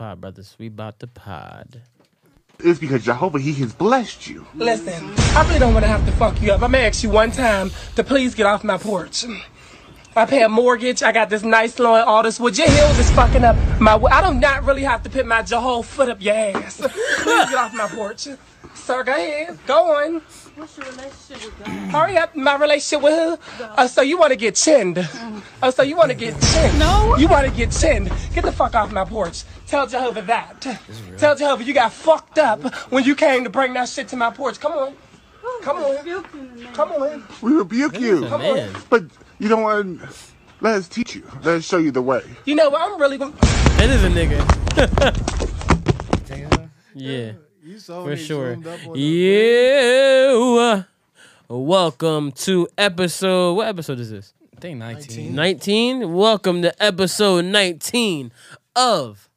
pod, 0.00 0.18
brothers. 0.18 0.56
We 0.58 0.68
about 0.68 0.98
to 1.00 1.06
pod. 1.06 1.82
It's 2.58 2.78
because 2.78 3.04
Jehovah, 3.04 3.38
He 3.38 3.52
has 3.54 3.74
blessed 3.74 4.28
you. 4.28 4.46
Listen, 4.54 5.12
I 5.36 5.46
really 5.46 5.58
don't 5.58 5.74
want 5.74 5.84
to 5.84 5.90
have 5.90 6.06
to 6.06 6.12
fuck 6.12 6.40
you 6.40 6.52
up. 6.52 6.62
I'm 6.62 6.72
gonna 6.72 6.84
ask 6.84 7.02
you 7.02 7.10
one 7.10 7.30
time 7.30 7.70
to 7.96 8.02
please 8.02 8.34
get 8.34 8.46
off 8.46 8.64
my 8.64 8.78
porch. 8.78 9.26
I 10.16 10.24
pay 10.24 10.42
a 10.42 10.48
mortgage. 10.48 11.02
I 11.02 11.12
got 11.12 11.28
this 11.28 11.42
nice 11.42 11.78
lawn, 11.78 12.00
all 12.00 12.22
this 12.22 12.40
wood. 12.40 12.56
Your 12.56 12.70
heels 12.70 12.98
is 12.98 13.10
fucking 13.10 13.44
up 13.44 13.56
my. 13.78 13.96
I 13.96 14.22
do 14.22 14.32
not 14.32 14.40
not 14.40 14.64
really 14.64 14.84
have 14.84 15.02
to 15.02 15.10
put 15.10 15.26
my 15.26 15.42
Jehovah 15.42 15.86
foot 15.86 16.08
up 16.08 16.22
your 16.22 16.34
ass. 16.34 16.78
Please 16.78 17.50
get 17.50 17.56
off 17.56 17.74
my 17.74 17.86
porch. 17.86 18.26
Sir, 18.74 19.04
go 19.04 19.12
ahead. 19.12 19.58
Go 19.66 19.96
on. 19.96 20.20
What's 20.56 20.76
your 20.76 20.86
relationship 20.86 21.44
with 21.44 21.58
God? 21.58 21.68
Hurry 21.68 22.16
up, 22.16 22.34
my 22.34 22.56
relationship 22.56 23.02
with 23.02 23.14
her. 23.14 23.38
Oh, 23.78 23.86
so 23.86 24.02
you 24.02 24.18
want 24.18 24.32
to 24.32 24.36
get 24.36 24.54
chinned? 24.56 25.08
Oh, 25.62 25.70
so 25.70 25.82
you 25.82 25.96
want 25.96 26.10
to 26.10 26.16
get 26.16 26.40
chinned? 26.40 26.78
No. 26.78 27.16
You 27.16 27.28
want 27.28 27.46
to 27.48 27.52
get 27.54 27.70
chinned? 27.72 28.10
Get 28.34 28.44
the 28.44 28.52
fuck 28.52 28.74
off 28.74 28.92
my 28.92 29.04
porch. 29.04 29.44
Tell 29.66 29.86
Jehovah 29.86 30.22
that. 30.22 30.60
Tell 31.18 31.36
Jehovah 31.36 31.62
you 31.62 31.74
got 31.74 31.92
fucked 31.92 32.38
up 32.38 32.62
when 32.90 33.04
you 33.04 33.14
came 33.14 33.44
to 33.44 33.50
bring 33.50 33.72
that 33.74 33.88
shit 33.88 34.08
to 34.08 34.16
my 34.16 34.30
porch. 34.30 34.58
Come 34.60 34.72
on. 34.72 34.96
Oh, 35.42 35.60
Come 35.62 35.78
on. 35.78 35.96
Rebuke 35.96 36.26
you 36.34 36.40
in 36.40 36.56
the 36.56 36.62
name 36.64 36.72
Come 36.74 36.92
on. 36.92 37.24
We 37.42 37.52
rebuke 37.52 38.00
you. 38.00 38.26
Come 38.26 38.42
on. 38.42 38.70
But 38.88 39.04
you 39.38 39.48
know 39.48 39.58
what? 39.58 39.86
Let 40.60 40.74
us 40.74 40.88
teach 40.88 41.14
you. 41.14 41.22
Let 41.42 41.56
us 41.56 41.64
show 41.64 41.78
you 41.78 41.90
the 41.90 42.02
way. 42.02 42.22
You 42.44 42.54
know 42.54 42.68
what? 42.68 42.82
I'm 42.82 43.00
really 43.00 43.16
going 43.16 43.32
to. 43.32 43.38
It 43.82 43.88
is 43.88 44.04
a 44.04 44.08
nigga. 44.10 44.40
yeah, 46.94 47.32
You 47.62 47.78
saw 47.78 48.04
for 48.04 48.16
sure. 48.16 48.54
zoomed 48.54 48.66
up 48.66 48.86
on 48.86 48.92
the- 48.94 49.00
Yeah. 49.00 50.82
Welcome 51.48 52.32
to 52.32 52.68
episode. 52.78 53.54
What 53.54 53.66
episode 53.68 53.98
is 54.00 54.10
this? 54.10 54.32
I 54.56 54.60
think 54.60 54.78
19. 54.78 55.34
19. 55.34 56.12
Welcome 56.12 56.62
to 56.62 56.82
episode 56.82 57.44
19 57.46 58.32
of 58.76 59.28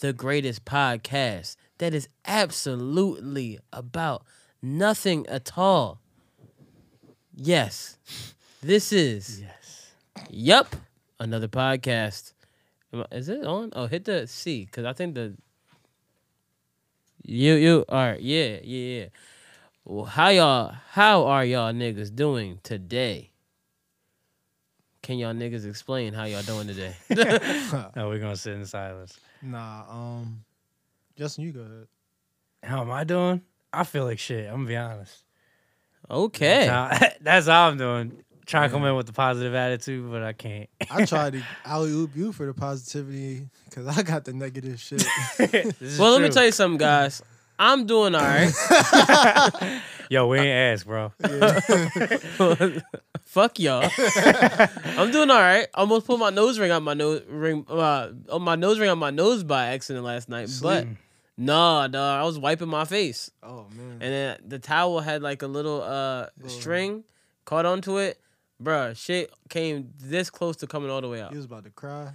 the 0.00 0.12
greatest 0.12 0.64
podcast 0.64 1.56
that 1.78 1.94
is 1.94 2.08
absolutely 2.26 3.58
about 3.72 4.24
nothing 4.60 5.26
at 5.28 5.56
all. 5.56 6.00
Yes, 7.34 7.96
this 8.62 8.92
is. 8.92 9.40
Yes. 9.40 9.92
Yup, 10.28 10.76
another 11.18 11.48
podcast. 11.48 12.32
Is 13.10 13.28
it 13.30 13.46
on? 13.46 13.72
Oh, 13.74 13.86
hit 13.86 14.04
the 14.04 14.26
C 14.26 14.66
because 14.66 14.84
I 14.84 14.92
think 14.92 15.14
the. 15.14 15.34
You 17.24 17.54
you 17.54 17.84
all 17.88 17.98
right? 17.98 18.20
Yeah 18.20 18.58
yeah 18.62 18.98
yeah. 19.00 19.06
Well, 19.84 20.04
how 20.04 20.28
y'all? 20.28 20.74
How 20.90 21.24
are 21.26 21.44
y'all 21.44 21.72
niggas 21.72 22.14
doing 22.14 22.58
today? 22.62 23.30
Can 25.02 25.18
y'all 25.18 25.34
niggas 25.34 25.68
explain 25.68 26.12
how 26.12 26.24
y'all 26.24 26.42
doing 26.42 26.68
today? 26.68 26.94
No, 27.96 28.08
we're 28.08 28.20
gonna 28.20 28.36
sit 28.36 28.54
in 28.54 28.64
silence. 28.64 29.18
Nah, 29.42 29.84
um, 29.90 30.44
Justin, 31.16 31.44
you 31.44 31.52
go 31.52 31.60
ahead. 31.60 31.86
How 32.62 32.80
am 32.82 32.90
I 32.92 33.02
doing? 33.04 33.42
I 33.72 33.84
feel 33.84 34.04
like 34.04 34.18
shit. 34.20 34.46
I'm 34.46 34.58
gonna 34.58 34.68
be 34.68 34.76
honest. 34.76 35.24
Okay. 36.10 36.66
Nah, 36.66 36.96
that's 37.20 37.46
how 37.46 37.68
I'm 37.68 37.76
doing. 37.78 38.22
Trying 38.44 38.68
to 38.68 38.74
come 38.74 38.84
in 38.84 38.96
with 38.96 39.08
a 39.08 39.12
positive 39.12 39.54
attitude, 39.54 40.10
but 40.10 40.22
I 40.22 40.32
can't. 40.32 40.68
I 40.90 41.04
tried 41.06 41.34
to 41.34 41.42
alley 41.64 41.90
oop 41.90 42.16
you 42.16 42.32
for 42.32 42.46
the 42.46 42.54
positivity 42.54 43.48
because 43.64 43.86
I 43.86 44.02
got 44.02 44.24
the 44.24 44.32
negative 44.32 44.80
shit. 44.80 45.04
This 45.38 45.80
is 45.80 45.98
Well, 45.98 46.12
let 46.12 46.22
me 46.22 46.28
tell 46.28 46.44
you 46.44 46.52
something, 46.52 46.78
guys. 46.78 47.22
I'm 47.58 47.86
doing 47.86 48.14
all 48.14 48.22
right. 48.22 48.52
Yo, 50.10 50.26
we 50.26 50.38
ain't 50.40 50.48
ass, 50.48 50.84
bro. 50.84 51.12
Fuck 53.24 53.60
y'all. 53.60 53.88
I'm 54.98 55.10
doing 55.12 55.30
all 55.30 55.40
right. 55.40 55.66
Almost 55.74 56.06
put 56.06 56.18
my 56.18 56.30
nose 56.30 56.58
ring 56.58 56.72
on 56.72 56.82
my 56.82 56.94
nose 56.94 57.22
ring 57.28 57.64
uh, 57.68 58.08
on 58.30 58.42
my 58.42 58.56
nose 58.56 58.78
ring 58.80 58.90
on 58.90 58.98
my 58.98 59.10
nose 59.10 59.44
by 59.44 59.68
accident 59.68 60.04
last 60.04 60.28
night, 60.28 60.50
but 60.60 60.86
no, 61.38 61.86
dog. 61.88 61.94
I 61.94 62.24
was 62.24 62.38
wiping 62.38 62.68
my 62.68 62.84
face, 62.84 63.30
oh 63.42 63.66
man, 63.74 63.92
and 64.00 64.12
then 64.12 64.38
the 64.46 64.58
towel 64.58 65.00
had 65.00 65.22
like 65.22 65.42
a 65.42 65.46
little 65.46 65.82
uh 65.82 66.26
string 66.48 67.04
caught 67.44 67.64
onto 67.64 67.98
it. 67.98 68.18
Bruh, 68.62 68.96
shit 68.96 69.32
came 69.48 69.90
this 70.00 70.30
close 70.30 70.56
to 70.58 70.66
coming 70.66 70.90
all 70.90 71.00
the 71.00 71.08
way 71.08 71.20
out. 71.20 71.30
he 71.30 71.36
was 71.36 71.46
about 71.46 71.64
to 71.64 71.70
cry. 71.70 72.12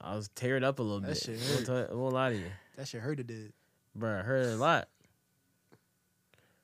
I 0.00 0.14
was 0.14 0.28
teared 0.36 0.62
up 0.62 0.78
a 0.78 0.82
little 0.82 1.00
That 1.00 1.08
bit. 1.08 1.16
shit 1.18 1.40
I 1.40 1.54
won't 1.54 1.66
hurt. 1.66 1.90
I 1.90 1.94
won't 1.94 2.14
lie 2.14 2.30
to 2.30 2.36
you. 2.36 2.44
That 2.76 2.86
shit 2.86 3.00
hurt. 3.00 3.18
It 3.18 3.26
did. 3.26 3.52
Bruh, 3.98 4.20
it 4.20 4.26
hurt 4.26 4.46
a 4.46 4.56
lot. 4.56 4.88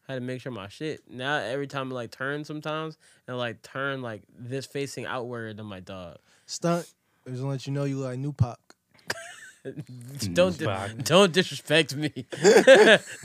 Had 0.06 0.14
to 0.16 0.20
make 0.20 0.40
sure 0.40 0.52
my 0.52 0.68
shit. 0.68 1.02
Now 1.10 1.36
every 1.36 1.66
time 1.66 1.90
I 1.90 1.94
like 1.94 2.10
turn 2.10 2.44
sometimes 2.44 2.98
and 3.26 3.36
like 3.38 3.62
turn 3.62 4.02
like 4.02 4.22
this 4.38 4.66
facing 4.66 5.06
outward, 5.06 5.58
I'm 5.58 5.70
like, 5.70 5.84
dog. 5.86 6.18
Stunt. 6.46 6.92
It 7.24 7.30
was 7.30 7.40
gonna 7.40 7.50
let 7.52 7.66
you 7.66 7.72
know 7.72 7.84
you 7.84 7.98
look 7.98 8.08
like 8.10 8.18
new 8.18 8.32
Pac. 8.32 8.58
Don't 10.32 10.58
di- 10.58 10.88
don't 11.04 11.32
disrespect 11.32 11.94
me. 11.94 12.10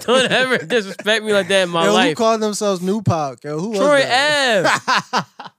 don't 0.01 0.31
ever 0.31 0.59
disrespect 0.59 1.25
me 1.25 1.33
like 1.33 1.47
that 1.47 1.63
in 1.63 1.69
my 1.69 1.85
Yo, 1.85 1.89
who 1.89 1.95
life. 1.95 2.15
called 2.17 2.41
themselves 2.41 2.79
new 2.79 3.01
Pac? 3.01 3.43
Yo, 3.43 3.57
who 3.59 3.73
Troy 3.73 3.95
was 3.95 4.03
that? 4.03 4.81
Ave. 5.13 5.25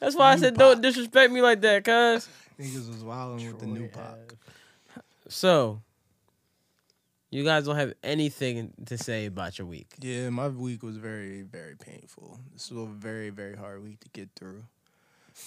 That's 0.00 0.14
why 0.14 0.32
I 0.32 0.36
said 0.36 0.54
don't 0.56 0.80
disrespect 0.82 1.32
me 1.32 1.40
like 1.42 1.60
that, 1.62 1.84
cuz. 1.84 2.28
Niggas 2.60 2.88
was 2.88 3.04
wilding 3.04 3.46
with 3.46 3.60
the 3.60 3.66
new 3.66 3.88
Pac. 3.88 4.34
So, 5.28 5.80
you 7.30 7.44
guys 7.44 7.64
don't 7.64 7.76
have 7.76 7.94
anything 8.02 8.72
to 8.86 8.96
say 8.96 9.26
about 9.26 9.58
your 9.58 9.66
week. 9.66 9.88
Yeah, 10.00 10.30
my 10.30 10.48
week 10.48 10.82
was 10.82 10.96
very, 10.96 11.42
very 11.42 11.76
painful. 11.76 12.38
This 12.52 12.70
was 12.70 12.84
a 12.84 12.90
very, 12.90 13.30
very 13.30 13.56
hard 13.56 13.82
week 13.82 14.00
to 14.00 14.08
get 14.10 14.28
through. 14.36 14.62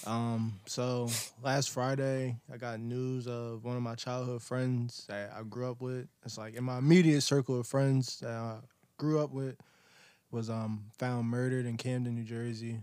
Um, 0.06 0.60
so 0.66 1.10
last 1.44 1.72
Friday, 1.72 2.36
I 2.54 2.58
got 2.58 2.80
news 2.80 3.28
of 3.28 3.64
one 3.64 3.76
of 3.76 3.82
my 3.82 3.96
childhood 3.96 4.44
friends 4.44 5.06
that 5.08 5.34
I 5.36 5.42
grew 5.44 5.72
up 5.72 5.82
with. 5.82 6.08
It's 6.24 6.38
like 6.38 6.56
in 6.56 6.64
my 6.64 6.78
immediate 6.78 7.22
circle 7.22 7.60
of 7.60 7.66
friends 7.66 8.20
that 8.20 8.30
I 8.30 8.58
grew 8.98 9.20
up 9.20 9.32
with 9.32 9.56
was 10.32 10.50
um 10.50 10.84
found 11.00 11.28
murdered 11.28 11.66
in 11.66 11.76
Camden, 11.78 12.14
New 12.16 12.24
Jersey. 12.24 12.82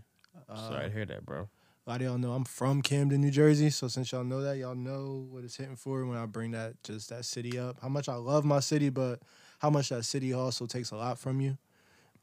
Uh, 0.49 0.69
Sorry 0.69 0.89
to 0.89 0.93
hear 0.93 1.05
that, 1.05 1.25
bro. 1.25 1.47
A 1.87 1.89
lot 1.89 2.01
of 2.01 2.07
y'all 2.07 2.17
know 2.17 2.33
I'm 2.33 2.43
from 2.43 2.81
Camden, 2.81 3.21
New 3.21 3.31
Jersey. 3.31 3.69
So 3.69 3.87
since 3.87 4.11
y'all 4.11 4.25
know 4.25 4.41
that, 4.41 4.57
y'all 4.57 4.75
know 4.75 5.25
what 5.31 5.45
it's 5.45 5.55
hitting 5.55 5.77
for 5.77 6.05
when 6.05 6.17
I 6.17 6.25
bring 6.25 6.51
that 6.51 6.83
just 6.83 7.09
that 7.11 7.23
city 7.23 7.57
up. 7.57 7.77
How 7.81 7.87
much 7.87 8.09
I 8.09 8.15
love 8.15 8.43
my 8.43 8.59
city, 8.59 8.89
but 8.89 9.21
how 9.59 9.69
much 9.69 9.87
that 9.89 10.03
city 10.03 10.33
also 10.33 10.65
takes 10.65 10.91
a 10.91 10.97
lot 10.97 11.17
from 11.17 11.39
you. 11.39 11.57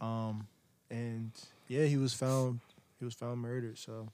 Um, 0.03 0.49
and 0.91 1.31
yeah, 1.67 1.87
he 1.87 1.97
was 1.97 2.13
found. 2.13 2.61
He 2.99 3.07
was 3.07 3.15
found 3.15 3.41
murdered. 3.41 3.79
So 3.79 4.11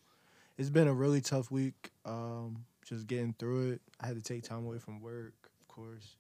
it's 0.56 0.70
been 0.70 0.86
a 0.86 0.94
really 0.94 1.20
tough 1.20 1.50
week. 1.50 1.90
Um, 2.04 2.64
just 2.84 3.08
getting 3.08 3.34
through 3.36 3.72
it. 3.72 3.80
I 4.00 4.06
had 4.06 4.16
to 4.16 4.22
take 4.22 4.44
time 4.44 4.64
away 4.64 4.78
from 4.78 5.00
work, 5.00 5.34
of 5.62 5.68
course. 5.74 6.14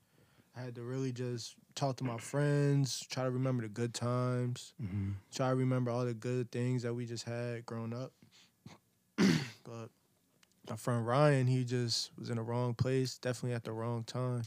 I 0.56 0.60
had 0.60 0.74
to 0.74 0.82
really 0.82 1.12
just 1.12 1.54
talk 1.76 1.96
to 1.98 2.04
my 2.04 2.18
friends, 2.18 3.06
try 3.08 3.22
to 3.22 3.30
remember 3.30 3.62
the 3.62 3.68
good 3.68 3.94
times, 3.94 4.72
try 5.32 5.50
to 5.50 5.54
remember 5.54 5.92
all 5.92 6.04
the 6.04 6.14
good 6.14 6.50
things 6.50 6.82
that 6.82 6.92
we 6.92 7.06
just 7.06 7.24
had 7.24 7.64
growing 7.64 7.94
up. 7.94 8.12
But 9.70 9.88
my 10.68 10.76
friend 10.76 11.06
Ryan, 11.06 11.46
he 11.46 11.64
just 11.64 12.10
was 12.18 12.30
in 12.30 12.36
the 12.36 12.42
wrong 12.42 12.74
place, 12.74 13.18
definitely 13.18 13.54
at 13.54 13.64
the 13.64 13.72
wrong 13.72 14.04
time. 14.04 14.42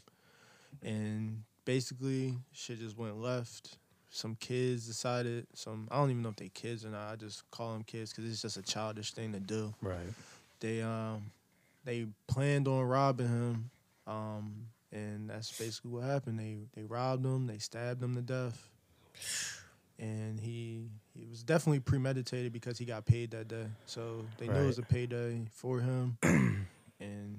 And 0.82 1.44
basically, 1.66 2.36
shit 2.52 2.80
just 2.80 2.98
went 2.98 3.18
left. 3.18 3.78
Some 4.10 4.36
kids 4.36 4.86
decided, 4.86 5.48
some, 5.54 5.88
I 5.90 5.96
don't 5.98 6.12
even 6.12 6.22
know 6.22 6.30
if 6.30 6.36
they 6.36 6.50
kids 6.50 6.86
or 6.86 6.90
not. 6.90 7.12
I 7.12 7.16
just 7.16 7.50
call 7.52 7.74
them 7.74 7.84
kids 7.84 8.12
because 8.12 8.30
it's 8.30 8.42
just 8.42 8.58
a 8.58 8.62
childish 8.62 9.14
thing 9.14 9.32
to 9.34 9.40
do. 9.40 9.74
Right. 9.82 9.98
They, 10.60 10.82
um, 10.82 11.32
they 11.86 12.06
planned 12.28 12.68
on 12.68 12.84
robbing 12.84 13.28
him. 13.28 13.70
Um, 14.06 14.68
and 14.92 15.30
that's 15.30 15.58
basically 15.58 15.92
what 15.92 16.04
happened. 16.04 16.38
They, 16.38 16.58
they 16.76 16.84
robbed 16.84 17.26
him, 17.26 17.48
they 17.48 17.58
stabbed 17.58 18.04
him 18.04 18.16
to 18.16 18.22
death. 18.22 18.70
And 20.04 20.38
he 20.40 20.90
he 21.14 21.26
was 21.30 21.44
definitely 21.44 21.80
premeditated 21.80 22.52
because 22.52 22.78
he 22.78 22.84
got 22.86 23.06
paid 23.06 23.32
that 23.32 23.48
day. 23.48 23.68
So 23.86 24.26
they 24.38 24.48
knew 24.50 24.64
it 24.64 24.66
was 24.66 24.78
a 24.78 24.82
Right. 24.82 24.90
payday 24.90 25.46
for 25.54 25.80
him. 25.80 26.18
and 27.00 27.38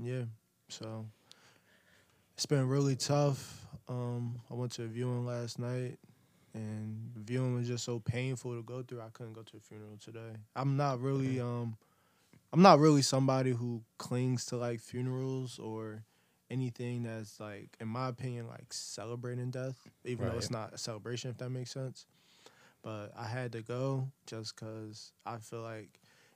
yeah, 0.00 0.22
so 0.68 1.06
it's 2.34 2.46
been 2.46 2.68
really 2.68 2.94
tough. 2.94 3.66
Um, 3.88 4.40
I 4.50 4.54
went 4.54 4.72
to 4.72 4.84
a 4.84 4.86
viewing 4.86 5.26
last 5.26 5.58
night, 5.58 5.98
and 6.54 7.10
the 7.14 7.20
viewing 7.20 7.54
was 7.54 7.66
just 7.66 7.84
so 7.84 7.98
painful 7.98 8.54
to 8.54 8.62
go 8.62 8.82
through. 8.82 9.00
I 9.00 9.08
couldn't 9.12 9.32
go 9.32 9.42
to 9.42 9.56
a 9.56 9.60
funeral 9.60 9.96
today. 9.98 10.36
I'm 10.54 10.76
not 10.76 11.00
really 11.00 11.40
um, 11.40 11.76
I'm 12.52 12.62
not 12.62 12.78
really 12.78 13.02
somebody 13.02 13.50
who 13.50 13.82
clings 13.98 14.44
to 14.46 14.56
like 14.56 14.80
funerals 14.80 15.58
or 15.58 16.04
anything 16.50 17.02
that's 17.02 17.38
like, 17.40 17.70
in 17.80 17.88
my 17.88 18.08
opinion, 18.08 18.46
like 18.48 18.72
celebrating 18.72 19.50
death, 19.50 19.76
even 20.04 20.28
though 20.28 20.36
it's 20.36 20.50
not 20.50 20.72
a 20.72 20.78
celebration, 20.78 21.30
if 21.30 21.38
that 21.38 21.50
makes 21.50 21.70
sense. 21.70 22.06
But 22.82 23.12
I 23.16 23.26
had 23.26 23.52
to 23.52 23.62
go 23.62 24.08
just 24.26 24.54
because 24.56 25.12
I 25.26 25.38
feel 25.38 25.62
like 25.62 25.88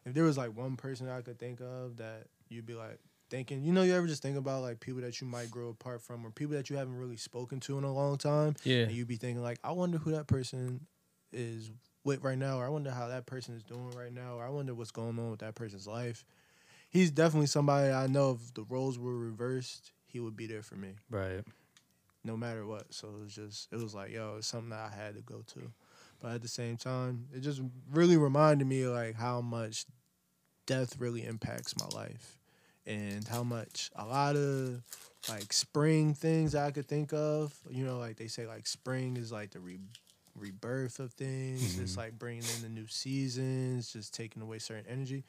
if 0.04 0.14
there 0.14 0.24
was 0.24 0.36
like 0.36 0.56
one 0.56 0.76
person 0.76 1.08
I 1.08 1.20
could 1.22 1.38
think 1.38 1.60
of 1.60 1.96
that 1.98 2.26
you'd 2.48 2.66
be 2.66 2.74
like 2.74 2.98
thinking, 3.30 3.62
you 3.62 3.72
know, 3.72 3.82
you 3.82 3.94
ever 3.94 4.06
just 4.06 4.22
think 4.22 4.36
about 4.36 4.62
like 4.62 4.80
people 4.80 5.00
that 5.02 5.20
you 5.20 5.26
might 5.26 5.50
grow 5.50 5.68
apart 5.68 6.02
from 6.02 6.26
or 6.26 6.30
people 6.30 6.54
that 6.56 6.68
you 6.68 6.76
haven't 6.76 6.98
really 6.98 7.16
spoken 7.16 7.60
to 7.60 7.78
in 7.78 7.84
a 7.84 7.92
long 7.92 8.18
time, 8.18 8.54
Yeah. 8.64 8.84
and 8.84 8.92
you'd 8.92 9.08
be 9.08 9.16
thinking 9.16 9.42
like, 9.42 9.58
I 9.64 9.72
wonder 9.72 9.98
who 9.98 10.10
that 10.10 10.26
person 10.26 10.86
is 11.32 11.70
with 12.04 12.22
right 12.22 12.36
now, 12.36 12.58
or 12.58 12.66
I 12.66 12.68
wonder 12.68 12.90
how 12.90 13.08
that 13.08 13.24
person 13.24 13.54
is 13.54 13.62
doing 13.62 13.90
right 13.92 14.12
now, 14.12 14.34
or 14.34 14.44
I 14.44 14.50
wonder 14.50 14.74
what's 14.74 14.90
going 14.90 15.18
on 15.18 15.30
with 15.30 15.40
that 15.40 15.54
person's 15.54 15.86
life. 15.86 16.24
He's 16.90 17.10
definitely 17.10 17.46
somebody 17.46 17.90
I 17.90 18.06
know 18.08 18.32
if 18.32 18.52
the 18.52 18.64
roles 18.64 18.98
were 18.98 19.16
reversed, 19.16 19.92
he 20.12 20.20
would 20.20 20.36
be 20.36 20.46
there 20.46 20.62
for 20.62 20.74
me 20.76 20.90
Right. 21.10 21.42
no 22.24 22.36
matter 22.36 22.66
what. 22.66 22.92
So 22.92 23.08
it 23.08 23.22
was 23.24 23.34
just 23.34 23.72
it 23.72 23.76
was 23.76 23.94
like, 23.94 24.10
yo, 24.10 24.36
it's 24.38 24.46
something 24.46 24.70
that 24.70 24.90
I 24.92 24.94
had 24.94 25.14
to 25.16 25.22
go 25.22 25.42
to. 25.54 25.70
But 26.20 26.34
at 26.34 26.42
the 26.42 26.48
same 26.48 26.76
time, 26.76 27.26
it 27.34 27.40
just 27.40 27.60
really 27.90 28.16
reminded 28.16 28.66
me 28.66 28.86
like 28.86 29.16
how 29.16 29.40
much 29.40 29.86
death 30.66 30.98
really 30.98 31.24
impacts 31.24 31.74
my 31.76 31.86
life. 31.96 32.38
And 32.84 33.26
how 33.28 33.44
much 33.44 33.90
a 33.94 34.04
lot 34.04 34.34
of 34.34 34.82
like 35.28 35.52
spring 35.52 36.14
things 36.14 36.54
I 36.54 36.72
could 36.72 36.88
think 36.88 37.12
of, 37.12 37.54
you 37.70 37.84
know, 37.84 37.98
like 37.98 38.16
they 38.16 38.26
say 38.26 38.46
like 38.46 38.66
spring 38.66 39.16
is 39.16 39.30
like 39.30 39.52
the 39.52 39.60
re- 39.60 39.78
rebirth 40.36 40.98
of 40.98 41.12
things. 41.12 41.78
It's 41.78 41.92
mm-hmm. 41.92 42.00
like 42.00 42.18
bringing 42.18 42.42
in 42.56 42.62
the 42.62 42.68
new 42.68 42.88
seasons, 42.88 43.92
just 43.92 44.12
taking 44.14 44.42
away 44.42 44.58
certain 44.58 44.86
energy. 44.88 45.24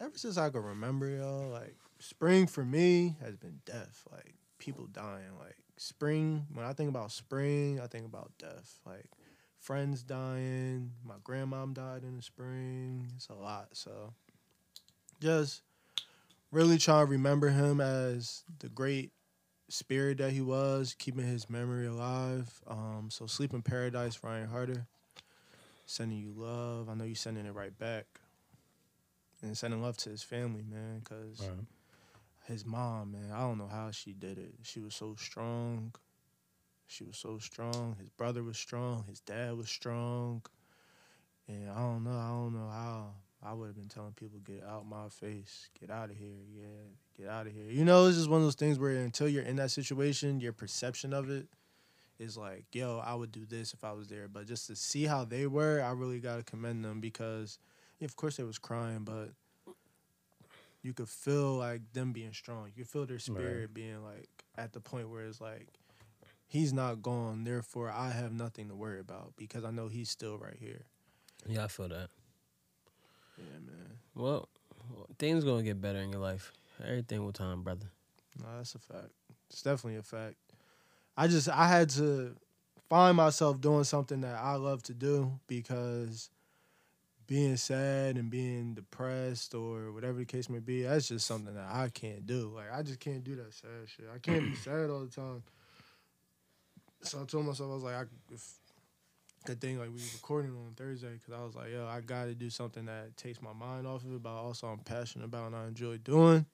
Ever 0.00 0.16
since 0.16 0.38
I 0.38 0.48
can 0.48 0.62
remember, 0.62 1.08
y'all, 1.08 1.48
like 1.48 1.74
spring 1.98 2.46
for 2.46 2.64
me 2.64 3.16
has 3.22 3.36
been 3.36 3.60
death. 3.64 4.04
Like 4.10 4.34
people 4.58 4.86
dying. 4.86 5.36
Like 5.38 5.56
spring, 5.76 6.46
when 6.52 6.64
I 6.64 6.72
think 6.72 6.88
about 6.88 7.12
spring, 7.12 7.80
I 7.80 7.86
think 7.86 8.06
about 8.06 8.32
death. 8.38 8.80
Like 8.86 9.10
friends 9.58 10.02
dying. 10.02 10.92
My 11.04 11.16
grandmom 11.24 11.74
died 11.74 12.02
in 12.02 12.16
the 12.16 12.22
spring. 12.22 13.10
It's 13.16 13.28
a 13.28 13.34
lot. 13.34 13.68
So 13.72 14.12
just 15.20 15.62
really 16.50 16.78
trying 16.78 17.06
to 17.06 17.10
remember 17.10 17.48
him 17.50 17.80
as 17.80 18.44
the 18.60 18.68
great 18.68 19.12
spirit 19.68 20.18
that 20.18 20.32
he 20.32 20.40
was, 20.40 20.94
keeping 20.98 21.26
his 21.26 21.50
memory 21.50 21.86
alive. 21.86 22.60
Um, 22.66 23.08
so 23.10 23.26
sleep 23.26 23.52
in 23.52 23.62
paradise, 23.62 24.18
Ryan 24.22 24.48
Harder. 24.48 24.86
Sending 25.86 26.18
you 26.18 26.32
love. 26.36 26.88
I 26.88 26.94
know 26.94 27.04
you 27.04 27.14
sending 27.14 27.46
it 27.46 27.54
right 27.54 27.76
back. 27.78 28.06
And 29.40 29.56
sending 29.56 29.80
love 29.80 29.96
to 29.98 30.10
his 30.10 30.22
family, 30.22 30.64
man, 30.68 30.98
because 30.98 31.40
Right. 31.40 31.64
His 32.48 32.64
mom, 32.64 33.12
man, 33.12 33.30
I 33.32 33.40
don't 33.40 33.58
know 33.58 33.68
how 33.70 33.90
she 33.90 34.12
did 34.12 34.38
it. 34.38 34.54
She 34.62 34.80
was 34.80 34.94
so 34.94 35.14
strong. 35.16 35.94
She 36.86 37.04
was 37.04 37.18
so 37.18 37.38
strong. 37.38 37.96
His 38.00 38.08
brother 38.08 38.42
was 38.42 38.56
strong. 38.56 39.04
His 39.06 39.20
dad 39.20 39.56
was 39.56 39.68
strong. 39.68 40.42
And 41.46 41.70
I 41.70 41.78
don't 41.78 42.04
know. 42.04 42.10
I 42.10 42.28
don't 42.28 42.54
know 42.54 42.68
how. 42.70 43.12
I 43.44 43.52
would 43.52 43.66
have 43.66 43.76
been 43.76 43.88
telling 43.88 44.14
people, 44.14 44.40
get 44.44 44.64
out 44.66 44.88
my 44.88 45.08
face. 45.10 45.68
Get 45.78 45.90
out 45.90 46.10
of 46.10 46.16
here. 46.16 46.40
Yeah, 46.52 46.66
get 47.16 47.28
out 47.28 47.46
of 47.46 47.52
here. 47.52 47.66
You 47.70 47.84
know, 47.84 48.06
it's 48.06 48.16
just 48.16 48.30
one 48.30 48.40
of 48.40 48.46
those 48.46 48.54
things 48.54 48.78
where 48.78 48.92
until 48.92 49.28
you're 49.28 49.44
in 49.44 49.56
that 49.56 49.70
situation, 49.70 50.40
your 50.40 50.52
perception 50.52 51.12
of 51.12 51.30
it 51.30 51.46
is 52.18 52.36
like, 52.36 52.64
yo, 52.72 53.00
I 53.04 53.14
would 53.14 53.30
do 53.30 53.46
this 53.46 53.74
if 53.74 53.84
I 53.84 53.92
was 53.92 54.08
there. 54.08 54.26
But 54.26 54.46
just 54.46 54.66
to 54.68 54.74
see 54.74 55.04
how 55.04 55.24
they 55.24 55.46
were, 55.46 55.80
I 55.82 55.92
really 55.92 56.18
got 56.18 56.38
to 56.38 56.42
commend 56.42 56.84
them 56.84 57.00
because, 57.00 57.58
of 58.02 58.16
course, 58.16 58.38
they 58.38 58.44
was 58.44 58.58
crying, 58.58 59.04
but 59.04 59.30
you 60.88 60.94
could 60.94 61.08
feel 61.10 61.52
like 61.52 61.82
them 61.92 62.12
being 62.12 62.32
strong. 62.32 62.72
You 62.74 62.82
could 62.82 62.90
feel 62.90 63.04
their 63.04 63.18
spirit 63.18 63.74
being 63.74 64.02
like 64.02 64.30
at 64.56 64.72
the 64.72 64.80
point 64.80 65.10
where 65.10 65.26
it's 65.26 65.38
like 65.38 65.68
he's 66.46 66.72
not 66.72 67.02
gone, 67.02 67.44
therefore 67.44 67.90
I 67.90 68.08
have 68.08 68.32
nothing 68.32 68.68
to 68.70 68.74
worry 68.74 68.98
about 68.98 69.34
because 69.36 69.64
I 69.64 69.70
know 69.70 69.88
he's 69.88 70.08
still 70.08 70.38
right 70.38 70.56
here. 70.58 70.86
Yeah, 71.46 71.64
I 71.64 71.68
feel 71.68 71.88
that. 71.88 72.08
Yeah, 73.36 73.58
man. 73.66 73.98
Well, 74.14 74.48
things 75.18 75.44
gonna 75.44 75.62
get 75.62 75.78
better 75.78 75.98
in 75.98 76.10
your 76.10 76.22
life. 76.22 76.52
Everything 76.82 77.22
with 77.26 77.34
time, 77.34 77.62
brother. 77.62 77.90
No, 78.40 78.46
that's 78.56 78.74
a 78.74 78.78
fact. 78.78 79.10
It's 79.50 79.60
definitely 79.60 79.98
a 79.98 80.02
fact. 80.02 80.36
I 81.18 81.28
just 81.28 81.50
I 81.50 81.68
had 81.68 81.90
to 81.90 82.34
find 82.88 83.14
myself 83.14 83.60
doing 83.60 83.84
something 83.84 84.22
that 84.22 84.36
I 84.36 84.54
love 84.54 84.82
to 84.84 84.94
do 84.94 85.38
because 85.48 86.30
being 87.28 87.56
sad 87.56 88.16
and 88.16 88.30
being 88.30 88.74
depressed 88.74 89.54
or 89.54 89.92
whatever 89.92 90.18
the 90.18 90.24
case 90.24 90.48
may 90.48 90.58
be, 90.58 90.82
that's 90.82 91.08
just 91.08 91.26
something 91.26 91.54
that 91.54 91.68
I 91.70 91.90
can't 91.90 92.26
do. 92.26 92.50
Like 92.56 92.72
I 92.72 92.82
just 92.82 92.98
can't 92.98 93.22
do 93.22 93.36
that 93.36 93.54
sad 93.54 93.70
shit. 93.86 94.06
I 94.12 94.18
can't 94.18 94.44
be 94.50 94.56
sad 94.64 94.90
all 94.90 95.00
the 95.04 95.10
time. 95.14 95.42
So 97.02 97.20
I 97.22 97.24
told 97.26 97.46
myself 97.46 97.70
I 97.70 97.74
was 97.74 97.82
like, 97.84 97.94
I, 97.94 98.04
if 98.32 98.44
good 99.44 99.60
thing 99.60 99.78
like 99.78 99.90
we 99.90 100.00
recording 100.14 100.50
on 100.52 100.72
Thursday 100.74 101.12
because 101.12 101.32
I 101.38 101.44
was 101.44 101.54
like, 101.54 101.70
yo, 101.70 101.86
I 101.86 102.00
got 102.00 102.24
to 102.24 102.34
do 102.34 102.50
something 102.50 102.86
that 102.86 103.16
takes 103.16 103.40
my 103.40 103.52
mind 103.52 103.86
off 103.86 104.04
of 104.04 104.12
it, 104.14 104.22
but 104.22 104.30
also 104.30 104.66
I'm 104.66 104.78
passionate 104.80 105.26
about 105.26 105.48
and 105.48 105.56
I 105.56 105.66
enjoy 105.68 105.98
doing. 105.98 106.44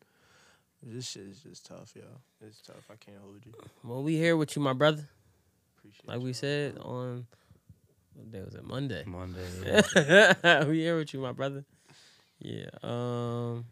This 0.83 1.09
shit 1.09 1.23
is 1.23 1.39
just 1.39 1.65
tough, 1.65 1.95
yo. 1.97 2.03
It's 2.47 2.61
tough. 2.61 2.91
I 2.91 2.97
can't 2.97 3.17
hold 3.23 3.41
you. 3.47 3.53
Well, 3.83 4.03
we 4.03 4.17
here 4.17 4.37
with 4.37 4.55
you, 4.55 4.61
my 4.61 4.75
brother. 4.75 5.09
Appreciate 5.79 6.07
Like 6.09 6.19
you. 6.19 6.25
we 6.25 6.33
said 6.35 6.77
on 6.79 7.27
what 8.15 8.31
day 8.31 8.41
was 8.41 8.55
it? 8.55 8.65
Monday. 8.65 9.05
Monday. 9.07 9.47
Yeah. 9.97 10.65
we 10.65 10.81
here 10.81 10.97
with 10.97 11.13
you, 11.15 11.21
my 11.21 11.33
brother. 11.33 11.65
Yeah. 12.39 12.67
Um. 12.83 13.65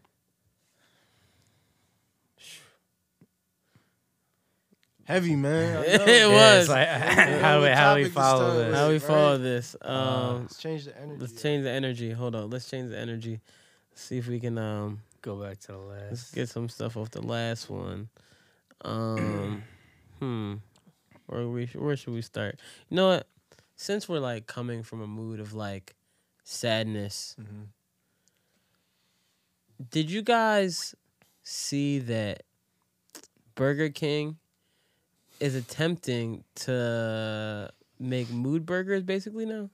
Heavy 5.05 5.35
man. 5.35 5.77
I 5.77 5.81
It 5.85 6.27
was. 6.27 6.33
Yeah, 6.33 6.59
it's 6.59 6.69
like, 6.69 6.87
know 6.87 7.39
how, 7.41 7.57
do 7.57 7.63
we, 7.63 7.69
how 7.69 7.95
we 7.95 8.05
follow 8.09 8.55
this? 8.63 8.75
How 8.75 8.87
we 8.87 8.93
right? 8.93 9.01
follow 9.01 9.37
this? 9.37 9.75
Um. 9.81 9.95
Uh, 9.97 10.39
Let's 10.39 10.57
change 10.57 10.85
the 10.85 10.97
energy. 10.97 11.19
let's 11.19 11.41
change 11.41 11.63
the 11.63 11.71
energy. 11.71 12.11
Hold 12.11 12.35
on. 12.35 12.49
Let's 12.49 12.69
change 12.69 12.89
the 12.89 12.97
energy. 12.97 13.41
See 13.95 14.17
if 14.17 14.27
we 14.27 14.39
can 14.39 14.57
um. 14.57 15.01
Go 15.21 15.35
back 15.41 15.59
to 15.61 15.67
the 15.73 15.77
Let's 15.77 16.09
last. 16.11 16.35
get 16.35 16.49
some 16.49 16.67
stuff 16.69 16.97
off 16.97 17.09
the 17.11 17.21
last 17.21 17.69
one. 17.69 18.09
Um. 18.83 19.63
hmm. 20.19 20.53
Where 21.27 21.47
we 21.47 21.65
where 21.67 21.95
should 21.97 22.13
we 22.13 22.21
start? 22.21 22.59
You 22.89 22.95
know 22.97 23.07
what? 23.09 23.27
Since 23.83 24.07
we're 24.07 24.19
like 24.19 24.47
coming 24.47 24.81
from 24.81 25.01
a 25.01 25.07
mood 25.07 25.41
of 25.41 25.53
like 25.53 25.93
sadness, 26.45 27.35
Mhm. 27.37 27.67
did 29.91 30.09
you 30.09 30.21
guys 30.21 30.95
see 31.43 31.99
that 31.99 32.43
Burger 33.55 33.89
King 33.89 34.37
is 35.41 35.53
attempting 35.53 36.45
to 36.55 37.73
make 37.99 38.29
mood 38.29 38.65
burgers 38.65 39.03
basically 39.03 39.45
now? 39.45 39.69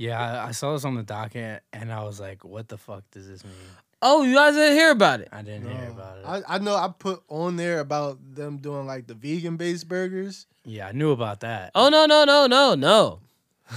Yeah, 0.00 0.20
I, 0.20 0.48
I 0.48 0.50
saw 0.50 0.72
this 0.72 0.84
on 0.84 0.96
the 0.96 1.04
docket 1.04 1.62
and 1.72 1.92
I 1.92 2.02
was 2.02 2.18
like, 2.18 2.44
what 2.44 2.66
the 2.66 2.78
fuck 2.78 3.08
does 3.12 3.28
this 3.28 3.44
mean? 3.44 3.54
Oh, 4.04 4.22
you 4.24 4.34
guys 4.34 4.54
didn't 4.54 4.76
hear 4.76 4.90
about 4.90 5.20
it. 5.20 5.28
I 5.32 5.42
didn't 5.42 5.64
No. 5.64 5.70
hear 5.70 5.88
about 5.90 6.18
it. 6.18 6.24
I, 6.26 6.56
I 6.56 6.58
know 6.58 6.74
I 6.74 6.88
put 6.98 7.22
on 7.28 7.56
there 7.56 7.78
about 7.80 8.18
them 8.34 8.58
doing 8.58 8.84
like 8.86 9.06
the 9.06 9.14
vegan 9.14 9.56
based 9.56 9.88
burgers. 9.88 10.46
yeah, 10.64 10.88
I 10.88 10.92
knew 10.92 11.12
about 11.12 11.40
that. 11.40 11.70
Oh 11.74 11.88
no 11.88 12.06
no 12.06 12.24
no 12.24 12.46
no 12.46 12.74
no! 12.74 13.20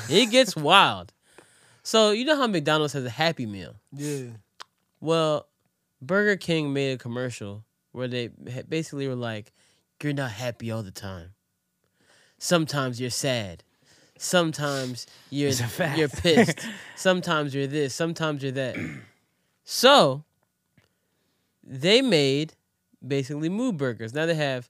It 0.09 0.31
gets 0.31 0.55
wild. 0.69 1.13
So 1.83 2.11
you 2.11 2.25
know 2.25 2.35
how 2.37 2.47
McDonald's 2.47 2.93
has 2.93 3.05
a 3.05 3.09
Happy 3.09 3.45
Meal? 3.45 3.75
Yeah. 3.93 4.29
Well, 4.99 5.47
Burger 6.01 6.35
King 6.37 6.73
made 6.73 6.93
a 6.93 6.97
commercial 6.97 7.63
where 7.91 8.07
they 8.07 8.29
basically 8.67 9.07
were 9.07 9.15
like, 9.15 9.51
"You're 10.01 10.13
not 10.13 10.31
happy 10.31 10.71
all 10.71 10.81
the 10.83 10.91
time. 10.91 11.33
Sometimes 12.37 12.99
you're 12.99 13.09
sad. 13.11 13.63
Sometimes 14.17 15.05
you're 15.29 15.49
It's 15.49 15.59
a 15.59 15.67
fact. 15.67 15.97
you're 15.99 16.09
pissed. 16.09 16.59
Sometimes 16.95 17.53
you're 17.53 17.67
this. 17.67 17.93
Sometimes 17.93 18.41
you're 18.43 18.51
that." 18.53 18.75
So 19.65 20.23
they 21.63 22.01
made 22.01 22.53
basically 23.05 23.49
mood 23.49 23.75
burgers. 23.77 24.13
Now 24.13 24.25
they 24.25 24.35
have 24.35 24.69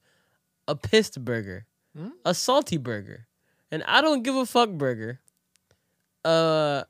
a 0.67 0.75
pissed 0.75 1.23
burger, 1.23 1.65
Hmm? 1.95 2.09
a 2.25 2.33
salty 2.33 2.77
burger, 2.77 3.27
an 3.71 3.83
I 3.83 4.01
don't 4.01 4.23
give 4.23 4.35
a 4.35 4.45
fuck 4.45 4.69
burger, 4.71 5.19
uh, 6.23 6.83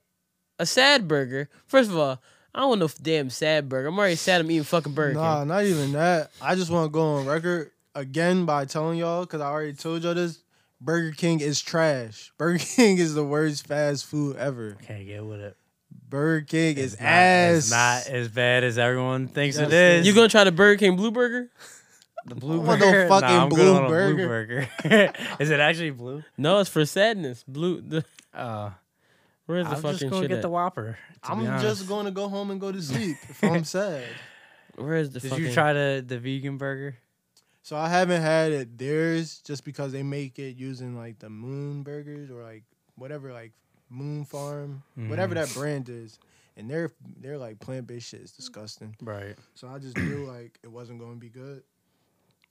a 0.57 0.65
sad 0.65 1.07
burger. 1.07 1.49
First 1.67 1.89
of 1.91 1.97
all, 1.97 2.21
I 2.53 2.59
don't 2.61 2.69
want 2.69 2.79
no 2.81 2.89
damn 3.01 3.29
sad 3.29 3.67
burger. 3.67 3.89
I'm 3.89 3.97
already 3.99 4.15
sad. 4.15 4.39
I'm 4.41 4.49
eating 4.49 4.63
fucking 4.63 4.93
burger. 4.93 5.15
Nah, 5.15 5.39
King. 5.39 5.47
not 5.49 5.63
even 5.65 5.91
that. 5.91 6.31
I 6.41 6.55
just 6.55 6.71
want 6.71 6.85
to 6.85 6.89
go 6.89 7.01
on 7.17 7.25
record 7.25 7.71
again 7.93 8.45
by 8.45 8.63
telling 8.65 8.97
y'all 8.97 9.21
because 9.25 9.41
I 9.41 9.47
already 9.47 9.73
told 9.73 10.03
y'all 10.03 10.13
this. 10.13 10.39
Burger 10.81 11.11
King 11.11 11.39
is 11.39 11.61
trash. 11.61 12.31
Burger 12.37 12.59
King 12.75 12.97
is 12.97 13.13
the 13.13 13.23
worst 13.23 13.65
fast 13.67 14.05
food 14.05 14.35
ever. 14.37 14.77
Can't 14.85 15.05
get 15.05 15.25
with 15.25 15.39
it. 15.41 15.57
Burger 16.09 16.45
King 16.45 16.77
is 16.77 16.93
It's 16.93 17.01
not, 17.01 17.07
ass. 17.09 17.57
it's 17.57 17.71
not 17.71 18.07
as 18.07 18.27
bad 18.29 18.63
as 18.63 18.77
everyone 18.77 19.27
thinks 19.27 19.57
Yes, 19.57 19.67
it 19.67 19.73
is. 19.73 20.07
You 20.07 20.13
gonna 20.13 20.29
try 20.29 20.43
the 20.43 20.51
Burger 20.51 20.77
King 20.79 20.95
Blue 20.95 21.11
Burger? 21.11 21.49
the 22.25 22.35
blue 22.35 22.59
want 22.61 22.79
no 22.79 22.91
burger? 22.91 23.07
fucking 23.07 23.27
nah, 23.29 23.43
I'm 23.43 23.49
good 23.49 23.55
blue 23.55 23.75
on 23.75 23.83
a 23.85 23.87
blue 23.87 24.15
burger. 24.27 24.67
burger. 24.83 25.13
is 25.39 25.49
it 25.49 25.59
actually 25.59 25.91
blue? 25.91 26.23
No, 26.37 26.59
it's 26.59 26.69
for 26.69 26.85
sadness. 26.85 27.43
Blue. 27.47 27.81
The, 27.87 28.05
Uh, 28.33 28.71
where's 29.45 29.65
the 29.67 29.75
I'm 29.75 29.81
fucking 29.81 29.97
just 29.99 30.09
gonna 30.11 30.23
shit 30.23 30.29
get 30.29 30.35
at? 30.37 30.41
the 30.41 30.49
Whopper. 30.49 30.97
to 31.23 31.31
I'm 31.31 31.39
be 31.39 31.45
just 31.61 31.87
going 31.87 32.05
to 32.05 32.11
go 32.11 32.27
home 32.27 32.51
and 32.51 32.59
go 32.59 32.71
to 32.71 32.81
sleep 32.81 33.17
if 33.29 33.43
I'm 33.43 33.63
sad. 33.63 34.03
Where's 34.75 35.09
the 35.09 35.19
Did 35.21 35.29
fucking? 35.29 35.45
you 35.45 35.53
try 35.53 35.73
the 35.73 36.03
the 36.05 36.19
vegan 36.19 36.57
burger? 36.57 36.97
So 37.63 37.75
I 37.77 37.89
haven't 37.89 38.21
had 38.21 38.51
it 38.51 38.77
theirs 38.77 39.39
just 39.39 39.63
because 39.63 39.91
they 39.91 40.03
make 40.03 40.37
it 40.37 40.55
using 40.57 40.95
like 40.97 41.17
the 41.19 41.29
Moon 41.29 41.81
Burgers 41.83 42.29
or 42.29 42.43
like 42.43 42.63
whatever 42.95 43.31
like 43.33 43.53
Moon 43.89 44.25
Farm, 44.25 44.83
whatever 44.95 45.33
Mm. 45.35 45.45
that 45.47 45.53
brand 45.53 45.89
is, 45.89 46.19
and 46.57 46.69
their 46.69 46.91
their 47.19 47.37
like 47.37 47.59
plant 47.59 47.87
based 47.87 48.07
shit 48.09 48.21
is 48.21 48.31
disgusting. 48.31 48.95
Right. 49.01 49.35
So 49.53 49.67
I 49.67 49.79
just 49.79 49.97
knew 49.97 50.25
like 50.25 50.59
it 50.63 50.71
wasn't 50.71 50.99
going 50.99 51.13
to 51.13 51.19
be 51.19 51.29
good, 51.29 51.63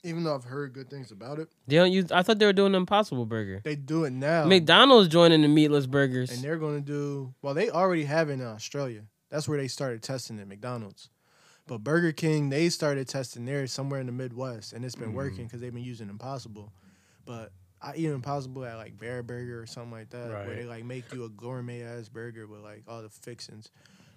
even 0.03 0.23
though 0.23 0.35
I've 0.35 0.43
heard 0.45 0.73
good 0.73 0.89
things 0.89 1.11
about 1.11 1.39
it. 1.39 1.49
They 1.67 1.75
don't 1.77 1.91
use. 1.91 2.11
I 2.11 2.21
thought 2.23 2.39
they 2.39 2.45
were 2.45 2.53
doing 2.53 2.71
the 2.73 2.77
Impossible 2.77 3.25
Burger. 3.25 3.61
They 3.63 3.75
do 3.75 4.03
it 4.05 4.11
now, 4.11 4.45
McDonald's 4.45 5.09
joining 5.09 5.41
the 5.41 5.47
meatless 5.47 5.85
burgers. 5.87 6.31
and 6.31 6.41
they're 6.43 6.57
going 6.57 6.75
to 6.83 6.85
do 6.85 7.33
well. 7.41 7.53
They 7.53 7.69
already 7.69 8.05
have 8.05 8.29
it 8.29 8.33
in 8.33 8.41
Australia. 8.43 9.01
That's 9.29 9.47
where 9.47 9.57
they 9.57 9.67
started 9.67 10.01
testing 10.03 10.37
it, 10.39 10.47
McDonald's. 10.47 11.09
But 11.67 11.79
Burger 11.83 12.11
King, 12.11 12.49
they 12.49 12.69
started 12.69 13.07
testing 13.07 13.45
theirs 13.45 13.71
somewhere 13.71 13.99
in 13.99 14.05
the 14.05 14.11
Midwest, 14.11 14.71
and 14.71 14.85
it's 14.85 14.93
been 14.95 15.07
Mm-hmm. 15.07 15.15
working 15.17 15.45
because 15.45 15.61
they've 15.61 15.73
been 15.73 15.83
using 15.83 16.09
Impossible. 16.09 16.71
But 17.25 17.51
I 17.81 17.93
eat 17.95 18.05
Impossible 18.07 18.65
at 18.65 18.77
like 18.77 18.97
Bareburger 18.97 19.61
or 19.61 19.65
something 19.65 19.91
like 19.91 20.09
that, 20.09 20.29
where 20.29 20.55
they 20.55 20.63
like 20.65 20.85
make 20.85 21.11
you 21.13 21.25
a 21.25 21.29
gourmet 21.29 21.83
ass 21.83 22.09
burger 22.09 22.47
with 22.47 22.61
like 22.61 22.83
all 22.87 23.01
the 23.01 23.09
fixings. 23.09 23.69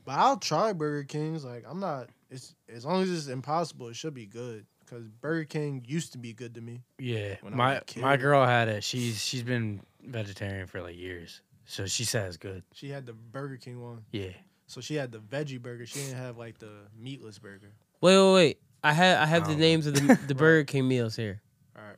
But 0.04 0.12
I'll 0.12 0.38
try 0.38 0.72
Burger 0.72 1.04
King's. 1.04 1.44
Like 1.44 1.64
I'm 1.68 1.80
not. 1.80 2.08
It's 2.30 2.54
as 2.72 2.84
long 2.84 3.02
as 3.02 3.10
it's 3.10 3.26
Impossible, 3.26 3.88
it 3.88 3.96
should 3.96 4.14
be 4.14 4.26
good. 4.26 4.64
Because 4.84 5.06
Burger 5.20 5.44
King 5.44 5.84
used 5.86 6.12
to 6.12 6.18
be 6.18 6.32
good 6.32 6.54
to 6.54 6.62
me. 6.62 6.82
Yeah, 6.98 7.36
when 7.42 7.52
I 7.60 7.80
was 7.84 7.96
my 7.96 8.02
my 8.02 8.16
girl 8.16 8.46
had 8.46 8.68
it. 8.68 8.82
She's 8.84 9.22
she's 9.22 9.42
been 9.42 9.82
vegetarian 10.02 10.66
for 10.66 10.80
like 10.80 10.96
years, 10.96 11.42
so 11.66 11.84
she 11.86 12.04
says 12.04 12.38
good. 12.38 12.62
She 12.72 12.88
had 12.88 13.04
the 13.04 13.12
Burger 13.12 13.56
King 13.58 13.82
one, 13.82 14.04
Yeah, 14.12 14.30
so 14.66 14.80
she 14.80 14.94
had 14.94 15.12
the 15.12 15.18
veggie 15.18 15.60
burger. 15.60 15.84
She 15.84 15.98
didn't 16.00 16.16
have 16.16 16.38
like 16.38 16.58
the 16.58 16.70
meatless 16.98 17.38
burger. 17.38 17.72
Wait, 18.00 18.16
wait, 18.16 18.34
wait. 18.34 18.60
I 18.82 18.92
have 18.94 19.20
I 19.20 19.26
have 19.26 19.46
the 19.46 19.52
Um, 19.54 19.60
names 19.60 19.86
of 19.86 19.94
the 19.94 20.18
the 20.26 20.34
Burger 20.36 20.64
King 20.64 20.88
meals 20.88 21.16
here. 21.16 21.42
All 21.76 21.82
right. 21.82 21.96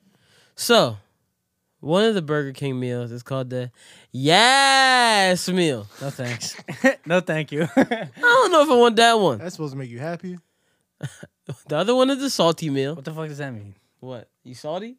So, 0.57 0.97
one 1.81 2.05
of 2.05 2.15
the 2.15 2.23
Burger 2.23 2.53
King 2.53 2.79
meals 2.79 3.11
is 3.13 3.23
called 3.23 3.51
the 3.51 3.71
Yes 4.13 5.49
meal. 5.49 5.87
no 6.01 6.11
thanks, 6.11 6.57
no 7.07 7.21
thank 7.21 7.53
you. 7.53 7.63
I 7.77 8.09
don't 8.21 8.53
know 8.53 8.63
if 8.63 8.71
I 8.71 8.77
want 8.77 8.97
that 8.97 9.15
one. 9.15 9.39
That's 9.39 9.55
supposed 9.55 9.73
to 9.73 9.79
make 9.79 9.91
you 9.91 9.99
happy. 9.99 10.39
The 11.67 11.77
other 11.79 11.97
one 11.97 12.11
is 12.11 12.21
the 12.21 12.31
salty 12.31 12.71
meal. 12.71 12.95
what 12.95 13.05
the 13.05 13.13
fuck 13.13 13.27
does 13.27 13.39
that 13.39 13.53
mean? 13.53 13.75
What? 13.99 14.29
You 14.45 14.55
salty? 14.55 14.99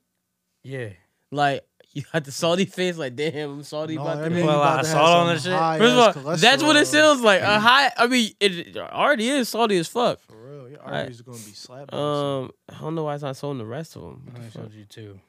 Yeah, 0.64 0.90
Like 1.32 1.62
you 1.94 2.04
got 2.12 2.26
the 2.26 2.32
salty 2.34 2.66
face. 2.66 2.98
Like 2.98 3.16
damn, 3.16 3.52
I'm 3.52 3.64
salty 3.64 3.96
No, 3.96 4.02
about 4.02 4.20
that 4.22 4.32
mean 4.34 4.46
Well, 4.46 4.60
about 4.60 4.80
I 4.80 4.82
to 4.82 4.88
saw 4.90 5.20
on 5.22 5.28
some 5.28 5.36
this 5.36 5.44
shit. 5.44 5.80
First 5.80 6.18
of 6.18 6.28
all, 6.28 6.36
that's 6.36 6.62
what 6.64 6.76
it 6.76 6.88
sounds 6.88 7.22
like. 7.22 7.42
A 7.42 7.58
high. 7.60 7.92
I 7.96 8.08
mean, 8.08 8.32
it 8.42 8.76
already 8.76 9.30
is 9.30 9.48
salty 9.48 9.78
as 9.78 9.88
fuck. 9.88 10.20
For 10.20 10.36
real, 10.36 10.70
your 10.70 10.82
I- 10.86 11.00
arteries 11.00 11.22
are 11.22 11.24
gonna 11.24 11.38
be 11.38 11.54
slapped. 11.54 11.94
Um, 11.94 12.52
I 12.68 12.80
don't 12.82 12.96
know 12.96 13.04
why 13.06 13.14
it's 13.16 13.24
not 13.24 13.38
showing 13.38 13.58
the 13.58 13.66
rest 13.66 13.96
of 13.96 14.02
them. 14.02 14.30
I 14.36 14.40
only 14.40 14.52
showed 14.52 14.74
you 14.74 14.84
two. 14.86 15.20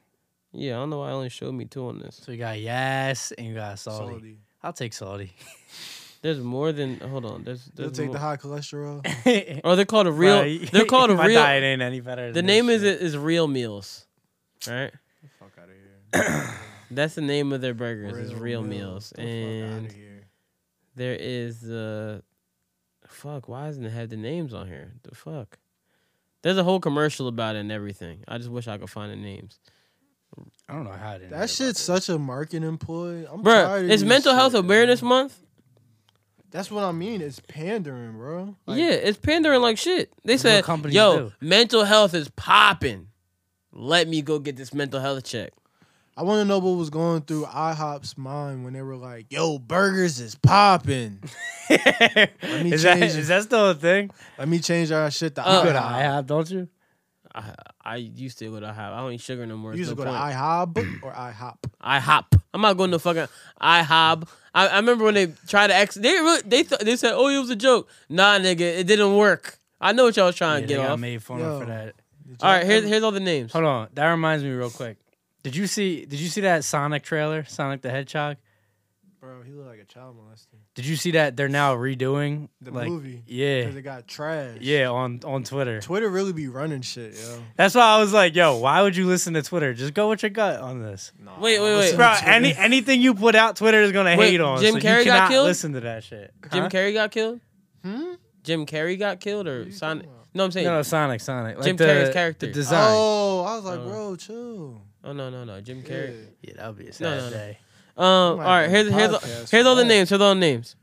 Yeah, 0.53 0.73
I 0.73 0.75
don't 0.81 0.89
know 0.91 0.99
why 0.99 1.09
it 1.09 1.13
only 1.13 1.29
showed 1.29 1.53
me 1.53 1.65
two 1.65 1.87
on 1.87 1.99
this. 1.99 2.21
So 2.23 2.31
you 2.31 2.37
got 2.37 2.59
yes 2.59 3.31
and 3.31 3.47
you 3.47 3.55
got 3.55 3.79
salty. 3.79 4.13
salty. 4.13 4.37
I'll 4.61 4.73
take 4.73 4.93
salty. 4.93 5.33
There's 6.21 6.39
more 6.39 6.71
than. 6.71 6.99
Hold 7.01 7.25
on. 7.25 7.43
There's. 7.43 7.69
You'll 7.77 7.91
take 7.91 8.05
more. 8.07 8.13
the 8.13 8.19
high 8.19 8.37
cholesterol. 8.37 9.01
Oh, 9.65 9.75
they're 9.75 9.85
called 9.85 10.07
a 10.07 10.11
real. 10.11 10.41
Bro, 10.41 10.57
they're 10.71 10.85
called 10.85 11.09
a 11.09 11.15
my 11.17 11.25
real. 11.25 11.41
diet 11.41 11.63
ain't 11.63 11.81
any 11.81 11.99
better. 11.99 12.31
The 12.31 12.41
name 12.43 12.67
this 12.67 12.81
is 12.81 12.93
shit. 12.93 13.01
is 13.01 13.17
real 13.17 13.47
meals, 13.47 14.05
right? 14.67 14.91
fuck 15.39 15.51
out 15.57 15.65
of 15.69 16.23
here. 16.31 16.49
That's 16.91 17.15
the 17.15 17.21
name 17.21 17.51
of 17.51 17.59
their 17.61 17.73
burgers. 17.73 18.15
is 18.17 18.35
real 18.35 18.61
meals, 18.61 19.11
Get 19.15 19.23
the 19.23 19.23
fuck 19.23 19.69
and 19.71 19.85
outta 19.87 19.95
here. 19.95 20.23
there 20.95 21.15
is 21.19 21.59
the. 21.61 22.23
Fuck! 23.07 23.47
Why 23.49 23.65
doesn't 23.67 23.85
it 23.85 23.91
have 23.91 24.09
the 24.09 24.17
names 24.17 24.53
on 24.53 24.67
here? 24.67 24.93
The 25.03 25.13
fuck. 25.15 25.59
There's 26.41 26.57
a 26.57 26.63
whole 26.63 26.79
commercial 26.79 27.27
about 27.27 27.55
it 27.55 27.59
and 27.59 27.71
everything. 27.71 28.23
I 28.27 28.37
just 28.37 28.49
wish 28.49 28.67
I 28.67 28.77
could 28.77 28.89
find 28.89 29.11
the 29.11 29.15
names, 29.17 29.59
I 30.69 30.73
don't 30.73 30.83
know 30.85 30.91
how 30.91 31.11
I 31.13 31.17
That 31.19 31.49
shit's 31.49 31.73
this. 31.73 31.79
such 31.79 32.09
a 32.09 32.17
marketing 32.17 32.77
ploy. 32.77 33.25
I'm 33.31 33.43
Bruh, 33.43 33.65
tired 33.65 33.85
of 33.85 33.91
It's 33.91 34.01
this 34.01 34.09
Mental 34.09 34.33
Health 34.33 34.53
Awareness 34.53 35.01
man. 35.01 35.09
Month. 35.09 35.39
That's 36.51 36.69
what 36.69 36.83
I 36.83 36.91
mean. 36.91 37.21
It's 37.21 37.39
pandering, 37.39 38.13
bro. 38.17 38.55
Like, 38.67 38.77
yeah, 38.79 38.91
it's 38.91 39.17
pandering 39.17 39.61
like 39.61 39.77
shit. 39.77 40.11
They 40.23 40.37
said, 40.37 40.63
companies 40.63 40.95
"Yo, 40.95 41.17
do. 41.17 41.33
mental 41.41 41.83
health 41.83 42.13
is 42.13 42.29
popping. 42.29 43.07
Let 43.71 44.07
me 44.07 44.21
go 44.21 44.37
get 44.39 44.55
this 44.55 44.73
mental 44.73 44.99
health 44.99 45.23
check." 45.23 45.51
I 46.15 46.21
want 46.21 46.41
to 46.41 46.45
know 46.45 46.59
what 46.59 46.77
was 46.77 46.91
going 46.91 47.23
through 47.23 47.45
IHOP's 47.45 48.19
mind 48.19 48.63
when 48.63 48.73
they 48.73 48.83
were 48.83 48.95
like, 48.95 49.31
"Yo, 49.31 49.57
burgers 49.57 50.19
is 50.19 50.35
popping." 50.35 51.23
me 51.71 51.77
is 52.71 52.83
that 52.83 52.99
change 52.99 53.13
it. 53.13 53.19
is 53.19 53.27
that 53.29 53.43
still 53.43 53.69
a 53.71 53.73
thing? 53.73 54.11
Let 54.37 54.47
me 54.47 54.59
change 54.59 54.91
our 54.91 55.09
shit 55.09 55.33
to 55.35 55.47
Uh, 55.49 55.59
You 55.59 55.63
go 55.65 55.73
to 55.73 55.79
IHOP. 55.79 56.01
IHOP, 56.03 56.25
don't 56.27 56.51
you? 56.51 56.67
I 57.35 57.53
I 57.83 57.95
used 57.97 58.37
to 58.39 58.49
go 58.51 58.59
to 58.59 58.67
IHOP. 58.67 58.77
I 58.93 58.99
don't 58.99 59.11
eat 59.13 59.21
sugar 59.21 59.45
no 59.45 59.57
more. 59.57 59.71
You 59.73 59.81
It's 59.81 59.89
used 59.89 59.91
to 59.91 59.95
no 59.95 60.11
go 60.11 60.11
to 60.11 60.17
point. 60.19 60.33
IHOP 60.35 61.03
or 61.03 61.11
IHOP. 61.11 61.57
IHOP. 61.83 62.41
I'm 62.53 62.61
not 62.61 62.77
going 62.77 62.91
to 62.91 62.99
fucking 62.99 63.27
IHOP. 63.61 64.27
I, 64.53 64.67
I 64.67 64.75
remember 64.77 65.05
when 65.05 65.15
they 65.15 65.27
tried 65.47 65.67
to 65.67 65.75
ex. 65.75 65.95
They 65.95 66.11
really 66.11 66.41
they 66.45 66.63
th- 66.63 66.81
they 66.81 66.95
said, 66.95 67.13
"Oh, 67.15 67.27
it 67.29 67.39
was 67.39 67.49
a 67.49 67.55
joke." 67.55 67.89
Nah, 68.09 68.37
nigga, 68.39 68.61
it 68.61 68.85
didn't 68.87 69.15
work. 69.15 69.57
I 69.81 69.91
know 69.93 70.05
what 70.05 70.15
y'all 70.15 70.27
was 70.27 70.35
trying 70.35 70.61
Yeah, 70.61 70.67
to 70.67 70.67
they 70.67 70.73
get 70.79 70.83
got 70.83 70.91
off. 70.93 70.99
made 70.99 71.23
fun 71.23 71.39
Yo. 71.39 71.45
of 71.55 71.59
for 71.61 71.65
that. 71.67 71.95
All 72.41 72.49
right, 72.51 72.65
here's 72.65 72.85
here's 72.85 73.03
all 73.03 73.11
the 73.11 73.19
names. 73.19 73.51
Hold 73.51 73.65
on, 73.65 73.87
that 73.93 74.07
reminds 74.09 74.43
me 74.43 74.51
real 74.51 74.69
quick. 74.69 74.97
Did 75.43 75.55
you 75.55 75.67
see? 75.67 76.05
Did 76.05 76.19
you 76.19 76.29
see 76.29 76.41
that 76.41 76.63
Sonic 76.63 77.03
trailer, 77.03 77.43
Sonic 77.45 77.81
the 77.81 77.89
Hedgehog? 77.89 78.37
Bro, 79.23 79.41
he 79.41 79.51
looked 79.53 79.69
like 79.69 79.79
a 79.79 79.85
child 79.85 80.17
molester. 80.17 80.57
Did 80.75 80.85
you 80.85 80.97
see 80.97 81.11
that 81.11 81.37
they're 81.37 81.47
now 81.47 81.75
redoing 81.75 82.49
The 82.61 82.71
like, 82.71 82.89
movie. 82.89 83.23
Yeah, 83.25 83.61
Because 83.61 83.75
it 83.77 83.81
got 83.83 84.05
trash. 84.07 84.57
yeah, 84.59 84.89
on 84.89 85.21
on 85.25 85.43
Twitter. 85.43 85.79
Twitter 85.79 86.09
really 86.09 86.33
be 86.33 86.49
running 86.49 86.81
shit, 86.81 87.13
yo. 87.15 87.41
That's 87.55 87.73
why 87.73 87.83
I 87.83 87.99
was 87.99 88.11
like, 88.11 88.35
yo, 88.35 88.57
why 88.57 88.81
would 88.81 88.97
you 88.97 89.07
listen 89.07 89.33
to 89.35 89.41
Twitter? 89.41 89.73
Just 89.73 89.93
go 89.93 90.09
with 90.09 90.23
your 90.23 90.29
gut 90.29 90.59
on 90.59 90.81
this. 90.81 91.13
Nah, 91.23 91.39
Wait, 91.39 91.59
wait, 91.61 91.75
wait. 91.77 91.95
Bro, 91.95 92.13
any 92.25 92.53
anything 92.55 93.01
you 93.01 93.13
put 93.13 93.35
out, 93.35 93.55
Twitter 93.55 93.81
is 93.81 93.91
gonna 93.93 94.17
Wait, 94.17 94.31
hate 94.31 94.41
on. 94.41 94.59
Jim 94.59 94.73
so 94.75 94.79
Carrey 94.81 94.99
you 94.99 95.05
got 95.05 95.29
killed? 95.29 95.47
Listen 95.47 95.71
to 95.73 95.79
that 95.79 96.03
shit. 96.03 96.33
Jim 96.51 96.63
Huh? 96.63 96.69
Carrey 96.69 96.93
got 96.93 97.11
killed. 97.11 97.39
Hmm? 97.83 98.13
Jim 98.43 98.65
Carrey 98.65 98.99
got 98.99 99.21
killed 99.21 99.47
or 99.47 99.71
Sonic? 99.71 100.07
No, 100.33 100.43
I'm 100.45 100.51
saying. 100.51 100.65
No, 100.67 100.73
no, 100.75 100.81
Sonic, 100.81 101.21
Sonic. 101.21 101.55
Like 101.57 101.65
Jim 101.65 101.75
the, 101.77 101.85
Carrey's 101.85 102.13
character. 102.13 102.47
The 102.47 102.51
design. 102.53 102.87
Oh, 102.89 103.43
I 103.43 103.55
was 103.55 103.63
like, 103.65 103.79
Oh. 103.79 103.87
bro, 103.89 104.15
chill. 104.17 104.81
Oh 105.05 105.13
no, 105.13 105.29
no, 105.29 105.43
no. 105.45 105.61
Jim 105.61 105.81
Carrey. 105.83 106.25
Yeah, 106.41 106.53
that 106.57 106.67
would 106.67 106.77
be 106.77 106.87
a 106.87 106.93
sad 106.93 107.03
No, 107.05 107.17
no, 107.17 107.25
no. 107.25 107.29
day. 107.31 107.57
Um. 107.95 108.05
All 108.05 108.37
might 108.37 108.61
right. 108.61 108.69
Here's 108.69 108.89
here's 108.91 109.11
podcast 109.11 109.51
here's 109.51 109.65
all 109.65 109.75
the 109.75 109.83
that. 109.83 109.87
names. 109.87 110.09
Here's 110.09 110.21
all 110.21 110.33
the 110.33 110.39
names. 110.39 110.75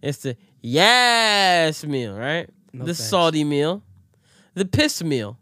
It's 0.00 0.18
the 0.18 0.36
yes 0.60 1.84
meal, 1.84 2.14
right? 2.14 2.48
No 2.72 2.84
the 2.84 2.94
thanks. 2.94 3.08
salty 3.08 3.44
meal, 3.44 3.82
the 4.54 4.64
piss 4.64 5.02
meal. 5.02 5.38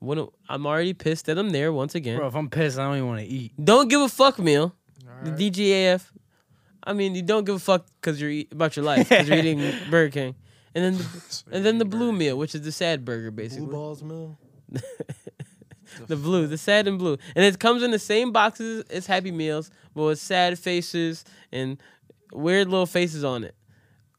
When 0.00 0.26
I'm 0.48 0.66
already 0.66 0.94
pissed 0.94 1.26
that 1.26 1.36
I'm 1.38 1.50
there 1.50 1.72
once 1.72 1.94
again. 1.94 2.16
Bro, 2.16 2.28
if 2.28 2.34
I'm 2.34 2.48
pissed, 2.48 2.78
I 2.78 2.84
don't 2.84 2.96
even 2.96 3.08
want 3.08 3.20
to 3.20 3.26
eat. 3.26 3.52
Don't 3.62 3.88
give 3.88 4.00
a 4.00 4.08
fuck 4.08 4.38
meal. 4.38 4.74
Alright. 5.06 5.36
The 5.36 5.50
DGAF. 5.50 6.10
I 6.82 6.94
mean, 6.94 7.14
you 7.14 7.20
don't 7.22 7.44
give 7.44 7.56
a 7.56 7.58
fuck 7.58 7.86
because 8.00 8.18
you're 8.20 8.30
eat, 8.30 8.50
about 8.50 8.76
your 8.76 8.84
life 8.86 9.08
because 9.08 9.28
you're 9.28 9.36
eating 9.36 9.60
Burger 9.90 10.10
King, 10.10 10.34
and 10.74 10.84
then 10.84 10.96
the, 10.98 11.42
and 11.52 11.66
then 11.66 11.78
the 11.78 11.84
blue 11.84 12.12
meal, 12.12 12.38
which 12.38 12.54
is 12.54 12.62
the 12.62 12.72
sad 12.72 13.04
burger, 13.04 13.30
basically. 13.30 13.66
Blue 13.66 13.74
balls 13.74 14.02
meal. 14.02 14.38
The 16.06 16.16
blue, 16.16 16.46
the 16.46 16.58
sad 16.58 16.86
and 16.88 16.98
blue, 16.98 17.16
and 17.34 17.44
it 17.44 17.58
comes 17.58 17.82
in 17.82 17.90
the 17.90 17.98
same 17.98 18.32
boxes 18.32 18.84
as 18.90 19.06
Happy 19.06 19.30
Meals, 19.30 19.70
but 19.94 20.02
with 20.04 20.18
sad 20.18 20.58
faces 20.58 21.24
and 21.52 21.80
weird 22.32 22.68
little 22.68 22.86
faces 22.86 23.24
on 23.24 23.44
it. 23.44 23.54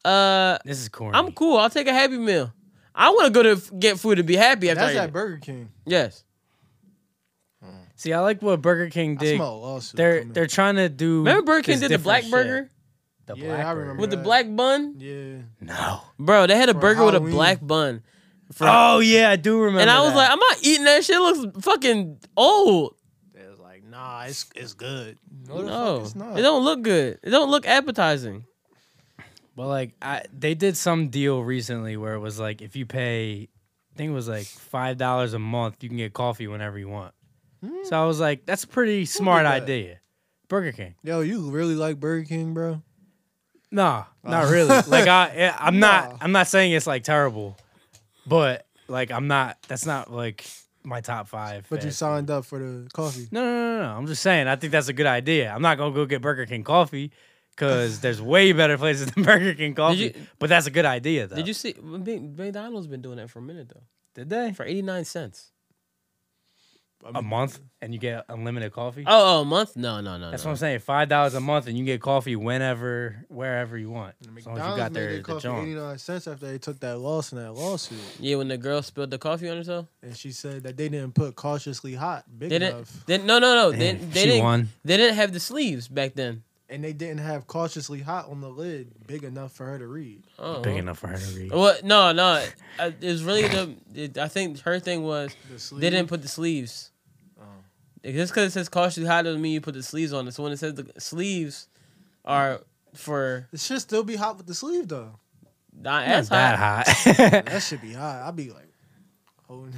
Uh, 0.03 0.57
This 0.65 0.79
is 0.81 0.89
corny. 0.89 1.17
I'm 1.17 1.31
cool. 1.33 1.57
I'll 1.57 1.69
take 1.69 1.87
a 1.87 1.93
Happy 1.93 2.17
Meal. 2.17 2.51
I 2.93 3.09
want 3.09 3.27
to 3.27 3.31
go 3.43 3.55
to 3.55 3.75
get 3.75 3.99
food 3.99 4.15
to 4.15 4.23
be 4.23 4.35
happy 4.35 4.69
after 4.69 4.81
That's 4.81 4.91
I 4.95 4.99
eat 4.99 5.03
at 5.03 5.09
it. 5.09 5.13
Burger 5.13 5.37
King. 5.37 5.69
Yes. 5.85 6.23
See, 7.95 8.13
I 8.13 8.19
like 8.19 8.41
what 8.41 8.61
Burger 8.63 8.89
King 8.89 9.15
I 9.19 9.23
did. 9.23 9.35
smell 9.35 9.53
a 9.53 9.57
lawsuit. 9.57 9.95
They're 9.95 10.19
coming. 10.21 10.33
they're 10.33 10.47
trying 10.47 10.75
to 10.77 10.89
do. 10.89 11.19
Remember 11.19 11.43
Burger 11.43 11.61
King 11.63 11.79
this 11.79 11.89
did 11.89 11.99
the 11.99 12.03
black 12.03 12.23
different 12.23 12.47
burger 12.47 12.63
shit. 12.63 12.71
The 13.27 13.35
Yeah, 13.37 13.47
black 13.55 13.59
I 13.59 13.63
burger. 13.73 13.79
remember 13.81 14.01
with 14.01 14.09
the 14.09 14.15
that. 14.15 14.23
black 14.23 14.55
bun? 14.55 14.95
Yeah. 14.97 15.35
No. 15.61 16.01
Bro, 16.17 16.47
they 16.47 16.57
had 16.57 16.69
a 16.69 16.73
For 16.73 16.79
burger 16.79 17.05
with 17.05 17.13
a 17.13 17.17
Halloween. 17.19 17.35
black 17.35 17.59
bun. 17.61 18.01
For- 18.51 18.67
Oh 18.67 18.99
yeah, 18.99 19.29
I 19.29 19.35
do 19.35 19.59
remember. 19.59 19.81
and 19.81 19.89
I 19.89 20.01
was 20.01 20.11
that. 20.11 20.17
like, 20.17 20.29
I'm 20.31 20.39
not 20.39 20.57
eating 20.61 20.85
that 20.85 21.03
shit. 21.05 21.15
It 21.15 21.19
looks 21.19 21.65
fucking 21.65 22.19
old. 22.37 22.95
They 23.33 23.47
was 23.47 23.59
like, 23.59 23.83
nah, 23.83 24.23
it's 24.27 24.45
it's 24.55 24.73
good. 24.73 25.17
No, 25.47 25.57
the 25.57 25.63
No, 25.67 25.95
fuck 25.97 26.05
it's 26.05 26.15
not. 26.15 26.39
it 26.39 26.41
don't 26.41 26.63
look 26.63 26.81
good. 26.81 27.19
It 27.23 27.29
don't 27.29 27.49
look 27.51 27.65
appetizing. 27.67 28.45
But 29.55 29.67
like 29.67 29.91
I 30.01 30.23
they 30.37 30.53
did 30.55 30.77
some 30.77 31.09
deal 31.09 31.41
recently 31.41 31.97
where 31.97 32.13
it 32.13 32.19
was 32.19 32.39
like 32.39 32.61
if 32.61 32.75
you 32.75 32.85
pay 32.85 33.49
I 33.93 33.97
think 33.97 34.09
it 34.11 34.13
was 34.13 34.27
like 34.29 34.45
five 34.45 34.97
dollars 34.97 35.33
a 35.33 35.39
month, 35.39 35.83
you 35.83 35.89
can 35.89 35.97
get 35.97 36.13
coffee 36.13 36.47
whenever 36.47 36.79
you 36.79 36.87
want. 36.89 37.13
Hmm. 37.63 37.83
So 37.83 38.01
I 38.01 38.05
was 38.05 38.19
like, 38.19 38.45
that's 38.45 38.63
a 38.63 38.67
pretty 38.67 39.05
smart 39.05 39.45
idea. 39.45 39.99
Burger 40.47 40.71
King. 40.71 40.95
Yo, 41.03 41.19
you 41.21 41.49
really 41.51 41.75
like 41.75 41.99
Burger 41.99 42.25
King, 42.25 42.53
bro? 42.53 42.81
Nah, 43.71 44.05
not 44.23 44.45
oh. 44.45 44.51
really. 44.51 44.81
Like 44.87 45.07
I 45.07 45.53
I'm 45.59 45.79
Nah. 45.79 45.87
not 46.09 46.17
I'm 46.21 46.31
not 46.31 46.47
saying 46.47 46.71
it's 46.71 46.87
like 46.87 47.03
terrible. 47.03 47.57
But 48.25 48.65
like 48.87 49.11
I'm 49.11 49.27
not 49.27 49.57
that's 49.67 49.85
not 49.85 50.11
like 50.11 50.45
my 50.83 51.01
top 51.01 51.27
five. 51.27 51.65
But 51.69 51.83
you 51.83 51.89
fast 51.89 51.99
signed 51.99 52.29
up 52.31 52.45
for 52.45 52.59
the 52.59 52.89
coffee. 52.91 53.27
No, 53.31 53.41
no, 53.43 53.77
no, 53.77 53.81
no. 53.83 53.89
I'm 53.97 54.07
just 54.07 54.21
saying. 54.21 54.47
I 54.47 54.55
think 54.55 54.71
that's 54.71 54.87
a 54.87 54.93
good 54.93 55.05
idea. 55.05 55.51
I'm 55.53 55.61
not 55.61 55.77
gonna 55.77 55.93
go 55.93 56.05
get 56.05 56.21
Burger 56.21 56.45
King 56.45 56.63
coffee 56.63 57.11
because 57.51 57.99
there's 57.99 58.21
way 58.33 58.51
better 58.51 58.77
places 58.77 59.07
than 59.11 59.23
Burger 59.23 59.53
King 59.53 59.75
coffee. 59.75 59.97
you- 59.97 60.13
but 60.39 60.49
that's 60.49 60.65
a 60.67 60.71
good 60.71 60.85
idea, 60.85 61.27
though. 61.27 61.35
Did 61.35 61.47
you 61.47 61.53
see? 61.53 61.75
Mc- 61.81 62.21
McDonald's 62.37 62.87
been 62.87 63.01
doing 63.01 63.17
that 63.17 63.29
for 63.29 63.39
a 63.39 63.43
minute 63.43 63.69
though. 63.69 63.83
Did 64.15 64.29
they? 64.29 64.51
For 64.53 64.65
89 64.65 65.05
cents. 65.05 65.50
A 67.13 67.21
month 67.21 67.59
and 67.81 67.93
you 67.93 67.99
get 67.99 68.25
unlimited 68.29 68.71
coffee. 68.71 69.03
Oh, 69.07 69.39
oh, 69.39 69.41
a 69.41 69.45
month? 69.45 69.75
No, 69.75 70.01
no, 70.01 70.17
no. 70.17 70.29
that's 70.31 70.43
no. 70.43 70.49
what 70.49 70.53
I'm 70.53 70.57
saying. 70.57 70.79
Five 70.79 71.09
dollars 71.09 71.33
a 71.33 71.39
month 71.39 71.67
and 71.67 71.77
you 71.77 71.83
get 71.83 72.01
coffee 72.01 72.35
whenever, 72.35 73.25
wherever 73.27 73.77
you 73.77 73.89
want. 73.89 74.15
As 74.37 74.45
long 74.45 74.57
as 74.59 74.69
you 74.69 74.75
got 74.77 74.91
made 74.91 74.93
their 74.93 75.07
their 75.09 75.17
the 75.17 75.23
coffee 75.23 75.41
joint. 75.41 75.67
89 75.69 75.97
cents 75.97 76.27
after 76.27 76.45
they 76.45 76.57
took 76.57 76.79
that 76.81 76.97
loss 76.99 77.31
in 77.31 77.39
that 77.39 77.53
lawsuit. 77.53 77.97
Yeah, 78.19 78.35
when 78.35 78.47
the 78.49 78.57
girl 78.57 78.81
spilled 78.81 79.11
the 79.11 79.17
coffee 79.17 79.49
on 79.49 79.57
herself. 79.57 79.87
And 80.03 80.15
she 80.15 80.31
said 80.31 80.63
that 80.63 80.77
they 80.77 80.89
didn't 80.89 81.13
put 81.15 81.35
cautiously 81.35 81.95
hot 81.95 82.25
big 82.37 82.49
They 82.49 82.59
didn't. 82.59 82.75
enough. 82.75 83.05
They, 83.07 83.17
no, 83.17 83.39
no, 83.39 83.55
no. 83.55 83.71
They, 83.71 83.93
Damn, 83.93 84.11
they 84.11 84.21
she 84.21 84.27
didn't. 84.27 84.43
won. 84.43 84.69
They 84.85 84.97
didn't 84.97 85.15
have 85.15 85.33
the 85.33 85.39
sleeves 85.39 85.87
back 85.87 86.13
then. 86.13 86.43
and 86.69 86.83
they 86.83 86.93
didn't 86.93 87.17
have 87.17 87.47
cautiously 87.47 87.99
hot 87.99 88.29
on 88.29 88.39
the 88.39 88.47
lid 88.49 88.91
big 89.07 89.23
enough 89.25 89.51
for 89.51 89.65
her 89.65 89.77
to 89.77 89.87
read. 89.87 90.23
Oh. 90.39 90.61
Big 90.61 90.77
enough 90.77 90.99
for 90.99 91.07
her 91.07 91.17
to 91.17 91.35
read. 91.37 91.51
What? 91.51 91.83
No, 91.83 92.11
no. 92.13 92.45
It 92.79 93.01
was 93.01 93.23
really 93.23 93.41
the. 93.47 93.75
It, 93.93 94.17
I 94.17 94.27
think 94.29 94.59
her 94.61 94.79
thing 94.79 95.03
was 95.03 95.35
The 95.49 95.75
they 95.75 95.89
didn't 95.89 96.07
put 96.07 96.21
the 96.21 96.29
sleeves. 96.29 96.90
Just 98.03 98.33
because 98.33 98.47
it 98.47 98.51
says 98.51 98.67
cautiously 98.69 99.05
hot 99.05 99.23
doesn't 99.25 99.41
mean 99.41 99.53
you 99.53 99.61
put 99.61 99.73
the 99.75 99.83
sleeves 99.83 100.11
on 100.13 100.27
it. 100.27 100.33
So 100.33 100.43
when 100.43 100.51
it 100.51 100.57
says 100.57 100.73
the 100.75 100.91
sleeves 100.99 101.67
are 102.25 102.61
for 102.95 103.47
It 103.53 103.59
should 103.59 103.79
still 103.81 104.03
be 104.03 104.15
hot 104.15 104.37
with 104.37 104.47
the 104.47 104.53
sleeve 104.55 104.87
though. 104.87 105.19
not 105.73 106.05
Not 106.05 106.07
as 106.07 106.29
that 106.29 106.57
hot, 106.59 106.87
hot. 106.87 107.45
that 107.45 107.59
should 107.61 107.81
be 107.81 107.93
hot. 107.93 108.23
I'd 108.27 108.35
be 108.35 108.49
like 108.51 108.67
holding. 109.47 109.73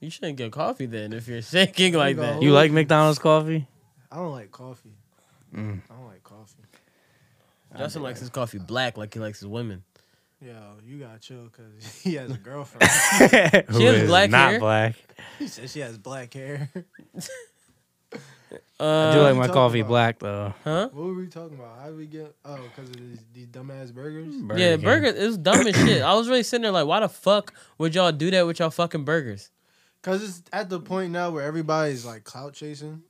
you 0.00 0.10
shouldn't 0.10 0.36
get 0.38 0.50
coffee 0.52 0.86
then 0.86 1.12
if 1.12 1.28
you're 1.28 1.42
shaking 1.42 1.94
like 1.94 2.16
go. 2.16 2.22
that. 2.22 2.42
you 2.42 2.52
like 2.52 2.72
McDonald's 2.72 3.18
coffee? 3.18 3.66
I 4.10 4.16
don't 4.16 4.32
like 4.32 4.50
coffee. 4.50 4.92
Mm. 5.54 5.80
I 5.90 5.94
don't 5.94 6.06
like 6.08 6.22
coffee. 6.24 6.62
Justin 7.78 8.02
likes 8.02 8.20
his 8.20 8.28
coffee 8.28 8.58
black 8.58 8.96
like 8.98 9.14
he 9.14 9.20
likes 9.20 9.38
his 9.40 9.48
women. 9.48 9.82
Yo, 10.44 10.52
you 10.84 10.98
gotta 10.98 11.18
chill 11.20 11.44
because 11.44 12.00
he 12.02 12.14
has 12.14 12.30
a 12.30 12.36
girlfriend. 12.38 13.64
Who 13.68 13.78
She 13.78 13.84
has 13.86 14.02
is 14.02 14.08
black 14.08 14.28
not 14.30 14.50
hair? 14.50 14.58
black. 14.60 14.96
he 15.38 15.46
said 15.46 15.70
she 15.70 15.78
has 15.80 15.96
black 15.96 16.34
hair. 16.34 16.68
Uh, 18.80 19.10
I 19.10 19.14
do 19.14 19.20
like 19.20 19.36
my 19.36 19.48
coffee 19.48 19.80
about? 19.80 19.88
black 19.88 20.18
though. 20.18 20.54
huh? 20.64 20.88
what 20.92 21.06
were 21.06 21.14
we 21.14 21.26
talking 21.28 21.58
about? 21.58 21.78
How 21.80 21.86
did 21.86 21.96
we 21.96 22.06
get? 22.06 22.34
Oh, 22.44 22.56
because 22.56 22.90
of 22.90 22.96
these, 22.96 23.18
these 23.32 23.46
dumbass 23.46 23.92
burgers. 23.92 24.34
Burger 24.36 24.60
yeah, 24.60 24.76
King. 24.76 24.84
burger 24.84 25.06
is 25.06 25.36
dumb 25.38 25.66
as 25.66 25.74
shit. 25.76 26.02
I 26.02 26.14
was 26.14 26.28
really 26.28 26.42
sitting 26.42 26.62
there 26.62 26.72
like, 26.72 26.86
why 26.86 27.00
the 27.00 27.08
fuck 27.08 27.54
would 27.78 27.94
y'all 27.94 28.12
do 28.12 28.30
that 28.30 28.46
with 28.46 28.58
y'all 28.58 28.70
fucking 28.70 29.04
burgers? 29.04 29.50
Because 30.00 30.22
it's 30.22 30.42
at 30.52 30.68
the 30.68 30.80
point 30.80 31.12
now 31.12 31.30
where 31.30 31.44
everybody's 31.44 32.04
like 32.04 32.24
clout 32.24 32.54
chasing, 32.54 33.02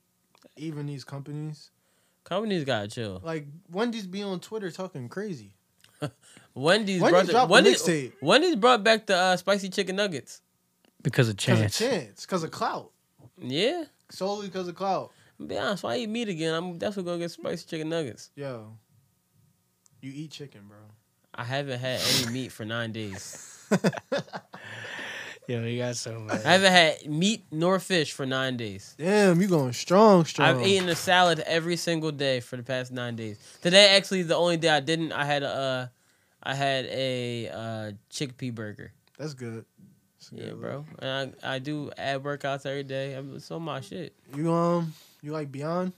even 0.57 0.87
these 0.87 1.05
companies. 1.05 1.71
Companies 2.25 2.65
gotta 2.65 2.89
chill. 2.89 3.21
Like 3.25 3.47
Wendy's 3.71 4.07
be 4.07 4.23
on 4.23 4.41
Twitter 4.41 4.71
talking 4.71 5.09
crazy. 5.09 5.55
Wendy's, 6.55 7.01
Wendy's 7.01 7.31
brought 7.31 7.49
the, 7.49 7.53
Wendy's. 7.53 8.13
Wendy's 8.21 8.57
brought 8.57 8.85
back 8.85 9.07
the 9.07 9.17
uh, 9.17 9.37
spicy 9.37 9.71
chicken 9.71 9.97
nuggets. 9.97 10.43
because 11.03 11.29
of 11.29 11.37
Because 11.37 11.61
of 11.61 11.73
chance. 11.73 11.79
chance. 11.79 12.27
Because 12.27 12.43
of 12.45 12.51
clout. 12.51 12.91
Yeah. 13.39 13.85
Solely 14.11 14.49
because 14.49 14.69
of 14.69 14.75
clout. 14.75 15.11
Be 15.47 15.59
honest, 15.59 15.83
when 15.83 15.93
I 15.95 15.99
eat 15.99 16.09
meat 16.09 16.29
again, 16.29 16.55
I'm 16.55 16.79
definitely 16.79 17.11
gonna 17.11 17.19
get 17.25 17.31
spicy 17.31 17.67
chicken 17.67 17.89
nuggets. 17.89 18.31
Yo, 18.37 18.77
you 20.01 20.13
eat 20.15 20.31
chicken, 20.31 20.63
bro. 20.69 20.79
I 21.35 21.45
haven't 21.45 21.79
had 21.81 22.01
any 22.01 22.27
meat 22.27 22.53
for 22.53 22.65
nine 22.65 22.93
days. 22.93 23.69
Yo, 25.49 25.65
you 25.65 25.79
got 25.79 25.97
so 25.97 26.21
mad. 26.21 26.47
I 26.47 26.53
haven't 26.53 26.73
had 26.73 27.07
meat 27.11 27.45
nor 27.51 27.79
fish 27.81 28.13
for 28.13 28.25
nine 28.25 28.57
days. 28.57 28.95
Damn, 28.97 29.41
you 29.41 29.49
going 29.49 29.73
strong, 29.73 30.25
strong. 30.25 30.49
I've 30.49 30.67
eaten 30.67 30.89
a 30.89 30.95
salad 30.95 31.41
every 31.41 31.77
single 31.77 32.13
day 32.13 32.41
for 32.41 32.57
the 32.57 32.63
past 32.63 32.93
nine 32.93 33.17
days. 33.17 33.39
Today 33.61 33.97
actually 33.97 34.23
the 34.23 34.37
only 34.37 34.57
day 34.57 34.69
I 34.69 34.81
didn't. 34.81 35.13
I 35.13 35.25
had 35.25 35.43
a, 35.43 35.49
uh, 35.49 35.87
I 36.45 36.55
had 36.55 36.85
a 36.87 37.49
uh, 37.49 37.93
chickpea 38.11 38.55
burger. 38.55 38.93
That's 39.19 39.35
good. 39.35 39.65
That's 40.21 40.31
Yeah, 40.33 40.51
good. 40.51 40.61
bro. 40.61 40.85
And 41.01 41.35
I, 41.43 41.55
I 41.55 41.59
do 41.59 41.91
add 41.99 42.23
workouts 42.23 42.65
every 42.65 42.85
day. 42.85 43.15
I'm 43.15 43.41
so 43.41 43.59
my 43.59 43.81
shit. 43.81 44.15
You 44.37 44.53
um, 44.53 44.93
you 45.23 45.33
like 45.33 45.51
Beyond 45.51 45.93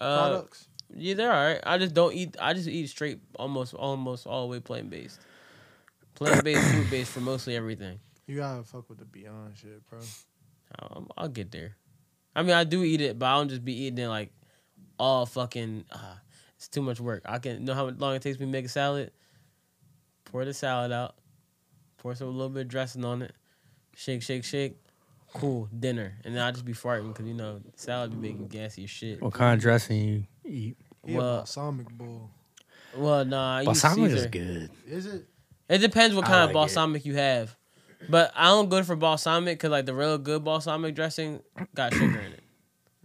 Uh, 0.00 0.28
products? 0.28 0.68
yeah, 0.94 1.14
they're 1.14 1.32
alright. 1.32 1.60
I 1.64 1.78
just 1.78 1.94
don't 1.94 2.14
eat. 2.14 2.36
I 2.40 2.52
just 2.54 2.68
eat 2.68 2.86
straight, 2.88 3.20
almost, 3.38 3.74
almost 3.74 4.26
all 4.26 4.42
the 4.46 4.52
way 4.52 4.60
plant 4.60 4.90
based. 4.90 5.18
Plant 6.14 6.44
based, 6.44 6.62
food 6.74 6.90
based 6.90 7.10
for 7.12 7.20
mostly 7.20 7.56
everything. 7.56 7.98
You 8.26 8.36
gotta 8.36 8.62
fuck 8.62 8.88
with 8.88 8.98
the 8.98 9.04
Beyond 9.04 9.56
shit, 9.56 9.84
bro. 9.88 9.98
I'll, 10.78 11.06
I'll 11.16 11.28
get 11.28 11.50
there. 11.50 11.76
I 12.36 12.42
mean, 12.42 12.52
I 12.54 12.64
do 12.64 12.84
eat 12.84 13.00
it, 13.00 13.18
but 13.18 13.26
I 13.26 13.36
don't 13.36 13.48
just 13.48 13.64
be 13.64 13.84
eating 13.84 13.98
it 14.04 14.08
like 14.08 14.30
all 14.98 15.26
fucking. 15.26 15.84
Uh, 15.90 16.14
it's 16.56 16.68
too 16.68 16.82
much 16.82 17.00
work. 17.00 17.22
I 17.24 17.38
can 17.38 17.64
know 17.64 17.74
how 17.74 17.86
long 17.86 18.14
it 18.16 18.22
takes 18.22 18.38
me 18.38 18.46
to 18.46 18.52
make 18.52 18.64
a 18.64 18.68
salad. 18.68 19.12
Pour 20.24 20.44
the 20.44 20.52
salad 20.52 20.92
out. 20.92 21.14
Pour 21.98 22.14
some 22.14 22.28
a 22.28 22.30
little 22.30 22.48
bit 22.50 22.62
of 22.62 22.68
dressing 22.68 23.04
on 23.04 23.22
it. 23.22 23.32
Shake, 23.96 24.22
shake, 24.22 24.44
shake. 24.44 24.76
Cool 25.34 25.68
dinner, 25.78 26.14
and 26.24 26.34
then 26.34 26.42
I 26.42 26.50
just 26.50 26.64
be 26.64 26.72
farting 26.72 27.08
because 27.08 27.26
you 27.26 27.34
know 27.34 27.60
salad 27.76 28.10
be 28.10 28.28
making 28.28 28.48
gassy 28.48 28.86
shit. 28.86 29.20
What 29.22 29.34
kind 29.34 29.54
of 29.54 29.60
dressing 29.60 29.98
you 29.98 30.24
eat? 30.44 30.76
He 31.04 31.14
a 31.14 31.18
Well- 31.18 31.36
balsamic 31.38 31.88
bull. 31.90 32.30
Well, 32.96 33.24
nah, 33.24 33.56
I 33.56 33.60
use 33.60 33.66
Balsamic 33.66 34.10
is 34.12 34.26
good. 34.26 34.70
Is 34.86 35.06
it? 35.06 35.26
It 35.68 35.78
depends 35.78 36.16
what 36.16 36.24
I 36.24 36.28
kind 36.28 36.38
of 36.38 36.46
like 36.46 36.50
it. 36.50 36.54
balsamic 36.54 37.04
you 37.04 37.14
have. 37.16 37.54
But 38.08 38.32
I 38.34 38.46
don't 38.46 38.68
go 38.70 38.82
for 38.82 38.96
balsamic 38.96 39.58
because 39.58 39.70
like 39.70 39.84
the 39.84 39.94
real 39.94 40.16
good 40.18 40.42
balsamic 40.42 40.94
dressing 40.94 41.42
got 41.74 41.92
sugar 41.92 42.18
in 42.18 42.32
it. 42.32 42.42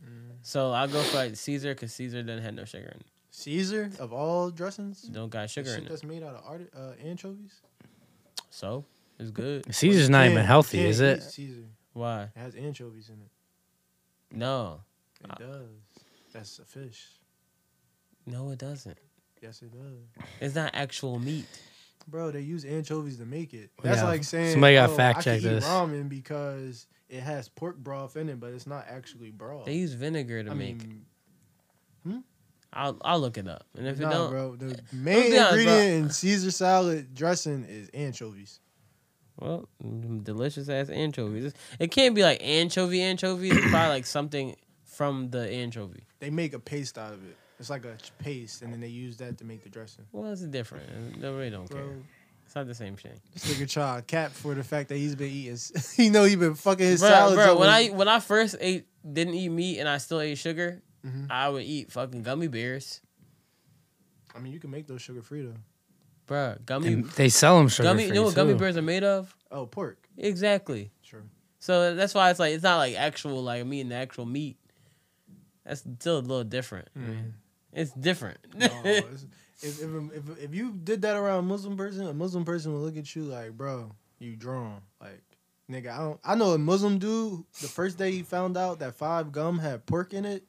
Mm. 0.01 0.31
So 0.41 0.71
I 0.71 0.87
go 0.87 1.01
for 1.01 1.17
like 1.17 1.35
Caesar 1.35 1.73
because 1.73 1.93
Caesar 1.93 2.23
doesn't 2.23 2.43
have 2.43 2.53
no 2.53 2.63
sugar 2.63 2.85
in 2.85 3.01
it. 3.01 3.05
Caesar 3.31 3.91
of 3.99 4.13
all 4.13 4.49
dressings. 4.51 5.01
Don't 5.01 5.29
got 5.29 5.49
sugar 5.49 5.69
shit 5.69 5.79
in 5.79 5.85
it. 5.85 5.89
that's 5.89 6.03
made 6.03 6.23
out 6.23 6.35
of 6.35 6.43
art- 6.45 6.71
uh, 6.75 6.91
anchovies. 7.03 7.59
So 8.51 8.85
it's 9.19 9.31
good. 9.31 9.73
Caesar's 9.73 10.09
not 10.09 10.27
even 10.27 10.45
healthy, 10.45 10.77
can't 10.77 10.89
is 10.89 11.01
it? 11.01 11.23
Caesar. 11.23 11.63
Why? 11.93 12.23
It 12.35 12.39
has 12.39 12.55
anchovies 12.55 13.09
in 13.09 13.15
it. 13.21 13.31
No, 14.35 14.81
It 15.23 15.31
Uh, 15.31 15.35
does. 15.35 15.69
That's 16.33 16.59
a 16.59 16.65
fish. 16.65 17.07
no, 18.25 18.49
it 18.49 18.59
doesn't. 18.59 18.97
Yes, 19.41 19.61
it 19.61 19.71
does. 19.71 20.25
It's 20.41 20.55
not 20.55 20.71
actual 20.73 21.19
meat. 21.19 21.45
Bro, 22.07 22.31
they 22.31 22.41
use 22.41 22.65
anchovies 22.65 23.17
to 23.17 23.25
make 23.25 23.53
it. 23.53 23.69
That's 23.81 23.97
Yeah, 23.97 24.05
like 24.05 24.23
saying 24.23 24.51
somebody 24.53 24.75
gotta 24.75 24.91
oh, 24.91 24.95
fact 24.95 25.19
I 25.19 25.21
check 25.21 25.41
can 25.41 25.49
eat 25.51 25.53
this. 25.53 25.65
ramen 25.65 26.09
because 26.09 26.87
it 27.09 27.21
has 27.21 27.47
pork 27.47 27.77
broth 27.77 28.17
in 28.17 28.27
it, 28.29 28.39
but 28.39 28.53
it's 28.53 28.67
not 28.67 28.85
actually 28.89 29.29
broth. 29.31 29.65
They 29.65 29.75
use 29.75 29.93
vinegar 29.93 30.43
to 30.43 30.51
I 30.51 30.53
make. 30.53 30.77
mean, 32.05 32.23
I'll 32.75 32.97
I'll 33.01 33.19
look 33.19 33.37
it 33.37 33.47
up, 33.47 33.67
and 33.77 33.85
if 33.87 33.99
it 33.99 34.03
don't, 34.03 34.31
bro. 34.31 34.55
The 34.55 34.79
main 34.91 35.29
be 35.31 35.37
honest, 35.37 35.59
ingredient 35.59 36.03
in 36.05 36.09
Caesar 36.09 36.49
salad 36.51 37.13
dressing 37.13 37.65
is 37.65 37.87
anchovies. 37.93 38.59
Well, 39.39 39.67
mm, 39.83 40.23
delicious 40.23 40.69
ass 40.69 40.89
anchovies. 40.89 41.53
It 41.79 41.91
can't 41.91 42.15
be 42.15 42.23
like 42.23 42.41
anchovy 42.43 43.01
anchovies. 43.01 43.53
It's 43.55 43.69
probably 43.69 43.89
like 43.89 44.05
something 44.05 44.55
from 44.85 45.29
the 45.31 45.49
anchovy. 45.49 46.03
They 46.19 46.29
make 46.29 46.53
a 46.53 46.59
paste 46.59 46.97
out 46.97 47.13
of 47.13 47.23
it. 47.27 47.35
It's 47.59 47.69
like 47.69 47.85
a 47.85 47.95
paste, 48.19 48.61
and 48.61 48.73
then 48.73 48.79
they 48.79 48.87
use 48.87 49.17
that 49.17 49.37
to 49.37 49.45
make 49.45 49.63
the 49.63 49.69
dressing. 49.69 50.05
Well, 50.11 50.31
it's 50.31 50.41
different. 50.41 51.21
They 51.21 51.29
really 51.29 51.49
don't 51.49 51.69
Bro, 51.69 51.79
care. 51.79 51.97
It's 52.45 52.55
not 52.55 52.67
the 52.67 52.75
same 52.75 52.95
thing. 52.95 53.13
this 53.33 53.45
nigga 53.45 53.69
try 53.69 53.95
to 53.97 54.01
cap 54.01 54.31
for 54.31 54.53
the 54.53 54.63
fact 54.63 54.89
that 54.89 54.97
he's 54.97 55.15
been 55.15 55.31
eating. 55.31 55.57
he 55.95 56.09
know 56.11 56.23
he 56.25 56.35
been 56.35 56.55
fucking 56.55 56.85
his 56.85 56.99
Bro, 57.01 57.09
salads. 57.09 57.35
bro, 57.35 57.57
when 57.57 57.69
I 57.69 57.87
when 57.87 58.07
I 58.07 58.19
first 58.19 58.55
ate 58.59 58.85
didn't 59.09 59.33
eat 59.35 59.49
meat 59.49 59.79
and 59.79 59.87
I 59.89 59.97
still 59.97 60.19
ate 60.19 60.37
sugar, 60.37 60.81
Mhm. 61.05 61.29
I 61.31 61.49
would 61.49 61.63
eat 61.63 61.91
fucking 61.91 62.23
gummy 62.23 62.47
bears. 62.47 63.01
I 64.35 64.39
mean, 64.39 64.51
you 64.53 64.59
can 64.59 64.71
make 64.71 64.87
those 64.87 65.01
sugar 65.01 65.21
free 65.21 65.43
though. 65.43 65.53
Bro, 66.27 66.55
They, 66.57 66.63
gummy 66.65 66.95
they 66.95 67.29
sell 67.29 67.57
them 67.57 67.67
sugar 67.67 67.89
gummy 67.89 68.05
you 68.07 68.13
know 68.13 68.23
what 68.23 68.35
gummy 68.35 68.53
bears 68.59 68.77
are 68.77 68.81
made 68.81 69.03
of? 69.03 69.35
Oh, 69.51 69.65
pork. 69.65 70.07
Exactly. 70.17 70.91
Sure. 71.01 71.23
So 71.59 71.95
that's 71.95 72.13
why 72.13 72.29
it's 72.29 72.39
like 72.39 72.53
it's 72.53 72.63
not 72.63 72.77
like 72.77 72.95
actual 72.95 73.43
like 73.43 73.61
I'm 73.61 73.73
eating 73.73 73.89
the 73.89 73.95
actual 73.95 74.25
meat. 74.25 74.57
That's 75.65 75.81
still 75.81 76.17
a 76.17 76.19
little 76.19 76.43
different. 76.43 76.89
man. 76.95 77.35
It's 77.71 77.91
different. 77.91 78.37
No, 78.55 78.65
it's- 78.85 79.25
if, 79.63 79.81
if, 79.81 79.89
if 80.29 80.43
if 80.45 80.53
you 80.55 80.73
did 80.83 81.01
that 81.03 81.15
around 81.15 81.39
a 81.39 81.41
Muslim 81.43 81.77
person, 81.77 82.05
a 82.07 82.13
Muslim 82.13 82.43
person 82.45 82.73
will 82.73 82.81
look 82.81 82.97
at 82.97 83.15
you 83.15 83.23
like, 83.23 83.51
bro, 83.53 83.91
you 84.19 84.35
drawn. 84.35 84.81
Like, 85.01 85.21
nigga, 85.71 85.91
I 85.93 85.97
don't. 85.99 86.19
I 86.23 86.35
know 86.35 86.51
a 86.51 86.57
Muslim 86.57 86.99
dude. 86.99 87.43
The 87.61 87.67
first 87.69 87.97
day 87.97 88.11
he 88.11 88.23
found 88.23 88.57
out 88.57 88.79
that 88.79 88.95
five 88.95 89.31
gum 89.31 89.57
had 89.59 89.85
pork 89.85 90.13
in 90.13 90.25
it, 90.25 90.43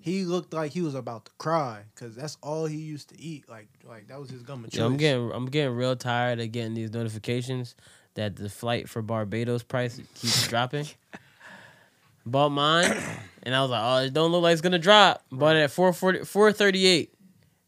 he 0.00 0.24
looked 0.24 0.52
like 0.52 0.72
he 0.72 0.80
was 0.80 0.94
about 0.94 1.26
to 1.26 1.30
cry 1.38 1.82
because 1.94 2.16
that's 2.16 2.36
all 2.42 2.66
he 2.66 2.78
used 2.78 3.10
to 3.10 3.20
eat. 3.20 3.48
Like, 3.48 3.68
like 3.84 4.08
that 4.08 4.18
was 4.18 4.30
his 4.30 4.42
gum. 4.42 4.66
Yo, 4.72 4.86
I'm 4.86 4.96
getting 4.96 5.30
I'm 5.32 5.46
getting 5.46 5.74
real 5.74 5.94
tired 5.94 6.40
of 6.40 6.50
getting 6.52 6.74
these 6.74 6.92
notifications 6.92 7.74
that 8.14 8.36
the 8.36 8.48
flight 8.48 8.88
for 8.88 9.02
Barbados 9.02 9.62
price 9.62 9.96
keeps 10.14 10.48
dropping. 10.48 10.86
Bought 12.26 12.50
mine, 12.50 12.96
and 13.42 13.54
I 13.54 13.62
was 13.62 13.70
like, 13.70 13.82
"Oh, 13.82 14.04
it 14.06 14.12
don't 14.12 14.32
look 14.32 14.42
like 14.42 14.52
it's 14.52 14.62
gonna 14.62 14.78
drop." 14.78 15.22
Bought 15.30 15.56
it 15.56 15.60
at 15.60 15.70
440 15.70 16.24
438 16.24 17.14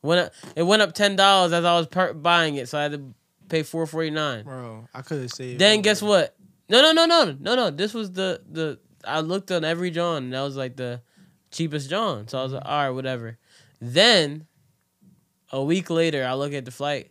Went 0.03 0.21
up, 0.21 0.33
it 0.57 0.63
went 0.65 0.83
up 0.83 0.95
ten 0.95 1.15
dollars 1.15 1.53
as 1.53 1.65
I 1.65 1.77
was 1.79 1.87
per- 1.87 2.13
buying 2.13 2.57
it, 2.57 2.69
so 2.69 2.77
I 2.79 2.83
had 2.83 2.93
to 2.93 3.15
pay 3.49 3.63
four 3.63 3.87
forty 3.87 4.11
nine. 4.11 4.45
bro. 4.45 4.89
I 4.93 5.03
could 5.03 5.23
have 5.23 5.31
saved. 5.31 5.61
Then 5.61 5.81
guess 5.81 6.03
what? 6.03 6.35
No, 6.69 6.83
no, 6.83 6.93
no, 6.93 7.07
no, 7.07 7.37
no, 7.39 7.55
no. 7.55 7.71
This 7.71 7.95
was 7.95 8.11
the 8.13 8.43
the 8.51 8.81
I 9.05 9.21
looked 9.21 9.51
on 9.53 9.65
every 9.65 9.91
John, 9.91 10.25
and 10.25 10.33
that 10.33 10.43
was 10.43 10.57
like 10.57 10.75
the 10.77 11.01
cheapest 11.53 11.89
John. 11.89 12.27
So 12.29 12.39
I 12.39 12.43
was 12.43 12.53
like, 12.53 12.63
all 12.65 12.85
right, 12.85 12.91
whatever. 12.91 13.39
Then 13.81 14.47
a 15.53 15.63
week 15.63 15.91
later, 15.91 16.25
I 16.25 16.35
look 16.35 16.53
at 16.53 16.65
the 16.65 16.71
flight, 16.71 17.11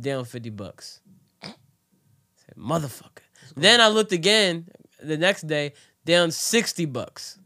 down 0.00 0.24
fifty 0.24 0.50
bucks. 0.50 1.00
I 1.42 1.48
said, 1.48 2.56
Motherfucker. 2.58 3.22
Then 3.56 3.80
I 3.80 3.88
looked 3.88 4.12
again 4.12 4.68
the 5.02 5.16
next 5.16 5.46
day, 5.46 5.74
down 6.04 6.30
sixty 6.30 6.86
bucks. 6.86 7.38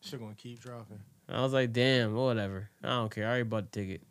Shit 0.00 0.20
gonna 0.20 0.34
keep 0.34 0.60
dropping. 0.60 1.00
I 1.28 1.42
was 1.42 1.52
like, 1.52 1.72
damn, 1.72 2.14
whatever. 2.14 2.70
I 2.82 2.88
don't 2.88 3.10
care. 3.10 3.24
I 3.24 3.28
already 3.28 3.42
bought 3.44 3.70
the 3.70 3.80
ticket. 3.80 4.02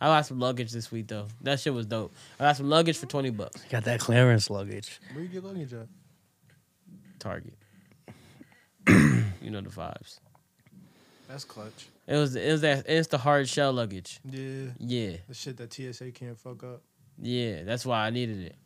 I 0.00 0.06
got 0.06 0.26
some 0.26 0.38
luggage 0.40 0.72
this 0.72 0.90
week 0.90 1.08
though. 1.08 1.28
That 1.42 1.60
shit 1.60 1.72
was 1.72 1.86
dope. 1.86 2.12
I 2.38 2.44
got 2.44 2.56
some 2.56 2.68
luggage 2.68 2.98
for 2.98 3.06
twenty 3.06 3.30
bucks. 3.30 3.62
Got 3.70 3.84
that 3.84 4.00
clearance 4.00 4.50
luggage. 4.50 5.00
Where 5.12 5.22
you 5.22 5.28
get 5.28 5.44
luggage 5.44 5.72
at? 5.72 5.86
Target. 7.18 7.54
you 8.88 9.50
know 9.50 9.60
the 9.60 9.70
vibes. 9.70 10.18
That's 11.28 11.44
clutch. 11.44 11.86
It 12.06 12.16
was 12.16 12.36
it 12.36 12.50
was 12.52 12.60
that 12.62 12.84
it's 12.88 13.08
the 13.08 13.18
hard 13.18 13.48
shell 13.48 13.72
luggage. 13.72 14.20
Yeah. 14.30 14.66
Yeah, 14.78 15.16
The 15.28 15.34
shit 15.34 15.56
that 15.56 15.72
TSA 15.72 16.10
can't 16.12 16.38
fuck 16.38 16.62
up. 16.64 16.82
yeah. 17.18 17.62
That's 17.64 17.86
why 17.86 18.06
I 18.06 18.10
needed 18.10 18.40
it. 18.42 18.56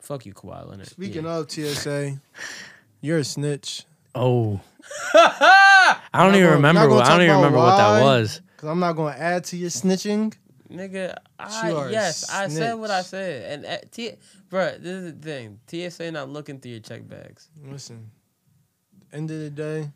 Fuck 0.00 0.26
you, 0.26 0.32
Kawhi 0.34 0.68
Leonard. 0.68 0.86
Speaking 0.88 1.24
yeah. 1.24 1.36
of 1.38 1.50
TSA, 1.50 2.20
you're 3.00 3.18
a 3.18 3.24
snitch. 3.24 3.84
Oh. 4.14 4.60
I 5.14 5.98
don't 6.14 6.34
even 6.34 6.42
gonna- 6.42 6.56
remember. 6.56 6.88
What, 6.88 7.04
I 7.06 7.10
don't 7.10 7.20
even 7.22 7.30
about 7.30 7.36
remember 7.44 7.58
what 7.58 7.76
that 7.76 8.02
was. 8.02 8.40
Cause 8.56 8.68
I'm 8.70 8.80
not 8.80 8.94
gonna 8.94 9.16
add 9.16 9.44
to 9.44 9.56
your 9.56 9.70
snitching. 9.70 10.34
nigga, 10.70 11.16
I, 11.38 11.68
You 11.70 11.76
are 11.76 11.90
yes, 11.90 12.30
I 12.30 12.48
said 12.48 12.74
what 12.74 12.90
I 12.90 13.02
said, 13.02 13.52
and 13.52 13.66
uh, 13.66 13.78
T, 13.90 14.12
bro, 14.48 14.78
this 14.78 14.86
is 15.04 15.12
the 15.14 15.18
thing. 15.20 15.60
TSA 15.90 16.12
not 16.12 16.28
looking 16.30 16.60
through 16.60 16.70
your 16.72 16.80
check 16.80 17.06
bags. 17.08 17.48
Listen, 17.64 18.10
end 19.12 19.30
of 19.30 19.38
the 19.38 19.50
day, 19.50 19.90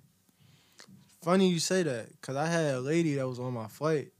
funny 1.27 1.49
you 1.49 1.59
say 1.59 1.83
that, 1.83 2.07
cause 2.21 2.37
I 2.37 2.47
had 2.47 2.75
a 2.75 2.81
lady 2.81 3.15
that 3.17 3.27
was 3.27 3.41
on 3.41 3.53
my 3.53 3.67
flight, 3.67 4.12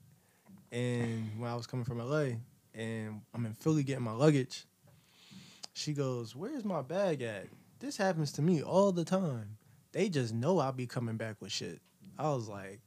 and 0.73 1.31
when 1.39 1.49
I 1.49 1.55
was 1.55 1.65
coming 1.69 1.85
from 1.85 1.99
LA, 1.99 2.39
and 2.75 3.21
I'm 3.33 3.47
in 3.47 3.53
Philly 3.55 3.85
getting 3.85 4.03
my 4.03 4.11
luggage, 4.13 4.65
she 5.73 5.93
goes, 5.93 6.35
"Where's 6.35 6.65
my 6.65 6.83
bag 6.83 7.23
at?" 7.23 7.47
This 7.79 7.97
happens 7.97 8.33
to 8.33 8.43
me 8.43 8.61
all 8.61 8.91
the 8.91 9.05
time. 9.05 9.57
They 9.93 10.09
just 10.09 10.35
know 10.35 10.59
I'll 10.59 10.73
be 10.73 10.87
coming 10.89 11.17
back 11.17 11.37
with 11.41 11.53
shit. 11.53 11.81
I 12.19 12.29
was 12.31 12.49
like, 12.49 12.81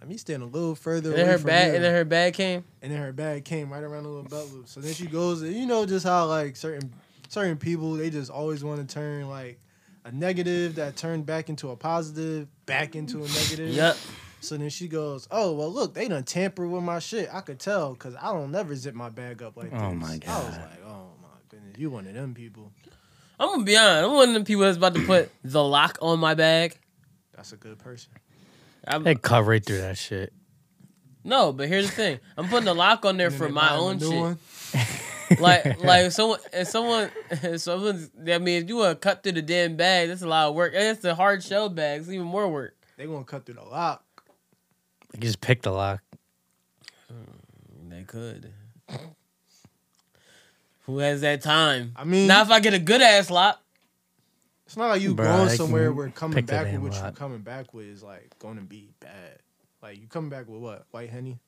let 0.00 0.08
me 0.08 0.16
stand 0.16 0.42
a 0.42 0.46
little 0.46 0.74
further 0.74 1.10
And 1.10 1.18
away 1.20 1.28
then 1.28 1.38
her 1.38 1.44
bag, 1.46 1.66
here. 1.66 1.74
and 1.76 1.84
then 1.84 1.94
her 1.94 2.04
bag 2.06 2.34
came. 2.34 2.64
and 2.82 2.90
then 2.92 2.98
her 3.00 3.12
bag 3.12 3.44
came 3.44 3.70
right 3.72 3.82
around 3.84 4.02
the 4.04 4.08
little 4.08 4.24
belt 4.28 4.50
loop. 4.52 4.66
So 4.68 4.80
then 4.80 4.92
she 4.94 5.06
goes, 5.06 5.42
you 5.42 5.66
know, 5.66 5.86
just 5.86 6.04
how 6.04 6.26
like 6.26 6.56
certain 6.56 6.92
certain 7.28 7.58
people 7.58 7.92
they 7.94 8.10
just 8.10 8.30
always 8.30 8.64
want 8.64 8.80
to 8.86 8.92
turn 8.92 9.28
like 9.28 9.60
a 10.04 10.12
negative 10.12 10.76
that 10.76 10.96
turned 10.96 11.26
back 11.26 11.48
into 11.48 11.70
a 11.70 11.76
positive, 11.76 12.48
back 12.66 12.96
into 12.96 13.18
a 13.18 13.28
negative. 13.28 13.70
Yep. 13.70 13.96
So 14.40 14.56
then 14.56 14.70
she 14.70 14.88
goes, 14.88 15.28
oh 15.30 15.52
well, 15.52 15.70
look, 15.70 15.92
they 15.94 16.08
done 16.08 16.24
tamper 16.24 16.66
with 16.66 16.82
my 16.82 16.98
shit. 16.98 17.28
I 17.32 17.40
could 17.42 17.58
tell 17.58 17.92
because 17.92 18.14
I 18.16 18.32
don't 18.32 18.50
never 18.50 18.74
zip 18.74 18.94
my 18.94 19.10
bag 19.10 19.42
up 19.42 19.56
like 19.56 19.70
oh 19.72 19.76
this. 19.76 19.82
Oh, 19.82 19.94
my 19.94 20.18
god! 20.18 20.28
I 20.28 20.46
was 20.46 20.56
God. 20.56 20.70
like, 20.70 20.84
oh 20.86 21.06
my 21.22 21.28
goodness, 21.50 21.78
you 21.78 21.90
one 21.90 22.06
of 22.06 22.14
them 22.14 22.32
people. 22.34 22.72
I'm 23.38 23.48
gonna 23.50 23.64
be 23.64 23.76
honest. 23.76 24.04
I'm 24.08 24.14
one 24.14 24.28
of 24.28 24.34
them 24.34 24.44
people 24.44 24.62
that's 24.62 24.78
about 24.78 24.94
to 24.94 25.04
put 25.04 25.30
the 25.44 25.62
lock 25.62 25.98
on 26.00 26.18
my 26.18 26.34
bag. 26.34 26.78
That's 27.34 27.52
a 27.52 27.56
good 27.56 27.78
person. 27.78 28.12
I'm, 28.86 29.02
They 29.02 29.14
cut 29.14 29.44
right 29.44 29.64
through 29.64 29.78
that 29.82 29.98
shit. 29.98 30.32
no, 31.22 31.52
but 31.52 31.68
here's 31.68 31.86
the 31.86 31.92
thing. 31.92 32.20
I'm 32.38 32.48
putting 32.48 32.64
the 32.64 32.74
lock 32.74 33.04
on 33.04 33.18
there 33.18 33.30
for 33.30 33.50
my 33.50 33.68
buy 33.68 33.74
him 33.74 33.80
a 33.80 33.82
own 33.82 33.98
new 33.98 34.38
shit. 34.72 34.80
one. 35.30 35.40
like 35.42 35.64
like 35.84 36.06
if 36.06 36.12
someone 36.12 36.38
if 36.52 36.68
someone 36.68 37.10
if 37.30 37.60
someone's 37.60 38.10
I 38.28 38.38
mean 38.38 38.62
if 38.62 38.68
you 38.68 38.76
want 38.76 39.00
to 39.00 39.08
cut 39.08 39.22
through 39.22 39.32
the 39.32 39.42
damn 39.42 39.76
bag, 39.76 40.08
that's 40.08 40.22
a 40.22 40.26
lot 40.28 40.48
of 40.48 40.54
work. 40.54 40.72
And 40.74 40.82
it's 40.84 41.00
the 41.00 41.14
hard 41.14 41.42
shell 41.42 41.68
bag, 41.68 42.00
it's 42.00 42.08
even 42.10 42.26
more 42.26 42.48
work. 42.48 42.76
They 42.96 43.06
gonna 43.06 43.24
cut 43.24 43.46
through 43.46 43.56
the 43.56 43.64
lock. 43.64 44.04
You 45.14 45.20
just 45.20 45.40
pick 45.40 45.62
the 45.62 45.72
lock. 45.72 46.02
Mm, 47.12 47.90
they 47.90 48.02
could. 48.04 48.52
Who 50.86 50.98
has 50.98 51.20
that 51.20 51.42
time? 51.42 51.92
I 51.96 52.04
mean, 52.04 52.26
Now 52.26 52.42
if 52.42 52.50
I 52.50 52.60
get 52.60 52.74
a 52.74 52.78
good 52.78 53.00
ass 53.00 53.30
lock, 53.30 53.60
It's 54.66 54.76
not 54.76 54.88
like 54.88 55.02
you 55.02 55.14
Bruh, 55.14 55.24
going 55.36 55.48
somewhere 55.50 55.88
can 55.88 55.96
where 55.96 56.08
coming 56.10 56.44
back 56.44 56.64
with 56.64 56.72
damn 56.72 56.82
what 56.82 56.94
you 56.94 57.00
lock. 57.00 57.14
coming 57.16 57.40
back 57.40 57.72
with 57.74 57.86
is 57.86 58.02
like 58.02 58.36
going 58.38 58.56
to 58.56 58.62
be 58.62 58.90
bad. 59.00 59.38
Like 59.82 60.00
you 60.00 60.06
coming 60.08 60.30
back 60.30 60.48
with 60.48 60.60
what? 60.60 60.86
White 60.90 61.10
henny? 61.10 61.38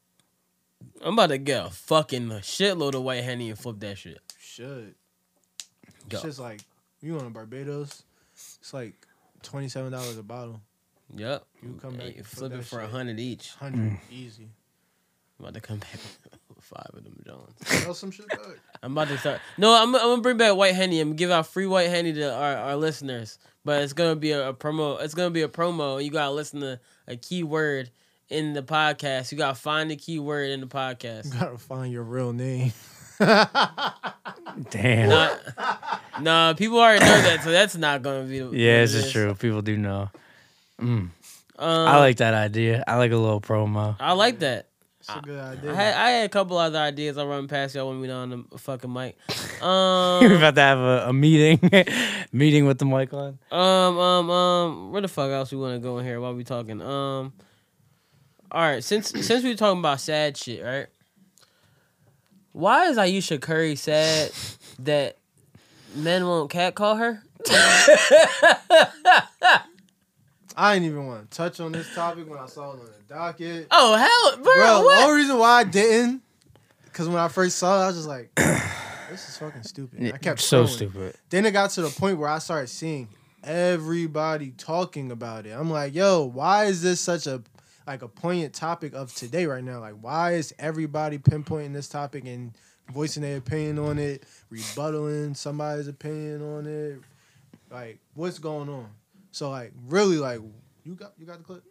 I'm 1.02 1.14
about 1.14 1.28
to 1.28 1.38
get 1.38 1.66
a 1.66 1.70
fucking 1.70 2.28
shitload 2.28 2.94
of 2.94 3.02
white 3.02 3.24
henny 3.24 3.50
and 3.50 3.58
flip 3.58 3.80
that 3.80 3.98
shit. 3.98 4.14
You 4.14 4.38
should. 4.40 4.94
Go. 6.08 6.16
It's 6.16 6.22
just 6.22 6.38
like 6.38 6.60
you 7.00 7.18
on 7.18 7.26
a 7.26 7.30
Barbados. 7.30 8.02
It's 8.34 8.72
like 8.72 8.94
twenty 9.42 9.68
seven 9.68 9.92
dollars 9.92 10.18
a 10.18 10.22
bottle. 10.22 10.60
Yep. 11.14 11.44
You 11.62 11.78
come 11.80 11.94
back 11.94 12.06
Hey, 12.06 12.12
flip 12.22 12.26
flip 12.26 12.52
it 12.52 12.64
for 12.64 12.80
a 12.80 12.88
hundred 12.88 13.20
each. 13.20 13.50
Hundred 13.54 13.92
mm. 13.92 13.98
easy. 14.10 14.48
I'm 15.38 15.44
about 15.44 15.54
to 15.54 15.60
come 15.60 15.78
back 15.78 15.90
with 16.48 16.64
five 16.64 16.90
of 16.94 17.04
them 17.04 17.22
Jones. 17.26 17.52
Sell 17.62 17.94
some 17.94 18.10
shit 18.10 18.28
back. 18.28 18.38
I'm 18.82 18.92
about 18.92 19.08
to 19.08 19.18
start. 19.18 19.40
No, 19.58 19.74
I'm, 19.74 19.94
I'm 19.94 20.00
gonna 20.00 20.22
bring 20.22 20.36
back 20.36 20.56
white 20.56 20.74
henny. 20.74 21.00
I'm 21.00 21.08
gonna 21.08 21.16
give 21.16 21.30
out 21.30 21.46
free 21.46 21.66
white 21.66 21.90
henny 21.90 22.12
to 22.14 22.34
our, 22.34 22.56
our 22.56 22.76
listeners. 22.76 23.38
But 23.64 23.82
it's 23.82 23.92
gonna 23.92 24.16
be 24.16 24.32
a, 24.32 24.50
a 24.50 24.54
promo. 24.54 25.00
It's 25.02 25.14
gonna 25.14 25.30
be 25.30 25.42
a 25.42 25.48
promo. 25.48 26.02
You 26.02 26.10
gotta 26.10 26.32
listen 26.32 26.60
to 26.60 26.80
a 27.06 27.16
key 27.16 27.42
word 27.42 27.90
in 28.32 28.52
the 28.54 28.62
podcast. 28.62 29.30
You 29.32 29.38
gotta 29.38 29.54
find 29.58 29.90
the 29.90 29.96
keyword 29.96 30.50
in 30.50 30.60
the 30.60 30.66
You 30.66 30.70
podcast. 30.70 31.38
gotta 31.38 31.58
find 31.58 31.92
your 31.92 32.02
real 32.04 32.32
name. 32.32 32.72
Damn. 34.70 35.08
Nah, 35.08 35.30
nah, 36.20 36.52
people 36.54 36.78
already 36.78 37.04
know 37.04 37.22
that, 37.22 37.42
so 37.42 37.50
that's 37.50 37.76
not 37.76 38.02
gonna 38.02 38.24
be. 38.24 38.42
what 38.42 38.52
yeah, 38.52 38.80
this 38.80 38.94
is 38.94 39.06
is. 39.06 39.12
true. 39.12 39.34
People 39.34 39.62
do 39.62 39.76
know. 39.76 40.10
Mm. 40.80 40.86
Um, 41.08 41.10
I 41.58 41.98
like 41.98 42.16
that 42.16 42.34
idea. 42.34 42.82
I 42.86 42.96
like 42.96 43.12
a 43.12 43.16
little 43.16 43.40
promo. 43.40 43.96
I 44.00 44.12
like 44.12 44.40
that. 44.40 44.68
It's 45.00 45.08
a 45.08 45.20
good 45.20 45.38
I 45.38 45.52
idea. 45.52 45.74
had 45.74 45.94
I 45.94 46.10
had 46.10 46.26
a 46.26 46.28
couple 46.28 46.56
other 46.58 46.78
ideas. 46.78 47.18
I'll 47.18 47.26
run 47.26 47.48
past 47.48 47.74
y'all 47.74 47.88
when 47.88 48.00
we 48.00 48.10
on 48.10 48.46
the 48.50 48.58
fucking 48.58 48.92
mic. 48.92 49.16
Um, 49.62 50.24
We're 50.24 50.38
about 50.38 50.56
to 50.56 50.60
have 50.60 50.78
a, 50.80 51.04
a 51.10 51.12
meeting, 51.12 51.60
meeting 52.32 52.66
with 52.66 52.78
the 52.78 52.84
mic 52.84 53.14
on. 53.14 53.38
um, 53.52 53.96
um, 53.96 54.28
um. 54.28 54.90
Where 54.90 55.00
the 55.02 55.06
fuck 55.06 55.30
else 55.30 55.52
we 55.52 55.58
want 55.58 55.74
to 55.74 55.78
go 55.78 55.98
in 55.98 56.04
here 56.04 56.20
while 56.20 56.34
we 56.34 56.42
talking? 56.42 56.82
Um. 56.82 57.32
All 58.52 58.60
right, 58.60 58.84
since 58.84 59.08
since 59.08 59.42
we 59.42 59.48
were 59.50 59.56
talking 59.56 59.78
about 59.78 59.98
sad 59.98 60.36
shit, 60.36 60.62
right? 60.62 60.86
Why 62.52 62.84
is 62.84 62.98
Ayesha 62.98 63.38
Curry 63.38 63.76
sad 63.76 64.30
that 64.80 65.16
men 65.94 66.26
won't 66.26 66.50
catcall 66.50 66.96
her? 66.96 67.22
I 70.54 70.74
didn't 70.74 70.86
even 70.86 71.06
want 71.06 71.30
to 71.30 71.34
touch 71.34 71.60
on 71.60 71.72
this 71.72 71.94
topic 71.94 72.28
when 72.28 72.38
I 72.38 72.44
saw 72.44 72.72
it 72.72 72.80
on 72.80 72.84
the 72.84 73.14
docket. 73.14 73.68
Oh 73.70 73.94
hell, 73.94 74.36
bro! 74.44 74.54
Bro, 74.54 74.82
the 74.82 75.02
only 75.02 75.22
reason 75.22 75.38
why 75.38 75.60
I 75.60 75.64
didn't, 75.64 76.20
because 76.84 77.08
when 77.08 77.16
I 77.16 77.28
first 77.28 77.56
saw 77.56 77.80
it, 77.80 77.84
I 77.84 77.86
was 77.86 77.96
just 77.96 78.08
like, 78.08 78.34
this 78.34 79.30
is 79.30 79.38
fucking 79.38 79.62
stupid. 79.62 80.12
I 80.12 80.18
kept 80.18 80.40
so 80.40 80.64
scrolling. 80.64 80.68
stupid. 80.68 81.16
Then 81.30 81.46
it 81.46 81.52
got 81.52 81.70
to 81.70 81.80
the 81.80 81.88
point 81.88 82.18
where 82.18 82.28
I 82.28 82.38
started 82.38 82.68
seeing 82.68 83.08
everybody 83.42 84.50
talking 84.58 85.10
about 85.10 85.46
it. 85.46 85.52
I'm 85.52 85.70
like, 85.70 85.94
yo, 85.94 86.24
why 86.24 86.66
is 86.66 86.82
this 86.82 87.00
such 87.00 87.26
a 87.26 87.42
like 87.86 88.02
a 88.02 88.08
poignant 88.08 88.54
topic 88.54 88.94
of 88.94 89.14
today 89.14 89.46
right 89.46 89.64
now? 89.64 89.80
Like, 89.80 89.94
why 90.00 90.32
is 90.34 90.54
everybody 90.58 91.18
pinpointing 91.18 91.72
this 91.72 91.88
topic 91.88 92.24
and 92.26 92.52
voicing 92.92 93.22
their 93.22 93.36
opinion 93.38 93.78
on 93.78 93.98
it, 93.98 94.24
rebuttaling 94.52 95.36
somebody's 95.36 95.88
opinion 95.88 96.42
on 96.42 96.66
it? 96.66 97.00
Like, 97.70 97.98
what's 98.14 98.38
going 98.38 98.68
on? 98.68 98.88
So 99.30 99.50
like, 99.50 99.72
really, 99.88 100.16
like, 100.18 100.40
you 100.84 100.94
got 100.94 101.12
you 101.18 101.26
got 101.26 101.38
the 101.38 101.44
clip. 101.44 101.62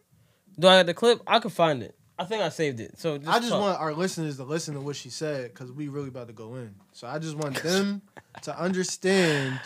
Do 0.59 0.67
I 0.67 0.75
have 0.77 0.85
the 0.87 0.93
clip? 0.93 1.21
I 1.27 1.39
could 1.39 1.53
find 1.53 1.83
it. 1.83 1.95
I 2.19 2.25
think 2.25 2.43
I 2.43 2.49
saved 2.49 2.79
it. 2.79 2.99
So 2.99 3.17
just 3.17 3.29
I 3.29 3.39
just 3.39 3.49
talk. 3.49 3.61
want 3.61 3.79
our 3.79 3.93
listeners 3.93 4.37
to 4.37 4.43
listen 4.43 4.75
to 4.75 4.81
what 4.81 4.95
she 4.95 5.09
said 5.09 5.53
because 5.53 5.71
we 5.71 5.87
really 5.87 6.09
about 6.09 6.27
to 6.27 6.33
go 6.33 6.55
in. 6.55 6.75
So 6.91 7.07
I 7.07 7.17
just 7.19 7.35
want 7.35 7.55
them 7.63 8.01
to 8.43 8.59
understand 8.59 9.59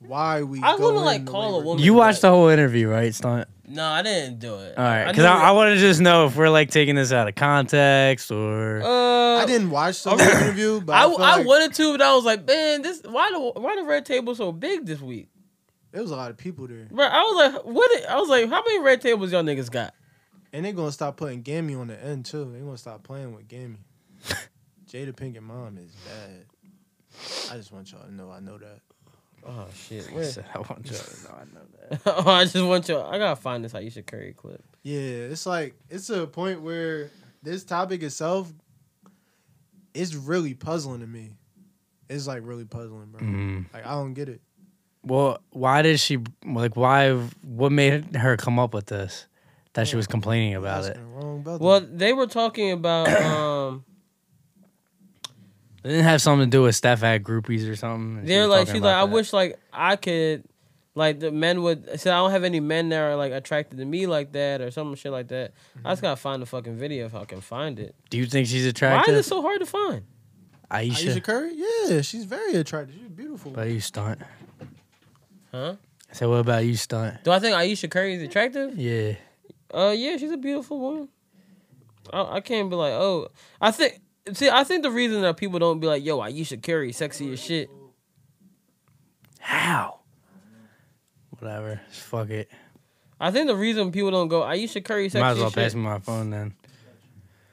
why 0.00 0.42
we. 0.42 0.60
I 0.60 0.76
go 0.76 0.92
wanna, 0.92 1.04
like, 1.04 1.26
call 1.26 1.60
a 1.60 1.64
woman- 1.64 1.84
You 1.84 1.94
watched 1.94 2.22
the 2.22 2.30
whole 2.30 2.48
interview, 2.48 2.88
right, 2.88 3.14
Stunt? 3.14 3.46
No, 3.70 3.84
I 3.86 4.02
didn't 4.02 4.40
do 4.40 4.56
it. 4.56 4.76
All 4.76 4.84
right, 4.84 5.06
because 5.06 5.24
knew 5.24 5.30
I, 5.30 5.48
I, 5.48 5.50
want 5.52 5.72
to 5.74 5.76
just 5.80 6.00
know 6.00 6.26
if 6.26 6.34
we're 6.36 6.48
like 6.50 6.70
taking 6.70 6.96
this 6.96 7.12
out 7.12 7.28
of 7.28 7.36
context 7.36 8.30
or. 8.32 8.82
Uh, 8.82 9.38
I 9.42 9.46
didn't 9.46 9.70
watch 9.70 10.02
the 10.02 10.10
interview, 10.10 10.80
but 10.80 10.92
I, 10.94 11.02
I, 11.04 11.04
I 11.04 11.36
like 11.36 11.46
wanted 11.46 11.74
to, 11.74 11.92
but 11.92 12.02
I 12.02 12.14
was 12.14 12.24
like, 12.24 12.44
man, 12.46 12.82
this 12.82 13.00
why 13.04 13.30
the 13.30 13.38
why 13.60 13.76
the 13.76 13.84
red 13.84 14.04
table 14.04 14.34
so 14.34 14.50
big 14.52 14.86
this 14.86 15.00
week? 15.00 15.28
there 15.92 16.02
was 16.02 16.10
a 16.10 16.16
lot 16.16 16.30
of 16.30 16.36
people 16.36 16.66
there, 16.68 16.86
Bro, 16.90 17.04
I 17.04 17.20
was 17.22 17.52
like, 17.54 17.64
what? 17.64 17.90
i- 18.08 18.12
I 18.14 18.16
was 18.20 18.28
like, 18.28 18.48
how 18.48 18.62
many 18.62 18.80
red 18.80 19.00
tables 19.00 19.32
y'all 19.32 19.42
niggas 19.42 19.70
got? 19.70 19.94
and 20.52 20.64
they're 20.64 20.72
gonna 20.72 20.90
stop 20.92 21.16
putting 21.16 21.42
Gammy 21.42 21.74
on 21.76 21.86
the 21.86 22.04
end 22.04 22.24
too. 22.26 22.50
They're 22.52 22.62
gonna 22.62 22.76
stop 22.76 23.04
playing 23.04 23.34
with 23.34 23.46
Gammy. 23.46 23.78
Jada 24.90 25.12
Pinkett 25.14 25.42
mom 25.42 25.78
is 25.78 25.92
bad. 26.06 26.44
I 27.52 27.56
just 27.56 27.70
want 27.72 27.90
y'all 27.92 28.02
to 28.02 28.12
know 28.12 28.30
I 28.30 28.40
know 28.40 28.58
that. 28.58 28.80
Oh 29.46 29.66
shit! 29.74 30.08
I 30.54 30.58
want 30.58 30.90
you 30.90 30.96
to 30.96 31.24
know 31.24 31.34
I 31.34 31.44
know 31.54 31.60
that. 31.90 32.00
oh, 32.06 32.30
I 32.30 32.44
just 32.44 32.64
want 32.64 32.88
y'all. 32.88 33.10
I 33.10 33.18
gotta 33.18 33.36
find 33.36 33.64
this 33.64 33.74
Ayesha 33.74 34.02
Curry 34.02 34.34
clip. 34.36 34.62
Yeah, 34.82 35.00
it's 35.00 35.46
like 35.46 35.74
it's 35.88 36.06
to 36.08 36.22
a 36.22 36.26
point 36.26 36.62
where 36.62 37.10
this 37.42 37.64
topic 37.64 38.02
itself 38.02 38.52
is 39.94 40.16
really 40.16 40.54
puzzling 40.54 41.00
to 41.00 41.06
me. 41.06 41.30
It's 42.08 42.26
like 42.26 42.42
really 42.44 42.64
puzzling, 42.64 43.06
bro. 43.06 43.20
Mm. 43.20 43.72
Like 43.72 43.86
I 43.86 43.92
don't 43.92 44.14
get 44.14 44.28
it. 44.28 44.40
Well, 45.02 45.38
why 45.50 45.82
did 45.82 46.00
she 46.00 46.18
like? 46.44 46.76
Why? 46.76 47.12
What 47.42 47.72
made 47.72 48.16
her 48.16 48.36
come 48.36 48.58
up 48.58 48.74
with 48.74 48.86
this? 48.86 49.26
That 49.74 49.86
she 49.86 49.96
was 49.96 50.08
complaining 50.08 50.56
about 50.56 50.84
it. 50.84 50.98
Wrong 51.12 51.42
brother. 51.42 51.64
Well, 51.64 51.80
they 51.80 52.12
were 52.12 52.26
talking 52.26 52.72
about 52.72 53.08
um. 53.08 53.84
It 55.82 55.88
didn't 55.88 56.04
have 56.04 56.20
something 56.20 56.50
to 56.50 56.56
do 56.56 56.62
with 56.62 56.76
Steph 56.76 57.00
had 57.00 57.22
groupies 57.22 57.70
or 57.70 57.76
something. 57.76 58.24
They're 58.24 58.48
was 58.48 58.50
like, 58.50 58.68
she's 58.68 58.82
like, 58.82 58.96
I 58.96 59.04
wish 59.04 59.32
like 59.32 59.58
I 59.72 59.96
could, 59.96 60.44
like 60.94 61.20
the 61.20 61.30
men 61.30 61.62
would. 61.62 61.88
I 61.90 61.96
said 61.96 62.12
I 62.12 62.18
don't 62.18 62.32
have 62.32 62.44
any 62.44 62.60
men 62.60 62.90
that 62.90 63.00
are 63.00 63.16
like 63.16 63.32
attracted 63.32 63.78
to 63.78 63.84
me 63.84 64.06
like 64.06 64.32
that 64.32 64.60
or 64.60 64.70
some 64.70 64.94
shit 64.94 65.10
like 65.12 65.28
that. 65.28 65.52
I 65.84 65.92
just 65.92 66.02
gotta 66.02 66.16
find 66.16 66.42
the 66.42 66.46
fucking 66.46 66.76
video 66.76 67.06
if 67.06 67.14
I 67.14 67.24
can 67.24 67.40
find 67.40 67.78
it. 67.78 67.94
Do 68.10 68.18
you 68.18 68.26
think 68.26 68.46
she's 68.46 68.66
attractive? 68.66 69.14
Why 69.14 69.18
is 69.18 69.26
it 69.26 69.28
so 69.28 69.40
hard 69.40 69.60
to 69.60 69.66
find? 69.66 70.02
Ayesha. 70.70 71.08
Ayesha 71.08 71.20
Curry, 71.20 71.52
yeah, 71.54 72.00
she's 72.02 72.24
very 72.24 72.54
attractive. 72.54 72.94
She's 72.96 73.08
beautiful. 73.08 73.50
What 73.50 73.62
about 73.62 73.72
you, 73.72 73.80
stunt? 73.80 74.20
Huh? 75.50 75.74
I 76.08 76.14
said, 76.14 76.28
what 76.28 76.36
about 76.36 76.64
you, 76.64 76.76
stunt? 76.76 77.24
Do 77.24 77.32
I 77.32 77.38
think 77.40 77.56
Ayesha 77.56 77.88
Curry 77.88 78.14
is 78.14 78.22
attractive? 78.22 78.76
Yeah. 78.78 79.14
Uh, 79.72 79.94
yeah, 79.96 80.16
she's 80.16 80.30
a 80.30 80.36
beautiful 80.36 80.78
woman. 80.78 81.08
I, 82.12 82.36
I 82.36 82.40
can't 82.40 82.70
be 82.70 82.76
like, 82.76 82.92
oh, 82.92 83.28
I 83.60 83.70
think. 83.70 84.00
See, 84.32 84.48
I 84.50 84.64
think 84.64 84.82
the 84.82 84.90
reason 84.90 85.22
that 85.22 85.36
people 85.36 85.58
don't 85.58 85.80
be 85.80 85.86
like, 85.86 86.04
yo, 86.04 86.20
Ayesha 86.20 86.56
Curry, 86.58 86.92
sexy 86.92 87.32
as 87.32 87.40
shit. 87.40 87.70
How? 89.38 90.00
Whatever. 91.38 91.80
Fuck 91.90 92.30
it. 92.30 92.50
I 93.18 93.30
think 93.30 93.46
the 93.48 93.56
reason 93.56 93.92
people 93.92 94.10
don't 94.10 94.28
go 94.28 94.42
Ayesha 94.42 94.80
Curry, 94.80 95.08
sexy 95.08 95.20
Might 95.20 95.30
as 95.32 95.38
well 95.38 95.46
as 95.48 95.54
pass 95.54 95.70
shit, 95.72 95.76
me 95.76 95.82
my 95.82 95.98
phone 95.98 96.30
then. 96.30 96.54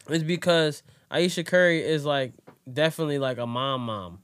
is 0.09 0.23
because 0.23 0.83
Ayesha 1.09 1.43
Curry 1.43 1.81
is 1.81 2.05
like 2.05 2.33
definitely 2.71 3.17
like 3.19 3.37
a 3.37 3.47
mom, 3.47 3.85
mom. 3.85 4.19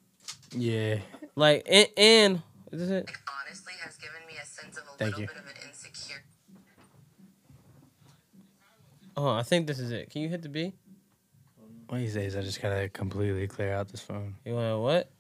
Yeah. 0.52 0.98
Like, 1.36 1.66
and, 1.70 1.88
and 1.98 2.42
is 2.72 2.80
this 2.82 2.90
it? 2.90 3.10
honestly 3.46 3.74
has 3.84 3.96
given 3.98 4.20
me 4.28 4.34
a 4.42 4.46
sense 4.46 4.78
of 4.78 4.84
a 4.84 4.98
Thank 4.98 5.18
little 5.18 5.22
you. 5.22 5.28
bit 5.28 5.38
of 5.38 5.46
an 5.46 5.70
insecure. 5.70 6.24
Oh, 9.16 9.30
I 9.30 9.44
think 9.44 9.68
this 9.68 9.80
is 9.80 9.92
it. 9.92 10.10
Can 10.10 10.22
you 10.22 10.30
hit 10.30 10.42
the 10.42 10.50
B? 10.50 10.74
One 11.94 12.00
of 12.00 12.08
these 12.08 12.16
days, 12.16 12.36
I 12.36 12.42
just 12.42 12.60
gotta 12.60 12.90
completely 12.90 13.46
clear 13.46 13.72
out 13.72 13.88
this 13.88 14.02
phone. 14.02 14.34
You 14.46 14.56
wanna 14.56 14.80
what? 14.80 15.12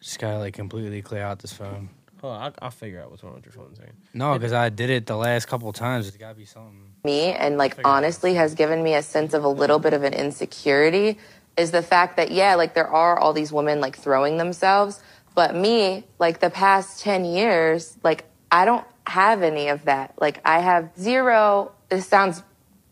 Just 0.00 0.20
gotta 0.20 0.38
like 0.38 0.54
completely 0.54 1.02
clear 1.02 1.24
out 1.24 1.40
this 1.40 1.52
phone. 1.52 1.90
Oh, 2.22 2.28
I, 2.28 2.52
I'll 2.62 2.70
figure 2.70 3.02
out 3.02 3.10
what's 3.10 3.24
wrong 3.24 3.34
with 3.34 3.44
your 3.44 3.54
phone. 3.54 3.74
Second. 3.74 3.94
No, 4.14 4.34
because 4.34 4.52
I 4.52 4.68
did 4.68 4.88
it 4.88 5.06
the 5.06 5.16
last 5.16 5.48
couple 5.48 5.72
times. 5.72 6.06
It's 6.06 6.16
gotta 6.16 6.36
be 6.36 6.44
something. 6.44 6.92
Me 7.02 7.32
and 7.32 7.58
like 7.58 7.72
Figure 7.72 7.88
it 7.88 7.92
out. 7.92 7.96
honestly 7.96 8.34
has 8.34 8.54
given 8.54 8.84
me 8.84 8.94
a 8.94 9.02
sense 9.02 9.34
of 9.34 9.42
a 9.42 9.48
little 9.48 9.80
bit 9.80 9.92
of 9.92 10.04
an 10.04 10.14
insecurity 10.14 11.18
is 11.56 11.72
the 11.72 11.82
fact 11.82 12.18
that 12.18 12.30
yeah, 12.30 12.54
like 12.54 12.74
there 12.74 12.86
are 12.86 13.18
all 13.18 13.32
these 13.32 13.52
women 13.52 13.80
like 13.80 13.98
throwing 13.98 14.36
themselves, 14.36 15.02
but 15.34 15.56
me, 15.56 16.04
like 16.20 16.38
the 16.38 16.50
past 16.50 17.00
10 17.00 17.24
years, 17.24 17.96
like 18.04 18.26
I 18.52 18.64
don't 18.64 18.86
have 19.08 19.42
any 19.42 19.66
of 19.66 19.86
that. 19.86 20.14
Like 20.20 20.40
I 20.44 20.60
have 20.60 20.92
zero, 20.96 21.72
this 21.88 22.06
sounds 22.06 22.44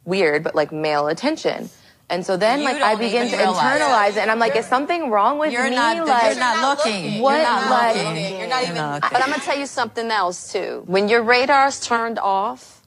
weird, 0.05 0.43
but 0.43 0.57
like 0.57 0.73
male 0.73 1.07
attention. 1.07 1.71
And 2.11 2.25
so 2.25 2.37
then 2.39 2.61
You 2.61 2.65
like 2.65 2.81
I 2.83 2.95
begin 2.95 3.29
to 3.31 3.37
internalize 3.37 4.11
it 4.13 4.19
and 4.19 4.31
I'm 4.31 4.39
like, 4.39 4.57
is 4.57 4.65
something 4.67 5.11
wrong 5.11 5.39
with 5.39 5.53
You're 5.53 5.69
me? 5.69 5.77
not, 5.77 6.07
like, 6.07 6.23
you're 6.33 6.41
not 6.41 6.79
looking. 6.79 7.21
what, 7.21 7.35
You're 7.35 7.43
not 7.43 7.71
like- 7.71 7.97
looking. 7.97 8.39
You're 8.39 8.49
not 8.49 8.63
even. 8.63 8.77
But 8.77 9.15
I'm 9.23 9.29
gonna 9.31 9.43
tell 9.43 9.59
you 9.59 9.67
something 9.67 10.11
else 10.11 10.51
too. 10.53 10.85
When 10.87 11.09
your 11.09 11.23
radar's 11.23 11.81
turned 11.81 12.19
off, 12.19 12.81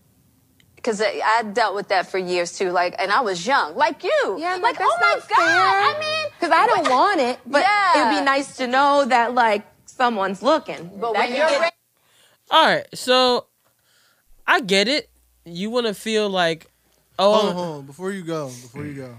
because 0.75 0.99
I, 0.99 1.21
I 1.23 1.43
dealt 1.43 1.75
with 1.75 1.89
that 1.89 2.07
for 2.07 2.17
years 2.17 2.57
too. 2.57 2.71
Like, 2.71 2.95
and 2.97 3.11
I 3.11 3.21
was 3.21 3.45
young, 3.45 3.75
like 3.75 4.03
you. 4.03 4.37
Yeah, 4.39 4.55
I'm 4.55 4.61
like, 4.63 4.79
like, 4.79 4.87
oh 4.89 4.97
my 4.99 5.13
that's 5.13 5.27
god. 5.27 5.37
not 5.37 5.45
fair. 5.45 5.95
I 5.95 5.99
mean, 5.99 6.31
Because 6.39 6.51
I 6.51 6.65
don't 6.65 6.89
want 6.89 7.21
it, 7.21 7.39
but 7.45 7.61
Yeah. 7.61 7.97
it'd 8.09 8.19
be 8.19 8.25
nice 8.25 8.57
to 8.57 8.65
know 8.65 9.05
that 9.05 9.35
like 9.35 9.63
someone's 9.85 10.41
looking. 10.41 10.89
but 10.99 11.13
That 11.13 11.19
when 11.19 11.29
you 11.29 11.35
you're 11.37 11.47
get- 11.47 11.61
ra- 11.61 11.69
All 12.57 12.65
right, 12.65 12.87
so 12.95 13.45
I 14.47 14.61
get 14.61 14.87
it. 14.87 15.11
You 15.45 15.69
want 15.69 15.85
to 15.85 15.93
feel 15.93 16.27
like, 16.27 16.70
Hold 17.21 17.45
on, 17.45 17.45
oh, 17.45 17.53
hold 17.53 17.77
on. 17.79 17.85
Before 17.85 18.11
you 18.11 18.23
go, 18.23 18.47
before 18.47 18.85
you 18.85 18.93
go. 18.93 19.15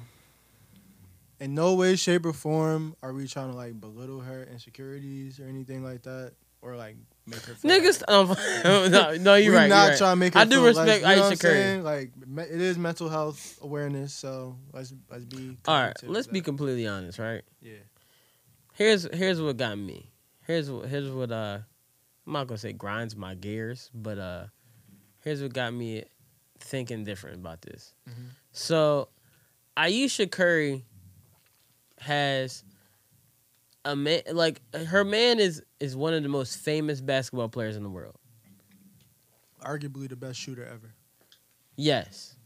In 1.41 1.55
no 1.55 1.75
way, 1.75 1.97
shape, 1.97 2.25
or 2.25 2.33
form 2.33 2.95
are 3.03 3.13
we 3.13 3.27
trying 3.27 3.51
to 3.51 3.57
like 3.57 3.81
belittle 3.81 4.21
her 4.21 4.45
insecurities 4.45 5.41
or 5.41 5.45
anything 5.45 5.83
like 5.83 6.03
that, 6.03 6.35
or 6.61 6.77
like 6.77 6.97
make 7.27 7.41
her 7.41 7.55
feel 7.55 7.71
niggas. 7.71 8.03
Um, 8.07 8.29
no, 8.93 9.17
no, 9.17 9.35
you're 9.35 9.53
We're 9.53 9.59
right. 9.59 9.69
not 9.69 9.83
you're 9.83 9.91
right. 9.91 9.99
trying 9.99 10.13
to 10.13 10.17
make 10.17 10.35
her 10.35 10.41
I 10.41 10.45
do 10.45 10.65
respect 10.65 11.03
less, 11.03 11.17
you 11.17 11.23
know 11.23 11.35
saying? 11.35 11.83
Like 11.83 12.13
me- 12.27 12.45
it 12.45 12.61
is 12.61 12.79
mental 12.79 13.09
health 13.09 13.59
awareness, 13.61 14.15
so 14.15 14.57
let's 14.73 14.95
let's 15.11 15.25
be. 15.25 15.57
All 15.67 15.75
right, 15.81 15.97
let's 16.05 16.29
be 16.29 16.41
completely 16.41 16.87
honest, 16.87 17.19
right? 17.19 17.43
Yeah. 17.61 17.75
Here's 18.75 19.13
here's 19.13 19.41
what 19.41 19.57
got 19.57 19.77
me. 19.77 20.11
Here's 20.47 20.71
what 20.71 20.89
here's 20.89 21.11
what 21.11 21.33
uh 21.33 21.59
I'm 22.27 22.33
not 22.33 22.47
gonna 22.47 22.59
say 22.59 22.73
grinds 22.73 23.17
my 23.17 23.35
gears, 23.35 23.91
but 23.93 24.19
uh 24.19 24.47
here's 25.19 25.43
what 25.43 25.53
got 25.53 25.75
me 25.75 26.05
thinking 26.63 27.05
different 27.05 27.37
about 27.37 27.63
this. 27.63 27.95
Mm-hmm. 28.09 28.29
So 28.53 29.09
Ayesha 29.77 30.27
Curry 30.27 30.85
has 32.01 32.65
a 33.85 33.95
man 33.97 34.23
like 34.33 34.61
her 34.75 35.05
man 35.05 35.39
is 35.39 35.63
is 35.81 35.97
one 35.97 36.15
of 36.15 36.23
the 36.23 36.29
most 36.29 36.59
famous 36.59 37.01
basketball 37.01 37.49
players 37.49 37.77
in 37.77 37.83
the 37.83 37.91
world. 37.91 38.17
Arguably 39.63 40.09
the 40.09 40.17
best 40.17 40.39
shooter 40.39 40.65
ever. 40.65 40.95
Yes. 41.77 42.37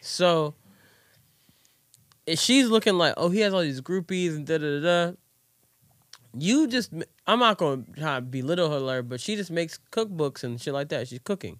So 0.00 0.54
if 2.26 2.38
she's 2.38 2.68
looking 2.68 2.94
like, 2.94 3.14
oh, 3.16 3.28
he 3.28 3.40
has 3.40 3.52
all 3.52 3.60
these 3.60 3.80
groupies 3.80 4.36
and 4.36 4.46
da 4.46 4.58
da 4.58 4.80
da. 4.80 5.06
da. 5.06 5.16
You 6.38 6.68
just, 6.68 6.92
I'm 7.26 7.40
not 7.40 7.58
gonna 7.58 7.82
try 7.96 8.16
to 8.16 8.20
belittle 8.20 8.88
her, 8.88 9.02
but 9.02 9.20
she 9.20 9.34
just 9.34 9.50
makes 9.50 9.80
cookbooks 9.90 10.44
and 10.44 10.60
shit 10.60 10.72
like 10.72 10.88
that. 10.90 11.08
She's 11.08 11.18
cooking. 11.18 11.58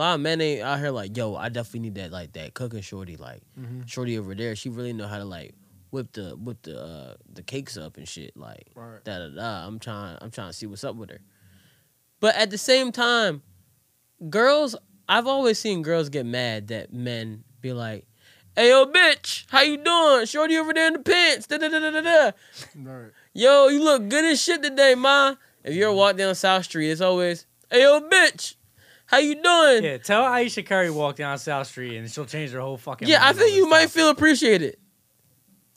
A 0.00 0.02
lot 0.02 0.14
of 0.14 0.20
men 0.22 0.40
ain't 0.40 0.62
out 0.62 0.78
here 0.78 0.90
like, 0.92 1.14
yo, 1.14 1.36
I 1.36 1.50
definitely 1.50 1.80
need 1.80 1.96
that 1.96 2.10
like 2.10 2.32
that 2.32 2.54
cooking 2.54 2.80
shorty, 2.80 3.18
like 3.18 3.42
Mhm. 3.60 3.86
shorty 3.86 4.16
over 4.16 4.34
there. 4.34 4.56
She 4.56 4.70
really 4.70 4.94
know 4.94 5.06
how 5.06 5.18
to 5.18 5.26
like 5.26 5.52
whip 5.90 6.12
the 6.12 6.30
whip 6.36 6.62
the 6.62 6.80
uh, 6.82 7.14
the 7.30 7.42
cakes 7.42 7.76
up 7.76 7.98
and 7.98 8.08
shit, 8.08 8.34
like 8.34 8.68
Right. 8.74 9.04
da 9.04 9.18
da 9.18 9.28
da. 9.28 9.66
I'm 9.66 9.78
trying 9.78 10.16
I'm 10.22 10.30
trying 10.30 10.48
to 10.48 10.52
see 10.54 10.64
what's 10.64 10.84
up 10.84 10.96
with 10.96 11.10
her. 11.10 11.20
But 12.18 12.34
at 12.36 12.48
the 12.48 12.56
same 12.56 12.92
time, 12.92 13.42
girls 14.30 14.74
I've 15.06 15.26
always 15.26 15.58
seen 15.58 15.82
girls 15.82 16.08
get 16.08 16.24
mad 16.24 16.68
that 16.68 16.94
men 16.94 17.44
be 17.60 17.74
like, 17.74 18.06
Hey 18.56 18.70
yo 18.70 18.86
bitch, 18.86 19.44
how 19.50 19.60
you 19.60 19.76
doing? 19.76 20.24
Shorty 20.24 20.56
over 20.56 20.72
there 20.72 20.86
in 20.86 20.94
the 20.94 21.00
pants. 21.00 21.46
Da 21.46 21.58
da 21.58 21.68
da 21.68 21.78
da 21.78 21.90
da 21.90 22.00
da. 22.00 22.30
Right. 22.74 23.10
Yo, 23.34 23.68
you 23.68 23.84
look 23.84 24.08
good 24.08 24.24
as 24.24 24.40
shit 24.42 24.62
today, 24.62 24.94
ma. 24.94 25.34
If 25.62 25.74
you 25.74 25.84
ever 25.84 25.92
walk 25.92 26.16
down 26.16 26.34
South 26.36 26.64
Street, 26.64 26.88
it's 26.90 27.02
always, 27.02 27.44
Hey 27.70 27.82
yo 27.82 28.00
bitch, 28.00 28.54
how 29.10 29.18
you 29.18 29.34
doing? 29.42 29.84
Yeah, 29.84 29.98
tell 29.98 30.24
Ayesha 30.24 30.62
Curry 30.62 30.90
walk 30.90 31.16
down 31.16 31.36
South 31.38 31.66
Street 31.66 31.96
and 31.96 32.10
she'll 32.10 32.26
change 32.26 32.52
her 32.52 32.60
whole 32.60 32.76
fucking. 32.76 33.08
Yeah, 33.08 33.18
I 33.26 33.32
think 33.32 33.54
you 33.54 33.64
this 33.64 33.70
might 33.70 33.90
feel 33.90 34.08
appreciated. 34.10 34.76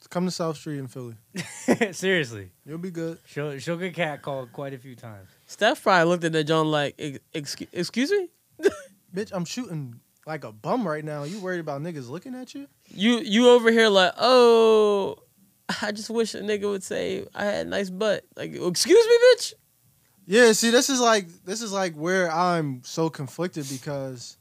Come 0.10 0.26
to 0.26 0.32
South 0.32 0.58
Street 0.58 0.78
in 0.78 0.88
Philly. 0.88 1.16
Seriously, 1.92 2.52
You'll 2.68 2.78
be 2.78 2.92
good. 2.92 3.18
she'll 3.26 3.58
she'll 3.58 3.78
get 3.78 3.96
catcalled 3.96 4.52
quite 4.52 4.74
a 4.74 4.78
few 4.78 4.96
times. 4.96 5.28
Steph 5.48 5.82
probably 5.82 6.08
looked 6.08 6.24
at 6.24 6.34
that 6.34 6.44
John 6.44 6.70
like, 6.70 7.02
excuse, 7.34 7.70
excuse 7.74 8.12
me? 8.12 8.28
Bitch, 9.16 9.32
I'm 9.34 9.44
shooting 9.46 10.00
like 10.28 10.44
a 10.44 10.52
bum 10.52 10.88
right 10.88 11.04
now. 11.04 11.24
You 11.24 11.40
worried 11.40 11.62
about 11.62 11.82
niggas 11.82 12.10
looking 12.10 12.36
at 12.36 12.54
you? 12.54 12.68
You 12.90 13.22
you 13.22 13.50
over 13.50 13.72
here 13.72 13.90
like, 13.90 14.14
oh, 14.20 15.18
I 15.82 15.92
just 15.92 16.12
wish 16.12 16.36
a 16.36 16.42
nigga 16.42 16.70
would 16.70 16.84
say 16.84 17.26
I 17.34 17.46
had 17.46 17.66
a 17.66 17.70
nice 17.72 17.90
butt. 17.90 18.24
Like, 18.36 18.54
excuse 18.54 19.08
me, 19.08 19.18
bitch. 19.36 19.54
Yeah, 20.26 20.52
see, 20.54 20.70
this 20.72 20.90
is 20.90 21.00
like 21.02 21.28
this 21.46 21.62
is 21.62 21.72
like 21.74 21.96
where 21.96 22.32
I'm 22.32 22.82
so 22.86 23.10
conflicted 23.10 23.68
because 23.70 24.38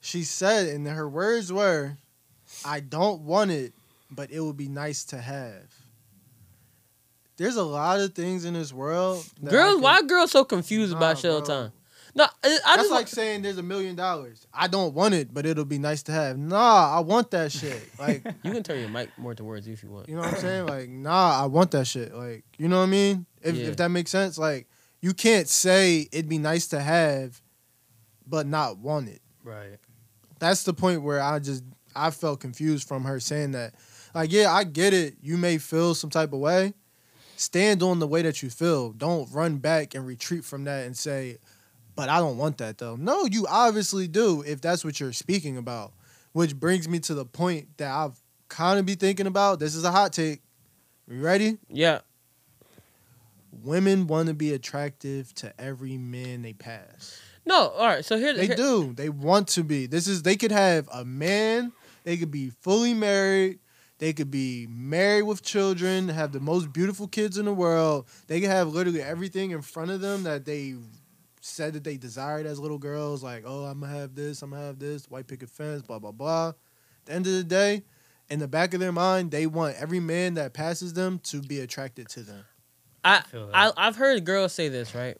she 0.00 0.22
said, 0.22 0.68
and 0.68 0.86
her 0.86 1.08
words 1.08 1.52
were, 1.52 1.96
"I 2.64 2.80
don't 2.80 3.22
want 3.22 3.50
it, 3.50 3.72
but 4.10 4.30
it 4.30 4.40
would 4.40 4.56
be 4.56 4.68
nice 4.68 5.04
to 5.06 5.18
have." 5.18 5.64
There's 7.36 7.56
a 7.56 7.64
lot 7.64 8.00
of 8.00 8.14
things 8.14 8.44
in 8.44 8.54
this 8.54 8.72
world. 8.72 9.24
that 9.42 9.50
Girls, 9.50 9.74
can- 9.74 9.82
why 9.82 10.02
girls 10.02 10.30
so 10.30 10.44
confused 10.44 10.92
Nah, 10.92 10.98
about 10.98 11.18
shit 11.18 11.30
all 11.30 11.40
the 11.40 11.46
bro. 11.46 11.54
time? 11.62 11.72
No, 12.16 12.24
I, 12.44 12.58
I 12.64 12.76
That's 12.76 12.90
like 12.90 13.08
saying 13.08 13.42
there's 13.42 13.58
a 13.58 13.62
million 13.62 13.96
dollars. 13.96 14.46
I 14.54 14.68
don't 14.68 14.94
want 14.94 15.14
it, 15.14 15.34
but 15.34 15.46
it'll 15.46 15.64
be 15.64 15.78
nice 15.78 16.04
to 16.04 16.12
have. 16.12 16.38
Nah, 16.38 16.96
I 16.96 17.00
want 17.00 17.32
that 17.32 17.50
shit. 17.50 17.88
Like, 17.98 18.22
you 18.44 18.52
can 18.52 18.62
turn 18.62 18.78
your 18.78 18.88
mic 18.88 19.08
more 19.18 19.34
towards 19.34 19.66
you 19.66 19.72
if 19.72 19.82
you 19.82 19.88
want. 19.90 20.08
you 20.08 20.14
know 20.14 20.20
what 20.20 20.34
I'm 20.34 20.40
saying? 20.40 20.66
Like, 20.66 20.88
nah, 20.90 21.42
I 21.42 21.46
want 21.46 21.72
that 21.72 21.88
shit. 21.88 22.14
Like, 22.14 22.44
you 22.56 22.68
know 22.68 22.76
what 22.78 22.84
I 22.84 22.86
mean? 22.86 23.26
If 23.42 23.56
Yeah. 23.56 23.66
if 23.66 23.76
that 23.78 23.88
makes 23.88 24.12
sense. 24.12 24.38
Like, 24.38 24.68
you 25.04 25.12
can't 25.12 25.50
say 25.50 26.08
it'd 26.12 26.30
be 26.30 26.38
nice 26.38 26.68
to 26.68 26.80
have, 26.80 27.42
but 28.26 28.46
not 28.46 28.78
want 28.78 29.10
it. 29.10 29.20
Right. 29.42 29.76
that's 30.38 30.62
the 30.62 30.72
point 30.72 31.02
where 31.02 31.20
I 31.20 31.40
just 31.40 31.62
I 31.94 32.10
felt 32.10 32.40
confused 32.40 32.88
from 32.88 33.04
her 33.04 33.20
saying 33.20 33.50
that. 33.50 33.74
Like, 34.14 34.32
yeah, 34.32 34.50
I 34.50 34.64
get 34.64 34.94
it. 34.94 35.16
You 35.20 35.36
may 35.36 35.58
feel 35.58 35.94
some 35.94 36.08
type 36.08 36.32
of 36.32 36.38
way. 36.38 36.72
Stand 37.36 37.82
on 37.82 37.98
the 37.98 38.06
way 38.06 38.22
that 38.22 38.42
you 38.42 38.48
feel. 38.48 38.92
Don't 38.92 39.30
run 39.30 39.58
back 39.58 39.94
and 39.94 40.06
retreat 40.06 40.42
from 40.42 40.64
that 40.64 40.86
and 40.86 40.96
say, 40.96 41.36
"But 41.94 42.08
I 42.08 42.18
don't 42.18 42.38
want 42.38 42.56
that 42.58 42.78
though." 42.78 42.96
No, 42.96 43.26
you 43.26 43.46
obviously 43.46 44.08
do 44.08 44.40
if 44.40 44.62
that's 44.62 44.86
what 44.86 45.00
you're 45.00 45.12
speaking 45.12 45.58
about. 45.58 45.92
Which 46.32 46.58
brings 46.58 46.88
me 46.88 46.98
to 47.00 47.14
the 47.14 47.26
point 47.26 47.76
that 47.76 47.90
I've 47.90 48.18
kind 48.48 48.78
of 48.78 48.86
be 48.86 48.94
thinking 48.94 49.26
about. 49.26 49.58
This 49.58 49.74
is 49.74 49.84
a 49.84 49.92
hot 49.92 50.14
take. 50.14 50.40
You 51.06 51.20
ready? 51.20 51.58
Yeah, 51.68 52.00
Women 53.64 54.06
want 54.06 54.28
to 54.28 54.34
be 54.34 54.52
attractive 54.52 55.34
to 55.36 55.58
every 55.60 55.96
man 55.96 56.42
they 56.42 56.52
pass. 56.52 57.20
no, 57.46 57.68
all 57.70 57.86
right. 57.86 58.04
So 58.04 58.18
here, 58.18 58.34
They 58.34 58.46
here- 58.48 58.56
do. 58.56 58.92
They 58.94 59.08
want 59.08 59.48
to 59.48 59.64
be. 59.64 59.86
This 59.86 60.06
is 60.06 60.22
they 60.22 60.36
could 60.36 60.52
have 60.52 60.88
a 60.92 61.04
man, 61.04 61.72
they 62.04 62.16
could 62.16 62.30
be 62.30 62.50
fully 62.50 62.94
married, 62.94 63.58
they 63.98 64.12
could 64.12 64.30
be 64.30 64.66
married 64.68 65.22
with 65.22 65.42
children, 65.42 66.08
have 66.08 66.32
the 66.32 66.40
most 66.40 66.72
beautiful 66.72 67.06
kids 67.08 67.38
in 67.38 67.44
the 67.46 67.54
world. 67.54 68.06
They 68.26 68.40
could 68.40 68.50
have 68.50 68.68
literally 68.68 69.00
everything 69.02 69.50
in 69.52 69.62
front 69.62 69.90
of 69.90 70.00
them 70.00 70.24
that 70.24 70.44
they 70.44 70.74
said 71.40 71.74
that 71.74 71.84
they 71.84 71.96
desired 71.96 72.46
as 72.46 72.58
little 72.58 72.78
girls, 72.78 73.22
like, 73.22 73.44
oh, 73.46 73.64
I'm 73.64 73.80
gonna 73.80 73.92
have 73.92 74.14
this, 74.14 74.40
I'm 74.42 74.50
gonna 74.50 74.62
have 74.64 74.78
this, 74.78 75.10
white 75.10 75.26
picket 75.26 75.50
fence, 75.50 75.82
blah, 75.82 75.98
blah, 75.98 76.12
blah. 76.12 76.48
At 76.48 76.54
the 77.06 77.12
end 77.12 77.26
of 77.26 77.32
the 77.34 77.44
day, 77.44 77.82
in 78.30 78.38
the 78.38 78.48
back 78.48 78.72
of 78.72 78.80
their 78.80 78.92
mind, 78.92 79.30
they 79.30 79.46
want 79.46 79.76
every 79.76 80.00
man 80.00 80.34
that 80.34 80.54
passes 80.54 80.94
them 80.94 81.18
to 81.24 81.42
be 81.42 81.60
attracted 81.60 82.08
to 82.10 82.22
them. 82.22 82.44
I, 83.04 83.22
that. 83.32 83.50
I 83.52 83.72
I've 83.76 83.96
heard 83.96 84.24
girls 84.24 84.52
say 84.52 84.68
this 84.68 84.94
right 84.94 85.16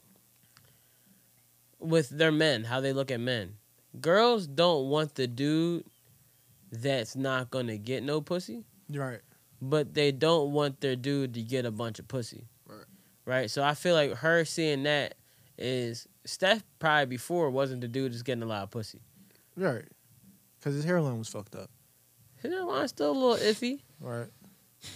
with 1.79 2.09
their 2.09 2.33
men, 2.33 2.65
how 2.65 2.81
they 2.81 2.93
look 2.93 3.11
at 3.11 3.21
men. 3.21 3.57
girls 4.01 4.47
don't 4.47 4.89
want 4.89 5.15
the 5.15 5.27
dude 5.27 5.85
that's 6.73 7.15
not 7.15 7.51
gonna 7.51 7.77
get 7.77 8.03
no 8.03 8.21
pussy, 8.21 8.65
right. 8.89 9.21
but 9.61 9.95
they 9.95 10.11
don't 10.11 10.53
want 10.53 10.81
their 10.81 10.97
dude 10.97 11.35
to 11.35 11.43
get 11.43 11.67
a 11.67 11.71
bunch 11.71 11.99
of 11.99 12.09
pussy. 12.09 12.49
Right. 12.67 12.87
Right. 13.27 13.51
So 13.51 13.63
I 13.63 13.75
feel 13.75 13.95
like 13.95 14.13
her 14.15 14.45
seeing 14.45 14.85
that 14.85 15.15
is 15.59 16.09
Steph 16.25 16.65
probably 16.79 17.07
before 17.07 17.51
wasn't 17.51 17.81
the 17.83 17.89
dude 17.89 18.13
that's 18.13 18.23
getting 18.23 18.43
a 18.43 18.47
lot 18.47 18.65
of 18.65 18.71
pussy. 18.71 19.01
Right. 19.57 19.85
Because 20.59 20.75
his 20.75 20.85
hairline 20.85 21.19
was 21.19 21.29
fucked 21.29 21.55
up. 21.55 21.71
His 22.43 22.53
hairline's 22.53 22.91
still 22.91 23.13
a 23.13 23.13
little 23.13 23.37
iffy. 23.37 23.81
Right. 24.01 24.29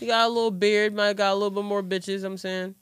He 0.01 0.07
got 0.07 0.27
a 0.27 0.29
little 0.29 0.51
beard, 0.51 0.94
might 0.94 1.16
got 1.16 1.33
a 1.33 1.35
little 1.35 1.51
bit 1.51 1.64
more 1.64 1.83
bitches, 1.83 2.24
I'm 2.24 2.37
saying. 2.37 2.74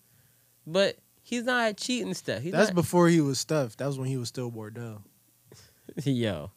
But 0.67 0.97
he's 1.23 1.45
not 1.45 1.77
cheating 1.77 2.15
stuff. 2.15 2.43
He's 2.43 2.53
That's 2.53 2.69
not, 2.69 2.75
before 2.75 3.09
he 3.09 3.21
was 3.21 3.39
stuffed. 3.39 3.79
That 3.79 3.87
was 3.87 3.99
when 3.99 4.09
he 4.09 4.17
was 4.17 4.29
still 4.29 4.51
Bordeaux. 4.51 5.03
Yo. 6.05 6.51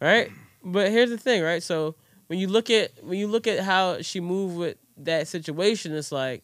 right? 0.00 0.30
But 0.62 0.90
here's 0.90 1.10
the 1.10 1.18
thing, 1.18 1.42
right? 1.42 1.62
So 1.62 1.96
when 2.26 2.38
you 2.38 2.48
look 2.48 2.70
at 2.70 3.04
when 3.04 3.18
you 3.18 3.26
look 3.26 3.46
at 3.46 3.60
how 3.60 4.00
she 4.02 4.20
moved 4.20 4.56
with 4.56 4.78
that 4.98 5.28
situation, 5.28 5.94
it's 5.94 6.10
like, 6.10 6.42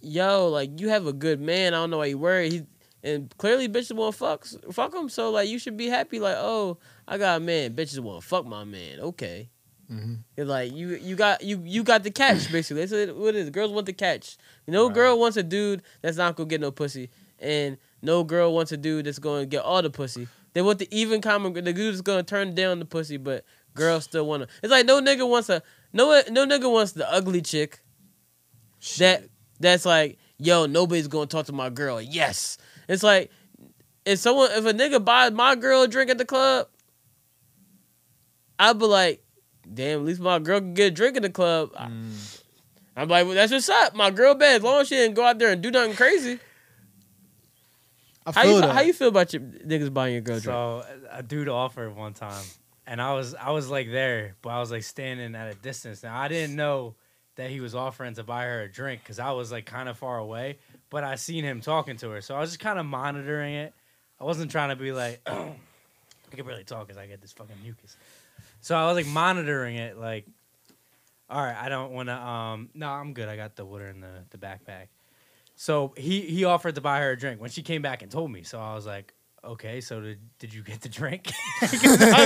yo, 0.00 0.48
like 0.48 0.80
you 0.80 0.88
have 0.88 1.06
a 1.06 1.12
good 1.12 1.40
man. 1.40 1.74
I 1.74 1.78
don't 1.78 1.90
know 1.90 1.98
why 1.98 2.06
you 2.06 2.18
worried. 2.18 2.52
He 2.52 2.62
and 3.04 3.36
clearly 3.38 3.68
bitches 3.68 3.94
want 3.94 4.14
fuck 4.14 4.44
fuck 4.72 4.94
him. 4.94 5.08
So 5.08 5.30
like 5.30 5.48
you 5.48 5.58
should 5.58 5.76
be 5.76 5.88
happy. 5.88 6.18
Like 6.18 6.36
oh, 6.38 6.78
I 7.06 7.18
got 7.18 7.36
a 7.36 7.40
man. 7.40 7.74
Bitches 7.74 8.00
want 8.00 8.24
fuck 8.24 8.46
my 8.46 8.64
man. 8.64 9.00
Okay. 9.00 9.48
Mhm. 9.90 10.18
It's 10.36 10.48
like 10.48 10.72
you 10.72 10.90
you 10.90 11.16
got 11.16 11.42
you 11.42 11.60
you 11.64 11.82
got 11.82 12.02
the 12.02 12.10
catch 12.10 12.50
basically. 12.52 12.84
That's 12.84 13.12
what 13.12 13.34
it 13.34 13.36
is. 13.36 13.50
Girls 13.50 13.72
want 13.72 13.86
the 13.86 13.92
catch. 13.92 14.36
No 14.66 14.88
girl 14.88 15.18
wants 15.18 15.36
a 15.36 15.42
dude 15.42 15.82
that's 16.00 16.16
not 16.16 16.36
gonna 16.36 16.48
get 16.48 16.60
no 16.60 16.70
pussy, 16.70 17.10
and 17.38 17.76
no 18.00 18.24
girl 18.24 18.54
wants 18.54 18.72
a 18.72 18.76
dude 18.76 19.06
that's 19.06 19.18
gonna 19.18 19.46
get 19.46 19.62
all 19.62 19.82
the 19.82 19.90
pussy. 19.90 20.28
They 20.54 20.62
want 20.62 20.78
the 20.78 20.88
even 20.96 21.20
common. 21.20 21.52
The 21.52 21.62
dude 21.72 21.94
is 21.94 22.00
gonna 22.02 22.22
turn 22.22 22.54
down 22.54 22.78
the 22.78 22.84
pussy, 22.84 23.16
but 23.16 23.44
girls 23.74 24.04
still 24.04 24.26
want 24.26 24.44
to. 24.44 24.48
It's 24.62 24.70
like 24.70 24.86
no 24.86 25.00
nigga 25.00 25.28
wants 25.28 25.48
a 25.48 25.62
no 25.92 26.22
no 26.30 26.46
nigga 26.46 26.70
wants 26.70 26.92
the 26.92 27.10
ugly 27.10 27.42
chick. 27.42 27.80
That 28.98 29.24
that's 29.60 29.84
like 29.84 30.18
yo 30.38 30.66
nobody's 30.66 31.08
gonna 31.08 31.26
talk 31.26 31.46
to 31.46 31.52
my 31.52 31.70
girl. 31.70 32.00
Yes, 32.00 32.58
it's 32.88 33.02
like 33.02 33.30
if 34.04 34.18
someone 34.18 34.50
if 34.52 34.64
a 34.64 34.72
nigga 34.72 35.04
buys 35.04 35.32
my 35.32 35.54
girl 35.54 35.82
a 35.82 35.88
drink 35.88 36.10
at 36.10 36.18
the 36.18 36.24
club, 36.24 36.68
I'd 38.58 38.78
be 38.78 38.86
like, 38.86 39.21
damn, 39.72 40.00
at 40.00 40.04
least 40.06 40.20
my 40.20 40.38
girl 40.38 40.60
can 40.60 40.74
get 40.74 40.86
a 40.86 40.90
drink 40.90 41.16
in 41.16 41.22
the 41.22 41.30
club. 41.30 41.70
I- 41.76 41.86
mm. 41.86 42.38
I'm 42.94 43.08
like, 43.08 43.24
well, 43.24 43.34
that's 43.34 43.50
what's 43.50 43.68
up. 43.68 43.94
My 43.94 44.10
girl 44.10 44.34
bad 44.34 44.56
as 44.56 44.62
long 44.62 44.82
as 44.82 44.88
she 44.88 44.96
didn't 44.96 45.14
go 45.14 45.24
out 45.24 45.38
there 45.38 45.50
and 45.50 45.62
do 45.62 45.70
nothing 45.70 45.94
crazy. 45.96 46.38
I 48.26 48.32
How 48.32 48.42
you, 48.44 48.60
that. 48.60 48.74
how 48.74 48.80
you 48.82 48.92
feel 48.92 49.08
about 49.08 49.32
your 49.32 49.42
niggas 49.42 49.92
buying 49.92 50.12
your 50.12 50.20
girl 50.22 50.38
drink? 50.38 50.44
So 50.44 50.84
a 51.10 51.22
dude 51.22 51.48
offered 51.48 51.96
one 51.96 52.12
time, 52.14 52.44
and 52.86 53.02
I 53.02 53.14
was 53.14 53.34
I 53.34 53.50
was 53.50 53.68
like 53.68 53.90
there, 53.90 54.36
but 54.42 54.50
I 54.50 54.60
was 54.60 54.70
like 54.70 54.84
standing 54.84 55.34
at 55.34 55.50
a 55.50 55.54
distance. 55.54 56.02
Now 56.02 56.16
I 56.20 56.28
didn't 56.28 56.54
know 56.54 56.94
that 57.36 57.50
he 57.50 57.60
was 57.60 57.74
offering 57.74 58.14
to 58.14 58.22
buy 58.22 58.44
her 58.44 58.62
a 58.62 58.70
drink 58.70 59.02
because 59.02 59.18
I 59.18 59.32
was 59.32 59.50
like 59.50 59.66
kind 59.66 59.88
of 59.88 59.98
far 59.98 60.18
away, 60.18 60.58
but 60.90 61.02
I 61.02 61.16
seen 61.16 61.42
him 61.42 61.60
talking 61.60 61.96
to 61.96 62.10
her, 62.10 62.20
so 62.20 62.36
I 62.36 62.40
was 62.40 62.50
just 62.50 62.60
kind 62.60 62.78
of 62.78 62.86
monitoring 62.86 63.54
it. 63.54 63.72
I 64.20 64.24
wasn't 64.24 64.50
trying 64.52 64.68
to 64.68 64.76
be 64.76 64.92
like, 64.92 65.20
I 65.26 65.54
can 66.30 66.46
barely 66.46 66.62
talk 66.62 66.86
because 66.86 66.98
I 66.98 67.06
get 67.06 67.20
this 67.22 67.32
fucking 67.32 67.56
mucus. 67.62 67.96
So 68.62 68.74
I 68.76 68.86
was 68.86 68.96
like 68.96 69.06
monitoring 69.06 69.76
it, 69.76 69.98
like, 69.98 70.24
all 71.28 71.42
right, 71.42 71.56
I 71.56 71.68
don't 71.68 71.92
want 71.92 72.08
to. 72.08 72.14
Um, 72.14 72.70
no, 72.74 72.88
I'm 72.88 73.12
good. 73.12 73.28
I 73.28 73.36
got 73.36 73.56
the 73.56 73.64
water 73.64 73.88
in 73.88 74.00
the 74.00 74.24
the 74.30 74.38
backpack. 74.38 74.86
So 75.56 75.92
he 75.96 76.22
he 76.22 76.44
offered 76.44 76.76
to 76.76 76.80
buy 76.80 77.00
her 77.00 77.10
a 77.10 77.16
drink 77.18 77.40
when 77.40 77.50
she 77.50 77.62
came 77.62 77.82
back 77.82 78.02
and 78.02 78.10
told 78.10 78.30
me. 78.30 78.42
So 78.44 78.58
I 78.60 78.74
was 78.74 78.86
like, 78.86 79.12
okay, 79.44 79.80
so 79.80 80.00
did, 80.00 80.18
did 80.38 80.54
you 80.54 80.62
get 80.62 80.80
the 80.80 80.88
drink? 80.88 81.30
I 81.60 81.66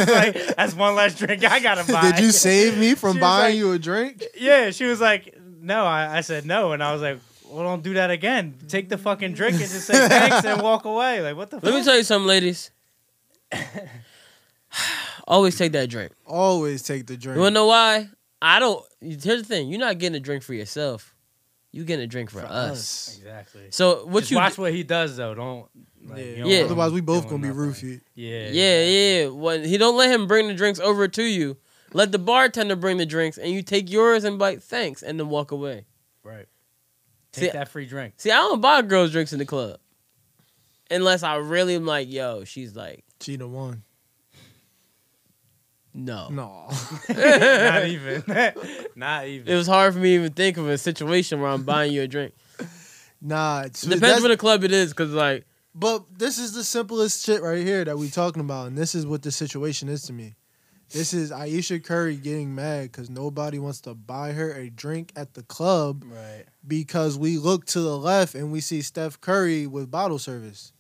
was 0.00 0.08
like, 0.08 0.56
that's 0.56 0.74
one 0.74 0.94
less 0.94 1.14
drink 1.18 1.42
I 1.44 1.60
gotta 1.60 1.90
buy. 1.92 2.10
Did 2.12 2.20
you 2.20 2.30
save 2.32 2.76
me 2.78 2.94
from 2.94 3.14
She 3.16 3.20
buying 3.20 3.54
like- 3.54 3.58
you 3.58 3.72
a 3.72 3.78
drink? 3.78 4.22
Yeah, 4.38 4.70
she 4.70 4.84
was 4.84 5.00
like, 5.00 5.34
no. 5.60 5.84
I, 5.84 6.18
I 6.18 6.20
said 6.20 6.44
no, 6.46 6.72
and 6.72 6.82
I 6.82 6.92
was 6.92 7.00
like, 7.02 7.18
well, 7.48 7.62
don't 7.64 7.82
do 7.82 7.94
that 7.94 8.10
again. 8.10 8.56
Take 8.68 8.88
the 8.88 8.98
fucking 8.98 9.32
drink 9.34 9.52
and 9.60 9.62
just 9.70 9.86
say 9.86 10.08
thanks 10.08 10.44
and 10.44 10.60
walk 10.60 10.84
away. 10.84 11.22
Like 11.22 11.36
what 11.36 11.48
the? 11.50 11.60
Let 11.60 11.74
me 11.74 11.82
tell 11.84 11.96
you 11.96 12.02
something, 12.04 12.26
ladies. 12.28 12.70
Always 15.26 15.56
take 15.58 15.72
that 15.72 15.88
drink. 15.90 16.12
Always 16.26 16.82
take 16.82 17.06
the 17.06 17.16
drink. 17.16 17.36
You 17.36 17.42
wanna 17.42 17.54
know 17.54 17.66
why? 17.66 18.08
I 18.40 18.58
don't. 18.58 18.84
Here's 19.00 19.22
the 19.22 19.44
thing: 19.44 19.68
you're 19.68 19.80
not 19.80 19.98
getting 19.98 20.16
a 20.16 20.20
drink 20.20 20.42
for 20.42 20.54
yourself. 20.54 21.14
You 21.72 21.84
getting 21.84 22.04
a 22.04 22.06
drink 22.06 22.30
for, 22.30 22.40
For 22.40 22.46
us. 22.46 23.08
us. 23.10 23.16
Exactly. 23.18 23.66
So 23.70 24.06
what 24.06 24.20
Just 24.20 24.30
you? 24.30 24.36
watch 24.38 24.56
what 24.56 24.72
he 24.72 24.82
does 24.82 25.16
though. 25.16 25.34
Don't. 25.34 25.66
Like, 26.06 26.18
Yeah. 26.24 26.36
don't 26.38 26.46
Yeah. 26.50 26.58
Otherwise, 26.60 26.92
we 26.92 27.00
both 27.00 27.24
gonna 27.28 27.42
be 27.42 27.48
nothing. 27.48 27.60
roofied. 27.72 28.00
Yeah. 28.14 28.48
yeah, 28.50 28.84
yeah. 28.84 29.26
When 29.28 29.64
he 29.64 29.76
don't 29.76 29.96
let 29.96 30.10
him 30.10 30.26
bring 30.26 30.46
the 30.48 30.54
drinks 30.54 30.78
over 30.80 31.06
to 31.08 31.22
you, 31.22 31.56
let 31.92 32.12
the 32.12 32.18
bartender 32.18 32.76
bring 32.76 32.96
the 32.96 33.04
drinks, 33.06 33.36
and 33.36 33.50
you 33.52 33.62
take 33.62 33.90
yours 33.90 34.24
and 34.24 34.38
be 34.38 34.42
like 34.42 34.62
thanks, 34.62 35.02
and 35.02 35.18
then 35.18 35.28
walk 35.28 35.50
away. 35.50 35.86
Right. 36.22 36.46
See, 37.32 37.42
Take 37.42 37.52
that 37.52 37.68
free 37.68 37.84
drink. 37.84 38.14
See, 38.16 38.30
I 38.30 38.36
don't 38.36 38.60
buy 38.62 38.80
girls 38.82 39.10
drinks 39.10 39.32
in 39.34 39.38
the 39.38 39.44
club, 39.44 39.78
unless 40.90 41.22
I 41.22 41.36
really 41.36 41.74
am 41.74 41.84
like, 41.84 42.10
yo, 42.10 42.44
she's 42.44 42.74
like, 42.74 43.04
She 43.20 43.36
the 43.36 43.48
one. 43.48 43.82
No. 45.96 46.28
No. 46.28 46.68
Not 47.08 47.86
even. 47.86 48.22
Not 48.96 49.26
even. 49.26 49.48
It 49.48 49.56
was 49.56 49.66
hard 49.66 49.94
for 49.94 49.98
me 49.98 50.10
to 50.10 50.14
even 50.16 50.32
think 50.34 50.58
of 50.58 50.68
a 50.68 50.76
situation 50.76 51.40
where 51.40 51.50
I'm 51.50 51.62
buying 51.62 51.92
you 51.92 52.02
a 52.02 52.06
drink. 52.06 52.34
nah. 53.20 53.62
It's, 53.62 53.80
Depends 53.80 54.20
what 54.20 54.28
the 54.28 54.36
club 54.36 54.62
it 54.62 54.72
is, 54.72 54.92
cause 54.92 55.10
like, 55.10 55.46
But 55.74 56.04
this 56.18 56.38
is 56.38 56.52
the 56.52 56.64
simplest 56.64 57.24
shit 57.24 57.40
right 57.42 57.64
here 57.64 57.82
that 57.82 57.96
we 57.96 58.10
talking 58.10 58.40
about, 58.40 58.66
and 58.66 58.76
this 58.76 58.94
is 58.94 59.06
what 59.06 59.22
the 59.22 59.32
situation 59.32 59.88
is 59.88 60.02
to 60.02 60.12
me. 60.12 60.36
This 60.90 61.12
is 61.14 61.32
Ayesha 61.32 61.80
Curry 61.80 62.16
getting 62.16 62.54
mad 62.54 62.92
because 62.92 63.10
nobody 63.10 63.58
wants 63.58 63.80
to 63.82 63.94
buy 63.94 64.32
her 64.32 64.52
a 64.52 64.70
drink 64.70 65.12
at 65.16 65.34
the 65.34 65.42
club 65.42 66.04
right. 66.06 66.44
because 66.66 67.18
we 67.18 67.38
look 67.38 67.64
to 67.66 67.80
the 67.80 67.96
left 67.98 68.36
and 68.36 68.52
we 68.52 68.60
see 68.60 68.82
Steph 68.82 69.20
Curry 69.20 69.66
with 69.66 69.90
bottle 69.90 70.20
service. 70.20 70.72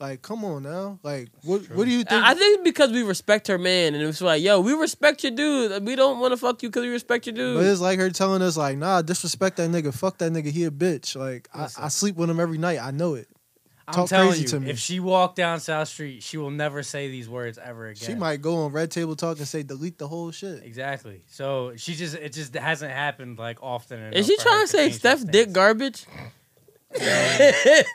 Like, 0.00 0.22
come 0.22 0.44
on 0.46 0.62
now. 0.62 0.98
Like, 1.02 1.28
what 1.44 1.60
what 1.72 1.84
do 1.84 1.90
you 1.90 2.04
think? 2.04 2.22
I 2.24 2.30
I 2.30 2.34
think 2.34 2.64
because 2.64 2.90
we 2.90 3.02
respect 3.02 3.46
her 3.48 3.58
man, 3.58 3.94
and 3.94 4.02
it's 4.02 4.22
like, 4.22 4.42
yo, 4.42 4.58
we 4.60 4.72
respect 4.72 5.22
your 5.22 5.32
dude. 5.32 5.86
We 5.86 5.94
don't 5.94 6.18
want 6.20 6.32
to 6.32 6.38
fuck 6.38 6.62
you 6.62 6.70
because 6.70 6.84
we 6.84 6.88
respect 6.88 7.26
your 7.26 7.34
dude. 7.34 7.58
but 7.58 7.66
it's 7.66 7.82
like 7.82 7.98
her 7.98 8.08
telling 8.08 8.40
us, 8.40 8.56
like, 8.56 8.78
nah, 8.78 9.02
disrespect 9.02 9.58
that 9.58 9.68
nigga. 9.70 9.92
Fuck 9.92 10.16
that 10.18 10.32
nigga. 10.32 10.50
He 10.50 10.64
a 10.64 10.70
bitch. 10.70 11.16
Like, 11.16 11.48
I, 11.54 11.68
I 11.78 11.88
sleep 11.88 12.16
with 12.16 12.30
him 12.30 12.40
every 12.40 12.56
night. 12.56 12.78
I 12.80 12.92
know 12.92 13.14
it. 13.14 13.28
I'm 13.88 13.94
Talk 13.94 14.08
telling 14.08 14.28
crazy 14.28 14.42
you, 14.42 14.48
to 14.48 14.60
me. 14.60 14.70
if 14.70 14.78
she 14.78 15.00
walked 15.00 15.34
down 15.36 15.58
South 15.58 15.88
Street, 15.88 16.22
she 16.22 16.36
will 16.36 16.52
never 16.52 16.82
say 16.84 17.08
these 17.08 17.28
words 17.28 17.58
ever 17.58 17.88
again. 17.88 18.06
She 18.08 18.14
might 18.14 18.40
go 18.40 18.56
on 18.64 18.72
Red 18.72 18.90
Table 18.92 19.16
Talk 19.16 19.38
and 19.38 19.48
say 19.48 19.64
delete 19.64 19.98
the 19.98 20.06
whole 20.06 20.30
shit. 20.30 20.62
Exactly. 20.62 21.22
So 21.26 21.72
she 21.76 21.94
just 21.96 22.14
it 22.14 22.32
just 22.32 22.54
hasn't 22.54 22.92
happened 22.92 23.38
like 23.38 23.60
often. 23.62 23.98
enough 23.98 24.14
Is 24.14 24.26
she 24.26 24.36
for 24.36 24.42
her 24.44 24.48
trying 24.48 24.62
to 24.62 24.68
say 24.68 24.88
change 24.90 25.00
that 25.00 25.18
Steph 25.18 25.30
dick 25.32 25.42
stance. 25.42 25.54
garbage? 25.54 26.06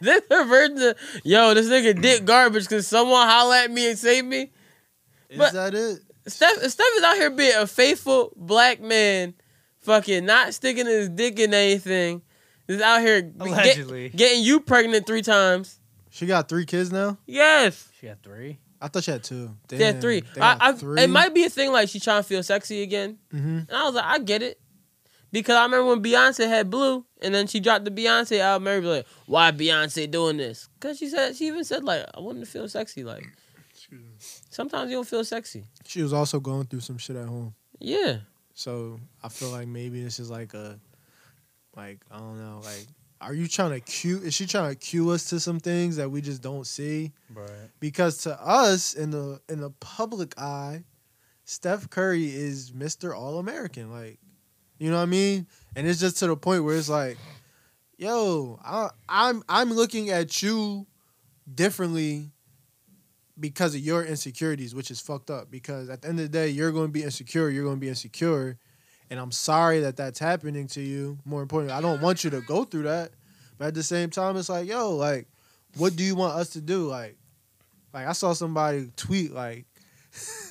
this 0.01 0.21
her 0.29 0.45
version 0.45 0.81
of, 0.81 0.95
yo, 1.23 1.53
this 1.53 1.67
nigga 1.67 1.99
dick 2.01 2.25
garbage 2.25 2.63
because 2.63 2.87
someone 2.87 3.27
holla 3.27 3.63
at 3.63 3.71
me 3.71 3.89
and 3.89 3.99
save 3.99 4.25
me. 4.25 4.51
Is 5.29 5.37
But- 5.37 5.53
that 5.53 5.73
it? 5.75 5.99
Steph, 6.27 6.57
Steph 6.57 6.87
is 6.97 7.03
out 7.03 7.15
here 7.17 7.29
being 7.29 7.53
a 7.55 7.67
faithful 7.67 8.33
black 8.35 8.81
man, 8.81 9.35
fucking 9.81 10.25
not 10.25 10.55
sticking 10.55 10.87
his 10.87 11.07
dick 11.09 11.37
in 11.39 11.53
anything. 11.53 12.23
Is 12.67 12.81
out 12.81 13.01
here 13.01 13.21
get- 13.21 13.41
Allegedly. 13.47 14.09
getting 14.09 14.43
you 14.43 14.59
pregnant 14.59 15.05
three 15.05 15.21
times. 15.21 15.79
She 16.09 16.25
got 16.25 16.49
three 16.49 16.65
kids 16.65 16.91
now. 16.91 17.17
Yes, 17.27 17.89
She 17.99 18.07
had 18.07 18.23
three. 18.23 18.57
I 18.81 18.87
thought 18.87 19.03
she 19.03 19.11
had 19.11 19.23
two. 19.23 19.55
Damn, 19.67 19.79
she 19.79 19.83
had 19.85 20.01
three. 20.01 20.23
I, 20.41 20.57
I, 20.59 20.71
three. 20.71 21.01
It 21.03 21.09
might 21.09 21.33
be 21.35 21.43
a 21.43 21.49
thing 21.49 21.71
like 21.71 21.89
she 21.89 21.99
trying 21.99 22.21
to 22.23 22.27
feel 22.27 22.41
sexy 22.41 22.81
again. 22.81 23.17
hmm 23.31 23.37
And 23.69 23.71
I 23.71 23.83
was 23.83 23.93
like, 23.95 24.05
I 24.05 24.17
get 24.19 24.41
it. 24.41 24.59
Because 25.31 25.55
I 25.55 25.63
remember 25.63 25.87
when 25.87 26.03
Beyonce 26.03 26.47
had 26.47 26.69
Blue, 26.69 27.05
and 27.21 27.35
then 27.35 27.47
she 27.47 27.59
dropped 27.59 27.85
the 27.85 27.91
Beyonce 27.91 28.39
album. 28.39 28.67
Everybody 28.67 28.97
like, 28.97 29.07
why 29.25 29.51
Beyonce 29.51 30.09
doing 30.09 30.37
this? 30.37 30.69
Because 30.79 30.97
she 30.97 31.09
said 31.09 31.35
she 31.35 31.47
even 31.47 31.63
said 31.63 31.83
like, 31.83 32.05
I 32.15 32.19
wanted 32.21 32.41
to 32.41 32.45
feel 32.45 32.69
sexy. 32.69 33.03
Like, 33.03 33.27
sometimes 34.49 34.89
you 34.89 34.97
don't 34.97 35.07
feel 35.07 35.25
sexy. 35.25 35.65
She 35.85 36.01
was 36.01 36.13
also 36.13 36.39
going 36.39 36.65
through 36.65 36.81
some 36.81 36.97
shit 36.97 37.15
at 37.15 37.27
home. 37.27 37.53
Yeah, 37.79 38.19
So 38.53 39.01
I 39.21 39.27
feel 39.27 39.49
like 39.49 39.67
maybe 39.67 40.01
this 40.01 40.17
is 40.19 40.31
like 40.31 40.53
a, 40.53 40.79
like 41.75 41.99
I 42.09 42.17
don't 42.17 42.39
know, 42.39 42.61
like 42.63 42.87
are 43.21 43.33
you 43.33 43.47
trying 43.47 43.71
to 43.71 43.79
cue? 43.79 44.19
Is 44.19 44.33
she 44.33 44.45
trying 44.45 44.69
to 44.69 44.75
cue 44.75 45.09
us 45.11 45.25
to 45.29 45.39
some 45.39 45.59
things 45.59 45.97
that 45.97 46.09
we 46.09 46.21
just 46.21 46.41
don't 46.41 46.65
see? 46.65 47.11
Right. 47.33 47.49
Because 47.79 48.19
to 48.19 48.41
us 48.41 48.93
in 48.93 49.11
the 49.11 49.41
in 49.49 49.59
the 49.61 49.71
public 49.79 50.39
eye, 50.39 50.83
Steph 51.43 51.89
Curry 51.89 52.25
is 52.25 52.73
Mister 52.73 53.13
All 53.13 53.39
American. 53.39 53.91
Like, 53.91 54.19
you 54.77 54.89
know 54.89 54.97
what 54.97 55.03
I 55.03 55.07
mean? 55.07 55.47
And 55.75 55.87
it's 55.87 55.99
just 55.99 56.17
to 56.19 56.27
the 56.27 56.35
point 56.35 56.63
where 56.63 56.75
it's 56.75 56.89
like, 56.89 57.17
yo, 57.97 58.59
I, 58.63 58.89
I'm 59.07 59.43
I'm 59.47 59.71
looking 59.73 60.09
at 60.09 60.41
you 60.41 60.87
differently 61.53 62.31
because 63.39 63.75
of 63.75 63.81
your 63.81 64.03
insecurities, 64.03 64.73
which 64.73 64.89
is 64.91 64.99
fucked 65.01 65.29
up. 65.29 65.51
Because 65.51 65.89
at 65.89 66.01
the 66.01 66.07
end 66.09 66.19
of 66.19 66.25
the 66.25 66.37
day, 66.37 66.49
you're 66.49 66.71
going 66.71 66.87
to 66.87 66.91
be 66.91 67.03
insecure. 67.03 67.49
You're 67.49 67.63
going 67.63 67.77
to 67.77 67.81
be 67.81 67.89
insecure, 67.89 68.57
and 69.09 69.19
I'm 69.19 69.31
sorry 69.31 69.81
that 69.81 69.97
that's 69.97 70.19
happening 70.19 70.67
to 70.67 70.81
you. 70.81 71.19
More 71.25 71.41
importantly, 71.41 71.75
I 71.75 71.81
don't 71.81 72.01
want 72.01 72.23
you 72.23 72.29
to 72.31 72.41
go 72.41 72.63
through 72.63 72.83
that. 72.83 73.11
But 73.57 73.67
at 73.67 73.73
the 73.73 73.83
same 73.83 74.09
time, 74.09 74.35
it's 74.35 74.49
like, 74.49 74.67
yo, 74.67 74.95
like, 74.95 75.27
what 75.77 75.95
do 75.95 76.03
you 76.03 76.15
want 76.15 76.35
us 76.35 76.49
to 76.51 76.61
do? 76.61 76.87
Like, 76.87 77.17
Like 77.93 78.07
I 78.07 78.11
saw 78.11 78.33
somebody 78.33 78.91
tweet 78.97 79.31
like 79.33 79.65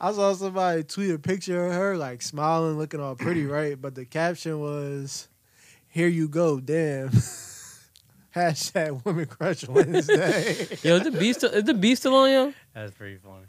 I 0.00 0.12
saw 0.12 0.32
somebody 0.32 0.82
tweet 0.82 1.10
a 1.10 1.18
picture 1.18 1.66
of 1.66 1.72
her 1.72 1.96
like 1.96 2.22
smiling, 2.22 2.78
looking 2.78 3.00
all 3.00 3.14
pretty, 3.14 3.44
right? 3.58 3.80
But 3.80 3.94
the 3.94 4.04
caption 4.04 4.60
was, 4.60 5.28
"Here 5.88 6.08
you 6.08 6.28
go, 6.28 6.60
damn." 6.60 7.10
Hashtag 8.34 9.04
Women 9.04 9.26
Crush 9.26 9.66
Wednesday. 9.66 10.68
Yo, 10.82 10.96
is 10.96 11.02
the 11.02 11.10
beast 11.10 11.40
still, 11.40 11.50
is 11.50 11.64
the 11.64 11.74
beast 11.74 12.02
still 12.02 12.14
on 12.14 12.30
yo? 12.30 12.52
That's 12.72 12.92
pretty 12.94 13.16
funny. 13.16 13.44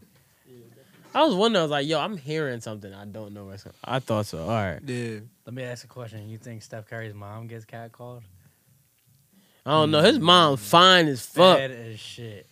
I 1.13 1.23
was 1.23 1.35
wondering. 1.35 1.59
I 1.59 1.63
was 1.63 1.71
like, 1.71 1.87
yo, 1.87 1.99
I'm 1.99 2.17
hearing 2.17 2.61
something. 2.61 2.93
I 2.93 3.05
don't 3.05 3.33
know 3.33 3.45
what's. 3.45 3.63
Going 3.63 3.75
on. 3.83 3.95
I 3.95 3.99
thought 3.99 4.25
so. 4.25 4.43
All 4.43 4.47
right. 4.47 4.79
yeah, 4.85 5.19
Let 5.45 5.53
me 5.53 5.61
ask 5.63 5.83
a 5.83 5.87
question. 5.87 6.29
You 6.29 6.37
think 6.37 6.63
Steph 6.63 6.87
Curry's 6.87 7.13
mom 7.13 7.47
gets 7.47 7.65
catcalled? 7.65 8.21
I 9.65 9.71
don't 9.71 9.91
know. 9.91 10.01
His 10.01 10.19
mom 10.19 10.57
fine 10.57 11.07
as 11.07 11.23
fuck. 11.25 11.57
Bad 11.57 11.71
as 11.71 11.99
shit. 11.99 12.47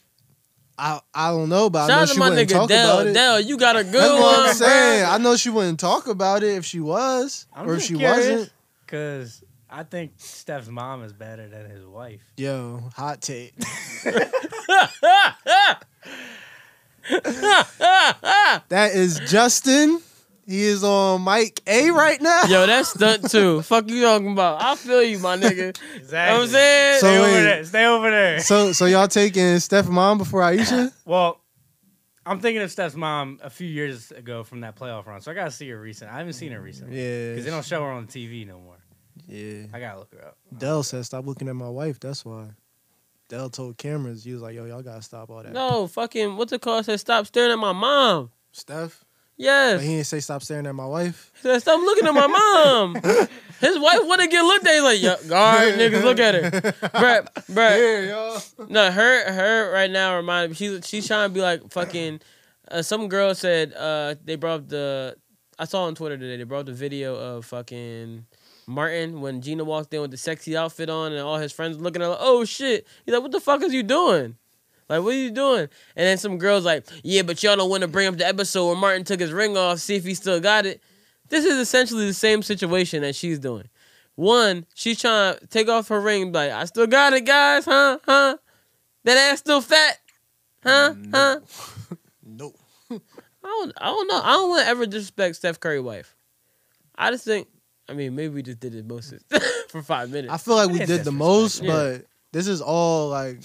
I 0.79 1.01
I 1.13 1.29
don't 1.31 1.49
know, 1.49 1.69
but 1.69 1.79
I 1.79 1.87
Shout 1.87 1.89
know 1.97 2.01
out 2.03 2.07
to 2.07 2.13
she 2.13 2.19
my 2.19 2.29
wouldn't 2.29 2.49
nigga 2.49 2.53
talk 2.53 2.69
Dell. 2.69 2.93
about 2.99 3.07
it. 3.07 3.13
Dell, 3.13 3.39
you 3.41 3.57
got 3.57 3.75
a 3.75 3.83
good 3.83 3.93
That's 3.95 4.11
one. 4.13 4.21
what 4.21 4.39
I'm 4.39 4.45
bruh. 4.47 4.53
saying. 4.53 5.05
I 5.05 5.17
know 5.17 5.35
she 5.35 5.49
wouldn't 5.49 5.79
talk 5.79 6.07
about 6.07 6.43
it 6.43 6.55
if 6.55 6.65
she 6.65 6.79
was, 6.79 7.45
I'm 7.53 7.69
or 7.69 7.75
if 7.75 7.83
she 7.83 7.95
curious, 7.95 8.27
wasn't. 8.29 8.51
Cause 8.87 9.43
I 9.69 9.83
think 9.83 10.13
Steph's 10.17 10.69
mom 10.69 11.03
is 11.03 11.13
better 11.13 11.47
than 11.47 11.69
his 11.69 11.85
wife. 11.85 12.21
Yo, 12.37 12.81
hot 12.95 13.21
take. 13.21 13.53
that 17.09 18.91
is 18.93 19.19
Justin. 19.27 20.01
He 20.49 20.63
is 20.63 20.83
on 20.83 21.21
Mike 21.21 21.61
A 21.67 21.91
right 21.91 22.19
now. 22.19 22.45
Yo, 22.45 22.65
that's 22.65 22.89
stunt 22.89 23.29
too. 23.29 23.61
Fuck 23.61 23.87
you 23.87 24.01
talking 24.01 24.31
about? 24.31 24.59
I 24.63 24.75
feel 24.75 25.03
you, 25.03 25.19
my 25.19 25.37
nigga. 25.37 25.77
You 25.77 26.01
know 26.01 26.07
what 26.07 26.13
I'm 26.41 26.47
saying? 26.47 26.99
So 27.01 27.07
Stay 27.07 27.17
over 27.19 27.43
there. 27.43 27.63
Stay 27.65 27.85
over 27.85 28.09
there. 28.09 28.39
So 28.39 28.71
so 28.71 28.85
y'all 28.87 29.07
taking 29.07 29.59
Steph 29.59 29.87
mom 29.87 30.17
before 30.17 30.41
Ayesha? 30.41 30.91
Well, 31.05 31.39
I'm 32.25 32.39
thinking 32.39 32.63
of 32.63 32.71
Steph's 32.71 32.95
mom 32.95 33.39
a 33.43 33.49
few 33.51 33.67
years 33.67 34.11
ago 34.11 34.43
from 34.43 34.61
that 34.61 34.75
playoff 34.75 35.05
run, 35.05 35.21
so 35.21 35.29
I 35.31 35.35
gotta 35.35 35.51
see 35.51 35.69
her 35.69 35.79
recent. 35.79 36.11
I 36.11 36.17
haven't 36.17 36.33
seen 36.33 36.51
her 36.51 36.59
recently 36.61 36.97
Yeah. 36.97 37.29
because 37.31 37.45
they 37.45 37.51
don't 37.51 37.63
show 37.65 37.83
her 37.83 37.91
on 37.91 38.07
TV 38.07 38.47
no 38.47 38.59
more. 38.59 38.77
Yeah. 39.27 39.65
I 39.71 39.79
gotta 39.79 39.99
look 39.99 40.11
her 40.15 40.25
up. 40.29 40.37
Dell 40.57 40.81
said 40.81 41.05
stop 41.05 41.27
looking 41.27 41.47
at 41.47 41.55
my 41.55 41.69
wife. 41.69 41.99
That's 41.99 42.25
why. 42.25 42.47
Dell 43.27 43.51
told 43.51 43.77
cameras, 43.77 44.23
he 44.23 44.33
was 44.33 44.41
like, 44.41 44.55
yo, 44.55 44.65
y'all 44.65 44.81
gotta 44.81 45.03
stop 45.03 45.29
all 45.29 45.43
that. 45.43 45.53
No, 45.53 45.85
fucking, 45.85 46.37
what's 46.37 46.51
it 46.53 46.61
called? 46.61 46.85
Said 46.85 46.99
stop 46.99 47.27
staring 47.27 47.51
at 47.51 47.59
my 47.59 47.71
mom. 47.73 48.31
Steph? 48.51 49.05
Yes. 49.39 49.77
But 49.77 49.85
he 49.85 49.95
didn't 49.95 50.07
say 50.07 50.19
stop 50.19 50.43
staring 50.43 50.67
at 50.67 50.75
my 50.75 50.85
wife. 50.85 51.31
He 51.35 51.43
said, 51.43 51.61
stop 51.61 51.79
looking 51.79 52.05
at 52.05 52.13
my 52.13 52.27
mom. 52.27 52.95
His 53.61 53.79
wife 53.79 53.99
wouldn't 54.03 54.29
get 54.29 54.41
looked 54.41 54.67
at. 54.67 54.73
He's 54.73 54.83
like, 54.83 55.01
yo, 55.01 55.15
guard, 55.29 55.75
niggas, 55.75 56.03
look 56.03 56.19
at 56.19 56.35
her. 56.35 56.51
Bruh, 56.51 57.27
bruh. 57.49 57.75
Here, 57.75 58.05
y'all. 58.05 58.41
No, 58.69 58.91
her 58.91 59.31
her 59.31 59.71
right 59.71 59.89
now 59.89 60.17
reminded 60.17 60.49
me. 60.49 60.55
She's 60.55 60.87
she's 60.87 61.07
trying 61.07 61.29
to 61.29 61.33
be 61.33 61.41
like 61.41 61.69
fucking. 61.71 62.19
Uh, 62.69 62.81
some 62.81 63.07
girl 63.07 63.33
said 63.33 63.73
uh 63.73 64.15
they 64.23 64.35
brought 64.35 64.59
up 64.59 64.67
the. 64.69 65.15
I 65.57 65.65
saw 65.65 65.83
on 65.85 65.95
Twitter 65.95 66.17
today. 66.17 66.37
They 66.37 66.43
brought 66.43 66.61
up 66.61 66.65
the 66.67 66.73
video 66.73 67.15
of 67.15 67.45
fucking 67.45 68.25
Martin 68.67 69.21
when 69.21 69.41
Gina 69.41 69.63
walked 69.63 69.93
in 69.93 70.01
with 70.01 70.11
the 70.11 70.17
sexy 70.17 70.55
outfit 70.55 70.89
on 70.89 71.11
and 71.13 71.21
all 71.21 71.37
his 71.37 71.51
friends 71.51 71.79
looking 71.79 72.01
at 72.01 72.05
her 72.05 72.11
like, 72.11 72.19
oh 72.21 72.45
shit. 72.45 72.85
He's 73.05 73.13
like, 73.13 73.23
what 73.23 73.31
the 73.31 73.41
fuck 73.41 73.63
is 73.63 73.73
you 73.73 73.83
doing? 73.83 74.35
Like, 74.89 75.03
what 75.03 75.13
are 75.13 75.17
you 75.17 75.31
doing? 75.31 75.61
And 75.95 76.05
then 76.07 76.17
some 76.17 76.37
girls 76.39 76.65
like, 76.65 76.85
yeah, 77.03 77.21
but 77.21 77.41
y'all 77.43 77.55
don't 77.55 77.69
want 77.69 77.81
to 77.81 77.87
bring 77.87 78.07
up 78.07 78.17
the 78.17 78.27
episode 78.27 78.65
where 78.67 78.75
Martin 78.75 79.03
took 79.03 79.19
his 79.19 79.31
ring 79.31 79.55
off, 79.55 79.79
see 79.79 79.95
if 79.95 80.03
he 80.03 80.15
still 80.15 80.39
got 80.39 80.65
it. 80.65 80.81
This 81.29 81.45
is 81.45 81.57
essentially 81.59 82.07
the 82.07 82.13
same 82.13 82.41
situation 82.41 83.03
that 83.03 83.15
she's 83.15 83.37
doing. 83.37 83.69
One, 84.15 84.65
she's 84.73 84.99
trying 84.99 85.37
to 85.37 85.47
take 85.47 85.69
off 85.69 85.87
her 85.89 86.01
ring, 86.01 86.31
like, 86.31 86.51
I 86.51 86.65
still 86.65 86.87
got 86.87 87.13
it, 87.13 87.25
guys, 87.25 87.65
huh? 87.65 87.99
Huh? 88.03 88.37
That 89.05 89.17
ass 89.31 89.39
still 89.39 89.61
fat? 89.61 89.99
Huh? 90.63 90.93
Huh? 91.13 91.39
Nope. 92.25 92.57
I 92.91 92.97
don't 93.43 93.73
I 93.79 93.85
don't 93.85 94.07
know. 94.07 94.21
I 94.21 94.31
don't 94.33 94.49
want 94.49 94.63
to 94.63 94.67
ever 94.67 94.85
disrespect 94.85 95.37
Steph 95.37 95.59
Curry 95.59 95.79
wife. 95.79 96.15
I 96.95 97.11
just 97.11 97.23
think 97.23 97.47
I 97.87 97.93
mean 97.93 98.13
maybe 98.15 98.33
we 98.33 98.43
just 98.43 98.59
did 98.59 98.75
it 98.75 98.85
most 98.85 99.13
for 99.69 99.81
five 99.81 100.09
minutes. 100.11 100.33
I 100.33 100.37
feel 100.37 100.55
like 100.55 100.69
we 100.69 100.79
did 100.79 100.87
the 100.89 101.11
disrespect. 101.11 101.15
most, 101.17 101.63
Yeah. 101.63 101.71
but 101.71 102.05
this 102.33 102.47
is 102.47 102.61
all 102.61 103.07
like 103.09 103.39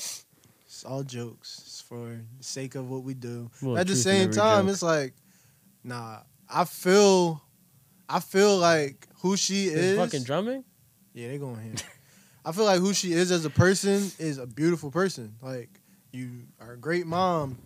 it's 0.85 0.91
all 0.91 1.03
jokes. 1.03 1.63
It's 1.65 1.81
for 1.81 2.21
the 2.39 2.45
sake 2.45 2.75
of 2.75 2.91
what 2.91 3.03
we 3.03 3.15
do. 3.15 3.51
Well, 3.63 3.79
At 3.79 3.87
the 3.87 3.97
same 3.97 4.31
time, 4.31 4.67
joke. 4.67 4.73
it's 4.73 4.83
like, 4.83 5.15
nah. 5.83 6.19
I 6.49 6.65
feel, 6.65 7.43
I 8.09 8.21
feel 8.21 8.59
like 8.59 9.09
who 9.21 9.37
she 9.37 9.69
This 9.69 9.79
is. 9.79 9.99
fucking 9.99 10.25
drumming? 10.25 10.65
Yeah, 11.15 11.29
they 11.29 11.39
going 11.39 11.61
here. 11.63 11.75
I 12.45 12.53
feel 12.53 12.65
like 12.67 12.81
who 12.81 12.93
she 12.93 13.13
is 13.15 13.31
as 13.31 13.47
a 13.47 13.51
person 13.51 14.11
is 14.19 14.37
a 14.37 14.47
beautiful 14.47 14.91
person. 14.91 15.35
Like 15.41 15.71
you 16.13 16.43
are 16.61 16.73
a 16.73 16.77
great 16.77 17.07
mom 17.07 17.57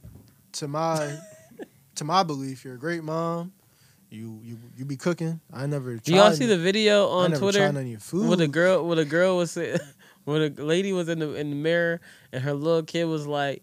to 0.52 0.68
my 0.68 1.18
to 1.96 2.04
my 2.04 2.22
belief. 2.22 2.64
You're 2.64 2.74
a 2.74 2.78
great 2.78 3.02
mom. 3.02 3.52
You 4.10 4.38
you 4.44 4.58
you 4.76 4.84
be 4.84 4.96
cooking. 4.96 5.40
I 5.52 5.66
never. 5.66 5.96
Do 5.96 6.14
y'all 6.14 6.32
see 6.32 6.46
the 6.46 6.56
video 6.58 7.08
on 7.08 7.32
Twitter 7.32 7.58
tried 7.58 7.74
none 7.74 7.82
of 7.82 7.88
your 7.88 7.98
food. 7.98 8.28
where 8.28 8.36
the 8.36 8.46
girl 8.46 8.86
with 8.86 9.00
a 9.00 9.04
girl 9.04 9.36
was 9.38 9.50
say- 9.50 9.76
where 10.28 10.48
the 10.48 10.62
lady 10.64 10.92
was 10.92 11.08
in 11.08 11.18
the 11.20 11.34
in 11.34 11.50
the 11.50 11.56
mirror 11.56 12.00
and 12.32 12.42
her 12.42 12.52
little 12.54 12.82
kid 12.82 13.04
was 13.06 13.26
like, 13.26 13.62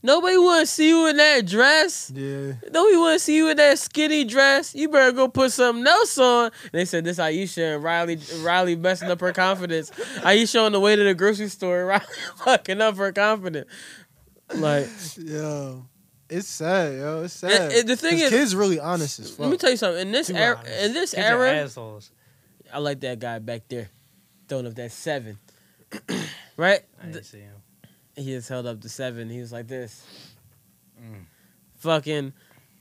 Nobody 0.00 0.38
wanna 0.38 0.64
see 0.64 0.88
you 0.88 1.08
in 1.08 1.16
that 1.16 1.44
dress. 1.46 2.12
yeah. 2.14 2.52
Nobody 2.72 2.96
wanna 2.96 3.18
see 3.18 3.34
you 3.36 3.48
in 3.50 3.56
that 3.56 3.78
skinny 3.80 4.24
dress. 4.24 4.72
You 4.74 4.88
better 4.88 5.10
go 5.10 5.26
put 5.26 5.50
something 5.52 5.84
else 5.86 6.16
on. 6.18 6.46
And 6.62 6.70
they 6.72 6.84
said 6.84 7.04
this 7.04 7.18
Ayesha 7.18 7.74
and 7.74 7.82
Riley 7.82 8.18
Riley 8.42 8.76
messing 8.76 9.10
up 9.10 9.20
her 9.20 9.32
confidence. 9.32 9.90
Ayesha 10.24 10.60
on 10.60 10.70
the 10.72 10.78
way 10.80 10.94
to 10.94 11.02
the 11.02 11.14
grocery 11.14 11.48
store, 11.48 11.84
Riley 11.90 12.04
fucking 12.44 12.80
up 12.80 12.96
her 12.96 13.10
confidence. 13.12 13.68
Like 14.54 14.86
Yo, 15.18 15.84
it's 16.30 16.46
sad, 16.46 16.94
yo. 16.96 17.22
It's 17.24 17.34
sad. 17.34 17.72
and 17.72 17.88
the 17.88 17.96
thing 17.96 18.18
is- 18.18 18.30
kids 18.30 18.54
really 18.54 18.78
honest 18.78 19.18
as 19.18 19.30
fuck. 19.30 19.40
let 19.40 19.50
me 19.50 19.56
tell 19.56 19.70
you 19.70 19.76
something. 19.76 20.02
In 20.06 20.12
this 20.12 20.28
Too 20.28 20.36
era 20.36 20.56
honest. 20.58 20.84
in 20.84 20.92
this 20.92 21.10
Kids 21.12 21.26
are 21.26 21.42
era 21.44 21.56
assholes. 21.64 22.12
I 22.72 22.78
like 22.78 23.00
that 23.00 23.18
guy 23.18 23.40
back 23.40 23.62
there. 23.68 23.88
Throwing 24.48 24.66
up 24.68 24.74
that 24.76 24.92
seven. 24.92 25.38
right? 26.56 26.80
I 27.02 27.06
didn't 27.06 27.24
see 27.24 27.40
him. 27.40 27.54
He 28.16 28.24
just 28.24 28.48
held 28.48 28.66
up 28.66 28.80
the 28.80 28.88
seven. 28.88 29.28
He 29.30 29.40
was 29.40 29.52
like 29.52 29.68
this. 29.68 30.04
Mm. 31.00 31.24
Fucking 31.76 32.32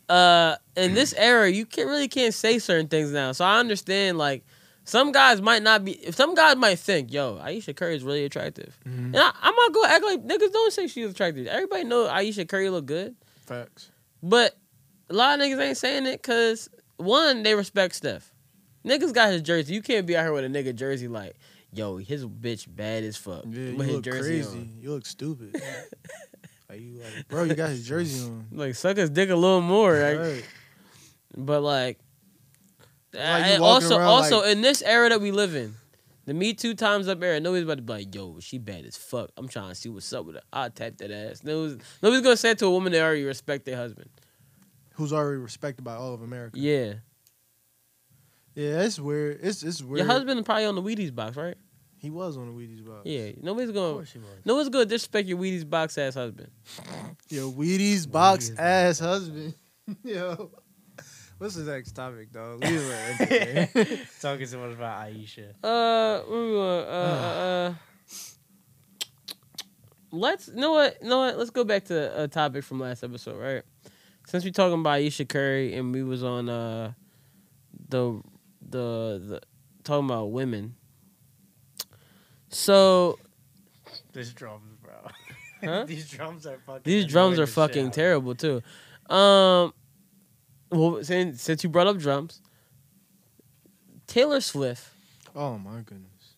uh 0.09 0.55
in 0.77 0.93
this 0.93 1.13
era 1.17 1.49
you 1.49 1.65
can't 1.65 1.89
really 1.89 2.07
can't 2.07 2.33
say 2.33 2.59
certain 2.59 2.87
things 2.87 3.11
now. 3.11 3.31
So 3.33 3.45
I 3.45 3.59
understand 3.59 4.17
like 4.17 4.43
some 4.85 5.11
guys 5.11 5.41
might 5.41 5.61
not 5.63 5.83
be 5.85 5.91
if 5.91 6.15
some 6.15 6.33
guys 6.33 6.55
might 6.55 6.79
think, 6.79 7.11
yo, 7.13 7.37
Ayesha 7.43 7.73
Curry 7.73 7.95
is 7.95 8.03
really 8.03 8.23
attractive. 8.25 8.77
Mhm. 8.87 9.07
And 9.07 9.17
I, 9.17 9.31
I'm 9.41 9.53
not 9.55 9.73
gonna 9.73 9.93
act 9.93 10.03
like 10.05 10.25
niggas 10.25 10.51
don't 10.51 10.73
say 10.73 10.87
she's 10.87 11.11
attractive. 11.11 11.45
Everybody 11.47 11.83
know 11.83 12.07
Ayesha 12.07 12.45
Curry 12.45 12.69
look 12.69 12.85
good. 12.85 13.15
Facts. 13.45 13.91
But 14.23 14.57
a 15.09 15.13
lot 15.13 15.39
of 15.39 15.45
niggas 15.45 15.61
ain't 15.61 15.77
saying 15.77 16.05
it 16.07 16.21
because 16.21 16.69
one, 16.97 17.43
they 17.43 17.53
respect 17.53 17.95
Steph. 17.95 18.31
Niggas 18.85 19.13
got 19.13 19.31
his 19.31 19.41
jersey. 19.41 19.73
You 19.75 19.81
can't 19.81 20.07
be 20.07 20.15
out 20.17 20.23
here 20.23 20.33
with 20.33 20.45
a 20.45 20.47
nigga 20.47 20.73
jersey 20.73 21.07
like, 21.07 21.35
yo, 21.73 21.97
his 21.97 22.25
bitch 22.25 22.65
bad 22.73 23.03
as 23.03 23.17
fuck. 23.17 23.43
Yeah, 23.47 23.59
you 23.71 23.75
look 23.77 24.03
crazy. 24.05 24.47
on. 24.57 24.77
You 24.81 24.91
look 24.91 25.05
stupid. 25.05 25.53
like 26.69 26.79
you 26.81 26.99
like, 27.01 27.27
bro, 27.27 27.43
you 27.43 27.53
got 27.55 27.69
his 27.69 27.87
jersey 27.87 28.25
on. 28.29 28.47
Like 28.51 28.75
suck 28.75 28.97
his 28.97 29.09
dick 29.09 29.29
a 29.29 29.35
little 29.35 29.61
more. 29.61 29.97
Like, 29.99 30.19
Right. 30.19 30.45
But 31.35 31.61
like, 31.61 31.99
Like 33.13 33.59
also, 33.59 33.97
around 33.97 34.07
also 34.07 34.41
like- 34.41 34.51
in 34.51 34.61
this 34.61 34.81
era 34.81 35.09
that 35.09 35.21
we 35.21 35.31
live 35.31 35.55
in, 35.55 35.75
the 36.25 36.33
Me 36.33 36.53
Too 36.53 36.73
times 36.73 37.07
up 37.07 37.21
era, 37.23 37.39
nobody's 37.39 37.63
about 37.63 37.77
to 37.77 37.81
be 37.83 37.93
like, 37.93 38.15
yo, 38.15 38.39
she 38.39 38.57
bad 38.57 38.85
as 38.85 38.97
fuck. 38.97 39.29
I'm 39.37 39.47
trying 39.47 39.69
to 39.69 39.75
see 39.75 39.89
what's 39.89 40.11
up 40.13 40.25
with 40.25 40.35
her. 40.35 40.41
I'll 40.51 40.69
tap 40.69 40.97
that 40.97 41.11
ass. 41.11 41.43
Nobody's, 41.43 41.77
nobody's 42.01 42.23
gonna 42.23 42.37
say 42.37 42.51
it 42.51 42.59
to 42.59 42.65
a 42.65 42.71
woman 42.71 42.91
they 42.91 43.01
already 43.01 43.23
respect 43.23 43.65
their 43.65 43.77
husband. 43.77 44.09
Who's 44.95 45.13
already 45.13 45.37
respected 45.37 45.83
by 45.83 45.93
all 45.95 46.13
of 46.13 46.21
America. 46.23 46.57
Yeah. 46.59 46.93
Yeah, 48.57 48.81
it's 48.81 48.99
weird. 48.99 49.39
It's 49.43 49.61
it's 49.61 49.83
weird. 49.83 49.99
Your 49.99 50.07
husband 50.07 50.43
probably 50.43 50.65
on 50.65 50.73
the 50.73 50.81
Wheaties 50.81 51.13
box, 51.13 51.37
right? 51.37 51.53
He 51.99 52.09
was 52.09 52.37
on 52.37 52.47
the 52.47 52.53
Wheaties 52.53 52.83
box. 52.83 53.01
Yeah. 53.05 53.29
Nobody's 53.39 53.69
gonna 53.69 53.93
course 53.93 54.13
he 54.13 54.17
was. 54.17 54.27
nobody's 54.45 54.69
gonna 54.69 54.85
disrespect 54.85 55.27
your 55.27 55.37
Wheaties 55.37 55.69
box 55.69 55.95
ass 55.99 56.15
husband. 56.15 56.49
Your 57.29 57.51
Wheaties 57.51 58.11
box 58.11 58.49
Wheaties 58.49 58.59
ass 58.59 58.97
husband. 58.99 59.53
Yo. 60.03 60.49
What's 61.37 61.53
the 61.53 61.71
next 61.71 61.91
topic, 61.91 62.31
dog? 62.31 62.63
We 62.63 62.73
was 62.73 62.89
like, 62.89 63.21
okay. 63.21 64.01
Talking 64.19 64.47
so 64.47 64.57
much 64.57 64.73
about 64.75 65.03
Ayesha. 65.03 65.53
Uh, 65.63 66.23
we 66.27 66.33
going? 66.33 66.85
Uh, 66.87 66.89
uh, 66.89 67.69
uh, 67.69 67.73
let's. 70.11 70.47
You 70.47 70.55
know 70.55 70.71
what? 70.71 70.97
You 71.03 71.09
know 71.09 71.19
what? 71.19 71.37
Let's 71.37 71.51
go 71.51 71.63
back 71.63 71.85
to 71.85 72.23
a 72.23 72.27
topic 72.27 72.63
from 72.63 72.79
last 72.79 73.03
episode, 73.03 73.37
right? 73.37 73.61
Since 74.25 74.45
we 74.45 74.51
talking 74.51 74.79
about 74.79 74.93
Ayesha 74.93 75.25
Curry 75.25 75.75
and 75.75 75.93
we 75.93 76.01
was 76.01 76.23
on 76.23 76.49
uh 76.49 76.93
the 77.89 78.19
the 78.69 79.21
the 79.27 79.41
talking 79.83 80.05
about 80.05 80.31
women. 80.31 80.75
So 82.49 83.19
These 84.13 84.33
drums, 84.33 84.75
bro. 84.81 84.93
Huh? 85.63 85.85
These 85.85 86.07
drums 86.11 86.45
are 86.45 86.59
fucking. 86.59 86.83
these 86.83 87.05
drums 87.07 87.39
are 87.39 87.47
fucking 87.47 87.89
terrible 87.89 88.35
too. 88.35 88.61
Um, 89.09 89.73
well, 90.71 91.03
since 91.03 91.41
since 91.41 91.63
you 91.63 91.69
brought 91.69 91.87
up 91.87 91.97
drums, 91.97 92.41
Taylor 94.05 94.39
Swift, 94.39 94.87
oh 95.35 95.57
my 95.57 95.81
goodness. 95.81 96.35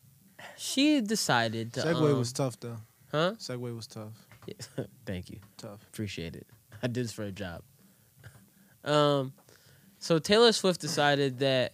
she 0.58 1.02
decided 1.02 1.74
to. 1.74 1.82
Segway 1.82 2.14
um, 2.14 2.20
was 2.20 2.32
tough 2.32 2.58
though. 2.62 2.78
huh? 3.12 3.34
Segway 3.40 3.76
was 3.76 3.88
tough. 3.88 4.14
Thank 5.06 5.30
you. 5.30 5.40
Tough. 5.58 5.84
Appreciate 5.92 6.36
it. 6.38 6.48
I 6.82 6.88
did 6.88 7.04
this 7.04 7.12
for 7.12 7.24
a 7.24 7.32
job. 7.32 7.62
Um, 8.86 9.34
so 10.00 10.20
Taylor 10.20 10.54
Swift 10.54 10.80
decided 10.80 11.40
that 11.40 11.74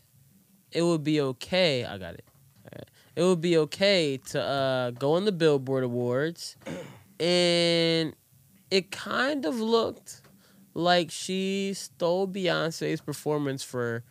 it 0.75 0.81
would 0.81 1.03
be 1.03 1.21
okay. 1.21 1.85
I 1.85 1.97
got 1.97 2.15
it. 2.15 2.25
Alright. 2.65 2.89
It 3.15 3.23
would 3.23 3.39
be 3.39 3.57
okay 3.59 4.17
to 4.31 4.41
uh, 4.41 4.91
go 4.91 5.13
on 5.13 5.23
the 5.23 5.31
Billboard 5.31 5.85
Awards, 5.85 6.57
and 7.19 8.13
it 8.69 8.91
kind 8.91 9.45
of 9.45 9.55
looked 9.55 10.21
like 10.73 11.09
she 11.09 11.73
stole 11.73 12.27
Beyonce's 12.27 12.99
performance 12.99 13.63
for 13.63 14.03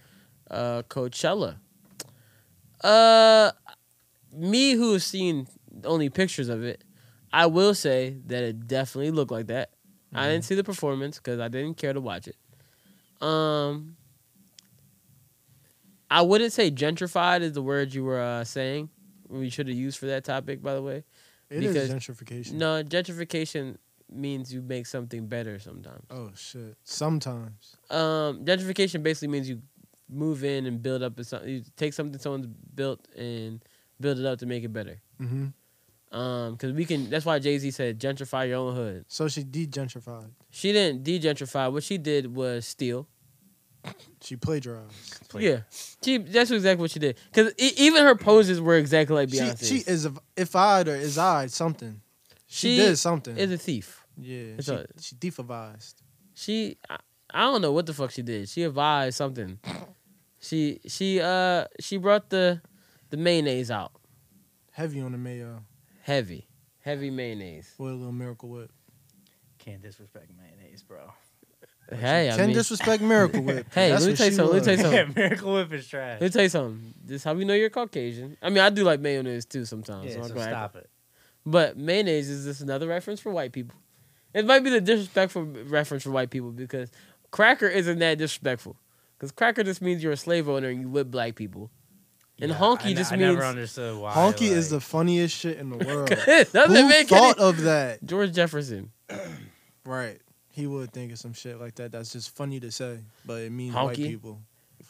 uh, 0.50 0.82
Coachella. 0.88 1.56
Uh, 2.82 3.52
me 4.32 4.72
who 4.72 4.94
has 4.94 5.04
seen 5.04 5.46
only 5.84 6.08
pictures 6.08 6.48
of 6.48 6.64
it, 6.64 6.82
I 7.30 7.44
will 7.46 7.74
say 7.74 8.16
that 8.26 8.42
it 8.42 8.66
definitely 8.66 9.10
looked 9.10 9.30
like 9.30 9.48
that. 9.48 9.70
I 10.14 10.28
didn't 10.28 10.44
see 10.44 10.54
the 10.54 10.64
performance 10.64 11.18
because 11.18 11.40
I 11.40 11.48
didn't 11.48 11.76
care 11.76 11.92
to 11.92 12.00
watch 12.00 12.28
it. 12.28 12.36
Um, 13.20 13.96
I 16.18 16.22
wouldn't 16.22 16.52
say 16.52 16.70
gentrified 16.70 17.40
is 17.42 17.52
the 17.52 17.62
word 17.62 17.92
you 17.92 18.04
were 18.04 18.20
uh, 18.20 18.44
saying. 18.44 18.88
We 19.28 19.50
should 19.50 19.66
have 19.68 19.76
used 19.76 19.98
for 19.98 20.06
that 20.06 20.22
topic, 20.24 20.62
by 20.62 20.74
the 20.74 20.82
way. 20.82 21.04
It 21.50 21.64
is 21.64 21.74
Because- 21.74 21.90
gentrification. 21.90 22.52
No, 22.52 22.82
gentrification 22.84 23.76
means 24.12 24.52
you 24.54 24.62
make 24.62 24.86
something 24.86 25.26
better 25.26 25.58
sometimes. 25.58 26.04
Oh 26.10 26.30
shit. 26.36 26.76
Sometimes. 26.84 27.76
Um, 27.90 28.44
gentrification 28.44 29.02
basically 29.02 29.28
means 29.28 29.48
you 29.48 29.60
move 30.08 30.44
in 30.44 30.66
and 30.66 30.80
build 30.80 31.02
up. 31.02 31.18
a- 31.18 31.50
You 31.50 31.62
take 31.76 31.92
something 31.92 32.18
someone's 32.20 32.46
built 32.74 33.00
and 33.16 33.62
build 34.00 34.18
it 34.20 34.26
up 34.26 34.38
to 34.40 34.46
make 34.46 34.62
it 34.62 34.72
better. 34.72 35.00
Mm-hmm. 35.20 35.46
Um, 36.16 36.52
because 36.52 36.72
we 36.74 36.84
can. 36.84 37.10
That's 37.10 37.24
why 37.24 37.40
Jay 37.40 37.58
Z 37.58 37.72
said 37.72 37.98
gentrify 37.98 38.46
your 38.46 38.58
own 38.58 38.76
hood. 38.76 39.04
So 39.08 39.26
she 39.26 39.42
de-gentrified. 39.42 40.30
She 40.50 40.70
didn't 40.72 41.02
de-gentrify. 41.02 41.72
What 41.72 41.82
she 41.82 41.98
did 41.98 42.32
was 42.36 42.66
steal. 42.66 43.08
She 44.20 44.36
plagiarized. 44.36 45.34
Yeah, 45.38 45.60
she. 46.02 46.18
That's 46.18 46.50
exactly 46.50 46.82
what 46.82 46.90
she 46.90 46.98
did. 46.98 47.18
Because 47.32 47.52
even 47.58 48.02
her 48.04 48.14
poses 48.14 48.60
were 48.60 48.76
exactly 48.76 49.14
like 49.16 49.30
She, 49.30 49.36
Beyonce. 49.36 49.68
she 49.68 49.76
is 49.90 50.06
a, 50.06 50.14
if 50.36 50.56
I 50.56 50.80
or 50.82 50.88
is 50.94 51.18
I 51.18 51.46
something. 51.46 52.00
She, 52.46 52.76
did 52.76 52.96
something. 52.96 53.36
Is 53.36 53.50
a 53.52 53.58
thief. 53.58 54.04
yeah. 54.16 54.54
it's 54.58 54.66
She, 54.66 54.72
a- 54.74 54.86
she 55.00 55.14
defavised. 55.16 55.94
She. 56.34 56.78
I, 56.88 56.96
I 57.32 57.40
don't 57.42 57.60
know 57.62 57.72
what 57.72 57.84
the 57.86 57.92
fuck 57.92 58.12
she 58.12 58.22
did. 58.22 58.48
She 58.48 58.62
advised 58.62 59.16
something. 59.16 59.58
She 60.40 60.80
she 60.86 61.20
uh 61.20 61.64
she 61.80 61.96
brought 61.96 62.30
the 62.30 62.60
the 63.10 63.16
mayonnaise 63.16 63.70
out 63.70 63.92
Heavy 64.70 65.00
on 65.00 65.12
the 65.12 65.18
mayo. 65.18 65.64
heavy 66.02 66.46
heavy 66.80 67.10
mayonnaise. 67.10 67.72
With 67.78 67.90
a 67.92 67.94
little 67.94 68.12
miracle 68.12 68.48
whip. 68.50 68.70
Can't 69.58 69.82
disrespect 69.82 70.30
mayonnaise, 70.38 70.82
bro. 70.82 71.12
Hey, 71.92 72.30
I 72.30 72.36
Can 72.36 72.46
mean, 72.46 72.56
disrespect 72.56 73.02
Miracle 73.02 73.42
Whip. 73.42 73.66
Hey, 73.74 73.90
That's 73.90 74.02
let 74.04 74.06
me 74.06 74.12
what 74.12 74.16
tell 74.18 74.26
you 74.26 74.32
she 74.32 74.36
something, 74.36 74.54
let 74.54 74.60
me 74.60 74.64
tell 74.64 74.76
you 74.76 74.82
was. 74.82 74.98
something. 75.06 75.16
Yeah, 75.22 75.28
Miracle 75.28 75.54
Whip 75.54 75.72
is 75.72 75.86
trash. 75.88 76.20
Let 76.20 76.22
me 76.22 76.28
tell 76.30 76.42
you 76.42 76.48
something. 76.48 76.94
This 77.04 77.16
is 77.16 77.24
how 77.24 77.34
we 77.34 77.44
know 77.44 77.54
you're 77.54 77.70
Caucasian. 77.70 78.36
I 78.42 78.48
mean, 78.48 78.58
I 78.60 78.70
do 78.70 78.84
like 78.84 79.00
mayonnaise 79.00 79.44
too 79.44 79.64
sometimes. 79.64 80.10
Yeah, 80.12 80.18
I'm 80.18 80.28
so 80.28 80.34
gonna 80.34 80.40
act- 80.40 80.50
stop 80.50 80.76
it. 80.76 80.90
But 81.46 81.76
mayonnaise 81.76 82.30
is 82.30 82.44
just 82.46 82.62
another 82.62 82.86
reference 82.88 83.20
for 83.20 83.30
white 83.30 83.52
people. 83.52 83.76
It 84.32 84.46
might 84.46 84.60
be 84.64 84.70
the 84.70 84.80
disrespectful 84.80 85.44
reference 85.44 86.02
for 86.04 86.10
white 86.10 86.30
people 86.30 86.50
because 86.52 86.90
cracker 87.30 87.68
isn't 87.68 87.98
that 87.98 88.16
disrespectful. 88.18 88.76
Because 89.18 89.30
cracker 89.30 89.62
just 89.62 89.82
means 89.82 90.02
you're 90.02 90.12
a 90.12 90.16
slave 90.16 90.48
owner 90.48 90.68
and 90.68 90.80
you 90.80 90.88
whip 90.88 91.10
black 91.10 91.34
people. 91.34 91.70
And 92.40 92.50
Yeah, 92.50 92.56
honky 92.56 92.86
I, 92.86 92.88
ne- 92.88 92.94
just 92.94 93.12
I 93.12 93.16
means 93.16 93.34
never 93.34 93.44
understood 93.44 93.96
why. 93.98 94.12
Honky 94.12 94.48
is 94.50 94.70
the 94.70 94.76
like- 94.76 94.82
funniest 94.82 95.36
shit 95.36 95.58
in 95.58 95.70
the 95.70 95.76
world. 95.86 96.08
doesn't 96.08 96.74
Who 96.74 96.88
make 96.88 97.08
thought 97.08 97.38
any 97.38 97.46
of 97.48 97.60
that? 97.62 98.02
George 98.04 98.32
Jefferson. 98.32 98.90
Right. 99.86 100.18
He 100.54 100.68
would 100.68 100.92
think 100.92 101.10
of 101.10 101.18
some 101.18 101.32
shit 101.32 101.60
like 101.60 101.74
that. 101.76 101.90
That's 101.90 102.12
just 102.12 102.34
funny 102.34 102.60
to 102.60 102.70
say, 102.70 103.00
but 103.26 103.40
it 103.42 103.50
means 103.50 103.74
white 103.74 103.96
people. 103.96 104.38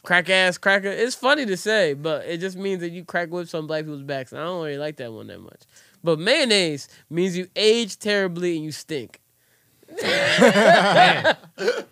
Crack 0.03 0.29
ass 0.29 0.59
cracker. 0.59 0.89
It's 0.89 1.15
funny 1.15 1.45
to 1.47 1.57
say, 1.57 1.95
but 1.95 2.25
it 2.25 2.37
just 2.37 2.55
means 2.55 2.81
that 2.81 2.91
you 2.91 3.03
crack 3.03 3.29
whips 3.29 3.53
on 3.55 3.65
black 3.65 3.85
people's 3.85 4.03
backs. 4.03 4.31
And 4.31 4.41
I 4.41 4.43
don't 4.43 4.63
really 4.63 4.77
like 4.77 4.97
that 4.97 5.11
one 5.11 5.25
that 5.27 5.39
much. 5.41 5.61
But 6.03 6.19
mayonnaise 6.19 6.87
means 7.09 7.35
you 7.35 7.47
age 7.55 7.97
terribly 7.97 8.57
and 8.57 8.65
you 8.65 8.71
stink. 8.71 9.19
Damn. 9.99 11.35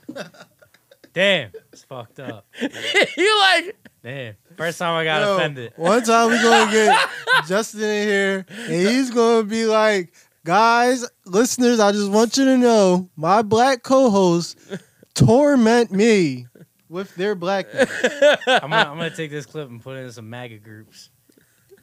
Damn, 1.13 1.51
it's 1.71 1.84
fucked 1.84 2.19
up. 2.19 2.45
you 2.61 3.39
like 3.39 3.76
Damn, 4.03 4.36
first 4.57 4.80
time 4.80 4.95
I 4.95 5.03
got 5.03 5.21
Yo, 5.21 5.36
offended. 5.36 5.74
One 5.78 6.03
time 6.03 6.30
we 6.30 6.41
gonna 6.41 6.71
get 6.71 7.09
Justin 7.47 7.82
in 7.82 8.07
here, 8.07 8.45
and 8.49 8.88
he's 8.88 9.11
gonna 9.11 9.43
be 9.43 9.65
like, 9.65 10.13
"Guys, 10.46 11.06
listeners, 11.26 11.80
I 11.80 11.91
just 11.91 12.12
want 12.12 12.38
you 12.38 12.46
to 12.46 12.58
know, 12.58 13.10
my 13.16 13.41
black 13.41 13.84
co-hosts 13.84 14.56
torment 15.16 15.91
me 15.91 16.48
with 16.89 17.14
their 17.16 17.36
blackness." 17.36 17.89
I'm 18.48 18.70
gonna, 18.70 18.76
I'm 18.76 18.98
gonna 18.98 19.16
take 19.16 19.32
this 19.32 19.46
clip 19.46 19.70
and 19.70 19.82
put 19.82 19.98
it 19.98 20.02
in 20.02 20.12
some 20.12 20.30
MAGA 20.30 20.60
groups. 20.60 21.10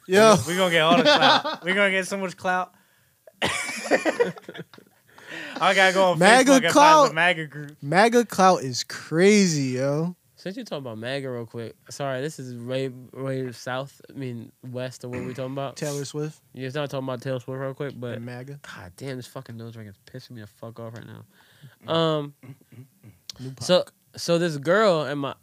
Yo, 0.06 0.36
We're 0.46 0.56
gonna 0.56 0.70
get 0.70 0.80
all 0.80 0.96
the 0.96 1.02
clout. 1.04 1.64
We're 1.64 1.74
gonna 1.74 1.90
get 1.90 2.06
so 2.06 2.16
much 2.16 2.36
clout. 2.36 2.72
I 5.60 5.74
gotta 5.74 5.92
go 5.92 6.12
on 6.12 6.18
MAGA 6.18 6.50
Facebook 6.50 6.54
and 6.56 6.62
find 6.64 6.72
clout. 6.72 7.08
the 7.08 7.14
MAGA 7.14 7.46
group. 7.46 7.76
MAGA 7.82 8.24
clout 8.26 8.62
is 8.62 8.82
crazy, 8.84 9.76
yo. 9.78 10.16
Since 10.40 10.56
you 10.56 10.64
talking 10.64 10.78
about 10.86 10.96
MAGA 10.96 11.30
real 11.30 11.44
quick, 11.44 11.74
sorry, 11.90 12.22
this 12.22 12.38
is 12.38 12.54
way 12.54 12.88
way 13.12 13.52
south. 13.52 14.00
I 14.08 14.14
mean 14.14 14.50
west 14.70 15.04
of 15.04 15.10
what 15.10 15.20
we're 15.20 15.34
talking 15.34 15.52
about. 15.52 15.76
Taylor 15.76 16.06
Swift 16.06 16.40
You're 16.54 16.70
not 16.72 16.88
talking 16.88 17.06
about 17.06 17.20
Taylor 17.20 17.40
Swift 17.40 17.60
real 17.60 17.74
quick, 17.74 17.92
but 18.00 18.14
and 18.14 18.24
MAGA. 18.24 18.58
god 18.62 18.92
damn, 18.96 19.16
this 19.18 19.26
fucking 19.26 19.58
nose 19.58 19.76
ring 19.76 19.86
is 19.86 19.98
pissing 20.10 20.30
me 20.30 20.40
the 20.40 20.46
fuck 20.46 20.80
off 20.80 20.94
right 20.94 21.04
now. 21.06 21.92
Um, 21.92 22.34
so 23.60 23.84
so 24.16 24.38
this 24.38 24.56
girl 24.56 25.02
and 25.02 25.20
my 25.20 25.34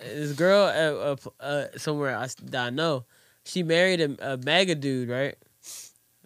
this 0.00 0.32
girl 0.32 0.64
uh, 0.64 1.12
uh, 1.12 1.44
uh, 1.44 1.66
somewhere 1.76 2.16
I, 2.16 2.26
that 2.46 2.66
I 2.66 2.70
know, 2.70 3.04
she 3.44 3.62
married 3.62 4.00
a, 4.00 4.32
a 4.32 4.36
MAGA 4.38 4.74
dude, 4.74 5.08
right? 5.08 5.36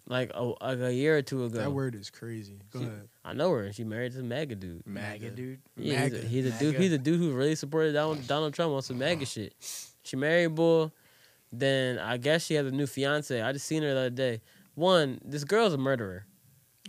Like 0.07 0.31
a, 0.33 0.43
like 0.43 0.79
a 0.79 0.91
year 0.93 1.17
or 1.17 1.21
two 1.21 1.45
ago. 1.45 1.59
that 1.59 1.71
word 1.71 1.93
is 1.93 2.09
crazy. 2.09 2.61
Go 2.71 2.79
She- 2.79 2.85
ahead. 2.85 3.09
I 3.23 3.33
know 3.33 3.51
her, 3.51 3.63
and 3.63 3.75
she 3.75 3.83
married 3.83 4.13
this 4.13 4.23
MAGA 4.23 4.55
dude. 4.55 4.85
MAGA 4.87 5.29
dude. 5.31 5.59
Yeah, 5.77 6.03
he's 6.03 6.13
a, 6.13 6.15
MAGA. 6.15 6.27
he's 6.27 6.45
a 6.45 6.59
dude. 6.59 6.75
He's 6.75 6.91
a 6.93 6.97
dude 6.97 7.19
who 7.19 7.31
really 7.33 7.55
supported 7.55 7.93
Donald, 7.93 8.25
Donald 8.27 8.53
Trump 8.53 8.73
on 8.73 8.81
some 8.81 8.97
MAGA 8.97 9.25
shit. 9.25 9.53
She 10.03 10.15
married 10.15 10.55
bull. 10.55 10.91
Then 11.51 11.99
I 11.99 12.17
guess 12.17 12.45
she 12.45 12.55
has 12.55 12.65
a 12.65 12.71
new 12.71 12.87
fiance. 12.87 13.39
I 13.39 13.51
just 13.51 13.67
seen 13.67 13.83
her 13.83 13.93
the 13.93 13.99
other 13.99 14.09
day. 14.09 14.41
One, 14.73 15.19
this 15.23 15.43
girl's 15.43 15.73
a 15.73 15.77
murderer. 15.77 16.25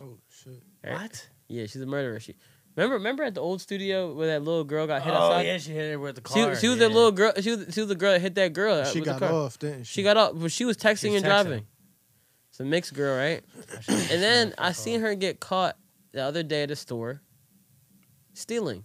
Oh 0.01 0.19
shit. 0.31 0.63
right? 0.85 1.03
What? 1.03 1.29
Yeah, 1.49 1.67
she's 1.67 1.83
a 1.83 1.87
murderer. 1.87 2.21
She 2.21 2.37
remember 2.77 2.95
remember 2.95 3.25
at 3.25 3.35
the 3.35 3.41
old 3.41 3.61
studio 3.61 4.15
where 4.15 4.29
that 4.29 4.43
little 4.43 4.65
girl 4.65 4.87
got 4.87 5.03
hit 5.03 5.13
oh 5.13 5.17
outside. 5.17 5.47
yeah, 5.47 5.59
she 5.59 5.73
hit 5.73 5.93
her 5.93 5.99
with 5.99 6.15
the 6.15 6.21
car. 6.21 6.55
she 6.57 6.69
was 6.69 6.79
yeah. 6.79 6.87
that 6.87 6.95
little 6.95 7.13
girl. 7.13 7.33
She 7.41 7.51
was 7.51 7.67
she 7.75 7.81
was 7.81 7.89
the 7.89 7.95
girl 7.95 8.13
that 8.13 8.21
hit 8.21 8.35
that 8.37 8.53
girl. 8.53 8.85
She 8.85 9.01
with 9.01 9.09
the 9.09 9.19
got 9.19 9.29
car. 9.29 9.33
off, 9.33 9.59
didn't 9.59 9.85
she? 9.85 9.95
She 9.95 10.03
got 10.03 10.17
off, 10.17 10.33
but 10.37 10.53
she 10.53 10.65
was 10.65 10.77
texting 10.77 11.01
She 11.01 11.09
was 11.11 11.23
and 11.23 11.25
texting. 11.33 11.45
driving. 11.45 11.67
It's 12.51 12.61
a 12.61 12.65
mixed 12.65 12.95
girl, 12.95 13.17
right? 13.17 13.43
And 13.89 14.23
then 14.23 14.55
I 14.59 14.73
seen 14.73 15.01
her 15.01 15.15
get 15.15 15.41
caught 15.41 15.77
the 16.13 16.23
other 16.23 16.43
day 16.43 16.63
at 16.65 16.71
a 16.71 16.77
store 16.77 17.21
stealing. 18.35 18.85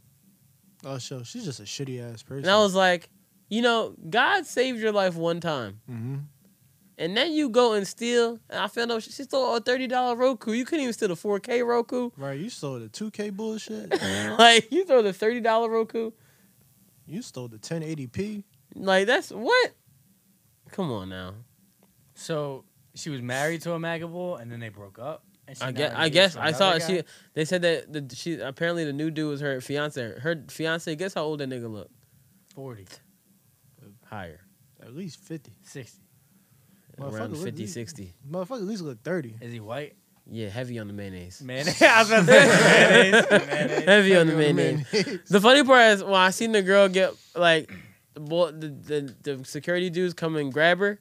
Oh, 0.86 0.98
so 0.98 1.24
she's 1.24 1.46
just 1.46 1.60
a 1.60 1.64
shitty 1.64 2.02
ass 2.02 2.24
person. 2.24 2.44
And 2.46 2.52
I 2.52 2.58
was 2.60 2.76
like, 2.76 3.10
you 3.50 3.62
know, 3.62 3.96
God 4.10 4.46
saved 4.46 4.80
your 4.80 4.92
life 4.92 5.16
one 5.16 5.40
time. 5.40 5.80
hmm 5.88 6.18
And 6.98 7.16
then 7.18 7.32
you 7.34 7.50
go 7.50 7.74
and 7.74 7.88
steal. 7.88 8.40
And 8.50 8.60
I 8.60 8.68
found 8.68 8.92
out 8.92 9.04
she 9.04 9.12
stole 9.12 9.56
a 9.56 9.62
$30 9.62 10.18
Roku. 10.18 10.52
You 10.54 10.66
couldn't 10.66 10.82
even 10.84 10.94
steal 10.94 11.12
a 11.12 11.16
4K 11.16 11.66
Roku. 11.66 12.12
right. 12.18 12.40
You 12.40 12.50
stole 12.50 12.80
the 12.80 12.90
2K 12.90 13.32
bullshit. 13.36 13.90
like, 14.40 14.72
you 14.72 14.86
throw 14.86 15.02
the 15.02 15.12
$30 15.14 15.70
Roku. 15.70 16.12
you 17.06 17.22
stole 17.22 17.48
the 17.48 17.58
1080p. 17.58 18.44
Like, 18.76 19.08
that's 19.08 19.32
what? 19.32 19.72
Come 20.72 20.92
on 20.92 21.10
now. 21.10 21.34
So 22.14 22.66
she 22.96 23.10
was 23.10 23.22
married 23.22 23.62
to 23.62 23.74
a 23.74 23.80
MAGA 23.80 24.08
bull, 24.08 24.36
and 24.36 24.52
then 24.52 24.60
they 24.60 24.70
broke 24.70 25.00
up. 25.00 25.24
And 25.48 25.58
she 25.58 25.64
I 25.64 25.72
guess, 25.72 25.94
I 25.96 26.10
guess 26.10 26.36
I 26.36 26.52
saw 26.52 26.74
another 26.74 26.94
it. 26.96 27.06
She 27.08 27.14
they 27.34 27.46
said 27.46 27.62
that 27.62 27.92
the 28.10 28.16
she 28.16 28.40
apparently 28.40 28.84
the 28.86 28.94
new 28.94 29.10
dude 29.12 29.30
was 29.30 29.42
her 29.42 29.62
fiance. 29.62 30.02
Her 30.20 30.44
fiance. 30.50 30.94
Guess 30.96 31.14
how 31.14 31.24
old 31.24 31.40
that 31.40 31.50
nigga 31.50 31.72
look? 31.72 31.90
40, 32.56 32.86
Higher, 34.06 34.42
At 34.82 34.96
least 34.96 35.20
50. 35.20 35.52
60. 35.64 36.02
Motherfucker 37.00 37.12
around 37.14 37.32
look 37.34 37.44
50, 37.44 37.52
these- 37.62 37.74
60. 37.74 38.14
Motherfucker 38.30 38.58
at 38.58 38.64
least 38.64 38.82
look 38.82 39.04
30. 39.04 39.36
Is 39.42 39.54
he 39.54 39.60
white? 39.60 39.96
Yeah, 40.30 40.50
heavy 40.50 40.80
on 40.80 40.88
the 40.88 40.94
mayonnaise. 40.94 41.42
Mayonnaise. 41.46 41.82
I 41.82 42.00
was 42.02 42.10
about 42.12 42.26
to 42.26 42.32
say 42.32 42.48
mayonnaise. 42.90 43.26
mayonnaise. 43.48 43.84
Heavy 43.86 44.16
on 44.18 44.28
the 44.28 44.34
Heavy 44.34 44.54
mayonnaise. 44.54 45.20
The 45.30 45.40
funny 45.40 45.64
part 45.64 45.94
is 45.94 46.04
when 46.04 46.16
I 46.16 46.32
seen 46.32 46.52
the 46.52 46.62
girl 46.64 46.90
get 46.90 47.14
like 47.36 47.72
the 48.16 48.20
the, 48.22 49.14
the 49.24 49.36
the 49.38 49.46
security 49.46 49.90
dudes 49.90 50.14
come 50.14 50.36
and 50.36 50.52
grab 50.52 50.80
her. 50.80 51.00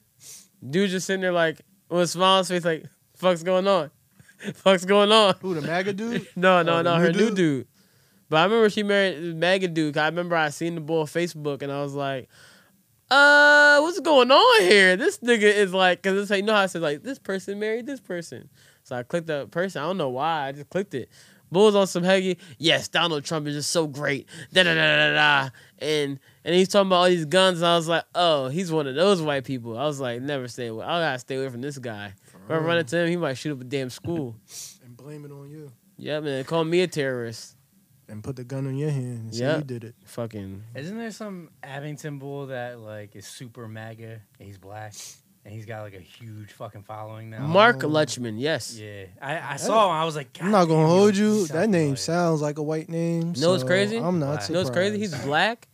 Dude 0.69 0.89
just 0.91 1.07
sitting 1.07 1.21
there 1.21 1.31
like 1.33 1.59
with 1.89 2.01
a 2.03 2.07
smile 2.07 2.33
on 2.35 2.39
his 2.39 2.47
face, 2.49 2.63
like 2.65 2.85
"fuck's 3.17 3.43
going 3.43 3.67
on? 3.67 3.91
fuck's 4.55 4.85
going 4.85 5.11
on?" 5.11 5.35
Who, 5.41 5.53
the 5.55 5.61
MAGA 5.61 5.93
dude? 5.93 6.27
No, 6.35 6.61
no, 6.63 6.77
Oh, 6.77 6.81
no, 6.81 6.95
her 6.95 7.11
new 7.11 7.27
dude? 7.29 7.35
dude. 7.35 7.67
But 8.29 8.37
I 8.37 8.43
remember 8.43 8.69
she 8.69 8.83
married 8.83 9.35
MAGA 9.37 9.69
dude. 9.69 9.97
I 9.97 10.05
remember 10.07 10.35
I 10.35 10.49
seen 10.49 10.75
the 10.75 10.81
boy 10.81 11.01
on 11.01 11.05
Facebook 11.07 11.61
and 11.61 11.71
I 11.71 11.81
was 11.81 11.93
like, 11.93 12.27
"Uh, 13.09 13.79
what's 13.79 13.99
going 14.01 14.31
on 14.31 14.61
here? 14.63 14.95
This 14.97 15.19
nigga 15.19 15.43
is 15.43 15.73
like, 15.73 16.03
cause 16.03 16.17
it's 16.17 16.29
like 16.29 16.41
you 16.41 16.45
know 16.45 16.53
how 16.53 16.61
I 16.61 16.65
said 16.67 16.81
like 16.81 17.03
this 17.03 17.19
person 17.19 17.59
married 17.59 17.85
this 17.85 17.99
person." 18.01 18.49
So 18.83 18.95
I 18.95 19.03
clicked 19.03 19.27
the 19.27 19.47
person. 19.47 19.81
I 19.81 19.85
don't 19.85 19.97
know 19.97 20.09
why. 20.09 20.47
I 20.47 20.51
just 20.53 20.69
clicked 20.69 20.93
it. 20.93 21.09
Bull's 21.49 21.75
on 21.75 21.87
some 21.87 22.03
heavy. 22.03 22.37
Yes, 22.57 22.89
Donald 22.89 23.23
Trump 23.23 23.47
is 23.47 23.55
just 23.55 23.71
so 23.71 23.87
great. 23.87 24.27
Da 24.51 24.63
da 24.63 24.73
da 24.75 24.95
da 24.97 25.13
da. 25.13 25.49
And 25.79 26.19
and 26.43 26.55
he's 26.55 26.67
talking 26.67 26.87
about 26.87 26.95
all 26.97 27.05
these 27.09 27.25
guns. 27.25 27.59
And 27.59 27.67
I 27.67 27.75
was 27.77 27.87
like, 27.87 28.03
oh, 28.15 28.49
he's 28.49 28.71
one 28.71 28.87
of 28.87 28.95
those 28.95 29.21
white 29.21 29.45
people. 29.45 29.77
I 29.77 29.85
was 29.85 30.01
like, 30.01 30.21
never 30.21 30.49
stay 30.49 30.67
away. 30.67 30.85
I 30.85 30.99
gotta 30.99 31.19
stay 31.19 31.35
away 31.37 31.49
from 31.49 31.61
this 31.61 31.77
guy. 31.77 32.13
If 32.47 32.51
I 32.51 32.57
run 32.57 32.77
into 32.77 32.97
him, 32.97 33.09
he 33.09 33.17
might 33.17 33.33
shoot 33.37 33.51
up 33.51 33.61
a 33.61 33.65
damn 33.65 33.89
school. 33.89 34.35
And 34.83 34.95
blame 34.95 35.25
it 35.25 35.31
on 35.31 35.49
you. 35.49 35.71
Yeah, 35.97 36.21
man. 36.21 36.43
Call 36.45 36.63
me 36.63 36.81
a 36.81 36.87
terrorist. 36.87 37.55
And 38.07 38.23
put 38.23 38.37
the 38.37 38.45
gun 38.45 38.65
on 38.67 38.77
your 38.77 38.89
hand 38.89 39.19
and 39.19 39.35
say 39.35 39.43
Yeah. 39.43 39.57
you 39.57 39.63
did 39.63 39.83
it. 39.83 39.95
Fucking. 40.05 40.63
Isn't 40.75 40.97
there 40.97 41.11
some 41.11 41.49
Abington 41.61 42.19
bull 42.19 42.47
that 42.47 42.79
like 42.79 43.15
is 43.17 43.27
super 43.27 43.67
MAGA? 43.67 44.21
And 44.39 44.47
he's 44.47 44.57
black 44.57 44.93
and 45.43 45.53
he's 45.53 45.65
got 45.65 45.81
like 45.81 45.93
a 45.93 45.99
huge 45.99 46.53
fucking 46.53 46.83
following 46.83 47.29
now. 47.29 47.45
Mark 47.45 47.79
Lechman. 47.79 48.35
Yes. 48.37 48.77
Yeah, 48.77 49.05
I, 49.21 49.53
I 49.53 49.55
saw 49.57 49.89
him. 49.89 49.95
I 49.95 50.05
was 50.05 50.15
like, 50.15 50.37
I'm 50.41 50.51
not 50.51 50.65
gonna 50.65 50.81
damn, 50.83 50.87
hold 50.89 51.15
he 51.15 51.21
you. 51.21 51.47
That 51.47 51.69
name 51.69 51.89
like-" 51.91 51.97
sounds 51.97 52.41
like 52.41 52.57
a 52.59 52.63
white 52.63 52.87
name. 52.87 53.33
Know 53.37 53.51
what's 53.51 53.63
so 53.63 53.67
crazy? 53.67 53.97
I'm 53.97 54.19
not 54.19 54.25
Black. 54.27 54.41
surprised. 54.43 54.49
You 54.49 54.53
know 54.55 54.59
what's 54.61 54.69
crazy? 54.71 54.99
He's 54.99 55.15
black. 55.25 55.67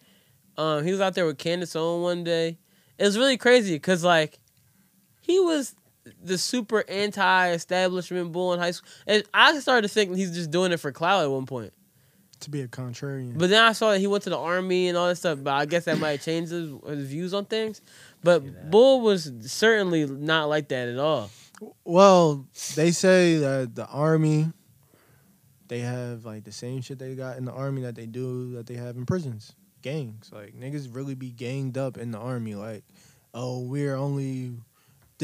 Um, 0.58 0.84
he 0.86 0.92
was 0.92 1.02
out 1.02 1.14
there 1.16 1.26
with 1.26 1.38
Candace 1.40 1.76
Owen 1.76 2.02
one 2.04 2.24
day. 2.24 2.58
It 3.00 3.04
was 3.04 3.18
really 3.18 3.38
crazy 3.38 3.74
because 3.76 4.04
like 4.04 4.40
he 5.22 5.40
was 5.40 5.74
the 6.24 6.38
super 6.38 6.84
anti-establishment 6.90 8.32
bull 8.32 8.54
in 8.54 8.60
high 8.60 8.72
school. 8.72 8.90
And 9.08 9.24
I 9.34 9.58
started 9.60 9.88
to 9.88 9.94
think 9.94 10.16
he's 10.16 10.34
just 10.34 10.52
doing 10.52 10.72
it 10.72 10.80
for 10.80 10.92
clout 10.92 11.24
at 11.24 11.32
one 11.32 11.46
point. 11.46 11.74
to 12.44 12.50
be 12.50 12.62
a 12.62 12.68
contrarian. 12.68 13.38
But 13.38 13.50
then 13.50 13.64
I 13.64 13.72
saw 13.74 13.92
that 13.92 14.00
he 14.00 14.08
went 14.08 14.24
to 14.24 14.30
the 14.30 14.38
army 14.38 14.88
and 14.88 14.98
all 14.98 15.08
that 15.08 15.16
stuff. 15.16 15.40
But 15.42 15.54
I 15.54 15.66
guess 15.66 15.86
that 15.86 15.98
might 16.00 16.22
change 16.22 16.50
his, 16.50 16.72
his 16.88 17.08
views 17.08 17.34
on 17.34 17.46
things. 17.46 17.82
But 18.24 18.70
Bull 18.70 19.02
was 19.02 19.32
certainly 19.42 20.06
not 20.06 20.50
like 20.50 20.70
that 20.70 20.88
at 20.88 20.98
all. 20.98 21.30
Well, 21.84 22.46
they 22.76 22.92
say 22.92 23.38
that 23.38 23.76
the 23.76 23.86
army, 23.88 24.52
they 25.68 25.80
have 25.80 26.26
like 26.26 26.44
the 26.44 26.52
same 26.52 26.82
shit 26.82 27.00
they 27.00 27.16
got 27.16 27.38
in 27.38 27.46
the 27.46 27.54
army 27.54 27.82
that 27.84 27.96
they 27.96 28.06
do 28.06 28.54
that 28.54 28.68
they 28.68 28.76
have 28.76 28.96
in 28.96 29.06
prisons. 29.06 29.54
Gangs, 29.82 30.30
like 30.32 30.54
niggas 30.54 30.94
really 30.96 31.16
be 31.16 31.32
ganged 31.32 31.78
up 31.78 31.98
in 31.98 32.12
the 32.12 32.18
army. 32.18 32.56
Like, 32.56 32.84
oh, 33.34 33.60
we're 33.62 33.96
only 33.96 34.54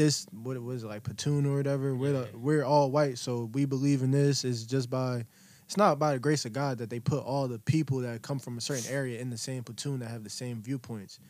this. 0.00 0.26
What 0.32 0.60
was 0.62 0.84
it 0.84 0.88
like 0.88 1.02
platoon 1.02 1.46
or 1.46 1.56
whatever? 1.56 1.94
We're 1.94 2.12
the, 2.12 2.28
we're 2.34 2.64
all 2.64 2.90
white, 2.90 3.18
so 3.18 3.50
we 3.52 3.64
believe 3.64 4.02
in 4.02 4.10
this. 4.10 4.44
Is 4.44 4.64
just 4.64 4.90
by. 4.90 5.24
It's 5.66 5.76
not 5.76 6.00
by 6.00 6.14
the 6.14 6.18
grace 6.18 6.44
of 6.46 6.52
God 6.52 6.78
that 6.78 6.90
they 6.90 6.98
put 6.98 7.22
all 7.22 7.46
the 7.46 7.60
people 7.60 7.98
that 8.00 8.22
come 8.22 8.40
from 8.40 8.58
a 8.58 8.60
certain 8.60 8.92
area 8.92 9.20
in 9.20 9.30
the 9.30 9.38
same 9.38 9.62
platoon 9.62 10.00
that 10.00 10.10
have 10.10 10.24
the 10.24 10.30
same 10.30 10.60
viewpoints. 10.60 11.20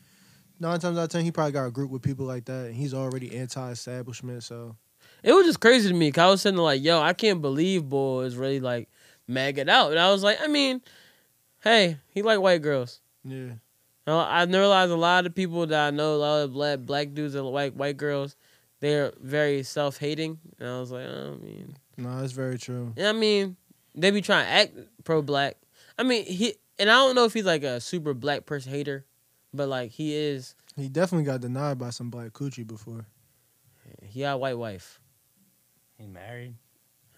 Nine 0.59 0.79
times 0.79 0.97
out 0.97 1.03
of 1.03 1.09
ten, 1.09 1.23
he 1.23 1.31
probably 1.31 1.51
got 1.51 1.65
a 1.65 1.71
group 1.71 1.91
with 1.91 2.01
people 2.01 2.25
like 2.25 2.45
that, 2.45 2.65
and 2.67 2.75
he's 2.75 2.93
already 2.93 3.37
anti-establishment. 3.37 4.43
So 4.43 4.75
It 5.21 5.33
was 5.33 5.45
just 5.45 5.59
crazy 5.59 5.89
to 5.89 5.93
me 5.93 6.07
because 6.07 6.21
I 6.21 6.29
was 6.31 6.41
sitting 6.41 6.55
there 6.55 6.63
like, 6.63 6.81
yo, 6.81 6.99
I 6.99 7.13
can't 7.13 7.41
believe 7.41 7.87
Bull 7.87 8.21
is 8.21 8.35
really 8.35 8.59
like 8.59 8.89
maggot 9.27 9.69
out. 9.69 9.91
And 9.91 9.99
I 9.99 10.11
was 10.11 10.23
like, 10.23 10.39
I 10.41 10.47
mean, 10.47 10.81
hey, 11.63 11.97
he 12.09 12.23
like 12.23 12.39
white 12.39 12.61
girls. 12.63 12.99
yeah. 13.23 13.53
I 14.07 14.43
realized 14.45 14.91
a 14.91 14.95
lot 14.95 15.25
of 15.25 15.35
people 15.35 15.67
that 15.67 15.87
I 15.87 15.91
know, 15.91 16.15
a 16.15 16.17
lot 16.17 16.41
of 16.41 16.53
black 16.53 16.79
black 16.79 17.13
dudes 17.13 17.35
and 17.35 17.45
white 17.45 17.75
white 17.75 17.97
girls, 17.97 18.35
they're 18.81 19.13
very 19.21 19.63
self 19.63 19.97
hating. 19.97 20.39
And 20.59 20.67
I 20.67 20.79
was 20.79 20.91
like, 20.91 21.05
oh, 21.07 21.37
I 21.39 21.43
mean, 21.43 21.77
No, 21.97 22.19
that's 22.19 22.33
very 22.33 22.59
true. 22.59 22.93
And 22.97 23.07
I 23.07 23.13
mean, 23.13 23.55
they 23.95 24.11
be 24.11 24.21
trying 24.21 24.45
to 24.45 24.51
act 24.51 24.73
pro 25.05 25.21
black. 25.21 25.55
I 25.97 26.03
mean, 26.03 26.25
he 26.25 26.55
and 26.77 26.89
I 26.89 26.93
don't 26.95 27.15
know 27.15 27.25
if 27.25 27.33
he's 27.33 27.45
like 27.45 27.63
a 27.63 27.79
super 27.79 28.13
black 28.13 28.45
person 28.45 28.71
hater, 28.73 29.05
but 29.53 29.69
like 29.69 29.91
he 29.91 30.13
is. 30.13 30.55
He 30.75 30.89
definitely 30.89 31.25
got 31.25 31.41
denied 31.41 31.77
by 31.77 31.89
some 31.91 32.09
black 32.09 32.31
coochie 32.33 32.67
before. 32.67 33.05
He 34.03 34.21
got 34.21 34.33
a 34.35 34.37
white 34.37 34.57
wife, 34.57 34.99
He 35.97 36.07
married. 36.07 36.55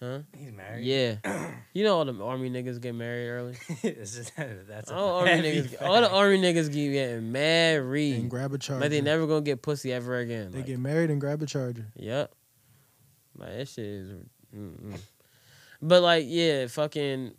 Huh? 0.00 0.20
He's 0.36 0.52
married. 0.52 0.84
Yeah, 0.84 1.16
you 1.72 1.84
know 1.84 1.96
all 1.98 2.04
the 2.04 2.22
army 2.22 2.50
niggas 2.50 2.80
get 2.80 2.94
married 2.94 3.28
early. 3.28 3.54
Just- 3.82 4.32
that's 4.36 4.90
a 4.90 4.94
All 4.94 5.18
army 5.20 5.30
heavy 5.30 5.62
niggas, 5.62 5.82
all 5.82 6.00
the 6.00 6.10
army 6.10 6.38
niggas 6.38 6.72
get 6.72 6.92
getting 6.92 7.32
married 7.32 8.14
And 8.16 8.30
grab 8.30 8.52
a 8.52 8.58
charger. 8.58 8.80
but 8.80 8.90
they 8.90 9.00
never 9.00 9.26
gonna 9.26 9.40
get 9.42 9.62
pussy 9.62 9.92
ever 9.92 10.18
again. 10.18 10.50
They 10.50 10.58
Like, 10.58 10.66
get 10.66 10.78
married 10.78 11.10
and 11.10 11.20
grab 11.20 11.42
a 11.42 11.46
charger. 11.46 11.86
Yep. 11.96 12.32
Like 13.36 13.56
that 13.56 13.68
shit 13.68 13.84
is. 13.84 14.10
Mm-mm. 14.56 14.98
But 15.82 16.02
like, 16.02 16.24
yeah, 16.28 16.66
fucking 16.68 17.32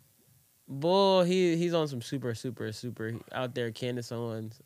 bull. 0.68 1.22
He 1.24 1.56
he's 1.56 1.74
on 1.74 1.88
some 1.88 2.02
super 2.02 2.34
super 2.34 2.70
super 2.72 3.14
out 3.32 3.54
there. 3.54 3.70
Candace 3.70 4.12
Owens, 4.12 4.60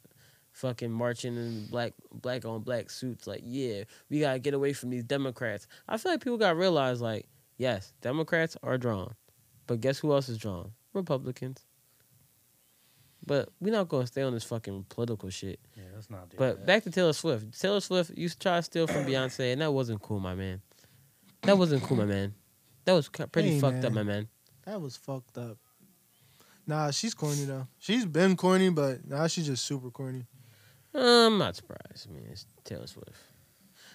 fucking 0.53 0.91
marching 0.91 1.37
in 1.37 1.67
black 1.71 1.93
black 2.13 2.45
on 2.45 2.61
black 2.63 2.91
suits. 2.91 3.27
Like, 3.29 3.43
yeah, 3.45 3.85
we 4.11 4.19
gotta 4.21 4.39
get 4.41 4.55
away 4.55 4.73
from 4.73 4.91
these 4.91 5.05
Democrats. 5.05 5.67
I 5.89 5.97
feel 5.97 6.13
like 6.13 6.23
people 6.23 6.37
gotta 6.39 6.57
realize, 6.57 7.01
like, 7.01 7.27
yes, 7.61 7.93
Democrats 8.01 8.57
are 8.63 8.79
drawn, 8.79 9.15
but 9.67 9.81
guess 9.81 9.99
who 9.99 10.13
else 10.13 10.29
is 10.29 10.39
drawn? 10.39 10.73
Republicans. 10.95 11.65
But 13.27 13.51
we're 13.61 13.73
not 13.73 13.89
gonna 13.89 14.07
stay 14.07 14.23
on 14.23 14.33
this 14.33 14.45
fucking 14.45 14.87
political 14.89 15.29
shit. 15.29 15.61
Yeah, 15.77 15.85
let's 15.95 16.09
not 16.11 16.31
do 16.31 16.37
But 16.39 16.57
that. 16.61 16.67
back 16.67 16.83
to 16.85 16.91
Taylor 16.91 17.13
Swift. 17.13 17.59
Taylor 17.61 17.81
Swift 17.81 18.17
used 18.17 18.41
to 18.41 18.49
try 18.49 18.57
to 18.57 18.63
steal 18.63 18.87
from 18.87 19.05
Beyonce, 19.05 19.53
and 19.53 19.61
that 19.61 19.73
wasn't 19.73 20.01
cool, 20.01 20.19
my 20.21 20.35
man. 20.35 20.63
That 21.43 21.59
wasn't 21.59 21.83
cool, 21.83 21.99
my 21.99 22.07
man. 22.07 22.35
That 22.87 22.95
was 22.95 23.09
pretty 23.09 23.53
Hey, 23.55 23.61
fucked 23.61 23.85
up, 23.85 23.93
my 23.93 24.03
man. 24.03 24.07
man. 24.07 24.29
That 24.65 24.81
was 24.81 24.97
fucked 24.97 25.37
up. 25.39 25.59
Nah, 26.67 26.91
she's 26.93 27.15
corny 27.15 27.45
though. 27.45 27.67
She's 27.79 28.07
been 28.07 28.37
corny, 28.37 28.71
but 28.71 29.07
now 29.07 29.27
she's 29.27 29.47
just 29.47 29.65
super 29.65 29.91
corny. 29.91 30.27
Uh, 30.95 31.27
I'm 31.27 31.39
not 31.39 31.57
surprised. 31.57 32.09
I 32.09 32.13
mean, 32.13 32.27
it's 32.31 32.47
Taylor 32.65 32.87
Swift. 32.87 33.13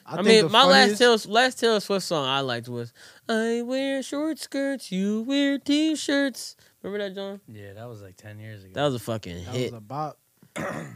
I, 0.06 0.16
think 0.18 0.28
mean, 0.28 0.44
the 0.46 0.50
my 0.50 0.64
last 0.66 0.98
funniest- 1.00 1.26
Taylor 1.26 1.34
last 1.34 1.60
Taylor 1.60 1.80
Swift 1.80 2.06
song 2.06 2.26
I 2.26 2.42
liked 2.42 2.68
was 2.70 2.94
"I 3.28 3.62
wear 3.64 4.04
short 4.04 4.38
skirts, 4.40 4.92
you 4.92 5.22
wear 5.24 5.58
t-shirts." 5.58 6.56
Remember 6.84 7.08
that, 7.10 7.16
John? 7.16 7.42
yeah, 7.48 7.74
that 7.74 7.88
was 7.90 8.02
like 8.04 8.16
ten 8.16 8.40
years 8.40 8.64
ago. 8.64 8.74
That 8.74 8.84
was 8.86 8.96
a 8.96 9.00
fucking 9.00 9.36
that 9.46 9.56
hit, 9.56 9.72
was 9.72 9.78
a 9.78 9.82
bop. 9.82 10.20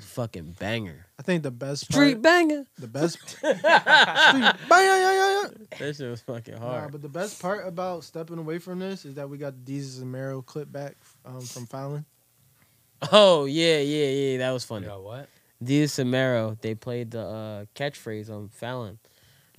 fucking 0.02 0.56
banger, 0.60 1.06
I 1.18 1.24
think 1.24 1.44
the 1.44 1.52
best 1.52 1.86
street 1.86 2.14
part, 2.14 2.22
banger. 2.22 2.66
the 2.78 2.88
best 2.88 3.18
street, 3.30 3.62
bang, 3.64 3.74
yeah, 3.74 4.54
yeah, 4.70 5.12
yeah, 5.12 5.42
yeah. 5.42 5.48
That 5.80 5.96
shit 5.98 6.10
was 6.10 6.22
fucking 6.22 6.54
hard. 6.56 6.64
Nah, 6.72 6.80
hard. 6.80 6.92
but 6.94 7.02
the 7.02 7.10
best 7.10 7.42
part 7.42 7.68
about 7.68 8.04
stepping 8.06 8.38
away 8.38 8.60
from 8.60 8.80
this 8.80 9.04
is 9.06 9.16
that 9.16 9.30
we 9.30 9.38
got 9.38 9.54
the 9.66 9.74
Desus 9.80 10.02
and 10.02 10.12
Mero 10.12 10.42
clip 10.42 10.72
back 10.72 10.96
um, 11.26 11.42
from 11.42 11.66
Fallon. 11.66 12.06
oh 13.12 13.46
yeah, 13.46 13.80
yeah, 13.80 14.06
yeah. 14.08 14.38
That 14.38 14.52
was 14.52 14.64
You 14.64 14.68
funny. 14.68 14.86
got 14.88 15.04
what? 15.04 15.28
Desus 15.64 16.00
and 16.00 16.12
Mero, 16.12 16.58
they 16.62 16.74
played 16.76 17.12
the 17.12 17.22
uh, 17.22 17.66
catchphrase 17.76 18.30
on 18.30 18.50
Fallon, 18.50 19.00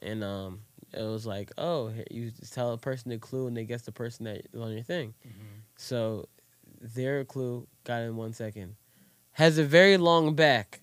and 0.02 0.24
um, 0.24 0.60
it 0.92 1.02
was 1.02 1.26
like, 1.26 1.50
"Oh, 1.58 1.92
you 2.10 2.32
tell 2.50 2.72
a 2.72 2.78
person 2.78 3.10
the 3.10 3.18
clue, 3.18 3.46
and 3.46 3.56
they 3.56 3.64
guess 3.64 3.82
the 3.82 3.92
person 3.92 4.24
that 4.24 4.46
is 4.52 4.60
on 4.60 4.72
your 4.72 4.82
thing." 4.82 5.14
So 5.76 6.28
their 6.80 7.24
clue 7.24 7.66
got 7.84 8.02
in 8.02 8.16
one 8.16 8.32
second. 8.32 8.76
Has 9.32 9.58
a 9.58 9.64
very 9.64 9.96
long 9.96 10.34
back, 10.34 10.80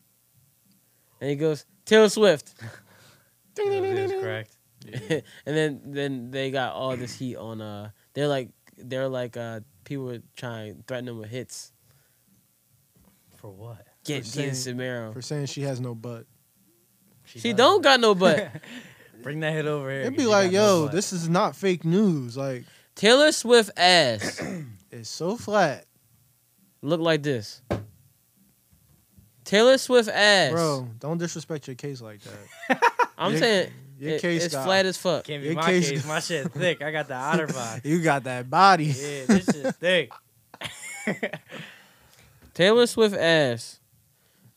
and 1.20 1.30
he 1.30 1.36
goes 1.36 1.66
Taylor 1.86 2.10
Swift, 2.10 2.54
is 3.58 4.12
correct. 4.12 4.58
and 5.10 5.24
then 5.46 5.82
then 5.86 6.32
they 6.32 6.52
got 6.52 6.74
all 6.74 6.96
this 6.96 7.18
heat 7.18 7.36
on. 7.36 7.62
Uh, 7.62 7.90
they're 8.14 8.28
like 8.28 8.50
they're 8.78 9.10
like 9.10 9.36
uh, 9.36 9.62
people 9.84 10.06
were 10.06 10.22
trying 10.36 10.76
to 10.76 10.84
threaten 10.84 11.06
them 11.06 11.18
with 11.18 11.30
hits. 11.30 11.72
For 13.38 13.52
what? 13.52 13.87
Get 14.08 14.24
For 14.26 14.40
Desus 14.40 14.56
saying- 14.64 15.14
for 15.14 15.22
saying 15.22 15.46
she 15.48 15.62
has 15.62 15.80
no 15.80 15.94
butt. 15.96 16.26
She 17.26 17.40
does. 17.52 17.58
don't 17.58 17.82
got 17.84 18.00
no 18.00 18.16
butt. 18.16 18.50
Bring 19.22 19.42
that 19.42 19.52
head 19.52 19.66
over 19.68 19.90
here. 19.92 20.02
It'd 20.02 20.14
'cause 20.16 20.24
be 20.24 20.28
like, 20.30 20.52
got 20.52 20.58
no 20.58 20.84
yo, 20.86 20.88
this 20.88 21.12
is 21.12 21.28
not 21.28 21.56
fake 21.56 21.84
news. 21.84 22.38
Like, 22.38 22.64
Taylor 22.96 23.32
Swift 23.32 23.72
ass. 23.78 24.42
it's 24.92 25.10
so 25.10 25.36
flat, 25.36 25.86
look 26.82 27.02
like 27.02 27.24
this. 27.24 27.62
Taylor 29.44 29.78
Swift 29.78 30.10
ass. 30.10 30.52
bro. 30.52 30.88
Don't 31.00 31.18
disrespect 31.18 31.68
your 31.68 31.76
case 31.76 32.02
like 32.02 32.20
that. 32.22 32.82
I'm 33.18 33.32
your- 33.32 33.40
saying 33.42 33.72
your 34.00 34.12
it- 34.12 34.22
case 34.22 34.46
it's 34.46 34.54
got- 34.56 34.66
flat 34.66 34.86
as 34.86 34.98
fuck. 34.98 35.24
Can't 35.26 35.42
be 35.42 35.48
Your 35.48 35.56
my 35.56 35.64
case- 35.66 35.90
case. 35.90 36.06
My 36.08 36.20
shit 36.20 36.52
thick. 36.54 36.82
I 36.82 36.92
got 36.92 37.08
the 37.08 37.14
Otterbox. 37.16 37.84
You 37.86 38.02
got 38.02 38.24
that 38.26 38.50
body. 38.50 38.86
yeah, 38.86 39.26
this 39.26 39.46
shit 39.46 39.76
thick. 39.76 40.12
Taylor 42.54 42.88
Swift 42.88 43.16
ass 43.16 43.80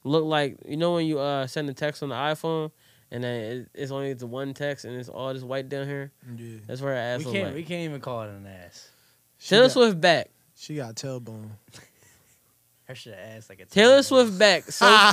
look 0.05 0.25
like 0.25 0.57
you 0.67 0.77
know 0.77 0.95
when 0.95 1.07
you 1.07 1.19
uh 1.19 1.47
send 1.47 1.69
a 1.69 1.75
text 1.75 2.03
on 2.03 2.09
the 2.09 2.15
iPhone 2.15 2.71
and 3.11 3.25
then 3.25 3.67
it's 3.75 3.91
only 3.91 4.13
the 4.15 4.27
one 4.27 4.55
text 4.55 4.85
and 4.85 4.95
it's 4.97 5.09
all 5.09 5.33
just 5.33 5.45
white 5.45 5.69
down 5.69 5.87
here. 5.87 6.13
Yeah. 6.37 6.59
That's 6.67 6.81
where 6.81 6.95
her 6.95 6.99
ass 6.99 7.25
We 7.25 7.33
can't. 7.33 7.47
like. 7.47 7.55
We 7.55 7.63
can't 7.65 7.83
even 7.83 8.01
call 8.01 8.23
it 8.23 8.29
an 8.29 8.47
ass. 8.47 8.89
She 9.39 9.51
Taylor 9.51 9.65
got, 9.65 9.73
Swift 9.73 10.01
back. 10.01 10.31
She 10.57 10.77
got 10.77 10.95
tailbone. 10.95 11.49
Her 12.85 12.95
shit 12.95 13.15
ass 13.17 13.49
like 13.49 13.61
a 13.61 13.67
Taylor. 13.67 14.03
Swift 14.03 14.37
back. 14.39 14.65
So 14.65 14.85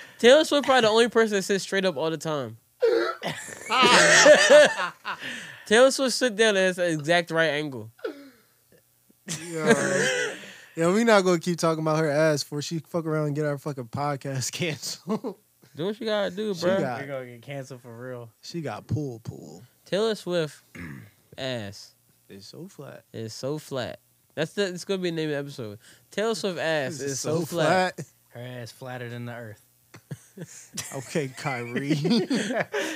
Taylor 0.18 0.44
Swift 0.44 0.64
probably 0.64 0.80
the 0.80 0.88
only 0.88 1.08
person 1.08 1.36
that 1.36 1.42
sits 1.42 1.62
straight 1.62 1.84
up 1.84 1.96
all 1.96 2.10
the 2.10 2.16
time. 2.16 2.56
Taylor 5.66 5.90
Swift 5.90 6.14
sit 6.14 6.36
down 6.36 6.56
at 6.56 6.76
the 6.76 6.90
exact 6.90 7.30
right 7.30 7.50
angle. 7.50 7.90
Yo, 10.76 10.88
yeah, 10.88 10.94
we 10.94 11.04
not 11.04 11.24
gonna 11.24 11.38
keep 11.38 11.58
talking 11.58 11.82
about 11.82 11.98
her 11.98 12.08
ass 12.10 12.42
before 12.44 12.62
she 12.62 12.78
fuck 12.78 13.04
around 13.06 13.26
and 13.28 13.36
get 13.36 13.44
our 13.44 13.58
fucking 13.58 13.88
podcast 13.88 14.52
canceled. 14.52 15.36
Do 15.76 15.86
what 15.86 16.00
you 16.00 16.06
gotta 16.06 16.30
do, 16.30 16.54
She 16.54 16.60
bro. 16.62 16.80
got- 16.80 17.00
We're 17.00 17.06
gonna 17.06 17.26
get 17.26 17.42
canceled 17.42 17.82
for 17.82 17.96
real. 17.96 18.30
she 18.42 18.60
got 18.60 18.86
pool 18.86 19.20
pool. 19.20 19.62
Taylor 19.84 20.14
Swift 20.14 20.62
ass 21.38 21.94
It's 22.28 22.46
so 22.46 22.68
flat. 22.68 23.04
is 23.12 23.34
so 23.34 23.58
flat. 23.58 23.98
That's 24.34 24.52
the. 24.52 24.66
It's 24.68 24.84
gonna 24.84 24.98
be 25.02 25.10
the 25.10 25.16
name 25.16 25.28
of 25.30 25.32
the 25.34 25.38
episode. 25.38 25.78
Taylor 26.10 26.34
Swift 26.34 26.58
ass 26.60 27.00
is 27.00 27.18
so, 27.20 27.40
flat. 27.42 27.98
Her 28.30 28.40
ass 28.40 28.70
flatter 28.70 29.08
than 29.08 29.24
the 29.26 29.34
earth. 29.34 29.66
Okay, 30.96 31.28
Kyrie. 31.36 31.94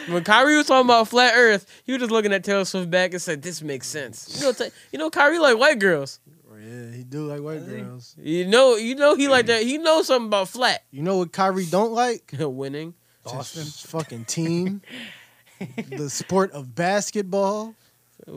When 0.08 0.24
Kyrie 0.24 0.56
was 0.56 0.66
talking 0.66 0.86
about 0.86 1.08
flat 1.08 1.34
Earth, 1.36 1.66
he 1.84 1.92
was 1.92 2.00
just 2.00 2.10
looking 2.10 2.32
at 2.32 2.42
Taylor 2.42 2.64
Swift 2.64 2.90
back 2.90 3.12
and 3.12 3.20
said, 3.20 3.42
"This 3.42 3.60
makes 3.60 3.86
sense." 3.86 4.38
You 4.40 4.46
know, 4.46 4.52
ta- 4.52 4.74
you 4.92 4.98
know, 4.98 5.10
Kyrie 5.10 5.38
like 5.38 5.58
white 5.58 5.78
girls. 5.78 6.20
Yeah, 6.64 6.96
he 6.96 7.04
do 7.04 7.26
like 7.26 7.40
white 7.42 7.66
girls. 7.66 8.14
You 8.18 8.46
know, 8.46 8.76
you 8.76 8.94
know, 8.94 9.14
he 9.16 9.28
like 9.28 9.46
that. 9.46 9.62
He 9.62 9.78
knows 9.78 10.06
something 10.06 10.26
about 10.28 10.48
flat 10.48 10.84
You 10.90 11.02
know 11.02 11.18
what 11.18 11.32
Kyrie 11.32 11.66
don't 11.66 11.92
like? 11.92 12.32
winning. 12.38 12.94
His 13.30 13.80
fucking 13.82 14.24
team. 14.26 14.82
the 15.88 16.10
sport 16.10 16.52
of 16.52 16.74
basketball. 16.74 17.74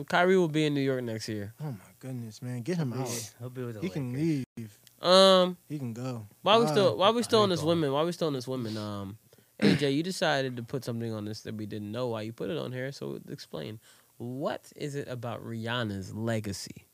Kyrie 0.08 0.36
will 0.36 0.48
be 0.48 0.66
in 0.66 0.74
New 0.74 0.80
York 0.82 1.02
next 1.02 1.28
year. 1.28 1.54
Oh 1.62 1.70
my 1.70 1.76
goodness, 2.00 2.42
man, 2.42 2.62
get 2.62 2.76
him 2.76 2.92
out. 2.92 3.08
He'll 3.38 3.48
be 3.50 3.64
with 3.64 3.76
the 3.76 3.80
He 3.80 3.88
can 3.88 4.12
Lakers. 4.12 4.44
leave. 4.56 4.78
Um, 5.00 5.56
He 5.68 5.78
can 5.78 5.92
go. 5.92 6.26
why 6.42 6.58
we 6.58 6.64
Bye. 6.64 6.70
still 6.72 6.96
why 6.96 7.10
we 7.10 7.22
still 7.22 7.40
on 7.42 7.48
this 7.50 7.60
Nicole. 7.60 7.68
women? 7.70 7.92
Why 7.92 8.02
we 8.02 8.12
still 8.12 8.26
on 8.28 8.34
this 8.34 8.48
women? 8.48 8.76
Um, 8.76 9.18
AJ, 9.62 9.94
you 9.94 10.02
decided 10.02 10.56
to 10.56 10.62
put 10.62 10.84
something 10.84 11.12
on 11.12 11.24
this 11.24 11.42
that 11.42 11.54
we 11.54 11.66
didn't 11.66 11.90
know 11.92 12.08
why 12.08 12.22
you 12.22 12.32
put 12.32 12.50
it 12.50 12.58
on 12.58 12.72
here. 12.72 12.92
So 12.92 13.20
explain. 13.30 13.78
What 14.18 14.72
is 14.74 14.94
it 14.96 15.06
about 15.08 15.44
Rihanna's 15.46 16.12
legacy? 16.12 16.86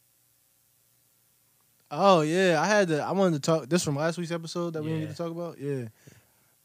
Oh 1.97 2.23
yeah, 2.23 2.61
I 2.61 2.67
had 2.67 2.89
to. 2.89 3.03
I 3.03 3.13
wanted 3.13 3.35
to 3.35 3.41
talk. 3.41 3.69
This 3.69 3.85
from 3.85 3.97
last 3.97 4.19
week's 4.19 4.33
episode 4.33 4.73
that 4.73 4.83
we 4.83 4.91
didn't 4.91 5.07
get 5.07 5.11
to 5.11 5.17
talk 5.17 5.31
about. 5.31 5.59
Yeah, 5.61 5.85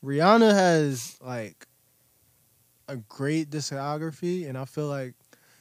Rihanna 0.04 0.52
has 0.52 1.18
like 1.22 1.68
a 2.88 2.98
great 2.98 3.50
discography, 3.50 4.48
and 4.50 4.58
I 4.58 4.66
feel 4.66 4.88
like 4.88 5.14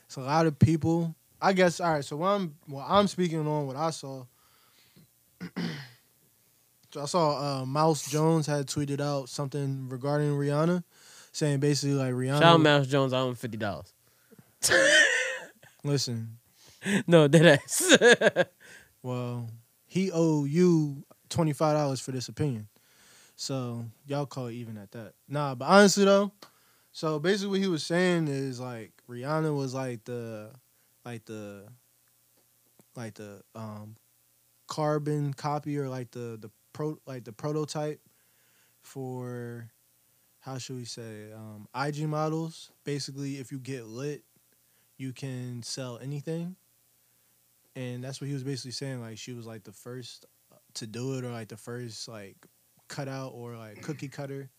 it's 0.07 0.17
a 0.17 0.21
lot 0.21 0.47
of 0.47 0.59
people. 0.59 1.15
I 1.41 1.53
guess 1.53 1.81
all 1.81 1.93
right. 1.93 2.05
So 2.05 2.17
what 2.17 2.29
I'm 2.29 2.55
well, 2.69 2.87
I'm 2.89 3.07
speaking 3.09 3.47
on 3.47 3.67
what 3.67 3.77
I 3.77 3.91
saw. 3.91 4.25
so 6.93 7.03
I 7.03 7.05
saw 7.05 7.61
uh, 7.61 7.67
Mouse 7.67 8.11
Jones 8.11 8.47
had 8.47 8.67
tweeted 8.67 9.01
out 9.01 9.29
something 9.29 9.89
regarding 9.89 10.33
Rihanna, 10.33 10.83
saying 11.33 11.61
basically 11.61 11.95
like 11.95 12.15
Rihanna. 12.15 12.39
Shout 12.41 12.55
out 12.55 12.61
Mouse 12.61 12.87
Jones. 12.87 13.13
I 13.13 13.21
owe 13.21 13.29
him 13.29 13.35
fifty 13.35 13.59
dollars. 13.59 13.93
Listen, 15.85 16.39
no, 17.07 17.29
dead 17.29 17.61
ass. 17.61 17.99
Well, 19.03 19.49
he 19.89 20.13
owe 20.13 20.45
you 20.45 21.03
twenty 21.29 21.53
five 21.53 21.75
dollars 21.75 22.01
for 22.01 22.13
this 22.13 22.29
opinion. 22.29 22.69
So 23.35 23.87
y'all 24.07 24.27
call 24.27 24.47
it 24.47 24.55
even 24.55 24.77
at 24.77 24.93
that. 24.93 25.15
Nah, 25.29 25.55
but 25.55 25.65
honestly 25.65 26.05
though, 26.05 26.31
so 26.93 27.19
basically 27.19 27.49
what 27.49 27.61
he 27.61 27.67
was 27.67 27.85
saying 27.85 28.29
is 28.29 28.61
like 28.61 28.93
Rihanna 29.09 29.57
was 29.57 29.75
like 29.75 30.05
the 30.05 30.51
like 31.05 31.25
the 31.25 31.67
like 32.95 33.15
the 33.15 33.43
um 33.55 33.97
carbon 34.67 35.33
copy 35.33 35.79
or 35.79 35.89
like 35.89 36.11
the 36.11 36.39
the 36.41 36.51
pro 36.73 36.99
like 37.07 37.25
the 37.25 37.33
prototype 37.33 38.01
for 38.83 39.71
how 40.41 40.59
should 40.59 40.77
we 40.77 40.85
say 40.85 41.33
um 41.35 41.67
IG 41.75 42.07
models. 42.07 42.71
Basically 42.85 43.37
if 43.37 43.51
you 43.51 43.59
get 43.59 43.87
lit, 43.87 44.23
you 44.99 45.15
can 45.15 45.63
sell 45.63 45.99
anything 46.03 46.57
and 47.79 48.03
that's 48.03 48.21
what 48.21 48.27
he 48.27 48.35
was 48.35 48.43
basically 48.43 48.73
saying. 48.73 49.01
Like 49.01 49.19
she 49.19 49.33
was 49.33 49.47
like 49.47 49.63
the 49.63 49.73
first 49.73 50.27
to 50.75 50.87
do 50.87 51.15
it, 51.15 51.25
or 51.25 51.31
like 51.31 51.49
the 51.49 51.57
first 51.57 52.09
like 52.09 52.37
cutout 52.89 53.33
or 53.35 53.57
like 53.57 53.83
cookie 53.83 54.09
cutter, 54.09 54.51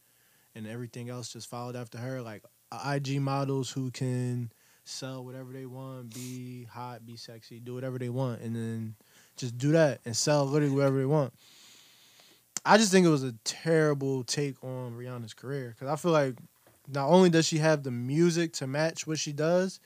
and 0.56 0.66
everything 0.66 1.10
else 1.10 1.34
just 1.34 1.50
followed 1.50 1.76
after 1.76 1.98
her. 1.98 2.22
Like 2.22 2.44
IG 2.86 3.20
models 3.20 3.70
who 3.70 3.92
can 3.92 4.52
sell 4.86 5.26
whatever 5.26 5.52
they 5.52 5.66
want, 5.66 6.14
be 6.14 6.66
hot, 6.72 7.06
be 7.06 7.18
sexy, 7.18 7.60
do 7.60 7.74
whatever 7.74 8.00
they 8.00 8.10
want, 8.10 8.42
and 8.42 8.56
then 8.56 8.96
just 9.36 9.58
do 9.58 9.74
that 9.74 10.00
and 10.06 10.16
sell 10.16 10.46
literally 10.46 10.74
whatever 10.74 11.00
they 11.00 11.06
want. 11.06 11.34
I 12.66 12.78
just 12.78 12.92
think 12.92 13.06
it 13.06 13.10
was 13.10 13.24
a 13.24 13.34
terrible 13.44 14.24
take 14.24 14.64
on 14.64 14.94
Rihanna's 14.98 15.34
career 15.34 15.76
because 15.76 15.92
I 15.92 15.98
feel 15.98 16.12
like 16.12 16.36
not 16.88 17.10
only 17.10 17.30
does 17.30 17.46
she 17.46 17.58
have 17.58 17.84
the 17.84 17.92
music 17.92 18.54
to 18.54 18.68
match 18.68 19.06
what 19.06 19.20
she 19.20 19.34
does, 19.34 19.80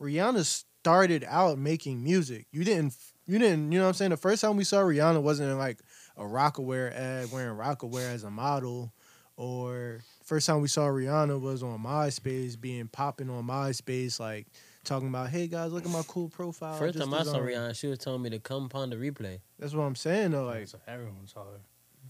Rihanna 0.00 0.64
started 0.80 1.24
out 1.28 1.58
making 1.58 2.02
music. 2.02 2.46
You 2.50 2.64
didn't 2.64 2.94
you 3.26 3.38
didn't 3.38 3.72
you 3.72 3.78
know 3.78 3.84
what 3.84 3.88
I'm 3.88 3.94
saying? 3.94 4.10
The 4.10 4.16
first 4.16 4.42
time 4.42 4.56
we 4.56 4.64
saw 4.64 4.78
Rihanna 4.78 5.20
wasn't 5.22 5.50
in 5.50 5.58
like 5.58 5.78
a 6.16 6.22
Rocawear 6.22 6.94
ad 6.94 7.30
wearing 7.32 7.56
Rocawear 7.56 8.12
as 8.12 8.24
a 8.24 8.30
model 8.30 8.92
or 9.36 10.00
first 10.24 10.46
time 10.46 10.60
we 10.60 10.68
saw 10.68 10.86
Rihanna 10.86 11.40
was 11.40 11.62
on 11.62 11.82
MySpace 11.82 12.60
being 12.60 12.88
popping 12.88 13.30
on 13.30 13.44
MySpace 13.44 14.18
like 14.18 14.46
talking 14.84 15.08
about, 15.08 15.28
"Hey 15.28 15.46
guys, 15.46 15.72
look 15.72 15.84
at 15.84 15.90
my 15.90 16.02
cool 16.08 16.28
profile." 16.28 16.76
First 16.78 16.94
just 16.94 17.04
time 17.04 17.14
I 17.14 17.18
saw 17.18 17.38
designed." 17.38 17.44
Rihanna, 17.46 17.76
she 17.76 17.86
was 17.86 17.98
telling 17.98 18.22
me 18.22 18.30
to 18.30 18.38
come 18.38 18.64
upon 18.64 18.90
the 18.90 18.96
replay. 18.96 19.40
That's 19.58 19.74
what 19.74 19.84
I'm 19.84 19.94
saying 19.94 20.32
though, 20.32 20.44
like 20.44 20.68
so 20.68 20.78
everyone 20.86 21.26
saw 21.26 21.44
her. 21.44 21.60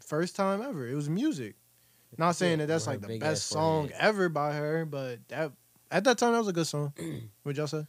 first 0.00 0.36
time 0.36 0.62
ever. 0.62 0.88
It 0.88 0.94
was 0.94 1.08
music. 1.08 1.56
Not 2.16 2.36
saying 2.36 2.58
that 2.58 2.68
that's 2.68 2.86
like 2.86 3.00
the 3.00 3.18
best 3.18 3.46
song 3.46 3.90
ever 3.98 4.28
by 4.28 4.54
her, 4.54 4.86
but 4.86 5.26
that 5.28 5.52
at 5.90 6.04
that 6.04 6.18
time 6.18 6.32
that 6.32 6.38
was 6.38 6.48
a 6.48 6.52
good 6.52 6.66
song. 6.66 6.92
would 7.44 7.56
y'all 7.56 7.66
say? 7.66 7.86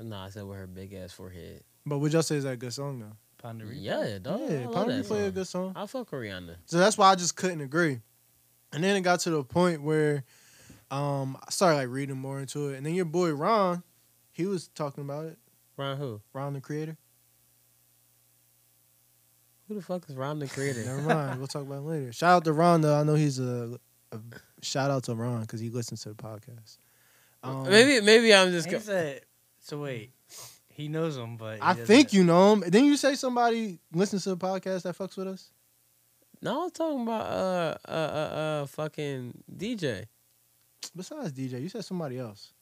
No, 0.00 0.16
I 0.16 0.28
said 0.30 0.44
with 0.44 0.58
her 0.58 0.66
big 0.66 0.92
ass 0.94 1.12
forehead. 1.12 1.62
But 1.86 1.98
would 1.98 2.12
y'all 2.12 2.22
say 2.22 2.36
is 2.36 2.44
that 2.44 2.54
a 2.54 2.56
good 2.56 2.72
song 2.72 3.00
though? 3.00 3.16
Pon 3.38 3.58
de 3.58 3.64
Replay. 3.64 3.82
Yeah, 3.82 4.18
dog. 4.18 4.40
Yeah, 4.50 4.64
love 4.66 4.74
Pon 4.74 4.88
de 4.88 4.96
that 4.96 5.04
Replay 5.06 5.28
a 5.28 5.30
good 5.30 5.46
song. 5.46 5.72
I 5.76 5.86
fuck 5.86 6.10
with 6.10 6.20
Rihanna. 6.22 6.56
So 6.66 6.78
that's 6.78 6.96
why 6.98 7.10
I 7.10 7.14
just 7.14 7.36
couldn't 7.36 7.60
agree. 7.60 8.00
And 8.72 8.82
then 8.82 8.96
it 8.96 9.02
got 9.02 9.20
to 9.20 9.30
the 9.30 9.44
point 9.44 9.82
where 9.82 10.24
um 10.90 11.36
I 11.46 11.50
started 11.50 11.76
like 11.76 11.88
reading 11.88 12.16
more 12.16 12.40
into 12.40 12.68
it. 12.70 12.76
And 12.76 12.86
then 12.86 12.94
your 12.94 13.04
boy 13.04 13.32
Ron, 13.32 13.82
he 14.32 14.46
was 14.46 14.68
talking 14.68 15.04
about 15.04 15.26
it. 15.26 15.38
Ron 15.76 15.96
who? 15.98 16.20
Ron 16.32 16.54
the 16.54 16.60
creator. 16.60 16.96
Who 19.68 19.74
the 19.74 19.82
fuck 19.82 20.08
is 20.08 20.16
Ron 20.16 20.38
the 20.38 20.46
creator? 20.48 20.80
Never 20.84 21.02
mind. 21.02 21.38
we'll 21.38 21.46
talk 21.48 21.62
about 21.62 21.78
it 21.78 21.82
later. 21.86 22.12
Shout 22.12 22.30
out 22.36 22.44
to 22.44 22.52
Ron 22.52 22.80
though. 22.80 22.98
I 22.98 23.02
know 23.02 23.14
he's 23.14 23.38
a, 23.38 23.78
a 24.12 24.18
shout 24.62 24.90
out 24.90 25.04
to 25.04 25.14
Ron 25.14 25.40
because 25.42 25.60
he 25.60 25.70
listens 25.70 26.02
to 26.02 26.10
the 26.10 26.14
podcast. 26.14 26.78
Um, 27.42 27.64
maybe 27.64 28.04
maybe 28.04 28.34
I'm 28.34 28.50
just. 28.50 28.66
He 28.66 28.72
Go- 28.72 28.78
said, 28.78 29.22
so 29.64 29.78
wait, 29.80 30.12
he 30.68 30.86
knows 30.88 31.16
him, 31.16 31.36
but 31.36 31.58
I 31.60 31.72
doesn't- 31.72 31.86
think 31.86 32.12
you 32.12 32.22
know 32.22 32.52
him. 32.52 32.60
Didn't 32.60 32.84
you 32.84 32.96
say 32.96 33.14
somebody 33.16 33.78
listens 33.92 34.22
to 34.24 34.30
the 34.30 34.36
podcast 34.36 34.82
that 34.82 34.96
fucks 34.96 35.16
with 35.16 35.26
us? 35.28 35.50
no, 36.42 36.64
I'm 36.64 36.70
talking 36.70 37.02
about 37.02 37.22
uh 37.26 37.74
uh 37.88 37.90
uh, 37.90 38.36
uh 38.62 38.66
fucking 38.66 39.42
DJ. 39.56 40.04
Besides 40.94 41.32
DJ, 41.32 41.62
you 41.62 41.68
said 41.70 41.84
somebody 41.84 42.18
else. 42.18 42.52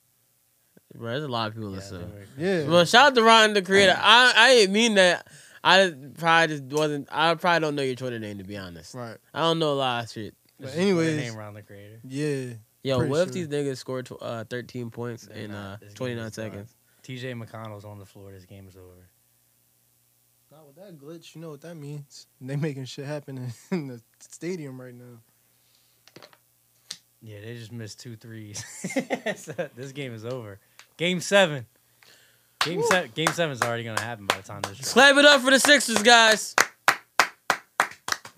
Bro, 0.95 1.11
there's 1.11 1.25
a 1.25 1.29
lot 1.29 1.49
of 1.49 1.55
people 1.55 1.71
Yeah, 1.71 1.77
listening. 1.77 2.13
Yeah. 2.39 2.65
Well, 2.69 2.85
shout 2.85 3.09
out 3.09 3.15
to 3.17 3.23
Ron 3.23 3.55
the 3.55 3.63
creator. 3.63 3.97
I 3.99 4.33
I 4.37 4.55
didn't 4.55 4.73
mean 4.75 4.95
that. 4.95 5.27
I 5.65 5.93
probably 6.19 6.57
just 6.59 6.65
wasn't. 6.73 7.09
I 7.11 7.35
probably 7.35 7.61
don't 7.61 7.75
know 7.77 7.83
your 7.83 7.95
Twitter 7.97 8.19
name 8.19 8.39
to 8.39 8.45
be 8.45 8.57
honest. 8.57 8.95
right. 8.95 9.17
I 9.35 9.41
don't 9.41 9.59
know 9.59 9.73
a 9.73 9.75
lot 9.75 10.05
of 10.05 10.11
shit. 10.13 10.35
But 10.61 10.67
This 10.69 10.77
anyways- 10.77 11.17
name 11.17 11.37
around 11.37 11.55
the 11.55 11.63
creator. 11.63 11.99
Yeah. 12.05 12.55
Yo, 12.85 12.99
Pretty 12.99 13.11
what 13.11 13.21
if 13.29 13.33
these 13.33 13.47
niggas 13.49 13.77
scored 13.79 14.09
uh, 14.21 14.43
13 14.51 14.91
points 14.91 15.27
They're 15.27 15.37
in 15.45 15.51
not. 15.53 15.83
uh, 15.83 15.87
29 15.95 16.27
is 16.27 16.33
done. 16.37 16.45
seconds? 16.51 16.75
TJ 17.03 17.35
McConnell's 17.43 17.85
on 17.85 17.99
the 17.99 18.07
floor. 18.07 18.31
This 18.33 18.45
game 18.45 18.67
is 18.69 18.77
over. 18.77 19.09
Not 20.51 20.67
with 20.67 20.77
that 20.77 20.99
glitch, 20.99 21.35
you 21.35 21.41
know 21.41 21.51
what 21.51 21.63
that 21.63 21.77
means. 21.77 22.27
They 22.41 22.57
making 22.57 22.85
shit 22.85 23.07
happen 23.07 23.39
in, 23.39 23.53
in 23.79 23.87
the 23.89 24.03
stadium 24.21 24.81
right 24.81 24.95
now. 24.95 25.19
Yeah, 27.23 27.41
they 27.41 27.55
just 27.55 27.73
missed 27.73 28.01
two 28.01 28.17
threes. 28.17 28.65
So 29.37 29.53
this 29.77 29.93
game 29.93 30.13
is 30.13 30.25
over. 30.25 30.59
Game 30.97 31.21
seven. 31.21 31.67
Game 32.61 32.83
seven. 32.83 33.11
Game 33.15 33.29
seven 33.29 33.53
is 33.53 33.63
already 33.63 33.85
gonna 33.85 34.01
happen 34.01 34.27
by 34.27 34.37
the 34.37 34.43
time 34.43 34.61
this. 34.63 34.79
drops. 34.79 34.93
Clap 34.93 35.17
it 35.17 35.25
up 35.25 35.41
for 35.41 35.51
the 35.51 35.59
Sixers, 35.59 36.03
guys. 36.03 36.55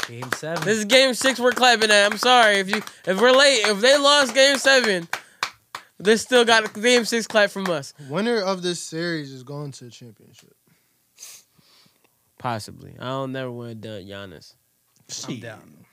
Game 0.06 0.30
seven. 0.36 0.62
This 0.64 0.78
is 0.78 0.84
game 0.84 1.14
six 1.14 1.40
we're 1.40 1.52
clapping 1.52 1.90
at. 1.90 2.12
I'm 2.12 2.18
sorry 2.18 2.56
if 2.56 2.68
you 2.68 2.82
if 3.06 3.20
we're 3.20 3.32
late. 3.32 3.66
If 3.66 3.80
they 3.80 3.96
lost 3.96 4.34
game 4.34 4.58
seven, 4.58 5.08
they 5.98 6.16
still 6.16 6.44
got 6.44 6.64
a 6.76 6.80
game 6.80 7.04
six 7.04 7.26
clap 7.26 7.50
from 7.50 7.68
us. 7.70 7.94
Winner 8.08 8.40
of 8.40 8.62
this 8.62 8.80
series 8.80 9.32
is 9.32 9.42
going 9.42 9.72
to 9.72 9.84
the 9.84 9.90
championship. 9.90 10.54
Possibly. 12.38 12.94
I 12.98 13.04
don't 13.04 13.32
never 13.32 13.50
want 13.50 13.70
to 13.70 13.74
done 13.74 14.02
Giannis. 14.02 14.54
I'm 15.28 15.40
down. 15.40 15.84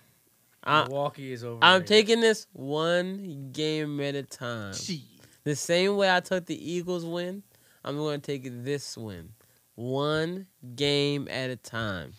I, 0.64 0.84
Milwaukee 0.84 1.34
is 1.34 1.44
over. 1.44 1.60
I'm 1.62 1.84
taking 1.86 2.22
this 2.22 2.48
one 2.54 3.50
game 3.52 4.00
at 4.00 4.16
a 4.16 4.24
time. 4.24 4.74
Shit. 4.74 5.00
The 5.44 5.56
same 5.56 5.98
way 5.98 6.14
I 6.14 6.20
took 6.20 6.46
the 6.46 6.72
Eagles 6.72 7.04
win, 7.04 7.42
I'm 7.84 7.98
going 7.98 8.22
to 8.22 8.26
take 8.26 8.44
this 8.64 8.96
win. 8.96 9.30
One 9.76 10.46
game 10.76 11.28
at 11.30 11.50
a 11.50 11.56
time. 11.56 12.14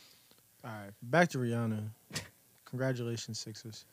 All 0.64 0.70
right, 0.70 0.90
back 1.02 1.28
to 1.30 1.38
Rihanna. 1.38 1.88
Congratulations, 2.64 3.38
Sixers. 3.38 3.84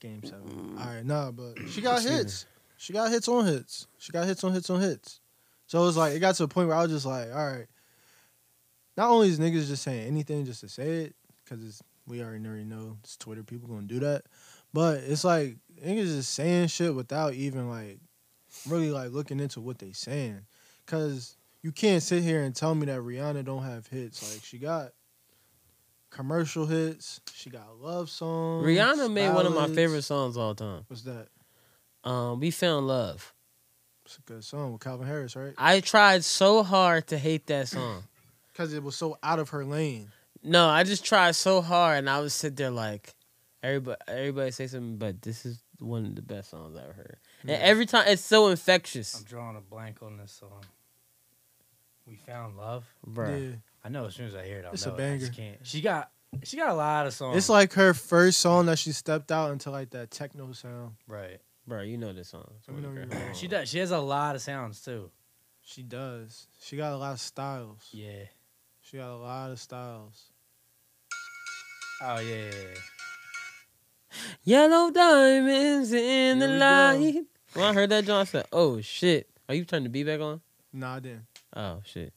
Game 0.00 0.22
seven. 0.24 0.44
Mm. 0.44 0.80
All 0.80 0.94
right, 0.94 1.04
nah, 1.04 1.30
but 1.30 1.54
she 1.68 1.80
got 1.80 1.94
Excuse 1.96 2.10
me. 2.10 2.16
hits. 2.18 2.46
She 2.80 2.94
got 2.94 3.10
hits 3.10 3.28
on 3.28 3.44
hits. 3.44 3.86
She 3.98 4.10
got 4.10 4.26
hits 4.26 4.42
on 4.42 4.54
hits 4.54 4.70
on 4.70 4.80
hits. 4.80 5.20
So 5.66 5.82
it 5.82 5.84
was 5.84 5.98
like 5.98 6.14
it 6.14 6.20
got 6.20 6.34
to 6.36 6.44
a 6.44 6.48
point 6.48 6.66
where 6.66 6.78
I 6.78 6.82
was 6.82 6.90
just 6.90 7.04
like, 7.04 7.28
all 7.30 7.46
right. 7.46 7.66
Not 8.96 9.10
only 9.10 9.28
is 9.28 9.38
niggas 9.38 9.68
just 9.68 9.82
saying 9.82 10.06
anything 10.06 10.46
just 10.46 10.62
to 10.62 10.68
say 10.70 11.04
it, 11.04 11.14
because 11.44 11.82
we 12.06 12.22
already 12.22 12.46
already 12.46 12.64
know 12.64 12.96
it's 13.04 13.18
Twitter 13.18 13.42
people 13.42 13.68
gonna 13.68 13.82
do 13.82 14.00
that, 14.00 14.22
but 14.72 15.00
it's 15.00 15.24
like 15.24 15.58
niggas 15.84 16.16
just 16.16 16.32
saying 16.32 16.68
shit 16.68 16.94
without 16.94 17.34
even 17.34 17.68
like 17.68 17.98
really 18.66 18.90
like 18.90 19.10
looking 19.10 19.40
into 19.40 19.60
what 19.60 19.78
they 19.78 19.92
saying. 19.92 20.40
Cause 20.86 21.36
you 21.60 21.72
can't 21.72 22.02
sit 22.02 22.22
here 22.22 22.40
and 22.40 22.56
tell 22.56 22.74
me 22.74 22.86
that 22.86 23.00
Rihanna 23.00 23.44
don't 23.44 23.62
have 23.62 23.88
hits. 23.88 24.32
Like 24.32 24.42
she 24.42 24.56
got 24.56 24.92
commercial 26.08 26.64
hits. 26.64 27.20
She 27.34 27.50
got 27.50 27.76
love 27.78 28.08
songs. 28.08 28.66
Rihanna 28.66 29.12
made 29.12 29.34
one 29.34 29.44
of 29.44 29.54
my 29.54 29.68
favorite 29.68 30.02
songs 30.02 30.38
all 30.38 30.54
time. 30.54 30.84
What's 30.88 31.02
that? 31.02 31.28
Um, 32.04 32.40
we 32.40 32.50
found 32.50 32.86
love. 32.86 33.34
It's 34.04 34.18
a 34.18 34.22
good 34.22 34.44
song 34.44 34.72
with 34.72 34.80
Calvin 34.82 35.06
Harris, 35.06 35.36
right? 35.36 35.54
I 35.58 35.80
tried 35.80 36.24
so 36.24 36.62
hard 36.62 37.06
to 37.08 37.18
hate 37.18 37.46
that 37.46 37.68
song. 37.68 38.04
Because 38.52 38.72
it 38.74 38.82
was 38.82 38.96
so 38.96 39.18
out 39.22 39.38
of 39.38 39.50
her 39.50 39.64
lane. 39.64 40.10
No, 40.42 40.66
I 40.68 40.84
just 40.84 41.04
tried 41.04 41.32
so 41.36 41.60
hard, 41.60 41.98
and 41.98 42.10
I 42.10 42.20
would 42.20 42.32
sit 42.32 42.56
there 42.56 42.70
like, 42.70 43.14
everybody, 43.62 44.00
everybody 44.08 44.50
say 44.50 44.66
something, 44.66 44.96
but 44.96 45.20
this 45.22 45.44
is 45.44 45.62
one 45.78 46.06
of 46.06 46.14
the 46.14 46.22
best 46.22 46.50
songs 46.50 46.74
I've 46.76 46.82
ever 46.84 46.92
heard. 46.94 47.16
And 47.42 47.50
every 47.62 47.86
time, 47.86 48.04
it's 48.08 48.22
so 48.24 48.48
infectious. 48.48 49.14
I'm 49.16 49.24
drawing 49.24 49.56
a 49.56 49.60
blank 49.60 50.02
on 50.02 50.16
this 50.16 50.32
song. 50.32 50.64
We 52.06 52.16
found 52.16 52.56
love. 52.56 52.84
bro. 53.06 53.34
Yeah. 53.36 53.50
I 53.84 53.88
know 53.88 54.06
as 54.06 54.14
soon 54.14 54.26
as 54.26 54.34
I 54.34 54.44
hear 54.44 54.58
it, 54.58 54.64
I'll 54.66 54.72
It's 54.72 54.84
a 54.86 54.88
know 54.90 54.96
it. 54.96 55.12
I 55.14 55.18
just 55.18 55.36
banger. 55.36 55.50
can't. 55.52 55.66
She 55.66 55.80
got 55.80 56.10
she 56.42 56.56
got 56.56 56.70
a 56.70 56.74
lot 56.74 57.06
of 57.06 57.12
songs. 57.14 57.36
It's 57.36 57.48
like 57.48 57.72
her 57.74 57.94
first 57.94 58.38
song 58.38 58.66
that 58.66 58.78
she 58.78 58.92
stepped 58.92 59.30
out 59.32 59.52
into 59.52 59.70
like 59.70 59.90
that 59.90 60.10
techno 60.10 60.52
sound. 60.52 60.96
right. 61.08 61.38
Bro, 61.70 61.82
you 61.82 61.98
know 61.98 62.12
this 62.12 62.30
song. 62.30 62.50
It's 62.58 62.66
Let 62.66 62.78
me 62.78 62.82
one 62.84 62.94
know 62.96 63.00
you 63.02 63.06
know 63.06 63.32
She 63.32 63.46
does. 63.46 63.68
She 63.68 63.78
has 63.78 63.92
a 63.92 64.00
lot 64.00 64.34
of 64.34 64.42
sounds 64.42 64.82
too. 64.82 65.08
She 65.62 65.84
does. 65.84 66.48
She 66.60 66.76
got 66.76 66.92
a 66.92 66.96
lot 66.96 67.12
of 67.12 67.20
styles. 67.20 67.86
Yeah. 67.92 68.24
She 68.80 68.96
got 68.96 69.10
a 69.10 69.16
lot 69.16 69.52
of 69.52 69.60
styles. 69.60 70.32
Oh 72.02 72.18
yeah. 72.18 72.34
yeah, 72.34 72.50
yeah. 72.50 74.18
Yellow 74.42 74.90
diamonds 74.90 75.92
in 75.92 76.40
the 76.40 76.46
Here 76.48 76.54
we 76.54 76.58
go. 76.58 77.18
light. 77.18 77.24
When 77.54 77.64
I 77.66 77.72
heard 77.72 77.90
that, 77.90 78.04
John 78.04 78.22
I 78.22 78.24
said, 78.24 78.46
"Oh 78.52 78.80
shit, 78.80 79.30
are 79.48 79.54
you 79.54 79.64
turning 79.64 79.84
the 79.84 79.90
beat 79.90 80.06
back 80.06 80.18
on?" 80.20 80.40
Nah, 80.72 80.96
I 80.96 80.98
didn't. 80.98 81.26
Oh 81.54 81.82
shit, 81.84 82.12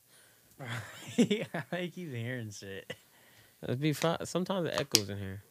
I 1.19 1.91
keep 1.93 2.11
hearing 2.11 2.49
shit. 2.49 2.91
It'd 3.61 3.79
be 3.79 3.93
fine. 3.93 4.25
Sometimes 4.25 4.67
it 4.69 4.79
echoes 4.79 5.09
in 5.09 5.19
here, 5.19 5.43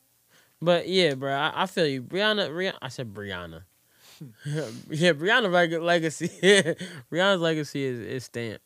but 0.61 0.89
yeah, 0.89 1.15
bro, 1.15 1.33
I, 1.33 1.53
I 1.63 1.67
feel 1.67 1.87
you. 1.87 2.03
Brianna, 2.03 2.51
Rihanna, 2.51 2.79
I 2.83 2.89
said 2.89 3.15
Brianna. 3.15 3.63
yeah, 4.91 5.13
Brianna 5.13 5.51
leg- 5.51 5.73
legacy. 5.81 6.29
Rihanna's 7.11 7.41
legacy 7.41 7.85
is 7.85 7.99
is 8.01 8.25
stamped, 8.25 8.65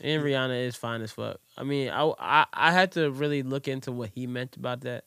and 0.00 0.22
mm. 0.22 0.24
Rihanna 0.26 0.66
is 0.66 0.76
fine 0.76 1.02
as 1.02 1.12
fuck. 1.12 1.38
I 1.58 1.62
mean, 1.64 1.90
I, 1.90 2.12
I 2.18 2.46
I 2.52 2.72
had 2.72 2.92
to 2.92 3.10
really 3.10 3.42
look 3.42 3.68
into 3.68 3.92
what 3.92 4.10
he 4.14 4.26
meant 4.26 4.56
about 4.56 4.82
that, 4.82 5.04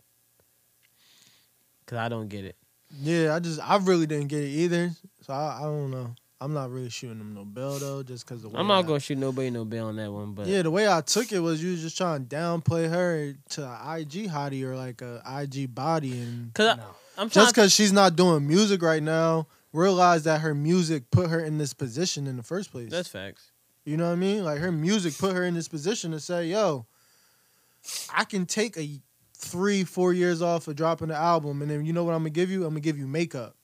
cause 1.86 1.98
I 1.98 2.10
don't 2.10 2.28
get 2.30 2.46
it. 2.46 2.56
Yeah, 3.02 3.36
I 3.36 3.40
just 3.40 3.60
I 3.62 3.78
really 3.78 4.08
didn't 4.08 4.28
get 4.28 4.44
it 4.44 4.50
either. 4.50 4.92
So 5.22 5.34
I, 5.34 5.60
I 5.60 5.62
don't 5.64 5.92
know. 5.92 6.16
I'm 6.42 6.54
not 6.54 6.72
really 6.72 6.90
shooting 6.90 7.20
him 7.20 7.34
no 7.36 7.44
bell 7.44 7.78
though, 7.80 8.02
just 8.02 8.26
because 8.26 8.42
the 8.44 8.48
way 8.50 8.56
I'm 8.58 8.68
not 8.68 8.86
I- 8.86 8.88
gonna 8.88 9.00
shoot 9.02 9.18
nobody 9.18 9.50
no 9.50 9.66
bell 9.66 9.88
on 9.88 9.98
that 9.98 10.12
one, 10.12 10.34
but 10.34 10.48
Yeah, 10.48 10.62
the 10.62 10.72
way 10.72 10.88
I 10.88 11.02
took 11.02 11.32
it 11.34 11.40
was 11.40 11.62
you 11.62 11.72
was 11.72 11.82
just 11.82 11.98
trying 11.98 12.26
to 12.28 12.36
downplay 12.36 12.90
her 12.90 13.34
to 13.50 13.64
an 13.68 14.00
IG 14.00 14.30
hottie 14.30 14.64
or 14.64 14.76
like 14.78 15.02
a 15.02 15.22
IG 15.28 15.76
body, 15.76 16.20
and 16.20 16.54
cause 16.54 16.78
No. 16.78 16.84
I, 17.20 17.24
I'm 17.24 17.30
just 17.30 17.54
because 17.54 17.74
she's 17.74 17.92
not 17.92 18.16
doing 18.16 18.48
music 18.48 18.82
right 18.82 19.04
now, 19.04 19.48
realize 19.74 20.24
that 20.24 20.42
her 20.42 20.56
music 20.56 21.12
put 21.12 21.30
her 21.30 21.44
in 21.44 21.58
this 21.58 21.74
position 21.74 22.28
in 22.28 22.38
the 22.38 22.44
first 22.44 22.72
place. 22.72 22.90
that's 22.90 23.10
facts. 23.10 23.52
You 23.86 23.98
know 23.98 24.06
what 24.06 24.14
I 24.14 24.16
mean? 24.16 24.44
Like 24.44 24.60
her 24.60 24.72
music 24.72 25.18
put 25.18 25.36
her 25.36 25.44
in 25.44 25.54
this 25.54 25.68
position 25.68 26.12
to 26.12 26.20
say, 26.20 26.48
"Yo, 26.48 26.86
I 28.14 28.24
can 28.24 28.46
take 28.46 28.78
a 28.78 29.02
three, 29.34 29.84
four 29.84 30.14
years 30.14 30.42
off 30.42 30.68
of 30.68 30.76
dropping 30.76 31.08
the 31.10 31.16
album, 31.16 31.62
and 31.62 31.70
then 31.70 31.86
you 31.86 31.94
know 31.94 32.04
what 32.04 32.14
I'm 32.14 32.20
gonna 32.22 32.30
give 32.30 32.50
you? 32.52 32.64
I'm 32.64 32.70
gonna 32.70 32.82
give 32.82 32.98
you 32.98 33.08
makeup. 33.08 33.56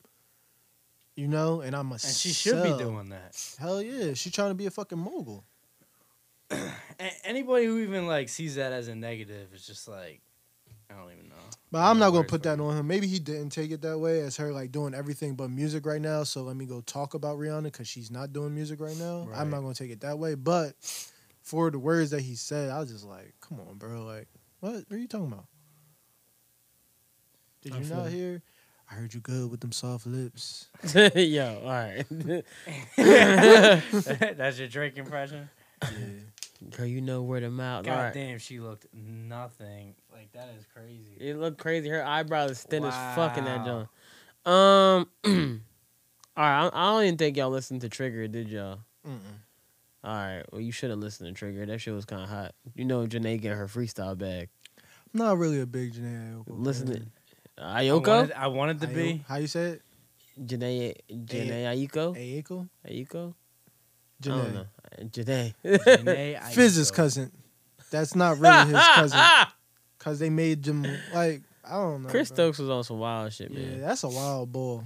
You 1.15 1.29
know, 1.29 1.61
and 1.61 1.73
I'm 1.75 1.91
a 1.91 1.93
And 1.93 2.01
she 2.01 2.29
should 2.33 2.61
be 2.61 2.77
doing 2.77 3.09
that. 3.09 3.37
Hell 3.57 3.81
yeah, 3.81 4.13
she's 4.15 4.33
trying 4.33 4.49
to 4.49 4.55
be 4.55 4.65
a 4.65 4.71
fucking 4.71 4.97
mogul. 4.99 5.45
A- 6.51 6.71
anybody 7.23 7.65
who 7.65 7.79
even 7.79 8.05
like 8.05 8.27
sees 8.27 8.55
that 8.55 8.73
as 8.73 8.89
a 8.89 8.95
negative 8.95 9.53
is 9.53 9.65
just 9.65 9.87
like, 9.87 10.21
I 10.89 10.95
don't 10.95 11.11
even 11.13 11.29
know. 11.29 11.34
But 11.75 11.81
I'm 11.81 11.99
not 11.99 12.11
gonna 12.11 12.23
put 12.23 12.43
that 12.43 12.57
on 12.61 12.77
him. 12.77 12.87
Maybe 12.87 13.05
he 13.05 13.19
didn't 13.19 13.49
take 13.49 13.69
it 13.69 13.81
that 13.81 13.99
way 13.99 14.21
as 14.21 14.37
her 14.37 14.53
like 14.53 14.71
doing 14.71 14.93
everything 14.93 15.35
but 15.35 15.49
music 15.49 15.85
right 15.85 15.99
now. 15.99 16.23
So 16.23 16.41
let 16.43 16.55
me 16.55 16.65
go 16.65 16.79
talk 16.79 17.15
about 17.15 17.37
Rihanna 17.37 17.63
because 17.63 17.85
she's 17.85 18.09
not 18.09 18.31
doing 18.31 18.55
music 18.55 18.79
right 18.79 18.95
now. 18.95 19.27
I'm 19.35 19.49
not 19.49 19.59
gonna 19.59 19.73
take 19.73 19.91
it 19.91 19.99
that 19.99 20.17
way. 20.17 20.35
But 20.35 20.75
for 21.41 21.69
the 21.69 21.77
words 21.77 22.11
that 22.11 22.21
he 22.21 22.35
said, 22.35 22.69
I 22.69 22.79
was 22.79 22.93
just 22.93 23.03
like, 23.03 23.33
come 23.41 23.59
on, 23.59 23.77
bro. 23.77 24.05
Like, 24.05 24.29
what? 24.61 24.85
What 24.87 24.89
are 24.89 24.97
you 24.97 25.09
talking 25.09 25.27
about? 25.27 25.47
Did 27.61 27.73
I 27.73 27.79
you 27.79 27.93
not 27.93 28.05
it. 28.05 28.13
hear? 28.13 28.41
I 28.89 28.93
heard 28.93 29.13
you 29.13 29.19
good 29.19 29.51
with 29.51 29.59
them 29.59 29.73
soft 29.73 30.07
lips. 30.07 30.69
Yo, 30.95 31.61
all 31.61 31.71
right. 31.71 32.05
That's 32.95 34.59
your 34.59 34.69
Drake 34.69 34.97
impression. 34.97 35.49
Yeah. 35.81 35.89
Girl, 36.71 36.85
you 36.85 37.01
know 37.01 37.21
where 37.21 37.39
to 37.39 37.49
mouth. 37.49 37.85
God 37.85 37.91
All 37.97 38.03
right. 38.05 38.13
damn, 38.13 38.37
she 38.39 38.59
looked 38.59 38.87
nothing. 38.93 39.95
Like 40.11 40.31
that 40.33 40.49
is 40.57 40.65
crazy. 40.73 41.15
It 41.19 41.37
looked 41.37 41.57
crazy. 41.59 41.89
Her 41.89 42.03
eyebrows 42.03 42.51
is 42.51 42.63
thin 42.63 42.83
as 42.83 42.93
fucking 43.15 43.43
that 43.45 43.65
Wow. 43.65 43.87
joint. 44.45 44.55
Um, 44.55 45.09
all 46.37 46.43
right. 46.43 46.65
I, 46.65 46.69
I 46.73 46.91
don't 46.91 47.03
even 47.03 47.17
think 47.17 47.37
y'all 47.37 47.49
listened 47.49 47.81
to 47.81 47.89
Trigger, 47.89 48.27
did 48.27 48.49
y'all? 48.49 48.79
Mm-mm. 49.07 49.19
All 50.03 50.13
right. 50.13 50.43
Well, 50.51 50.61
you 50.61 50.71
should 50.71 50.89
have 50.91 50.99
listened 50.99 51.27
to 51.29 51.37
Trigger. 51.37 51.65
That 51.65 51.79
shit 51.79 51.93
was 51.93 52.05
kind 52.05 52.21
of 52.23 52.29
hot. 52.29 52.53
You 52.75 52.85
know, 52.85 53.05
Jhené 53.05 53.39
get 53.41 53.55
her 53.57 53.67
freestyle 53.67 54.17
bag. 54.17 54.49
I'm 55.13 55.19
not 55.19 55.37
really 55.37 55.61
a 55.61 55.65
big 55.65 55.93
Jhené 55.93 56.35
Aiko. 56.35 56.43
Listen 56.47 56.87
to 56.87 56.93
fan. 56.93 57.11
I 57.57 57.83
Ayoko. 57.85 58.07
wanted, 58.07 58.31
I 58.33 58.47
wanted 58.47 58.81
to 58.81 58.87
Ayo- 58.87 58.93
be. 58.95 59.23
How 59.27 59.37
you 59.37 59.47
say 59.47 59.63
it? 59.65 59.81
Jhené. 60.39 60.95
Jhené 61.09 61.63
Ayiko. 61.65 62.15
Aiko? 62.15 62.67
Ayiko. 62.87 63.33
I 63.33 64.27
Jhené. 64.27 64.67
Don't. 64.97 65.11
Jhené. 65.11 65.53
Jhené 65.63 66.39
Aiko. 66.41 66.51
Fizz's 66.53 66.91
cousin. 66.91 67.31
That's 67.91 68.15
not 68.15 68.39
really 68.39 68.73
his 68.73 68.87
cousin. 68.95 69.19
Cause 69.99 70.19
they 70.19 70.29
made 70.29 70.63
them 70.63 70.85
like 71.13 71.41
I 71.63 71.71
don't 71.73 72.03
know. 72.03 72.09
Chris 72.09 72.29
bro. 72.29 72.35
Stokes 72.35 72.59
was 72.59 72.69
on 72.69 72.83
some 72.83 72.99
wild 72.99 73.33
shit, 73.33 73.51
man. 73.51 73.79
Yeah, 73.79 73.87
that's 73.87 74.03
a 74.03 74.09
wild 74.09 74.51
bull. 74.51 74.83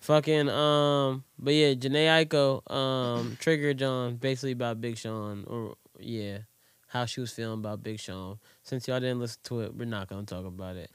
Fucking 0.00 0.48
um, 0.48 1.24
but 1.38 1.54
yeah, 1.54 1.74
Jhené 1.74 2.24
Aiko, 2.24 2.70
um, 2.72 3.36
Trigger 3.40 3.74
John, 3.74 4.14
basically 4.14 4.52
about 4.52 4.80
Big 4.80 4.96
Sean, 4.96 5.44
or 5.48 5.74
yeah, 5.98 6.38
how 6.86 7.04
she 7.04 7.20
was 7.20 7.32
feeling 7.32 7.58
about 7.58 7.82
Big 7.82 7.98
Sean. 7.98 8.38
Since 8.62 8.86
y'all 8.86 9.00
didn't 9.00 9.18
listen 9.18 9.40
to 9.44 9.60
it, 9.62 9.74
we're 9.74 9.86
not 9.86 10.08
gonna 10.08 10.24
talk 10.24 10.44
about 10.44 10.76
it. 10.76 10.90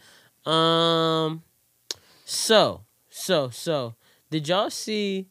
Um, 0.50 1.44
so 2.24 2.86
so 3.10 3.50
so, 3.50 3.96
did 4.30 4.48
y'all 4.48 4.70
see 4.70 5.28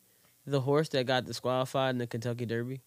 the 0.47 0.61
horse 0.61 0.91
that 0.91 1.07
got 1.07 1.25
disqualified 1.25 1.95
in 1.95 1.99
the 1.99 2.07
Kentucky 2.07 2.45
Derby? 2.45 2.83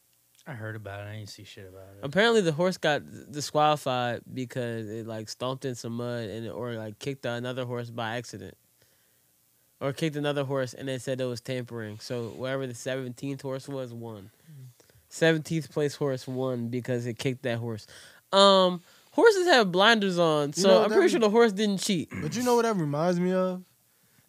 I 0.48 0.54
heard 0.54 0.76
about 0.76 1.00
it. 1.00 1.10
I 1.10 1.16
didn't 1.16 1.30
see 1.30 1.44
shit 1.44 1.68
about 1.68 1.84
it. 1.98 2.00
Apparently, 2.04 2.42
the 2.42 2.52
horse 2.52 2.78
got 2.78 3.02
disqualified 3.32 4.22
because 4.32 4.88
it 4.90 5.08
like 5.08 5.28
stomped 5.30 5.66
in 5.66 5.74
some 5.76 5.94
mud 5.98 6.30
and 6.30 6.50
or 6.50 6.74
like 6.74 7.00
kicked 7.00 7.26
another 7.26 7.66
horse 7.66 7.90
by 7.90 8.18
accident, 8.18 8.56
or 9.82 9.92
kicked 9.92 10.16
another 10.16 10.44
horse 10.44 10.74
and 10.76 10.88
they 10.88 11.00
said 11.00 11.20
it 11.20 11.26
was 11.26 11.42
tampering. 11.42 11.98
So 12.00 12.28
whatever 12.30 12.68
the 12.68 12.76
seventeenth 12.76 13.42
horse 13.42 13.68
was, 13.68 13.92
won. 13.94 14.30
Seventeenth 15.10 15.72
place 15.72 15.96
horse 15.96 16.28
won 16.28 16.68
because 16.68 17.06
it 17.06 17.18
kicked 17.18 17.44
that 17.44 17.58
horse. 17.58 17.88
Um, 18.32 18.82
horses 19.12 19.48
have 19.48 19.72
blinders 19.72 20.20
on, 20.20 20.54
so 20.54 20.68
know, 20.68 20.84
I'm 20.84 20.88
pretty 20.90 21.04
was- 21.04 21.12
sure 21.12 21.20
the 21.22 21.30
horse 21.30 21.54
didn't 21.54 21.80
cheat. 21.80 22.10
But 22.22 22.36
you 22.36 22.44
know 22.44 22.56
what 22.56 22.64
that 22.64 22.76
reminds 22.76 23.20
me 23.20 23.32
of? 23.32 23.64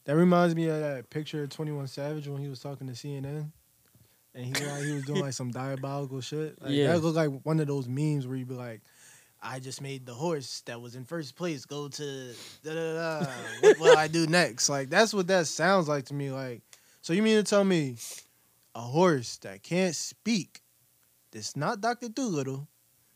That 0.05 0.15
reminds 0.17 0.55
me 0.55 0.69
of 0.69 0.79
that 0.81 1.11
picture 1.11 1.43
of 1.43 1.51
Twenty 1.51 1.73
One 1.73 1.89
Savage 1.89 2.29
when 2.29 2.41
he 2.41 2.49
was 2.49 2.61
talking 2.61 2.87
to 2.87 2.93
CNN, 2.93 3.51
and 4.37 4.45
he 4.45 4.53
like 4.67 4.85
he 4.85 4.93
was 4.93 5.05
doing 5.05 5.21
like 5.23 5.33
some 5.33 5.51
diabolical 5.51 6.21
shit. 6.21 6.61
Like, 6.63 6.73
Yeah. 6.73 6.93
that 6.93 7.01
looked 7.03 7.17
like 7.17 7.31
one 7.45 7.59
of 7.59 7.67
those 7.67 7.89
memes 7.89 8.27
where 8.27 8.37
you 8.37 8.45
be 8.47 8.55
like, 8.55 8.83
"I 9.43 9.59
just 9.59 9.81
made 9.81 10.07
the 10.07 10.15
horse 10.15 10.61
that 10.67 10.81
was 10.81 10.95
in 10.95 11.05
first 11.05 11.35
place 11.37 11.65
go 11.65 11.89
to 11.89 12.35
da 12.63 12.75
da 12.75 12.95
da. 13.25 13.27
What 13.61 13.79
will 13.81 13.97
I 13.97 14.07
do 14.09 14.27
next?" 14.27 14.69
Like 14.69 14.91
that's 14.91 15.13
what 15.15 15.27
that 15.29 15.47
sounds 15.49 15.89
like 15.89 16.05
to 16.07 16.15
me. 16.15 16.31
Like, 16.31 16.63
so 17.01 17.13
you 17.13 17.23
mean 17.23 17.37
to 17.37 17.43
tell 17.43 17.65
me 17.65 17.97
a 18.75 18.81
horse 18.81 19.39
that 19.39 19.63
can't 19.63 19.97
speak, 19.97 20.61
that's 21.31 21.57
not 21.57 21.81
Doctor 21.81 22.09
Doolittle, 22.11 22.69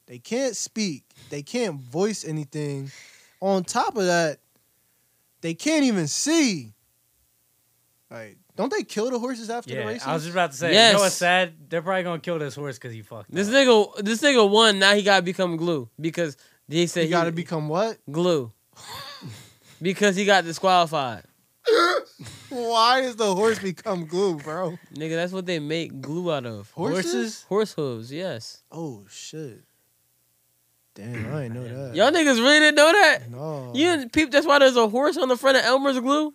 they 0.07 0.19
can't 0.19 0.57
speak, 0.57 1.05
they 1.29 1.43
can't 1.43 1.79
voice 1.79 2.25
anything. 2.25 2.91
On 3.43 3.63
top 3.63 3.97
of 3.97 4.05
that, 4.07 4.39
they 5.43 5.55
can't 5.55 5.85
even 5.85 6.07
see. 6.09 6.73
Like, 8.11 8.39
don't 8.61 8.71
they 8.71 8.83
kill 8.85 9.11
the 9.11 9.19
horses 9.19 9.49
after 9.49 9.71
the 9.71 9.77
Yeah, 9.81 9.87
races? 9.87 10.07
I 10.07 10.13
was 10.13 10.23
just 10.25 10.35
about 10.35 10.51
to 10.53 10.57
say. 10.57 10.89
You 10.89 10.93
know 10.93 11.01
what's 11.01 11.15
sad? 11.15 11.55
They're 11.69 11.83
probably 11.83 12.03
gonna 12.03 12.21
kill 12.21 12.39
this 12.39 12.55
horse 12.55 12.77
because 12.79 12.93
he 12.93 13.01
fucked. 13.03 13.31
This 13.31 13.49
up. 13.49 13.55
nigga, 13.55 14.05
this 14.05 14.21
nigga 14.21 14.49
won. 14.49 14.79
Now 14.79 14.95
he 14.95 15.03
gotta 15.03 15.23
become 15.23 15.57
glue 15.57 15.89
because 15.99 16.37
they 16.69 16.87
said 16.87 17.01
you 17.03 17.07
he 17.07 17.11
got 17.13 17.25
to 17.25 17.33
become 17.33 17.69
what? 17.69 17.97
glue 18.11 18.53
because 19.83 20.15
he 20.15 20.25
got 20.25 20.45
disqualified. 20.45 21.25
Why 22.51 23.01
does 23.01 23.17
the 23.17 23.35
horse 23.35 23.59
become 23.59 24.07
glue, 24.07 24.37
bro? 24.37 24.79
Nigga, 24.95 25.15
that's 25.17 25.33
what 25.33 25.47
they 25.47 25.59
make 25.59 26.01
glue 26.01 26.33
out 26.33 26.47
of. 26.47 26.71
Horses? 26.73 27.45
Horse 27.49 27.73
hooves, 27.73 28.13
yes. 28.13 28.63
Oh 28.71 29.05
shit! 29.09 29.63
Damn, 30.95 31.35
I 31.35 31.43
didn't 31.43 31.55
know 31.55 31.89
that. 31.89 31.95
Y'all 31.95 32.11
niggas 32.11 32.39
really 32.39 32.59
didn't 32.59 32.75
know 32.77 32.93
that? 32.93 33.31
no. 33.31 33.73
You 33.75 33.87
didn't 33.97 34.13
peep 34.13 34.31
that's 34.31 34.47
why 34.47 34.59
there's 34.59 34.77
a 34.77 34.89
horse 34.89 35.17
on 35.17 35.29
the 35.29 35.37
front 35.37 35.57
of 35.57 35.65
Elmer's 35.65 35.99
glue? 36.01 36.35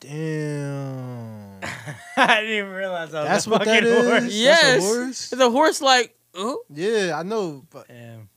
Damn. 0.00 1.45
I 2.16 2.40
didn't 2.40 2.56
even 2.58 2.72
realize 2.72 3.14
I 3.14 3.20
was 3.20 3.28
That's 3.28 3.46
a 3.46 3.50
what 3.50 3.64
that 3.64 3.82
fucking 3.82 3.88
is? 3.88 4.04
horse. 4.06 4.22
That's 4.22 4.34
a 4.34 4.36
Yes. 4.36 4.82
horse? 4.82 5.32
It's 5.32 5.42
a 5.42 5.50
horse 5.50 5.80
like, 5.82 6.16
oh, 6.34 6.62
Yeah, 6.72 7.18
I 7.18 7.22
know, 7.22 7.64
but 7.70 7.88
Damn. 7.88 8.28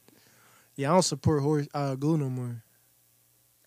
yeah, 0.76 0.90
I 0.90 0.94
don't 0.94 1.02
support 1.04 1.42
horse 1.42 1.68
uh, 1.74 1.96
glue 1.96 2.18
no 2.18 2.30
more. 2.30 2.64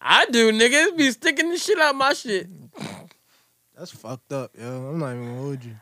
I 0.01 0.27
do, 0.27 0.51
nigga. 0.53 0.89
It 0.89 0.97
be 0.97 1.11
sticking 1.13 1.51
the 1.51 1.59
shit 1.59 1.79
out 1.79 1.95
my 1.95 2.13
shit. 2.13 2.49
That's 3.79 3.91
fucked 3.93 4.33
up, 4.33 4.51
yo. 4.59 4.89
I'm 4.89 4.99
not 4.99 5.13
even 5.13 5.27
gonna 5.27 5.39
hold 5.41 5.65
you. 5.65 5.75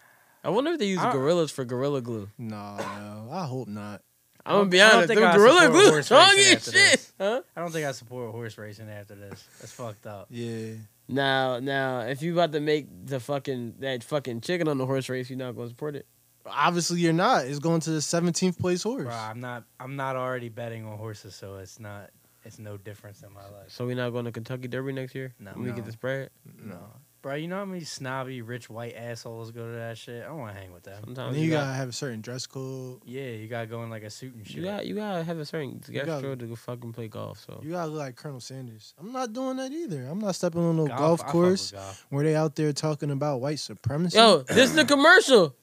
I 0.45 0.49
wonder 0.51 0.73
if 0.73 0.79
they 0.79 0.87
use 0.87 1.01
I- 1.01 1.13
gorillas 1.13 1.51
for 1.51 1.65
gorilla 1.65 2.01
glue. 2.01 2.29
Nah, 2.39 2.79
yo, 2.79 3.29
I 3.33 3.45
hope 3.47 3.69
not. 3.69 4.03
I'm 4.51 4.59
gonna 4.61 4.71
be 4.71 4.81
honest. 4.81 4.95
I 4.95 4.97
don't 4.97 4.97
honest. 4.97 5.09
think 5.09 5.21
Them 5.21 5.31
I 5.31 5.37
gorilla 5.37 5.61
support 5.63 5.73
glue 5.83 5.91
horse 5.91 6.05
strong 6.07 6.29
racing 6.37 6.45
as 6.53 6.57
after 6.57 6.71
shit. 6.73 6.91
this. 6.93 7.13
Huh? 7.19 7.43
I 7.57 7.61
don't 7.61 7.71
think 7.73 7.87
I 7.87 7.93
support 7.93 8.31
horse 8.33 8.59
racing 8.59 8.89
after 8.91 9.15
this. 9.15 9.45
That's 9.61 9.73
fucked 9.73 10.07
up. 10.07 10.27
Yeah, 10.31 10.73
Now, 11.09 11.59
now, 11.59 12.01
if 12.01 12.23
you 12.23 12.33
about 12.33 12.53
to 12.53 12.61
make 12.61 12.87
the 13.07 13.21
fucking 13.21 13.75
that 13.81 14.05
fucking 14.05 14.41
chicken 14.43 14.69
on 14.69 14.79
the 14.79 14.87
horse 14.87 15.09
race, 15.09 15.29
you're 15.31 15.39
not 15.39 15.57
gonna 15.57 15.69
support 15.69 15.97
it. 15.97 16.07
obviously 16.47 17.01
you're 17.01 17.13
not. 17.13 17.45
It's 17.47 17.59
going 17.59 17.81
to 17.81 17.91
the 17.91 17.99
17th 17.99 18.59
place 18.59 18.83
horse. 18.83 19.05
Bro, 19.05 19.15
I'm 19.15 19.41
not. 19.41 19.65
I'm 19.79 19.97
not 19.97 20.17
already 20.17 20.49
betting 20.49 20.85
on 20.87 20.97
horses, 20.99 21.35
so 21.35 21.57
it's 21.57 21.79
not. 21.81 22.11
It's 22.45 22.59
no 22.59 22.79
difference 22.79 23.23
in 23.23 23.33
my 23.35 23.43
life. 23.43 23.69
So 23.69 23.85
we're 23.87 23.97
not 23.97 24.11
going 24.11 24.25
to 24.25 24.33
Kentucky 24.33 24.67
Derby 24.67 24.93
next 24.93 25.15
year? 25.15 25.35
No. 25.39 25.51
When 25.53 25.65
we 25.65 25.69
No. 25.71 25.77
get 25.77 25.85
the 25.85 25.93
spread. 25.93 26.31
No, 26.59 26.79
bro. 27.23 27.35
You 27.35 27.49
know 27.49 27.57
how 27.57 27.65
many 27.65 27.85
snobby, 27.85 28.43
rich, 28.43 28.69
white 28.71 28.95
assholes 28.97 29.51
go 29.51 29.65
to 29.67 29.73
that 29.79 29.99
shit? 29.99 30.23
I 30.23 30.27
don't 30.27 30.39
want 30.39 30.55
to 30.55 30.61
hang 30.61 30.73
with 30.73 30.83
them. 30.85 30.97
And 30.99 31.17
Sometimes 31.17 31.35
then 31.35 31.43
you, 31.43 31.51
you 31.51 31.55
got, 31.55 31.65
gotta 31.65 31.75
have 31.77 31.89
a 31.89 31.93
certain 31.93 32.21
dress 32.21 32.47
code. 32.47 33.01
Yeah, 33.05 33.29
you 33.31 33.49
gotta 33.49 33.67
go 33.67 33.83
in 33.83 33.91
like 33.91 34.03
a 34.03 34.11
suit 34.11 34.35
and 34.35 34.47
shit. 34.47 34.57
you 34.57 34.63
got 34.65 34.87
you 34.87 34.95
gotta 34.95 35.23
have 35.25 35.39
a 35.39 35.45
certain 35.45 35.81
You 35.89 35.95
gastro 35.95 36.21
gotta- 36.23 36.37
to 36.37 36.47
go 36.47 36.57
fucking 36.57 36.93
play 36.93 37.09
golf. 37.09 37.45
So 37.47 37.61
You 37.63 37.71
gotta 37.73 37.91
look 37.91 37.99
like 38.01 38.17
Colonel 38.17 38.41
Sanders. 38.41 38.95
I'm 38.99 39.13
not 39.13 39.33
doing 39.33 39.57
that 39.57 39.73
either. 39.73 40.05
I'm 40.07 40.19
not 40.19 40.35
stepping 40.35 40.61
on 40.63 40.77
no 40.77 40.87
golf, 40.87 41.21
Golf, 41.21 41.27
course 41.27 41.73
with 41.73 41.81
golf. 41.81 42.07
where 42.11 42.25
they 42.25 42.35
out 42.37 42.57
there 42.57 42.73
talking 42.73 43.11
about 43.11 43.41
white 43.41 43.59
supremacy. 43.59 44.17
yo, 44.17 44.39
this 44.43 44.71
is 44.71 44.75
the 44.75 44.85
commercial 44.85 45.55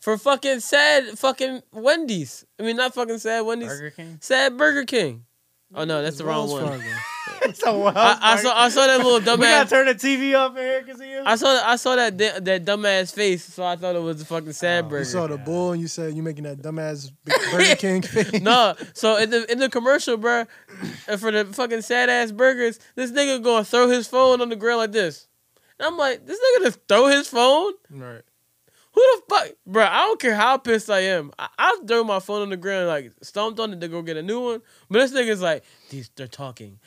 for 0.00 0.16
fucking 0.16 0.60
sad 0.60 1.18
fucking 1.18 1.60
Wendy's. 1.72 2.44
I 2.58 2.62
mean, 2.62 2.76
not 2.76 2.94
fucking 2.94 3.18
sad 3.18 3.40
Wendy's. 3.44 3.68
Burger 3.68 3.90
King. 3.90 4.18
Sad 4.20 4.56
Burger 4.56 4.84
King. 4.84 5.24
Oh 5.74 5.84
no, 5.84 6.02
that's 6.02 6.18
the 6.18 6.24
wrong 6.24 6.48
one. 6.50 6.80
Fargo. 7.28 7.52
so 7.52 7.78
well, 7.80 7.92
I, 7.96 8.18
I 8.20 8.36
saw 8.36 8.56
I 8.56 8.68
saw 8.68 8.86
that 8.86 8.96
little 8.98 9.20
dumbass. 9.20 9.38
we 9.38 9.44
gotta 9.44 9.70
turn 9.70 9.86
the 9.86 9.94
TV 9.94 10.34
up 10.34 10.56
here 10.56 10.82
because 10.82 11.00
of 11.00 11.06
you. 11.06 11.22
I 11.24 11.36
saw 11.36 11.48
I 11.64 11.76
saw 11.76 11.96
that 11.96 12.16
da- 12.16 12.40
that 12.40 12.64
dumbass 12.64 13.12
face, 13.12 13.44
so 13.44 13.64
I 13.64 13.76
thought 13.76 13.96
it 13.96 14.02
was 14.02 14.18
the 14.18 14.24
fucking 14.24 14.52
sad 14.52 14.84
Oh, 14.84 14.88
burger. 14.88 14.98
You 15.00 15.04
saw 15.04 15.26
the 15.26 15.38
bull 15.38 15.72
and 15.72 15.80
you 15.80 15.88
said 15.88 16.14
you 16.14 16.22
making 16.22 16.44
that 16.44 16.58
dumbass 16.62 17.10
Burger 17.24 17.76
King 17.76 18.02
face. 18.02 18.40
no, 18.40 18.74
so 18.94 19.16
in 19.16 19.30
the 19.30 19.50
in 19.50 19.58
the 19.58 19.68
commercial, 19.68 20.16
bro, 20.16 20.44
for 21.18 21.30
the 21.30 21.44
fucking 21.52 21.82
sad 21.82 22.08
ass 22.10 22.32
burgers, 22.32 22.78
this 22.94 23.10
nigga 23.12 23.42
gonna 23.42 23.64
throw 23.64 23.88
his 23.88 24.06
phone 24.08 24.40
on 24.40 24.48
the 24.48 24.56
grill 24.56 24.78
like 24.78 24.92
this. 24.92 25.26
And 25.78 25.86
I'm 25.86 25.96
like, 25.96 26.26
this 26.26 26.38
nigga 26.38 26.64
just 26.64 26.80
throw 26.88 27.06
his 27.06 27.28
phone? 27.28 27.72
Right. 27.88 28.22
Who 28.94 29.00
the 29.00 29.22
fuck, 29.28 29.48
bro? 29.64 29.84
I 29.84 29.98
don't 30.06 30.20
care 30.20 30.34
how 30.34 30.56
pissed 30.56 30.90
I 30.90 31.00
am. 31.00 31.30
I, 31.38 31.46
I've 31.56 31.86
thrown 31.86 32.08
my 32.08 32.18
phone 32.18 32.42
on 32.42 32.50
the 32.50 32.56
ground, 32.56 32.88
like 32.88 33.12
stomped 33.22 33.60
on 33.60 33.72
it 33.72 33.80
to 33.80 33.86
go 33.86 34.02
get 34.02 34.16
a 34.16 34.22
new 34.22 34.40
one. 34.40 34.62
But 34.90 34.98
this 34.98 35.12
nigga's 35.12 35.40
like, 35.40 35.62
these 35.90 36.10
they're 36.16 36.26
talking. 36.26 36.80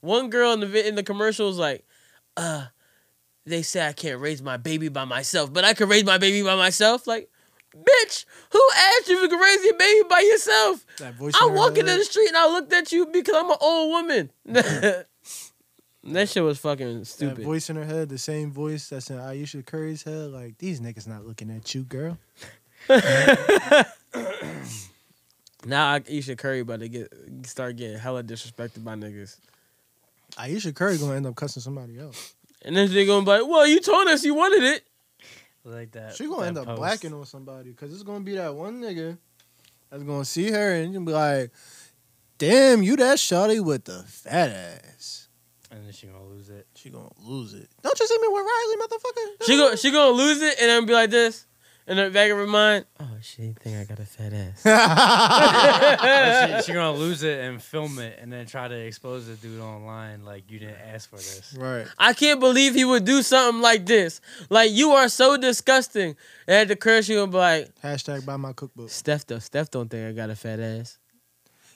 One 0.00 0.30
girl 0.30 0.52
in 0.52 0.60
the 0.60 0.88
in 0.88 0.94
the 0.94 1.02
commercial 1.02 1.46
was 1.46 1.58
like, 1.58 1.84
uh, 2.36 2.66
they 3.46 3.62
say 3.62 3.86
I 3.86 3.92
can't 3.92 4.20
raise 4.20 4.42
my 4.42 4.56
baby 4.56 4.88
by 4.88 5.04
myself, 5.04 5.52
but 5.52 5.64
I 5.64 5.74
can 5.74 5.88
raise 5.88 6.04
my 6.04 6.18
baby 6.18 6.42
by 6.42 6.56
myself. 6.56 7.06
Like, 7.06 7.28
bitch, 7.76 8.24
who 8.50 8.62
asked 8.76 9.08
you 9.08 9.16
if 9.16 9.22
you 9.22 9.28
can 9.28 9.38
raise 9.38 9.64
your 9.64 9.76
baby 9.76 10.08
by 10.08 10.20
yourself? 10.20 10.86
That 10.98 11.14
I'm 11.40 11.54
walking 11.54 11.86
in 11.88 11.98
the 11.98 12.04
street 12.04 12.28
and 12.28 12.36
I 12.36 12.46
looked 12.50 12.72
at 12.72 12.92
you 12.92 13.06
because 13.06 13.34
I'm 13.34 13.50
an 13.50 13.56
old 13.60 13.90
woman. 13.90 14.30
that 14.46 16.28
shit 16.28 16.42
was 16.42 16.58
fucking 16.58 17.00
That 17.00 17.06
stupid. 17.06 17.44
voice 17.44 17.68
in 17.68 17.76
her 17.76 17.84
head, 17.84 18.08
the 18.08 18.18
same 18.18 18.50
voice 18.52 18.88
that's 18.88 19.10
in 19.10 19.18
Ayesha 19.18 19.62
Curry's 19.62 20.02
head. 20.02 20.30
Like 20.30 20.56
these 20.58 20.80
niggas 20.80 21.06
not 21.06 21.26
looking 21.26 21.50
at 21.50 21.74
you, 21.74 21.82
girl. 21.84 22.18
Now 25.66 25.92
Ayesha 25.96 26.36
Curry 26.36 26.60
about 26.60 26.80
to 26.80 26.88
get 26.88 27.12
start 27.44 27.76
getting 27.76 27.98
hella 27.98 28.22
disrespected 28.22 28.82
by 28.82 28.94
niggas. 28.94 29.36
Ayesha 30.38 30.72
Curry 30.72 30.98
gonna 30.98 31.14
end 31.16 31.26
up 31.26 31.34
cussing 31.36 31.62
somebody 31.62 31.98
else. 31.98 32.34
And 32.62 32.76
then 32.76 32.92
they 32.92 33.06
gonna 33.06 33.24
be 33.24 33.30
like, 33.30 33.46
well, 33.46 33.66
you 33.66 33.80
told 33.80 34.06
us 34.08 34.24
you 34.24 34.34
wanted 34.34 34.62
it. 34.62 34.82
like 35.64 35.92
that. 35.92 36.14
She 36.16 36.24
gonna 36.26 36.42
that 36.42 36.46
end 36.48 36.58
up 36.58 36.66
post. 36.66 36.76
blacking 36.78 37.14
on 37.14 37.24
somebody 37.26 37.70
because 37.70 37.92
it's 37.92 38.02
gonna 38.02 38.20
be 38.20 38.34
that 38.36 38.54
one 38.54 38.80
nigga 38.80 39.18
that's 39.90 40.02
gonna 40.02 40.24
see 40.24 40.50
her 40.50 40.74
and 40.74 40.92
you 40.92 41.00
be 41.00 41.12
like, 41.12 41.50
"Damn, 42.38 42.82
you 42.82 42.96
that 42.96 43.18
shawty 43.18 43.64
with 43.64 43.84
the 43.84 44.02
fat 44.04 44.50
ass." 44.50 45.28
and 45.72 45.84
then 45.86 45.92
she 45.92 46.06
gonna 46.08 46.24
lose 46.24 46.48
it. 46.48 46.66
She 46.74 46.90
gonna 46.90 47.08
lose 47.22 47.54
it. 47.54 47.68
Don't 47.82 47.98
you 47.98 48.06
see 48.06 48.18
me 48.18 48.28
with 48.28 48.44
Riley, 48.44 48.76
motherfucker? 48.82 49.46
She 49.46 49.56
go 49.56 49.76
she 49.76 49.90
gonna 49.92 50.16
lose 50.16 50.42
it 50.42 50.56
and 50.60 50.68
then 50.68 50.84
be 50.86 50.92
like 50.92 51.10
this. 51.10 51.46
And 51.86 51.98
the 51.98 52.10
back 52.10 52.30
of 52.30 52.36
her 52.36 52.46
mind, 52.46 52.84
oh 53.00 53.08
she 53.20 53.52
think 53.60 53.76
I 53.76 53.84
got 53.84 53.98
a 53.98 54.04
fat 54.04 54.32
ass. 54.32 54.64
Or 56.54 56.58
she, 56.58 56.66
she 56.66 56.72
gonna 56.72 56.92
lose 56.96 57.22
it 57.22 57.40
and 57.40 57.60
film 57.60 57.98
it 57.98 58.18
and 58.20 58.32
then 58.32 58.46
try 58.46 58.68
to 58.68 58.74
expose 58.74 59.26
the 59.26 59.34
dude 59.34 59.60
online 59.60 60.24
like 60.24 60.50
you 60.50 60.58
didn't 60.60 60.78
ask 60.92 61.08
for 61.10 61.16
this. 61.16 61.56
right. 61.58 61.86
I 61.98 62.12
can't 62.12 62.38
believe 62.38 62.74
he 62.74 62.84
would 62.84 63.04
do 63.04 63.22
something 63.22 63.60
like 63.60 63.86
this. 63.86 64.20
Like 64.50 64.70
you 64.70 64.90
are 64.92 65.08
so 65.08 65.36
disgusting. 65.36 66.16
And 66.46 66.56
at 66.56 66.68
the 66.68 66.76
curse, 66.76 67.06
she 67.06 67.14
gonna 67.14 67.30
be 67.32 67.38
like, 67.38 67.74
Hashtag 67.82 68.24
buy 68.24 68.36
my 68.36 68.52
cookbook. 68.52 68.90
Steph 68.90 69.26
though, 69.26 69.38
Steph 69.40 69.70
don't 69.70 69.88
think 69.90 70.06
I 70.08 70.12
got 70.12 70.30
a 70.30 70.36
fat 70.36 70.60
ass. 70.60 70.98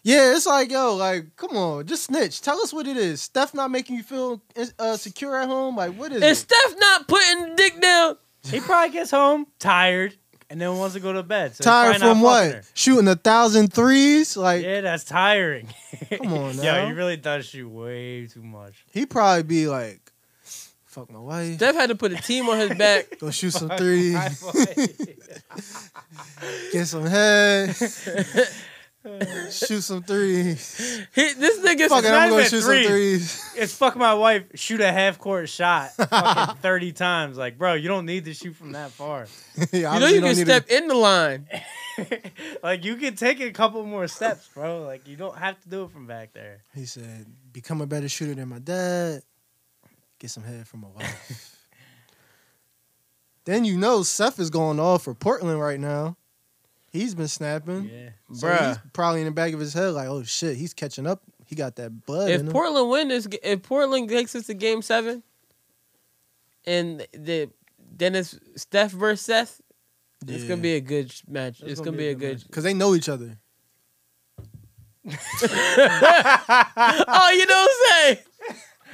Yeah, 0.07 0.37
it's 0.37 0.45
like, 0.45 0.71
yo, 0.71 0.97
like, 0.97 1.35
come 1.35 1.57
on, 1.57 1.87
just 1.87 2.05
snitch. 2.05 2.43
Tell 2.43 2.61
us 2.61 2.75
what 2.75 2.87
it 2.87 2.99
is. 2.99 3.23
Steph 3.23 3.55
not 3.55 3.71
making 3.71 3.97
you 3.97 4.03
feel 4.03 4.43
uh, 4.79 4.99
secure 4.99 5.35
at 5.41 5.49
home. 5.49 5.77
Like, 5.77 5.95
what 5.95 6.13
is 6.13 6.23
Is 6.23 6.43
it? 6.43 6.51
Steph 6.51 6.79
not 6.79 7.09
putting 7.09 7.49
the 7.49 7.55
dick 7.57 7.81
down? 7.81 8.17
He 8.51 8.61
probably 8.61 8.93
gets 8.93 9.11
home 9.11 9.47
tired 9.59 10.17
and 10.51 10.61
then 10.61 10.77
wants 10.77 10.95
to 10.95 11.01
go 11.01 11.13
to 11.13 11.23
bed. 11.23 11.57
So 11.57 11.65
Tired 11.65 11.99
from 11.99 12.21
what? 12.21 12.53
her. 12.53 12.63
Shooting 12.75 13.09
a 13.09 13.15
thousand 13.17 13.73
threes? 13.73 14.37
Like, 14.37 14.63
Yeah, 14.63 14.83
that's 14.83 15.05
tiring. 15.05 15.69
Come 16.11 16.33
on 16.35 16.55
Yo, 16.57 16.63
now. 16.63 16.87
he 16.87 16.93
really 16.93 17.17
does 17.17 17.47
shoot 17.47 17.69
way 17.69 18.27
too 18.27 18.43
much. 18.43 18.85
he 18.93 19.07
probably 19.07 19.43
be 19.45 19.67
like, 19.67 20.01
fuck 20.85 21.11
my 21.11 21.19
wife. 21.19 21.55
Steph 21.57 21.75
had 21.75 21.89
to 21.89 21.95
put 21.95 22.13
a 22.13 22.17
team 22.17 22.49
on 22.49 22.59
his 22.59 22.75
back. 22.77 23.19
Go 23.19 23.31
shoot 23.31 23.53
some 23.53 23.71
threes. 23.71 24.15
Get 26.73 26.87
some 26.87 27.07
head. 27.07 27.75
Shoot 29.51 29.83
some 29.83 30.03
threes. 30.03 31.07
He, 31.15 31.33
this 31.35 31.59
nigga 31.61 31.89
Fuck 31.89 32.05
it, 32.05 32.11
I'm 32.11 32.31
gonna 32.31 32.45
shoot 32.45 32.63
three. 32.63 32.85
some 32.85 32.93
threes. 32.93 33.53
it's 33.57 33.75
fuck 33.77 33.97
my 33.97 34.15
wife, 34.15 34.45
shoot 34.55 34.81
a 34.81 34.91
half 34.91 35.19
court 35.19 35.49
shot 35.49 35.93
fucking 35.93 36.57
30 36.63 36.93
times. 36.93 37.37
Like, 37.37 37.59
bro, 37.59 37.75
you 37.75 37.89
don't 37.89 38.07
need 38.07 38.25
to 38.25 38.35
shoot 38.35 38.55
from 38.57 38.73
that 38.73 38.91
far. 38.93 39.27
Yeah, 39.73 39.95
You 39.95 40.01
know 40.01 40.07
you 40.09 40.21
can 40.21 40.35
step 40.35 40.69
in 40.71 40.89
the 40.89 40.95
line. 40.95 41.47
like, 42.63 42.85
you 42.85 42.97
can 42.97 43.15
take 43.15 43.41
a 43.41 43.51
couple 43.53 43.85
more 43.85 44.09
steps, 44.09 44.49
bro. 44.53 44.83
Like, 44.83 45.07
you 45.07 45.17
don't 45.17 45.37
have 45.37 45.61
to 45.63 45.69
do 45.69 45.85
it 45.85 45.91
from 45.91 46.07
back 46.07 46.33
there. 46.33 46.63
He 46.75 46.87
said, 46.87 47.27
become 47.53 47.81
a 47.81 47.87
better 47.87 48.09
shooter 48.09 48.35
than 48.35 48.49
my 48.49 48.59
dad. 48.59 49.23
Get 50.19 50.31
some 50.31 50.43
head 50.43 50.67
from 50.67 50.81
my 50.81 50.89
wife. 50.89 51.57
then 53.45 53.65
you 53.65 53.77
know 53.79 54.03
Seth 54.03 54.39
is 54.41 54.51
going 54.51 54.81
off 54.81 55.05
for 55.05 55.15
Portland 55.15 55.61
right 55.61 55.79
now. 55.79 56.17
He's 56.95 57.13
been 57.13 57.27
snapping. 57.27 57.91
Yeah. 57.93 58.11
So 58.35 58.47
Bruh. 58.47 58.69
he's 58.69 58.79
probably 58.93 59.21
in 59.21 59.27
the 59.27 59.33
back 59.33 59.53
of 59.53 59.59
his 59.59 59.75
head 59.75 59.89
like, 59.95 60.07
oh 60.07 60.23
shit, 60.23 60.57
he's 60.57 60.73
catching 60.73 61.09
up. 61.09 61.23
He 61.45 61.57
got 61.57 61.75
that 61.75 62.07
blood 62.07 62.29
in 62.31 62.35
If 62.37 62.41
him. 62.43 62.53
Portland 62.53 62.89
win 62.89 63.09
this, 63.09 63.27
if 63.43 63.63
Portland 63.65 64.09
takes 64.09 64.37
us 64.37 64.47
to 64.47 64.55
Game 64.55 64.81
Seven, 64.81 65.25
and 66.65 67.05
the 67.13 67.51
then 67.97 68.15
it's 68.15 68.39
Steph 68.55 68.93
versus 68.93 69.27
Seth, 69.27 69.61
it's 70.25 70.45
gonna 70.45 70.63
be 70.63 70.77
a 70.77 70.81
good 70.81 71.11
sh- 71.11 71.23
match. 71.27 71.61
It's, 71.67 71.81
gonna, 71.81 71.97
be, 71.97 72.09
a 72.09 72.15
good. 72.15 72.45
because 72.47 72.63
they 72.63 72.75
know 72.75 72.95
each 72.95 73.09
other. 73.09 73.39
oh, 75.07 75.11
you 77.37 77.47
know 77.47 77.67
what 77.67 77.71
I'm 77.71 77.91
saying? 77.91 78.19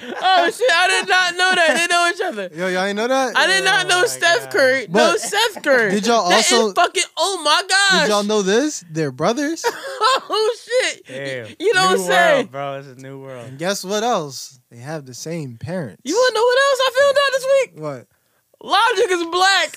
Oh 0.03 0.51
shit! 0.51 0.71
I 0.71 0.89
did 0.89 1.09
not 1.09 1.35
know 1.37 1.53
that 1.55 1.75
they 1.77 1.87
know 1.87 2.09
each 2.13 2.21
other. 2.23 2.49
Yo, 2.57 2.67
y'all 2.69 2.85
ain't 2.85 2.97
know 2.97 3.07
that? 3.09 3.37
I 3.37 3.47
did 3.47 3.65
not 3.65 3.85
Oh 3.87 3.89
know 3.89 4.01
my 4.03 4.07
Steph 4.07 4.43
God. 4.45 4.51
Curry. 4.53 4.87
no, 4.89 5.17
Steph 5.17 5.53
Seth 5.53 5.63
Curry. 5.63 5.91
did 5.91 6.07
y'all 6.07 6.29
That 6.31 6.41
is 6.47 6.53
also- 6.53 6.73
fucking? 6.75 7.03
Oh 7.17 7.41
my 7.45 7.63
gosh! 7.69 8.01
Did 8.03 8.09
y'all 8.11 8.23
know 8.25 8.43
this? 8.43 8.85
They're 8.91 9.13
brothers. 9.13 9.65
oh 9.67 10.57
shit! 10.65 11.07
Damn. 11.07 11.55
You 11.59 11.75
know 11.75 11.85
what 11.85 11.97
new 11.99 12.05
I'm 12.05 12.11
saying? 12.11 12.37
world, 12.37 12.51
bro. 12.53 12.79
It's 12.79 12.89
a 12.89 12.95
new 13.03 13.21
world. 13.21 13.47
and 13.49 13.59
guess 13.59 13.85
what 13.85 14.03
else? 14.03 14.59
They 14.71 14.79
have 14.79 15.05
the 15.07 15.15
same 15.15 15.57
parents. 15.59 16.01
You 16.05 16.15
wanna 16.15 16.35
know 16.35 16.45
what 16.45 16.59
else 16.67 16.81
I 16.83 16.91
found 17.01 17.17
out 17.19 17.33
this 17.33 17.47
week? 17.61 17.73
what? 17.81 18.07
Logic 18.63 19.11
is 19.11 19.25
black. 19.33 19.75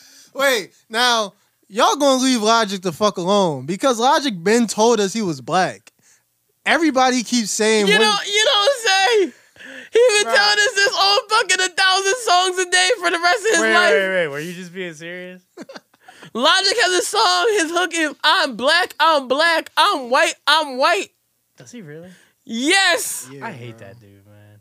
Wait, 0.34 0.72
now 0.88 1.34
y'all 1.68 1.96
gonna 1.96 2.22
leave 2.22 2.42
Logic 2.42 2.80
the 2.82 2.92
fuck 2.92 3.16
alone 3.18 3.66
because 3.66 3.98
Logic 3.98 4.42
been 4.42 4.66
told 4.66 5.00
us 5.00 5.12
he 5.12 5.22
was 5.22 5.40
black. 5.40 5.89
Everybody 6.70 7.22
keeps 7.22 7.50
saying 7.50 7.86
You 7.86 7.94
when- 7.94 8.02
know, 8.02 8.16
you 8.26 8.44
know 8.44 8.58
what 8.60 8.70
I'm 8.70 8.86
saying? 8.88 9.32
He 9.92 9.98
been 9.98 10.34
telling 10.34 10.58
us 10.58 10.74
this 10.76 10.92
all 10.96 11.18
fucking 11.28 11.60
a 11.60 11.68
thousand 11.68 12.14
songs 12.22 12.58
a 12.58 12.70
day 12.70 12.90
for 13.00 13.10
the 13.10 13.18
rest 13.18 13.44
of 13.44 13.50
his 13.50 13.60
Wait, 13.60 13.74
life. 13.74 13.90
wait, 13.92 14.00
wait. 14.08 14.14
Wait. 14.14 14.28
Were 14.28 14.38
you 14.40 14.52
just 14.52 14.72
being 14.72 14.94
serious? 14.94 15.42
Logic 16.32 16.76
has 16.80 16.92
a 16.92 17.02
song. 17.04 17.46
His 17.58 17.70
hook 17.72 17.90
is 17.94 18.14
"I'm 18.22 18.56
black, 18.56 18.94
I'm 19.00 19.26
black, 19.26 19.70
I'm 19.76 20.08
white, 20.10 20.34
I'm 20.46 20.76
white." 20.76 21.08
Does 21.56 21.72
he 21.72 21.82
really? 21.82 22.10
Yes. 22.44 23.28
Yeah, 23.32 23.46
I 23.46 23.50
hate 23.52 23.78
bro. 23.78 23.86
that 23.88 24.00
dude, 24.00 24.24
man. 24.26 24.60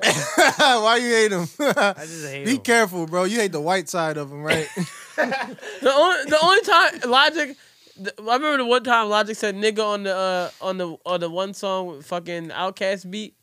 Why 0.82 0.96
you 0.96 1.08
hate 1.08 1.32
him? 1.32 1.48
I 1.76 1.94
just 2.06 2.26
hate 2.28 2.44
Be 2.44 2.52
him. 2.52 2.58
careful, 2.58 3.06
bro. 3.06 3.24
You 3.24 3.38
hate 3.40 3.50
the 3.52 3.60
white 3.60 3.88
side 3.88 4.16
of 4.16 4.30
him, 4.30 4.42
right? 4.44 4.68
The 5.16 5.92
only 5.92 6.24
the 6.30 6.38
only 6.40 6.60
time 6.60 7.10
Logic, 7.10 7.48
the, 7.48 7.56
I 8.00 8.34
remember 8.34 8.58
the 8.58 8.66
one 8.66 8.84
time 8.84 9.08
Logic 9.08 9.36
said 9.36 9.54
"nigga" 9.56 9.84
on 9.84 10.04
the 10.04 10.14
uh, 10.14 10.50
on 10.60 10.78
the 10.78 10.96
on 11.04 11.20
the 11.20 11.30
one 11.30 11.54
song 11.54 11.88
with 11.88 12.06
fucking 12.06 12.48
OutKast 12.50 13.10
beat. 13.10 13.34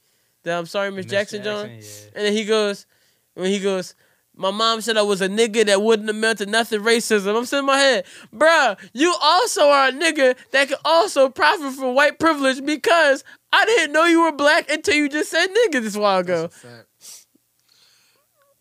That 0.43 0.57
I'm 0.57 0.65
sorry, 0.65 0.91
Miss 0.91 1.05
Miss 1.05 1.11
Jackson, 1.11 1.43
John. 1.43 1.67
Jackson, 1.67 2.11
And 2.15 2.25
then 2.25 2.33
he 2.33 2.45
goes, 2.45 2.85
when 3.33 3.47
he 3.47 3.59
goes, 3.59 3.95
my 4.35 4.51
mom 4.51 4.81
said 4.81 4.97
I 4.97 5.01
was 5.01 5.21
a 5.21 5.27
nigga 5.27 5.65
that 5.65 5.81
wouldn't 5.81 6.09
amount 6.09 6.37
to 6.39 6.45
nothing 6.45 6.81
racism. 6.81 7.37
I'm 7.37 7.45
sitting 7.45 7.61
in 7.63 7.65
my 7.65 7.77
head, 7.77 8.05
bruh, 8.33 8.77
you 8.93 9.15
also 9.21 9.69
are 9.69 9.87
a 9.89 9.91
nigga 9.91 10.35
that 10.51 10.67
can 10.67 10.77
also 10.85 11.29
profit 11.29 11.73
from 11.73 11.95
white 11.95 12.19
privilege 12.19 12.63
because 12.65 13.23
I 13.51 13.65
didn't 13.65 13.93
know 13.93 14.05
you 14.05 14.21
were 14.21 14.31
black 14.31 14.69
until 14.69 14.95
you 14.95 15.09
just 15.09 15.31
said 15.31 15.47
nigga 15.47 15.81
this 15.81 15.97
while 15.97 16.19
ago. 16.19 16.49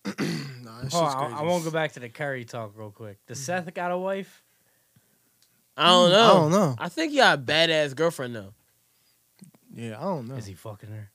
nah, 0.05 0.13
that 0.15 0.17
shit's 0.83 0.95
Hold 0.95 1.05
on, 1.05 1.17
crazy. 1.17 1.35
I, 1.35 1.41
I 1.41 1.43
won't 1.43 1.65
go 1.65 1.71
back 1.71 1.93
to 1.93 2.01
the 2.01 2.09
Curry 2.09 2.45
talk 2.45 2.73
real 2.77 2.91
quick. 2.91 3.19
Does 3.27 3.41
Seth 3.41 3.73
got 3.75 3.91
a 3.91 3.99
wife? 3.99 4.44
I 5.77 5.89
don't 5.89 6.07
hmm, 6.07 6.13
know. 6.13 6.25
I 6.25 6.29
don't 6.35 6.51
know. 6.53 6.75
I 6.79 6.89
think 6.89 7.13
he 7.13 7.19
got 7.19 7.39
a 7.39 7.43
badass 7.43 7.95
girlfriend 7.97 8.37
though. 8.37 8.55
Yeah, 9.75 9.99
I 9.99 10.03
don't 10.05 10.29
know. 10.29 10.37
Is 10.37 10.47
he 10.47 10.55
fucking 10.55 10.89
her? 10.91 11.11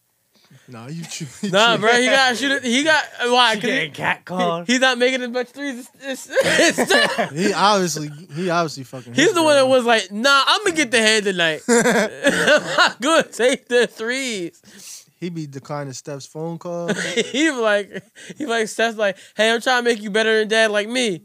Nah, 0.67 0.87
you. 0.87 1.03
Tr- 1.05 1.23
Nah, 1.51 1.77
bro, 1.77 1.93
he 1.93 2.07
got 2.07 2.35
shoot. 2.35 2.51
it- 2.51 2.63
He 2.63 2.83
got 2.83 3.03
why? 3.25 3.53
She 3.55 3.61
'Cause 3.61 3.69
getting 3.69 3.93
he, 3.93 4.01
catcalled. 4.01 4.67
he's 4.67 4.79
not 4.79 4.97
making 4.97 5.21
as 5.21 5.29
much 5.29 5.49
threes. 5.49 5.89
It's, 6.01 6.27
it's, 6.29 6.79
it's- 6.79 7.31
he 7.31 7.53
obviously, 7.53 8.09
he 8.33 8.49
obviously 8.49 8.83
fucking. 8.83 9.13
he's 9.13 9.25
his 9.27 9.33
the 9.33 9.43
one 9.43 9.55
that 9.55 9.67
was 9.67 9.85
like, 9.85 10.11
"Nah, 10.11 10.43
I'm 10.47 10.63
gonna 10.63 10.75
get 10.75 10.91
the 10.91 10.97
head 10.99 11.23
tonight. 11.23 11.61
I'm 11.67 12.75
not 12.77 12.99
gonna 13.01 13.23
take 13.23 13.67
the 13.67 13.87
threes. 13.87 15.05
He 15.19 15.29
be 15.29 15.45
declining 15.47 15.93
Steph's 15.93 16.25
phone 16.25 16.57
call. 16.57 16.93
he 16.93 17.51
like, 17.51 18.03
he 18.37 18.45
like 18.45 18.67
Steph's 18.67 18.97
like, 18.97 19.17
"Hey, 19.35 19.51
I'm 19.51 19.61
trying 19.61 19.83
to 19.83 19.89
make 19.89 20.01
you 20.01 20.09
better 20.09 20.39
than 20.39 20.47
dad, 20.47 20.71
like 20.71 20.89
me." 20.89 21.21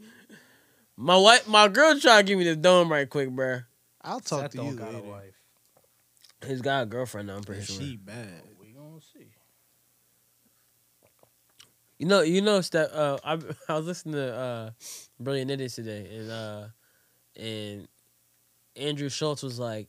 My 0.97 1.17
wife, 1.17 1.47
my 1.47 1.67
girl, 1.67 1.99
trying 1.99 2.25
to 2.25 2.27
give 2.27 2.37
me 2.37 2.45
the 2.45 2.55
dome 2.55 2.91
right 2.91 3.09
quick, 3.09 3.29
bro. 3.29 3.61
I'll 4.01 4.19
talk 4.21 4.41
Seth 4.43 4.51
to 4.51 4.63
you 4.63 4.73
got 4.73 4.93
a 4.93 4.97
later. 4.97 5.09
wife. 5.09 5.33
He's 6.47 6.61
got 6.61 6.83
a 6.83 6.85
girlfriend 6.85 7.27
now. 7.27 7.35
I'm 7.37 7.43
pretty 7.43 7.61
Yeah, 7.61 7.65
sure. 7.65 7.81
she 7.85 7.97
bad. 7.97 8.43
We 8.59 8.67
gonna 8.71 9.01
see. 9.01 9.31
You 11.97 12.07
know, 12.07 12.21
you 12.21 12.41
know, 12.41 12.61
Steph. 12.61 12.93
Uh, 12.93 13.17
I 13.23 13.33
I 13.69 13.77
was 13.77 13.85
listening 13.85 14.15
to 14.15 14.35
uh, 14.35 14.69
Brilliant 15.19 15.51
Idiots 15.51 15.75
today, 15.75 16.07
and 16.15 16.31
uh, 16.31 16.67
and 17.35 17.87
Andrew 18.75 19.09
Schulz 19.09 19.43
was 19.43 19.59
like, 19.59 19.87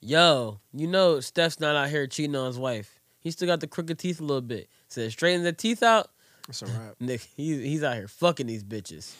"Yo, 0.00 0.60
you 0.72 0.86
know, 0.86 1.20
Steph's 1.20 1.60
not 1.60 1.76
out 1.76 1.88
here 1.90 2.06
cheating 2.06 2.36
on 2.36 2.46
his 2.46 2.58
wife. 2.58 3.00
He 3.20 3.30
still 3.30 3.46
got 3.48 3.60
the 3.60 3.66
crooked 3.66 3.98
teeth 3.98 4.20
a 4.20 4.24
little 4.24 4.40
bit. 4.40 4.68
Said 4.88 5.10
straighten 5.12 5.42
the 5.42 5.52
teeth 5.52 5.82
out. 5.82 6.08
That's 6.46 6.62
a 6.62 6.66
wrap. 6.66 6.94
Nick, 7.00 7.20
he's 7.36 7.60
he's 7.62 7.82
out 7.82 7.96
here 7.96 8.08
fucking 8.08 8.46
these 8.46 8.64
bitches. 8.64 9.12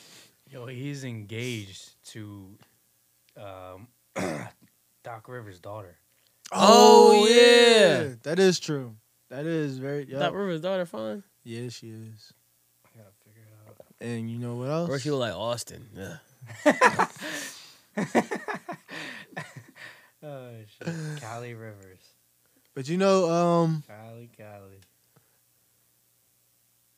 Yo, 0.53 0.67
he's 0.67 1.03
engaged 1.03 1.93
to 2.11 2.47
um, 3.37 3.87
Doc 5.03 5.27
Rivers' 5.27 5.59
daughter. 5.59 5.97
Oh, 6.51 7.25
yeah. 7.27 8.09
that 8.21 8.37
is 8.37 8.59
true. 8.59 8.95
That 9.31 9.47
is 9.47 9.79
very. 9.79 10.05
That 10.05 10.11
Yep. 10.21 10.33
Rivers' 10.33 10.61
daughter 10.61 10.85
fine, 10.85 11.23
Yeah, 11.43 11.69
she 11.69 11.87
is. 11.89 12.33
I 12.85 12.99
gotta 12.99 13.09
figure 13.25 13.41
it 13.41 13.67
out. 13.67 13.77
And 13.99 14.29
you 14.29 14.37
know 14.37 14.53
what 14.53 14.69
else? 14.69 14.89
or 14.91 14.99
she 14.99 15.09
look 15.09 15.21
like 15.21 15.33
Austin. 15.33 15.87
Yeah. 15.95 16.17
Oh 20.25 20.51
shit. 20.85 21.21
Callie 21.21 21.53
Rivers. 21.53 21.99
But 22.73 22.87
you 22.87 22.95
know, 22.97 23.29
um, 23.29 23.83
Callie, 23.85 24.29
Callie. 24.37 24.79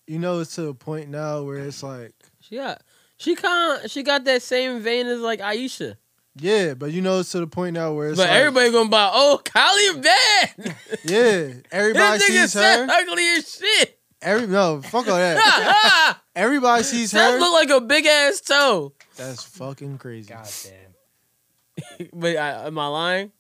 you 0.06 0.20
know, 0.20 0.42
it's 0.42 0.54
to 0.58 0.68
a 0.68 0.74
point 0.76 1.10
now 1.10 1.42
where 1.42 1.58
it's 1.58 1.82
like, 1.82 2.14
She 2.40 2.58
got 2.58 2.82
she 3.18 3.36
kind 3.36 3.90
she 3.90 4.04
got 4.04 4.24
that 4.26 4.42
same 4.42 4.82
vein 4.82 5.08
as 5.08 5.20
like 5.20 5.42
Ayesha, 5.42 5.98
yeah, 6.38 6.74
but 6.74 6.92
you 6.92 7.02
know, 7.02 7.20
it's 7.20 7.32
to 7.32 7.40
the 7.40 7.48
point 7.48 7.76
now 7.76 7.94
where 7.94 8.10
it's 8.10 8.18
but 8.18 8.28
like, 8.28 8.38
everybody 8.38 8.72
gonna 8.72 8.90
buy. 8.90 9.10
Oh, 9.14 9.40
Kylie 9.44 10.04
bad. 10.04 10.76
yeah, 11.06 11.54
everybody 11.72 12.18
this 12.20 12.30
nigga 12.30 12.42
sees 12.44 12.54
her. 12.54 12.88
ugly 12.90 13.24
as 13.38 13.58
shit. 13.58 14.00
Every 14.22 14.48
no, 14.48 14.82
fuck 14.82 15.08
all 15.08 15.16
that. 15.16 16.18
Everybody 16.36 16.84
sees 16.84 17.12
Seth 17.12 17.34
her. 17.34 17.40
look 17.40 17.54
like 17.54 17.70
a 17.70 17.80
big 17.80 18.06
ass 18.06 18.42
toe. 18.42 18.94
That's 19.16 19.44
fucking 19.44 19.98
crazy. 19.98 20.30
God 20.34 20.50
damn. 20.64 22.10
But 22.14 22.36
I, 22.36 22.68
am 22.68 22.78
I 22.78 22.88
lying? 22.88 23.32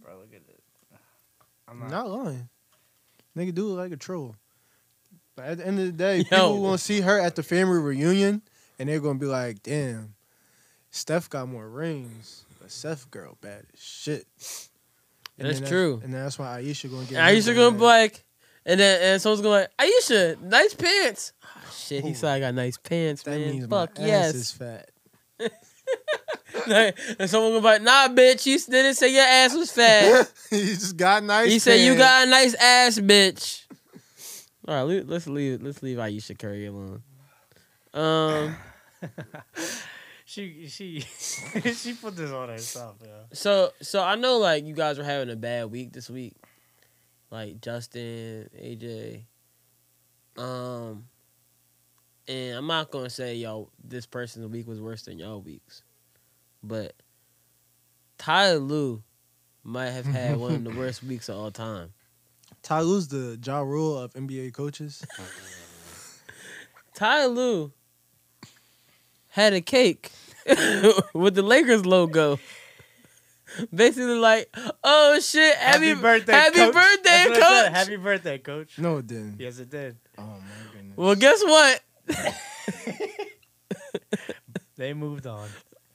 Bro, 0.00 0.18
look 0.18 0.34
at 0.34 0.46
this. 0.46 0.60
I'm 1.68 1.80
not. 1.80 1.90
Not 1.90 2.10
lying. 2.10 2.48
Nigga 3.36 3.54
do 3.54 3.66
look 3.68 3.78
like 3.78 3.92
a 3.92 3.96
troll. 3.96 4.36
But 5.34 5.46
at 5.46 5.58
the 5.58 5.66
end 5.66 5.80
of 5.80 5.86
the 5.86 5.92
day, 5.92 6.18
Yo. 6.18 6.22
people 6.24 6.62
gonna 6.62 6.78
see 6.78 7.00
her 7.00 7.18
at 7.18 7.34
the 7.34 7.42
family 7.42 7.78
reunion 7.78 8.42
and 8.80 8.88
they're 8.88 8.98
gonna 8.98 9.18
be 9.18 9.26
like, 9.26 9.62
damn, 9.62 10.14
Steph 10.90 11.28
got 11.28 11.48
more 11.48 11.68
rings, 11.68 12.46
but 12.58 12.70
Seth 12.70 13.10
girl 13.10 13.36
bad 13.42 13.66
as 13.74 13.80
shit. 13.80 14.26
And 15.38 15.46
That's 15.46 15.60
then 15.60 15.68
true. 15.68 16.00
And 16.02 16.14
that's 16.14 16.38
why 16.38 16.58
Ayesha 16.58 16.88
gonna 16.88 17.02
get 17.04 17.18
And 17.18 17.26
Ayesha 17.26 17.54
gonna 17.54 17.76
be 17.76 17.82
like, 17.82 18.24
and 18.64 18.80
then 18.80 19.02
and 19.02 19.22
someone's 19.22 19.42
gonna 19.42 19.54
be 19.54 19.60
like, 19.60 19.70
Ayesha, 19.78 20.36
nice 20.42 20.72
pants. 20.72 21.34
Oh, 21.44 21.72
shit, 21.72 22.04
he 22.04 22.10
Ooh. 22.10 22.14
said 22.14 22.30
I 22.32 22.40
got 22.40 22.54
nice 22.54 22.78
pants, 22.78 23.22
that 23.24 23.38
man. 23.38 23.50
means 23.50 23.66
Fuck 23.66 23.98
my 23.98 24.04
ass 24.04 24.08
yes. 24.08 24.34
is 24.34 24.52
fat. 24.52 24.90
and 27.18 27.28
someone 27.28 27.50
gonna 27.50 27.60
be 27.60 27.64
like, 27.64 27.82
Nah, 27.82 28.08
bitch, 28.08 28.46
you 28.46 28.58
didn't 28.58 28.94
say 28.94 29.12
your 29.12 29.24
ass 29.24 29.54
was 29.54 29.70
fat. 29.70 30.32
he 30.50 30.68
just 30.68 30.96
got 30.96 31.22
nice. 31.22 31.52
he 31.52 31.58
said 31.58 31.80
you 31.80 31.96
got 31.96 32.26
a 32.26 32.30
nice 32.30 32.54
ass, 32.54 32.98
bitch. 32.98 33.66
All 34.66 34.86
right, 34.86 35.06
let's 35.06 35.26
leave. 35.26 35.62
Let's 35.62 35.82
leave 35.82 35.98
Ayesha 35.98 36.34
Curry 36.34 36.64
alone. 36.64 37.02
Um. 37.92 38.56
She 40.30 40.68
she 40.68 41.00
she 41.74 41.94
put 41.94 42.14
this 42.14 42.30
on 42.30 42.50
herself, 42.50 42.98
yeah. 43.02 43.24
So 43.32 43.72
so 43.82 44.00
I 44.00 44.14
know 44.14 44.38
like 44.38 44.64
you 44.64 44.74
guys 44.74 44.96
were 44.96 45.02
having 45.02 45.28
a 45.28 45.34
bad 45.34 45.72
week 45.72 45.92
this 45.92 46.08
week. 46.08 46.36
Like 47.32 47.60
Justin, 47.60 48.48
AJ. 48.56 49.24
Um 50.36 51.06
and 52.28 52.58
I'm 52.58 52.68
not 52.68 52.92
gonna 52.92 53.10
say 53.10 53.34
y'all 53.34 53.72
this 53.82 54.06
person's 54.06 54.46
week 54.46 54.68
was 54.68 54.80
worse 54.80 55.02
than 55.02 55.18
y'all 55.18 55.40
weeks. 55.40 55.82
But 56.62 56.94
Ty 58.16 58.54
Lue 58.54 59.02
might 59.64 59.90
have 59.90 60.06
had 60.06 60.36
one 60.36 60.54
of 60.54 60.62
the 60.62 60.70
worst 60.78 61.02
weeks 61.02 61.28
of 61.28 61.38
all 61.38 61.50
time. 61.50 61.92
Ty 62.62 62.82
Lue's 62.82 63.08
the 63.08 63.36
Ja 63.44 63.62
Rule 63.62 63.98
of 63.98 64.12
NBA 64.14 64.52
coaches. 64.52 65.04
Ty 66.94 67.26
Lue 67.26 67.72
had 69.30 69.52
a 69.52 69.60
cake 69.60 70.10
with 71.14 71.34
the 71.34 71.42
Lakers 71.42 71.86
logo. 71.86 72.38
Basically 73.74 74.16
like, 74.16 74.54
oh 74.84 75.18
shit, 75.18 75.56
happy, 75.56 75.94
birthday, 75.94 76.32
happy 76.32 76.56
coach. 76.56 76.74
birthday, 76.74 77.24
coach. 77.26 77.42
Said. 77.42 77.72
Happy 77.72 77.96
birthday, 77.96 78.38
coach. 78.38 78.78
No, 78.78 78.98
it 78.98 79.08
didn't. 79.08 79.40
Yes, 79.40 79.58
it 79.58 79.70
did. 79.70 79.96
Oh 80.16 80.22
my 80.22 80.72
goodness. 80.72 80.96
Well, 80.96 81.14
guess 81.16 81.42
what? 81.42 81.80
They 84.80 84.94
moved 84.94 85.26
on. 85.26 85.46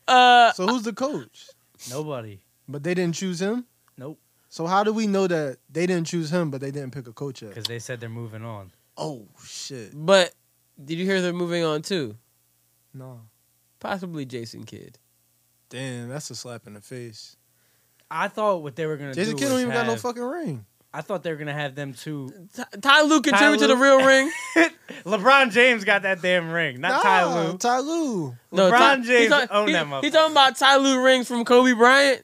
Uh, 0.08 0.52
so 0.52 0.68
who's 0.68 0.84
the 0.84 0.94
coach? 0.94 1.48
Nobody. 1.90 2.40
But 2.70 2.84
they 2.84 2.94
didn't 2.94 3.16
choose 3.16 3.42
him. 3.42 3.66
Nope. 3.98 4.20
So 4.48 4.68
how 4.68 4.84
do 4.84 4.94
we 4.94 5.08
know 5.08 5.26
that 5.26 5.58
they 5.72 5.88
didn't 5.88 6.06
choose 6.06 6.30
him, 6.32 6.52
but 6.52 6.62
they 6.62 6.70
didn't 6.70 6.92
pick 6.92 7.08
a 7.08 7.12
coach 7.12 7.42
yet? 7.42 7.50
Because 7.50 7.64
they 7.64 7.80
said 7.80 8.00
they're 8.00 8.10
moving 8.10 8.46
on. 8.46 8.72
Oh 8.96 9.28
shit! 9.44 9.90
but 9.94 10.34
did 10.84 11.00
you 11.00 11.06
hear 11.06 11.20
they're 11.20 11.34
moving 11.34 11.64
on 11.64 11.82
too? 11.82 12.16
No, 12.94 13.22
Possibly 13.80 14.26
Jason 14.26 14.64
Kidd. 14.64 14.98
damn, 15.70 16.10
that's 16.10 16.30
a 16.32 16.36
slap 16.36 16.68
in 16.68 16.74
the 16.74 16.82
face. 16.82 17.36
I 18.10 18.28
thought 18.28 18.62
what 18.64 18.76
they 18.76 18.86
were 18.86 18.98
gonna 18.98 19.14
do. 19.14 19.22
Jason 19.22 19.36
do 19.36 19.40
Kidd 19.40 19.48
don't 19.50 19.56
was 19.56 19.62
even 19.64 19.74
got 19.74 19.86
no 19.86 19.92
have- 19.94 20.02
fucking 20.02 20.24
ring. 20.24 20.66
I 20.94 21.02
thought 21.02 21.24
they 21.24 21.32
were 21.32 21.36
gonna 21.38 21.52
have 21.54 21.76
them 21.76 21.94
two. 21.94 22.32
Ty, 22.56 22.64
Ty 22.82 23.02
Lue 23.02 23.22
contributed 23.22 23.60
to 23.60 23.68
the 23.68 23.76
Lue. 23.76 23.84
real 23.84 24.06
ring. 24.06 24.32
LeBron 25.06 25.52
James 25.52 25.84
got 25.84 26.04
that 26.04 26.22
damn 26.22 26.50
ring, 26.50 26.80
not 26.80 27.04
Ty 27.04 27.26
Lue. 27.26 27.58
Ty 27.58 27.80
Lue. 27.80 28.38
No, 28.54 28.72
LeBron 28.72 28.78
Ty- 28.80 28.96
he 29.02 29.04
James 29.04 29.30
talk- 29.30 29.50
owned 29.52 29.68
he, 29.68 29.74
that 29.74 29.86
He 29.88 29.92
motherfucker. 29.92 30.12
talking 30.14 30.32
about 30.32 30.56
Ty 30.58 30.78
Lue 30.78 31.04
rings 31.04 31.28
from 31.28 31.44
Kobe 31.44 31.74
Bryant. 31.74 32.24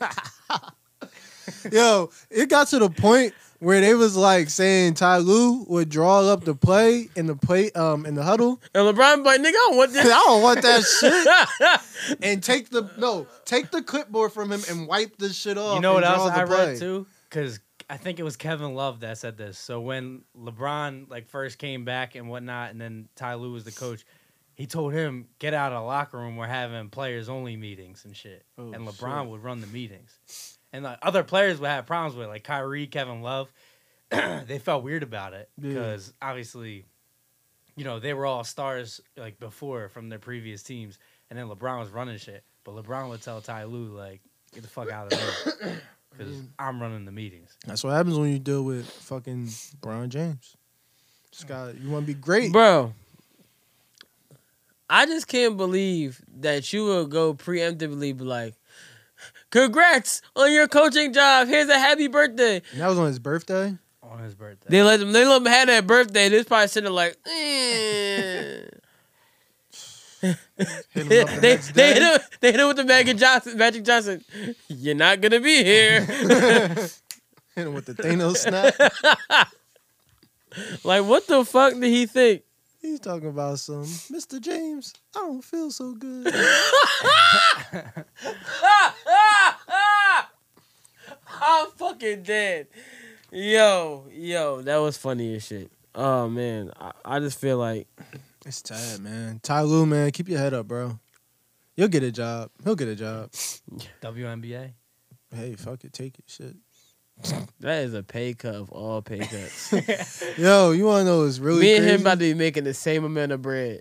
Yo, 1.72 2.10
it 2.30 2.48
got 2.48 2.68
to 2.68 2.78
the 2.78 2.90
point 2.90 3.32
where 3.62 3.80
they 3.80 3.94
was 3.94 4.16
like 4.16 4.50
saying 4.50 4.94
Ty 4.94 5.18
Lue 5.18 5.64
would 5.68 5.88
draw 5.88 6.20
up 6.22 6.42
the 6.42 6.54
play 6.54 7.08
in 7.14 7.26
the 7.26 7.36
play 7.36 7.70
um 7.72 8.04
in 8.04 8.14
the 8.14 8.22
huddle. 8.24 8.60
And 8.74 8.84
LeBron 8.84 9.18
be 9.18 9.22
like, 9.22 9.40
nigga, 9.40 9.46
I 9.46 9.52
don't 9.52 9.76
want 9.76 9.96
I 9.96 10.02
don't 10.02 10.42
want 10.42 10.62
that 10.62 10.82
shit. 10.82 12.18
And 12.22 12.42
take 12.42 12.70
the 12.70 12.90
no, 12.98 13.28
take 13.44 13.70
the 13.70 13.80
clipboard 13.80 14.32
from 14.32 14.50
him 14.50 14.62
and 14.68 14.88
wipe 14.88 15.16
this 15.16 15.36
shit 15.36 15.56
off. 15.56 15.76
You 15.76 15.80
know 15.80 15.94
what 15.94 16.02
else 16.02 16.28
I 16.30 16.44
play. 16.44 16.70
read 16.72 16.78
too? 16.80 17.06
Because 17.30 17.60
I 17.88 17.96
think 17.96 18.18
it 18.18 18.24
was 18.24 18.36
Kevin 18.36 18.74
Love 18.74 19.00
that 19.00 19.18
said 19.18 19.36
this. 19.36 19.58
So 19.58 19.80
when 19.80 20.22
LeBron 20.36 21.08
like 21.08 21.28
first 21.28 21.58
came 21.58 21.84
back 21.84 22.16
and 22.16 22.28
whatnot, 22.28 22.72
and 22.72 22.80
then 22.80 23.08
Ty 23.14 23.34
Lue 23.34 23.52
was 23.52 23.62
the 23.62 23.70
coach, 23.70 24.04
he 24.54 24.66
told 24.66 24.92
him 24.92 25.28
get 25.38 25.54
out 25.54 25.72
of 25.72 25.82
the 25.82 25.86
locker 25.86 26.18
room. 26.18 26.36
We're 26.36 26.48
having 26.48 26.88
players 26.88 27.28
only 27.28 27.56
meetings 27.56 28.04
and 28.04 28.16
shit. 28.16 28.44
Oh, 28.58 28.72
and 28.72 28.88
LeBron 28.88 29.22
shit. 29.22 29.30
would 29.30 29.44
run 29.44 29.60
the 29.60 29.68
meetings, 29.68 30.51
and 30.72 30.84
like 30.84 30.98
other 31.02 31.22
players 31.22 31.60
would 31.60 31.68
have 31.68 31.86
problems 31.86 32.16
with 32.16 32.28
like 32.28 32.44
Kyrie, 32.44 32.86
Kevin 32.86 33.22
Love. 33.22 33.52
they 34.10 34.58
felt 34.62 34.84
weird 34.84 35.02
about 35.02 35.32
it 35.32 35.48
Yeah. 35.60 35.68
because 35.68 36.12
obviously, 36.20 36.84
you 37.76 37.84
know, 37.84 37.98
they 37.98 38.12
were 38.14 38.26
all 38.26 38.44
stars 38.44 39.00
like 39.16 39.38
before 39.40 39.88
from 39.88 40.08
their 40.08 40.18
previous 40.18 40.62
teams, 40.62 40.98
and 41.30 41.38
then 41.38 41.46
LeBron 41.48 41.80
was 41.80 41.88
running 41.90 42.18
shit. 42.18 42.44
But 42.64 42.74
LeBron 42.76 43.08
would 43.08 43.22
tell 43.22 43.40
Ty 43.40 43.64
Lue 43.64 43.86
like, 43.86 44.20
"Get 44.52 44.62
the 44.62 44.68
fuck 44.68 44.90
out 44.90 45.12
of 45.12 45.18
here," 45.18 45.80
because 46.10 46.36
I'm 46.58 46.80
running 46.80 47.04
the 47.06 47.12
meetings. 47.12 47.56
That's 47.66 47.82
what 47.82 47.90
happens 47.90 48.18
when 48.18 48.30
you 48.30 48.38
deal 48.38 48.62
with 48.62 48.86
fucking 48.88 49.48
Bron 49.80 50.10
James. 50.10 50.56
Just 51.30 51.48
got 51.48 51.78
you 51.80 51.88
want 51.90 52.04
to 52.06 52.12
be 52.14 52.18
great. 52.20 52.52
Bro, 52.52 52.92
I 54.90 55.06
just 55.06 55.26
can't 55.26 55.56
believe 55.56 56.20
that 56.40 56.70
you 56.72 56.84
will 56.84 57.06
go 57.06 57.32
preemptively 57.32 58.16
be 58.16 58.24
like, 58.24 58.54
"Congrats 59.50 60.22
on 60.36 60.52
your 60.52 60.68
coaching 60.68 61.12
job. 61.12 61.48
Here's 61.48 61.68
a 61.68 61.78
happy 61.78 62.08
birthday." 62.08 62.62
And 62.72 62.80
that 62.80 62.88
was 62.88 62.98
on 62.98 63.06
his 63.06 63.18
birthday. 63.18 63.76
On 64.02 64.18
his 64.18 64.34
birthday, 64.34 64.66
They 64.68 64.82
let 64.82 65.00
them. 65.00 65.12
They 65.12 65.24
let 65.24 65.40
him 65.40 65.46
have 65.46 65.68
that 65.68 65.86
birthday. 65.86 66.28
This 66.28 66.44
probably 66.44 66.68
sitting 66.68 66.84
there 66.84 66.92
like, 66.92 67.16
eh. 67.26 68.66
They 70.94 71.20
up 71.20 71.28
the 71.28 71.38
they, 71.40 71.56
they 71.56 71.94
hit 71.94 72.02
him. 72.02 72.20
They 72.40 72.50
hit 72.52 72.60
him 72.60 72.68
with 72.68 72.76
the 72.76 72.84
Magic 72.84 73.16
Johnson. 73.16 73.58
Magic 73.58 73.84
Johnson. 73.84 74.24
You're 74.68 74.94
not 74.94 75.20
gonna 75.20 75.40
be 75.40 75.64
here. 75.64 76.00
Hit 77.54 77.66
him 77.66 77.74
with 77.74 77.86
the 77.86 77.94
Thanos 77.94 78.36
snap. 78.36 78.74
like, 80.84 81.04
what 81.04 81.26
the 81.26 81.44
fuck 81.44 81.74
did 81.74 81.82
he 81.84 82.06
think? 82.06 82.42
He's 82.82 82.98
talking 83.00 83.28
about 83.28 83.60
some 83.60 83.84
Mr. 83.84 84.40
James. 84.40 84.92
I 85.16 85.20
don't 85.20 85.42
feel 85.42 85.70
so 85.70 85.94
good. 85.94 86.26
I'm 91.40 91.70
fucking 91.76 92.24
dead. 92.24 92.66
Yo, 93.30 94.06
yo, 94.12 94.62
that 94.62 94.76
was 94.78 94.96
funny 94.96 95.36
as 95.36 95.44
shit. 95.46 95.70
Oh 95.94 96.28
man, 96.28 96.72
I, 96.78 96.90
I 97.04 97.20
just 97.20 97.38
feel 97.40 97.56
like 97.58 97.86
It's 98.44 98.62
sad, 98.66 99.00
man. 99.00 99.40
Ty 99.42 99.62
Lue, 99.62 99.86
man, 99.86 100.10
keep 100.10 100.28
your 100.28 100.38
head 100.40 100.52
up, 100.52 100.66
bro. 100.66 100.98
You'll 101.76 101.88
get 101.88 102.02
a 102.02 102.10
job. 102.10 102.50
He'll 102.64 102.74
get 102.74 102.88
a 102.88 102.96
job. 102.96 103.30
WNBA. 104.02 104.72
Hey, 105.34 105.54
fuck 105.54 105.84
it, 105.84 105.92
take 105.92 106.18
it, 106.18 106.24
shit. 106.26 106.56
That 107.60 107.84
is 107.84 107.94
a 107.94 108.02
pay 108.02 108.34
cut 108.34 108.54
of 108.54 108.70
all 108.70 109.02
pay 109.02 109.18
cuts. 109.20 109.72
Yo, 110.38 110.72
you 110.72 110.84
wanna 110.86 111.04
know 111.04 111.24
what's 111.24 111.38
really 111.38 111.60
Me 111.60 111.76
and 111.76 111.82
crazy? 111.84 111.94
him 111.94 112.00
about 112.02 112.14
to 112.14 112.18
be 112.18 112.34
making 112.34 112.64
the 112.64 112.74
same 112.74 113.04
amount 113.04 113.32
of 113.32 113.42
bread. 113.42 113.80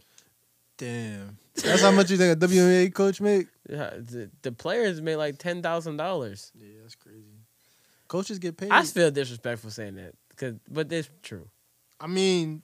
Damn. 0.77 1.37
That's 1.55 1.81
how 1.81 1.91
much 1.91 2.09
you 2.09 2.17
think 2.17 2.41
a 2.41 2.47
WNBA 2.47 2.93
coach 2.93 3.19
make? 3.21 3.47
Yeah, 3.69 3.91
The, 3.97 4.29
the 4.41 4.51
players 4.51 5.01
made 5.01 5.17
like 5.17 5.37
ten 5.37 5.61
thousand 5.61 5.97
dollars. 5.97 6.51
Yeah, 6.55 6.67
that's 6.81 6.95
crazy. 6.95 7.25
Coaches 8.07 8.39
get 8.39 8.57
paid. 8.57 8.71
I 8.71 8.83
feel 8.83 9.11
disrespectful 9.11 9.69
saying 9.69 9.95
that, 9.95 10.13
cause 10.35 10.55
but 10.69 10.91
it's 10.91 11.09
true. 11.21 11.47
I 11.99 12.07
mean, 12.07 12.61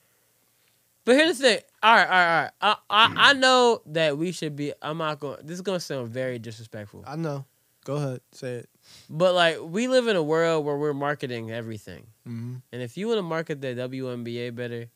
But 1.05 1.15
here's 1.15 1.37
the 1.37 1.43
thing. 1.47 1.59
All 1.83 1.95
right, 1.95 2.05
all 2.05 2.09
right, 2.09 2.35
all 2.35 2.41
right. 2.43 2.51
I, 2.61 2.75
I, 2.89 3.29
I 3.29 3.33
mm. 3.33 3.39
know 3.39 3.81
that 3.87 4.17
we 4.17 4.31
should 4.31 4.55
be. 4.55 4.73
I'm 4.81 4.97
not 4.97 5.19
going. 5.19 5.37
This 5.43 5.55
is 5.55 5.61
going 5.61 5.77
to 5.79 5.85
sound 5.85 6.09
very 6.09 6.39
disrespectful. 6.39 7.03
I 7.07 7.15
know. 7.15 7.45
Go 7.85 7.95
ahead, 7.95 8.21
say 8.33 8.55
it. 8.55 8.69
But 9.09 9.33
like, 9.33 9.57
we 9.61 9.87
live 9.87 10.07
in 10.07 10.15
a 10.15 10.23
world 10.23 10.65
where 10.65 10.77
we're 10.77 10.93
marketing 10.93 11.51
everything. 11.51 12.07
hmm 12.25 12.55
And 12.71 12.81
if 12.81 12.97
you 12.97 13.07
want 13.07 13.19
to 13.19 13.23
market 13.23 13.61
the 13.61 13.67
WNBA 13.69 14.53
better, 14.55 14.87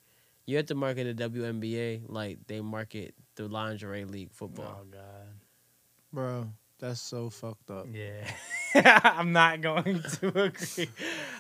you 0.46 0.58
have 0.58 0.66
to 0.68 0.76
market 0.76 1.16
the 1.16 1.30
WNBA 1.30 2.04
like 2.08 2.40
they 2.48 2.62
market 2.62 3.14
the 3.36 3.48
lingerie 3.48 4.06
league 4.06 4.32
football. 4.34 4.82
Oh 4.82 4.86
God. 4.92 5.28
Bro, 6.12 6.50
that's 6.80 7.00
so 7.02 7.30
fucked 7.30 7.72
up. 7.72 7.88
Yeah. 7.92 8.30
I'm 9.04 9.32
not 9.32 9.62
going 9.62 10.02
to 10.20 10.28
agree. 10.28 10.90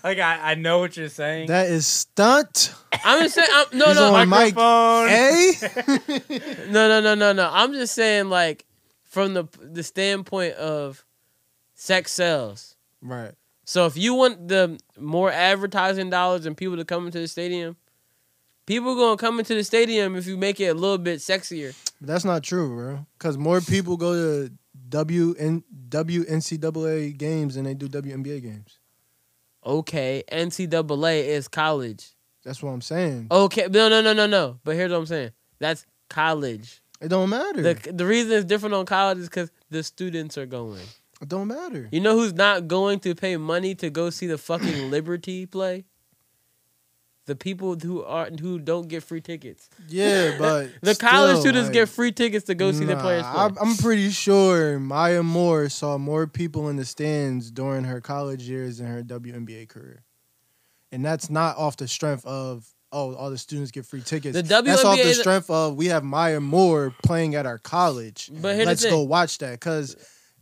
Like 0.04 0.20
I, 0.20 0.52
I 0.52 0.56
know 0.56 0.80
what 0.80 0.96
you're 0.96 1.10
saying. 1.10 1.48
That 1.48 1.68
is 1.68 1.86
stunt. 1.88 2.74
I'm 3.04 3.22
just 3.24 3.36
saying. 3.36 3.50
I'm, 3.52 3.66
no, 3.78 3.86
He's 3.88 3.96
no, 3.96 4.14
on 4.14 4.30
mic. 4.30 4.56
Microphone. 4.56 5.10
Hey? 5.10 5.52
no, 6.72 6.88
no, 6.88 7.02
no, 7.02 7.16
no, 7.16 7.34
no. 7.34 7.50
I'm 7.52 7.74
just 7.74 7.94
saying 7.96 8.30
like 8.30 8.66
from 9.04 9.34
the 9.34 9.46
the 9.62 9.84
standpoint 9.84 10.54
of 10.56 11.04
sex 11.82 12.12
sells. 12.12 12.76
right. 13.02 13.34
So 13.64 13.86
if 13.86 13.98
you 13.98 14.14
want 14.14 14.48
the 14.50 14.80
more 15.00 15.32
advertising 15.32 16.10
dollars 16.10 16.46
and 16.46 16.56
people 16.56 16.78
to 16.78 16.86
come 16.86 17.06
into 17.06 17.20
the 17.20 17.28
stadium, 17.28 17.76
people 18.66 18.96
gonna 18.96 19.18
come 19.18 19.40
into 19.40 19.56
the 19.56 19.64
stadium 19.64 20.16
if 20.16 20.28
you 20.28 20.38
make 20.38 20.60
it 20.60 20.68
a 20.68 20.74
little 20.74 20.98
bit 20.98 21.20
sexier. 21.20 21.76
That's 22.00 22.26
not 22.26 22.44
true, 22.44 22.76
bro. 22.76 23.06
Because 23.18 23.38
more 23.38 23.62
people 23.62 23.98
go 23.98 24.14
to 24.14 24.52
WN, 24.90 25.64
WNCAA 25.90 27.18
games 27.18 27.56
than 27.56 27.64
they 27.64 27.74
do 27.74 27.88
WNBA 27.88 28.42
games. 28.42 28.80
Okay, 29.66 30.24
NCAA 30.32 31.26
is 31.26 31.48
college. 31.48 32.10
That's 32.44 32.62
what 32.62 32.72
I'm 32.72 32.82
saying. 32.82 33.28
Okay, 33.32 33.68
no, 33.70 33.90
no, 33.90 34.02
no, 34.02 34.14
no, 34.14 34.28
no. 34.28 34.60
But 34.64 34.76
here's 34.76 34.92
what 34.92 34.98
I'm 34.98 35.06
saying. 35.06 35.32
That's 35.60 35.86
college. 36.10 36.82
It 37.00 37.08
don't 37.08 37.30
matter. 37.30 37.62
The 37.62 37.92
the 37.94 38.06
reason 38.06 38.34
it's 38.34 38.46
different 38.46 38.76
on 38.76 38.86
college 38.86 39.20
is 39.20 39.30
because 39.30 39.52
the 39.70 39.82
students 39.84 40.38
are 40.38 40.46
going. 40.46 40.86
It 41.22 41.30
don't 41.30 41.48
matter. 41.48 41.88
You 41.92 42.00
know 42.00 42.16
who's 42.18 42.34
not 42.34 42.68
going 42.68 43.00
to 43.02 43.14
pay 43.14 43.38
money 43.38 43.76
to 43.76 43.90
go 43.90 44.10
see 44.10 44.28
the 44.28 44.38
fucking 44.38 44.90
Liberty 44.92 45.46
play? 45.46 45.86
The 47.28 47.36
people 47.36 47.76
who 47.76 48.04
are 48.04 48.30
who 48.30 48.58
don't 48.58 48.88
get 48.88 49.04
free 49.04 49.22
tickets. 49.22 49.70
Yeah, 49.88 50.36
but 50.40 50.72
The 50.82 50.96
college 50.96 51.34
still, 51.34 51.42
students 51.42 51.68
like, 51.68 51.74
get 51.74 51.90
free 51.90 52.12
tickets 52.12 52.46
to 52.46 52.56
go 52.56 52.72
see 52.72 52.86
nah, 52.86 53.00
players 53.00 53.22
play. 53.22 53.32
I'm, 53.32 53.58
I'm 53.62 53.78
pretty 53.78 54.10
sure 54.10 54.80
Maya 54.80 55.22
Moore 55.22 55.70
saw 55.70 56.00
more 56.00 56.26
people 56.26 56.68
in 56.70 56.78
the 56.78 56.86
stands 56.86 57.52
during 57.52 57.84
her 57.84 58.02
college 58.02 58.42
years 58.50 58.80
than 58.80 58.88
her 58.88 59.04
WNBA 59.04 59.70
career, 59.70 60.04
and 60.92 61.06
that's 61.06 61.30
not 61.30 61.58
off 61.58 61.78
the 61.78 61.88
strength 61.88 62.26
of 62.26 62.68
oh 62.92 63.14
all 63.14 63.30
the 63.30 63.38
students 63.38 63.70
get 63.70 63.86
free 63.86 64.02
tickets. 64.02 64.36
The 64.36 64.42
that's 64.42 64.84
off 64.84 64.98
WNBA 64.98 65.04
the 65.04 65.14
strength 65.14 65.50
of 65.52 65.76
we 65.76 65.86
have 65.86 66.04
Maya 66.04 66.40
Moore 66.40 66.94
playing 67.04 67.36
at 67.36 67.46
our 67.46 67.60
college. 67.60 68.32
But 68.34 68.58
Let's 68.66 68.82
the 68.82 68.90
go 68.90 69.04
watch 69.04 69.38
that 69.38 69.52
because 69.52 69.96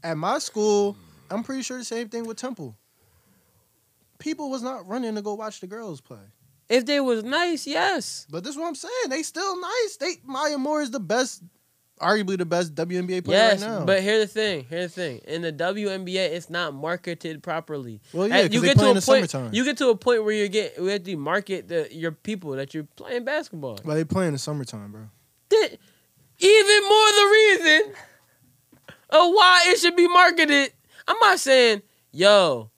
at 0.03 0.17
my 0.17 0.39
school, 0.39 0.95
I'm 1.29 1.43
pretty 1.43 1.61
sure 1.63 1.77
the 1.77 1.83
same 1.83 2.09
thing 2.09 2.25
with 2.25 2.37
Temple. 2.37 2.75
People 4.17 4.49
was 4.49 4.61
not 4.61 4.87
running 4.87 5.15
to 5.15 5.21
go 5.21 5.33
watch 5.35 5.61
the 5.61 5.67
girls 5.67 6.01
play. 6.01 6.17
If 6.67 6.85
they 6.85 6.99
was 6.99 7.23
nice, 7.23 7.65
yes. 7.65 8.27
But 8.29 8.43
this 8.43 8.51
is 8.53 8.57
what 8.59 8.67
I'm 8.67 8.75
saying. 8.75 9.09
They 9.09 9.23
still 9.23 9.59
nice. 9.59 9.97
They 9.99 10.13
Maya 10.25 10.57
Moore 10.57 10.81
is 10.81 10.91
the 10.91 10.99
best, 10.99 11.41
arguably 11.99 12.37
the 12.37 12.45
best 12.45 12.75
WNBA 12.75 13.23
player 13.25 13.37
Yes, 13.37 13.61
right 13.61 13.69
now. 13.79 13.85
but 13.85 14.03
here's 14.03 14.27
the 14.27 14.27
thing. 14.27 14.65
Here's 14.69 14.93
the 14.93 15.01
thing. 15.01 15.17
In 15.25 15.41
the 15.41 15.51
WNBA, 15.53 16.15
it's 16.31 16.49
not 16.49 16.73
marketed 16.75 17.41
properly. 17.41 18.01
well, 18.13 18.27
yeah, 18.27 18.47
they 18.47 18.59
play 18.59 18.69
in 18.69 18.75
the 18.77 19.01
point. 19.01 19.29
summertime. 19.29 19.49
You 19.53 19.63
get 19.63 19.77
to 19.77 19.87
a 19.89 19.95
point 19.95 20.23
where 20.25 20.33
you 20.33 20.47
get 20.47 20.79
we 20.79 20.91
have 20.91 21.03
to 21.03 21.15
market 21.17 21.69
the 21.69 21.87
your 21.91 22.11
people 22.11 22.51
that 22.51 22.73
you're 22.73 22.87
playing 22.97 23.23
basketball. 23.23 23.79
but 23.83 23.95
they 23.95 24.03
play 24.03 24.27
in 24.27 24.33
the 24.33 24.39
summertime, 24.39 24.91
bro. 24.91 25.09
That- 25.49 25.77
even 26.41 26.83
more 26.83 27.07
the 27.11 27.29
reason 27.31 27.93
of 29.09 29.31
why 29.33 29.63
it 29.67 29.79
should 29.79 29.95
be 29.95 30.07
marketed. 30.07 30.71
I'm 31.07 31.17
not 31.19 31.39
saying, 31.39 31.81
yo, 32.11 32.69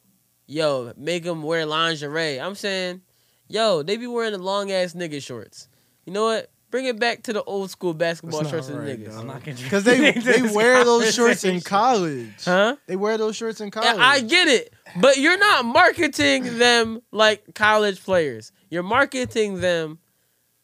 yo, 0.47 0.93
make 0.97 1.23
them 1.23 1.43
wear 1.43 1.65
lingerie. 1.65 2.39
I'm 2.39 2.55
saying, 2.55 3.01
yo, 3.47 3.83
they 3.83 3.97
be 3.97 4.07
wearing 4.07 4.31
the 4.33 4.37
long 4.37 4.71
ass 4.71 4.93
nigga 4.93 5.21
shorts. 5.21 5.67
You 6.05 6.13
know 6.13 6.25
what? 6.25 6.49
Bring 6.71 6.85
it 6.85 6.97
back 6.97 7.23
to 7.23 7.33
the 7.33 7.43
old 7.43 7.69
school 7.69 7.93
basketball 7.93 8.39
That's 8.43 8.51
not 8.53 8.57
shorts 8.63 8.69
and 8.69 8.79
right, 8.79 8.97
niggas. 8.97 9.11
dog. 9.11 9.19
I'm 9.19 9.27
not 9.27 9.43
contributing 9.43 9.65
Because 9.65 9.83
they 9.83 10.11
they 10.41 10.55
wear 10.55 10.85
those 10.85 11.13
shorts 11.13 11.43
in 11.43 11.59
college. 11.59 12.29
Huh? 12.45 12.77
They 12.87 12.95
wear 12.95 13.17
those 13.17 13.35
shorts 13.35 13.59
in 13.59 13.65
And 13.65 13.73
college. 13.73 13.97
I 13.99 14.21
get 14.21 14.47
it, 14.47 14.73
but 15.01 15.17
you're 15.17 15.37
not 15.37 15.65
marketing 15.65 16.57
them 16.57 17.01
like 17.11 17.53
college 17.55 18.01
players. 18.01 18.53
You're 18.69 18.83
marketing 18.83 19.59
them 19.59 19.99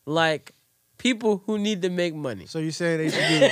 like 0.05 0.53
people 1.07 1.41
who 1.45 1.57
need 1.57 1.81
to 1.81 1.89
make 1.89 2.13
money. 2.13 2.45
so 2.45 2.59
you 2.59 2.71
saying 2.71 2.97
they 2.97 3.09
should 3.09 3.27
do 3.27 3.49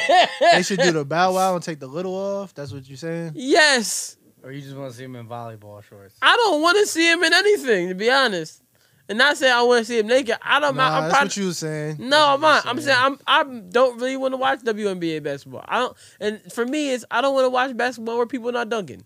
they 0.52 0.62
should 0.64 0.80
do 0.80 0.92
the 0.92 1.06
bow 1.16 1.34
wow 1.34 1.56
and 1.56 1.64
take 1.64 1.80
the 1.80 1.88
little 1.88 2.14
off? 2.14 2.54
That's 2.54 2.72
what 2.72 2.88
you're 2.88 2.98
saying? 2.98 3.32
Yes, 3.36 4.18
Or 4.44 4.52
you 4.52 4.62
just 4.62 4.76
want 4.76 4.92
to 4.92 4.98
see 4.98 5.04
him 5.04 5.16
in 5.16 5.28
volleyball 5.28 5.82
shorts. 5.84 6.16
I 6.22 6.36
don't 6.36 6.62
want 6.62 6.78
to 6.78 6.86
see 6.86 7.10
him 7.12 7.24
in 7.24 7.34
anything, 7.34 7.90
to 7.90 7.96
be 7.96 8.12
honest. 8.12 8.62
And 9.08 9.18
not 9.20 9.38
saying 9.38 9.54
I 9.54 9.62
want 9.62 9.82
to 9.82 9.86
see 9.86 10.00
him 10.00 10.08
naked. 10.08 10.36
I 10.42 10.60
don't. 10.60 10.76
Nah, 10.76 10.84
I'm 10.84 11.02
that's 11.04 11.14
probably, 11.14 11.28
what 11.28 11.38
you 11.38 11.46
was 11.46 11.58
saying. 11.60 11.98
No, 12.00 12.34
I'm 12.34 12.42
not. 12.42 12.64
That's 12.64 12.68
I'm 12.68 12.82
saying 12.82 12.98
I'm. 13.00 13.20
I 13.28 13.44
don't 13.70 14.00
really 14.00 14.18
want 14.18 14.34
to 14.34 14.38
watch 14.38 14.62
WNBA 14.62 15.22
basketball. 15.22 15.64
I 15.68 15.80
don't. 15.80 15.98
And 16.20 16.42
for 16.52 16.66
me, 16.66 16.92
it's 16.92 17.06
I 17.12 17.22
don't 17.22 17.36
want 17.36 17.46
to 17.46 17.52
watch 17.52 17.78
basketball 17.78 18.18
where 18.18 18.26
people 18.26 18.50
are 18.50 18.54
not 18.54 18.70
dunking. 18.70 19.06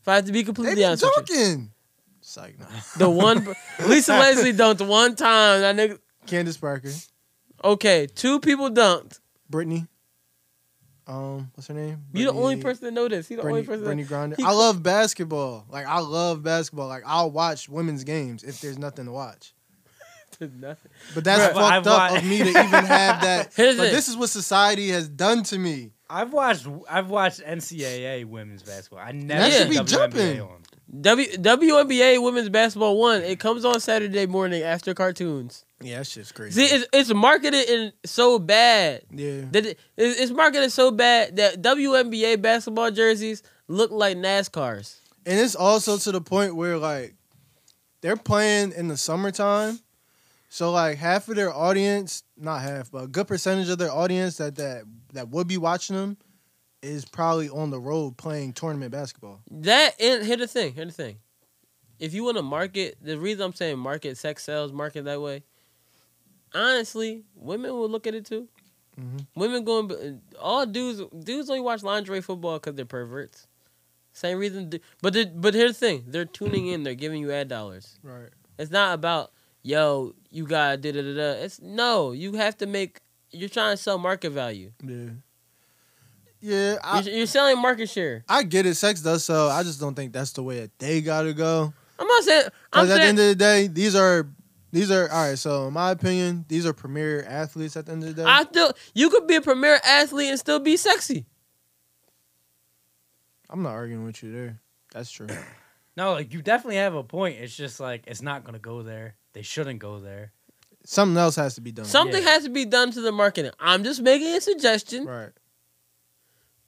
If 0.00 0.08
I 0.08 0.14
have 0.14 0.26
to 0.26 0.32
be 0.32 0.44
completely 0.44 0.76
be 0.76 0.84
honest 0.84 1.02
with 1.02 1.28
you, 1.28 1.36
dunking. 1.36 1.70
It's 2.20 2.36
like 2.36 2.58
nah. 2.58 2.66
the 2.98 3.10
one 3.10 3.48
Lisa 3.88 4.12
Leslie 4.12 4.52
dunked 4.52 4.86
one 4.86 5.16
time. 5.16 5.60
That 5.60 5.76
nigga. 5.76 5.98
Candace 6.26 6.56
Parker, 6.56 6.92
Okay, 7.64 8.06
two 8.06 8.40
people 8.40 8.70
dunked. 8.70 9.20
Brittney. 9.50 9.88
Um, 11.08 11.50
what's 11.54 11.68
her 11.68 11.74
name? 11.74 12.02
You 12.12 12.24
the 12.26 12.32
only 12.32 12.56
person 12.56 12.84
that 12.86 12.90
know 12.90 13.06
this. 13.08 13.28
He 13.28 13.36
the 13.36 13.42
only 13.42 13.62
person. 13.62 13.84
Brittney 13.86 14.06
That, 14.08 14.30
Griner. 14.32 14.36
he- 14.36 14.42
I 14.44 14.50
love 14.50 14.82
basketball. 14.82 15.64
Like 15.70 15.86
I 15.86 16.00
love 16.00 16.42
basketball. 16.42 16.88
Like 16.88 17.04
I'll 17.06 17.30
watch 17.30 17.68
women's 17.68 18.02
games 18.04 18.42
if 18.42 18.60
there's 18.60 18.78
nothing 18.78 19.04
to 19.06 19.12
watch. 19.12 19.52
Nothing. 20.40 20.90
But 21.14 21.24
that's 21.24 21.44
Bruh, 21.44 21.54
fucked 21.54 21.72
I've 21.72 21.86
up 21.86 22.10
wa- 22.10 22.18
of 22.18 22.24
me 22.24 22.38
to 22.38 22.48
even 22.50 22.62
have 22.64 23.22
that. 23.22 23.52
Here's 23.56 23.76
but 23.78 23.86
it. 23.86 23.92
this 23.92 24.08
is 24.08 24.16
what 24.18 24.28
society 24.28 24.88
has 24.88 25.08
done 25.08 25.44
to 25.44 25.58
me. 25.58 25.92
I've 26.10 26.32
watched 26.32 26.66
I've 26.90 27.08
watched 27.08 27.40
NCAA 27.40 28.24
women's 28.26 28.62
basketball. 28.62 28.98
I 28.98 29.12
never 29.12 29.40
That 29.40 29.52
seen 29.52 29.60
should 29.62 29.70
be 29.70 29.76
WNBA 29.76 29.86
jumping. 29.88 30.40
on. 30.42 30.62
W 31.00 31.28
WNBA 31.32 32.22
women's 32.22 32.48
basketball 32.48 32.98
one. 32.98 33.22
It 33.22 33.40
comes 33.40 33.64
on 33.64 33.80
Saturday 33.80 34.26
morning 34.26 34.62
after 34.62 34.94
cartoons. 34.94 35.64
Yeah, 35.80 35.98
that 35.98 36.06
shit's 36.06 36.30
crazy. 36.30 36.64
See, 36.64 36.74
it's, 36.74 36.86
it's 36.92 37.12
marketed 37.12 37.68
in 37.68 37.92
so 38.04 38.38
bad 38.38 39.02
yeah. 39.10 39.42
that 39.50 39.66
it, 39.66 39.80
it's 39.96 40.20
it's 40.20 40.30
marketed 40.30 40.70
so 40.70 40.92
bad 40.92 41.36
that 41.36 41.60
WNBA 41.60 42.40
basketball 42.40 42.92
jerseys 42.92 43.42
look 43.66 43.90
like 43.90 44.16
NASCARs. 44.16 45.00
And 45.26 45.40
it's 45.40 45.56
also 45.56 45.98
to 45.98 46.12
the 46.12 46.20
point 46.20 46.54
where 46.54 46.78
like 46.78 47.14
they're 48.00 48.16
playing 48.16 48.72
in 48.72 48.86
the 48.86 48.96
summertime. 48.96 49.80
So 50.48 50.70
like 50.70 50.98
half 50.98 51.28
of 51.28 51.34
their 51.34 51.52
audience, 51.52 52.22
not 52.36 52.62
half, 52.62 52.92
but 52.92 53.04
a 53.04 53.08
good 53.08 53.26
percentage 53.26 53.68
of 53.68 53.78
their 53.78 53.92
audience 53.92 54.36
that 54.36 54.54
that 54.54 54.84
that 55.14 55.30
would 55.30 55.48
be 55.48 55.58
watching 55.58 55.96
them 55.96 56.16
is 56.86 57.04
probably 57.04 57.48
on 57.48 57.70
the 57.70 57.78
road 57.80 58.16
playing 58.16 58.52
tournament 58.54 58.92
basketball. 58.92 59.40
That 59.50 60.00
and 60.00 60.24
here 60.24 60.36
the 60.36 60.46
thing, 60.46 60.74
here 60.74 60.84
the 60.84 60.92
thing. 60.92 61.18
If 61.98 62.14
you 62.14 62.24
want 62.24 62.36
to 62.36 62.42
market, 62.42 62.96
the 63.00 63.18
reason 63.18 63.42
I'm 63.42 63.54
saying 63.54 63.78
market 63.78 64.16
sex 64.18 64.44
sells, 64.44 64.72
market 64.72 65.04
that 65.06 65.20
way. 65.20 65.42
Honestly, 66.54 67.24
women 67.34 67.72
will 67.72 67.88
look 67.88 68.06
at 68.06 68.14
it 68.14 68.24
too. 68.24 68.48
Mhm. 68.98 69.26
Women 69.34 69.64
going, 69.64 70.22
all 70.40 70.64
dudes, 70.64 71.02
dudes 71.24 71.50
only 71.50 71.60
watch 71.60 71.82
lingerie 71.82 72.22
football 72.22 72.58
because 72.58 72.74
they're 72.76 72.86
perverts. 72.86 73.46
Same 74.12 74.38
reason, 74.38 74.72
but 75.02 75.12
the, 75.12 75.26
but 75.26 75.52
here's 75.52 75.78
the 75.78 75.86
thing: 75.86 76.04
they're 76.06 76.24
tuning 76.24 76.68
in, 76.68 76.82
they're 76.82 76.94
giving 76.94 77.20
you 77.20 77.30
ad 77.30 77.48
dollars. 77.48 77.98
Right. 78.02 78.30
It's 78.58 78.70
not 78.70 78.94
about 78.94 79.32
yo, 79.62 80.14
you 80.30 80.46
got 80.46 80.80
da 80.80 80.92
da 80.92 81.02
da 81.02 81.14
da. 81.14 81.30
It's 81.42 81.60
no, 81.60 82.12
you 82.12 82.32
have 82.34 82.56
to 82.58 82.66
make. 82.66 83.00
You're 83.32 83.50
trying 83.50 83.76
to 83.76 83.82
sell 83.82 83.98
market 83.98 84.30
value. 84.30 84.72
Yeah. 84.82 85.10
Yeah, 86.46 86.76
I, 86.84 87.00
You're, 87.00 87.14
you're 87.14 87.26
selling 87.26 87.60
market 87.60 87.88
share. 87.90 88.24
I 88.28 88.44
get 88.44 88.66
it. 88.66 88.76
Sex 88.76 89.00
does 89.00 89.24
so. 89.24 89.48
I 89.48 89.64
just 89.64 89.80
don't 89.80 89.96
think 89.96 90.12
that's 90.12 90.30
the 90.30 90.44
way 90.44 90.60
that 90.60 90.78
they 90.78 91.00
gotta 91.00 91.32
go. 91.34 91.74
I'm 91.98 92.06
not 92.06 92.22
saying. 92.22 92.48
Because 92.70 92.88
at 92.90 92.98
the 92.98 93.02
end 93.02 93.18
of 93.18 93.26
the 93.26 93.34
day, 93.34 93.66
these 93.66 93.96
are 93.96 94.28
these 94.70 94.92
are 94.92 95.10
all 95.10 95.28
right. 95.30 95.36
So 95.38 95.66
in 95.66 95.72
my 95.72 95.90
opinion, 95.90 96.44
these 96.46 96.64
are 96.64 96.72
premier 96.72 97.24
athletes. 97.26 97.76
At 97.76 97.86
the 97.86 97.92
end 97.92 98.04
of 98.04 98.14
the 98.14 98.22
day, 98.22 98.28
I 98.28 98.44
still, 98.44 98.72
you 98.94 99.10
could 99.10 99.26
be 99.26 99.34
a 99.34 99.40
premier 99.40 99.80
athlete 99.84 100.30
and 100.30 100.38
still 100.38 100.60
be 100.60 100.76
sexy. 100.76 101.26
I'm 103.50 103.62
not 103.64 103.72
arguing 103.72 104.04
with 104.04 104.22
you 104.22 104.32
there. 104.32 104.60
That's 104.92 105.10
true. 105.10 105.28
No, 105.98 106.12
like 106.12 106.34
you 106.34 106.42
definitely 106.42 106.76
have 106.76 106.94
a 106.94 107.02
point. 107.02 107.38
It's 107.40 107.56
just 107.56 107.80
like 107.80 108.04
it's 108.06 108.20
not 108.20 108.44
gonna 108.44 108.58
go 108.58 108.82
there. 108.82 109.16
They 109.32 109.40
shouldn't 109.40 109.78
go 109.78 109.98
there. 109.98 110.30
Something 110.84 111.16
else 111.16 111.36
has 111.36 111.54
to 111.54 111.62
be 111.62 111.72
done. 111.72 111.86
Something 111.86 112.22
Yeah. 112.22 112.28
has 112.32 112.42
to 112.44 112.50
be 112.50 112.66
done 112.66 112.90
to 112.92 113.00
the 113.00 113.12
marketing. 113.12 113.52
I'm 113.58 113.82
just 113.82 114.02
making 114.02 114.28
a 114.36 114.40
suggestion. 114.42 115.06
right. 115.06 115.30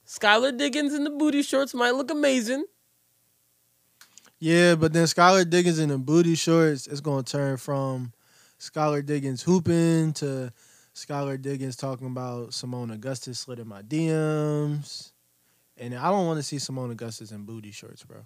Skylar 0.09 0.57
Diggins 0.57 0.95
in 0.95 1.03
the 1.03 1.11
booty 1.11 1.43
shorts 1.43 1.75
might 1.75 1.93
look 1.93 2.09
amazing. 2.09 2.65
Yeah, 4.39 4.73
but 4.73 4.91
then 4.91 5.05
Skylar 5.05 5.47
Diggins 5.47 5.77
in 5.77 5.89
the 5.89 5.99
booty 5.99 6.33
shorts 6.33 6.87
is 6.87 6.99
gonna 6.99 7.21
turn 7.21 7.57
from 7.57 8.11
Skylar 8.59 9.05
Diggins 9.05 9.43
hooping 9.43 10.13
to 10.13 10.51
Skylar 10.95 11.39
Diggins 11.39 11.75
talking 11.75 12.07
about 12.07 12.49
Seimone 12.49 12.91
Augustus 12.91 13.37
slid 13.37 13.59
in 13.59 13.67
my 13.67 13.83
DMs. 13.83 15.11
And 15.77 15.93
I 15.93 16.09
don't 16.09 16.25
want 16.25 16.39
to 16.39 16.43
see 16.43 16.57
Seimone 16.57 16.91
Augustus 16.91 17.31
in 17.31 17.43
booty 17.43 17.71
shorts, 17.71 18.03
bro. 18.03 18.25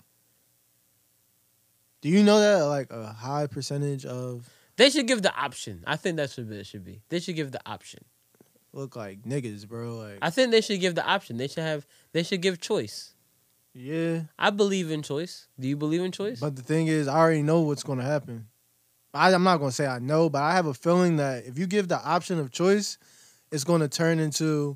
Do 2.00 2.08
you 2.08 2.24
know 2.24 2.40
that 2.40 2.64
like 2.64 2.92
a 2.92 3.08
high 3.08 3.48
percentage 3.48 4.06
of 4.06 4.50
They 4.78 4.90
should 4.90 5.08
give 5.08 5.22
the 5.22 5.36
option. 5.36 5.84
I 5.86 5.98
think 5.98 6.16
that's 6.16 6.38
what 6.38 6.48
it 6.48 6.66
should 6.66 6.86
be. 6.86 7.02
They 7.10 7.20
should 7.20 7.36
give 7.36 7.52
the 7.52 7.62
option. 7.70 8.06
Look 8.74 8.96
like 8.96 9.22
niggas, 9.24 9.68
bro? 9.68 9.96
Like 9.98 10.20
I 10.22 10.30
think 10.30 10.52
they 10.52 10.62
should 10.62 10.80
give 10.80 10.96
the 10.96 11.06
option. 11.06 11.38
They 11.38 11.48
should 11.48 11.64
have. 11.64 11.86
They 12.12 12.24
should 12.24 12.42
give 12.42 12.60
choice. 12.60 13.14
yeah. 13.74 14.22
I 14.38 14.50
believe 14.50 14.92
in 14.92 15.02
choice. 15.04 15.48
Do 15.60 15.68
you 15.68 15.76
believe 15.78 16.02
in 16.02 16.12
choice? 16.12 16.40
But 16.40 16.56
the 16.56 16.62
thing 16.64 16.88
is, 16.88 17.08
I 17.08 17.18
already 17.18 17.44
know 17.44 17.62
what's 17.62 17.84
going 17.84 18.00
to 18.00 18.06
happen. 18.06 18.48
I, 19.14 19.32
I'm 19.34 19.44
not 19.44 19.58
going 19.58 19.70
to 19.70 19.76
say 19.76 19.86
I 19.86 20.00
know, 20.00 20.30
but 20.30 20.42
I 20.42 20.54
have 20.54 20.66
a 20.66 20.74
feeling 20.74 21.18
that 21.18 21.46
if 21.46 21.58
you 21.60 21.68
give 21.68 21.88
the 21.88 22.04
option 22.04 22.40
of 22.40 22.52
choice, 22.52 22.98
it's 23.52 23.64
going 23.64 23.82
to 23.82 23.88
turn 23.88 24.18
into, 24.20 24.76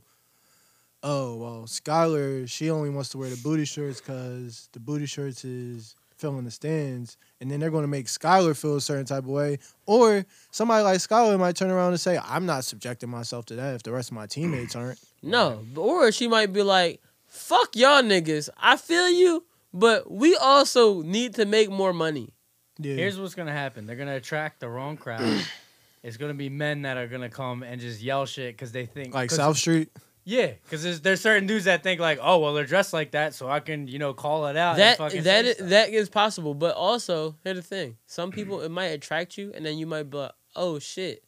oh 1.02 1.36
well, 1.38 1.64
Skylar, 1.66 2.48
she 2.50 2.70
only 2.70 2.92
wants 2.92 3.10
to 3.10 3.18
wear 3.18 3.30
the 3.32 3.38
booty 3.38 3.66
shorts 3.66 4.00
because 4.00 4.70
the 4.74 4.80
booty 4.80 5.08
shorts 5.08 5.44
is 5.44 5.96
filling 6.18 6.44
the 6.46 6.52
stands, 6.52 7.18
and 7.40 7.50
then 7.50 7.60
they're 7.60 7.72
going 7.72 7.84
to 7.84 7.88
make 7.88 8.08
Skylar 8.08 8.60
feel 8.60 8.76
a 8.76 8.82
certain 8.82 9.06
type 9.06 9.20
of 9.24 9.30
way, 9.30 9.60
or 9.86 10.26
somebody 10.52 10.84
like 10.84 10.98
Skylar 10.98 11.40
might 11.40 11.56
turn 11.56 11.72
around 11.72 11.92
and 11.92 12.00
say, 12.00 12.20
I'm 12.24 12.46
not 12.46 12.66
subjecting 12.66 13.10
myself 13.10 13.46
to 13.48 13.56
that 13.56 13.76
if 13.76 13.84
the 13.84 13.92
rest 13.92 14.10
of 14.10 14.16
my 14.16 14.26
teammates 14.28 14.76
aren't. 14.76 15.00
no. 15.22 15.64
Or 15.76 16.12
she 16.12 16.28
might 16.28 16.52
be 16.54 16.62
like, 16.64 17.02
"Fuck 17.28 17.76
y'all 17.76 18.02
niggas. 18.02 18.50
I 18.58 18.78
feel 18.78 19.10
you, 19.10 19.46
but 19.74 20.12
we 20.12 20.36
also 20.36 21.02
need 21.02 21.36
to 21.36 21.46
make 21.46 21.70
more 21.70 21.94
money." 21.94 22.34
Yeah, 22.80 22.94
Here's 22.96 23.20
what's 23.20 23.34
gonna 23.36 23.52
happen. 23.52 23.86
They're 23.88 23.96
gonna 23.96 24.16
attract 24.18 24.60
the 24.60 24.70
wrong 24.70 24.98
crowd. 24.98 25.44
it's 26.04 26.18
gonna 26.18 26.34
be 26.36 26.50
men 26.50 26.84
that 26.84 26.98
are 26.98 27.08
gonna 27.08 27.30
come 27.30 27.64
and 27.64 27.82
just 27.82 28.02
yell 28.02 28.26
shit 28.26 28.54
because 28.56 28.72
they 28.72 28.86
think 28.86 29.14
like 29.14 29.32
South 29.32 29.58
Street. 29.58 29.90
Yeah, 30.30 30.52
because 30.62 30.84
there's, 30.84 31.00
there's 31.00 31.22
certain 31.22 31.48
dudes 31.48 31.64
that 31.66 31.84
think 31.84 32.02
like, 32.02 32.20
oh 32.22 32.40
well, 32.40 32.54
they're 32.54 32.66
dressed 32.66 32.92
like 32.92 33.12
that, 33.12 33.34
so 33.34 33.48
I 33.50 33.62
can 33.62 33.88
you 33.88 33.98
know 33.98 34.14
call 34.14 34.48
it 34.48 34.58
out. 34.58 34.76
that 34.76 35.00
and 35.00 35.10
fucking 35.10 35.22
stuff. 35.22 35.70
that 35.70 35.90
is 35.90 36.10
possible, 36.10 36.54
but 36.54 36.76
also 36.76 37.38
here's 37.46 37.56
the 37.56 37.64
thing: 37.64 37.96
some 38.08 38.32
people 38.32 38.60
it 38.60 38.70
might 38.70 38.88
attract 38.88 39.38
you, 39.38 39.54
and 39.56 39.66
then 39.66 39.78
you 39.78 39.86
might 39.86 40.10
be 40.10 40.18
like, 40.18 40.34
"Oh 40.54 40.80
shit, 40.80 41.24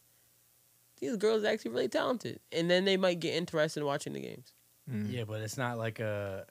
these 1.00 1.16
girls 1.16 1.44
are 1.44 1.46
actually 1.46 1.70
really 1.70 1.88
talented," 1.88 2.40
and 2.52 2.70
then 2.70 2.84
they 2.84 2.98
might 2.98 3.20
get 3.20 3.32
interested 3.32 3.80
in 3.80 3.86
watching 3.86 4.12
the 4.12 4.20
games. 4.20 4.52
Mm. 4.92 5.10
Yeah, 5.10 5.24
but 5.24 5.40
it's 5.40 5.56
not 5.56 5.78
like 5.78 5.98
a 5.98 6.44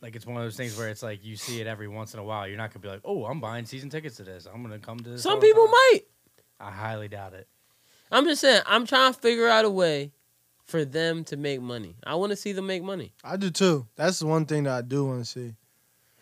like 0.00 0.16
it's 0.16 0.26
one 0.26 0.38
of 0.38 0.42
those 0.42 0.56
things 0.56 0.76
where 0.76 0.88
it's 0.88 1.04
like 1.04 1.24
you 1.24 1.36
see 1.36 1.60
it 1.60 1.68
every 1.68 1.86
once 1.86 2.12
in 2.12 2.18
a 2.18 2.24
while. 2.24 2.48
You're 2.48 2.56
not 2.56 2.72
gonna 2.72 2.82
be 2.82 2.88
like, 2.88 3.02
oh, 3.04 3.24
I'm 3.26 3.38
buying 3.38 3.66
season 3.66 3.88
tickets 3.88 4.16
to 4.16 4.24
this. 4.24 4.48
I'm 4.52 4.64
gonna 4.64 4.80
come 4.80 4.98
to 4.98 5.10
this. 5.10 5.22
Some 5.22 5.38
people 5.38 5.66
time." 5.66 5.70
might. 5.70 6.00
I 6.58 6.72
highly 6.72 7.06
doubt 7.06 7.34
it. 7.34 7.46
I'm 8.10 8.24
just 8.24 8.40
saying, 8.40 8.62
I'm 8.66 8.84
trying 8.84 9.14
to 9.14 9.18
figure 9.20 9.46
out 9.46 9.64
a 9.64 9.70
way 9.70 10.10
for 10.72 10.86
them 10.86 11.22
to 11.24 11.36
make 11.36 11.60
money. 11.60 11.94
I 12.02 12.14
want 12.14 12.30
to 12.30 12.36
see 12.36 12.52
them 12.52 12.66
make 12.66 12.82
money. 12.82 13.12
I 13.22 13.36
do 13.36 13.50
too. 13.50 13.86
That's 13.94 14.18
the 14.18 14.26
one 14.26 14.46
thing 14.46 14.64
that 14.64 14.72
I 14.72 14.80
do 14.80 15.04
want 15.04 15.20
to 15.20 15.30
see. 15.30 15.54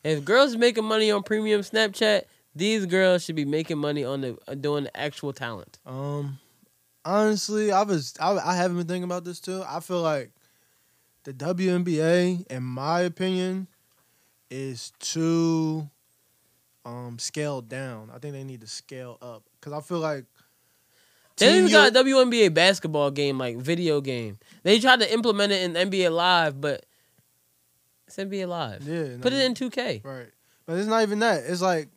If 0.03 0.25
girls 0.25 0.57
making 0.57 0.85
money 0.85 1.13
on 1.13 1.23
premium 1.23 1.61
Snapchat, 1.61 2.25
these 2.55 2.85
girls 2.85 3.25
should 3.25 3.37
be 3.37 3.45
making 3.45 3.79
money 3.79 4.05
on 4.05 4.23
the 4.23 4.37
uh, 4.49 4.57
doing 4.57 4.85
the 4.85 4.97
actual 4.97 5.33
talent. 5.33 5.79
Um, 5.87 6.41
honestly, 7.05 7.71
I 7.71 7.83
was 7.85 8.15
I, 8.21 8.33
I 8.39 8.57
haven't 8.57 8.77
been 8.77 8.89
thinking 8.89 9.05
about 9.05 9.25
this 9.25 9.39
too. 9.39 9.63
I 9.67 9.79
feel 9.79 10.03
like 10.03 10.33
the 11.23 11.33
WNBA, 11.33 12.49
in 12.49 12.63
my 12.65 13.03
opinion, 13.03 13.69
is 14.51 14.93
too 14.99 15.89
um 16.85 17.21
scaled 17.21 17.69
down. 17.69 18.11
I 18.13 18.19
think 18.19 18.35
they 18.35 18.43
need 18.43 18.63
to 18.63 18.67
scale 18.67 19.17
up 19.23 19.45
because 19.61 19.73
I 19.73 19.81
feel 19.81 20.01
like 20.01 20.25
They 21.41 21.47
don't 21.47 21.59
even 21.69 21.71
got 21.73 21.97
a 21.97 22.09
U- 22.09 22.17
WNBA 22.17 22.55
basketball 22.55 23.11
game 23.11 23.39
like 23.39 23.57
video 23.57 24.01
game. 24.01 24.39
They 24.63 24.79
tried 24.79 25.01
to 25.01 25.13
implement 25.13 25.53
it 25.53 25.63
in 25.63 25.75
NBA 25.91 26.13
Live, 26.15 26.61
but 26.61 26.87
it's 28.07 28.17
NBA 28.17 28.47
Live. 28.49 28.83
yeah, 28.87 29.17
Put 29.21 29.33
it 29.33 29.43
in 29.45 29.55
2K. 29.55 30.05
right, 30.05 30.29
but 30.67 30.77
it's 30.79 30.87
not 30.89 31.03
even 31.03 31.19
that. 31.21 31.43
It's 31.47 31.63
like 31.63 31.89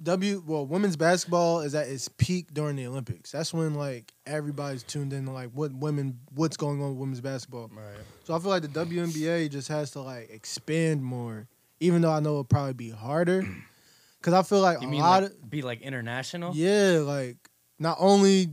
W 0.00 0.42
well, 0.46 0.64
women's 0.64 0.96
basketball 0.96 1.60
is 1.60 1.74
at 1.74 1.88
its 1.88 2.06
peak 2.08 2.54
during 2.54 2.76
the 2.76 2.86
Olympics. 2.86 3.32
That's 3.32 3.52
when 3.52 3.74
like 3.74 4.12
everybody's 4.26 4.84
tuned 4.84 5.12
in 5.12 5.24
to 5.26 5.32
like 5.32 5.50
what 5.50 5.72
women 5.72 6.20
what's 6.34 6.56
going 6.56 6.80
on 6.80 6.90
with 6.90 6.98
women's 6.98 7.20
basketball. 7.20 7.68
Right. 7.74 7.96
So 8.22 8.32
I 8.34 8.38
feel 8.38 8.50
like 8.50 8.62
the 8.62 8.68
WNBA 8.68 9.50
just 9.50 9.66
has 9.68 9.90
to 9.92 10.00
like 10.02 10.30
expand 10.30 11.02
more, 11.02 11.48
even 11.80 12.00
though 12.02 12.12
I 12.12 12.20
know 12.20 12.30
it'll 12.30 12.44
probably 12.44 12.74
be 12.74 12.90
harder. 12.90 13.42
Cause 14.22 14.34
I 14.34 14.42
feel 14.42 14.60
like 14.60 14.80
You 14.82 14.88
a 14.88 14.90
mean 14.90 15.00
lot 15.00 15.22
like, 15.22 15.32
of 15.32 15.50
be 15.50 15.62
like 15.62 15.80
international? 15.80 16.52
yeah, 16.54 16.98
like 17.04 17.36
not 17.78 17.96
only 18.00 18.48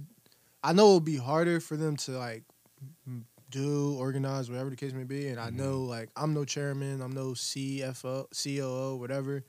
I 0.64 0.74
know 0.74 0.88
it'll 0.88 1.00
be 1.00 1.18
harder 1.18 1.60
for 1.60 1.78
them 1.78 1.96
to 1.98 2.12
like 2.12 2.44
do 3.52 3.96
organize 3.98 4.50
whatever 4.50 4.70
the 4.70 4.76
case 4.76 4.94
may 4.94 5.04
be, 5.04 5.28
and 5.28 5.40
I 5.40 5.48
mm-hmm. 5.48 5.58
know 5.58 5.82
like 5.82 6.10
I'm 6.16 6.34
no 6.34 6.46
chairman, 6.46 7.02
I'm 7.02 7.12
no 7.12 7.28
CFO, 7.32 8.28
COO, 8.44 8.98
whatever 8.98 9.44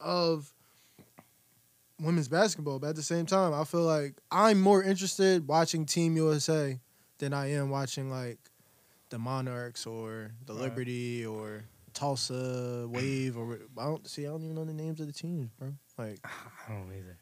of 0.00 0.52
women's 2.00 2.28
basketball, 2.28 2.78
but 2.78 2.88
at 2.88 2.96
the 2.96 3.02
same 3.02 3.26
time, 3.26 3.52
I 3.52 3.64
feel 3.64 3.82
like 3.82 4.14
I'm 4.30 4.60
more 4.60 4.82
interested 4.82 5.46
watching 5.46 5.84
Team 5.84 6.16
USA 6.16 6.78
than 7.18 7.32
I 7.32 7.52
am 7.52 7.70
watching 7.70 8.10
like 8.10 8.38
the 9.10 9.18
Monarchs 9.18 9.86
or 9.86 10.32
the 10.46 10.54
Right. 10.54 10.62
Liberty 10.62 11.26
or 11.26 11.64
Tulsa 11.92 12.86
Wave 12.88 13.36
or 13.36 13.58
I 13.76 13.84
don't 13.84 14.06
see. 14.08 14.26
I 14.26 14.30
don't 14.30 14.42
even 14.42 14.54
know 14.54 14.64
the 14.64 14.72
names 14.72 15.00
of 15.00 15.06
the 15.06 15.12
teams, 15.12 15.50
bro. 15.58 15.74
Like, 15.98 16.18
I 16.24 16.72
don't 16.72 16.92
either. 16.92 17.18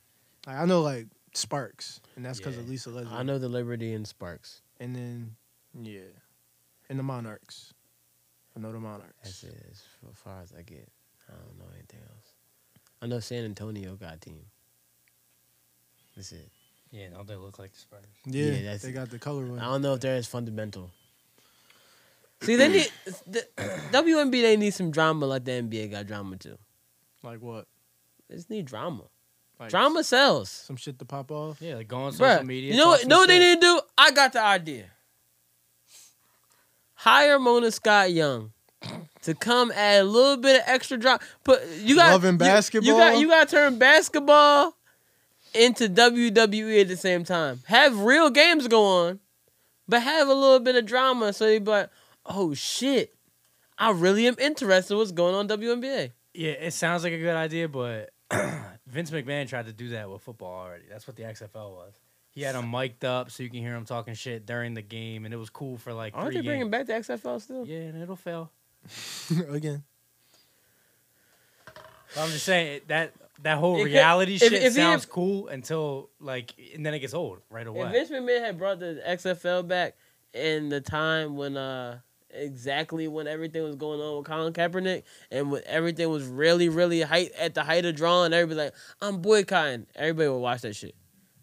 like 0.46 0.56
I 0.56 0.64
know 0.66 0.82
like 0.82 1.06
Sparks, 1.34 2.00
and 2.16 2.24
that's 2.24 2.38
because 2.38 2.54
Yeah. 2.56 2.62
of 2.62 2.68
Lisa 2.68 2.90
Leslie. 2.90 3.12
I 3.12 3.22
know 3.22 3.38
the 3.38 3.48
Liberty 3.48 3.92
and 3.94 4.06
Sparks. 4.06 4.62
And 4.80 4.94
then 4.94 5.36
yeah, 5.74 6.00
and 6.88 6.98
the 6.98 7.02
Monarchs. 7.02 7.74
I 8.56 8.60
know 8.60 8.72
the 8.72 8.80
Monarchs. 8.80 9.12
That's 9.22 9.44
it. 9.44 9.66
As 9.70 9.82
far 10.14 10.40
as 10.42 10.52
I 10.56 10.62
get, 10.62 10.88
I 11.28 11.32
don't 11.32 11.58
know 11.58 11.66
anything 11.74 12.00
else. 12.00 12.32
I 13.00 13.06
know 13.06 13.20
San 13.20 13.44
Antonio 13.44 13.94
got 13.96 14.14
a 14.14 14.18
team. 14.18 14.44
That's 16.16 16.32
it. 16.32 16.50
Yeah, 16.90 17.10
don't 17.10 17.26
they 17.28 17.36
look 17.36 17.58
like 17.58 17.72
the 17.72 17.78
Spurs? 17.78 18.00
Yeah, 18.24 18.44
Yeah, 18.46 18.50
that's- 18.62 18.82
they 18.82 18.92
got 18.92 19.10
the 19.10 19.18
colorway. 19.18 19.58
I 19.60 19.64
don't 19.66 19.82
know 19.82 19.94
if 19.94 20.00
they're 20.00 20.16
as 20.16 20.26
fundamental. 20.26 20.90
See, 22.40 22.56
they 22.56 22.68
need 22.68 22.90
the 23.26 23.46
WNBA. 23.92 24.30
They 24.42 24.56
need 24.56 24.72
some 24.74 24.90
drama 24.90 25.26
like 25.26 25.44
the 25.44 25.52
NBA 25.52 25.90
got 25.90 26.06
drama 26.06 26.36
too. 26.36 26.56
Like 27.22 27.40
what? 27.40 27.66
They 28.28 28.36
just 28.36 28.48
need 28.50 28.64
drama. 28.66 29.04
Like 29.58 29.70
Drama 29.70 30.04
sells. 30.04 30.48
Some 30.50 30.76
shit 30.76 30.98
to 31.00 31.04
pop 31.04 31.30
off. 31.32 31.60
Yeah, 31.60 31.74
like 31.76 31.88
go 31.88 31.96
on 31.98 32.12
social 32.12 32.26
Bruh, 32.42 32.46
media. 32.46 32.72
you 32.72 32.78
know 32.78 32.88
what? 32.88 33.00
some 33.00 33.08
Know 33.08 33.18
what 33.18 33.28
they 33.28 33.38
shit. 33.38 33.54
need 33.58 33.60
to 33.60 33.66
do? 33.66 33.80
I 33.98 34.10
got 34.12 34.32
the 34.32 34.40
idea. 34.42 34.86
Hire 36.94 37.38
Mona 37.38 37.70
Scott 37.70 38.12
Young 38.12 38.52
to 39.22 39.34
come 39.34 39.70
add 39.72 40.02
a 40.02 40.04
little 40.04 40.36
bit 40.36 40.56
of 40.60 40.62
extra 40.66 40.96
drama. 40.96 41.20
Put 41.44 41.60
you 41.80 41.96
got 41.96 42.12
Loving 42.12 42.32
you- 42.34 42.38
basketball? 42.38 42.86
You 42.86 42.96
got 42.98 43.18
you 43.18 43.28
got 43.28 43.48
to 43.48 43.54
turn 43.56 43.78
basketball 43.78 44.76
into 45.54 45.88
WWE 45.88 46.80
at 46.82 46.88
the 46.88 46.96
same 46.96 47.24
time. 47.24 47.60
Have 47.66 47.98
real 48.00 48.30
games 48.30 48.68
go 48.68 48.84
on, 48.84 49.20
but 49.88 50.02
have 50.02 50.28
a 50.28 50.34
little 50.34 50.60
bit 50.60 50.76
of 50.76 50.86
drama 50.86 51.32
so 51.32 51.46
you 51.48 51.60
be 51.60 51.70
like, 51.70 51.90
oh 52.26 52.54
shit, 52.54 53.14
I 53.78 53.90
really 53.90 54.26
am 54.26 54.36
interested 54.38 54.94
in 54.94 54.98
what's 54.98 55.12
going 55.12 55.34
on 55.34 55.50
in 55.50 55.58
WNBA. 55.60 56.12
Yeah, 56.34 56.50
it 56.52 56.72
sounds 56.72 57.02
like 57.04 57.12
a 57.12 57.18
good 57.18 57.34
idea, 57.36 57.68
but 57.68 58.10
Vince 58.90 59.10
McMahon 59.10 59.48
tried 59.48 59.66
to 59.66 59.72
do 59.72 59.90
that 59.90 60.10
with 60.10 60.22
football 60.22 60.52
already. 60.64 60.84
That's 60.90 61.06
what 61.06 61.16
the 61.16 61.22
XFL 61.24 61.70
was. 61.74 61.94
He 62.30 62.42
had 62.42 62.54
them 62.54 62.70
mic'd 62.70 63.04
up 63.04 63.30
so 63.30 63.42
you 63.42 63.50
can 63.50 63.60
hear 63.60 63.74
him 63.74 63.84
talking 63.84 64.14
shit 64.14 64.46
during 64.46 64.74
the 64.74 64.82
game, 64.82 65.24
and 65.24 65.34
it 65.34 65.36
was 65.38 65.50
cool 65.50 65.76
for 65.76 65.92
like 65.92 66.14
Aren't 66.14 66.28
three 66.32 66.40
they 66.40 66.46
bringing 66.46 66.70
games. 66.70 66.86
back 66.88 67.06
the 67.06 67.12
XFL 67.14 67.40
still? 67.40 67.66
Yeah, 67.66 67.78
and 67.78 68.02
it'll 68.02 68.16
fail. 68.16 68.50
Again. 69.50 69.82
But 71.64 72.22
I'm 72.22 72.30
just 72.30 72.44
saying 72.44 72.82
that 72.88 73.12
that 73.42 73.58
whole 73.58 73.76
It 73.76 73.84
could- 73.84 73.92
reality 73.92 74.34
if- 74.34 74.40
shit 74.40 74.52
if 74.52 74.62
he 74.62 74.70
sounds 74.70 75.04
had- 75.04 75.10
cool 75.10 75.48
until 75.48 76.10
like, 76.20 76.54
and 76.74 76.84
then 76.84 76.94
it 76.94 77.00
gets 77.00 77.14
old 77.14 77.40
right 77.50 77.66
away. 77.66 77.86
If 77.86 77.92
Vince 77.92 78.10
McMahon 78.10 78.40
had 78.40 78.58
brought 78.58 78.78
the 78.78 79.02
XFL 79.06 79.66
back 79.66 79.96
in 80.32 80.68
the 80.68 80.80
time 80.80 81.36
when 81.36 81.56
uh 81.56 81.98
exactly 82.30 83.08
when 83.08 83.26
everything 83.26 83.62
was 83.62 83.76
going 83.76 84.00
on 84.00 84.18
with 84.18 84.26
Colin 84.26 84.52
Kaepernick 84.52 85.02
and 85.30 85.50
when 85.50 85.62
everything 85.66 86.08
was 86.10 86.24
really 86.24 86.68
really 86.68 87.00
height 87.00 87.32
at 87.38 87.54
the 87.54 87.64
height 87.64 87.84
of 87.84 87.96
drawing, 87.96 88.32
everybody 88.32 88.66
like 88.66 88.74
I'm 89.00 89.20
boycotting. 89.20 89.86
Everybody 89.94 90.28
would 90.28 90.38
watch 90.38 90.62
that 90.62 90.76
shit. 90.76 90.94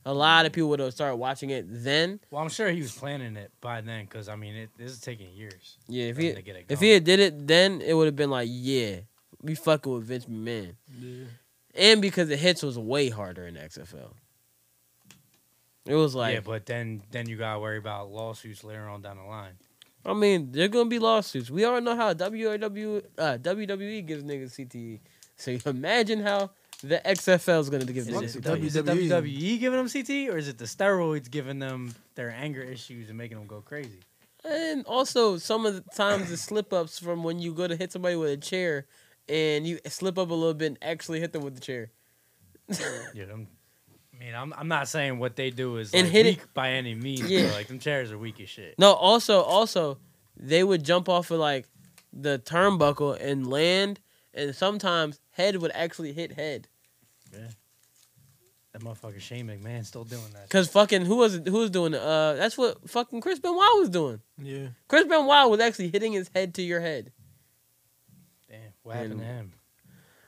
A 0.07 0.13
lot 0.13 0.45
of 0.45 0.51
people 0.53 0.69
would 0.69 0.79
have 0.79 0.93
started 0.93 1.15
watching 1.15 1.49
it 1.49 1.65
then. 1.67 2.19
well, 2.29 2.43
I'm 2.43 2.49
sure 2.49 2.69
he 2.69 2.81
was 2.81 2.91
planning 2.91 3.35
it 3.37 3.51
by 3.59 3.81
then, 3.81 4.05
because 4.05 4.29
I 4.29 4.35
mean, 4.35 4.55
it, 4.55 4.69
this 4.77 4.91
is 4.91 4.99
taking 4.99 5.31
years. 5.31 5.79
Yeah, 5.87 6.05
if 6.05 6.17
he 6.17 6.31
to 6.31 6.41
get 6.43 6.55
it 6.55 6.65
if 6.69 6.79
he 6.79 6.91
had 6.91 7.03
did 7.03 7.19
it 7.19 7.47
then, 7.47 7.81
it 7.81 7.93
would 7.93 8.05
have 8.05 8.15
been 8.15 8.29
like 8.29 8.47
yeah, 8.51 8.97
we 9.41 9.55
fucking 9.55 9.91
with 9.91 10.03
Vince 10.03 10.25
McMahon. 10.25 10.75
Yeah. 10.99 11.25
And 11.73 12.01
because 12.01 12.29
the 12.29 12.37
hits 12.37 12.61
was 12.63 12.77
way 12.77 13.09
harder 13.09 13.47
in 13.47 13.55
the 13.55 13.61
XFL. 13.61 14.11
It 15.85 15.95
was 15.95 16.15
like 16.15 16.33
yeah, 16.33 16.39
but 16.39 16.65
then 16.65 17.03
then 17.11 17.27
you 17.27 17.37
gotta 17.37 17.59
worry 17.59 17.77
about 17.77 18.11
lawsuits 18.11 18.63
later 18.63 18.87
on 18.87 19.01
down 19.01 19.17
the 19.17 19.23
line. 19.23 19.53
I 20.05 20.13
mean, 20.13 20.51
there 20.51 20.67
gonna 20.67 20.89
be 20.89 20.99
lawsuits. 20.99 21.49
We 21.49 21.65
already 21.65 21.85
know 21.85 21.95
how 21.95 22.13
WW, 22.13 23.03
uh, 23.17 23.37
WWE 23.41 24.05
gives 24.05 24.23
niggas 24.23 24.51
CTE. 24.53 24.99
So 25.37 25.51
you 25.51 25.59
imagine 25.65 26.21
how 26.21 26.51
the 26.83 27.01
XFL 27.05 27.59
is 27.61 27.69
gonna 27.69 27.85
give 27.85 28.07
Is 28.07 28.09
niggas 28.09 28.35
it, 28.37 28.43
CTE. 28.43 28.63
is 28.63 28.75
it 28.75 28.85
WWE. 28.85 29.09
WWE 29.09 29.59
giving 29.59 29.77
them 29.77 29.87
CTE 29.87 30.29
or 30.29 30.37
is 30.37 30.47
it 30.47 30.57
the 30.57 30.65
steroids 30.65 31.29
giving 31.29 31.59
them 31.59 31.95
their 32.15 32.29
anger 32.29 32.61
issues 32.61 33.09
and 33.09 33.17
making 33.17 33.37
them 33.37 33.47
go 33.47 33.61
crazy? 33.61 33.99
And 34.47 34.85
also, 34.85 35.37
some 35.37 35.65
of 35.65 35.73
the 35.73 35.81
times 35.95 36.29
the 36.29 36.37
slip 36.37 36.71
ups 36.71 36.99
from 36.99 37.23
when 37.23 37.39
you 37.39 37.53
go 37.53 37.67
to 37.67 37.75
hit 37.75 37.91
somebody 37.91 38.15
with 38.15 38.29
a 38.29 38.37
chair 38.37 38.85
and 39.27 39.65
you 39.65 39.79
slip 39.87 40.19
up 40.19 40.29
a 40.29 40.33
little 40.33 40.53
bit 40.53 40.67
and 40.67 40.77
actually 40.83 41.19
hit 41.19 41.33
them 41.33 41.41
with 41.41 41.55
the 41.55 41.61
chair. 41.61 41.89
Yeah, 43.15 43.25
them, 43.25 43.47
I 44.15 44.23
mean, 44.23 44.33
I'm 44.35 44.53
I'm 44.57 44.67
not 44.67 44.87
saying 44.87 45.19
what 45.19 45.35
they 45.35 45.49
do 45.49 45.77
is 45.77 45.93
And 45.93 46.03
like, 46.03 46.11
hit 46.11 46.25
it- 46.25 46.29
weak 46.37 46.53
by 46.53 46.71
any 46.71 46.95
means. 46.95 47.29
Yeah. 47.29 47.51
like 47.51 47.67
them 47.67 47.79
chairs 47.79 48.11
are 48.11 48.17
weak 48.17 48.39
as 48.39 48.49
shit. 48.49 48.77
No, 48.79 48.93
also, 48.93 49.41
also, 49.41 49.97
they 50.37 50.63
would 50.63 50.83
jump 50.83 51.09
off 51.09 51.31
of 51.31 51.39
like 51.39 51.67
the 52.13 52.39
turnbuckle 52.39 53.19
and 53.19 53.45
land, 53.47 53.99
and 54.33 54.55
sometimes 54.55 55.19
head 55.31 55.57
would 55.57 55.71
actually 55.73 56.13
hit 56.13 56.31
head. 56.33 56.67
Yeah. 57.33 57.47
That 58.71 58.81
motherfucker 58.83 59.21
Shane 59.21 59.47
McMahon 59.47 59.85
still 59.85 60.03
doing 60.03 60.21
that. 60.33 60.49
Cause 60.49 60.67
fucking 60.69 61.05
who 61.05 61.15
was 61.17 61.35
who 61.45 61.59
was 61.59 61.69
doing 61.69 61.93
it? 61.93 62.01
Uh, 62.01 62.33
that's 62.33 62.57
what 62.57 62.89
fucking 62.89 63.21
Chris 63.21 63.39
Benoit 63.39 63.57
was 63.79 63.89
doing. 63.89 64.19
Yeah. 64.41 64.67
Chris 64.89 65.05
Benoit 65.05 65.49
was 65.49 65.59
actually 65.61 65.89
hitting 65.89 66.11
his 66.13 66.29
head 66.35 66.53
to 66.55 66.61
your 66.61 66.81
head. 66.81 67.11
Damn, 68.49 68.59
what 68.83 68.95
happened 68.97 69.19
to 69.19 69.25
him? 69.25 69.53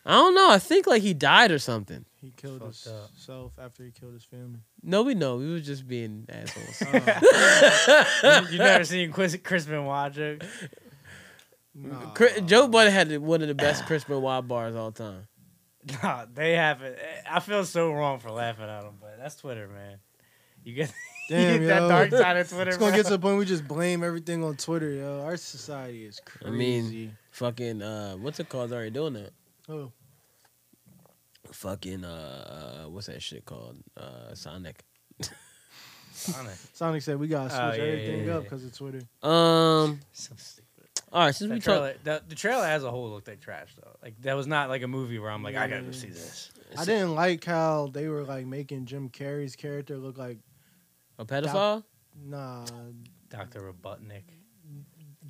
I 0.07 0.11
don't 0.13 0.34
know. 0.35 0.49
I 0.49 0.57
think 0.57 0.88
like 0.88 1.01
he 1.01 1.13
died 1.13 1.51
or 1.51 1.59
something. 1.59 2.05
He 2.21 2.31
killed 2.31 2.61
Fucked 2.61 2.88
up. 2.88 3.09
himself 3.09 3.59
after 3.61 3.84
he 3.84 3.91
killed 3.91 4.13
his 4.13 4.23
family. 4.23 4.59
No, 4.81 5.03
we 5.03 5.13
know. 5.13 5.35
We 5.38 5.51
was 5.51 5.65
just 5.65 5.85
being 5.88 6.25
assholes. 6.29 6.81
you, 8.51 8.51
you 8.53 8.57
never 8.57 8.84
seen 8.85 9.11
Chris, 9.11 9.38
Chris 9.43 9.65
Benoit 9.65 10.13
joke? 10.13 10.43
Nah. 11.75 12.11
Chris, 12.11 12.39
Joe 12.45 12.67
Budden 12.67 12.91
had 12.93 13.17
one 13.19 13.41
of 13.41 13.47
the 13.49 13.53
best 13.53 13.85
Chris 13.85 14.03
Benoit 14.05 14.47
bars 14.47 14.75
all 14.75 14.91
time. 14.91 15.27
Nah, 16.03 16.25
they 16.34 16.53
haven't. 16.53 16.97
I 17.29 17.39
feel 17.39 17.63
so 17.65 17.91
wrong 17.91 18.19
for 18.19 18.31
laughing 18.31 18.65
at 18.65 18.84
him, 18.84 18.95
but 18.99 19.17
that's 19.19 19.35
Twitter, 19.35 19.67
man. 19.67 19.99
You 20.63 20.73
get, 20.73 20.89
you 21.29 21.35
Damn, 21.35 21.59
get 21.59 21.67
that 21.67 21.88
dark 21.88 22.11
side 22.11 22.38
of 22.38 22.49
Twitter. 22.49 22.69
It's 22.69 22.77
gonna 22.77 22.91
bro. 22.91 22.97
get 22.97 23.05
to 23.05 23.11
the 23.13 23.19
point 23.19 23.38
we 23.39 23.45
just 23.45 23.67
blame 23.67 24.03
everything 24.03 24.43
on 24.43 24.55
Twitter, 24.57 24.89
yo. 24.91 25.21
Our 25.21 25.38
society 25.38 26.05
is 26.05 26.19
crazy. 26.25 26.45
I 26.45 26.49
crazy. 26.49 26.95
mean, 26.95 27.17
fucking 27.31 27.81
uh, 27.81 28.15
what's 28.15 28.39
it 28.39 28.49
called? 28.49 28.73
Already 28.73 28.89
doing 28.89 29.13
that. 29.13 29.31
oh, 29.69 29.91
Fucking 31.53 32.03
uh, 32.06 32.84
uh, 32.86 32.90
what's 32.90 33.07
that 33.07 33.22
shit 33.22 33.45
called? 33.45 33.78
Uh, 33.95 34.34
Sonic. 34.34 34.84
Sonic. 36.11 36.53
Sonic 36.74 37.02
said 37.02 37.19
we 37.19 37.28
gotta 37.28 37.49
switch 37.49 37.61
Oh, 37.61 37.74
yeah, 37.84 37.91
everything 37.91 38.26
yeah, 38.28 38.34
up 38.36 38.44
yeah. 38.44 38.49
because 38.49 38.64
of 38.65 38.76
Twitter. 38.78 39.02
Um. 39.24 39.99
So 40.14 40.34
stupid. 40.38 40.64
All 41.11 41.26
right. 41.26 41.34
Since 41.36 41.49
The 41.49 41.53
we 41.56 41.60
talk, 41.61 41.64
trailer, 41.76 41.95
the, 42.03 42.24
the 42.28 42.36
trailer 42.36 42.65
as 42.65 42.84
a 42.84 42.91
whole 42.91 43.10
looked 43.10 43.28
like 43.28 43.40
trash 43.40 43.69
though. 43.82 43.95
Like 44.03 44.22
that 44.22 44.36
was 44.36 44.48
not 44.48 44.69
like 44.69 44.84
a 44.84 44.88
movie 44.88 45.19
where 45.19 45.32
I'm 45.32 45.44
like, 45.44 45.56
I 45.56 45.68
gotta 45.68 45.84
go 45.84 45.91
see 45.91 46.07
this. 46.10 46.52
I 46.78 46.84
didn't 46.86 47.15
like 47.15 47.45
how 47.45 47.90
they 47.94 48.07
were 48.10 48.24
like 48.24 48.45
making 48.45 48.86
Jim 48.86 49.10
Carrey's 49.10 49.56
character 49.56 49.98
look 49.98 50.18
like 50.18 50.40
a 51.18 51.26
pedophile. 51.26 51.84
nah, 52.22 52.65
Doctor 53.30 53.61
Robotnik. 53.61 54.24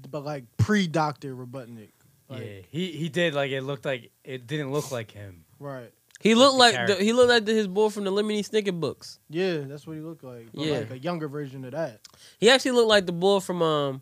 but 0.10 0.24
like 0.26 0.46
pre 0.58 0.88
Doctor 0.88 1.36
Robotnik. 1.36 1.92
Like, 2.30 2.42
yeah, 2.44 2.62
he 2.72 2.92
he 2.92 3.08
did 3.10 3.34
like 3.36 3.52
it 3.52 3.62
looked 3.62 3.86
like 3.86 4.12
it 4.24 4.48
didn't 4.48 4.72
look 4.72 4.92
like 4.92 5.12
him. 5.12 5.46
Right. 5.60 5.92
He 6.20 6.34
looked 6.36 6.58
like 6.58 6.74
the, 6.88 6.96
he 6.96 7.14
looked 7.14 7.30
like 7.30 7.46
the, 7.46 7.54
his 7.54 7.68
boy 7.68 7.90
from 7.90 8.04
the 8.04 8.12
Lemony 8.12 8.40
Snicket 8.40 8.80
books. 8.80 9.20
Yeah, 9.30 9.60
that's 9.62 9.86
what 9.86 9.96
he 9.96 10.02
looked 10.02 10.24
like. 10.24 10.48
But 10.54 10.66
Yeah. 10.66 10.78
like 10.80 10.92
a 10.92 10.98
younger 11.00 11.28
version 11.28 11.64
of 11.66 11.72
that. 11.72 12.02
He 12.40 12.50
actually 12.50 12.72
looked 12.72 12.90
like 12.90 13.06
the 13.06 13.12
boy 13.12 13.40
from 13.40 13.62
um. 13.62 14.02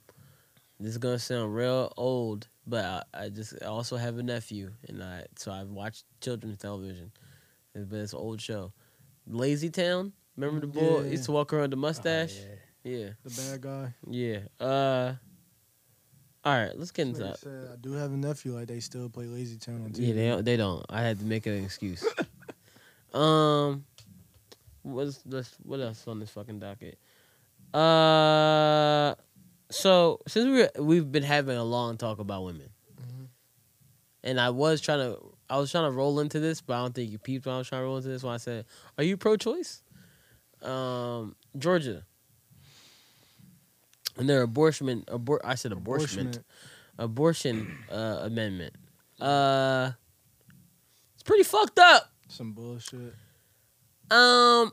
This 0.79 0.91
is 0.91 0.97
gonna 0.97 1.19
sound 1.19 1.55
real 1.55 1.93
old, 1.95 2.47
but 2.67 2.83
I, 3.13 3.25
I 3.25 3.29
just 3.29 3.53
I 3.61 3.65
also 3.67 3.95
have 3.95 4.17
a 4.17 4.23
nephew, 4.23 4.71
and 4.89 5.01
I 5.01 5.25
so 5.37 5.51
I've 5.51 5.69
watched 5.69 6.03
children's 6.21 6.57
television. 6.57 7.11
but 7.73 7.97
it's 7.99 8.11
an 8.13 8.19
old 8.19 8.41
show, 8.41 8.73
Lazy 9.25 9.69
Town. 9.69 10.11
Remember 10.35 10.59
the 10.59 10.67
boy 10.67 11.03
Yeah. 11.03 11.11
used 11.11 11.23
to 11.25 11.31
walk 11.31 11.53
around 11.53 11.61
with 11.63 11.71
the 11.71 11.77
Oh, 11.77 11.79
mustache? 11.79 12.35
yeah. 12.83 12.91
yeah, 12.97 13.09
The 13.23 13.29
bad 13.41 13.61
guy. 13.61 13.93
yeah. 14.09 14.39
Uh, 14.59 15.13
all 16.45 16.53
right, 16.53 16.77
let's 16.77 16.91
get 16.91 17.07
into 17.07 17.23
that. 17.23 17.39
said. 17.39 17.69
I 17.73 17.75
do 17.77 17.93
have 17.93 18.11
a 18.13 18.17
nephew 18.17 18.53
like 18.55 18.67
they 18.67 18.79
still 18.79 19.09
play 19.09 19.25
Lazy 19.25 19.57
Town 19.57 19.81
on 19.83 19.89
TV. 19.91 20.07
Yeah, 20.09 20.13
they 20.13 20.27
don't, 20.29 20.45
they 20.45 20.57
don't. 20.57 20.85
I 20.89 21.01
had 21.01 21.19
to 21.19 21.25
make 21.25 21.45
an 21.47 21.63
excuse. 21.63 22.05
um, 23.13 23.83
what's 24.83 25.17
this? 25.23 25.53
What 25.63 25.79
else 25.79 26.07
on 26.07 26.19
this 26.19 26.29
fucking 26.29 26.59
docket? 26.59 26.97
Uh, 27.73 29.15
so 29.71 30.19
since 30.27 30.69
we 30.77 30.83
we've 30.83 31.11
been 31.11 31.23
having 31.23 31.57
a 31.57 31.63
long 31.63 31.97
talk 31.97 32.19
about 32.19 32.43
women, 32.43 32.69
Mhm. 33.01 33.27
and 34.23 34.39
I 34.39 34.51
was 34.51 34.81
trying 34.81 34.99
to 34.99 35.19
I 35.49 35.57
was 35.57 35.71
trying 35.71 35.85
to 35.85 35.91
roll 35.91 36.19
into 36.19 36.39
this, 36.39 36.61
but 36.61 36.75
I 36.75 36.81
don't 36.81 36.93
think 36.95 37.11
you 37.11 37.17
peeped 37.17 37.45
when 37.45 37.55
I 37.55 37.57
was 37.57 37.67
trying 37.67 37.81
to 37.81 37.85
roll 37.85 37.97
into 37.97 38.09
this. 38.09 38.23
When 38.23 38.33
I 38.33 38.37
said, 38.37 38.65
"Are 38.97 39.03
you 39.03 39.17
pro-choice?" 39.17 39.81
Um, 40.61 41.35
Georgia. 41.57 42.05
And 44.17 44.29
their 44.29 44.41
abortion, 44.43 45.03
abor- 45.07 45.39
I 45.43 45.55
said 45.55 45.71
abortion, 45.71 46.33
Abortion. 46.97 47.77
uh, 47.91 48.19
amendment. 48.23 48.73
Uh, 49.19 49.91
it's 51.15 51.23
pretty 51.23 51.43
fucked 51.43 51.79
up. 51.79 52.11
Some 52.29 52.53
bullshit. 52.53 53.13
Um, 54.09 54.71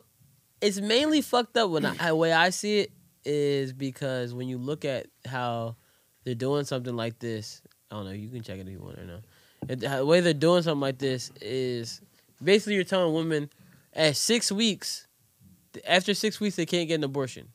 it's 0.61 0.81
mainly 0.81 1.21
fucked 1.23 1.57
up 1.57 1.71
when 1.71 1.85
I, 1.85 2.09
the 2.09 2.15
way 2.17 2.33
I 2.33 2.51
see 2.51 2.81
it 2.81 2.93
is 3.25 3.73
because 3.73 4.33
when 4.35 4.49
you 4.49 4.59
look 4.59 4.85
at 4.85 5.07
how 5.27 5.77
they're 6.25 6.35
doing 6.35 6.65
something 6.65 6.95
like 6.95 7.19
this, 7.19 7.63
I 7.91 7.97
don't 7.97 8.05
know. 8.07 8.13
You 8.13 8.29
can 8.29 8.43
check 8.43 8.59
it 8.59 8.67
if 8.67 8.73
you 8.73 8.81
want 8.81 8.99
or 8.99 9.05
not. 9.05 9.79
The 9.81 10.05
way 10.07 10.21
they're 10.21 10.35
doing 10.35 10.63
something 10.63 10.81
like 10.81 10.99
this 10.99 11.31
is 11.41 12.01
basically 12.43 12.75
you're 12.75 12.85
telling 12.85 13.15
women 13.15 13.51
at 13.93 14.17
six 14.17 14.51
weeks, 14.53 15.07
after 15.87 16.15
six 16.15 16.41
weeks 16.41 16.57
they 16.57 16.67
can't 16.67 16.89
get 16.89 16.97
an 16.97 17.05
abortion. 17.05 17.49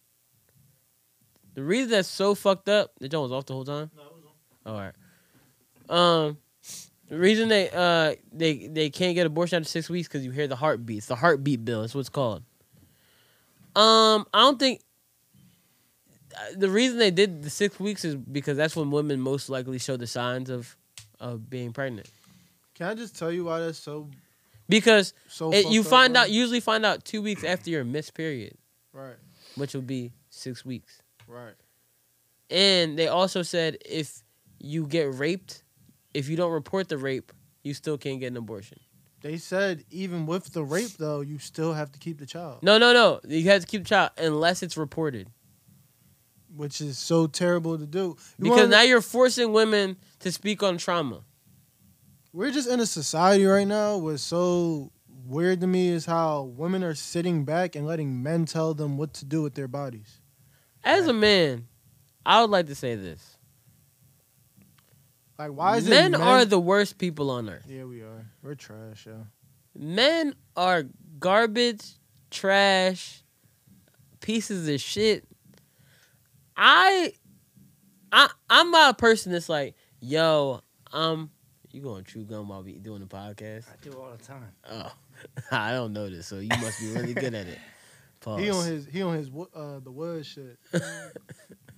The 1.57 1.63
reason 1.63 1.89
that's 1.89 2.07
so 2.07 2.35
fucked 2.35 2.69
up, 2.69 2.91
the 2.99 3.09
John 3.09 3.23
was 3.23 3.31
off 3.31 3.47
the 3.47 3.53
whole 3.53 3.65
time. 3.65 3.89
All 4.63 4.75
right. 4.75 4.93
Um, 5.89 6.37
the 7.09 7.17
reason 7.17 7.49
they 7.49 7.71
uh 7.71 8.13
they 8.31 8.67
they 8.67 8.91
can't 8.91 9.15
get 9.15 9.25
abortion 9.25 9.57
after 9.57 9.67
six 9.67 9.89
weeks 9.89 10.07
because 10.07 10.23
you 10.23 10.29
hear 10.29 10.45
the 10.47 10.55
heartbeats. 10.55 11.07
The 11.07 11.15
heartbeat 11.15 11.65
bill 11.65 11.81
is 11.81 11.95
what 11.95 12.01
it's 12.01 12.09
called. 12.09 12.43
Um, 13.75 14.27
I 14.31 14.41
don't 14.41 14.59
think. 14.59 14.81
the 16.55 16.69
reason 16.69 16.99
they 16.99 17.09
did 17.09 17.41
the 17.41 17.49
six 17.49 17.79
weeks 17.79 18.05
is 18.05 18.13
because 18.15 18.55
that's 18.55 18.75
when 18.75 18.91
women 18.91 19.19
most 19.19 19.49
likely 19.49 19.79
show 19.79 19.97
the 19.97 20.05
signs 20.05 20.51
of 20.51 20.77
of 21.19 21.49
being 21.49 21.73
pregnant. 21.73 22.07
Can 22.75 22.85
I 22.87 22.93
just 22.93 23.17
tell 23.17 23.31
you 23.31 23.45
why 23.45 23.61
that's 23.61 23.79
so 23.79 24.09
Because 24.69 25.15
so? 25.27 25.51
it, 25.51 25.65
you 25.71 25.81
fucked 25.81 25.87
up, 25.87 25.89
find 25.89 26.17
out 26.17 26.29
usually 26.29 26.59
find 26.59 26.85
out 26.85 27.03
two 27.03 27.23
weeks 27.23 27.43
after 27.43 27.71
your 27.71 27.83
missed 27.83 28.13
period, 28.13 28.55
Right, 28.93 29.15
which 29.55 29.73
will 29.73 29.81
be 29.81 30.11
six 30.29 30.63
weeks. 30.63 31.01
Right. 31.27 31.53
And 32.49 32.97
they 32.97 33.07
also 33.07 33.41
said 33.43 33.77
if 33.85 34.23
you 34.59 34.87
get 34.87 35.13
raped, 35.13 35.63
if 36.13 36.29
you 36.29 36.37
don't 36.37 36.51
report 36.51 36.87
the 36.89 36.97
rape, 36.97 37.31
you 37.63 37.73
still 37.73 37.97
can't 37.97 38.19
get 38.19 38.27
an 38.27 38.37
abortion. 38.37 38.79
They 39.21 39.37
said 39.37 39.83
even 39.89 40.25
with 40.25 40.53
the 40.53 40.63
rape 40.63 40.91
though, 40.97 41.21
you 41.21 41.39
still 41.39 41.73
have 41.73 41.91
to 41.91 41.99
keep 41.99 42.19
the 42.19 42.25
child, 42.25 42.63
No, 42.63 42.77
no, 42.77 42.93
no. 42.93 43.19
You 43.27 43.49
have 43.49 43.61
to 43.61 43.67
keep 43.67 43.83
the 43.83 43.89
child 43.89 44.11
unless 44.17 44.63
it's 44.63 44.77
reported. 44.77 45.29
which 46.55 46.81
is 46.81 46.97
so 46.97 47.27
terrible 47.27 47.77
to 47.77 47.85
do. 47.85 47.99
You 47.99 48.15
Because 48.45 48.57
wanna- 48.57 48.67
now 48.69 48.81
you're 48.81 49.01
forcing 49.01 49.53
women 49.53 49.95
to 50.19 50.31
speak 50.31 50.63
on 50.63 50.77
trauma. 50.79 51.23
we're 52.33 52.51
just 52.51 52.67
in 52.69 52.79
a 52.79 52.85
society 52.85 53.45
right 53.45 53.67
now 53.67 53.97
what's 53.97 54.23
so 54.23 54.91
weird 55.25 55.59
to 55.61 55.67
me 55.67 55.89
is 55.89 56.05
how 56.05 56.43
women 56.43 56.83
are 56.83 56.95
sitting 56.95 57.43
back 57.45 57.75
and 57.75 57.85
letting 57.85 58.23
men 58.23 58.45
tell 58.45 58.73
them 58.73 58.95
what 58.97 59.13
to 59.15 59.25
do 59.25 59.41
with 59.43 59.53
their 59.55 59.67
bodies. 59.67 60.16
As 60.87 61.05
a 61.05 61.13
man, 61.13 61.67
I 62.25 62.39
would 62.39 62.49
like 62.49 62.67
to 62.67 62.75
say 62.75 62.95
this. 62.95 63.37
Like, 65.37 65.51
why 65.51 65.75
is 65.75 65.87
men 65.89 66.13
it 66.13 66.21
are 66.21 66.45
the 66.45 66.57
worst 66.57 66.97
people 66.97 67.29
on 67.29 67.49
earth. 67.49 67.65
Yeah, 67.67 67.83
we 67.83 68.01
are. 68.03 68.25
We're 68.41 68.55
trash, 68.55 69.05
yo. 69.05 69.27
Men 69.77 70.33
are 70.55 70.85
garbage, 71.19 71.83
trash, 72.31 73.21
pieces 74.21 74.69
of 74.69 74.79
shit. 74.79 75.25
I 76.55 77.11
I 78.13 78.29
I'm 78.49 78.71
not 78.71 78.91
a 78.91 78.97
person 78.97 79.33
that's 79.33 79.49
like, 79.49 79.75
yo, 79.99 80.61
um, 80.93 81.29
you 81.69 81.81
going 81.81 82.05
to 82.05 82.09
chew 82.09 82.23
gum 82.23 82.47
while 82.47 82.63
we 82.63 82.79
doing 82.79 83.01
the 83.01 83.07
podcast? 83.07 83.65
I 83.69 83.75
do 83.83 83.91
all 83.91 84.11
the 84.17 84.23
time. 84.23 84.53
Oh, 84.69 84.91
I 85.51 85.73
don't 85.73 85.91
know 85.91 86.09
this, 86.09 86.27
so 86.27 86.39
you 86.39 86.47
must 86.47 86.79
be 86.79 86.93
really 86.93 87.13
good 87.13 87.35
at 87.35 87.45
it. 87.45 87.59
Pause. 88.19 88.41
He 88.41 88.49
on 88.49 88.65
his 88.65 88.87
he 88.87 89.01
on 89.01 89.15
his 89.15 89.29
uh 89.55 89.79
the 89.83 89.91
wood 89.91 90.25
shit. 90.25 90.57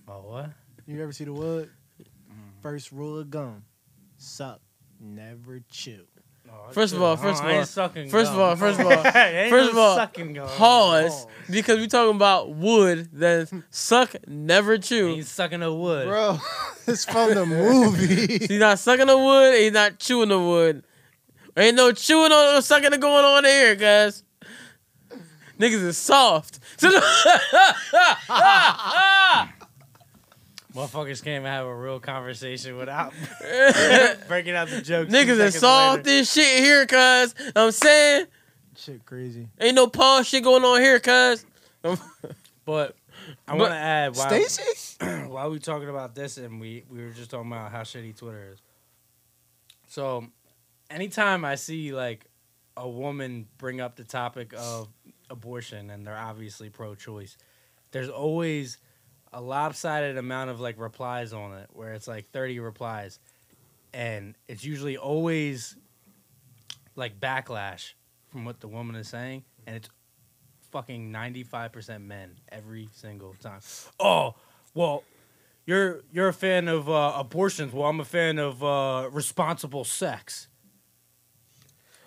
Oh 0.08 0.22
what? 0.22 0.50
You 0.86 1.00
ever 1.00 1.12
see 1.12 1.22
the 1.22 1.32
wood? 1.32 1.70
First 2.62 2.90
rule 2.90 3.18
of 3.20 3.30
gum: 3.30 3.62
suck, 4.18 4.60
never 4.98 5.60
chew. 5.70 6.04
First 6.72 6.94
of 6.94 7.02
all, 7.02 7.16
first 7.16 7.40
of 7.40 7.46
I 7.46 7.50
ain't 7.50 7.58
all, 7.60 7.66
sucking 7.66 8.10
first 8.10 8.32
of 8.32 8.38
all, 8.38 8.56
first 8.56 8.80
of 8.80 8.86
all, 8.86 8.92
Ain't 9.16 9.50
first 9.50 9.70
of 9.70 9.78
all, 9.78 10.08
pause 10.48 11.26
because 11.48 11.78
we 11.78 11.86
talking 11.86 12.16
about 12.16 12.50
wood. 12.50 13.08
Then 13.12 13.64
suck, 13.70 14.16
never 14.26 14.76
chew. 14.78 15.14
He's 15.14 15.28
sucking 15.28 15.60
the 15.60 15.72
wood. 15.72 16.08
Bro, 16.08 16.38
it's 16.88 17.04
from 17.04 17.34
the 17.34 17.46
movie. 17.46 18.38
He's 18.48 18.58
not 18.58 18.80
sucking 18.80 19.06
the 19.06 19.16
wood. 19.18 19.54
He's 19.60 19.72
not 19.72 19.98
chewing 20.00 20.30
the 20.30 20.40
wood. 20.40 20.82
Ain't 21.56 21.76
no 21.76 21.92
chewing 21.92 22.26
or 22.32 22.54
no 22.54 22.60
sucking 22.60 22.98
going 22.98 23.24
on 23.24 23.44
here, 23.44 23.76
guys. 23.76 24.24
Niggas 25.60 25.84
is 25.84 25.98
soft. 25.98 26.58
Motherfuckers 30.74 31.22
can't 31.22 31.40
even 31.40 31.44
have 31.44 31.66
a 31.66 31.74
real 31.74 32.00
conversation 32.00 32.78
without 32.78 33.12
breaking 34.28 34.54
out 34.54 34.68
the 34.68 34.80
jokes. 34.80 35.12
Niggas 35.12 35.38
is 35.38 35.58
soft 35.58 36.06
later. 36.06 36.20
as 36.20 36.32
shit 36.32 36.60
here, 36.60 36.86
cuz. 36.86 37.34
I'm 37.54 37.72
saying, 37.72 38.26
shit 38.74 39.04
crazy. 39.04 39.48
ain't 39.60 39.74
no 39.74 39.86
pause 39.88 40.26
shit 40.26 40.44
going 40.44 40.64
on 40.64 40.80
here, 40.80 40.98
cuz. 40.98 41.44
But 42.64 42.96
I 43.46 43.54
want 43.54 43.72
to 43.72 43.76
add 43.76 44.16
while, 44.16 44.28
Stacy? 44.28 44.96
while 45.28 45.50
we 45.50 45.58
talking 45.58 45.90
about 45.90 46.14
this, 46.14 46.38
and 46.38 46.58
we 46.58 46.84
we 46.88 47.04
were 47.04 47.10
just 47.10 47.30
talking 47.30 47.52
about 47.52 47.70
how 47.70 47.82
shitty 47.82 48.16
Twitter 48.16 48.52
is. 48.54 48.62
So, 49.88 50.26
anytime 50.88 51.44
I 51.44 51.56
see 51.56 51.92
like 51.92 52.30
a 52.76 52.88
woman 52.88 53.46
bring 53.58 53.80
up 53.80 53.96
the 53.96 54.04
topic 54.04 54.54
of 54.56 54.88
abortion, 55.30 55.90
and 55.90 56.06
they're 56.06 56.18
obviously 56.18 56.68
pro-choice, 56.68 57.36
there's 57.92 58.08
always 58.08 58.78
a 59.32 59.40
lopsided 59.40 60.16
amount 60.16 60.50
of 60.50 60.60
like 60.60 60.78
replies 60.78 61.32
on 61.32 61.56
it, 61.58 61.68
where 61.72 61.92
it's 61.94 62.08
like 62.08 62.30
30 62.30 62.60
replies, 62.60 63.18
and 63.92 64.34
it's 64.48 64.64
usually 64.64 64.96
always 64.96 65.76
like 66.96 67.18
backlash 67.18 67.92
from 68.28 68.44
what 68.44 68.60
the 68.60 68.68
woman 68.68 68.96
is 68.96 69.08
saying, 69.08 69.44
and 69.66 69.76
it's 69.76 69.88
fucking 70.70 71.12
95% 71.12 72.02
men 72.02 72.36
every 72.50 72.88
single 72.92 73.34
time. 73.40 73.60
Oh, 73.98 74.34
well, 74.74 75.04
you're 75.66 76.00
you're 76.12 76.28
a 76.28 76.32
fan 76.32 76.68
of 76.68 76.88
uh, 76.88 77.14
abortions. 77.16 77.72
Well, 77.72 77.88
I'm 77.88 78.00
a 78.00 78.04
fan 78.04 78.38
of 78.38 78.62
uh, 78.62 79.08
responsible 79.12 79.84
sex. 79.84 80.48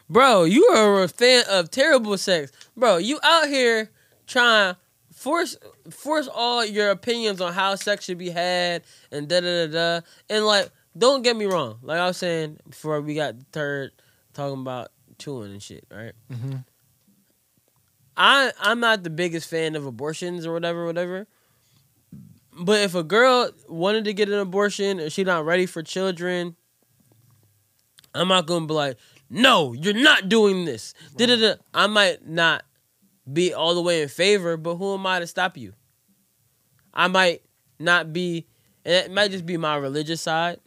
Bro, 0.09 0.45
you 0.45 0.65
are 0.65 1.03
a 1.03 1.07
fan 1.07 1.43
of 1.49 1.71
terrible 1.71 2.17
sex. 2.17 2.51
Bro, 2.75 2.97
you 2.97 3.19
out 3.23 3.47
here 3.47 3.89
trying 4.27 4.75
force 5.13 5.57
force 5.89 6.27
all 6.27 6.65
your 6.65 6.89
opinions 6.89 7.39
on 7.39 7.53
how 7.53 7.75
sex 7.75 8.05
should 8.05 8.17
be 8.17 8.29
had 8.29 8.83
and 9.11 9.27
da 9.27 9.39
da 9.39 9.67
da 9.67 9.71
da. 9.71 10.05
And 10.29 10.45
like, 10.45 10.69
don't 10.97 11.21
get 11.23 11.35
me 11.35 11.45
wrong. 11.45 11.79
Like 11.81 11.99
I 11.99 12.07
was 12.07 12.17
saying 12.17 12.57
before 12.69 12.99
we 13.01 13.15
got 13.15 13.35
third 13.51 13.91
talking 14.33 14.61
about 14.61 14.89
chewing 15.17 15.51
and 15.51 15.63
shit, 15.63 15.85
right? 15.91 16.13
Mm-hmm. 16.31 16.57
I 18.17 18.51
I'm 18.59 18.79
not 18.79 19.03
the 19.03 19.09
biggest 19.09 19.49
fan 19.49 19.75
of 19.75 19.85
abortions 19.85 20.45
or 20.45 20.53
whatever, 20.53 20.85
whatever. 20.85 21.27
But 22.55 22.81
if 22.81 22.93
a 22.93 23.03
girl 23.03 23.49
wanted 23.67 24.05
to 24.05 24.13
get 24.13 24.29
an 24.29 24.37
abortion 24.37 24.99
or 24.99 25.09
she 25.09 25.23
not 25.23 25.45
ready 25.45 25.65
for 25.65 25.81
children, 25.81 26.55
I'm 28.13 28.27
not 28.27 28.45
gonna 28.45 28.67
be 28.67 28.73
like, 28.73 28.97
no, 29.33 29.73
you're 29.73 29.93
not 29.93 30.29
doing 30.29 30.65
this. 30.65 30.93
Da-da-da. 31.17 31.55
I 31.73 31.87
might 31.87 32.27
not 32.27 32.63
be 33.31 33.53
all 33.53 33.73
the 33.73 33.81
way 33.81 34.01
in 34.03 34.07
favor, 34.09 34.57
but 34.57 34.75
who 34.75 34.93
am 34.93 35.05
I 35.07 35.19
to 35.19 35.27
stop 35.27 35.57
you? 35.57 35.73
I 36.93 37.07
might 37.07 37.41
not 37.79 38.13
be, 38.13 38.45
and 38.85 38.93
it 38.93 39.11
might 39.11 39.31
just 39.31 39.45
be 39.45 39.57
my 39.57 39.75
religious 39.75 40.21
side, 40.21 40.59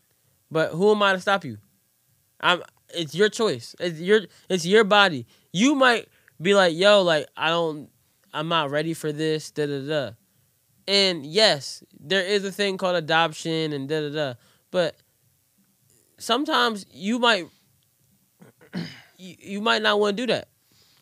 but 0.50 0.72
who 0.72 0.90
am 0.90 1.02
I 1.02 1.12
to 1.12 1.20
stop 1.20 1.44
you? 1.44 1.58
I'm. 2.40 2.62
It's 2.94 3.14
your 3.14 3.28
choice. 3.28 3.74
It's 3.78 4.00
your. 4.00 4.22
It's 4.48 4.66
your 4.66 4.84
body. 4.84 5.26
You 5.52 5.74
might 5.74 6.08
be 6.40 6.54
like, 6.54 6.74
yo, 6.74 7.02
like 7.02 7.26
I 7.36 7.48
don't. 7.48 7.88
I'm 8.34 8.48
not 8.48 8.70
ready 8.70 8.94
for 8.94 9.12
this. 9.12 9.50
Da 9.50 9.66
da 9.66 9.86
da. 9.86 10.10
And 10.88 11.24
yes, 11.24 11.82
there 11.98 12.24
is 12.24 12.44
a 12.44 12.52
thing 12.52 12.78
called 12.78 12.96
adoption 12.96 13.72
and 13.72 13.88
da 13.88 14.08
da 14.08 14.14
da. 14.14 14.34
But 14.70 14.96
sometimes 16.18 16.86
you 16.92 17.18
might 17.18 17.48
you, 19.18 19.34
you 19.38 19.60
might 19.60 19.82
not 19.82 19.98
want 20.00 20.16
to 20.16 20.26
do 20.26 20.32
that. 20.32 20.48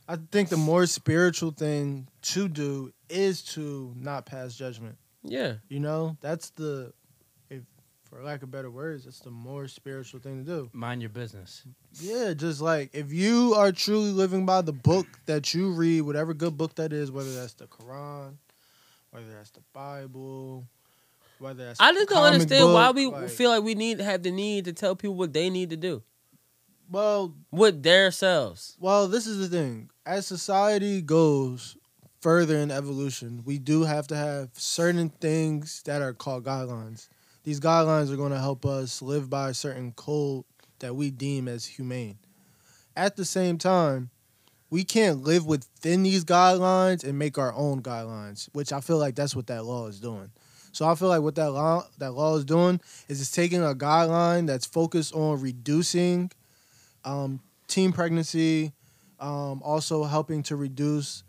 I 0.08 0.16
think 0.30 0.50
the 0.50 0.56
more 0.58 0.84
spiritual 0.86 1.50
thing 1.50 2.08
to 2.22 2.48
do 2.48 2.92
is 3.08 3.42
to 3.54 3.92
not 3.96 4.26
pass 4.26 4.54
judgment. 4.54 4.96
Yeah. 5.22 5.54
You 5.68 5.80
know, 5.80 6.16
that's 6.20 6.50
the, 6.50 6.92
if 7.48 7.62
for 8.04 8.22
lack 8.22 8.42
of 8.42 8.50
better 8.50 8.70
words, 8.70 9.06
it's 9.06 9.20
the 9.20 9.30
more 9.30 9.66
spiritual 9.66 10.20
thing 10.20 10.44
to 10.44 10.50
do. 10.50 10.70
Mind 10.74 11.00
your 11.00 11.08
business. 11.08 11.62
Yeah, 12.00 12.34
just 12.34 12.60
like 12.60 12.90
if 12.92 13.12
you 13.14 13.54
are 13.56 13.72
truly 13.72 14.10
living 14.10 14.44
by 14.44 14.60
the 14.60 14.74
book 14.74 15.06
that 15.24 15.54
you 15.54 15.70
read, 15.70 16.02
whatever 16.02 16.34
good 16.34 16.58
book 16.58 16.74
that 16.74 16.92
is, 16.92 17.10
whether 17.10 17.34
that's 17.34 17.54
the 17.54 17.66
Quran, 17.66 18.34
whether 19.10 19.26
that's 19.32 19.50
the 19.52 19.62
Bible, 19.72 20.66
whether 21.38 21.64
that's 21.64 21.80
I 21.80 21.90
a 21.90 21.94
just 21.94 22.08
don't 22.10 22.18
comic 22.18 22.32
understand 22.42 22.72
why 22.74 22.90
we 22.90 23.06
like- 23.06 23.30
feel 23.30 23.48
like 23.50 23.62
we 23.62 23.74
need 23.74 23.98
to 23.98 24.04
have 24.04 24.22
the 24.22 24.30
need 24.30 24.66
to 24.66 24.74
tell 24.74 24.94
people 24.94 25.14
what 25.14 25.32
they 25.32 25.48
need 25.48 25.70
to 25.70 25.76
do 25.78 26.02
well, 26.90 27.34
with 27.50 27.82
their 27.82 28.10
selves. 28.10 28.76
Well, 28.80 29.08
this 29.08 29.26
is 29.26 29.38
the 29.38 29.56
thing. 29.56 29.90
As 30.06 30.26
society 30.26 31.02
goes 31.02 31.76
further 32.20 32.56
in 32.56 32.70
evolution, 32.70 33.42
we 33.44 33.58
do 33.58 33.84
have 33.84 34.06
to 34.08 34.16
have 34.16 34.50
certain 34.54 35.10
things 35.10 35.82
that 35.84 36.02
are 36.02 36.12
called 36.12 36.44
guidelines. 36.44 37.08
These 37.42 37.60
guidelines 37.60 38.12
are 38.12 38.16
going 38.16 38.32
to 38.32 38.38
help 38.38 38.64
us 38.64 39.02
live 39.02 39.28
by 39.28 39.50
a 39.50 39.54
certain 39.54 39.92
code 39.92 40.44
that 40.78 40.96
we 40.96 41.10
deem 41.10 41.48
as 41.48 41.66
humane. 41.66 42.18
At 42.96 43.16
the 43.16 43.24
same 43.24 43.58
time, 43.58 44.10
we 44.70 44.84
can't 44.84 45.22
live 45.22 45.46
within 45.46 46.02
these 46.02 46.24
guidelines 46.24 47.04
and 47.04 47.18
make 47.18 47.38
our 47.38 47.52
own 47.54 47.82
guidelines, 47.82 48.48
which 48.52 48.72
I 48.72 48.80
feel 48.80 48.98
like 48.98 49.14
that's 49.14 49.36
what 49.36 49.46
that 49.48 49.64
law 49.64 49.86
is 49.86 50.00
doing. 50.00 50.30
So 50.72 50.88
I 50.88 50.96
feel 50.96 51.08
like 51.08 51.22
what 51.22 51.36
that 51.36 51.52
law 51.52 51.86
that 51.98 52.12
law 52.12 52.36
is 52.36 52.44
doing 52.44 52.80
is 53.08 53.20
it's 53.20 53.30
taking 53.30 53.62
a 53.62 53.74
guideline 53.74 54.48
that's 54.48 54.66
focused 54.66 55.14
on 55.14 55.40
reducing 55.40 56.32
um, 57.04 57.40
teen 57.66 57.92
pregnancy, 57.92 58.72
um, 59.20 59.62
also 59.62 60.04
helping 60.04 60.42
to 60.44 60.56
reduce 60.56 61.24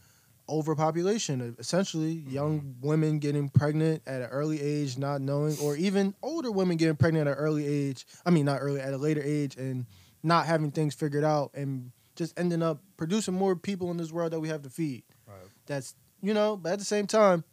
overpopulation. 0.47 1.55
Essentially, 1.59 2.11
young 2.11 2.75
women 2.81 3.19
getting 3.19 3.49
pregnant 3.49 4.01
at 4.05 4.21
an 4.21 4.27
early 4.27 4.61
age, 4.61 4.97
not 4.97 5.21
knowing, 5.21 5.57
or 5.61 5.75
even 5.75 6.13
older 6.21 6.51
women 6.51 6.77
getting 6.77 6.95
pregnant 6.95 7.27
at 7.27 7.33
an 7.33 7.37
early 7.37 7.65
age. 7.65 8.05
I 8.25 8.29
mean, 8.29 8.45
not 8.45 8.59
early, 8.61 8.79
at 8.79 8.93
a 8.93 8.97
later 8.97 9.21
age, 9.23 9.55
and 9.57 9.85
not 10.23 10.45
having 10.45 10.71
things 10.71 10.93
figured 10.93 11.23
out, 11.23 11.51
and 11.53 11.91
just 12.15 12.37
ending 12.39 12.63
up 12.63 12.81
producing 12.97 13.33
more 13.33 13.55
people 13.55 13.91
in 13.91 13.97
this 13.97 14.11
world 14.11 14.31
that 14.31 14.39
we 14.39 14.49
have 14.49 14.61
to 14.63 14.69
feed. 14.69 15.03
Right. 15.27 15.37
That's 15.65 15.95
you 16.21 16.33
know, 16.33 16.57
but 16.57 16.73
at 16.73 16.79
the 16.79 16.85
same 16.85 17.07
time, 17.07 17.43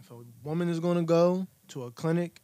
if 0.00 0.10
a 0.10 0.16
woman 0.42 0.68
is 0.68 0.80
going 0.80 0.96
to 0.96 1.02
go 1.02 1.46
to 1.68 1.84
a 1.84 1.90
clinic 1.90 2.40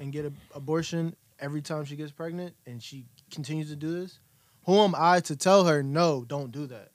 and 0.00 0.12
get 0.12 0.24
an 0.24 0.36
abortion 0.54 1.16
every 1.42 1.60
time 1.60 1.84
she 1.84 1.96
gets 1.96 2.12
pregnant 2.12 2.54
and 2.66 2.82
she 2.82 3.04
continues 3.30 3.68
to 3.68 3.76
do 3.76 4.00
this, 4.00 4.20
who 4.64 4.78
am 4.78 4.94
I 4.96 5.20
to 5.20 5.36
tell 5.36 5.64
her 5.64 5.82
no, 5.82 6.24
don't 6.24 6.52
do 6.52 6.66
that? 6.68 6.92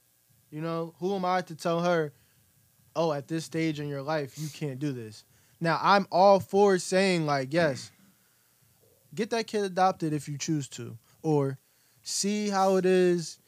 You 0.49 0.61
know, 0.61 0.95
who 0.99 1.14
am 1.15 1.26
I 1.26 1.41
to 1.41 1.56
tell 1.56 1.82
her, 1.82 2.14
oh, 2.95 3.11
at 3.11 3.28
this 3.28 3.45
stage 3.45 3.80
in 3.80 3.90
your 3.90 4.02
life, 4.02 4.40
you 4.40 4.48
can't 4.48 4.80
do 4.80 4.94
this? 4.94 5.26
Now, 5.60 5.80
I'm 5.82 6.07
all 6.11 6.40
for 6.40 6.78
saying 6.78 7.26
like, 7.26 7.53
yes, 7.53 7.91
get 9.14 9.30
that 9.32 9.48
kid 9.48 9.64
adopted 9.64 10.14
if 10.14 10.30
you 10.30 10.38
choose 10.38 10.68
to, 10.69 10.98
or 11.22 11.57
see 12.03 12.48
how 12.49 12.78
it 12.78 12.86
is 12.86 13.40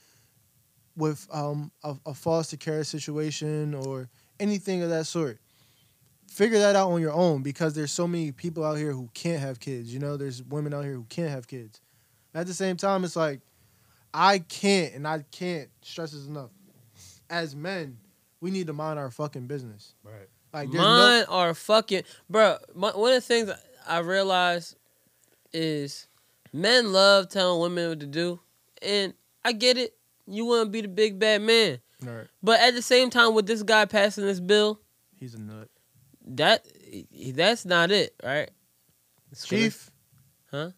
with 0.98 1.26
um, 1.32 1.72
a, 1.84 1.96
a 2.08 2.14
foster 2.14 2.58
care 2.58 2.84
situation 2.84 3.74
or 3.74 4.10
anything 4.40 4.82
of 4.82 4.90
that 4.90 5.06
sort. 5.06 5.40
Figure 6.30 6.60
that 6.60 6.76
out 6.76 6.92
on 6.92 7.02
your 7.02 7.12
own 7.12 7.42
because 7.42 7.74
there's 7.74 7.92
so 7.92 8.08
many 8.08 8.32
people 8.32 8.64
out 8.64 8.78
here 8.78 8.92
who 8.92 9.10
can't 9.14 9.42
have 9.42 9.60
kids. 9.60 9.94
You 9.94 10.00
know, 10.00 10.16
there's 10.16 10.44
women 10.44 10.74
out 10.74 10.84
here 10.84 10.94
who 10.94 11.06
can't 11.10 11.30
have 11.30 11.48
kids. 11.48 11.82
At 12.34 12.48
the 12.48 12.54
same 12.54 12.78
time, 12.78 13.04
it's 13.04 13.16
like 13.16 13.42
I 14.14 14.40
can't, 14.40 14.94
and 14.94 15.08
I 15.08 15.26
can't 15.32 15.70
stress 15.82 16.12
this 16.12 16.28
enough. 16.28 16.52
As 17.30 17.56
men, 17.56 17.98
we 18.42 18.52
need 18.52 18.68
to 18.68 18.74
mind 18.74 19.00
our 19.00 19.12
fucking 19.12 19.48
business. 19.48 19.94
Right. 20.04 20.30
Like 20.54 20.72
there's 20.72 20.82
Mine 20.82 21.26
are 21.30 21.54
fucking, 21.54 22.04
bro. 22.30 22.58
My, 22.74 22.92
one 22.92 23.12
of 23.12 23.16
the 23.16 23.22
things 23.22 23.52
I 23.88 24.00
realize 24.00 24.76
is 25.54 26.08
men 26.54 26.92
love 26.92 27.30
telling 27.30 27.62
women 27.62 27.90
what 27.90 28.00
to 28.00 28.08
do, 28.08 28.40
and 28.82 29.14
I 29.44 29.52
get 29.52 29.78
it. 29.78 29.94
You 30.28 30.46
want 30.46 30.68
to 30.68 30.70
be 30.70 30.82
the 30.82 30.88
big 30.88 31.20
bad 31.20 31.42
man. 31.42 31.80
Right. 32.02 32.28
but 32.42 32.62
at 32.62 32.74
the 32.76 32.82
same 32.82 33.10
time, 33.10 33.34
with 33.34 33.46
this 33.46 33.62
guy 33.62 33.84
passing 33.86 34.26
this 34.26 34.40
bill, 34.40 34.80
He's 35.18 35.34
a 35.34 35.40
nut. 35.40 35.68
That 36.30 36.66
that's 37.36 37.66
not 37.66 37.92
it, 37.92 38.16
right? 38.24 38.50
It's 39.32 39.46
gonna- 39.46 39.64
Chief, 39.64 39.92
huh? 40.52 40.72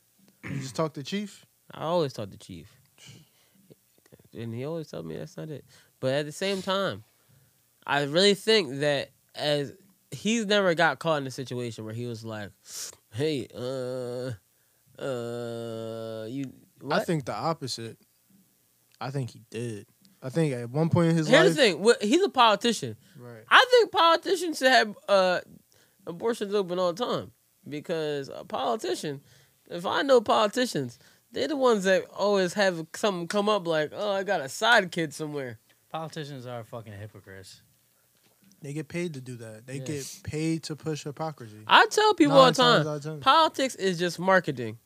you 0.44 0.60
just 0.60 0.76
talk 0.76 0.94
to 0.94 1.04
Chief. 1.04 1.46
I 1.74 1.84
always 1.84 2.14
talk 2.14 2.30
to 2.32 2.38
Chief, 2.38 2.68
and 4.34 4.54
he 4.54 4.66
always 4.66 4.90
told 4.90 5.06
me 5.06 5.16
that's 5.18 5.38
not 5.38 5.50
it. 5.50 5.66
But 6.00 6.14
at 6.14 6.26
the 6.26 6.32
same 6.32 6.62
time, 6.62 7.04
I 7.86 8.04
really 8.04 8.34
think 8.34 8.80
that 8.80 9.12
as 9.36 9.74
he's 10.12 10.46
never 10.46 10.74
got 10.74 11.00
caught 11.00 11.22
in 11.22 11.28
a 11.28 11.32
situation 11.32 11.86
where 11.86 11.94
he 11.94 12.06
was 12.06 12.26
like, 12.26 12.52
"Hey, 13.14 13.48
uh, 13.56 14.32
uh, 15.02 16.26
you." 16.28 16.52
What? 16.82 17.02
I 17.02 17.04
think 17.04 17.26
the 17.26 17.34
opposite. 17.34 17.98
I 19.00 19.12
think 19.12 19.32
he 19.32 19.42
did. 19.50 19.86
I 20.24 20.30
think 20.30 20.54
at 20.54 20.70
one 20.70 20.90
point 20.90 21.10
in 21.12 21.16
his 21.18 21.28
Here's 21.28 21.58
life, 21.58 21.78
the 21.78 21.94
thing: 22.00 22.10
he's 22.10 22.22
a 22.24 22.30
politician. 22.30 22.96
right? 23.18 23.44
I 23.50 23.66
think 23.72 23.92
politicians 23.92 24.58
should 24.60 24.68
have 24.72 24.96
uh, 25.10 25.40
abortions 26.06 26.54
open 26.54 26.78
all 26.80 26.94
the 26.94 27.04
time 27.06 27.32
because 27.68 28.30
a 28.34 28.44
politician, 28.46 29.22
if 29.70 29.86
I 29.86 30.02
know 30.04 30.22
politicians, 30.22 31.00
they're 31.32 31.48
the 31.48 31.56
ones 31.56 31.86
that 31.86 32.06
always 32.16 32.54
have 32.54 32.86
something 32.96 33.28
come 33.28 33.50
up 33.50 33.66
like, 33.68 33.92
"Oh, 33.96 34.12
I 34.12 34.24
got 34.24 34.42
a 34.42 34.50
side 34.50 34.92
kid 34.92 35.14
somewhere." 35.14 35.58
Politicians 35.90 36.46
are 36.46 36.64
fucking 36.64 36.94
hypocrites. 36.94 37.62
They 38.62 38.74
get 38.74 38.88
paid 38.88 39.16
to 39.16 39.22
do 39.22 39.36
that. 39.38 39.66
They 39.66 39.78
Yeah. 39.78 39.86
get 39.86 40.20
paid 40.24 40.62
to 40.64 40.76
push 40.76 41.04
hypocrisy. 41.04 41.64
I 41.66 41.88
tell 41.88 42.14
people 42.14 42.38
all 42.38 42.46
the 42.46 42.52
times 42.54 42.86
time, 42.86 42.94
out 42.94 42.98
of 42.98 43.04
ten. 43.04 43.20
politics 43.22 43.74
is 43.74 43.98
just 43.98 44.20
marketing, 44.20 44.78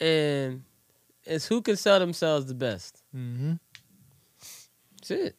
and 0.00 0.64
it's 1.24 1.46
who 1.46 1.60
can 1.60 1.76
sell 1.76 1.98
themselves 1.98 2.46
the 2.46 2.54
best. 2.54 3.02
Mm-hmm. 3.14 3.54
That's 5.08 5.20
it. 5.22 5.36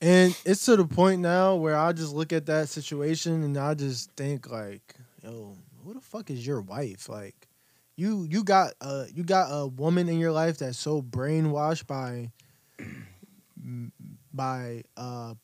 And 0.00 0.36
it's 0.44 0.64
to 0.66 0.76
the 0.76 0.84
point 0.84 1.20
now 1.20 1.54
where 1.54 1.76
I 1.76 1.92
just 1.92 2.12
look 2.12 2.32
at 2.32 2.46
that 2.46 2.68
situation 2.68 3.42
and 3.42 3.56
I 3.56 3.74
just 3.74 4.10
think 4.12 4.50
like, 4.50 4.94
yo, 5.22 5.56
who 5.82 5.94
the 5.94 6.00
fuck 6.00 6.30
is 6.30 6.46
your 6.46 6.60
wife? 6.60 7.08
Like, 7.08 7.48
you 7.96 8.26
you 8.28 8.44
got 8.44 8.72
a 8.80 9.06
you 9.14 9.22
got 9.22 9.48
a 9.50 9.66
woman 9.66 10.08
in 10.08 10.18
your 10.18 10.32
life 10.32 10.58
that's 10.58 10.78
so 10.78 11.00
brainwashed 11.00 11.86
by 11.86 12.32
by 14.34 14.82
uh 14.96 15.34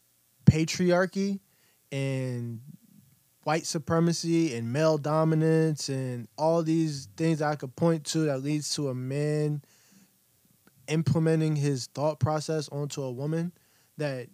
patriarchy 0.45 1.39
and 1.93 2.61
white 3.45 3.67
supremacy 3.67 4.55
and 4.57 4.73
male 4.73 4.99
dominance 4.99 5.89
and 5.89 6.29
all 6.37 6.63
these 6.63 7.09
things 7.17 7.41
I 7.41 7.55
could 7.55 7.75
point 7.77 8.05
to 8.07 8.27
that 8.27 8.43
leads 8.43 8.75
to 8.75 8.89
a 8.89 8.95
man 8.95 9.63
implementing 10.91 11.57
his 11.57 11.87
thought 11.87 12.21
process 12.21 12.69
onto 12.69 13.03
a 13.03 13.11
woman 13.11 13.53
that 13.99 14.29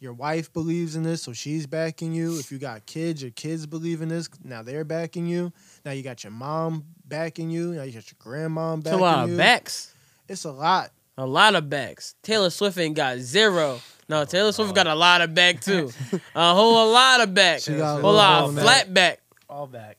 your 0.00 0.12
wife 0.12 0.52
believes 0.52 0.94
in 0.94 1.02
this, 1.02 1.22
so 1.22 1.32
she's 1.32 1.66
backing 1.66 2.12
you. 2.12 2.38
If 2.38 2.52
you 2.52 2.58
got 2.58 2.86
kids, 2.86 3.20
your 3.20 3.32
kids 3.32 3.66
believe 3.66 4.00
in 4.00 4.08
this. 4.08 4.28
Now 4.44 4.62
they're 4.62 4.84
backing 4.84 5.26
you. 5.26 5.52
Now 5.84 5.90
you 5.90 6.02
got 6.02 6.22
your 6.22 6.30
mom 6.30 6.84
backing 7.04 7.50
you. 7.50 7.72
Now 7.74 7.82
you 7.82 7.92
got 7.92 8.08
your 8.10 8.16
grandma 8.18 8.74
It's 8.74 8.86
a 8.86 8.90
backing 8.90 9.00
lot 9.00 9.26
you. 9.26 9.32
of 9.32 9.38
backs. 9.38 9.94
It's 10.28 10.44
a 10.44 10.52
lot. 10.52 10.90
A 11.16 11.26
lot 11.26 11.56
of 11.56 11.68
backs. 11.68 12.14
Taylor 12.22 12.50
Swift 12.50 12.78
ain't 12.78 12.94
got 12.94 13.18
zero. 13.18 13.80
No, 14.08 14.24
Taylor 14.24 14.52
Swift 14.52 14.72
got 14.74 14.86
a 14.86 14.94
lot 14.94 15.20
of 15.20 15.34
back 15.34 15.60
too. 15.60 15.90
a 16.34 16.54
whole 16.54 16.92
lot 16.92 17.20
of 17.20 17.34
back. 17.34 17.60
She 17.60 17.72
A 17.72 17.78
got 17.78 17.98
a 17.98 18.00
whole 18.02 18.12
lot 18.14 18.44
of 18.44 18.54
flat 18.54 18.94
back. 18.94 19.20
All 19.48 19.66
back. 19.66 19.98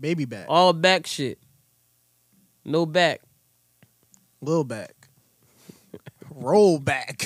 Baby 0.00 0.24
back, 0.24 0.46
All 0.48 0.72
back 0.72 1.06
shit. 1.06 1.38
No 2.64 2.86
back. 2.86 3.20
Little 4.42 4.64
back, 4.64 5.08
roll 6.30 6.78
back. 6.78 7.22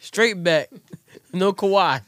Straight 0.00 0.42
back. 0.42 0.70
No 1.32 1.52
Kawhi. 1.52 2.00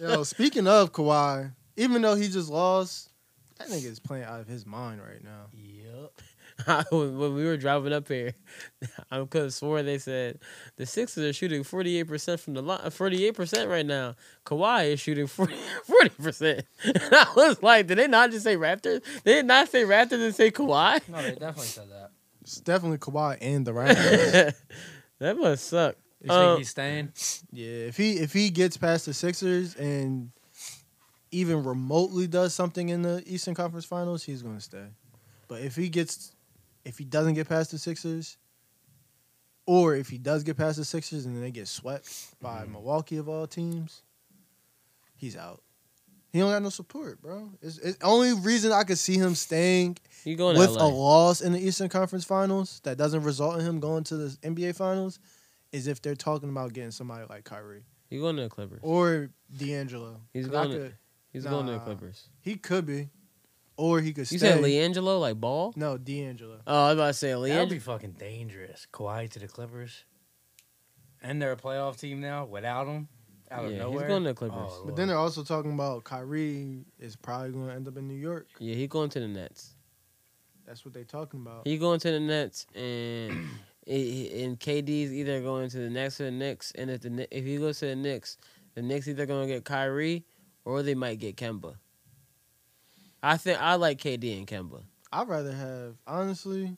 Yo, 0.00 0.22
speaking 0.22 0.66
of 0.66 0.92
Kawhi, 0.92 1.52
even 1.76 2.02
though 2.02 2.14
he 2.14 2.28
just 2.28 2.48
lost, 2.48 3.10
that 3.58 3.68
nigga 3.68 3.86
is 3.86 4.00
playing 4.00 4.24
out 4.24 4.40
of 4.40 4.46
his 4.46 4.64
mind 4.64 5.00
right 5.02 5.22
now. 5.22 5.46
Yep. 6.66 6.86
when 6.90 7.18
when 7.18 7.34
we 7.34 7.44
were 7.44 7.56
driving 7.56 7.92
up 7.92 8.08
here, 8.08 8.34
I 9.10 9.24
could 9.24 9.42
have 9.42 9.54
swore 9.54 9.82
they 9.82 9.98
said 9.98 10.38
the 10.76 10.86
Sixers 10.86 11.24
are 11.24 11.32
shooting 11.32 11.62
48% 11.64 12.40
from 12.40 12.54
the 12.54 12.62
line, 12.62 12.80
48% 12.80 13.68
right 13.68 13.86
now. 13.86 14.14
Kawhi 14.46 14.92
is 14.92 15.00
shooting 15.00 15.26
40, 15.28 15.54
percent 16.22 16.66
And 16.84 16.98
I 17.12 17.26
was 17.36 17.62
like, 17.62 17.86
did 17.86 17.98
they 17.98 18.06
not 18.08 18.30
just 18.30 18.44
say 18.44 18.56
Raptors? 18.56 19.02
They 19.24 19.34
did 19.34 19.46
not 19.46 19.68
say 19.68 19.84
Raptors 19.84 20.24
and 20.24 20.34
say 20.34 20.50
Kawhi? 20.50 21.08
No, 21.08 21.22
they 21.22 21.30
definitely 21.32 21.62
said 21.66 21.90
that. 21.90 22.10
It's 22.42 22.60
definitely 22.60 22.98
Kawhi 22.98 23.38
and 23.40 23.66
the 23.66 23.72
Raptors. 23.72 24.54
that 25.18 25.36
must 25.38 25.66
suck. 25.68 25.96
You 26.22 26.30
Uh, 26.30 26.46
think 26.48 26.58
he's 26.58 26.70
staying? 26.70 27.12
yeah, 27.52 27.66
if 27.88 27.96
he 27.98 28.12
if 28.18 28.32
he 28.32 28.48
gets 28.50 28.76
past 28.78 29.04
the 29.06 29.12
Sixers 29.14 29.74
and 29.76 30.30
even 31.30 31.64
remotely 31.64 32.26
does 32.26 32.54
something 32.54 32.88
in 32.90 33.02
the 33.02 33.22
Eastern 33.26 33.54
Conference 33.54 33.84
Finals, 33.84 34.22
he's 34.22 34.40
gonna 34.42 34.60
stay. 34.60 34.86
But 35.48 35.60
if 35.62 35.76
he 35.76 35.88
gets 35.88 36.32
if 36.84 36.98
he 36.98 37.04
doesn't 37.04 37.34
get 37.34 37.48
past 37.48 37.70
the 37.70 37.78
Sixers, 37.78 38.36
or 39.66 39.94
if 39.94 40.08
he 40.08 40.18
does 40.18 40.42
get 40.42 40.56
past 40.56 40.76
the 40.76 40.84
Sixers 40.84 41.24
and 41.24 41.34
then 41.34 41.42
they 41.42 41.50
get 41.50 41.68
swept 41.68 42.08
by 42.40 42.62
mm-hmm. 42.62 42.72
Milwaukee 42.72 43.16
of 43.16 43.28
all 43.28 43.46
teams, 43.46 44.02
he's 45.16 45.36
out. 45.36 45.62
He 46.32 46.40
don't 46.40 46.50
got 46.50 46.62
no 46.62 46.68
support, 46.68 47.22
bro. 47.22 47.48
It's, 47.62 47.78
it's 47.78 47.96
only 48.02 48.32
reason 48.32 48.72
I 48.72 48.82
could 48.82 48.98
see 48.98 49.14
him 49.16 49.36
staying 49.36 49.98
with 50.24 50.74
to 50.74 50.82
a 50.82 50.84
loss 50.84 51.40
in 51.40 51.52
the 51.52 51.60
Eastern 51.60 51.88
Conference 51.88 52.24
Finals 52.24 52.80
that 52.82 52.98
doesn't 52.98 53.22
result 53.22 53.60
in 53.60 53.64
him 53.64 53.78
going 53.78 54.02
to 54.04 54.16
the 54.16 54.36
NBA 54.42 54.74
Finals 54.74 55.20
is 55.70 55.86
if 55.86 56.02
they're 56.02 56.16
talking 56.16 56.48
about 56.48 56.72
getting 56.72 56.90
somebody 56.90 57.24
like 57.30 57.44
Kyrie 57.44 57.84
You 58.10 58.20
going 58.20 58.34
to 58.36 58.42
the 58.42 58.48
Clippers. 58.48 58.80
or 58.82 59.30
D'Angelo. 59.56 60.20
He's 60.32 60.48
going 60.48 60.70
to- 60.70 60.76
could- 60.76 60.94
He's 61.32 61.44
going 61.44 61.66
to 61.66 61.72
the. 61.72 61.78
Clippers. 61.80 62.28
he 62.42 62.54
could 62.54 62.86
be, 62.86 63.08
or 63.76 64.00
he 64.00 64.12
could 64.12 64.30
You 64.30 64.38
stay. 64.38 64.52
said 64.52 64.60
LiAngelo, 64.62 65.20
like 65.20 65.40
ball? 65.40 65.72
No, 65.76 65.96
D'Angelo. 65.98 66.60
Oh, 66.66 66.84
I 66.84 66.88
was 66.88 66.94
about 66.94 67.06
to 67.08 67.12
say 67.14 67.28
That 67.30 67.38
would 67.40 67.68
be 67.68 67.76
LiAngelo. 67.76 67.82
fucking 67.82 68.12
dangerous. 68.12 68.86
Kawhi 68.92 69.28
to 69.30 69.38
the 69.38 69.48
Clippers. 69.48 70.04
And 71.22 71.40
they're 71.40 71.52
a 71.52 71.56
playoff 71.56 71.98
team 71.98 72.20
now 72.20 72.44
without 72.44 72.86
him. 72.86 73.08
Out 73.50 73.64
of 73.66 73.70
Yeah, 73.70 73.76
he's 73.76 73.82
nowhere. 73.84 74.08
going 74.08 74.22
to 74.24 74.28
the 74.30 74.34
Clippers. 74.34 74.58
Oh, 74.72 74.82
But 74.86 74.96
then 74.96 75.08
they're 75.08 75.16
also 75.18 75.42
talking 75.44 75.72
about 75.72 76.04
Kyrie 76.04 76.84
is 76.98 77.16
probably 77.16 77.50
going 77.52 77.68
to 77.68 77.72
end 77.74 77.88
up 77.88 77.96
in 77.96 78.08
New 78.08 78.14
York. 78.14 78.46
Yeah, 78.58 78.74
he 78.74 78.86
going 78.86 79.10
to 79.10 79.20
the 79.20 79.28
Nets. 79.28 79.74
That's 80.66 80.84
what 80.84 80.94
they're 80.94 81.04
talking 81.04 81.40
about. 81.40 81.66
He 81.66 81.76
going 81.76 82.00
to 82.00 82.10
the 82.10 82.20
Nets, 82.20 82.66
and 82.74 83.32
and 83.86 84.58
KD's 84.58 85.12
either 85.12 85.42
going 85.42 85.68
to 85.68 85.76
the 85.78 85.90
Nets 85.90 86.20
or 86.20 86.24
the 86.24 86.30
Knicks. 86.30 86.72
And 86.74 86.90
if 86.90 87.02
the 87.02 87.10
Kni- 87.10 87.28
if 87.30 87.44
he 87.44 87.58
goes 87.58 87.78
to 87.80 87.86
the 87.86 87.96
Knicks, 87.96 88.38
the 88.74 88.80
Knicks 88.82 89.06
either 89.06 89.26
going 89.26 89.46
to 89.46 89.54
get 89.54 89.64
Kyrie 89.66 90.24
or 90.64 90.82
they 90.82 90.94
might 90.94 91.18
get 91.18 91.36
Kemba. 91.36 91.76
I 93.24 93.36
think 93.38 93.60
I 93.60 93.74
like 93.76 93.98
KD 93.98 94.36
and 94.38 94.46
Kemba. 94.46 94.82
I'd 95.12 95.28
rather 95.28 95.52
have 95.52 95.94
honestly. 96.06 96.76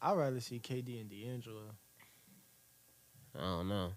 I'd 0.00 0.16
rather 0.16 0.40
see 0.40 0.60
KD 0.60 1.00
and 1.00 1.10
D'Angelo 1.10 1.62
I 3.36 3.40
don't 3.40 3.68
know. 3.68 3.92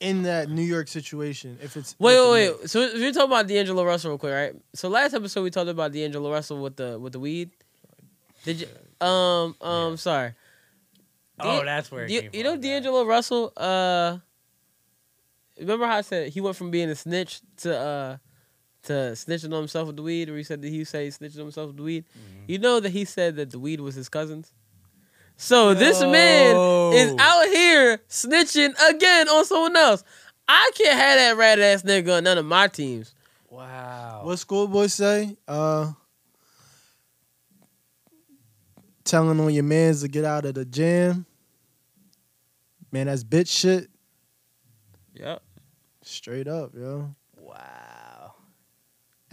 in 0.00 0.22
that 0.22 0.48
New 0.48 0.62
York 0.62 0.88
situation. 0.88 1.58
If 1.62 1.76
it's 1.76 1.94
Wait, 1.98 2.16
wait, 2.30 2.46
Knicks. 2.48 2.60
wait. 2.62 2.70
So 2.70 2.80
we're 2.94 3.12
talking 3.12 3.28
about 3.30 3.46
D'Angelo 3.46 3.84
Russell 3.84 4.10
real 4.12 4.18
quick, 4.18 4.32
right? 4.32 4.54
So 4.74 4.88
last 4.88 5.14
episode 5.14 5.42
we 5.42 5.50
talked 5.50 5.68
about 5.68 5.92
D'Angelo 5.92 6.32
Russell 6.32 6.60
with 6.62 6.76
the 6.76 6.98
with 6.98 7.12
the 7.12 7.20
weed. 7.20 7.50
Did 8.44 8.60
you? 8.62 9.06
Um, 9.06 9.54
um, 9.60 9.96
sorry. 9.96 10.32
Oh, 11.38 11.56
D'An- 11.58 11.66
that's 11.66 11.90
where 11.92 12.04
it 12.04 12.10
You, 12.10 12.20
came 12.22 12.30
you 12.32 12.42
know 12.44 12.52
from, 12.52 12.60
D'Angelo 12.62 13.04
Russell 13.04 13.52
uh 13.56 14.18
remember 15.58 15.86
how 15.86 15.96
I 15.96 16.00
said 16.02 16.30
he 16.32 16.40
went 16.40 16.56
from 16.56 16.70
being 16.70 16.88
a 16.88 16.94
snitch 16.96 17.40
to 17.58 17.78
uh 17.78 18.16
to 18.84 18.92
snitching 18.92 19.52
on 19.52 19.60
himself 19.60 19.86
with 19.86 19.96
the 19.96 20.02
weed, 20.02 20.28
or 20.28 20.36
he 20.36 20.42
said 20.42 20.62
that 20.62 20.68
he 20.68 20.84
said 20.84 21.04
he 21.04 21.10
snitched 21.10 21.36
on 21.36 21.42
himself 21.42 21.68
with 21.68 21.76
the 21.76 21.82
weed. 21.82 22.04
You 22.46 22.58
know 22.58 22.80
that 22.80 22.90
he 22.90 23.04
said 23.04 23.36
that 23.36 23.50
the 23.50 23.58
weed 23.58 23.80
was 23.80 23.94
his 23.94 24.08
cousin's. 24.08 24.52
So 25.36 25.72
this 25.72 26.00
man 26.02 26.54
is 26.94 27.14
out 27.18 27.46
here 27.46 27.98
snitching 28.08 28.74
again 28.90 29.28
on 29.28 29.44
someone 29.44 29.76
else. 29.76 30.04
I 30.46 30.70
can't 30.74 30.98
have 30.98 31.18
that 31.18 31.36
rat 31.36 31.58
ass 31.58 31.82
nigga 31.82 32.18
on 32.18 32.24
none 32.24 32.38
of 32.38 32.44
my 32.44 32.68
teams. 32.68 33.14
Wow. 33.48 34.20
What 34.24 34.38
schoolboy 34.38 34.88
say? 34.88 35.36
Uh, 35.48 35.92
telling 39.04 39.40
on 39.40 39.52
your 39.54 39.64
mans 39.64 40.02
to 40.02 40.08
get 40.08 40.24
out 40.24 40.44
of 40.44 40.54
the 40.54 40.64
jam. 40.64 41.24
Man, 42.92 43.06
that's 43.06 43.24
bitch 43.24 43.48
shit. 43.48 43.88
Yep. 45.14 45.42
Straight 46.02 46.48
up, 46.48 46.74
yo. 46.74 47.14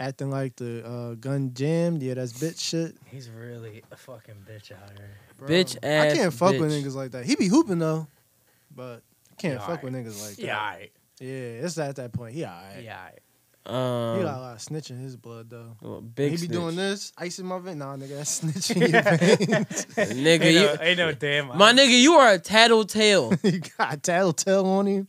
Wow. 0.00 0.06
Acting 0.06 0.30
like 0.30 0.56
the 0.56 0.86
uh, 0.86 1.14
gun 1.14 1.52
jammed. 1.54 2.02
Yeah, 2.02 2.14
that's 2.14 2.32
bitch 2.32 2.60
shit. 2.60 2.96
He's 3.06 3.28
really 3.30 3.82
a 3.90 3.96
fucking 3.96 4.34
bitch 4.48 4.72
out 4.72 4.90
here. 4.96 5.10
Bro, 5.38 5.48
Bitch 5.48 5.76
ass. 5.82 6.12
I 6.12 6.16
can't 6.16 6.32
fuck 6.32 6.52
with 6.52 6.70
niggas 6.72 6.94
like 6.94 7.10
that. 7.12 7.24
He 7.24 7.36
be 7.36 7.46
hooping 7.48 7.78
though, 7.78 8.06
but 8.74 9.02
I 9.30 9.34
can't 9.40 9.54
Yeah, 9.54 9.58
fuck 9.60 9.68
alright. 9.68 9.84
with 9.84 9.94
niggas 9.94 10.22
like 10.26 10.36
that. 10.36 10.42
Yeah, 10.42 10.58
alright. 10.58 10.92
Yeah, 11.20 11.28
it's 11.64 11.78
at 11.78 11.96
that 11.96 12.12
point. 12.12 12.34
He 12.34 12.44
alright. 12.44 12.82
Yeah, 12.84 12.96
alright. 12.98 13.18
Um, 13.66 14.16
He 14.18 14.24
got 14.24 14.38
a 14.38 14.40
lot 14.40 14.54
of 14.54 14.62
snitch 14.62 14.90
in 14.90 14.98
his 14.98 15.16
blood 15.16 15.50
though. 15.50 15.76
well, 15.82 16.00
big 16.00 16.30
he 16.30 16.36
be 16.36 16.36
snitch. 16.38 16.50
doing 16.52 16.76
this, 16.76 17.12
ice 17.18 17.38
in 17.38 17.44
my 17.46 17.58
vein. 17.58 17.78
Nah, 17.78 17.96
nigga, 17.96 18.16
that's 18.16 18.40
snitching. 18.42 18.80
your 18.80 19.02
veins. 19.02 20.14
nigga. 20.16 20.42
Ain't 20.42 20.54
You, 20.54 20.60
no, 20.62 20.76
ain't 20.80 20.98
no 20.98 21.12
damn. 21.12 21.48
my 21.58 21.72
nigga, 21.72 22.00
you 22.00 22.14
are 22.14 22.32
a 22.32 22.38
tattletale. 22.38 23.34
you 23.42 23.60
got 23.76 23.94
a 23.94 23.96
tattletale 23.98 24.64
on 24.64 24.86
him. 24.86 25.08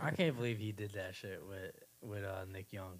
I 0.00 0.10
can't 0.10 0.34
believe 0.36 0.58
he 0.58 0.72
did 0.72 0.92
that 0.94 1.14
shit 1.14 1.40
with 1.48 1.72
with 2.02 2.24
uh, 2.24 2.44
Nick 2.52 2.72
Young. 2.72 2.98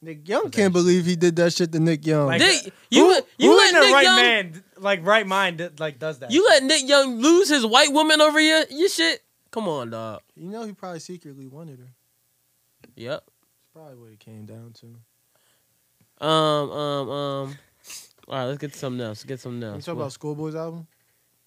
Nick 0.00 0.28
Young 0.28 0.50
can't 0.50 0.72
believe 0.72 1.06
he 1.06 1.16
did 1.16 1.34
that 1.36 1.52
shit 1.52 1.72
to 1.72 1.80
Nick 1.80 2.06
Young. 2.06 2.26
Like, 2.26 2.40
Nick, 2.40 2.72
you 2.90 3.04
who, 3.04 3.10
let- 3.10 3.26
you 3.36 3.50
who 3.50 3.56
let 3.56 3.68
in 3.68 3.74
their 3.74 3.82
Nick 3.84 3.94
right 3.94 4.02
Young- 4.04 4.16
man, 4.16 4.64
like 4.78 5.04
right 5.06 5.26
mind, 5.26 5.70
like 5.78 5.98
does 5.98 6.20
that? 6.20 6.30
You 6.30 6.44
let 6.46 6.62
Nick 6.62 6.88
Young 6.88 7.18
lose 7.20 7.48
his 7.48 7.66
white 7.66 7.92
woman 7.92 8.20
over 8.20 8.38
your 8.40 8.62
your 8.70 8.88
shit? 8.88 9.22
Come 9.50 9.66
on, 9.68 9.90
dog. 9.90 10.20
you 10.36 10.48
know 10.48 10.62
he 10.64 10.72
probably 10.72 11.00
secretly 11.00 11.46
wanted 11.48 11.80
her. 11.80 11.88
Yep. 12.96 13.24
That's 13.24 13.72
probably 13.74 13.96
what 13.96 14.10
it 14.12 14.20
came 14.20 14.44
down 14.46 14.72
to. 14.80 16.24
Um, 16.24 16.70
um, 16.70 17.08
um. 17.10 17.58
All 18.28 18.34
right, 18.36 18.44
let's 18.44 18.58
get 18.58 18.72
to 18.74 18.78
something 18.78 19.00
else. 19.04 19.24
Get 19.24 19.40
something 19.40 19.62
You 19.62 19.68
else. 19.68 19.84
talk 19.86 19.96
about 19.96 20.12
Schoolboy's 20.12 20.54
album? 20.54 20.86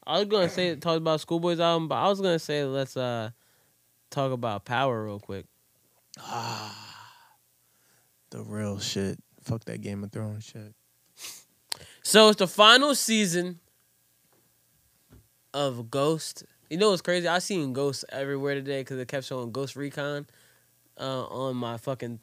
I 0.06 0.18
was 0.20 0.28
gonna 0.28 0.50
say 0.50 0.76
talk 0.76 0.98
about 0.98 1.22
Schoolboy's 1.22 1.60
album, 1.60 1.88
but 1.88 1.96
I 1.96 2.08
was 2.10 2.20
gonna 2.20 2.40
say 2.40 2.66
let's 2.66 2.98
uh 2.98 3.30
talk 4.10 4.32
about 4.32 4.66
Power 4.66 5.06
real 5.06 5.20
quick. 5.20 5.46
The 8.32 8.44
real 8.44 8.80
shit. 8.80 9.20
Fuck 9.44 9.66
that 9.66 9.82
Game 9.82 10.04
of 10.04 10.12
Thrones 10.12 10.44
shit. 10.44 10.74
So 12.04 12.30
it's 12.30 12.38
the 12.38 12.48
final 12.48 12.96
season 12.96 13.60
of 15.54 15.92
Ghost. 15.92 16.44
You 16.70 16.78
know 16.78 16.90
what's 16.90 17.02
crazy? 17.02 17.28
I 17.28 17.40
seen 17.40 17.74
Ghost 17.74 18.06
everywhere 18.10 18.56
today 18.56 18.82
because 18.82 18.98
it 18.98 19.08
kept 19.08 19.26
showing 19.26 19.52
Ghost 19.52 19.76
Recon 19.76 20.26
uh, 21.00 21.26
on 21.26 21.56
my 21.58 21.78
fucking 21.78 22.20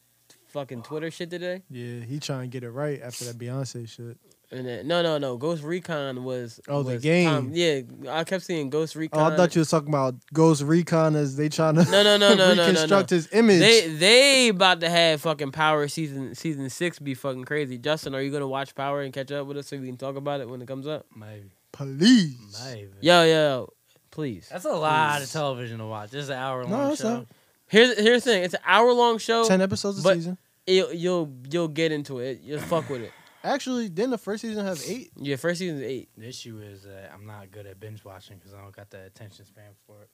fucking 0.46 0.82
Twitter 0.82 1.10
shit 1.10 1.30
today. 1.30 1.62
Yeah, 1.70 2.00
he 2.00 2.18
trying 2.18 2.42
to 2.42 2.46
get 2.48 2.64
it 2.64 2.70
right 2.70 3.00
after 3.02 3.24
that 3.26 3.38
Beyonce 3.38 3.88
shit. 3.88 4.16
And 4.50 4.66
then, 4.66 4.88
no, 4.88 5.02
no, 5.02 5.18
no. 5.18 5.36
Ghost 5.36 5.62
Recon 5.62 6.24
was 6.24 6.58
Oh, 6.68 6.82
the 6.82 6.96
game. 6.96 7.28
Tom- 7.28 7.50
yeah, 7.52 7.80
I 8.08 8.24
kept 8.24 8.44
seeing 8.44 8.70
Ghost 8.70 8.96
Recon. 8.96 9.20
Oh, 9.20 9.24
I 9.32 9.36
thought 9.36 9.54
you 9.54 9.58
was 9.60 9.68
talking 9.68 9.90
about 9.90 10.14
Ghost 10.32 10.62
Recon 10.62 11.16
as 11.16 11.36
they 11.36 11.50
trying 11.50 11.74
to 11.74 11.84
No, 11.84 12.02
no, 12.02 12.16
no, 12.16 12.30
no, 12.30 12.34
no, 12.34 12.54
no, 12.54 12.66
reconstruct 12.66 13.10
no. 13.10 13.14
his 13.16 13.28
image. 13.32 13.60
They 13.60 13.88
they 13.88 14.48
about 14.48 14.80
to 14.80 14.88
have 14.88 15.20
fucking 15.20 15.52
Power 15.52 15.86
season 15.88 16.34
season 16.34 16.70
six 16.70 16.98
be 16.98 17.12
fucking 17.12 17.44
crazy. 17.44 17.76
Justin, 17.76 18.14
are 18.14 18.22
you 18.22 18.30
gonna 18.32 18.48
watch 18.48 18.74
Power 18.74 19.02
and 19.02 19.12
catch 19.12 19.30
up 19.32 19.46
with 19.46 19.58
us 19.58 19.66
so 19.66 19.76
we 19.76 19.86
can 19.86 19.98
talk 19.98 20.16
about 20.16 20.40
it 20.40 20.48
when 20.48 20.62
it 20.62 20.66
comes 20.66 20.86
up? 20.86 21.04
Maybe. 21.14 21.50
Please. 21.72 22.62
Maybe. 22.64 22.88
Yo, 23.02 23.24
yo, 23.24 23.72
please. 24.10 24.48
That's 24.50 24.64
a 24.64 24.70
lot 24.72 25.20
of 25.20 25.30
television 25.30 25.76
to 25.78 25.84
watch. 25.86 26.10
This 26.10 26.24
is 26.24 26.30
an 26.30 26.38
hour 26.38 26.64
long 26.64 26.88
No, 26.88 26.94
show. 26.94 27.14
not. 27.18 27.26
Here's 27.68 27.98
here's 27.98 28.24
the 28.24 28.30
thing. 28.30 28.44
It's 28.44 28.54
an 28.54 28.60
hour 28.64 28.92
long 28.94 29.18
show. 29.18 29.44
Ten 29.44 29.60
episodes 29.60 29.98
a 30.00 30.02
but- 30.02 30.14
season. 30.14 30.38
You'll 30.66 30.92
you'll 30.92 31.32
you'll 31.50 31.68
get 31.68 31.92
into 31.92 32.18
it. 32.18 32.40
You'll 32.42 32.60
fuck 32.60 32.90
with 32.90 33.00
it. 33.00 33.12
Actually, 33.44 33.88
didn't 33.88 34.10
the 34.10 34.18
first 34.18 34.42
season 34.42 34.64
have 34.66 34.80
eight? 34.86 35.10
Yeah, 35.16 35.36
first 35.36 35.60
season's 35.60 35.82
eight. 35.82 36.08
The 36.16 36.28
issue 36.28 36.58
is 36.60 36.82
that 36.82 37.12
I'm 37.14 37.26
not 37.26 37.50
good 37.50 37.66
at 37.66 37.78
binge 37.78 38.04
watching 38.04 38.36
because 38.36 38.52
I 38.54 38.60
don't 38.60 38.74
got 38.74 38.90
the 38.90 39.04
attention 39.06 39.44
span 39.44 39.64
for 39.86 40.02
it. 40.02 40.08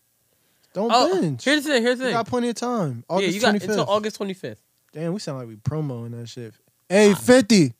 Don't 0.74 0.90
Oh, 0.92 1.20
binge. 1.20 1.42
here's 1.44 1.64
the 1.64 1.70
thing. 1.70 1.82
Here's 1.82 1.98
the 1.98 2.04
you 2.04 2.10
thing. 2.10 2.16
got 2.18 2.26
plenty 2.26 2.48
of 2.50 2.56
time. 2.56 3.04
yeah, 3.08 3.16
August 3.16 3.34
you 3.34 3.40
got 3.40 3.54
25th. 3.54 3.68
until 3.68 3.84
August 3.88 4.16
twenty 4.16 4.34
fifth. 4.34 4.62
Damn, 4.92 5.12
we 5.12 5.20
sound 5.20 5.38
like 5.38 5.48
we 5.48 5.56
promoing 5.56 6.10
that 6.12 6.28
shit. 6.28 6.54
Hey, 6.88 7.14
50. 7.14 7.72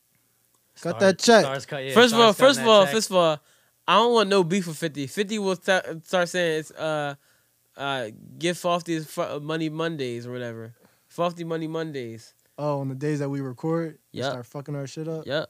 Got 0.81 0.99
that 0.99 1.19
check. 1.19 1.45
Cut, 1.67 1.85
yeah, 1.85 1.93
first 1.93 2.13
of 2.13 2.19
all, 2.19 2.33
first 2.33 2.59
of 2.59 2.67
all, 2.67 2.83
check. 2.85 2.93
first 2.93 3.09
of 3.09 3.15
all, 3.15 3.39
I 3.87 3.93
don't 3.95 4.13
want 4.13 4.29
no 4.29 4.43
beef 4.43 4.67
with 4.67 4.77
fifty. 4.77 5.07
Fifty 5.07 5.39
will 5.39 5.55
ta 5.55 5.81
start 6.03 6.27
saying 6.27 6.59
it's 6.59 6.71
uh 6.71 7.15
uh 7.77 8.07
give 8.37 8.57
Fofty 8.57 8.99
fu- 9.05 9.39
Money 9.39 9.69
Mondays 9.69 10.25
or 10.27 10.31
whatever. 10.31 10.73
Fofty 11.07 11.45
Money 11.45 11.67
Mondays. 11.67 12.33
Oh, 12.57 12.79
on 12.79 12.89
the 12.89 12.95
days 12.95 13.19
that 13.19 13.29
we 13.29 13.41
record, 13.41 13.97
we 14.13 14.19
Yep. 14.19 14.31
start 14.31 14.45
fucking 14.45 14.75
our 14.75 14.87
shit 14.87 15.07
up. 15.07 15.25
Yep. 15.27 15.49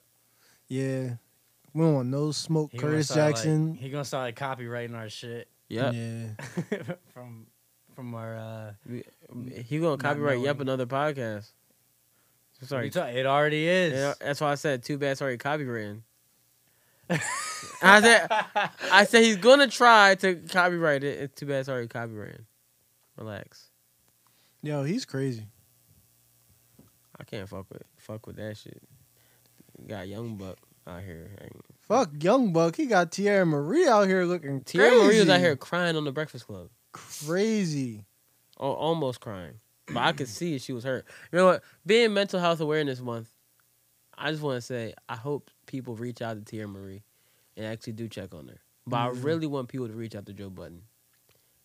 Yeah. 0.67 1.15
We 1.73 1.81
don't 1.81 1.93
want 1.93 2.07
no 2.09 2.31
smoke. 2.31 2.71
He 2.71 2.77
Curtis 2.79 3.07
start, 3.09 3.19
like- 3.27 3.35
Jackson. 3.35 3.75
he 3.75 3.89
gonna 3.89 4.05
start 4.05 4.23
like 4.27 4.35
copywriting 4.37 4.95
our 4.95 5.09
shit 5.09 5.47
Yep. 5.69 5.93
Yeah. 5.93 6.93
from 7.13 7.47
from 7.95 8.13
our. 8.15 8.35
uh 8.35 8.73
He 9.65 9.79
gonna 9.79 9.97
copyright 9.97 10.39
Yep 10.39 10.59
another 10.61 10.85
podcast. 10.85 11.51
Sorry. 12.63 12.85
you 12.85 12.91
ta- 12.91 13.07
it 13.07 13.25
already 13.25 13.67
is. 13.67 13.93
Yeah, 13.93 14.13
that's 14.19 14.39
why 14.41 14.51
I 14.51 14.55
said 14.55 14.83
too 14.83 14.97
bad. 14.97 15.17
Sorry, 15.17 15.37
copywritten. 15.37 16.01
I 17.81 18.01
said 18.01 18.27
I 18.91 19.05
said 19.05 19.23
he's 19.23 19.35
gonna 19.37 19.67
try 19.67 20.15
to 20.15 20.35
copyright 20.49 21.03
it. 21.03 21.19
It's 21.19 21.35
too 21.39 21.45
bad. 21.45 21.65
Sorry, 21.65 21.87
copywritten. 21.87 22.45
Relax. 23.17 23.69
Yo, 24.63 24.83
he's 24.83 25.05
crazy. 25.05 25.45
I 27.19 27.23
can't 27.23 27.47
fuck 27.47 27.65
with 27.71 27.83
fuck 27.97 28.27
with 28.27 28.35
that 28.37 28.57
shit. 28.57 28.81
Got 29.87 30.07
young 30.07 30.35
buck 30.37 30.57
out 30.87 31.01
here. 31.03 31.29
Fuck 31.87 32.11
Young 32.21 32.51
Buck. 32.53 32.75
He 32.75 32.85
got 32.87 33.11
Tierra 33.11 33.45
Marie 33.45 33.87
out 33.87 34.07
here 34.07 34.23
looking 34.25 34.61
Tierra 34.61 34.89
crazy. 34.89 35.03
Marie 35.05 35.19
was 35.19 35.29
out 35.29 35.39
here 35.39 35.55
crying 35.55 35.95
on 35.95 36.03
the 36.03 36.11
Breakfast 36.11 36.47
Club, 36.47 36.69
Crazy. 36.93 38.03
oh, 38.59 38.71
almost 38.73 39.19
crying, 39.19 39.59
but 39.87 39.97
I 39.97 40.11
could 40.13 40.27
see 40.27 40.57
she 40.57 40.73
was 40.73 40.83
hurt. 40.83 41.05
You 41.31 41.37
know 41.39 41.45
what? 41.45 41.63
Being 41.85 42.13
Mental 42.13 42.39
Health 42.39 42.59
Awareness 42.59 42.99
Month, 43.01 43.29
I 44.17 44.31
just 44.31 44.41
want 44.43 44.57
to 44.57 44.61
say 44.61 44.93
I 45.09 45.15
hope 45.15 45.51
people 45.67 45.95
reach 45.95 46.21
out 46.21 46.37
to 46.37 46.43
Tierra 46.43 46.67
Marie 46.67 47.03
and 47.55 47.65
actually 47.65 47.93
do 47.93 48.07
check 48.07 48.33
on 48.33 48.47
her. 48.47 48.59
But 48.87 48.97
I 48.97 49.09
Mhm. 49.09 49.23
really 49.23 49.47
want 49.47 49.67
people 49.69 49.87
to 49.87 49.93
reach 49.93 50.15
out 50.15 50.25
to 50.27 50.33
Joe 50.33 50.49
Budden 50.49 50.81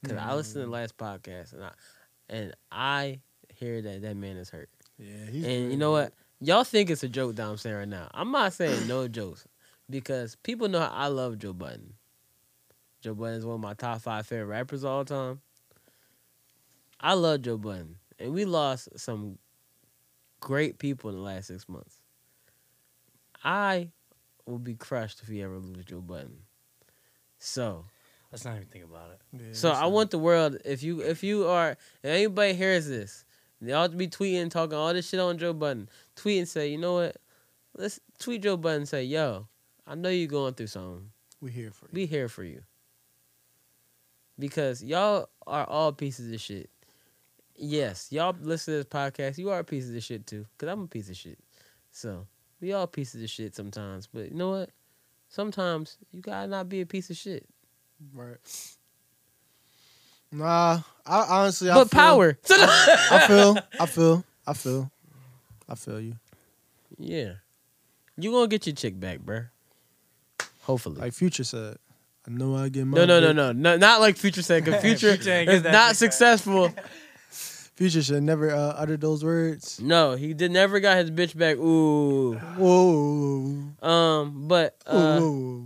because 0.02 0.16
I 0.18 0.34
listened 0.34 0.54
to 0.54 0.60
the 0.60 0.66
last 0.70 0.96
podcast 0.96 1.52
and 1.52 1.64
I 1.64 1.70
and 2.28 2.54
I 2.72 3.20
hear 3.54 3.80
that 3.82 4.02
that 4.02 4.16
man 4.16 4.36
is 4.36 4.50
hurt. 4.50 4.68
Yeah, 5.00 5.30
he's 5.30 5.46
and 5.46 5.70
you 5.70 5.78
know 5.78 5.92
what? 5.92 6.12
Y'all 6.40 6.64
think 6.64 6.90
it's 6.90 7.02
a 7.02 7.08
joke 7.08 7.36
that 7.36 7.46
I'm 7.46 7.56
saying 7.56 7.76
right 7.76 7.88
now. 7.88 8.08
I'm 8.12 8.30
not 8.30 8.52
saying 8.52 8.86
no 8.86 9.08
jokes 9.08 9.46
because 9.88 10.36
people 10.36 10.68
know 10.68 10.80
I 10.80 11.08
love 11.08 11.38
Joe 11.38 11.52
Budden. 11.52 11.94
Joe 13.00 13.14
Budden 13.14 13.36
is 13.36 13.46
one 13.46 13.54
of 13.54 13.60
my 13.60 13.74
top 13.74 14.02
five 14.02 14.26
favorite 14.26 14.46
rappers 14.46 14.84
of 14.84 14.90
all 14.90 15.04
time. 15.04 15.40
I 17.00 17.14
love 17.14 17.42
Joe 17.42 17.56
Budden, 17.56 17.96
and 18.18 18.34
we 18.34 18.44
lost 18.44 18.88
some 18.96 19.38
great 20.40 20.78
people 20.78 21.10
in 21.10 21.16
the 21.16 21.22
last 21.22 21.48
six 21.48 21.66
months. 21.68 21.98
I 23.42 23.88
will 24.44 24.58
be 24.58 24.74
crushed 24.74 25.22
if 25.22 25.28
we 25.30 25.42
ever 25.42 25.58
lose 25.58 25.84
Joe 25.86 26.02
Budden. 26.02 26.36
So, 27.38 27.86
Let's 28.30 28.44
not 28.44 28.56
even 28.56 28.68
think 28.68 28.84
about 28.84 29.10
it. 29.12 29.20
Yeah, 29.32 29.52
so 29.52 29.70
I 29.70 29.86
want 29.86 30.10
the 30.10 30.18
world. 30.18 30.58
If 30.64 30.82
you 30.82 31.00
if 31.00 31.24
you 31.24 31.48
are 31.48 31.70
if 31.70 31.78
anybody 32.04 32.54
hears 32.54 32.86
this, 32.86 33.24
they 33.60 33.72
to 33.72 33.88
be 33.90 34.08
tweeting, 34.08 34.50
talking 34.50 34.76
all 34.76 34.92
this 34.94 35.08
shit 35.08 35.20
on 35.20 35.38
Joe 35.38 35.52
Budden. 35.52 35.88
Tweet 36.16 36.38
and 36.38 36.48
say, 36.48 36.68
you 36.68 36.78
know 36.78 36.94
what? 36.94 37.16
Let's 37.76 38.00
tweet 38.18 38.42
Joe 38.42 38.56
Budden 38.56 38.80
and 38.80 38.88
say, 38.88 39.04
yo, 39.04 39.46
I 39.86 39.94
know 39.94 40.08
you're 40.08 40.28
going 40.28 40.54
through 40.54 40.68
something. 40.68 41.10
We 41.40 41.50
here 41.50 41.70
for 41.70 41.86
you. 41.86 41.90
We 41.92 42.06
here 42.06 42.28
for 42.28 42.44
you. 42.44 42.62
Because 44.38 44.82
y'all 44.82 45.28
are 45.46 45.64
all 45.64 45.92
pieces 45.92 46.32
of 46.32 46.40
shit. 46.40 46.70
Yes, 47.54 48.08
y'all 48.10 48.34
listen 48.40 48.72
to 48.72 48.78
this 48.78 48.86
podcast. 48.86 49.36
You 49.36 49.50
are 49.50 49.62
pieces 49.62 49.94
of 49.94 50.02
shit 50.02 50.26
too. 50.26 50.46
Cause 50.56 50.68
I'm 50.68 50.84
a 50.84 50.86
piece 50.86 51.10
of 51.10 51.16
shit. 51.16 51.38
So 51.90 52.26
we 52.60 52.72
all 52.72 52.86
pieces 52.86 53.22
of 53.22 53.28
shit 53.28 53.54
sometimes. 53.54 54.06
But 54.06 54.30
you 54.30 54.36
know 54.36 54.50
what? 54.50 54.70
Sometimes 55.28 55.98
you 56.10 56.22
gotta 56.22 56.46
not 56.46 56.70
be 56.70 56.80
a 56.80 56.86
piece 56.86 57.10
of 57.10 57.16
shit. 57.16 57.46
Right. 58.14 58.38
Nah, 60.32 60.80
I 61.04 61.18
honestly, 61.28 61.70
I 61.70 61.74
but 61.74 61.90
feel, 61.90 62.00
power. 62.00 62.38
I 62.50 63.24
feel, 63.26 63.58
I 63.80 63.86
feel, 63.86 64.24
I 64.46 64.52
feel, 64.54 64.90
I 65.68 65.74
feel 65.74 66.00
you. 66.00 66.14
Yeah. 66.98 67.32
You 68.16 68.30
gonna 68.30 68.48
get 68.48 68.66
your 68.66 68.76
chick 68.76 68.98
back, 68.98 69.18
bruh. 69.20 69.48
Hopefully. 70.62 71.00
Like 71.00 71.14
Future 71.14 71.44
said, 71.44 71.78
I 72.26 72.30
know 72.30 72.54
I 72.54 72.68
get 72.68 72.86
my. 72.86 72.98
no, 72.98 73.06
no, 73.06 73.18
no, 73.18 73.32
no, 73.32 73.52
no, 73.52 73.76
not 73.76 74.00
like 74.00 74.16
Future 74.16 74.42
said. 74.42 74.64
Cause 74.64 74.80
Future 74.82 75.16
Future 75.16 75.50
is 75.50 75.62
not 75.64 75.96
successful. 75.96 76.72
Future 77.80 78.02
should 78.02 78.22
never 78.22 78.50
uh, 78.50 78.74
utter 78.76 78.98
those 78.98 79.24
words. 79.24 79.80
No, 79.80 80.12
he 80.14 80.34
did 80.34 80.50
never 80.50 80.80
got 80.80 80.98
his 80.98 81.10
bitch 81.10 81.34
back. 81.34 81.56
Ooh. 81.56 82.34
Whoa. 82.34 83.88
Um, 83.88 84.46
but 84.48 84.76
uh, 84.86 85.18
Whoa. 85.18 85.64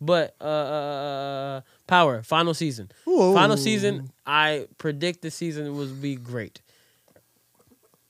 but 0.00 0.34
uh, 0.40 0.44
uh, 0.44 1.60
power 1.86 2.22
final 2.22 2.54
season. 2.54 2.90
Final 3.04 3.56
season. 3.56 4.10
I 4.26 4.66
predict 4.78 5.22
the 5.22 5.30
season 5.30 5.76
will 5.76 5.86
be 5.86 6.16
great. 6.16 6.60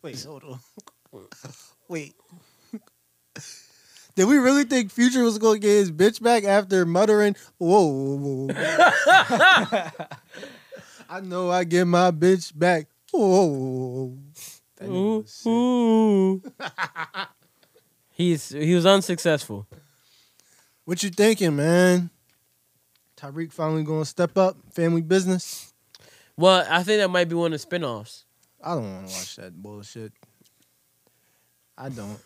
Wait, 0.03 0.23
hold 0.23 0.45
on. 0.45 0.61
Wait. 1.89 2.15
Did 4.17 4.27
we 4.27 4.37
really 4.37 4.65
think 4.65 4.93
Future 4.93 5.25
was 5.25 5.39
going 5.39 5.61
to 5.61 5.67
get 5.67 5.73
his 5.73 5.91
bitch 5.91 6.23
back 6.23 6.45
after 6.45 6.87
muttering, 6.87 7.35
whoa, 7.59 7.87
whoa, 7.87 8.47
whoa. 8.47 8.55
I 11.09 11.21
know 11.21 11.51
I 11.51 11.65
get 11.65 11.87
my 11.87 12.13
bitch 12.13 12.57
back. 12.57 12.87
Whoa, 13.11 13.47
whoa, 13.47 13.59
whoa. 13.59 14.19
That 14.77 14.89
Ooh, 14.89 15.25
ooh. 15.49 16.43
He's 18.11 18.51
he 18.51 18.75
was 18.75 18.87
unsuccessful. 18.87 19.67
What 20.85 21.03
you 21.03 21.11
thinking, 21.11 21.57
man? 21.57 22.11
Tariq 23.25 23.53
finally 23.53 23.83
going 23.85 24.03
to 24.03 24.09
step 24.09 24.37
up, 24.37 24.57
family 24.73 25.01
business? 25.03 25.73
Well, 26.37 26.67
I 26.69 26.83
think 26.83 27.01
that 27.01 27.09
might 27.09 27.29
be 27.29 27.35
one 27.35 27.53
of 27.53 27.61
the 27.61 27.67
spinoffs. 27.67 28.25
I 28.63 28.75
don't 28.75 28.95
want 28.95 29.09
to 29.09 29.15
watch 29.15 29.37
that 29.37 29.55
bullshit. 29.63 30.13
I 31.79 31.89
don't. 31.89 32.19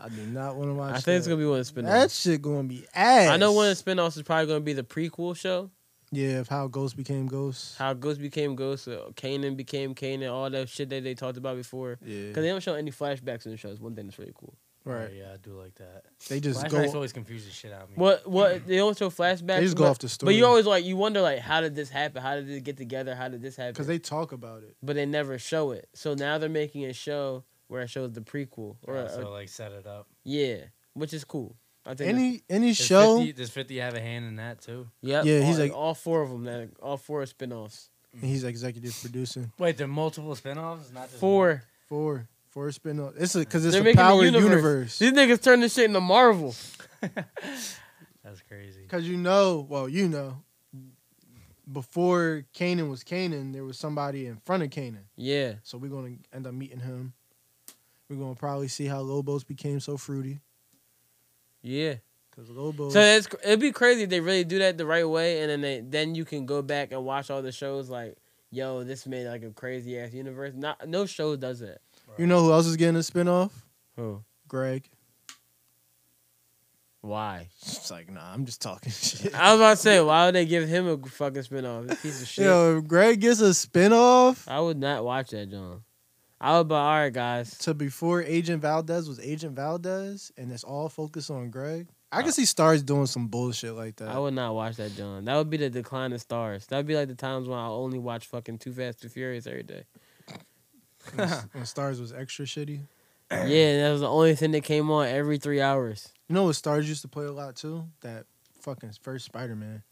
I 0.00 0.08
do 0.08 0.22
not 0.26 0.56
want 0.56 0.70
to 0.70 0.74
watch 0.74 0.90
I 0.90 0.94
think 0.94 1.04
that. 1.04 1.16
it's 1.16 1.26
gonna 1.26 1.38
be 1.38 1.46
one 1.46 1.60
of 1.60 1.74
the 1.74 1.82
spinoffs. 1.82 1.86
That 1.86 2.10
shit 2.10 2.42
going 2.42 2.68
to 2.68 2.74
be 2.74 2.86
ass. 2.94 3.28
I 3.28 3.36
know 3.36 3.52
one 3.52 3.68
of 3.70 3.76
the 3.76 3.90
spinoffs 3.90 4.16
is 4.16 4.22
probably 4.22 4.46
gonna 4.46 4.60
be 4.60 4.72
the 4.72 4.82
prequel 4.82 5.36
show. 5.36 5.70
Yeah, 6.10 6.40
of 6.40 6.48
how 6.48 6.66
Ghost 6.66 6.96
became 6.96 7.26
Ghost. 7.26 7.78
How 7.78 7.94
Ghost 7.94 8.20
became 8.20 8.54
Ghost, 8.54 8.88
uh, 8.88 9.10
Kanan 9.14 9.56
became 9.56 9.94
Kanan, 9.94 10.30
all 10.32 10.50
that 10.50 10.68
shit 10.68 10.90
that 10.90 11.04
they 11.04 11.14
talked 11.14 11.38
about 11.38 11.56
before. 11.56 11.98
Yeah. 12.04 12.28
Because 12.28 12.42
they 12.42 12.48
don't 12.48 12.62
show 12.62 12.74
any 12.74 12.90
flashbacks 12.90 13.46
in 13.46 13.52
the 13.52 13.56
show. 13.56 13.70
It's 13.70 13.80
one 13.80 13.94
thing 13.94 14.06
that's 14.06 14.18
really 14.18 14.34
cool. 14.38 14.54
Right. 14.84 15.08
Oh, 15.10 15.14
yeah, 15.14 15.32
I 15.32 15.36
do 15.36 15.52
like 15.52 15.74
that. 15.76 16.04
They 16.28 16.40
just 16.40 16.60
Flashbacks 16.64 16.86
go. 16.88 16.94
always 16.94 17.12
confuse 17.12 17.44
the 17.44 17.52
shit 17.52 17.72
out 17.72 17.82
of 17.82 17.90
me. 17.90 17.94
What 17.96 18.26
what 18.28 18.66
they 18.66 18.76
don't 18.76 18.96
show 18.98 19.10
flashbacks. 19.10 19.46
They 19.46 19.60
just 19.60 19.76
go 19.76 19.84
but- 19.84 19.90
off 19.90 19.98
the 19.98 20.08
story. 20.08 20.32
But 20.32 20.38
you 20.38 20.46
always 20.46 20.66
like 20.66 20.84
you 20.84 20.96
wonder 20.96 21.20
like 21.20 21.38
how 21.38 21.60
did 21.60 21.74
this 21.74 21.88
happen? 21.88 22.20
How 22.22 22.34
did 22.34 22.50
it 22.50 22.64
get 22.64 22.76
together? 22.76 23.14
How 23.14 23.28
did 23.28 23.42
this 23.42 23.54
happen? 23.56 23.72
Because 23.74 23.86
they 23.86 23.98
talk 23.98 24.32
about 24.32 24.62
it. 24.64 24.76
but 24.82 24.96
they 24.96 25.06
never 25.06 25.38
show 25.38 25.70
it. 25.70 25.88
So 25.94 26.14
now 26.14 26.38
they're 26.38 26.48
making 26.48 26.84
a 26.86 26.92
show 26.92 27.44
where 27.68 27.82
it 27.82 27.90
shows 27.90 28.12
the 28.12 28.20
prequel 28.22 28.76
or 28.86 28.96
Yeah, 28.96 29.08
so 29.08 29.30
like 29.30 29.48
set 29.48 29.72
it 29.72 29.86
up. 29.86 30.08
yeah, 30.24 30.56
which 30.94 31.12
is 31.14 31.24
cool. 31.24 31.56
I 31.86 31.94
think. 31.94 32.10
Any 32.10 32.42
any 32.50 32.68
Does 32.68 32.76
show. 32.78 33.18
50, 33.18 33.32
does 33.32 33.50
50 33.50 33.78
have 33.78 33.94
a 33.94 34.00
hand 34.00 34.24
in 34.26 34.36
that 34.36 34.60
too? 34.62 34.88
yeah, 35.00 35.22
Yeah, 35.24 35.40
he's 35.42 35.58
all, 35.58 35.62
like- 35.64 35.74
all 35.76 35.94
four 35.94 36.22
of 36.22 36.30
them. 36.30 36.44
That 36.44 36.70
all 36.82 36.96
four 36.96 37.22
are 37.22 37.26
spinoffs. 37.26 37.88
He's 38.20 38.44
executive 38.44 38.96
producing. 39.00 39.52
Wait, 39.58 39.78
there 39.78 39.86
are 39.86 39.88
multiple 39.88 40.34
spinoffs, 40.34 40.92
not 40.92 41.08
just 41.08 41.18
Four. 41.18 41.62
Four. 42.52 42.64
Four 42.64 42.72
spin 42.72 43.00
off. 43.00 43.14
It's 43.18 43.34
because 43.34 43.64
it's 43.64 43.72
They're 43.74 43.80
a 43.82 43.84
making 43.84 43.96
power 43.98 44.20
a 44.22 44.24
universe. 44.24 44.44
universe. 44.44 44.98
These 44.98 45.12
niggas 45.12 45.42
turn 45.42 45.60
this 45.60 45.74
shit 45.74 45.86
into 45.86 46.00
Marvel. 46.00 46.54
That's 47.00 48.40
crazy. 48.48 48.82
Because 48.82 49.08
you 49.08 49.16
know, 49.16 49.66
well, 49.68 49.88
you 49.88 50.08
know, 50.08 50.36
before 51.70 52.44
Kanan 52.54 52.90
was 52.90 53.02
Kanan, 53.04 53.52
there 53.52 53.64
was 53.64 53.78
somebody 53.78 54.26
in 54.26 54.36
front 54.44 54.62
of 54.62 54.70
Kanan. 54.70 55.04
Yeah, 55.16 55.54
So 55.62 55.78
we're 55.78 55.88
going 55.90 56.18
to 56.30 56.36
end 56.36 56.46
up 56.46 56.54
meeting 56.54 56.80
him. 56.80 57.12
We're 58.08 58.16
going 58.16 58.34
to 58.34 58.38
probably 58.38 58.68
see 58.68 58.86
how 58.86 59.00
Lobos 59.00 59.44
became 59.44 59.80
so 59.80 59.96
fruity. 59.96 60.40
yeah. 61.62 61.94
Because 62.30 62.48
Lobos. 62.48 62.94
So 62.94 63.00
it's 63.00 63.28
it'd 63.44 63.60
be 63.60 63.72
crazy 63.72 64.04
if 64.04 64.08
they 64.08 64.20
really 64.20 64.44
do 64.44 64.58
that 64.60 64.78
the 64.78 64.86
right 64.86 65.06
way, 65.06 65.42
and 65.42 65.50
then 65.50 65.60
they 65.60 65.80
then 65.80 66.14
you 66.14 66.24
can 66.24 66.46
go 66.46 66.62
back 66.62 66.90
and 66.90 67.04
watch 67.04 67.30
all 67.30 67.42
the 67.42 67.52
shows 67.52 67.90
like, 67.90 68.16
yo, 68.50 68.84
this 68.84 69.06
made 69.06 69.26
like 69.26 69.42
a 69.42 69.50
crazy 69.50 69.98
ass 69.98 70.14
universe. 70.14 70.54
Not 70.56 70.88
no 70.88 71.04
show 71.04 71.36
does 71.36 71.60
that. 71.60 71.82
You 72.18 72.26
know 72.26 72.40
who 72.40 72.52
else 72.52 72.66
is 72.66 72.76
getting 72.76 72.96
a 72.96 73.02
spin 73.02 73.28
off? 73.28 73.52
Who? 73.96 74.22
Greg. 74.48 74.88
Why? 77.00 77.48
It's 77.62 77.90
like, 77.90 78.10
nah, 78.10 78.32
I'm 78.32 78.44
just 78.44 78.62
talking 78.62 78.92
shit. 78.92 79.34
I 79.34 79.52
was 79.52 79.60
about 79.60 79.70
to 79.70 79.76
say, 79.76 80.00
why 80.00 80.26
would 80.26 80.34
they 80.34 80.46
give 80.46 80.68
him 80.68 80.86
a 80.86 80.96
fucking 80.98 81.42
spinoff? 81.42 81.88
This 81.88 82.00
piece 82.00 82.22
of 82.22 82.28
shit. 82.28 82.44
Yo, 82.44 82.78
if 82.78 82.86
Greg 82.86 83.20
gets 83.20 83.40
a 83.40 83.52
spin 83.54 83.92
off 83.92 84.46
I 84.48 84.60
would 84.60 84.78
not 84.78 85.04
watch 85.04 85.30
that, 85.30 85.50
John. 85.50 85.82
I 86.40 86.58
would 86.58 86.68
be 86.68 86.74
all 86.74 86.94
right, 86.94 87.12
guys. 87.12 87.56
to 87.58 87.74
before 87.74 88.22
Agent 88.22 88.62
Valdez 88.62 89.08
was 89.08 89.20
Agent 89.20 89.54
Valdez, 89.54 90.32
and 90.36 90.50
it's 90.50 90.64
all 90.64 90.88
focused 90.88 91.30
on 91.30 91.50
Greg. 91.50 91.88
I 92.10 92.18
uh, 92.18 92.22
can 92.22 92.32
see 92.32 92.42
Starz 92.42 92.84
doing 92.84 93.06
some 93.06 93.28
bullshit 93.28 93.74
like 93.74 93.96
that. 93.96 94.08
I 94.08 94.18
would 94.18 94.34
not 94.34 94.54
watch 94.54 94.76
that, 94.76 94.94
John. 94.96 95.24
That 95.24 95.36
would 95.36 95.50
be 95.50 95.56
the 95.56 95.70
decline 95.70 96.12
of 96.12 96.26
Starz. 96.26 96.66
That 96.66 96.76
would 96.78 96.86
be 96.86 96.96
like 96.96 97.08
the 97.08 97.14
times 97.14 97.48
when 97.48 97.58
I 97.58 97.68
only 97.68 97.98
watch 97.98 98.26
fucking 98.26 98.58
Too 98.58 98.72
Fast, 98.72 99.00
Too 99.02 99.08
Furious 99.08 99.46
every 99.46 99.62
day. 99.62 99.84
When, 101.14 101.28
when 101.52 101.64
Starz 101.64 102.00
was 102.00 102.12
extra 102.12 102.44
shitty. 102.44 102.80
yeah, 103.30 103.82
that 103.82 103.90
was 103.92 104.00
the 104.02 104.08
only 104.08 104.34
thing 104.34 104.50
that 104.52 104.64
came 104.64 104.90
on 104.90 105.06
every 105.06 105.38
three 105.38 105.60
hours. 105.60 106.08
You 106.28 106.34
know 106.34 106.44
what 106.44 106.54
Starz 106.54 106.84
used 106.84 107.02
to 107.02 107.08
play 107.08 107.24
a 107.24 107.32
lot 107.32 107.56
too? 107.56 107.84
That 108.02 108.26
fucking 108.60 108.92
first 109.02 109.24
Spider 109.24 109.56
Man, 109.56 109.82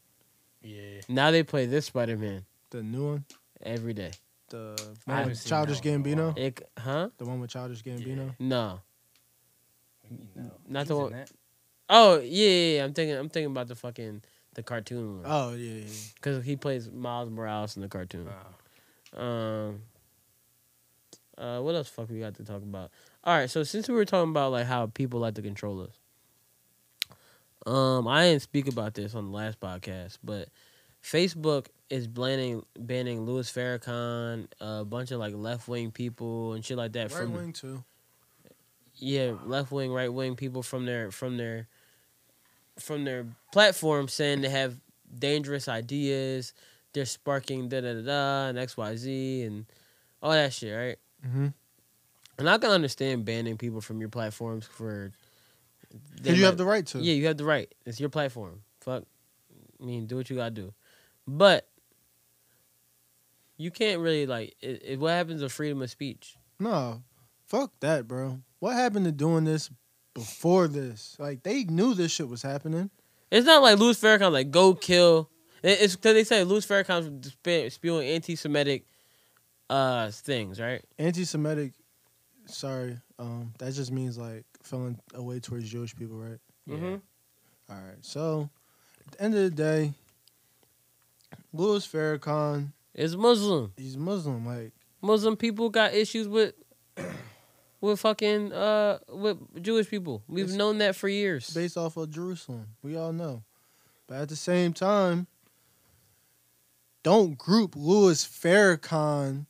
Yeah. 0.63 1.01
Now 1.09 1.31
they 1.31 1.43
play 1.43 1.67
this 1.67 1.87
Spider 1.87 2.17
Man 2.17 2.45
the 2.71 2.83
new 2.83 3.07
one, 3.09 3.25
every 3.63 3.93
day. 3.95 4.13
the 4.51 4.77
one 5.07 5.27
with 5.29 5.39
seen 5.39 5.49
Childish 5.51 5.81
that 5.81 5.89
one 5.91 6.07
in 6.07 6.19
a 6.19 6.23
Gambino. 6.33 6.39
It, 6.39 6.69
huh? 6.79 7.09
the 7.19 7.25
one 7.25 7.41
with 7.41 7.51
Childish 7.51 7.83
Gambino. 7.83 8.35
No. 8.39 8.81
No. 10.37 10.51
Not 10.69 10.81
He's 10.81 10.89
the 10.89 10.95
in 10.97 11.01
one- 11.03 11.13
that? 11.13 11.31
Oh 11.89 12.19
yeah, 12.19 12.49
yeah, 12.49 12.77
yeah. 12.77 12.85
I'm 12.85 12.93
thinking. 12.93 13.17
I'm 13.17 13.29
thinking 13.29 13.51
about 13.51 13.67
the 13.69 13.75
fucking 13.75 14.23
the 14.55 14.63
cartoon 14.63 15.23
one 15.23 15.25
Oh 15.27 15.55
yeah, 15.55 15.81
yeah. 15.81 15.87
because 16.15 16.45
he 16.45 16.55
plays 16.57 16.89
Miles 16.91 17.31
Morales 17.31 17.75
in 17.77 17.83
the 17.83 17.89
cartoon. 17.89 18.29
Oh. 19.17 19.21
Um. 19.23 19.83
Uh, 21.41 21.61
what 21.61 21.75
else? 21.75 21.89
Fuck, 21.89 22.11
we 22.11 22.21
got 22.21 22.35
to 22.37 22.45
talk 22.45 22.63
about. 22.63 22.91
All 23.25 23.35
right, 23.37 23.49
so 23.49 23.63
since 23.63 23.89
we 23.89 23.95
were 23.95 24.05
talking 24.05 24.31
about 24.31 24.53
like 24.53 24.67
how 24.67 24.87
people 24.87 25.21
like 25.21 25.35
to 25.37 25.43
control 25.43 25.81
us, 25.81 25.99
um, 27.67 28.07
I 28.07 28.25
didn't 28.27 28.43
speak 28.43 28.69
about 28.69 28.95
this 28.95 29.15
on 29.15 29.27
the 29.31 29.37
last 29.37 29.59
podcast, 29.61 30.19
but 30.23 30.49
Facebook 31.03 31.67
is 31.89 32.07
banning 32.07 32.65
banning 32.79 33.23
Louis 33.23 33.51
Farrakhan, 33.51 34.47
a 34.61 34.85
bunch 34.85 35.11
of 35.11 35.19
like 35.19 35.35
left 35.35 35.67
wing 35.69 35.91
people 35.91 36.53
and 36.53 36.65
shit 36.65 36.77
like 36.77 36.93
that 36.93 37.11
Right 37.13 37.23
from 37.23 37.33
wing 37.35 37.53
too. 37.53 37.85
yeah, 38.97 39.33
left 39.45 39.73
wing, 39.73 39.93
right 39.93 40.13
wing 40.13 40.37
people 40.37 40.63
from 40.63 40.85
their 40.87 41.11
from 41.11 41.37
their 41.37 41.69
from 42.79 43.05
their 43.05 43.27
platform 43.53 44.09
saying 44.09 44.43
they 44.43 44.49
have 44.51 44.77
dangerous 45.19 45.69
ideas. 45.69 46.53
They're 46.93 47.07
sparking 47.07 47.69
da 47.69 47.81
da 47.81 47.95
da 47.95 48.03
da 48.03 48.49
and 48.49 48.59
X 48.59 48.77
Y 48.77 48.97
Z 48.97 49.43
and 49.43 49.67
all 50.23 50.33
that 50.33 50.53
shit, 50.53 50.75
right? 50.77 50.99
Mm-hmm. 51.27 51.49
And 52.39 52.49
I 52.49 52.59
can 52.59 52.71
understand 52.71 53.25
banning 53.25 53.57
people 53.59 53.81
from 53.81 54.01
your 54.01 54.09
platforms 54.09 54.67
for. 54.67 55.13
Because 56.15 56.37
you 56.37 56.43
might- 56.43 56.47
have 56.49 56.57
the 56.57 56.65
right 56.65 56.87
to. 56.87 56.99
yeah, 57.01 57.15
you 57.15 57.27
have 57.27 57.37
the 57.37 57.45
right. 57.45 57.73
It's 57.85 58.01
your 58.01 58.09
platform. 58.09 58.63
Fuck. 58.81 59.05
I 59.81 59.85
mean, 59.85 60.07
do 60.07 60.17
what 60.17 60.31
you 60.31 60.37
gotta 60.37 60.51
do. 60.51 60.73
But 61.27 61.69
you 63.57 63.71
can't 63.71 64.01
really 64.01 64.27
like. 64.27 64.55
It, 64.61 64.83
it, 64.85 65.01
what 65.01 65.11
happens 65.11 65.43
to 65.43 65.49
freedom 65.49 65.83
of 65.83 65.91
speech? 65.91 66.37
No, 66.59 67.03
fuck 67.47 67.73
that, 67.81 68.07
bro. 68.09 68.41
What 68.59 68.75
happened 68.75 69.07
to 69.07 69.13
doing 69.13 69.45
this 69.45 69.71
before 70.15 70.69
this? 70.69 71.17
Like 71.19 71.43
they 71.43 71.65
knew 71.65 71.95
this 71.95 72.13
shit 72.13 72.29
was 72.29 72.43
happening. 72.43 72.91
It's 73.31 73.47
not 73.47 73.63
like 73.63 73.79
Louis 73.79 74.01
Farrakhan 74.01 74.33
like 74.33 74.51
go 74.51 74.75
kill. 74.75 75.31
It's 75.63 75.95
because 75.95 76.15
they 76.15 76.25
say 76.25 76.43
Louis 76.43 76.67
Farrakhan's 76.67 77.37
spewing 77.75 78.09
anti-Semitic 78.09 78.87
uh 79.71 80.11
things, 80.11 80.61
right? 80.61 80.85
Anti-Semitic. 80.99 81.73
Sorry, 82.47 82.99
um, 83.19 83.53
that 83.59 83.73
just 83.73 83.93
means 83.93 84.19
like 84.19 84.45
feeling 84.63 84.99
away 85.15 85.39
towards 85.39 85.71
Jewish 85.71 85.95
people, 85.95 86.17
right? 86.17 86.39
Mm-hmm. 86.69 86.97
All 87.71 87.77
right. 87.77 87.99
So, 88.01 88.51
at 89.07 89.13
the 89.13 89.23
end 89.23 89.35
of 89.37 89.43
the 89.43 89.51
day, 89.51 89.93
Louis 91.53 91.87
Farrakhan, 91.87 92.73
is 92.95 93.17
Muslim. 93.17 93.73
he's 93.77 93.97
Muslim. 93.97 94.45
Like, 94.45 94.73
Muslim 95.01 95.37
people 95.37 95.71
got 95.71 95.95
issues 95.95 96.27
with 96.27 96.55
with 97.81 98.01
fucking 98.01 98.53
uh 98.53 98.99
with 99.09 99.63
Jewish 99.63 99.89
people. 99.89 100.25
We've 100.27 100.51
known 100.51 100.79
that 100.79 100.97
for 100.97 101.09
years. 101.09 101.51
based 101.51 101.77
off 101.77 101.97
of 101.97 102.11
Jerusalem. 102.11 102.67
We 102.83 102.97
all 102.97 103.13
know. 103.13 103.45
But 104.09 104.23
at 104.23 104.29
the 104.29 104.37
same 104.37 104.73
time, 104.73 105.29
don't 107.05 107.39
group 107.39 107.75
Louis 107.77 108.25
Farrakhan, 108.25 109.47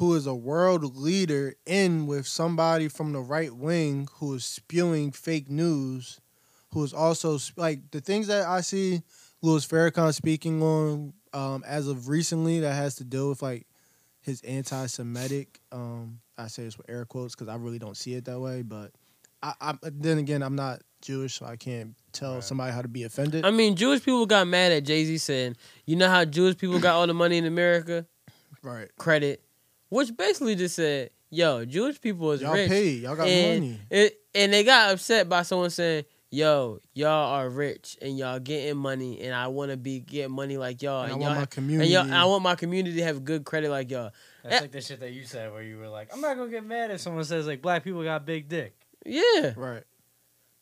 who 0.00 0.14
is 0.14 0.26
a 0.26 0.34
world 0.34 0.96
leader, 0.96 1.54
in 1.66 2.06
with 2.06 2.26
somebody 2.26 2.88
from 2.88 3.12
the 3.12 3.20
right 3.20 3.54
wing 3.54 4.08
who 4.14 4.32
is 4.32 4.46
spewing 4.46 5.12
fake 5.12 5.50
news, 5.50 6.18
who 6.72 6.82
is 6.82 6.94
also 6.94 7.38
like 7.56 7.90
the 7.90 8.00
things 8.00 8.26
that 8.28 8.46
I 8.48 8.62
see 8.62 9.02
Louis 9.42 9.66
Farrakhan 9.66 10.14
speaking 10.14 10.62
on 10.62 11.12
um, 11.34 11.62
as 11.66 11.86
of 11.86 12.08
recently 12.08 12.60
that 12.60 12.72
has 12.72 12.94
to 12.96 13.04
deal 13.04 13.28
with 13.28 13.42
like 13.42 13.66
his 14.22 14.40
anti-Semitic. 14.40 15.60
Um, 15.70 16.20
I 16.38 16.46
say 16.46 16.64
this 16.64 16.78
with 16.78 16.88
air 16.88 17.04
quotes 17.04 17.34
because 17.34 17.48
I 17.48 17.56
really 17.56 17.78
don't 17.78 17.96
see 17.96 18.14
it 18.14 18.24
that 18.24 18.40
way, 18.40 18.62
but 18.62 18.92
I, 19.42 19.52
I 19.60 19.74
then 19.82 20.16
again 20.16 20.42
I'm 20.42 20.56
not 20.56 20.80
Jewish, 21.02 21.34
so 21.40 21.44
I 21.44 21.56
can't 21.56 21.94
tell 22.12 22.36
Right. 22.36 22.44
somebody 22.44 22.72
how 22.72 22.80
to 22.80 22.88
be 22.88 23.02
offended. 23.04 23.44
I 23.44 23.50
mean, 23.50 23.76
Jewish 23.76 24.02
people 24.02 24.24
got 24.24 24.46
mad 24.46 24.72
at 24.72 24.84
Jay 24.84 25.04
Z 25.04 25.18
saying, 25.18 25.56
"You 25.84 25.96
know 25.96 26.08
how 26.08 26.24
Jewish 26.24 26.56
people 26.56 26.78
got 26.78 26.94
all 26.94 27.06
the 27.06 27.12
money 27.12 27.36
in 27.36 27.44
America? 27.44 28.06
right. 28.62 28.88
Credit. 28.96 29.42
Which 29.90 30.16
basically 30.16 30.54
just 30.54 30.74
said, 30.76 31.10
"Yo, 31.28 31.64
Jewish 31.66 32.00
people 32.00 32.32
is 32.32 32.40
Y'all 32.40 32.54
rich, 32.54 32.68
paid. 32.70 33.02
Y'all 33.02 33.14
got 33.16 33.28
and 33.28 33.60
money. 33.60 33.80
It, 33.90 34.20
and 34.34 34.52
they 34.52 34.64
got 34.64 34.92
upset 34.94 35.28
by 35.28 35.42
someone 35.42 35.68
saying, 35.70 36.04
"Yo, 36.30 36.80
y'all 36.94 37.34
are 37.34 37.48
rich 37.50 37.98
and 38.00 38.16
y'all 38.16 38.38
getting 38.38 38.76
money, 38.76 39.20
and 39.20 39.34
I 39.34 39.48
want 39.48 39.70
to 39.72 39.76
be 39.76 40.00
getting 40.00 40.32
money 40.32 40.56
like 40.56 40.80
y'all, 40.82 41.02
And 41.02 41.10
I 41.10 41.14
and, 41.14 41.20
want 41.22 41.32
y'all 41.34 41.40
my 41.42 41.46
community. 41.46 41.94
and 41.94 42.08
y'all, 42.10 42.18
I 42.18 42.24
want 42.24 42.42
my 42.42 42.54
community 42.54 42.96
to 42.96 43.02
have 43.04 43.24
good 43.24 43.44
credit 43.44 43.70
like 43.70 43.90
y'all." 43.90 44.10
That's 44.42 44.54
Yeah. 44.54 44.60
like 44.62 44.72
the 44.72 44.80
shit 44.80 45.00
that 45.00 45.12
you 45.12 45.24
said 45.24 45.52
where 45.52 45.62
you 45.62 45.76
were 45.76 45.88
like, 45.88 46.08
I'm 46.14 46.20
not 46.22 46.36
gonna 46.36 46.50
get 46.50 46.64
mad 46.64 46.90
if 46.90 47.00
someone 47.02 47.24
says 47.24 47.46
like 47.46 47.60
black 47.60 47.84
people 47.84 48.02
got 48.02 48.24
big 48.24 48.48
dick. 48.48 48.74
Yeah, 49.04 49.52
right. 49.56 49.82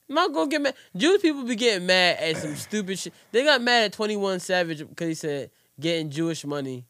I'm 0.09 0.15
not 0.15 0.33
gonna 0.33 0.49
get 0.51 0.63
mad. 0.63 0.75
Jewish 0.97 1.21
people 1.23 1.45
be 1.45 1.55
getting 1.55 1.87
mad 1.87 2.17
at 2.19 2.39
some 2.39 2.57
stupid 2.57 2.99
shit. 2.99 3.13
They 3.31 3.45
got 3.45 3.61
mad 3.61 3.85
at 3.85 3.93
Twenty 3.93 4.17
One 4.17 4.41
Savage 4.41 4.79
because 4.89 5.07
he 5.09 5.15
said 5.15 5.51
getting 5.79 6.09
Jewish 6.11 6.45
money, 6.47 6.87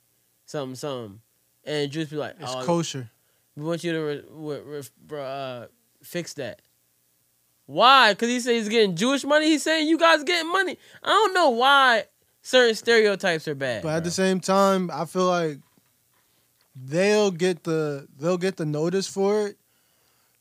something, 0.46 0.76
something, 0.76 1.20
and 1.68 1.92
Jewish 1.92 2.08
be 2.08 2.16
like, 2.16 2.34
It's 2.40 2.52
"Oh, 2.52 2.64
kosher. 2.64 3.10
We 3.56 3.64
want 3.64 3.84
you 3.84 3.92
to 3.92 3.98
re- 3.98 4.22
re- 4.30 4.60
re- 4.60 4.82
bro, 5.06 5.22
uh, 5.22 5.66
fix 6.02 6.34
that. 6.34 6.62
Why? 7.66 8.12
Because 8.12 8.28
he 8.28 8.40
said 8.40 8.54
he's 8.54 8.68
getting 8.68 8.96
Jewish 8.96 9.24
money. 9.24 9.46
He's 9.46 9.62
saying 9.62 9.88
you 9.88 9.98
guys 9.98 10.24
getting 10.24 10.50
money. 10.50 10.78
I 11.02 11.08
don't 11.08 11.34
know 11.34 11.50
why 11.50 12.04
certain 12.40 12.74
stereotypes 12.74 13.46
are 13.46 13.54
bad. 13.54 13.82
But 13.82 13.90
at 13.90 14.04
the 14.04 14.10
same 14.10 14.40
time, 14.40 14.90
I 14.90 15.04
feel 15.04 15.26
like 15.26 15.58
they'll 16.74 17.30
get 17.30 17.64
the 17.64 18.08
they'll 18.18 18.38
get 18.38 18.56
the 18.56 18.64
notice 18.64 19.06
for 19.06 19.48
it 19.48 19.58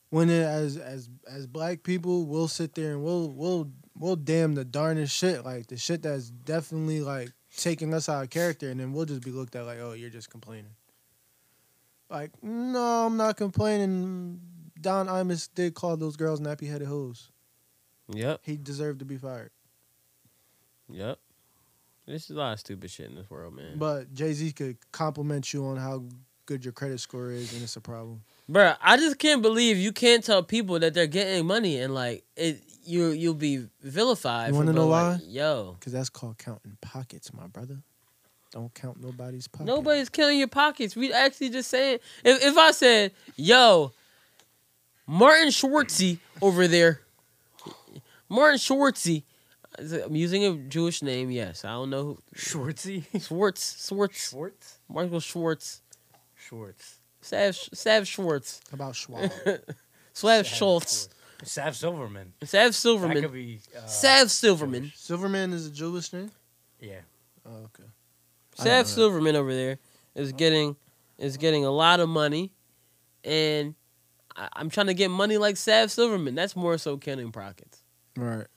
when 0.09 0.29
it, 0.29 0.43
as 0.43 0.77
as 0.77 1.09
as 1.29 1.47
black 1.47 1.83
people 1.83 2.25
we'll 2.25 2.47
sit 2.47 2.75
there 2.75 2.91
and 2.91 3.03
we'll 3.03 3.29
we'll 3.31 3.69
we'll 3.97 4.15
damn 4.15 4.53
the 4.53 4.63
darnest 4.63 5.15
shit 5.15 5.43
like 5.43 5.65
the 5.67 5.77
shit 5.77 6.03
that's 6.03 6.29
definitely 6.29 7.01
like 7.01 7.31
taking 7.55 7.93
us 7.93 8.07
out 8.07 8.23
of 8.23 8.29
character 8.29 8.69
and 8.69 8.79
then 8.79 8.93
we'll 8.93 9.05
just 9.05 9.23
be 9.23 9.31
looked 9.31 9.55
at 9.55 9.65
like 9.65 9.79
oh 9.79 9.93
you're 9.93 10.09
just 10.11 10.29
complaining. 10.29 10.69
Like 12.09 12.31
no, 12.41 13.05
I'm 13.05 13.17
not 13.17 13.37
complaining. 13.37 14.39
Don 14.79 15.07
Imus 15.07 15.49
did 15.53 15.73
call 15.73 15.97
those 15.97 16.15
girls 16.15 16.39
nappy 16.39 16.69
headed 16.69 16.87
hoes. 16.87 17.31
Yep, 18.13 18.41
He 18.43 18.55
deserved 18.57 18.99
to 18.99 19.05
be 19.05 19.17
fired. 19.17 19.51
yep. 20.89 21.19
This 22.05 22.23
is 22.25 22.29
a 22.29 22.39
lot 22.39 22.53
of 22.53 22.59
stupid 22.61 22.89
shit 22.89 23.09
in 23.09 23.15
this 23.15 23.29
world, 23.29 23.53
man. 23.53 23.77
But 23.77 24.13
Jay 24.13 24.31
Z 24.31 24.53
could 24.53 24.77
compliment 24.93 25.51
you 25.53 25.65
on 25.65 25.75
how 25.75 26.05
good 26.45 26.63
your 26.63 26.71
credit 26.71 27.01
score 27.01 27.31
is, 27.31 27.51
and 27.53 27.61
it's 27.61 27.75
a 27.75 27.81
problem. 27.81 28.21
Bro, 28.47 28.75
I 28.81 28.95
just 28.95 29.19
can't 29.19 29.41
believe 29.41 29.75
you 29.75 29.91
can't 29.91 30.23
tell 30.23 30.41
people 30.41 30.79
that 30.79 30.93
they're 30.93 31.05
getting 31.07 31.45
money 31.45 31.81
and 31.81 31.93
like 31.93 32.23
it. 32.37 32.63
You 32.85 33.07
you'll 33.09 33.33
be 33.33 33.67
vilified. 33.81 34.47
You 34.49 34.53
for 34.53 34.59
wanna 34.59 34.71
know 34.71 34.83
being 34.83 34.91
like, 34.91 35.19
why? 35.19 35.25
Yo, 35.27 35.75
Because 35.77 35.91
that's 35.91 36.07
called 36.09 36.37
counting 36.37 36.77
pockets, 36.79 37.33
my 37.33 37.47
brother. 37.47 37.79
Don't 38.51 38.73
count 38.73 39.01
nobody's 39.01 39.47
pockets. 39.47 39.67
Nobody's 39.67 40.09
killing 40.09 40.39
your 40.39 40.47
pockets. 40.47 40.95
We 40.95 41.11
actually 41.13 41.49
just 41.49 41.69
saying 41.69 41.99
if 42.23 42.43
if 42.43 42.57
I 42.57 42.71
said, 42.71 43.11
"Yo, 43.35 43.91
Martin 45.05 45.49
Schwartzy 45.49 46.19
over 46.41 46.67
there, 46.67 47.01
Martin 48.29 48.57
Schwartzy," 48.57 49.23
I'm 49.77 50.15
using 50.15 50.45
a 50.45 50.55
Jewish 50.55 51.01
name. 51.01 51.29
Yes, 51.29 51.65
I 51.65 51.69
don't 51.71 51.89
know 51.89 52.03
who 52.03 52.17
Schwartzy? 52.35 53.03
Schwartz, 53.25 53.85
Schwartz, 53.87 54.29
Schwartz? 54.29 54.79
Michael 54.89 55.19
Schwartz, 55.19 55.81
Schwartz. 56.35 56.99
Sav 57.21 57.55
Sav 57.73 58.07
Schwartz, 58.07 58.61
How 58.71 58.75
about 58.75 58.95
Schwab? 58.95 59.29
Sav 60.13 60.45
Schultz, 60.47 61.09
Sav 61.43 61.75
Silverman. 61.75 62.33
Sav 62.43 62.49
That 62.51 62.65
could 62.67 62.75
Silverman, 62.75 63.31
be. 63.31 63.59
Uh, 63.77 63.85
Sav 63.85 64.31
Silverman, 64.31 64.91
Silverman 64.95 65.51
is 65.53 65.67
a 65.67 65.71
Jewish 65.71 66.13
name? 66.13 66.31
Yeah. 66.79 67.01
Oh, 67.45 67.65
okay. 67.65 67.83
Sav. 68.63 68.87
Silverman 68.87 69.35
over 69.35 69.53
there 69.53 69.79
is 70.15 70.31
getting 70.31 70.75
is 71.17 71.37
getting 71.37 71.65
a 71.65 71.71
lot 71.71 71.99
of 71.99 72.09
money, 72.09 72.53
and 73.23 73.75
I, 74.35 74.49
I'm 74.53 74.69
trying 74.69 74.87
to 74.87 74.93
get 74.93 75.09
money 75.09 75.37
like 75.37 75.57
Sav 75.57 75.91
Silverman. 75.91 76.35
That's 76.35 76.55
more 76.55 76.77
so 76.77 76.97
counting 76.97 77.31
pockets. 77.31 77.83
Right. 78.15 78.47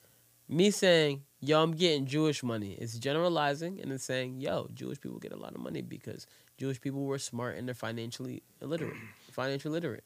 me 0.49 0.71
saying, 0.71 1.21
yo, 1.39 1.61
I'm 1.61 1.73
getting 1.73 2.05
Jewish 2.05 2.41
money. 2.43 2.73
It's 2.73 2.97
generalizing 2.97 3.79
and 3.79 3.91
it's 3.91 4.03
saying, 4.03 4.41
yo, 4.41 4.69
Jewish 4.73 4.99
people 4.99 5.19
get 5.19 5.31
a 5.33 5.37
lot 5.37 5.53
of 5.53 5.61
money 5.61 5.81
because 5.81 6.25
Jewish 6.57 6.81
people 6.81 7.05
were 7.05 7.19
smart 7.19 7.57
and 7.57 7.67
they're 7.67 7.75
financially 7.75 8.41
illiterate. 8.61 8.95
financially 9.31 9.71
literate. 9.71 10.03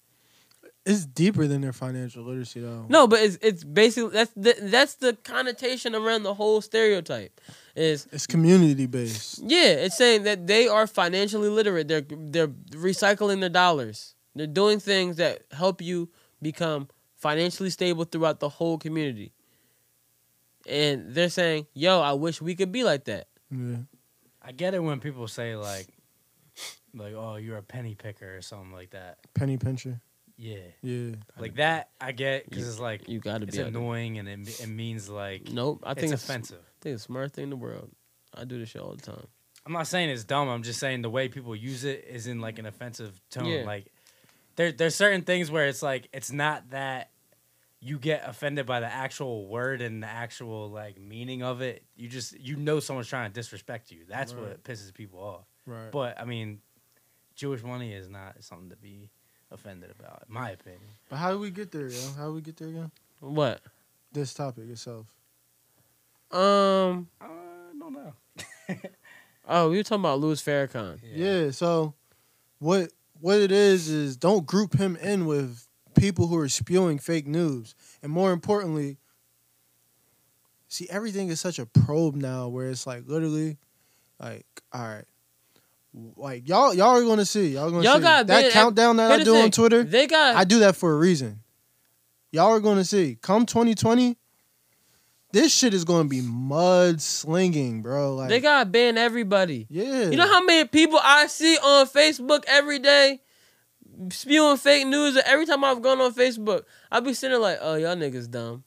It's 0.85 1.05
deeper 1.05 1.47
than 1.47 1.61
their 1.61 1.73
financial 1.73 2.23
literacy, 2.23 2.59
though. 2.59 2.85
No, 2.89 3.07
but 3.07 3.19
it's 3.19 3.37
it's 3.41 3.63
basically 3.63 4.11
that's 4.11 4.31
the 4.35 4.55
that's 4.61 4.95
the 4.95 5.13
connotation 5.23 5.95
around 5.95 6.23
the 6.23 6.33
whole 6.35 6.61
stereotype. 6.61 7.41
Is 7.75 8.07
It's 8.11 8.27
community 8.27 8.85
based. 8.85 9.41
yeah, 9.43 9.69
it's 9.85 9.97
saying 9.97 10.23
that 10.23 10.45
they 10.45 10.67
are 10.67 10.85
financially 10.85 11.49
literate. 11.49 11.87
They're 11.87 12.05
they're 12.07 12.47
recycling 12.47 13.39
their 13.39 13.49
dollars. 13.49 14.13
They're 14.35 14.45
doing 14.47 14.79
things 14.79 15.15
that 15.17 15.41
help 15.51 15.81
you 15.81 16.09
become 16.41 16.87
financially 17.15 17.71
stable 17.71 18.03
throughout 18.03 18.39
the 18.39 18.49
whole 18.49 18.77
community. 18.77 19.31
And 20.67 21.13
they're 21.15 21.29
saying, 21.29 21.67
"Yo, 21.73 21.99
I 22.01 22.13
wish 22.13 22.41
we 22.41 22.55
could 22.55 22.71
be 22.71 22.83
like 22.83 23.05
that." 23.05 23.27
Yeah. 23.49 23.77
I 24.41 24.51
get 24.51 24.73
it 24.75 24.79
when 24.83 24.99
people 24.99 25.27
say 25.27 25.55
like, 25.55 25.87
like, 26.93 27.13
oh, 27.15 27.37
you're 27.37 27.57
a 27.57 27.63
penny 27.63 27.95
picker 27.95 28.37
or 28.37 28.41
something 28.43 28.71
like 28.71 28.91
that. 28.91 29.17
Penny 29.33 29.57
pincher. 29.57 30.01
Yeah. 30.37 30.57
Yeah. 30.81 31.15
Like 31.39 31.55
that, 31.55 31.89
I 32.01 32.11
get 32.11 32.49
because 32.49 32.67
it's 32.67 32.79
like 32.79 33.07
You 33.07 33.19
got 33.19 33.39
to 33.39 33.47
it's 33.47 33.55
be 33.57 33.63
annoying 33.63 34.17
and 34.19 34.27
it, 34.27 34.59
it 34.61 34.67
means 34.67 35.09
like 35.09 35.49
Nope, 35.51 35.81
I 35.85 35.93
think 35.93 36.11
it's 36.11 36.21
it's, 36.21 36.23
offensive. 36.25 36.59
I 36.59 36.75
think 36.81 36.93
it's 36.95 37.03
the 37.03 37.07
smartest 37.07 37.35
thing 37.35 37.45
in 37.45 37.49
the 37.51 37.55
world. 37.55 37.89
I 38.33 38.43
do 38.43 38.59
this 38.59 38.69
shit 38.69 38.81
all 38.81 38.93
the 38.95 39.01
time. 39.01 39.27
I'm 39.65 39.71
not 39.73 39.87
saying 39.87 40.09
it's 40.09 40.23
dumb. 40.25 40.49
I'm 40.49 40.61
just 40.63 40.79
saying 40.79 41.01
the 41.01 41.09
way 41.09 41.27
people 41.29 41.55
use 41.55 41.85
it 41.85 42.05
is 42.09 42.27
in 42.27 42.39
like 42.41 42.59
an 42.59 42.65
offensive 42.65 43.19
tone. 43.31 43.45
Yeah. 43.45 43.63
Like 43.65 43.87
there 44.57 44.71
there's 44.71 44.95
certain 44.95 45.21
things 45.21 45.49
where 45.49 45.67
it's 45.67 45.81
like 45.81 46.09
it's 46.13 46.31
not 46.31 46.69
that 46.71 47.11
you 47.81 47.97
get 47.99 48.27
offended 48.27 48.65
by 48.65 48.79
the 48.79 48.91
actual 48.91 49.47
word 49.47 49.81
and 49.81 50.01
the 50.03 50.07
actual 50.07 50.69
like 50.69 50.99
meaning 50.99 51.43
of 51.43 51.61
it. 51.61 51.83
You 51.95 52.07
just 52.09 52.37
you 52.39 52.55
know 52.57 52.79
someone's 52.79 53.07
trying 53.07 53.29
to 53.29 53.33
disrespect 53.33 53.91
you. 53.91 54.03
That's 54.07 54.33
Right. 54.33 54.43
what 54.49 54.63
pisses 54.63 54.93
people 54.93 55.19
off. 55.19 55.45
Right. 55.65 55.91
But 55.91 56.19
I 56.19 56.25
mean, 56.25 56.59
Jewish 57.35 57.63
money 57.63 57.93
is 57.93 58.09
not 58.09 58.43
something 58.43 58.69
to 58.69 58.75
be 58.75 59.09
offended 59.51 59.91
about, 59.99 60.23
in 60.27 60.33
my 60.33 60.51
opinion. 60.51 60.81
But 61.09 61.17
how 61.17 61.31
do 61.31 61.39
we 61.39 61.51
get 61.51 61.71
there, 61.71 61.87
yo? 61.87 61.99
How 62.17 62.27
do 62.27 62.33
we 62.33 62.41
get 62.41 62.57
there 62.57 62.67
again? 62.69 62.91
What? 63.19 63.61
This 64.11 64.33
topic 64.33 64.65
itself. 64.69 65.05
Um. 66.31 67.07
I 67.21 67.27
don't 67.79 67.93
know. 67.93 68.13
Oh, 69.47 69.69
we 69.69 69.77
were 69.77 69.83
talking 69.83 70.01
about 70.01 70.19
Louis 70.19 70.41
Farrakhan. 70.41 70.99
Yeah. 71.03 71.51
so 71.51 71.93
what 72.59 72.89
what 73.21 73.39
it 73.39 73.51
is 73.51 73.89
is 73.89 74.17
don't 74.17 74.45
group 74.45 74.73
him 74.75 74.95
in 74.97 75.25
with 75.25 75.67
people 75.95 76.27
who 76.27 76.37
are 76.37 76.49
spewing 76.49 76.99
fake 76.99 77.27
news. 77.27 77.75
And 78.01 78.11
more 78.11 78.31
importantly, 78.31 78.97
see 80.67 80.87
everything 80.89 81.29
is 81.29 81.39
such 81.39 81.59
a 81.59 81.65
probe 81.65 82.15
now 82.15 82.47
where 82.47 82.69
it's 82.69 82.87
like 82.87 83.03
literally 83.07 83.57
like 84.19 84.45
all 84.73 84.81
right. 84.87 85.05
Like 86.17 86.47
y'all 86.49 86.73
y'all 86.73 86.97
are 86.97 87.03
going 87.03 87.19
to 87.19 87.25
see. 87.25 87.49
Y'all 87.53 87.69
going 87.69 87.83
to 87.83 87.87
Y'all 87.87 87.97
see 87.97 88.03
got 88.03 88.27
that 88.27 88.41
been- 88.43 88.51
countdown 88.51 88.97
that 88.97 89.11
I 89.11 89.23
do 89.23 89.35
on 89.37 89.51
Twitter. 89.51 89.83
They 89.83 90.07
got. 90.07 90.35
I 90.35 90.43
do 90.43 90.59
that 90.59 90.75
for 90.75 90.91
a 90.93 90.97
reason. 90.97 91.39
Y'all 92.31 92.51
are 92.51 92.59
going 92.59 92.77
to 92.77 92.83
see. 92.83 93.17
Come 93.21 93.45
2020, 93.45 94.17
this 95.31 95.53
shit 95.55 95.73
is 95.73 95.85
going 95.85 96.03
to 96.03 96.09
be 96.09 96.19
mud 96.19 97.01
slinging, 97.01 97.81
bro. 97.81 98.15
Like 98.15 98.27
they 98.29 98.41
got 98.41 98.65
to 98.65 98.69
ban 98.69 98.97
everybody. 98.97 99.67
yeah. 99.69 100.09
You 100.09 100.17
know 100.17 100.27
how 100.27 100.43
many 100.43 100.67
people 100.67 100.99
I 101.01 101.27
see 101.27 101.55
on 101.57 101.87
Facebook 101.87 102.43
every 102.47 102.79
day 102.79 103.21
spewing 104.09 104.57
fake 104.57 104.87
news? 104.87 105.17
Every 105.25 105.45
time 105.45 105.63
I've 105.63 105.81
gone 105.81 106.01
on 106.01 106.13
Facebook, 106.13 106.63
I 106.91 106.99
be 106.99 107.13
sitting 107.13 107.31
there 107.31 107.39
like, 107.39 107.59
oh, 107.61 107.75
y'all 107.75 107.95
niggas 107.95 108.29
dumb. 108.29 108.65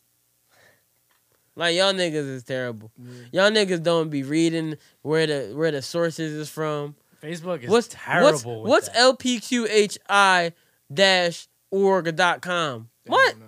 Like 1.56 1.74
y'all 1.76 1.92
niggas 1.92 2.14
is 2.28 2.44
terrible. 2.44 2.90
Y'all 3.32 3.50
niggas 3.50 3.82
don't 3.82 4.08
be 4.10 4.22
reading 4.22 4.76
where 5.02 5.26
the 5.26 5.52
where 5.54 5.72
the 5.72 5.82
sources 5.82 6.32
is 6.32 6.48
from. 6.48 6.94
Facebook 7.22 7.62
is 7.62 7.70
what's 7.70 7.88
terrible. 7.90 8.62
with 8.62 8.70
What's, 8.70 8.88
that. 8.88 9.06
what's 9.12 9.22
lpqhi 9.24 10.52
dash 10.92 11.48
org 11.70 12.14
dot 12.16 12.40
com? 12.42 12.88
What? 13.06 13.30
don't 13.32 13.40
know. 13.40 13.46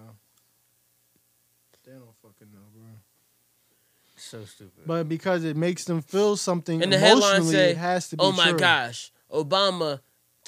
They 1.85 1.93
don't 1.93 2.05
fucking 2.23 2.53
know, 2.53 2.61
bro. 2.75 2.85
so 4.17 4.45
stupid. 4.45 4.85
But 4.87 5.09
because 5.09 5.45
it 5.45 5.57
makes 5.57 5.85
them 5.85 6.03
feel 6.03 6.37
something 6.37 6.83
And 6.83 6.93
the 6.93 6.99
headline 6.99 7.37
emotionally, 7.37 7.53
say, 7.55 7.71
it 7.71 7.77
has 7.77 8.09
to 8.11 8.17
be 8.17 8.23
Oh 8.23 8.33
my 8.33 8.51
true. 8.51 8.59
gosh, 8.59 9.13
Obama 9.31 10.01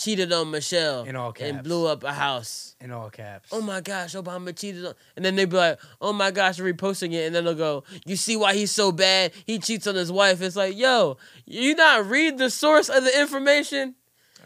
cheated 0.03 0.33
on 0.33 0.51
Michelle 0.51 1.05
In 1.05 1.17
all 1.17 1.33
caps 1.33 1.51
and 1.51 1.63
blew 1.63 1.87
up 1.87 2.03
a 2.05 2.13
house. 2.13 2.75
in 2.81 2.91
all 2.91 3.11
caps. 3.11 3.51
Oh 3.53 3.61
my 3.61 3.81
gosh, 3.81 4.15
Obama 4.15 4.57
cheated 4.57 4.85
on. 4.85 4.95
And 5.17 5.25
then 5.25 5.37
they'd 5.37 5.49
be 5.49 5.57
like, 5.57 5.79
oh 6.01 6.13
my 6.13 6.31
gosh, 6.31 6.59
reposting 6.59 7.13
it. 7.13 7.27
And 7.27 7.35
then 7.35 7.45
they'll 7.45 7.55
go, 7.55 7.85
you 8.05 8.17
see 8.17 8.37
why 8.37 8.55
he's 8.55 8.71
so 8.71 8.91
bad? 8.93 9.33
He 9.47 9.59
cheats 9.59 9.87
on 9.87 9.95
his 9.95 10.11
wife. 10.11 10.43
It's 10.43 10.57
like, 10.57 10.77
yo, 10.77 11.17
you 11.47 11.75
not 11.75 12.07
read 12.07 12.39
the 12.39 12.51
source 12.51 12.89
of 12.89 13.05
the 13.05 13.21
information? 13.21 13.95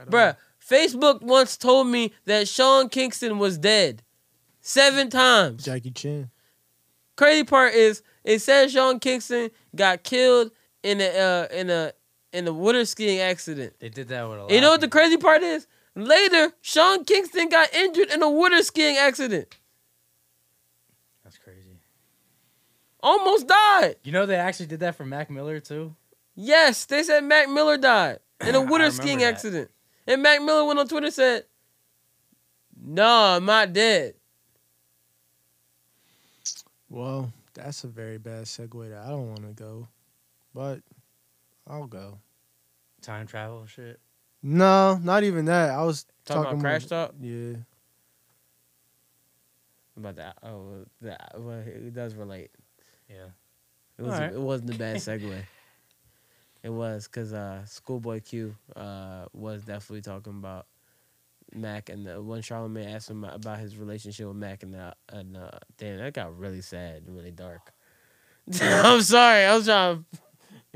Bruh, 0.08 0.36
Facebook 0.68 1.22
once 1.22 1.56
told 1.56 1.86
me 1.86 2.12
that 2.26 2.48
Sean 2.48 2.88
Kingston 2.88 3.38
was 3.38 3.56
dead 3.56 4.02
seven 4.60 5.08
times. 5.10 5.64
Jackie 5.64 5.90
Chan. 5.90 6.30
Crazy 7.16 7.44
part 7.44 7.72
is 7.72 8.02
it 8.24 8.40
says 8.40 8.72
Sean 8.72 8.98
Kingston 9.00 9.50
got 9.74 10.02
killed 10.02 10.50
in 10.82 11.00
a 11.00 11.08
uh, 11.08 11.46
in 11.54 11.70
a 11.70 11.92
in 12.32 12.46
a 12.46 12.52
water 12.52 12.84
skiing 12.84 13.20
accident. 13.20 13.74
They 13.78 13.88
did 13.88 14.08
that 14.08 14.28
with 14.28 14.38
a 14.38 14.42
lot. 14.42 14.50
You 14.50 14.60
know 14.60 14.70
what 14.70 14.80
the 14.80 14.88
crazy 14.88 15.16
part 15.16 15.42
is? 15.42 15.66
Later, 15.94 16.52
Sean 16.60 17.04
Kingston 17.04 17.48
got 17.48 17.72
injured 17.74 18.10
in 18.10 18.22
a 18.22 18.30
water 18.30 18.62
skiing 18.62 18.96
accident. 18.96 19.54
That's 21.24 21.38
crazy. 21.38 21.80
Almost 23.02 23.48
died. 23.48 23.96
You 24.02 24.12
know 24.12 24.26
they 24.26 24.36
actually 24.36 24.66
did 24.66 24.80
that 24.80 24.94
for 24.96 25.06
Mac 25.06 25.30
Miller 25.30 25.60
too. 25.60 25.94
Yes, 26.34 26.84
they 26.84 27.02
said 27.02 27.24
Mac 27.24 27.48
Miller 27.48 27.78
died 27.78 28.18
in 28.46 28.54
a 28.54 28.60
water 28.70 28.90
skiing 28.90 29.18
that. 29.18 29.26
accident. 29.34 29.70
And 30.06 30.22
Mac 30.22 30.42
Miller 30.42 30.64
went 30.64 30.78
on 30.78 30.86
Twitter 30.86 31.06
and 31.06 31.14
said, 31.14 31.44
No, 32.80 33.06
I'm 33.06 33.44
not 33.44 33.72
dead. 33.72 34.14
Well, 36.88 37.32
that's 37.54 37.84
a 37.84 37.88
very 37.88 38.18
bad 38.18 38.44
segue 38.44 38.90
that 38.90 39.04
I 39.04 39.08
don't 39.08 39.28
want 39.28 39.42
to 39.42 39.52
go, 39.62 39.88
but 40.54 40.80
I'll 41.66 41.86
go. 41.86 42.18
Time 43.02 43.26
travel 43.26 43.66
shit. 43.66 44.00
No, 44.42 44.98
not 45.02 45.24
even 45.24 45.46
that. 45.46 45.70
I 45.70 45.82
was 45.82 46.06
Talking, 46.24 46.42
talking, 46.44 46.60
about 46.60 46.68
Crash 46.68 46.86
Talk? 46.86 47.14
Yeah, 47.20 47.56
About 49.96 50.16
that. 50.16 50.36
Oh, 50.42 50.84
that. 51.00 51.32
Well, 51.38 51.58
it 51.66 51.94
does 51.94 52.14
relate. 52.14 52.50
Yeah. 53.08 53.26
It 53.98 54.02
was. 54.02 54.14
Alright. 54.14 54.32
It 54.34 54.40
wasn't 54.40 54.74
a 54.74 54.78
bad 54.78 54.96
segue. 54.96 55.42
it 56.62 56.68
was 56.70 57.06
because 57.06 57.32
uh, 57.32 57.64
Schoolboy 57.64 58.20
Q 58.20 58.54
uh, 58.74 59.26
was 59.32 59.62
definitely 59.64 60.02
talking 60.02 60.34
about 60.34 60.66
Mac 61.54 61.88
and 61.88 62.04
the, 62.06 62.20
when 62.20 62.42
Charlamagne 62.42 62.94
asked 62.94 63.08
him 63.10 63.24
about 63.24 63.58
his 63.58 63.76
relationship 63.76 64.26
with 64.26 64.36
Mac 64.36 64.62
and 64.62 64.76
uh, 64.76 64.92
and 65.08 65.36
uh, 65.36 65.50
damn, 65.78 65.98
that 65.98 66.12
got 66.12 66.36
really 66.38 66.60
sad 66.60 67.02
and 67.06 67.16
really 67.16 67.30
dark. 67.30 67.72
I'm 68.60 69.00
sorry. 69.00 69.44
I 69.44 69.56
was 69.56 69.66
trying 69.66 69.96
to 69.98 70.04
con- 70.16 70.20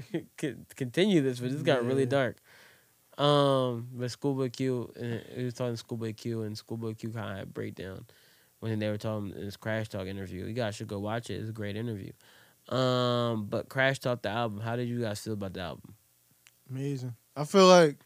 continue 0.77 1.22
this, 1.22 1.40
but 1.40 1.51
this 1.51 1.62
got 1.62 1.85
really 1.85 2.06
dark. 2.06 2.36
Um, 3.18 3.89
but 3.93 4.10
Schoolboy 4.10 4.51
Q, 4.51 4.93
uh, 4.97 5.36
he 5.36 5.44
was 5.44 5.55
talking 5.55 5.74
to 5.74 5.77
Schoolboy 5.77 6.14
Q, 6.14 6.43
and 6.43 6.56
Schoolboy 6.56 6.94
Q 6.94 7.10
kind 7.10 7.31
of 7.31 7.36
had 7.36 7.44
a 7.44 7.47
breakdown 7.47 8.06
when 8.60 8.78
they 8.78 8.89
were 8.89 8.97
talking 8.97 9.31
in 9.31 9.43
his 9.43 9.56
Crash 9.56 9.89
Talk 9.89 10.06
interview. 10.06 10.47
You 10.47 10.55
guys 10.55 10.74
should 10.74 10.89
go 10.89 10.98
watch 10.98 11.28
it. 11.28 11.35
It's 11.35 11.51
a 11.51 11.52
great 11.52 11.77
interview. 11.77 12.12
Um, 12.68 13.47
but 13.47 13.68
Crash 13.68 13.98
Talk 13.98 14.22
the 14.22 14.31
album. 14.31 14.60
How 14.60 14.77
did 14.77 14.89
you 14.89 15.01
guys 15.01 15.20
feel 15.20 15.35
about 15.35 15.52
the 15.52 15.60
album? 15.60 15.94
amazing. 16.70 17.14
I 17.36 17.44
feel 17.44 17.66
like 17.66 17.97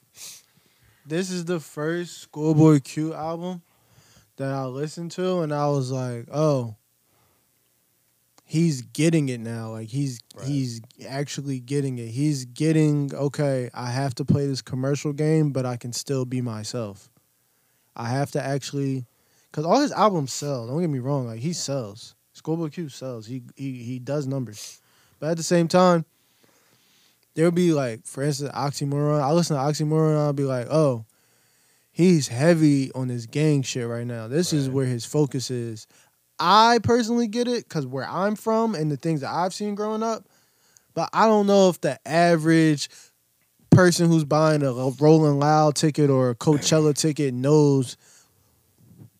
this 1.06 1.30
is 1.30 1.44
the 1.44 1.60
first 1.60 2.18
Schoolboy 2.18 2.80
Q 2.80 3.14
album 3.14 3.62
that 4.36 4.50
I 4.50 4.64
listened 4.64 5.12
to, 5.12 5.40
and 5.40 5.52
I 5.52 5.68
was 5.68 5.90
like, 5.90 6.26
oh, 6.32 6.76
he's 8.44 8.82
getting 8.82 9.28
it 9.28 9.40
now. 9.40 9.70
Like 9.70 9.88
he's 9.88 10.20
Right. 10.36 10.46
he's 10.46 10.80
actually 11.08 11.60
getting 11.60 11.98
it. 11.98 12.08
He's 12.08 12.44
getting 12.44 13.14
okay. 13.14 13.70
I 13.74 13.90
have 13.90 14.14
to 14.16 14.24
play 14.24 14.46
this 14.46 14.62
commercial 14.62 15.12
game, 15.12 15.52
but 15.52 15.64
I 15.66 15.76
can 15.76 15.92
still 15.92 16.24
be 16.24 16.40
myself. 16.40 17.10
I 17.96 18.08
have 18.08 18.30
to 18.32 18.44
actually, 18.44 19.06
cause 19.52 19.64
all 19.64 19.80
his 19.80 19.92
albums 19.92 20.32
sell. 20.32 20.66
Don't 20.66 20.80
get 20.80 20.90
me 20.90 20.98
wrong. 20.98 21.26
Like 21.26 21.40
he 21.40 21.52
sells. 21.52 22.14
Schoolboy 22.32 22.68
Q 22.70 22.88
sells. 22.88 23.26
He 23.26 23.42
he 23.56 23.82
he 23.84 23.98
does 23.98 24.26
numbers, 24.26 24.80
but 25.20 25.30
at 25.30 25.36
the 25.36 25.42
same 25.44 25.68
time, 25.68 26.04
there'll 27.34 27.52
be 27.52 27.72
like, 27.72 28.04
for 28.04 28.22
instance, 28.22 28.50
Oxymoron. 28.52 29.20
I 29.22 29.32
listen 29.32 29.56
to 29.56 29.62
Oxymoron. 29.62 30.10
and 30.10 30.18
I'll 30.18 30.32
be 30.32 30.42
like, 30.44 30.66
oh, 30.68 31.04
he's 31.92 32.26
heavy 32.28 32.90
on 32.92 33.06
this 33.06 33.26
gang 33.26 33.62
shit 33.62 33.86
right 33.86 34.06
now. 34.06 34.26
This 34.26 34.52
is 34.52 34.68
where 34.68 34.86
his 34.86 35.04
focus 35.04 35.50
is. 35.50 35.86
I 36.38 36.78
personally 36.82 37.28
get 37.28 37.48
it 37.48 37.68
because 37.68 37.86
where 37.86 38.08
I'm 38.08 38.36
from 38.36 38.74
and 38.74 38.90
the 38.90 38.96
things 38.96 39.20
that 39.20 39.30
I've 39.30 39.54
seen 39.54 39.74
growing 39.74 40.02
up, 40.02 40.26
but 40.94 41.10
I 41.12 41.26
don't 41.26 41.46
know 41.46 41.68
if 41.68 41.80
the 41.80 41.98
average 42.06 42.88
person 43.70 44.08
who's 44.08 44.24
buying 44.24 44.62
a 44.62 44.72
Rolling 44.72 45.38
Loud 45.38 45.76
ticket 45.76 46.10
or 46.10 46.30
a 46.30 46.34
Coachella 46.34 46.96
ticket 46.96 47.34
knows 47.34 47.96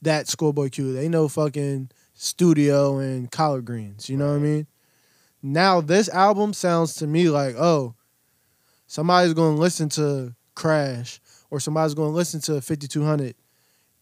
that 0.03 0.29
Schoolboy 0.29 0.71
Q. 0.71 0.93
They 0.93 1.09
know 1.09 1.29
fucking 1.29 1.91
Studio 2.15 2.99
and 2.99 3.31
Collard 3.31 3.65
Greens. 3.65 4.09
You 4.09 4.17
know 4.17 4.29
what 4.29 4.37
I 4.37 4.41
mean? 4.41 4.67
Now 5.43 5.81
this 5.81 6.09
album 6.09 6.53
sounds 6.53 6.95
to 6.97 7.07
me 7.07 7.29
like, 7.29 7.57
oh, 7.57 7.95
somebody's 8.87 9.35
to 9.35 9.61
listen 9.61 9.89
to 9.91 10.35
Crash 10.55 11.21
or 11.51 11.61
somebody's 11.61 11.95
to 11.95 12.15
listen 12.15 12.41
to 12.43 12.61
5200 12.61 13.35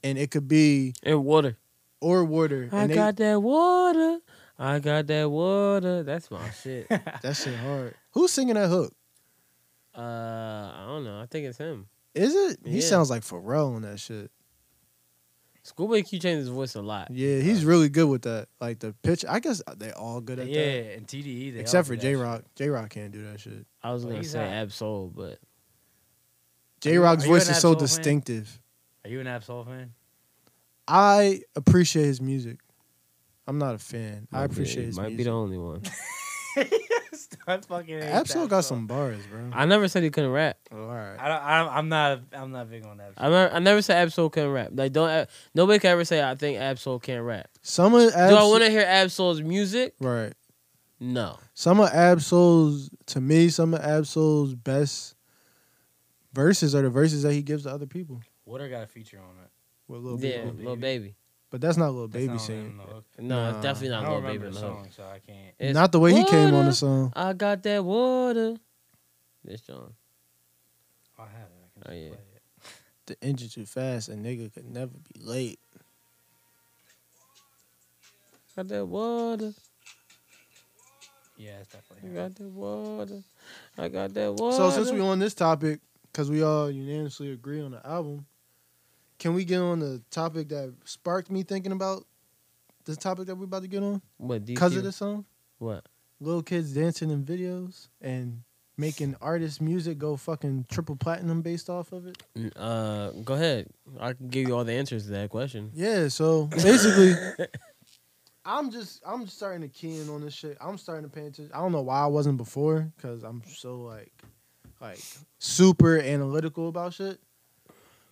and 0.05 0.19
it 0.19 0.31
could 0.31 0.49
be 0.49 0.95
And 1.03 1.25
water. 1.25 1.57
Or 2.03 2.25
Water. 2.25 2.69
I 2.73 2.87
they- 2.87 2.95
got 2.95 3.17
that 3.17 3.41
water. 3.41 4.19
I 4.59 4.79
got 4.79 5.07
that 5.07 5.31
water. 5.31 6.03
That's 6.03 6.31
my 6.31 6.51
shit. 6.51 6.87
uh, 6.91 6.99
that 7.23 7.37
shit 7.37 7.57
hard. 7.57 7.95
Who's 8.11 8.31
singing 8.33 8.55
that 8.55 8.69
hook? 8.69 8.93
Uh, 9.97 10.01
I 10.01 10.85
don't 10.87 11.05
know. 11.05 11.21
I 11.21 11.27
think 11.27 11.47
it's 11.47 11.59
him. 11.59 11.87
Is 12.15 12.35
it? 12.35 12.59
He 12.65 12.77
Yeah. 12.77 12.81
sounds 12.87 13.11
like 13.11 13.23
Pharrell 13.23 13.75
on 13.75 13.83
that 13.83 13.99
shit. 13.99 14.31
Schoolboy 15.65 16.03
Q 16.03 16.19
changed 16.19 16.41
his 16.41 16.49
voice 16.49 16.75
a 16.75 16.83
lot. 16.83 17.11
Yeah, 17.13 17.39
he's 17.41 17.65
really 17.65 17.89
good 17.89 18.09
with 18.09 18.23
that. 18.23 18.49
Like 18.61 18.81
the 18.81 18.95
pitch. 19.03 19.25
I 19.29 19.39
guess 19.39 19.63
they 19.77 19.93
all 19.93 20.21
good 20.21 20.39
at 20.41 20.49
yeah, 20.49 20.65
that. 20.65 20.71
Yeah, 20.85 20.91
and 20.97 21.07
TDE. 21.07 21.55
They 21.55 21.61
Except 21.61 21.87
all 21.89 21.95
for 21.95 21.97
Jay 21.97 22.17
Rock. 22.17 22.43
Jay 22.57 22.69
Rock 22.69 22.91
can't 22.91 23.13
do 23.13 23.23
that 23.31 23.39
shit. 23.41 23.65
I 23.83 23.93
was 23.93 24.05
gonna 24.05 24.17
he's 24.17 24.33
say 24.33 24.41
not- 24.45 24.53
Ab-Soul, 24.55 25.13
but 25.15 25.39
Jay 26.81 26.99
Rock's 26.99 27.25
voice 27.25 27.43
is 27.43 27.49
so 27.49 27.53
Ab-Soul 27.71 27.75
fan? 27.75 27.81
distinctive. 27.81 28.61
Are 29.05 29.11
you 29.11 29.21
an 29.21 29.27
Ab-Soul 29.29 29.65
fan? 29.65 29.93
I 30.87 31.43
appreciate 31.55 32.07
his 32.07 32.21
music. 32.21 32.59
I'm 33.47 33.59
not 33.59 33.75
a 33.75 33.79
fan. 33.79 34.29
I 34.33 34.41
might 34.43 34.47
be- 34.49 34.53
appreciate 34.55 34.87
his 34.87 34.97
might 34.97 35.17
be 35.17 35.25
the 35.25 35.31
only 35.31 35.59
one. 35.59 35.83
I 37.47 37.59
Ab-Soul 37.89 38.47
got 38.47 38.65
some 38.65 38.87
bars, 38.87 39.19
bro. 39.27 39.51
I 39.53 39.65
never 39.65 39.89
said 39.89 40.03
he 40.03 40.11
couldn't 40.11 40.31
rap. 40.31 40.59
Oh, 40.71 40.85
all 40.85 40.89
right. 40.89 41.17
I 41.19 41.29
don't, 41.29 41.43
I, 41.43 41.79
I'm 41.79 41.89
not. 41.89 42.21
I'm 42.33 42.53
not 42.53 42.71
big 42.71 42.85
on 42.85 42.99
that. 42.99 43.13
I 43.17 43.29
never, 43.29 43.55
I 43.55 43.59
never 43.59 43.83
said 43.83 43.97
Ab-Soul 44.03 44.31
couldn't 44.31 44.51
rap. 44.51 44.69
Like 44.73 44.93
don't 44.93 45.09
uh, 45.09 45.27
nobody 45.55 45.79
can 45.79 45.91
ever 45.91 46.05
say 46.05 46.23
I 46.23 46.35
think 46.35 46.59
Ab-Soul 46.59 47.01
can't 47.01 47.25
rap. 47.25 47.49
Some 47.63 47.95
of 47.95 48.13
Do 48.13 48.17
I 48.17 48.43
want 48.45 48.63
to 48.63 48.71
hear 48.71 48.85
Ab-Soul's 48.87 49.43
music? 49.43 49.95
right. 50.01 50.33
No. 51.01 51.37
Some 51.55 51.81
of 51.81 51.93
Ab-Soul's 51.93 52.91
to 53.07 53.21
me, 53.21 53.49
some 53.49 53.75
of 53.75 53.81
Ab-Soul's 53.81 54.55
best 54.55 55.17
verses 56.33 56.75
are 56.77 56.83
the 56.83 56.91
verses 56.91 57.25
that 57.25 57.33
he 57.33 57.43
gives 57.43 57.65
to 57.65 57.71
other 57.71 57.87
people. 57.87 58.21
Water 58.45 58.69
got 58.69 58.85
a 58.85 58.87
feature 58.87 59.19
on 59.19 59.42
it. 59.42 59.42
With 59.93 60.03
Lil 60.03 60.19
Yeah, 60.25 60.45
Baby. 60.47 60.57
little 60.59 60.77
baby. 60.77 61.15
But 61.51 61.61
that's 61.61 61.77
not 61.77 61.93
Lil 61.93 62.09
That's 62.09 62.23
Baby 62.23 62.33
not 62.33 62.41
singing. 62.41 62.77
No, 62.79 63.03
Nah. 63.29 63.51
it's 63.51 63.63
definitely 63.63 63.89
not 63.91 64.03
don't 64.05 64.09
little 64.15 64.21
baby 64.23 64.39
remember 64.39 64.47
the 64.47 64.55
the 64.55 64.61
song, 64.61 64.89
so 64.97 65.03
I 65.03 65.19
can't. 65.19 65.55
It's 65.59 65.75
Not 65.75 65.93
the 65.93 66.01
way 66.01 66.15
he 66.15 66.25
came 66.25 66.55
on 66.55 66.65
the 66.65 66.73
song. 66.73 67.13
I 67.15 67.35
got 67.35 67.63
that 67.65 67.85
water. 67.85 68.57
This 69.45 69.61
John. 69.61 69.93
Oh, 71.19 71.23
I 71.23 71.27
have 71.27 71.33
it. 71.51 71.81
I 71.83 71.83
can 71.85 71.93
Oh, 71.93 71.95
yeah. 72.03 72.09
play 72.09 72.19
it. 72.37 72.43
The 73.05 73.17
engine 73.23 73.49
too 73.51 73.67
fast, 73.67 74.09
a 74.09 74.13
nigga 74.13 74.53
could 74.55 74.65
never 74.65 74.93
be 75.13 75.21
late. 75.21 75.59
Got 78.57 78.69
that 78.69 78.87
water. 78.87 79.53
Yeah, 81.37 81.59
it's 81.61 81.71
definitely. 81.73 82.09
him. 82.09 82.15
got 82.15 82.35
that 82.37 82.49
water. 82.49 83.23
I 83.77 83.89
got 83.89 84.15
that 84.15 84.33
water. 84.35 84.57
So 84.57 84.71
since 84.71 84.91
we 84.91 85.01
on 85.01 85.19
this 85.19 85.35
topic, 85.35 85.81
because 86.11 86.31
we 86.31 86.43
all 86.43 86.71
unanimously 86.71 87.33
agree 87.33 87.61
on 87.61 87.73
the 87.73 87.87
album, 87.87 88.25
can 89.23 89.35
we 89.35 89.45
get 89.45 89.61
on 89.61 89.79
the 89.79 90.03
topic 90.11 90.49
that 90.49 90.75
sparked 90.85 91.31
me 91.31 91.45
thinking 91.45 91.71
about 91.71 92.05
this 92.85 92.97
topic 92.97 93.27
that 93.27 93.37
we're 93.37 93.45
about 93.45 93.63
to 93.63 93.69
get 93.69 93.81
on? 93.81 94.03
what 94.17 94.45
Because 94.45 94.75
of 94.75 94.83
this 94.83 94.97
song? 94.97 95.25
What? 95.59 95.87
Little 96.19 96.43
kids 96.43 96.73
dancing 96.73 97.09
in 97.09 97.25
videos 97.25 97.87
and 98.01 98.43
making 98.77 99.15
artist 99.21 99.61
music 99.61 99.97
go 99.97 100.17
fucking 100.17 100.67
triple 100.69 100.97
platinum 100.97 101.41
based 101.41 101.71
off 101.71 101.93
of 101.93 102.09
it. 102.09 102.19
Uh, 102.57 103.11
go 103.25 103.35
ahead. 103.35 103.69
I 104.01 104.15
can 104.15 104.27
give 104.27 104.49
you 104.49 104.57
all 104.57 104.65
the 104.65 104.73
answers 104.73 105.05
to 105.05 105.13
that 105.13 105.31
question. 105.31 105.71
Yeah, 105.73 106.09
so 106.09 106.47
basically 106.47 107.15
I'm 108.45 108.73
just 108.73 109.03
I'm 109.07 109.27
just 109.27 109.37
starting 109.37 109.61
to 109.61 109.69
key 109.69 110.01
in 110.01 110.09
on 110.09 110.23
this 110.23 110.35
shit. 110.35 110.57
I'm 110.61 110.77
starting 110.77 111.09
to 111.09 111.15
pay 111.15 111.21
attention. 111.21 111.51
I 111.55 111.59
don't 111.59 111.71
know 111.71 111.83
why 111.83 112.01
I 112.01 112.07
wasn't 112.07 112.39
before, 112.39 112.93
because 112.97 113.23
I'm 113.23 113.41
so 113.47 113.83
like 113.83 114.13
like 114.81 114.99
super 115.39 116.01
analytical 116.01 116.69
about 116.69 116.95
shit. 116.95 117.21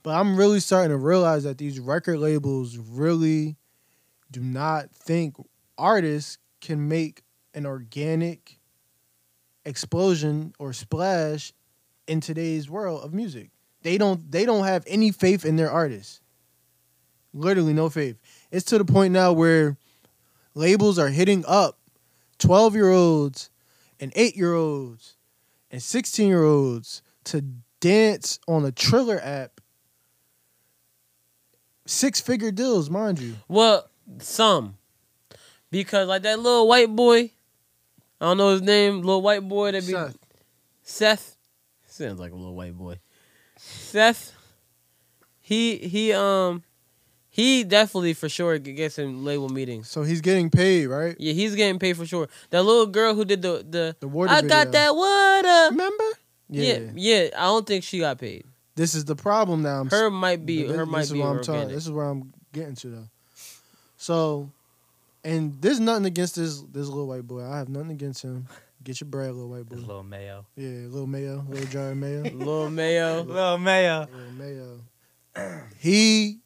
But 0.03 0.19
I'm 0.19 0.37
really 0.37 0.61
starting 0.61 0.91
to 0.91 0.97
realize 0.97 1.45
that 1.45 1.59
these 1.59 1.79
record 1.79 2.19
labels 2.19 2.77
really 2.79 3.57
do 4.31 4.41
not 4.41 4.91
think 4.91 5.37
artists 5.77 6.39
can 6.61 6.89
make 6.89 7.23
an 7.55 7.67
organic 7.67 8.59
explosion 9.65 10.53
or 10.59 10.73
splash 10.73 11.53
in 12.07 12.21
today's 12.21 12.71
world 12.71 13.05
of 13.05 13.13
music. 13.13 13.51
They 13.83 13.99
don't 13.99 14.31
they 14.31 14.45
don't 14.45 14.65
have 14.65 14.85
any 14.87 15.11
faith 15.11 15.45
in 15.45 15.57
their 15.57 15.71
artists. 15.71 16.21
Literally 17.33 17.73
no 17.73 17.89
faith. 17.89 18.19
It's 18.51 18.67
to 18.67 18.79
the 18.79 18.85
point 18.85 19.13
now 19.13 19.33
where 19.33 19.77
labels 20.55 20.99
are 20.99 21.09
hitting 21.09 21.45
up 21.47 21.79
12 22.39 22.75
year 22.75 22.91
olds 22.91 23.51
and 24.01 24.13
8 24.17 24.37
year 24.37 24.55
olds 24.55 25.17
and 25.71 25.83
16 25.83 26.29
year 26.29 26.43
olds 26.43 27.03
to 27.25 27.45
dance 27.81 28.39
on 28.49 28.65
a 28.65 28.73
Triller 28.73 29.21
app. 29.23 29.61
Six 31.91 32.21
figure 32.21 32.53
deals, 32.53 32.89
mind 32.89 33.19
you. 33.19 33.35
Well, 33.49 33.89
some. 34.21 34.77
Because 35.73 36.07
like 36.07 36.23
that 36.23 36.39
little 36.39 36.69
white 36.69 36.95
boy, 36.95 37.33
I 38.21 38.27
don't 38.27 38.37
know 38.37 38.51
his 38.51 38.63
name, 38.63 38.99
little 39.03 39.23
white 39.23 39.47
boy 39.49 39.73
that 39.73 39.85
be 39.85 39.93
Seth. 39.93 40.17
Seth. 40.85 41.37
Sounds 41.89 42.21
like 42.21 42.31
a 42.31 42.37
little 42.37 42.55
white 42.55 42.79
boy. 42.79 43.01
Seth. 43.57 44.33
he 45.41 45.79
he 45.79 46.13
um 46.13 46.63
he 47.29 47.65
definitely 47.65 48.15
for 48.15 48.29
sure 48.29 48.57
gets 48.61 48.97
in 49.01 49.25
label 49.25 49.49
meetings. 49.49 49.89
So 49.91 50.05
he's 50.05 50.21
getting 50.21 50.49
paid, 50.49 50.87
right? 50.87 51.17
Yeah, 51.19 51.33
he's 51.33 51.57
getting 51.57 51.81
paid 51.81 51.97
for 51.97 52.07
sure. 52.07 52.29
That 52.51 52.63
little 52.63 52.87
girl 52.87 53.15
who 53.17 53.25
did 53.25 53.43
the 53.43 53.67
the, 53.69 53.97
The 53.99 54.07
water 54.07 54.31
I 54.31 54.43
got 54.43 54.69
video. 54.69 54.73
that 54.73 54.95
water. 54.95 55.71
Remember? 55.73 56.05
Yeah. 56.49 56.79
yeah, 56.95 57.29
I 57.37 57.47
don't 57.47 57.67
think 57.67 57.83
she 57.83 57.99
got 57.99 58.19
paid. 58.19 58.45
This 58.77 58.95
is 58.95 59.05
the 59.05 59.17
problem 59.17 59.63
now. 59.63 59.81
I'm 59.81 59.89
Her 59.89 60.11
might 60.11 60.47
be 60.47 60.65
But 60.67 60.77
her 60.77 60.85
this 60.85 60.93
might 60.93 61.01
is 61.03 61.13
be 61.13 61.21
what 61.21 61.27
I'm 61.29 61.43
talking. 61.43 61.69
This 61.69 61.85
is 61.87 61.91
where 61.91 62.07
I'm 62.07 62.33
getting 62.53 62.75
to 62.77 62.89
though. 62.89 63.09
So, 63.97 64.51
and 65.25 65.61
there's 65.61 65.81
nothing 65.81 66.07
against 66.07 66.37
this 66.37 66.61
this 66.63 66.87
little 66.89 67.07
white 67.07 67.27
boy. 67.27 67.45
I 67.45 67.59
have 67.59 67.69
nothing 67.69 67.91
against 67.91 68.23
him. 68.23 68.47
Get 68.83 69.01
your 69.01 69.09
bread, 69.11 69.33
little 69.35 69.51
white 69.51 69.69
boy. 69.69 69.77
This 69.77 69.85
little 69.85 70.03
mayo. 70.03 70.47
Yeah, 70.57 70.87
little 70.89 71.07
mayo, 71.07 71.45
little 71.49 71.67
jar 71.67 71.91
of 71.91 71.99
mayo, 71.99 72.23
Little 72.33 72.71
Mayo. 72.71 73.23
Little 73.23 73.59
mayo. 73.59 74.09
little 74.11 74.33
mayo. 74.33 74.81
He 75.79 76.39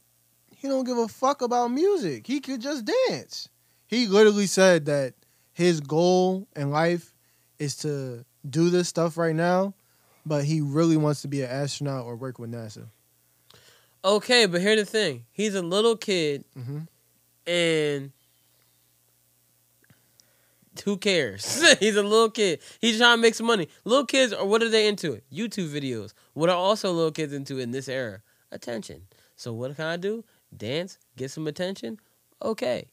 he 0.56 0.68
don't 0.68 0.84
give 0.84 0.98
a 0.98 1.08
fuck 1.08 1.42
about 1.42 1.68
music. 1.68 2.26
He 2.26 2.40
could 2.40 2.60
just 2.60 2.90
dance. 3.08 3.48
He 3.86 4.06
literally 4.06 4.46
said 4.46 4.86
that 4.86 5.14
his 5.52 5.80
goal 5.80 6.48
in 6.56 6.70
life 6.70 7.14
is 7.58 7.76
to 7.76 8.24
do 8.48 8.70
this 8.70 8.88
stuff 8.88 9.16
right 9.16 9.34
now, 9.34 9.74
but 10.26 10.44
he 10.44 10.60
really 10.60 10.96
wants 10.96 11.22
to 11.22 11.28
be 11.28 11.42
an 11.42 11.50
astronaut 11.50 12.04
or 12.06 12.16
work 12.16 12.38
with 12.38 12.50
NASA. 12.50 12.86
Okay, 14.04 14.46
but 14.46 14.60
here's 14.60 14.80
the 14.80 14.86
thing. 14.86 15.24
He's 15.32 15.54
a 15.54 15.62
little 15.62 15.96
kid 15.96 16.44
hmm 16.54 16.80
and 17.46 18.12
who 20.84 20.96
cares? 20.96 21.62
He's 21.78 21.94
a 21.96 22.02
little 22.02 22.30
kid. 22.30 22.60
He's 22.80 22.98
trying 22.98 23.18
to 23.18 23.22
make 23.22 23.34
some 23.34 23.46
money. 23.46 23.68
Little 23.84 24.06
kids 24.06 24.32
are 24.32 24.44
what 24.44 24.62
are 24.62 24.68
they 24.68 24.88
into? 24.88 25.20
YouTube 25.32 25.68
videos. 25.70 26.12
What 26.32 26.48
are 26.50 26.56
also 26.56 26.90
little 26.92 27.12
kids 27.12 27.32
into 27.32 27.58
in 27.60 27.70
this 27.70 27.88
era? 27.88 28.22
Attention. 28.50 29.02
So 29.36 29.52
what 29.52 29.76
can 29.76 29.84
I 29.86 29.96
do? 29.96 30.24
Dance, 30.56 30.98
get 31.16 31.30
some 31.30 31.46
attention. 31.46 32.00
Okay. 32.42 32.86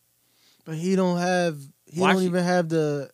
But 0.66 0.76
he 0.76 0.96
don't 0.96 1.18
have. 1.18 1.58
He 1.88 2.00
Watch 2.02 2.14
don't 2.14 2.24
it. 2.24 2.26
even 2.28 2.44
have 2.44 2.70
the 2.70 3.10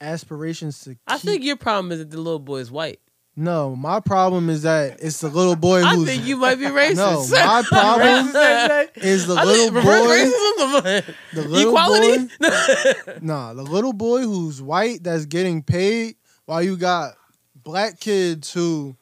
aspirations 0.00 0.80
to. 0.84 0.96
I 1.06 1.14
keep- 1.14 1.22
think 1.22 1.44
your 1.44 1.56
problem 1.56 1.90
is 1.92 1.98
that 2.00 2.10
the 2.10 2.18
little 2.18 2.38
boy 2.38 2.58
is 2.58 2.70
white. 2.70 3.00
No, 3.40 3.76
my 3.76 4.00
problem 4.00 4.50
is 4.50 4.62
that 4.62 5.00
it's 5.00 5.20
the 5.20 5.28
little 5.28 5.54
boy 5.54 5.84
I 5.84 5.94
who's. 5.94 6.08
think 6.08 6.24
you 6.24 6.36
might 6.36 6.56
be 6.56 6.64
racist. 6.64 6.96
No, 6.96 7.24
my 7.30 7.62
problem 7.62 8.26
is 8.96 9.26
the 9.28 9.34
I 9.34 9.44
little 9.44 9.70
reverse 9.70 9.84
boy. 10.04 10.98
racism. 10.98 11.14
The 11.34 11.42
little 11.42 11.68
Equality. 11.70 13.24
Nah, 13.24 13.54
the 13.54 13.62
little 13.62 13.92
boy 13.92 14.22
who's 14.22 14.60
white 14.60 15.04
that's 15.04 15.24
getting 15.26 15.62
paid, 15.62 16.16
while 16.46 16.60
you 16.64 16.76
got 16.76 17.12
black 17.54 18.00
kids 18.00 18.52
who 18.52 18.96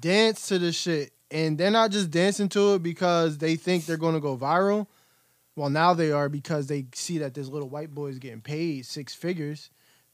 dance 0.00 0.48
to 0.48 0.58
the 0.58 0.72
shit, 0.72 1.12
and 1.30 1.58
they're 1.58 1.70
not 1.70 1.90
just 1.90 2.10
dancing 2.10 2.48
to 2.48 2.72
it 2.76 2.82
because 2.82 3.36
they 3.36 3.56
think 3.56 3.84
they're 3.84 3.98
gonna 3.98 4.18
go 4.18 4.34
viral. 4.34 4.86
Well, 5.56 5.68
now 5.68 5.92
they 5.92 6.10
are 6.10 6.30
because 6.30 6.68
they 6.68 6.86
see 6.94 7.18
that 7.18 7.34
this 7.34 7.48
little 7.48 7.68
white 7.68 7.94
boy 7.94 8.06
is 8.06 8.18
getting 8.18 8.40
paid 8.40 8.86
six 8.86 9.14
figures. 9.14 9.68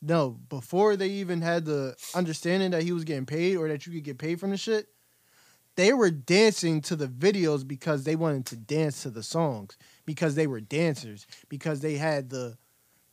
No, 0.06 0.38
before 0.50 0.96
they 0.96 1.08
even 1.08 1.40
had 1.40 1.64
the 1.64 1.96
understanding 2.14 2.72
that 2.72 2.82
he 2.82 2.92
was 2.92 3.04
getting 3.04 3.24
paid 3.24 3.56
or 3.56 3.68
that 3.68 3.86
you 3.86 3.92
could 3.92 4.04
get 4.04 4.18
paid 4.18 4.38
from 4.38 4.50
the 4.50 4.56
shit, 4.58 4.88
they 5.76 5.94
were 5.94 6.10
dancing 6.10 6.82
to 6.82 6.94
the 6.94 7.08
videos 7.08 7.66
because 7.66 8.04
they 8.04 8.14
wanted 8.14 8.44
to 8.46 8.56
dance 8.56 9.02
to 9.02 9.10
the 9.10 9.22
songs 9.22 9.78
because 10.04 10.34
they 10.34 10.46
were 10.46 10.60
dancers 10.60 11.26
because 11.48 11.80
they 11.80 11.96
had 11.96 12.30
the 12.30 12.56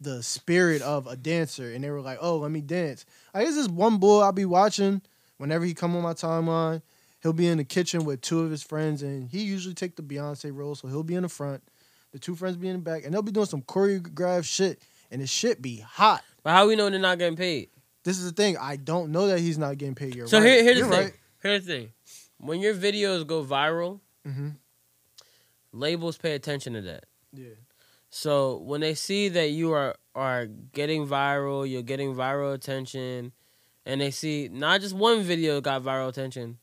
the 0.02 0.24
spirit 0.24 0.82
of 0.82 1.06
a 1.06 1.16
dancer 1.16 1.72
and 1.72 1.84
they 1.84 1.92
were 1.92 2.02
like, 2.02 2.18
"Oh, 2.20 2.38
let 2.38 2.52
me 2.52 2.62
dance." 2.62 3.06
I 3.34 3.44
guess 3.44 3.56
this 3.56 3.68
one 3.68 3.98
boy 3.98 4.22
I'll 4.22 4.32
be 4.32 4.46
watching 4.46 5.02
whenever 5.38 5.64
he 5.64 5.74
come 5.74 5.96
on 5.96 6.04
my 6.04 6.14
timeline. 6.14 6.82
He'll 7.22 7.34
be 7.34 7.48
in 7.48 7.60
the 7.60 7.64
kitchen 7.64 8.04
with 8.04 8.22
two 8.22 8.42
of 8.42 8.52
his 8.52 8.64
friends 8.64 9.02
and 9.02 9.30
he 9.30 9.44
usually 9.44 9.76
take 9.76 9.96
the 9.96 10.02
Beyonce 10.02 10.54
role, 10.54 10.76
so 10.76 10.88
he'll 10.88 11.04
be 11.04 11.16
in 11.16 11.24
the 11.24 11.30
front, 11.30 11.64
the 12.12 12.20
two 12.20 12.36
friends 12.36 12.58
be 12.58 12.68
in 12.68 12.78
the 12.78 12.82
back, 12.82 13.06
and 13.06 13.14
they'll 13.14 13.22
be 13.22 13.32
doing 13.32 13.46
some 13.46 13.62
choreographed 13.62 14.46
shit 14.46 14.82
and 15.12 15.22
the 15.22 15.28
shit 15.28 15.62
be 15.62 15.78
hot. 15.78 16.24
But 16.44 16.52
how 16.52 16.68
we 16.68 16.76
know 16.76 16.90
they're 16.90 17.00
not 17.00 17.18
getting 17.20 17.38
paid? 17.38 17.70
This 18.04 18.18
is 18.18 18.26
the 18.26 18.32
thing. 18.36 18.58
I 18.58 18.76
don't 18.78 19.12
know 19.12 19.28
that 19.28 19.40
he's 19.40 19.58
not 19.58 19.78
getting 19.78 19.96
paid. 19.96 20.16
You're 20.16 20.28
So 20.28 20.40
right. 20.40 20.48
here, 20.48 20.64
here's 20.64 20.78
You're 20.80 20.88
the 20.90 20.96
thing. 20.96 21.04
right. 21.06 21.14
Here's 21.44 21.66
the 21.66 21.74
thing. 21.74 21.90
When 22.38 22.60
your 22.60 22.74
videos 22.74 23.26
go 23.28 23.44
viral, 23.46 24.00
Mhm. 24.28 24.56
labels 25.72 26.18
pay 26.18 26.34
attention 26.34 26.74
to 26.74 26.82
that. 26.82 27.06
Yeah. 27.34 27.56
So 28.10 28.58
when 28.58 28.82
they 28.82 28.94
see 28.96 29.30
that 29.30 29.50
you 29.52 29.72
are 29.74 29.96
are 30.14 30.46
getting 30.48 31.08
viral, 31.08 31.70
you're 31.70 31.82
getting 31.84 32.14
viral 32.14 32.54
attention, 32.54 33.32
and 33.86 34.02
they 34.02 34.12
see 34.12 34.50
not 34.50 34.82
just 34.82 34.94
one 34.94 35.22
video 35.24 35.62
got 35.62 35.82
viral 35.84 36.10
attention, 36.10 36.58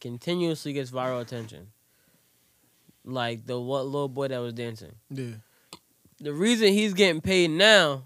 continuously 0.00 0.72
gets 0.72 0.90
viral 0.92 1.20
attention. 1.20 1.72
Like 3.04 3.46
the 3.46 3.58
what 3.60 3.84
little 3.86 4.08
boy 4.08 4.28
that 4.28 4.38
was 4.38 4.52
dancing. 4.54 4.92
Yeah. 5.10 5.32
The 6.20 6.32
reason 6.32 6.68
he's 6.72 6.94
getting 6.94 7.20
paid 7.20 7.50
now 7.50 8.04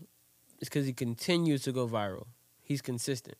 is 0.60 0.68
because 0.68 0.86
he 0.86 0.93
continues 0.93 1.62
to 1.62 1.72
go 1.72 1.86
viral. 1.89 2.26
He's 2.62 2.82
consistent. 2.82 3.36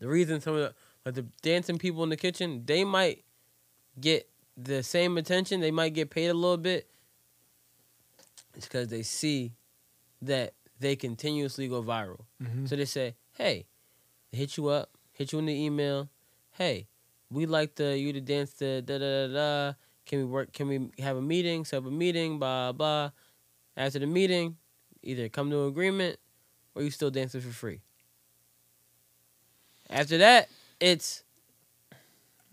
The 0.00 0.08
reason 0.08 0.40
some 0.40 0.54
of 0.54 0.60
the 0.60 0.74
like 1.04 1.14
the 1.14 1.26
dancing 1.42 1.78
people 1.78 2.02
in 2.02 2.08
the 2.08 2.16
kitchen, 2.16 2.62
they 2.64 2.82
might 2.84 3.24
get 4.00 4.28
the 4.56 4.82
same 4.82 5.18
attention, 5.18 5.60
they 5.60 5.70
might 5.70 5.92
get 5.94 6.10
paid 6.10 6.28
a 6.28 6.34
little 6.34 6.56
bit. 6.56 6.88
It's 8.54 8.66
because 8.66 8.88
they 8.88 9.02
see 9.02 9.52
that 10.22 10.54
they 10.80 10.96
continuously 10.96 11.68
go 11.68 11.82
viral. 11.82 12.24
Mhm. 12.42 12.68
So 12.68 12.76
they 12.76 12.84
say, 12.86 13.16
"Hey, 13.32 13.66
they 14.30 14.38
hit 14.38 14.56
you 14.56 14.68
up, 14.68 14.90
hit 15.12 15.32
you 15.32 15.38
in 15.38 15.46
the 15.46 15.52
email. 15.52 16.08
Hey, 16.52 16.88
we 17.30 17.46
like 17.46 17.74
the 17.74 17.98
you 17.98 18.12
to 18.12 18.20
dance 18.20 18.52
the 18.54 18.82
da 18.84 18.98
da 18.98 19.26
da 19.26 19.32
da. 19.34 19.74
Can 20.06 20.18
we 20.20 20.24
work? 20.24 20.52
Can 20.52 20.68
we 20.68 20.90
have 21.02 21.16
a 21.16 21.22
meeting? 21.22 21.64
Set 21.64 21.78
up 21.78 21.86
a 21.86 21.90
meeting. 21.90 22.38
Blah 22.38 22.72
blah. 22.72 23.10
After 23.76 23.98
the 23.98 24.06
meeting, 24.06 24.56
either 25.04 25.28
come 25.28 25.50
to 25.50 25.62
an 25.62 25.68
agreement, 25.68 26.18
or 26.74 26.82
you 26.82 26.90
still 26.90 27.10
dancing 27.10 27.40
for 27.40 27.50
free. 27.50 27.80
After 29.88 30.18
that, 30.18 30.48
it's 30.80 31.22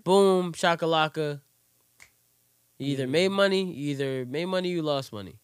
boom 0.04 0.54
shakalaka. 0.54 1.42
You 2.78 2.94
either 2.94 3.08
mm. 3.08 3.12
made 3.12 3.30
money, 3.30 3.64
you 3.72 3.92
either 3.92 4.26
made 4.26 4.46
money, 4.46 4.70
you 4.70 4.82
lost 4.82 5.14
money. 5.14 5.36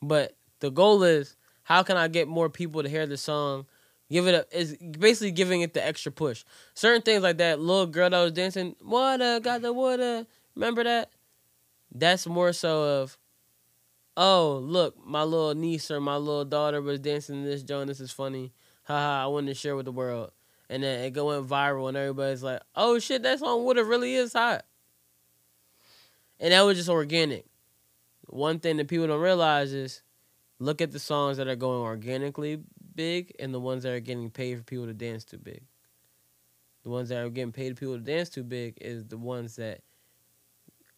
But 0.00 0.36
the 0.60 0.70
goal 0.70 1.02
is 1.02 1.36
how 1.64 1.82
can 1.82 1.96
I 1.96 2.08
get 2.08 2.28
more 2.28 2.48
people 2.48 2.82
to 2.82 2.88
hear 2.88 3.06
the 3.06 3.16
song? 3.16 3.66
Give 4.10 4.26
it 4.26 4.34
a 4.34 4.58
is 4.58 4.76
basically 4.76 5.30
giving 5.30 5.62
it 5.62 5.74
the 5.74 5.84
extra 5.84 6.12
push. 6.12 6.44
Certain 6.74 7.02
things 7.02 7.22
like 7.22 7.38
that 7.38 7.60
little 7.60 7.86
girl 7.86 8.10
that 8.10 8.22
was 8.22 8.32
dancing, 8.32 8.76
water, 8.82 9.40
got 9.40 9.62
the 9.62 9.72
water. 9.72 10.26
Remember 10.54 10.84
that? 10.84 11.10
That's 11.94 12.26
more 12.26 12.52
so 12.52 13.02
of 13.02 13.18
oh, 14.16 14.60
look, 14.62 14.96
my 15.04 15.22
little 15.22 15.54
niece 15.54 15.90
or 15.90 16.00
my 16.00 16.16
little 16.16 16.44
daughter 16.44 16.80
was 16.80 17.00
dancing 17.00 17.44
this 17.44 17.62
joint, 17.62 17.88
this 17.88 18.00
is 18.00 18.12
funny. 18.12 18.52
Haha, 18.84 19.24
I 19.24 19.26
wanted 19.26 19.48
to 19.48 19.54
share 19.54 19.76
with 19.76 19.86
the 19.86 19.92
world. 19.92 20.32
And 20.68 20.82
then 20.82 21.04
it 21.04 21.14
went 21.14 21.46
viral 21.46 21.88
and 21.88 21.96
everybody's 21.96 22.42
like, 22.42 22.60
oh 22.74 22.98
shit, 22.98 23.22
that 23.22 23.38
song 23.38 23.64
Water 23.64 23.84
really 23.84 24.14
is 24.14 24.32
hot. 24.32 24.64
And 26.40 26.52
that 26.52 26.62
was 26.62 26.76
just 26.76 26.88
organic. 26.88 27.44
One 28.26 28.58
thing 28.58 28.78
that 28.78 28.88
people 28.88 29.06
don't 29.06 29.20
realize 29.20 29.72
is 29.72 30.02
look 30.58 30.80
at 30.80 30.90
the 30.90 30.98
songs 30.98 31.36
that 31.36 31.48
are 31.48 31.56
going 31.56 31.82
organically 31.82 32.60
big 32.94 33.34
and 33.38 33.52
the 33.52 33.60
ones 33.60 33.82
that 33.82 33.92
are 33.92 34.00
getting 34.00 34.30
paid 34.30 34.58
for 34.58 34.64
people 34.64 34.86
to 34.86 34.94
dance 34.94 35.24
too 35.24 35.38
big. 35.38 35.62
The 36.84 36.90
ones 36.90 37.10
that 37.10 37.22
are 37.22 37.30
getting 37.30 37.52
paid 37.52 37.76
for 37.76 37.80
people 37.80 37.98
to 37.98 38.02
dance 38.02 38.28
too 38.28 38.42
big 38.42 38.78
is 38.80 39.04
the 39.04 39.18
ones 39.18 39.56
that 39.56 39.82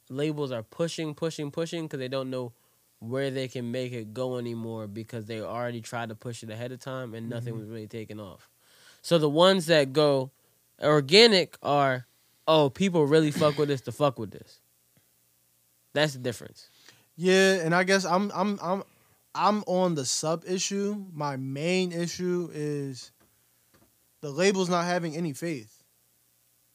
labels 0.09 0.53
are 0.53 0.63
pushing, 0.63 1.15
pushing, 1.15 1.51
pushing 1.51 1.85
because 1.85 1.99
they 1.99 2.09
don't 2.09 2.31
know 2.31 2.53
where 3.09 3.31
they 3.31 3.49
can 3.49 3.71
make 3.71 3.93
it 3.93 4.15
go 4.15 4.39
anymore 4.39 4.87
because 4.87 5.27
they 5.27 5.41
already 5.41 5.81
tried 5.81 6.09
to 6.09 6.15
push 6.15 6.43
it 6.43 6.51
ahead 6.51 6.73
of 6.73 6.81
time 6.81 7.15
and 7.15 7.29
nothing 7.29 7.53
mm-hmm. 7.53 7.61
was 7.61 7.69
really 7.69 7.87
taking 7.87 8.21
off. 8.21 8.49
So 9.03 9.19
the 9.19 9.29
ones 9.29 9.67
that 9.67 9.93
go 9.93 10.31
organic 10.83 11.57
are, 11.63 12.07
oh, 12.49 12.71
people 12.71 13.07
really 13.07 13.31
fuck 13.31 13.59
with 13.59 13.69
this 13.69 13.83
to 13.83 13.93
fuck 13.93 14.19
with 14.19 14.31
this. 14.31 14.61
That's 15.93 16.15
the 16.15 16.19
difference. 16.19 16.69
Yeah, 17.17 17.55
and 17.55 17.75
I 17.75 17.85
guess 17.85 18.05
I'm 18.05 18.33
I'm 18.35 18.59
I'm 18.61 18.83
I'm 19.35 19.63
on 19.67 19.95
the 19.95 20.05
sub 20.05 20.45
issue. 20.47 21.05
My 21.13 21.37
main 21.37 21.93
issue 21.93 22.51
is 22.53 23.13
the 24.21 24.31
labels 24.31 24.69
not 24.69 24.85
having 24.85 25.17
any 25.17 25.33
faith. 25.33 25.83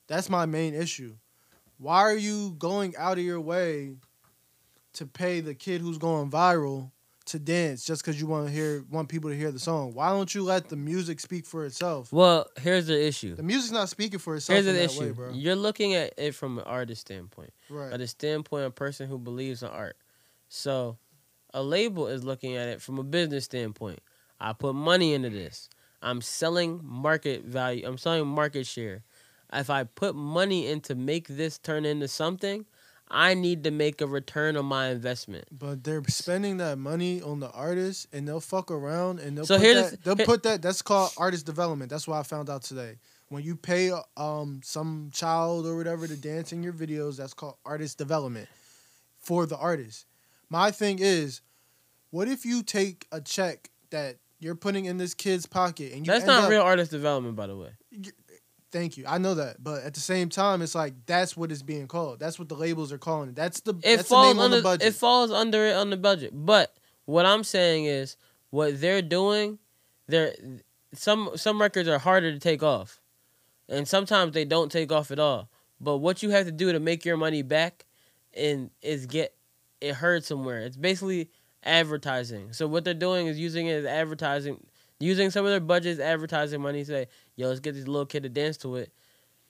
That's 0.08 0.30
my 0.30 0.46
main 0.46 0.74
issue. 0.74 1.16
Why 1.78 2.02
are 2.02 2.16
you 2.16 2.56
going 2.58 2.96
out 2.98 3.18
of 3.18 3.24
your 3.24 3.42
way 3.42 3.96
to 4.94 5.06
pay 5.06 5.40
the 5.40 5.54
kid 5.54 5.82
who's 5.82 5.98
going 5.98 6.30
viral 6.32 6.92
to 7.26 7.38
dance 7.38 7.86
just 7.86 8.02
because 8.04 8.20
you 8.20 8.26
want 8.26 8.48
to 8.48 8.52
hear 8.52 8.84
want 8.90 9.08
people 9.08 9.30
to 9.30 9.36
hear 9.38 9.52
the 9.52 9.60
song? 9.60 9.94
Why 9.94 10.10
don't 10.10 10.34
you 10.34 10.44
let 10.44 10.70
the 10.70 10.76
music 10.76 11.20
speak 11.20 11.46
for 11.46 11.64
itself? 11.66 12.12
Well, 12.12 12.48
here's 12.60 12.88
the 12.88 13.00
issue. 13.08 13.36
The 13.36 13.44
music's 13.44 13.72
not 13.72 13.90
speaking 13.90 14.18
for 14.20 14.36
itself 14.36 14.56
Here's 14.56 14.66
the 14.66 14.84
issue. 14.84 15.00
way, 15.02 15.12
bro. 15.12 15.32
You're 15.32 15.56
looking 15.56 15.94
at 15.94 16.14
it 16.18 16.34
from 16.34 16.58
an 16.58 16.64
artist 16.66 17.02
standpoint, 17.02 17.54
Right. 17.70 17.94
or 17.94 17.98
the 18.00 18.08
standpoint 18.08 18.64
of 18.66 18.70
a 18.72 18.74
person 18.74 19.08
who 19.08 19.20
believes 19.20 19.62
in 19.62 19.70
art. 19.70 19.96
So, 20.48 20.98
a 21.54 21.62
label 21.62 22.08
is 22.08 22.24
looking 22.24 22.56
at 22.56 22.68
it 22.68 22.82
from 22.82 22.98
a 22.98 23.04
business 23.04 23.46
standpoint. 23.46 24.00
I 24.40 24.54
put 24.54 24.74
money 24.74 25.14
into 25.14 25.30
this. 25.30 25.70
I'm 26.02 26.22
selling 26.22 26.80
market 26.84 27.44
value. 27.44 27.86
I'm 27.86 27.98
selling 27.98 28.26
market 28.26 28.66
share. 28.66 29.04
if 29.52 29.70
I 29.70 29.84
put 29.84 30.16
money 30.16 30.68
into 30.68 30.96
make 30.96 31.28
this 31.28 31.58
turn 31.58 31.84
into 31.86 32.08
something, 32.08 32.66
I 33.12 33.34
need 33.34 33.64
to 33.64 33.72
make 33.72 34.02
a 34.02 34.08
return 34.08 34.56
on 34.56 34.66
my 34.66 34.90
investment. 34.90 35.46
But 35.52 35.84
they're 35.84 36.04
spending 36.08 36.58
that 36.58 36.78
money 36.78 37.22
on 37.22 37.40
the 37.40 37.50
artist, 37.52 38.08
and 38.14 38.28
they'll 38.28 38.40
fuck 38.40 38.70
around, 38.70 39.20
and 39.20 39.38
they'll 39.38 39.46
So 39.46 39.58
put 39.58 39.74
that. 39.74 40.04
They'll 40.04 40.16
here- 40.16 40.26
put 40.26 40.44
that. 40.44 40.62
That's 40.62 40.82
called 40.82 41.12
artist 41.18 41.46
development. 41.46 41.90
That's 41.90 42.08
what 42.08 42.18
I 42.20 42.24
found 42.24 42.50
out 42.50 42.62
today. 42.64 43.00
When 43.30 43.44
you 43.44 43.56
pay 43.56 43.92
um 44.18 44.62
some 44.64 45.10
child 45.14 45.66
or 45.68 45.76
whatever 45.76 46.08
to 46.08 46.16
dance 46.16 46.52
in 46.52 46.64
your 46.64 46.74
videos, 46.74 47.18
that's 47.18 47.34
called 47.34 47.56
artist 47.66 47.98
development 47.98 48.48
for 49.20 49.46
the 49.46 49.58
artist. 49.58 50.06
My 50.50 50.72
thing 50.72 50.98
is, 51.00 51.42
what 52.12 52.28
if 52.28 52.44
you 52.46 52.64
take 52.64 53.08
a 53.12 53.22
check 53.22 53.70
that 53.92 54.18
you're 54.40 54.56
putting 54.56 54.86
in 54.86 54.98
this 54.98 55.14
kid's 55.14 55.46
pocket 55.46 55.92
and 55.94 56.08
you 56.08 56.12
That's 56.12 56.26
not 56.26 56.46
up- 56.46 56.50
real 56.50 56.62
artist 56.62 56.90
development, 56.92 57.36
by 57.36 57.46
the 57.48 57.56
way. 57.58 57.70
Thank 58.72 58.98
you. 58.98 59.06
I 59.08 59.18
know 59.18 59.34
that, 59.36 59.64
but 59.64 59.84
at 59.84 59.96
the 59.96 60.00
same 60.00 60.30
time, 60.30 60.62
it's 60.62 60.76
like 60.76 60.94
that's 61.08 61.36
what 61.36 61.52
it's 61.52 61.64
being 61.64 61.88
called. 61.88 62.20
That's 62.20 62.38
what 62.38 62.50
the 62.50 62.56
labels 62.56 62.92
are 62.92 63.00
calling 63.00 63.30
it. 63.30 63.36
That's 63.36 63.62
the 63.62 63.74
It 63.84 63.98
that's 63.98 64.10
falls 64.10 64.28
the 64.28 64.34
name 64.34 64.40
on 64.40 64.46
under 64.46 64.58
the 64.58 64.64
budget. 64.64 64.88
it 64.88 64.94
falls 64.94 65.32
under 65.32 65.66
it 65.66 65.76
on 65.76 65.90
the 65.90 65.98
budget. 65.98 66.32
But 66.34 66.76
what 67.06 67.26
I'm 67.26 67.44
saying 67.44 67.86
is 67.86 68.16
what 68.52 68.80
they're 68.80 69.02
doing, 69.02 69.58
they're 70.08 70.34
some 70.94 71.32
some 71.36 71.60
records 71.60 71.90
are 71.90 71.98
harder 72.00 72.32
to 72.32 72.40
take 72.40 72.62
off. 72.62 73.00
And 73.68 73.88
sometimes 73.88 74.34
they 74.34 74.46
don't 74.46 74.72
take 74.72 74.92
off 74.92 75.10
at 75.12 75.20
all. 75.20 75.50
But 75.82 75.98
what 75.98 76.22
you 76.22 76.30
have 76.32 76.46
to 76.46 76.52
do 76.52 76.72
to 76.72 76.80
make 76.80 77.06
your 77.06 77.18
money 77.18 77.42
back 77.42 77.86
and 78.36 78.70
is 78.82 79.06
get 79.08 79.36
it 79.82 79.96
heard 79.96 80.24
somewhere. 80.26 80.60
It's 80.60 80.78
basically 80.78 81.30
advertising. 81.64 82.54
So 82.54 82.68
what 82.68 82.84
they're 82.84 82.94
doing 82.94 83.28
is 83.28 83.40
using 83.40 83.68
it 83.68 83.74
as 83.74 83.86
advertising 83.86 84.60
using 85.00 85.30
some 85.32 85.46
of 85.46 85.52
their 85.52 85.60
budgets, 85.60 86.00
advertising 86.00 86.62
money 86.62 86.84
say, 86.84 87.08
yo, 87.40 87.48
let's 87.48 87.62
get 87.62 87.74
this 87.74 87.88
little 87.88 88.06
kid 88.06 88.24
to 88.24 88.30
dance 88.30 88.58
to 88.58 88.76
it. 88.76 88.92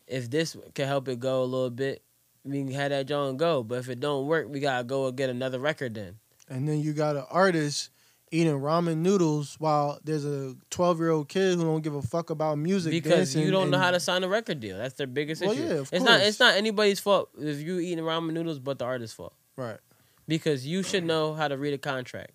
If 0.07 0.30
this 0.30 0.56
can 0.76 0.88
help 0.88 1.07
it 1.07 1.20
go 1.20 1.41
a 1.41 1.45
little 1.45 1.70
bit, 1.70 2.03
we 2.44 2.60
can 2.64 2.72
have 2.72 2.91
that 2.91 3.07
John 3.07 3.36
go. 3.38 3.64
But 3.64 3.80
if 3.80 3.90
it 3.90 3.99
don't 3.99 4.28
work, 4.28 4.48
we 4.49 4.60
gotta 4.60 4.84
go 4.84 5.07
and 5.07 5.18
get 5.18 5.30
another 5.30 5.60
record 5.60 5.95
then. 5.95 6.20
and 6.48 6.68
then 6.68 6.80
you 6.80 6.94
got 6.94 7.16
an 7.16 7.26
artist 7.30 7.90
eating 8.32 8.53
ramen 8.60 8.98
noodles 8.98 9.56
while 9.60 9.99
there's 10.03 10.24
a 10.26 10.56
12 10.70 10.99
year 10.99 11.10
old 11.10 11.28
kid 11.30 11.57
who 11.57 11.64
don't 11.64 11.82
give 11.82 11.95
a 11.95 12.02
fuck 12.02 12.30
about 12.30 12.60
music 12.60 12.91
Because 12.91 13.34
dancing 13.34 13.41
you 13.44 13.49
don't 13.52 13.72
know 13.72 13.80
how 13.80 13.90
to 13.90 13.99
sign 13.99 14.24
a 14.24 14.28
record 14.28 14.60
deal. 14.60 14.78
That's 14.78 14.94
their 14.94 15.07
biggest 15.07 15.41
Well, 15.41 15.52
issue. 15.53 15.64
yeah, 15.64 15.74
of 15.80 15.90
it's 15.91 16.06
not 16.06 16.22
it's 16.22 16.40
not 16.40 16.53
anybody's 16.56 16.99
fault 16.99 17.30
if 17.40 17.60
you 17.60 17.80
eating 17.80 18.03
ramen 18.03 18.34
noodles 18.34 18.60
but 18.60 18.78
the 18.78 18.86
artist's 18.86 19.16
fault. 19.16 19.34
right 19.57 19.80
Because 20.28 20.66
you 20.66 20.84
should 20.84 21.03
oh, 21.06 21.07
know 21.07 21.34
how 21.34 21.48
to 21.48 21.57
read 21.57 21.74
a 21.74 21.80
contract. 21.80 22.32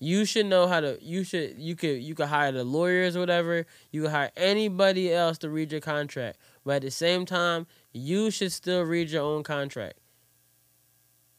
You 0.00 0.24
should 0.24 0.46
know 0.46 0.68
how 0.68 0.80
to 0.80 0.98
you 1.02 1.24
should 1.24 1.56
you 1.58 1.74
could 1.74 2.00
you 2.02 2.14
could 2.14 2.28
hire 2.28 2.52
the 2.52 2.62
lawyers 2.64 3.16
or 3.16 3.20
whatever. 3.20 3.66
You 3.90 4.02
could 4.02 4.10
hire 4.12 4.30
anybody 4.36 5.12
else 5.12 5.38
to 5.38 5.50
read 5.50 5.72
your 5.72 5.80
contract. 5.80 6.38
But 6.64 6.76
at 6.76 6.82
the 6.82 6.90
same 6.90 7.26
time, 7.26 7.66
you 7.92 8.30
should 8.30 8.52
still 8.52 8.82
read 8.82 9.10
your 9.10 9.22
own 9.24 9.42
contract. 9.42 9.98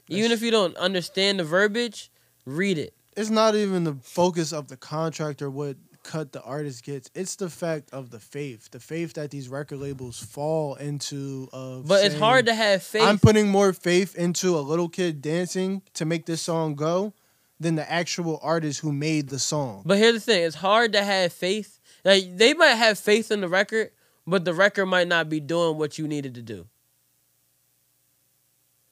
Even 0.09 0.31
if 0.31 0.41
you 0.41 0.49
don't 0.51 0.75
understand 0.77 1.39
the 1.39 1.43
verbiage, 1.43 2.11
read 2.45 2.77
it. 2.79 2.93
it's 3.15 3.29
not 3.29 3.55
even 3.55 3.83
the 3.83 3.93
focus 4.01 4.51
of 4.51 4.67
the 4.67 4.77
contract 4.77 5.41
or 5.41 5.49
what 5.49 5.77
cut 6.01 6.31
the 6.31 6.41
artist 6.41 6.83
gets 6.83 7.11
it's 7.13 7.35
the 7.35 7.49
fact 7.49 7.89
of 7.93 8.09
the 8.09 8.19
faith 8.19 8.71
the 8.71 8.79
faith 8.79 9.13
that 9.13 9.29
these 9.29 9.49
record 9.49 9.77
labels 9.77 10.17
fall 10.17 10.73
into 10.75 11.47
of 11.53 11.85
But 11.87 12.05
it's 12.05 12.17
hard 12.17 12.45
to 12.47 12.55
have 12.55 12.81
faith. 12.81 13.03
i'm 13.03 13.19
putting 13.19 13.49
more 13.49 13.73
faith 13.73 14.15
into 14.15 14.57
a 14.57 14.61
little 14.61 14.87
kid 14.89 15.21
dancing 15.21 15.81
to 15.95 16.05
make 16.05 16.25
this 16.25 16.41
song 16.41 16.73
go 16.75 17.13
than 17.59 17.75
the 17.75 17.91
actual 17.91 18.39
artist 18.41 18.79
who 18.79 18.93
made 18.93 19.29
the 19.29 19.39
song 19.39 19.83
But 19.85 19.97
here's 19.97 20.13
the 20.13 20.19
thing: 20.19 20.43
it's 20.43 20.55
hard 20.55 20.93
to 20.93 21.03
have 21.03 21.33
faith. 21.33 21.79
Like 22.05 22.37
they 22.37 22.53
might 22.53 22.75
have 22.75 22.97
faith 22.97 23.31
in 23.31 23.41
the 23.41 23.49
record, 23.49 23.91
but 24.25 24.45
the 24.45 24.53
record 24.53 24.85
might 24.85 25.07
not 25.07 25.29
be 25.29 25.39
doing 25.39 25.77
what 25.77 25.97
you 25.97 26.07
needed 26.07 26.35
to 26.35 26.41
do. 26.41 26.67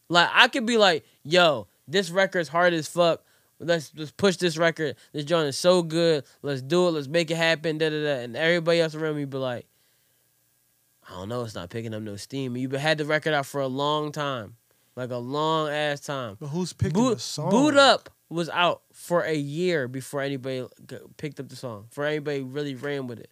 Like 0.09 0.29
I 0.33 0.47
could 0.47 0.65
be 0.65 0.77
like, 0.77 1.05
"Yo, 1.23 1.67
this 1.87 2.09
record's 2.09 2.49
hard 2.49 2.73
as 2.73 2.87
fuck. 2.87 3.23
Let's 3.59 3.91
let's 3.95 4.11
push 4.11 4.37
this 4.37 4.57
record. 4.57 4.95
This 5.13 5.25
joint 5.25 5.47
is 5.47 5.57
so 5.57 5.81
good. 5.81 6.25
Let's 6.41 6.61
do 6.61 6.87
it. 6.87 6.91
Let's 6.91 7.07
make 7.07 7.31
it 7.31 7.37
happen." 7.37 7.77
Da 7.77 7.89
da 7.89 8.03
da. 8.03 8.23
And 8.23 8.35
everybody 8.35 8.81
else 8.81 8.95
around 8.95 9.15
me 9.15 9.25
be 9.25 9.37
like, 9.37 9.65
"I 11.09 11.13
don't 11.13 11.29
know. 11.29 11.43
It's 11.43 11.55
not 11.55 11.69
picking 11.69 11.93
up 11.93 12.01
no 12.01 12.17
steam." 12.17 12.57
You've 12.57 12.73
had 12.73 12.97
the 12.97 13.05
record 13.05 13.33
out 13.33 13.45
for 13.45 13.61
a 13.61 13.67
long 13.67 14.11
time, 14.11 14.55
like 14.95 15.11
a 15.11 15.17
long 15.17 15.69
ass 15.69 16.01
time. 16.01 16.37
but 16.39 16.47
who's 16.47 16.73
picking 16.73 17.01
Boot, 17.01 17.15
the 17.15 17.21
song 17.21 17.49
Boot 17.49 17.75
Up 17.75 18.09
was 18.29 18.49
out 18.49 18.81
for 18.93 19.21
a 19.23 19.35
year 19.35 19.87
before 19.87 20.21
anybody 20.21 20.65
picked 21.17 21.39
up 21.39 21.49
the 21.49 21.55
song. 21.55 21.85
For 21.91 22.03
anybody 22.05 22.41
really 22.41 22.75
ran 22.75 23.07
with 23.07 23.19
it. 23.19 23.31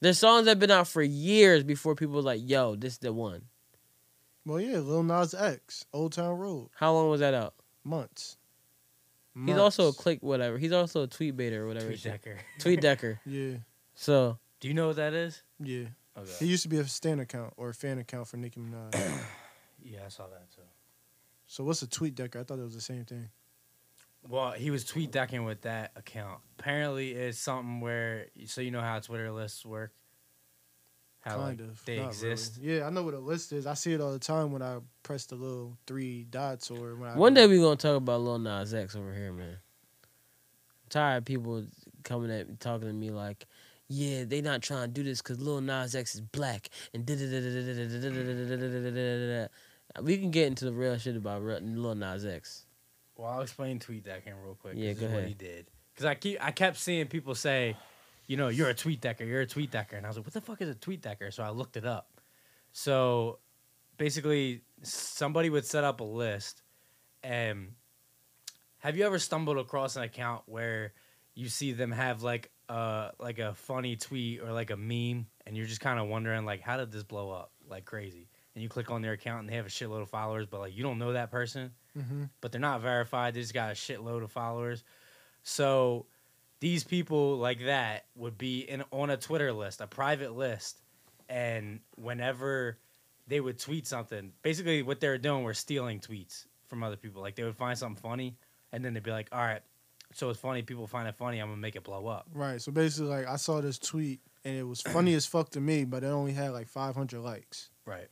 There's 0.00 0.18
songs 0.18 0.44
that 0.44 0.52
have 0.52 0.58
been 0.58 0.70
out 0.70 0.88
for 0.88 1.02
years 1.02 1.64
before 1.64 1.94
people 1.94 2.14
was 2.16 2.24
like, 2.24 2.40
"Yo, 2.44 2.76
this 2.76 2.94
is 2.94 2.98
the 2.98 3.12
one." 3.12 3.42
well 4.46 4.60
yeah 4.60 4.78
lil 4.78 5.02
nas 5.02 5.34
x 5.34 5.84
old 5.92 6.12
town 6.12 6.38
road 6.38 6.68
How 6.76 6.92
long 6.92 7.10
was 7.10 7.18
that 7.20 7.34
out? 7.34 7.54
months 7.82 8.36
He's 9.44 9.58
also 9.58 9.88
a 9.88 9.92
click 9.92 10.22
whatever. 10.22 10.56
He's 10.56 10.72
also 10.72 11.02
a 11.02 11.06
tweet 11.06 11.36
baiter 11.36 11.64
or 11.64 11.66
whatever. 11.66 11.88
Tweet 11.88 12.02
Decker. 12.04 12.38
Tweet 12.58 12.80
Decker. 12.80 13.20
yeah 13.26 13.56
So 13.96 14.38
Do 14.60 14.68
you 14.68 14.72
know 14.74 14.86
what 14.86 14.96
that 14.96 15.12
is? 15.14 15.42
yeah 15.60 15.86
oh, 16.16 16.22
he 16.38 16.46
used 16.46 16.62
to 16.62 16.68
be 16.68 16.78
a 16.78 16.86
stan 16.86 17.18
account 17.20 17.52
or 17.56 17.70
a 17.70 17.74
fan 17.74 17.98
account 17.98 18.28
for 18.28 18.36
nicki 18.36 18.60
minaj 18.60 18.94
Yeah, 19.82 20.00
I 20.06 20.08
saw 20.10 20.26
that 20.28 20.48
too. 20.54 20.62
so 21.48 21.64
what's 21.64 21.82
a 21.82 21.86
tweet 21.88 22.14
decker 22.14 22.38
i 22.40 22.44
thought 22.44 22.58
it 22.60 22.62
was 22.62 22.74
the 22.74 22.80
same 22.80 23.04
thing 23.04 23.28
Well, 24.28 24.52
he 24.52 24.70
was 24.70 24.84
tweet 24.84 25.10
decking 25.10 25.44
with 25.44 25.62
that 25.62 25.92
account. 25.96 26.40
Apparently, 26.58 27.12
it's 27.12 27.38
something 27.38 27.80
where 27.80 28.26
so 28.46 28.60
you 28.60 28.70
know 28.70 28.80
how 28.80 28.98
Twitter 28.98 29.30
lists 29.30 29.64
work. 29.64 29.92
How 31.20 31.38
like, 31.38 31.58
kind 31.58 31.60
of. 31.60 31.84
they 31.84 31.98
Not 31.98 32.08
exist. 32.08 32.58
really. 32.60 32.78
Yeah, 32.78 32.86
I 32.86 32.90
know 32.90 33.02
what 33.02 33.14
a 33.14 33.18
list 33.18 33.52
is. 33.52 33.66
I 33.66 33.74
see 33.74 33.92
it 33.92 34.00
all 34.00 34.12
the 34.12 34.18
time 34.18 34.52
when 34.52 34.62
I 34.62 34.78
press 35.02 35.26
the 35.26 35.34
little 35.34 35.76
three 35.86 36.24
dots 36.24 36.70
or 36.70 36.94
when 36.94 37.10
I. 37.10 37.16
one 37.16 37.34
day 37.34 37.46
we 37.46 37.58
gonna 37.58 37.76
talk 37.76 37.96
about 37.96 38.20
Lil 38.20 38.38
Nas 38.38 38.72
X 38.72 38.94
over 38.94 39.12
here, 39.12 39.32
man. 39.32 39.48
I'm 39.50 40.88
tired 40.88 41.18
of 41.18 41.24
people 41.24 41.64
coming 42.04 42.30
at 42.30 42.48
me 42.48 42.54
talking 42.60 42.86
to 42.86 42.94
me 42.94 43.10
like, 43.10 43.46
yeah, 43.88 44.22
they 44.24 44.40
not 44.40 44.62
trying 44.62 44.82
to 44.82 44.88
do 44.88 45.02
this 45.02 45.20
because 45.20 45.40
Lil 45.40 45.60
Nas 45.60 45.96
X 45.96 46.14
is 46.14 46.20
black 46.20 46.68
and 46.94 47.04
da 47.04 47.14
da 47.16 47.24
da 47.24 47.40
da 47.40 47.50
da 47.50 47.60
da 47.60 47.74
da 47.74 47.98
da 47.98 48.56
da 48.56 48.56
da 48.56 48.90
da 48.90 48.90
da 48.90 49.42
da. 49.42 50.02
We 50.02 50.18
can 50.18 50.30
get 50.30 50.46
into 50.46 50.64
the 50.64 50.72
real 50.72 50.96
shit 50.98 51.16
about 51.16 51.42
Re- 51.42 51.58
Lil 51.60 51.94
Nas 51.96 52.24
X. 52.24 52.65
Well, 53.16 53.28
I'll 53.28 53.40
explain 53.40 53.78
tweet 53.78 54.04
decking 54.04 54.34
real 54.44 54.54
quick. 54.54 54.74
Yeah, 54.76 54.92
go 54.92 55.06
is 55.06 55.12
What 55.12 55.24
he 55.24 55.34
did 55.34 55.66
because 55.96 56.06
I 56.06 56.14
keep 56.14 56.38
I 56.44 56.50
kept 56.50 56.76
seeing 56.76 57.06
people 57.06 57.34
say, 57.34 57.76
you 58.26 58.36
know, 58.36 58.48
you're 58.48 58.68
a 58.68 58.74
tweet 58.74 59.00
decker, 59.00 59.24
you're 59.24 59.40
a 59.40 59.46
tweet 59.46 59.70
decker, 59.70 59.96
and 59.96 60.04
I 60.04 60.10
was 60.10 60.18
like, 60.18 60.26
what 60.26 60.34
the 60.34 60.40
fuck 60.42 60.60
is 60.60 60.68
a 60.68 60.74
tweet 60.74 61.00
decker? 61.00 61.30
So 61.30 61.42
I 61.42 61.50
looked 61.50 61.76
it 61.76 61.86
up. 61.86 62.20
So 62.72 63.38
basically, 63.96 64.60
somebody 64.82 65.48
would 65.48 65.64
set 65.64 65.84
up 65.84 66.00
a 66.00 66.04
list, 66.04 66.62
and 67.24 67.72
have 68.78 68.96
you 68.96 69.06
ever 69.06 69.18
stumbled 69.18 69.56
across 69.56 69.96
an 69.96 70.02
account 70.02 70.42
where 70.46 70.92
you 71.34 71.48
see 71.48 71.72
them 71.72 71.92
have 71.92 72.22
like 72.22 72.50
uh 72.68 73.10
like 73.18 73.38
a 73.38 73.54
funny 73.54 73.96
tweet 73.96 74.42
or 74.42 74.52
like 74.52 74.70
a 74.70 74.76
meme, 74.76 75.26
and 75.46 75.56
you're 75.56 75.66
just 75.66 75.80
kind 75.80 75.98
of 75.98 76.08
wondering 76.08 76.44
like, 76.44 76.60
how 76.60 76.76
did 76.76 76.92
this 76.92 77.04
blow 77.04 77.30
up 77.30 77.52
like 77.66 77.86
crazy? 77.86 78.28
And 78.56 78.62
you 78.62 78.68
click 78.68 78.90
on 78.90 79.02
their 79.02 79.12
account 79.12 79.40
and 79.40 79.48
they 79.48 79.54
have 79.54 79.66
a 79.66 79.68
shitload 79.68 80.00
of 80.00 80.08
followers, 80.08 80.46
but 80.46 80.60
like 80.60 80.74
you 80.74 80.82
don't 80.82 80.98
know 80.98 81.12
that 81.12 81.30
person 81.30 81.70
hmm 81.94 82.24
but 82.40 82.52
they're 82.52 82.60
not 82.60 82.80
verified. 82.80 83.34
They 83.34 83.40
just 83.40 83.54
got 83.54 83.70
a 83.70 83.74
shitload 83.74 84.22
of 84.22 84.30
followers. 84.30 84.84
So 85.42 86.06
these 86.60 86.84
people 86.84 87.36
like 87.38 87.64
that 87.64 88.06
would 88.14 88.38
be 88.38 88.60
in 88.60 88.82
on 88.90 89.10
a 89.10 89.16
Twitter 89.16 89.52
list, 89.52 89.80
a 89.80 89.86
private 89.86 90.34
list, 90.36 90.80
and 91.28 91.80
whenever 91.96 92.78
they 93.26 93.40
would 93.40 93.58
tweet 93.58 93.86
something, 93.86 94.32
basically 94.42 94.82
what 94.82 95.00
they 95.00 95.08
were 95.08 95.18
doing 95.18 95.42
were 95.42 95.54
stealing 95.54 96.00
tweets 96.00 96.46
from 96.66 96.82
other 96.82 96.96
people. 96.96 97.22
Like 97.22 97.34
they 97.34 97.42
would 97.42 97.56
find 97.56 97.76
something 97.76 98.00
funny, 98.00 98.36
and 98.72 98.84
then 98.84 98.94
they'd 98.94 99.02
be 99.02 99.10
like, 99.10 99.28
"All 99.32 99.40
right, 99.40 99.62
so 100.12 100.30
it's 100.30 100.40
funny. 100.40 100.62
People 100.62 100.86
find 100.86 101.08
it 101.08 101.14
funny. 101.14 101.38
I'm 101.38 101.48
gonna 101.48 101.60
make 101.60 101.76
it 101.76 101.84
blow 101.84 102.06
up." 102.06 102.26
Right. 102.34 102.60
So 102.60 102.72
basically, 102.72 103.08
like 103.08 103.26
I 103.26 103.36
saw 103.36 103.60
this 103.60 103.78
tweet 103.78 104.20
and 104.44 104.56
it 104.56 104.62
was 104.62 104.80
funny 104.80 105.14
as 105.14 105.26
fuck 105.26 105.50
to 105.50 105.60
me, 105.60 105.84
but 105.84 106.04
it 106.04 106.08
only 106.08 106.32
had 106.32 106.52
like 106.52 106.68
500 106.68 107.20
likes. 107.20 107.70
Right. 107.84 108.08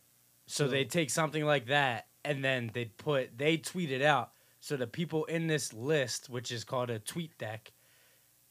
So 0.47 0.65
So- 0.67 0.71
they 0.71 0.85
take 0.85 1.11
something 1.11 1.45
like 1.45 1.67
that 1.67 2.07
and 2.25 2.45
then 2.45 2.71
they 2.75 2.87
put 2.87 3.37
they 3.39 3.57
tweet 3.57 3.91
it 3.91 4.03
out. 4.03 4.33
So 4.61 4.77
the 4.77 4.87
people 4.87 5.25
in 5.27 5.47
this 5.47 5.73
list, 5.73 6.29
which 6.31 6.51
is 6.51 6.65
called 6.65 6.91
a 6.91 6.99
tweet 6.99 7.37
deck, 7.39 7.73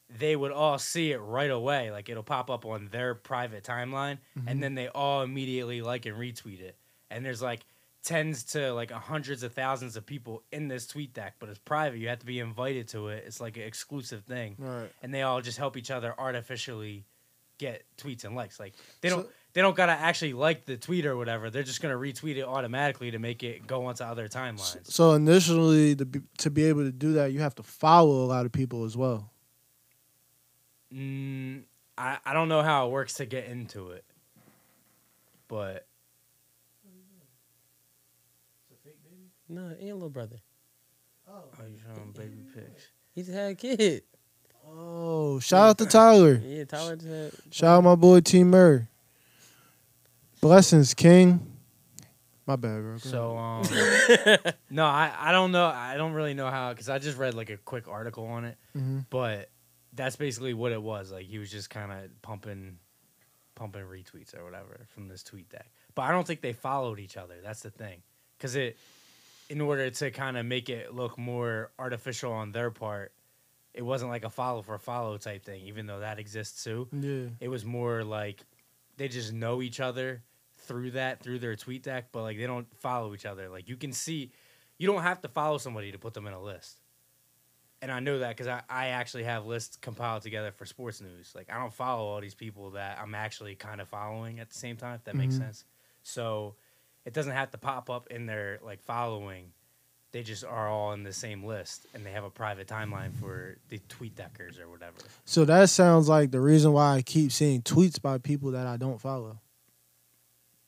they 0.08 0.36
would 0.36 0.52
all 0.52 0.78
see 0.78 1.12
it 1.12 1.18
right 1.18 1.50
away. 1.50 1.90
Like 1.90 2.08
it'll 2.08 2.22
pop 2.22 2.50
up 2.50 2.64
on 2.64 2.88
their 2.92 3.14
private 3.14 3.64
timeline, 3.64 4.18
Mhm. 4.38 4.44
and 4.46 4.62
then 4.62 4.74
they 4.74 4.88
all 4.88 5.22
immediately 5.22 5.82
like 5.82 6.06
and 6.06 6.16
retweet 6.16 6.60
it. 6.60 6.76
And 7.10 7.24
there's 7.24 7.42
like 7.42 7.64
tens 8.02 8.44
to 8.44 8.72
like 8.74 8.90
hundreds 8.90 9.42
of 9.42 9.54
thousands 9.54 9.96
of 9.96 10.04
people 10.04 10.44
in 10.52 10.68
this 10.68 10.86
tweet 10.86 11.14
deck, 11.14 11.36
but 11.38 11.48
it's 11.48 11.58
private. 11.58 11.98
You 11.98 12.08
have 12.08 12.18
to 12.20 12.26
be 12.26 12.38
invited 12.38 12.86
to 12.88 13.08
it. 13.08 13.24
It's 13.26 13.40
like 13.40 13.56
an 13.56 13.62
exclusive 13.62 14.24
thing, 14.24 14.56
Right. 14.58 14.92
and 15.02 15.12
they 15.12 15.22
all 15.22 15.40
just 15.40 15.56
help 15.58 15.76
each 15.76 15.90
other 15.90 16.14
artificially 16.18 17.06
get 17.58 17.84
tweets 17.96 18.24
and 18.24 18.36
likes. 18.36 18.60
Like 18.60 18.74
they 19.00 19.08
don't 19.08 19.24
So- 19.26 19.32
they 19.54 19.62
don't 19.62 19.76
gotta 19.76 19.92
actually 19.92 20.32
like 20.34 20.66
the 20.66 20.76
tweet 20.76 21.06
or 21.06 21.16
whatever. 21.16 21.48
They're 21.48 21.62
just 21.62 21.80
gonna 21.80 21.94
retweet 21.94 22.36
it 22.36 22.42
automatically 22.44 23.12
to 23.12 23.18
make 23.18 23.42
it 23.42 23.66
go 23.66 23.86
onto 23.86 24.04
other 24.04 24.28
timelines. 24.28 24.90
So 24.90 25.12
initially, 25.12 25.96
to 25.96 26.04
be, 26.04 26.20
to 26.38 26.50
be 26.50 26.64
able 26.64 26.82
to 26.82 26.92
do 26.92 27.14
that, 27.14 27.32
you 27.32 27.40
have 27.40 27.54
to 27.54 27.62
follow 27.62 28.24
a 28.24 28.26
lot 28.26 28.46
of 28.46 28.52
people 28.52 28.84
as 28.84 28.96
well. 28.96 29.30
Mm, 30.92 31.62
I 31.96 32.18
I 32.24 32.32
don't 32.34 32.48
know 32.48 32.62
how 32.62 32.86
it 32.88 32.90
works 32.90 33.14
to 33.14 33.26
get 33.26 33.46
into 33.46 33.90
it. 33.90 34.04
but 35.48 35.86
No, 39.48 39.68
it 39.68 39.78
ain't 39.80 39.94
little 39.94 40.08
brother. 40.10 40.40
oh, 41.28 41.44
you 41.68 41.76
showing 41.78 42.12
baby 42.12 42.42
pics. 42.54 42.88
He's 43.14 43.28
had 43.28 43.52
a 43.52 43.54
kid. 43.54 44.02
Oh, 44.66 45.38
shout 45.38 45.68
out 45.68 45.78
to 45.78 45.86
Tyler. 45.86 46.40
Yeah, 46.42 46.64
Tyler 46.64 46.96
had. 46.96 47.32
Shout 47.52 47.78
out 47.78 47.84
my 47.84 47.94
boy 47.94 48.20
T 48.20 48.42
Murray. 48.42 48.88
Blessings, 50.48 50.92
King. 50.92 51.40
My 52.46 52.56
bad, 52.56 52.82
bro. 52.82 52.92
Go 52.92 52.98
So 52.98 53.38
um, 53.38 53.62
no, 54.70 54.84
I 54.84 55.10
I 55.18 55.32
don't 55.32 55.52
know. 55.52 55.64
I 55.64 55.96
don't 55.96 56.12
really 56.12 56.34
know 56.34 56.50
how 56.50 56.68
because 56.68 56.90
I 56.90 56.98
just 56.98 57.16
read 57.16 57.32
like 57.32 57.48
a 57.48 57.56
quick 57.56 57.88
article 57.88 58.26
on 58.26 58.44
it, 58.44 58.58
Mhm. 58.76 59.06
but 59.08 59.48
that's 59.94 60.16
basically 60.16 60.52
what 60.52 60.70
it 60.72 60.82
was. 60.82 61.10
Like 61.10 61.24
he 61.24 61.38
was 61.38 61.50
just 61.50 61.70
kind 61.70 61.90
of 61.90 62.10
pumping, 62.20 62.76
pumping 63.54 63.84
retweets 63.84 64.38
or 64.38 64.44
whatever 64.44 64.84
from 64.94 65.08
this 65.08 65.22
tweet 65.22 65.48
deck. 65.48 65.70
But 65.94 66.02
I 66.02 66.10
don't 66.12 66.26
think 66.26 66.42
they 66.42 66.52
followed 66.52 66.98
each 67.00 67.16
other. 67.16 67.36
That's 67.42 67.60
the 67.60 67.70
thing, 67.70 68.02
because 68.36 68.54
it, 68.54 68.76
in 69.48 69.62
order 69.62 69.88
to 69.88 70.10
kind 70.10 70.36
of 70.36 70.44
make 70.44 70.68
it 70.68 70.94
look 70.94 71.16
more 71.16 71.70
artificial 71.78 72.34
on 72.34 72.52
their 72.52 72.70
part, 72.70 73.12
it 73.72 73.80
wasn't 73.80 74.10
like 74.10 74.26
a 74.26 74.30
follow 74.30 74.60
for 74.60 74.76
follow 74.76 75.16
type 75.16 75.42
thing. 75.42 75.62
Even 75.68 75.86
though 75.86 76.00
that 76.00 76.18
exists 76.18 76.62
too, 76.64 76.86
Yeah. 76.92 77.28
it 77.40 77.48
was 77.48 77.64
more 77.64 78.04
like 78.04 78.44
they 78.98 79.08
just 79.08 79.32
know 79.32 79.62
each 79.62 79.80
other 79.80 80.22
through 80.64 80.92
that 80.92 81.22
through 81.22 81.38
their 81.38 81.56
tweet 81.56 81.82
deck 81.82 82.06
but 82.12 82.22
like 82.22 82.36
they 82.38 82.46
don't 82.46 82.66
follow 82.78 83.14
each 83.14 83.26
other. 83.26 83.48
Like 83.48 83.68
you 83.68 83.76
can 83.76 83.92
see 83.92 84.30
you 84.78 84.86
don't 84.86 85.02
have 85.02 85.20
to 85.22 85.28
follow 85.28 85.58
somebody 85.58 85.92
to 85.92 85.98
put 85.98 86.14
them 86.14 86.26
in 86.26 86.32
a 86.32 86.40
list. 86.42 86.80
And 87.82 87.92
i 87.92 88.00
know 88.00 88.20
that 88.20 88.30
because 88.30 88.46
I, 88.48 88.62
I 88.68 88.86
actually 88.88 89.24
have 89.24 89.44
lists 89.46 89.76
compiled 89.76 90.22
together 90.22 90.50
for 90.52 90.64
sports 90.64 91.00
news. 91.00 91.32
Like 91.34 91.48
i 91.52 91.58
don't 91.58 91.72
follow 91.72 92.04
all 92.06 92.20
these 92.20 92.34
people 92.34 92.70
that 92.70 92.98
i'm 93.00 93.14
actually 93.14 93.54
kind 93.54 93.80
of 93.80 93.88
following 93.88 94.40
at 94.40 94.48
the 94.48 94.58
same 94.58 94.76
time 94.76 94.94
if 94.96 95.04
that 95.04 95.14
makes 95.16 95.34
Mhm. 95.34 95.38
sense. 95.38 95.64
So 96.02 96.54
it 97.04 97.12
doesn't 97.12 97.32
have 97.32 97.50
to 97.50 97.58
pop 97.58 97.90
up 97.90 98.06
in 98.08 98.26
their 98.26 98.58
like 98.64 98.82
following. 98.82 99.52
They 100.12 100.22
just 100.22 100.44
are 100.44 100.68
all 100.68 100.92
in 100.92 101.02
the 101.02 101.12
same 101.12 101.42
list 101.44 101.86
and 101.92 102.06
they 102.06 102.12
have 102.12 102.22
a 102.24 102.30
private 102.30 102.68
timeline 102.68 103.12
for 103.14 103.56
the 103.68 103.78
tweet 103.88 104.14
deckers 104.14 104.58
or 104.60 104.68
whatever. 104.68 104.94
So 105.24 105.44
that 105.44 105.68
sounds 105.70 106.08
like 106.08 106.30
the 106.30 106.40
reason 106.40 106.72
why 106.72 106.94
I 106.94 107.02
keep 107.02 107.32
seeing 107.32 107.62
tweets 107.62 108.00
by 108.00 108.18
people 108.18 108.52
that 108.52 108.66
I 108.66 108.76
don't 108.76 109.00
follow. 109.00 109.40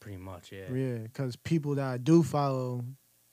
Pretty 0.07 0.23
much 0.23 0.53
yeah 0.53 0.73
Yeah, 0.73 0.99
because 0.99 1.35
people 1.35 1.75
that 1.75 1.85
I 1.85 1.97
do 1.99 2.23
follow 2.23 2.85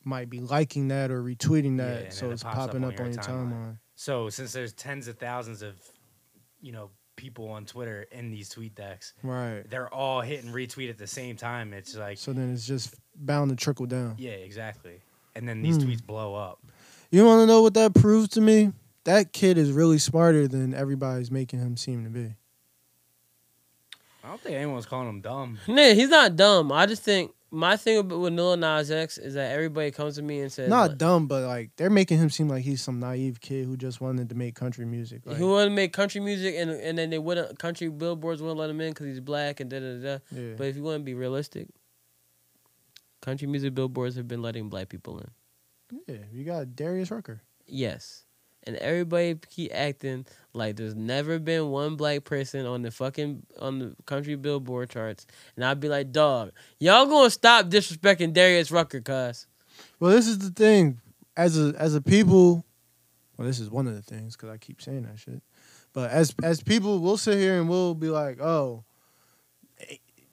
might 0.03 0.27
be 0.27 0.39
liking 0.39 0.87
that 0.87 1.11
or 1.11 1.21
retweeting 1.21 1.77
that, 1.77 2.01
and 2.05 2.13
so 2.13 2.31
it's 2.31 2.41
popping 2.43 2.83
up 2.83 2.99
on 2.99 3.11
your 3.13 3.21
timeline. 3.21 3.51
timeline. 3.51 3.77
So 3.95 4.29
since 4.29 4.51
there's 4.53 4.73
tens 4.73 5.07
of 5.07 5.17
thousands 5.19 5.61
of, 5.61 5.75
you 6.61 6.71
know, 6.71 6.89
people 7.15 7.47
on 7.49 7.65
Twitter 7.65 8.07
in 8.11 8.31
these 8.31 8.49
tweet 8.49 8.73
decks, 8.73 9.13
Right. 9.21 9.63
they're 9.69 9.93
all 9.93 10.21
hitting 10.21 10.49
retweet 10.51 10.89
at 10.89 10.97
the 10.97 11.05
same 11.07 11.35
time. 11.37 11.73
It's 11.73 11.95
like, 11.95 12.17
So 12.17 12.33
then 12.33 12.51
it's 12.51 12.65
just 12.65 12.95
bound 13.15 13.51
to 13.51 13.55
trickle 13.55 13.85
down. 13.85 14.15
yeah, 14.17 14.31
exactly. 14.31 14.99
And 15.35 15.47
then 15.47 15.61
these 15.61 15.77
Hmm. 15.77 15.89
tweets 15.91 16.03
blow 16.05 16.33
up. 16.33 16.59
You 17.11 17.23
want 17.23 17.43
to 17.43 17.45
know 17.45 17.61
what 17.61 17.75
that 17.75 17.93
proves 17.93 18.29
to 18.29 18.41
me? 18.41 18.73
That 19.03 19.31
kid 19.31 19.59
is 19.59 19.71
really 19.71 19.99
smarter 19.99 20.47
than 20.47 20.73
everybody's 20.73 21.29
making 21.29 21.59
him 21.59 21.77
seem 21.77 22.03
to 22.03 22.09
be. 22.09 22.35
I 24.23 24.29
don't 24.29 24.39
think 24.41 24.55
anyone's 24.55 24.85
calling 24.85 25.09
him 25.09 25.21
dumb. 25.21 25.59
Nah, 25.67 25.93
he's 25.93 26.09
not 26.09 26.35
dumb. 26.35 26.71
I 26.71 26.85
just 26.85 27.03
think 27.03 27.31
my 27.51 27.75
thing 27.75 28.07
with 28.07 28.33
Lil 28.33 28.55
Nas 28.57 28.89
X 28.89 29.17
is 29.17 29.33
that 29.33 29.51
everybody 29.51 29.91
comes 29.91 30.15
to 30.15 30.21
me 30.21 30.39
and 30.39 30.51
says, 30.51 30.69
Not 30.69 30.89
like, 30.91 30.97
dumb, 30.97 31.27
but 31.27 31.43
like 31.43 31.71
they're 31.75 31.89
making 31.89 32.19
him 32.19 32.29
seem 32.29 32.47
like 32.47 32.63
he's 32.63 32.81
some 32.81 32.99
naive 32.99 33.41
kid 33.41 33.65
who 33.65 33.75
just 33.75 33.99
wanted 34.01 34.29
to 34.29 34.35
make 34.35 34.55
country 34.55 34.85
music. 34.85 35.21
Like, 35.25 35.37
he 35.37 35.43
wouldn't 35.43 35.75
make 35.75 35.91
country 35.93 36.21
music, 36.21 36.55
and 36.57 36.71
and 36.71 36.97
then 36.97 37.09
they 37.09 37.19
wouldn't 37.19 37.59
country 37.59 37.89
billboards 37.89 38.41
wouldn't 38.41 38.59
let 38.59 38.69
him 38.69 38.79
in 38.81 38.89
because 38.91 39.07
he's 39.07 39.19
black 39.19 39.59
and 39.59 39.69
da 39.69 39.79
da 39.79 39.97
da. 40.01 40.17
yeah. 40.31 40.53
But 40.57 40.67
if 40.67 40.77
you 40.77 40.83
want 40.83 40.99
to 40.99 41.03
be 41.03 41.13
realistic, 41.13 41.67
country 43.21 43.47
music 43.47 43.75
billboards 43.75 44.15
have 44.15 44.27
been 44.27 44.41
letting 44.41 44.69
black 44.69 44.89
people 44.89 45.19
in. 45.19 46.01
yeah, 46.07 46.21
you 46.31 46.43
got 46.45 46.75
Darius 46.75 47.11
Rucker. 47.11 47.41
Yes. 47.67 48.23
And 48.65 48.77
everybody 48.77 49.35
keep 49.49 49.71
acting 49.73 50.25
like 50.53 50.75
there's 50.75 50.95
never 50.95 51.39
been 51.39 51.69
one 51.69 51.95
black 51.95 52.23
person 52.23 52.65
on 52.65 52.81
the 52.81 52.91
fucking 52.91 53.45
on 53.59 53.79
the 53.79 53.95
country 54.05 54.35
billboard 54.35 54.89
charts. 54.89 55.25
And 55.55 55.65
I'd 55.65 55.79
be 55.79 55.89
like, 55.89 56.11
dog, 56.11 56.51
y'all 56.79 57.05
gonna 57.05 57.29
stop 57.29 57.67
disrespecting 57.67 58.33
Darius 58.33 58.71
Rucker, 58.71 59.01
cuz. 59.01 59.47
Well, 59.99 60.11
this 60.11 60.27
is 60.27 60.39
the 60.39 60.51
thing. 60.51 60.99
As 61.35 61.59
a 61.59 61.73
as 61.77 61.95
a 61.95 62.01
people, 62.01 62.65
well, 63.37 63.47
this 63.47 63.59
is 63.59 63.69
one 63.69 63.87
of 63.87 63.95
the 63.95 64.01
things 64.01 64.35
because 64.35 64.49
I 64.49 64.57
keep 64.57 64.81
saying 64.81 65.03
that 65.03 65.19
shit. 65.19 65.41
But 65.91 66.11
as 66.11 66.33
as 66.43 66.61
people, 66.61 66.99
we'll 66.99 67.17
sit 67.17 67.37
here 67.37 67.59
and 67.59 67.67
we'll 67.67 67.95
be 67.95 68.09
like, 68.09 68.39
"Oh, 68.39 68.83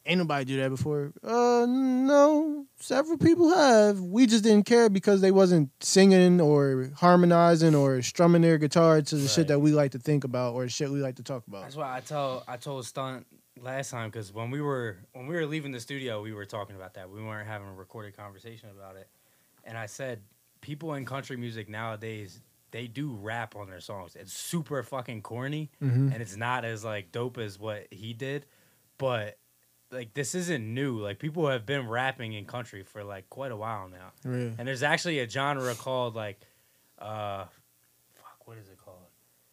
ain't 0.07 0.19
nobody 0.19 0.45
do 0.45 0.57
that 0.61 0.71
before." 0.71 1.13
Uh, 1.23 1.67
no, 1.69 2.67
several 2.79 3.19
people 3.19 3.55
have. 3.55 4.01
We 4.01 4.27
just 4.27 4.45
didn't 4.45 4.67
care 4.67 4.89
because 4.89 5.21
they 5.21 5.31
wasn't 5.31 5.71
singing 5.81 6.41
or 6.41 6.91
harmonizing 6.97 7.75
or 7.75 8.03
strumming 8.03 8.43
their 8.43 8.59
guitar 8.59 9.03
to 9.03 9.17
the 9.17 9.29
shit 9.29 9.49
that 9.49 9.61
we 9.61 9.73
like 9.73 9.93
to 9.93 9.99
think 9.99 10.25
about 10.25 10.55
or 10.55 10.69
shit 10.69 10.91
we 10.91 11.01
like 11.01 11.17
to 11.17 11.23
talk 11.23 11.47
about. 11.47 11.63
That's 11.63 11.77
why 11.77 11.97
I 11.97 12.01
told 12.01 12.45
I 12.49 12.57
told 12.57 12.85
Stunt 12.87 13.27
last 13.61 13.91
time 13.91 14.09
because 14.11 14.33
when 14.33 14.51
we 14.51 14.61
were 14.61 14.99
when 15.13 15.27
we 15.27 15.35
were 15.35 15.47
leaving 15.47 15.73
the 15.73 15.81
studio, 15.81 16.23
we 16.23 16.33
were 16.33 16.47
talking 16.47 16.77
about 16.77 16.95
that. 16.95 17.11
We 17.11 17.23
weren't 17.23 17.47
having 17.49 17.69
a 17.69 17.75
recorded 17.75 18.17
conversation 18.17 18.71
about 18.71 18.97
it, 18.97 19.09
and 19.65 19.77
I 19.77 19.87
said 19.87 20.23
people 20.61 20.95
in 20.95 21.05
country 21.07 21.37
music 21.37 21.69
nowadays 21.69 22.41
they 22.73 22.87
do 22.87 23.13
rap 23.21 23.57
on 23.57 23.69
their 23.69 23.81
songs. 23.81 24.15
It's 24.15 24.33
super 24.33 24.83
fucking 24.85 25.23
corny, 25.23 25.73
Mhm. 25.83 26.13
and 26.13 26.23
it's 26.23 26.37
not 26.37 26.65
as 26.65 26.85
like 26.85 27.11
dope 27.11 27.37
as 27.37 27.59
what 27.59 27.89
he 27.91 28.13
did, 28.13 28.47
but 28.97 29.39
like 29.93 30.15
this 30.15 30.35
isn't 30.35 30.63
new. 30.75 30.99
Like 30.99 31.19
people 31.19 31.49
have 31.49 31.67
been 31.67 31.89
rapping 31.89 32.33
in 32.33 32.45
country 32.45 32.83
for 32.83 33.03
like 33.05 33.29
quite 33.31 33.53
a 33.53 33.57
while 33.57 33.89
now. 33.89 34.13
Yeah. 34.25 34.51
And 34.59 34.69
there's 34.69 34.83
actually 34.83 35.19
a 35.21 35.29
genre 35.29 35.75
called 35.75 36.15
like 36.15 36.41
uh 36.99 37.45
fuck, 38.15 38.47
what 38.47 38.59
is 38.59 38.69
it 38.69 38.79
called? 38.79 38.97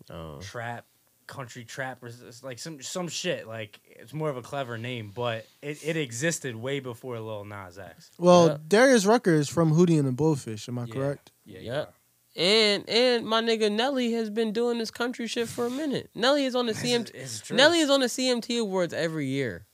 Oh. 0.10 0.40
Trap 0.42 0.86
country 1.26 1.66
trap 1.66 2.02
or 2.02 2.10
like 2.44 2.60
some 2.60 2.82
some 2.82 3.08
shit. 3.08 3.48
Like 3.48 3.80
it's 3.86 4.14
more 4.14 4.30
of 4.30 4.38
a 4.38 4.42
clever 4.42 4.78
name, 4.78 5.12
but 5.14 5.46
it, 5.62 5.80
it 5.86 5.98
existed 5.98 6.56
way 6.56 6.80
before 6.80 7.20
Lil 7.20 7.44
Nas 7.46 7.78
X. 7.78 8.12
Well, 8.18 8.48
Yeah. 8.48 8.58
Darius 8.68 9.06
Rucker 9.06 9.34
is 9.34 9.50
from 9.50 9.74
Hootie 9.74 10.00
and 10.00 10.08
the 10.08 10.12
Blowfish. 10.14 10.68
Am 10.70 10.80
I 10.80 10.86
Yeah. 10.86 10.94
correct? 10.94 11.32
Yeah, 11.46 11.60
Yep. 11.60 11.94
And 12.38 12.88
and 12.88 13.26
my 13.26 13.42
nigga 13.42 13.72
Nelly 13.72 14.12
has 14.14 14.30
been 14.30 14.54
doing 14.54 14.78
this 14.78 14.92
country 14.92 15.26
shit 15.26 15.48
for 15.50 15.66
a 15.66 15.70
minute. 15.72 16.12
Nelly 16.14 16.46
is 16.46 16.56
on 16.56 16.68
the 16.68 16.74
CMT. 16.74 17.10
It's 17.16 17.42
true. 17.42 17.58
Nelly 17.58 17.80
is 17.80 17.90
on 17.90 18.00
the 18.02 18.06
CMT 18.08 18.60
awards 18.60 18.94
every 18.94 19.26
year. 19.26 19.66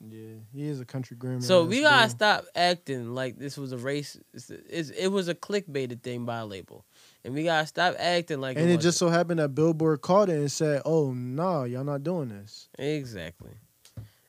Yeah, 0.00 0.34
he 0.52 0.68
is 0.68 0.80
a 0.80 0.84
country 0.84 1.16
grammar. 1.16 1.40
So 1.40 1.64
we 1.64 1.80
gotta 1.80 2.08
dude. 2.08 2.16
stop 2.16 2.44
acting 2.54 3.14
like 3.14 3.38
this 3.38 3.56
was 3.56 3.72
a 3.72 3.78
race. 3.78 4.18
It's, 4.34 4.50
it's, 4.50 4.90
it 4.90 5.08
was 5.08 5.28
a 5.28 5.34
clickbaited 5.34 6.02
thing 6.02 6.24
by 6.26 6.38
a 6.38 6.46
label, 6.46 6.84
and 7.24 7.34
we 7.34 7.44
gotta 7.44 7.66
stop 7.66 7.94
acting 7.98 8.40
like. 8.40 8.56
And 8.58 8.66
it 8.66 8.74
wasn't. 8.74 8.82
just 8.82 8.98
so 8.98 9.08
happened 9.08 9.40
that 9.40 9.54
Billboard 9.54 10.02
caught 10.02 10.28
it 10.28 10.34
and 10.36 10.52
said, 10.52 10.82
"Oh 10.84 11.12
no, 11.12 11.64
y'all 11.64 11.84
not 11.84 12.02
doing 12.02 12.28
this." 12.28 12.68
exactly. 12.78 13.52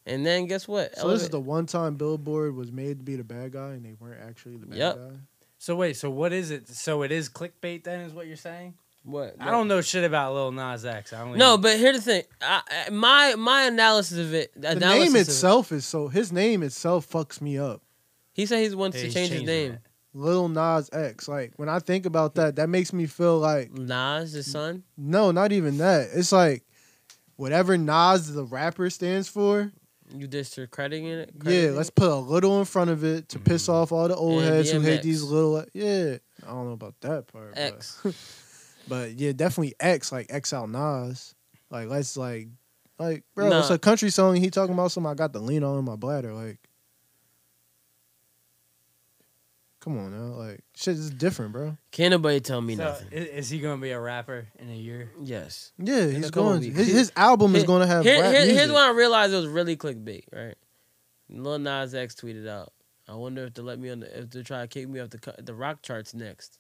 And 0.06 0.26
then 0.26 0.46
guess 0.46 0.70
what? 0.70 0.98
So 0.98 1.10
this 1.10 1.22
is 1.24 1.30
the 1.30 1.40
one 1.40 1.66
time 1.66 1.96
Billboard 1.96 2.56
was 2.56 2.72
made 2.72 3.00
to 3.00 3.04
be 3.04 3.18
the 3.18 3.26
bad 3.26 3.52
guy, 3.52 3.72
and 3.72 3.84
they 3.84 3.94
weren't 4.00 4.22
actually 4.22 4.56
the 4.56 4.66
bad 4.66 4.78
Yep. 4.78 4.96
guy. 4.96 5.16
So 5.58 5.76
wait, 5.76 5.98
so 5.98 6.10
what 6.10 6.32
is 6.32 6.50
it? 6.50 6.70
So 6.70 7.02
it 7.02 7.12
is 7.12 7.28
clickbait 7.28 7.84
then, 7.84 8.02
is 8.02 8.14
what 8.14 8.26
you're 8.26 8.38
saying? 8.38 8.76
What? 9.08 9.36
I 9.40 9.52
don't 9.52 9.68
know 9.68 9.82
shit 9.82 10.04
about 10.04 10.34
Lil 10.34 10.52
Nas 10.52 10.86
X. 10.86 11.14
I 11.14 11.20
don't 11.26 11.38
No, 11.38 11.54
even- 11.54 11.62
but 11.62 11.78
here's 11.80 11.96
the 11.98 12.02
thing. 12.02 12.24
I, 12.42 12.62
I- 12.88 12.90
my 12.92 13.36
my 13.36 13.64
analysis 13.64 14.18
of 14.20 14.34
it. 14.34 14.52
The 14.60 14.72
analysis 14.72 15.14
name 15.14 15.22
itself 15.22 15.72
is 15.72 15.86
so 15.86 16.08
his 16.08 16.32
name 16.32 16.62
itself 16.64 17.10
fucks 17.10 17.42
me 17.42 17.58
up. 17.58 17.82
he 18.34 18.46
said 18.46 18.68
he 18.70 18.76
wants 18.76 18.98
Yeah, 18.98 19.04
to 19.04 19.12
change 19.12 19.30
his 19.32 19.44
name. 19.44 19.74
it. 19.74 19.80
Lil 20.14 20.50
Nas 20.50 20.90
X. 20.92 21.28
Like 21.28 21.54
when 21.58 21.70
I 21.70 21.80
think 21.80 22.06
about 22.06 22.36
that, 22.36 22.56
that 22.58 22.70
makes 22.70 22.92
me 22.94 23.06
feel 23.06 23.38
like 23.40 23.72
Nas, 23.72 24.32
his 24.34 24.52
son. 24.52 24.84
no, 24.98 25.32
not 25.32 25.52
even 25.52 25.78
that. 25.80 26.10
It's 26.14 26.32
like 26.32 26.64
whatever 27.36 27.78
Nas 27.78 28.34
the 28.34 28.44
rapper 28.44 28.90
stands 28.90 29.28
for. 29.30 29.72
You 30.16 30.26
discrediting 30.26 31.06
it? 31.06 31.32
Yeah, 31.44 31.72
let's 31.72 31.90
put 31.90 32.10
a 32.10 32.16
little 32.16 32.60
in 32.60 32.66
front 32.66 32.90
of 32.90 33.04
it 33.04 33.28
to 33.30 33.40
piss 33.40 33.68
Mhm. 33.68 33.74
off 33.74 33.92
all 33.92 34.08
the 34.08 34.16
old 34.16 34.42
And 34.42 34.54
heads 34.54 34.72
who 34.72 34.80
hate 34.80 35.04
these 35.04 35.22
little. 35.22 35.66
Yeah, 35.74 36.18
I 36.44 36.48
don't 36.48 36.66
know 36.68 36.72
about 36.72 36.96
that 37.02 37.28
part. 37.28 37.54
but- 37.56 37.62
X. 37.62 38.02
But 38.88 39.14
yeah, 39.14 39.32
definitely 39.34 39.76
X, 39.80 40.12
like 40.12 40.28
X 40.30 40.54
out 40.54 40.70
Nas. 40.70 41.36
Like 41.70 41.88
let's 41.90 42.16
like 42.18 42.48
like 43.00 43.24
bro, 43.36 43.50
Nah. 43.50 43.60
it's 43.60 43.70
a 43.70 43.78
country 43.78 44.10
song. 44.10 44.36
He 44.38 44.50
talking 44.50 44.74
about 44.74 44.92
something 44.92 45.12
I 45.12 45.16
got 45.16 45.34
the 45.34 45.40
lean 45.40 45.64
on 45.64 45.78
in 45.78 45.86
my 45.86 45.96
bladder. 45.96 46.34
Like, 46.34 46.58
come 49.80 49.98
on 49.98 50.12
now, 50.12 50.36
like 50.36 50.62
shit 50.76 50.96
is 50.96 51.10
different, 51.12 51.52
bro. 51.52 51.78
Can't 51.92 52.12
nobody 52.12 52.40
tell 52.40 52.62
me 52.62 52.76
So, 52.76 52.84
nothing. 52.86 53.08
is, 53.12 53.26
is 53.28 53.50
he 53.50 53.60
gonna 53.60 53.82
be 53.82 53.92
a 53.92 54.00
rapper 54.00 54.48
in 54.60 54.70
a 54.70 54.76
year? 54.76 55.12
yes. 55.22 55.72
Yeah, 55.78 55.98
a 56.06 56.10
he's 56.12 56.32
going. 56.32 56.60
weeks. 56.62 56.78
His, 56.78 56.88
his 56.88 57.12
album 57.16 57.56
is 57.56 57.64
going 57.64 57.82
to 57.82 57.88
have 57.88 58.04
Here- 58.04 58.22
rap 58.22 58.32
here- 58.32 58.42
music. 58.42 58.58
here's 58.58 58.72
when 58.72 58.84
I 58.84 58.92
realized 58.92 59.34
it 59.34 59.38
was 59.38 59.48
really 59.48 59.78
clickbait. 59.78 60.24
Right. 60.34 60.56
Lil 61.30 61.60
Nas 61.60 61.94
X 61.94 62.16
tweeted 62.16 62.48
out. 62.48 62.72
I 63.10 63.16
wonder 63.16 63.46
if 63.46 63.54
they 63.54 63.62
let 63.62 63.80
me 63.80 63.90
on 63.90 64.00
the 64.02 64.20
if 64.20 64.30
they 64.32 64.44
try 64.44 64.62
to 64.62 64.68
kick 64.68 64.88
me 64.90 65.00
off 65.00 65.10
the 65.10 65.36
the 65.42 65.54
rock 65.54 65.82
charts 65.82 66.14
next. 66.14 66.60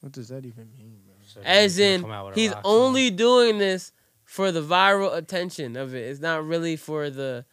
What 0.00 0.12
does 0.12 0.28
that 0.28 0.44
even 0.46 0.68
mean, 0.76 0.98
bro? 1.04 1.14
So 1.26 1.40
As 1.44 1.78
in, 1.78 2.00
come 2.02 2.10
out 2.10 2.26
with 2.26 2.36
a 2.36 2.40
he's 2.40 2.50
rock 2.52 2.64
song. 2.64 2.72
only 2.74 3.10
doing 3.10 3.58
this 3.58 3.92
for 4.24 4.50
the 4.52 4.62
viral 4.62 5.14
attention 5.16 5.76
of 5.76 5.94
it. 5.94 6.00
It's 6.08 6.20
not 6.20 6.44
really 6.46 6.76
for 6.76 7.10
the. 7.10 7.44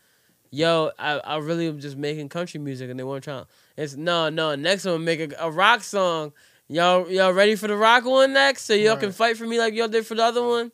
yo, 0.51 0.91
I, 0.97 1.19
I 1.19 1.37
really 1.37 1.67
am 1.67 1.79
just 1.79 1.97
making 1.97 2.29
country 2.29 2.59
music 2.59 2.89
and 2.89 2.99
they 2.99 3.03
want 3.03 3.23
to 3.23 3.29
try. 3.29 3.43
It's 3.75 3.95
no, 3.95 4.29
no. 4.29 4.55
Next 4.55 4.85
one, 4.85 5.03
make 5.03 5.19
a, 5.19 5.35
a 5.39 5.51
rock 5.51 5.83
song. 5.83 6.33
Y'all, 6.69 7.09
y'all 7.09 7.31
ready 7.33 7.55
for 7.55 7.67
the 7.67 7.75
rock 7.77 8.03
one 8.05 8.33
next? 8.33 8.63
So 8.65 8.73
y'all 8.73 8.97
can 8.97 9.11
fight 9.11 9.37
for 9.37 9.45
me 9.45 9.57
like 9.59 9.73
y'all 9.73 9.87
did 9.87 10.05
for 10.05 10.15
the 10.15 10.23
other 10.23 10.43
one. 10.45 10.71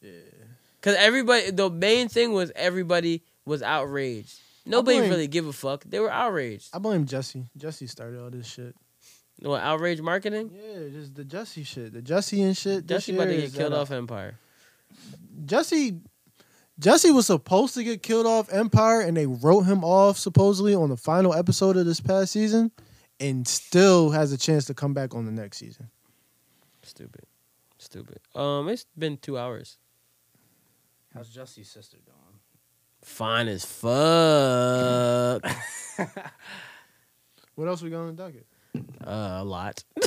Yeah. 0.00 0.10
Cause 0.80 0.94
everybody, 0.98 1.50
the 1.50 1.68
main 1.68 2.08
thing 2.08 2.32
was 2.32 2.50
everybody 2.56 3.22
was 3.44 3.62
outraged. 3.62 4.38
Nobody 4.64 4.98
blame- 4.98 5.10
really 5.10 5.26
give 5.26 5.46
a 5.46 5.52
fuck. 5.52 5.84
They 5.84 6.00
were 6.00 6.10
outraged. 6.10 6.70
I 6.72 6.78
blame 6.78 7.04
Jesse. 7.04 7.44
Jesse 7.56 7.86
started 7.86 8.22
all 8.22 8.30
this 8.30 8.46
shit. 8.46 8.74
What 9.42 9.62
outrage 9.62 10.00
marketing? 10.00 10.50
Yeah, 10.54 10.88
just 10.92 11.14
the 11.14 11.24
Jesse 11.24 11.64
shit. 11.64 11.92
The 11.92 12.02
Jesse 12.02 12.42
and 12.42 12.56
shit. 12.56 12.86
this 12.86 13.06
Jesse 13.06 13.14
about 13.14 13.26
to 13.26 13.36
get 13.36 13.54
killed 13.54 13.72
off 13.72 13.90
Empire. 13.90 14.38
Jesse 15.46 16.00
Jesse 16.78 17.10
was 17.10 17.26
supposed 17.26 17.74
to 17.74 17.84
get 17.84 18.02
killed 18.02 18.26
off 18.26 18.52
Empire 18.52 19.00
and 19.00 19.16
they 19.16 19.26
wrote 19.26 19.62
him 19.62 19.84
off 19.84 20.18
supposedly 20.18 20.74
on 20.74 20.88
the 20.88 20.96
final 20.96 21.34
episode 21.34 21.76
of 21.76 21.86
this 21.86 22.00
past 22.00 22.32
season 22.32 22.70
and 23.18 23.46
still 23.46 24.10
has 24.10 24.32
a 24.32 24.38
chance 24.38 24.64
to 24.66 24.74
come 24.74 24.94
back 24.94 25.14
on 25.14 25.26
the 25.26 25.32
next 25.32 25.58
season. 25.58 25.90
Stupid, 26.82 27.24
stupid. 27.78 28.18
Um, 28.34 28.68
it's 28.68 28.86
been 28.96 29.18
two 29.18 29.38
hours. 29.38 29.78
How's 31.14 31.28
Jesse's 31.28 31.68
sister 31.68 31.98
doing? 32.04 32.16
Fine 33.02 33.48
as 33.48 33.64
fuck. 33.64 35.44
What 37.60 37.68
else 37.68 37.82
we 37.82 37.90
got 37.90 38.00
on 38.00 38.06
the 38.06 38.12
docket? 38.14 38.46
Uh, 38.76 39.38
a 39.40 39.44
lot. 39.44 39.84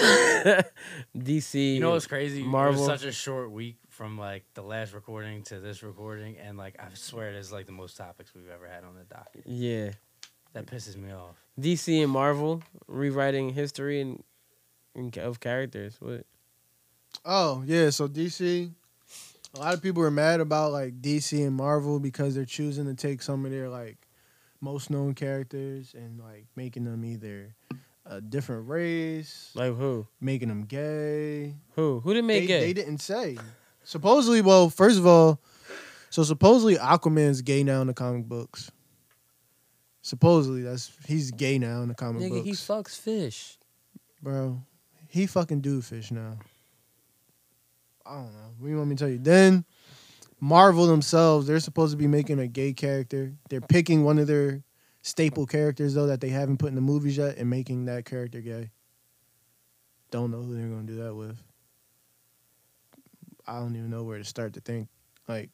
DC. 1.18 1.76
You 1.76 1.80
know 1.80 1.92
what's 1.92 2.08
crazy? 2.08 2.44
Marvel. 2.44 2.84
It 2.84 2.88
was 2.88 3.02
such 3.02 3.08
a 3.08 3.12
short 3.12 3.52
week 3.52 3.78
from 3.90 4.18
like 4.18 4.44
the 4.54 4.62
last 4.62 4.94
recording 4.94 5.44
to 5.44 5.60
this 5.60 5.84
recording, 5.84 6.38
and 6.38 6.58
like 6.58 6.76
I 6.80 6.88
swear 6.94 7.30
it 7.30 7.36
is 7.36 7.52
like 7.52 7.66
the 7.66 7.72
most 7.72 7.98
topics 7.98 8.34
we've 8.34 8.50
ever 8.50 8.68
had 8.68 8.84
on 8.84 8.96
the 8.96 9.04
docket. 9.04 9.44
Yeah, 9.46 9.92
That 10.54 10.66
pisses 10.66 10.96
me 10.96 11.12
off. 11.12 11.36
DC 11.60 12.02
and 12.02 12.12
Marvel 12.12 12.64
rewriting 12.88 13.50
history 13.50 14.02
and, 14.02 14.24
and 14.96 15.16
of 15.18 15.40
characters. 15.40 15.98
What? 16.00 16.26
Oh, 17.24 17.64
yeah, 17.66 17.92
so 17.92 18.08
DC 18.08 18.72
a 19.56 19.60
lot 19.60 19.74
of 19.74 19.82
people 19.82 20.02
are 20.04 20.12
mad 20.12 20.40
about 20.40 20.72
like 20.72 21.02
DC 21.02 21.46
and 21.46 21.56
Marvel 21.56 22.00
because 22.00 22.36
they're 22.36 22.46
choosing 22.46 22.86
to 22.86 22.96
take 22.96 23.22
some 23.22 23.46
of 23.46 23.52
their 23.52 23.70
like 23.70 23.98
most 24.62 24.90
known 24.90 25.14
characters 25.14 25.94
and 25.96 26.20
like 26.20 26.46
making 26.56 26.86
them 26.86 27.06
either 27.06 27.54
a 28.06 28.20
different 28.22 28.68
race, 28.68 29.52
Like 29.56 29.76
who? 29.76 30.06
making 30.20 30.50
them 30.50 30.64
gay. 30.66 31.56
Who? 31.76 32.00
Who 32.02 32.14
did 32.14 32.26
make 32.26 32.44
they, 32.44 32.48
gay? 32.48 32.60
they 32.62 32.74
didn't 32.74 32.98
say. 33.00 33.38
Supposedly, 33.84 34.42
well, 34.42 34.70
first 34.70 34.98
of 34.98 35.06
all, 35.08 35.40
so 36.10 36.24
supposedly 36.24 36.76
Aquaman's 36.76 37.42
gay 37.42 37.64
now 37.64 37.82
in 37.82 37.88
the 37.88 37.94
comic 37.94 38.26
books. 38.26 38.72
Supposedly, 40.02 40.62
that's 40.64 40.92
he's 41.08 41.32
gay 41.32 41.58
now 41.58 41.82
in 41.82 41.88
the 41.88 41.96
comic 41.96 42.22
Nigga, 42.24 42.30
books, 42.30 42.46
he 42.46 42.52
fucks 42.52 43.00
fish. 43.00 43.58
bro. 44.22 44.62
He 45.08 45.26
fucking 45.28 45.62
do 45.62 45.82
fish 45.82 46.12
now. 46.12 46.38
I 48.06 48.16
don't 48.16 48.34
know. 48.34 48.50
What 48.58 48.66
do 48.66 48.72
you 48.72 48.78
want 48.78 48.90
me 48.90 48.96
to 48.96 49.00
tell 49.04 49.12
you? 49.12 49.20
Then 49.20 49.64
Marvel 50.42 50.88
themselves, 50.88 51.48
they're 51.48 51.60
supposed 51.62 51.92
to 51.92 51.98
be 51.98 52.08
making 52.08 52.40
a 52.40 52.48
gay 52.48 52.74
character. 52.74 53.34
They're 53.50 53.62
picking 53.62 54.04
one 54.04 54.20
of 54.20 54.28
their 54.28 54.64
staple 55.04 55.46
characters 55.46 55.94
though 55.94 56.08
that 56.08 56.22
they 56.22 56.30
haven't 56.30 56.58
put 56.58 56.70
in 56.70 56.76
the 56.76 56.82
movies 56.82 57.18
yet 57.18 57.38
and 57.38 57.50
making 57.50 57.86
that 57.86 58.06
character 58.06 58.42
gay. 58.42 58.72
Don't 60.10 60.32
know 60.32 60.42
who 60.42 60.56
they're 60.56 60.68
gonna 60.68 60.84
do 60.84 61.04
that 61.04 61.14
with. 61.14 61.38
I 63.46 63.60
don't 63.60 63.76
even 63.76 63.90
know 63.90 64.04
where 64.04 64.18
to 64.18 64.24
start 64.24 64.54
to 64.54 64.62
think. 64.62 64.88
Like 65.28 65.50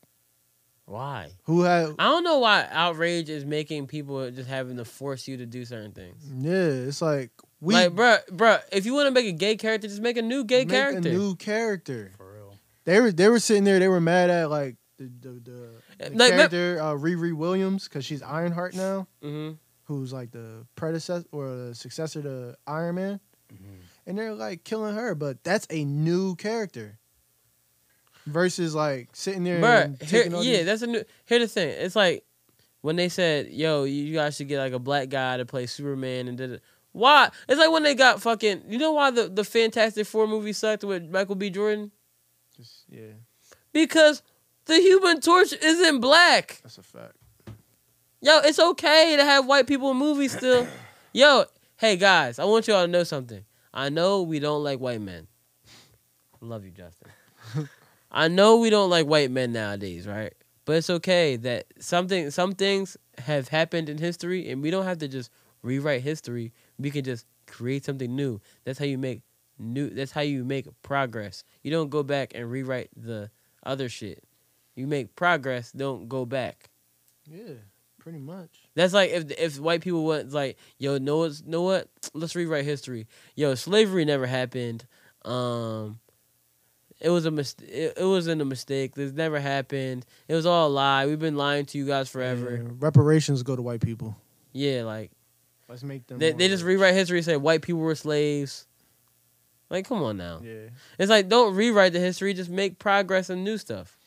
Why? 0.86 1.32
who 1.44 1.64
had 1.64 1.96
I 1.98 2.06
don't 2.06 2.24
know 2.24 2.40
why 2.40 2.68
outrage 2.72 3.30
is 3.30 3.44
making 3.44 3.88
people 3.88 4.30
just 4.32 4.48
having 4.48 4.78
to 4.78 4.86
force 4.86 5.28
you 5.28 5.38
to 5.38 5.46
do 5.46 5.66
certain 5.66 5.92
things. 5.92 6.24
Yeah, 6.38 6.88
it's 6.88 7.02
like 7.02 7.32
we 7.60 7.74
like, 7.74 7.92
bruh, 7.92 8.26
bruh, 8.30 8.62
if 8.72 8.86
you 8.86 8.94
want 8.94 9.08
to 9.08 9.12
make 9.12 9.26
a 9.26 9.34
gay 9.34 9.58
character, 9.58 9.88
just 9.88 10.02
make 10.02 10.18
a 10.18 10.22
new 10.22 10.44
gay 10.44 10.60
make 10.60 10.70
character. 10.70 11.10
a 11.10 11.12
new 11.12 11.36
character. 11.36 12.14
For 12.18 12.34
real. 12.34 12.56
They 12.86 13.02
were 13.02 13.12
they 13.12 13.28
were 13.28 13.40
sitting 13.40 13.64
there. 13.64 13.80
They 13.80 13.88
were 13.88 14.00
mad 14.00 14.30
at 14.30 14.50
like 14.52 14.76
the 14.98 15.06
the, 15.22 15.30
the, 15.30 15.70
the 16.00 16.10
Like, 16.12 16.32
character 16.32 16.80
uh, 16.82 16.94
Riri 16.94 17.34
Williams 17.34 17.88
because 17.88 18.06
she's 18.06 18.22
Ironheart 18.24 18.76
now, 18.76 19.08
hmm 19.22 19.52
who's 19.84 20.14
like 20.14 20.30
the 20.32 20.66
predecessor 20.76 21.26
or 21.32 21.50
the 21.56 21.74
successor 21.76 22.22
to 22.22 22.56
Iron 22.68 22.96
Man, 22.96 23.20
Mm-hmm. 23.52 23.74
and 24.06 24.18
they're 24.18 24.36
like 24.36 24.64
killing 24.64 24.94
her. 24.96 25.16
But 25.16 25.44
that's 25.44 25.66
a 25.72 25.84
new 25.84 26.36
character 26.36 27.00
versus 28.28 28.76
like 28.76 29.10
sitting 29.14 29.44
there. 29.44 29.56
and 29.64 29.98
Bruh, 29.98 30.04
here, 30.04 30.24
yeah, 30.30 30.40
these- 30.58 30.66
that's 30.66 30.82
a 30.84 30.88
new. 30.88 31.04
Here's 31.26 31.42
the 31.42 31.48
thing, 31.48 31.70
it's 31.70 31.96
like 31.96 32.24
when 32.82 32.96
they 32.96 33.10
said, 33.10 33.48
"Yo, 33.52 33.84
you 33.86 34.14
guys 34.14 34.36
should 34.36 34.48
get 34.48 34.60
like 34.60 34.74
a 34.74 34.80
black 34.80 35.10
guy 35.10 35.38
to 35.38 35.46
play 35.46 35.66
Superman," 35.66 36.28
and 36.28 36.38
did 36.38 36.52
it. 36.52 36.62
Why? 36.92 37.30
It's 37.48 37.60
like 37.60 37.72
when 37.72 37.84
they 37.84 37.96
got 37.96 38.22
fucking. 38.22 38.64
You 38.68 38.78
know 38.78 38.92
why 38.94 39.12
the 39.12 39.28
the 39.30 39.44
Fantastic 39.44 40.06
Four 40.08 40.28
movie 40.28 40.54
sucked 40.54 40.84
with 40.84 41.10
Michael 41.10 41.36
B. 41.36 41.50
Jordan? 41.50 41.92
just- 42.56 42.84
yeah, 42.90 43.14
Because 43.74 44.22
the 44.70 44.80
Human 44.80 45.20
Torch 45.20 45.52
isn't 45.52 46.00
black. 46.00 46.60
that's 46.64 46.78
a 46.78 46.84
fact. 46.84 47.16
Yo, 48.22 48.40
it's 48.40 48.60
okay 48.60 49.16
to 49.18 49.24
have 49.24 49.46
white 49.46 49.66
people 49.68 49.92
in 49.92 49.98
movies 49.98 50.32
still. 50.32 50.68
Yo, 51.14 51.46
hey 51.78 51.98
guys, 51.98 52.38
I 52.38 52.46
want 52.46 52.68
y'all 52.68 52.86
to 52.86 52.88
know 52.88 53.04
something. 53.04 53.44
I 53.74 53.90
know 53.90 54.22
we 54.22 54.40
don't 54.40 54.64
like 54.64 54.80
white 54.80 55.02
men. 55.02 55.28
Love 56.40 56.64
you, 56.64 56.72
Justin. 56.72 57.10
I 58.12 58.28
know 58.28 58.58
we 58.58 58.70
don't 58.70 58.90
like 58.90 59.08
white 59.08 59.32
men 59.32 59.52
nowadays, 59.52 60.08
right? 60.08 60.34
But 60.66 60.78
it's 60.78 60.90
okay 60.90 61.36
that 61.38 61.66
something 61.80 62.30
some 62.30 62.54
things 62.54 62.96
have 63.18 63.48
happened 63.48 63.90
in 63.90 63.98
history 63.98 64.52
and 64.52 64.62
we 64.62 64.70
don't 64.70 64.86
have 64.86 65.00
to 65.00 65.08
just 65.08 65.32
rewrite 65.64 66.04
history. 66.04 66.54
We 66.78 66.92
can 66.92 67.04
just 67.04 67.26
create 67.48 67.86
something 67.86 68.16
new. 68.16 68.40
That's 68.66 68.78
how 68.78 68.86
you 68.86 69.00
make 69.00 69.24
new 69.58 69.90
that's 69.90 70.12
how 70.12 70.22
you 70.22 70.46
make 70.46 70.68
progress. 70.84 71.44
You 71.64 71.72
don't 71.72 71.90
go 71.90 72.04
back 72.04 72.34
and 72.36 72.50
rewrite 72.52 72.90
the 72.96 73.32
other 73.66 73.90
shit. 73.90 74.24
You 74.80 74.88
make 74.88 75.14
progress, 75.18 75.74
don't 75.74 76.08
go 76.08 76.26
back. 76.26 76.70
Yeah, 77.30 77.56
pretty 78.00 78.20
much. 78.20 78.50
That's 78.76 78.94
like 78.94 79.12
if 79.12 79.30
if 79.32 79.60
white 79.60 79.82
people 79.82 80.06
went 80.06 80.32
like, 80.32 80.58
yo, 80.78 80.98
know 80.98 81.18
what's 81.18 81.44
know 81.44 81.64
what? 81.64 81.90
Let's 82.14 82.34
rewrite 82.34 82.64
history. 82.64 83.06
Yo, 83.36 83.56
slavery 83.56 84.06
never 84.06 84.26
happened. 84.26 84.86
Um, 85.26 86.00
it 87.02 87.10
was 87.10 87.26
a 87.26 87.32
mistake. 87.32 87.70
It, 87.70 87.98
it 87.98 88.06
wasn't 88.06 88.42
a 88.42 88.46
mistake. 88.46 88.96
This 88.96 89.12
never 89.12 89.38
happened. 89.38 90.06
It 90.30 90.36
was 90.36 90.46
all 90.46 90.70
a 90.70 90.72
lie. 90.72 91.06
We've 91.08 91.20
been 91.20 91.36
lying 91.36 91.66
to 91.68 91.78
you 91.78 91.86
guys 91.86 92.08
forever. 92.08 92.62
Yeah, 92.64 92.70
reparations 92.80 93.44
go 93.44 93.58
to 93.58 93.62
white 93.62 93.82
people. 93.82 94.16
Yeah, 94.54 94.84
like 94.84 95.12
Let's 95.68 95.84
make 95.84 96.08
them. 96.08 96.20
they 96.20 96.32
they 96.32 96.48
just 96.48 96.64
rewrite 96.64 96.94
history 96.94 97.18
and 97.18 97.26
say 97.26 97.36
white 97.36 97.64
people 97.64 97.82
were 97.82 97.96
slaves. 97.96 98.66
Like, 99.70 99.88
come 99.88 100.02
on 100.04 100.16
now. 100.16 100.40
Yeah. 100.42 100.70
It's 100.98 101.10
like 101.10 101.28
don't 101.28 101.54
rewrite 101.54 101.92
the 101.92 102.00
history. 102.00 102.34
Just 102.34 102.50
make 102.50 102.80
progress 102.80 103.30
and 103.30 103.44
new 103.44 103.58
stuff. 103.58 103.99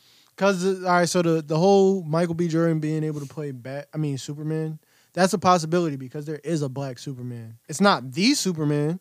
Cause 0.43 0.65
uh, 0.65 0.85
all 0.89 0.93
right, 0.95 1.09
so 1.09 1.23
the 1.23 1.41
the 1.41 1.57
whole 1.57 2.03
Michael 2.03 2.35
B. 2.35 2.49
Jordan 2.49 2.81
being 2.81 3.05
able 3.05 3.21
to 3.21 3.27
play 3.27 3.53
Bat, 3.53 3.87
I 3.95 3.97
mean 3.97 4.19
Superman, 4.19 4.81
that's 5.13 5.33
a 5.35 5.39
possibility 5.39 5.95
because 5.95 6.25
there 6.27 6.41
is 6.43 6.63
a 6.63 6.69
black 6.69 6.99
Superman. 6.99 7.59
It's 7.69 7.81
not 7.81 8.11
the 8.11 8.35
Superman. 8.35 8.99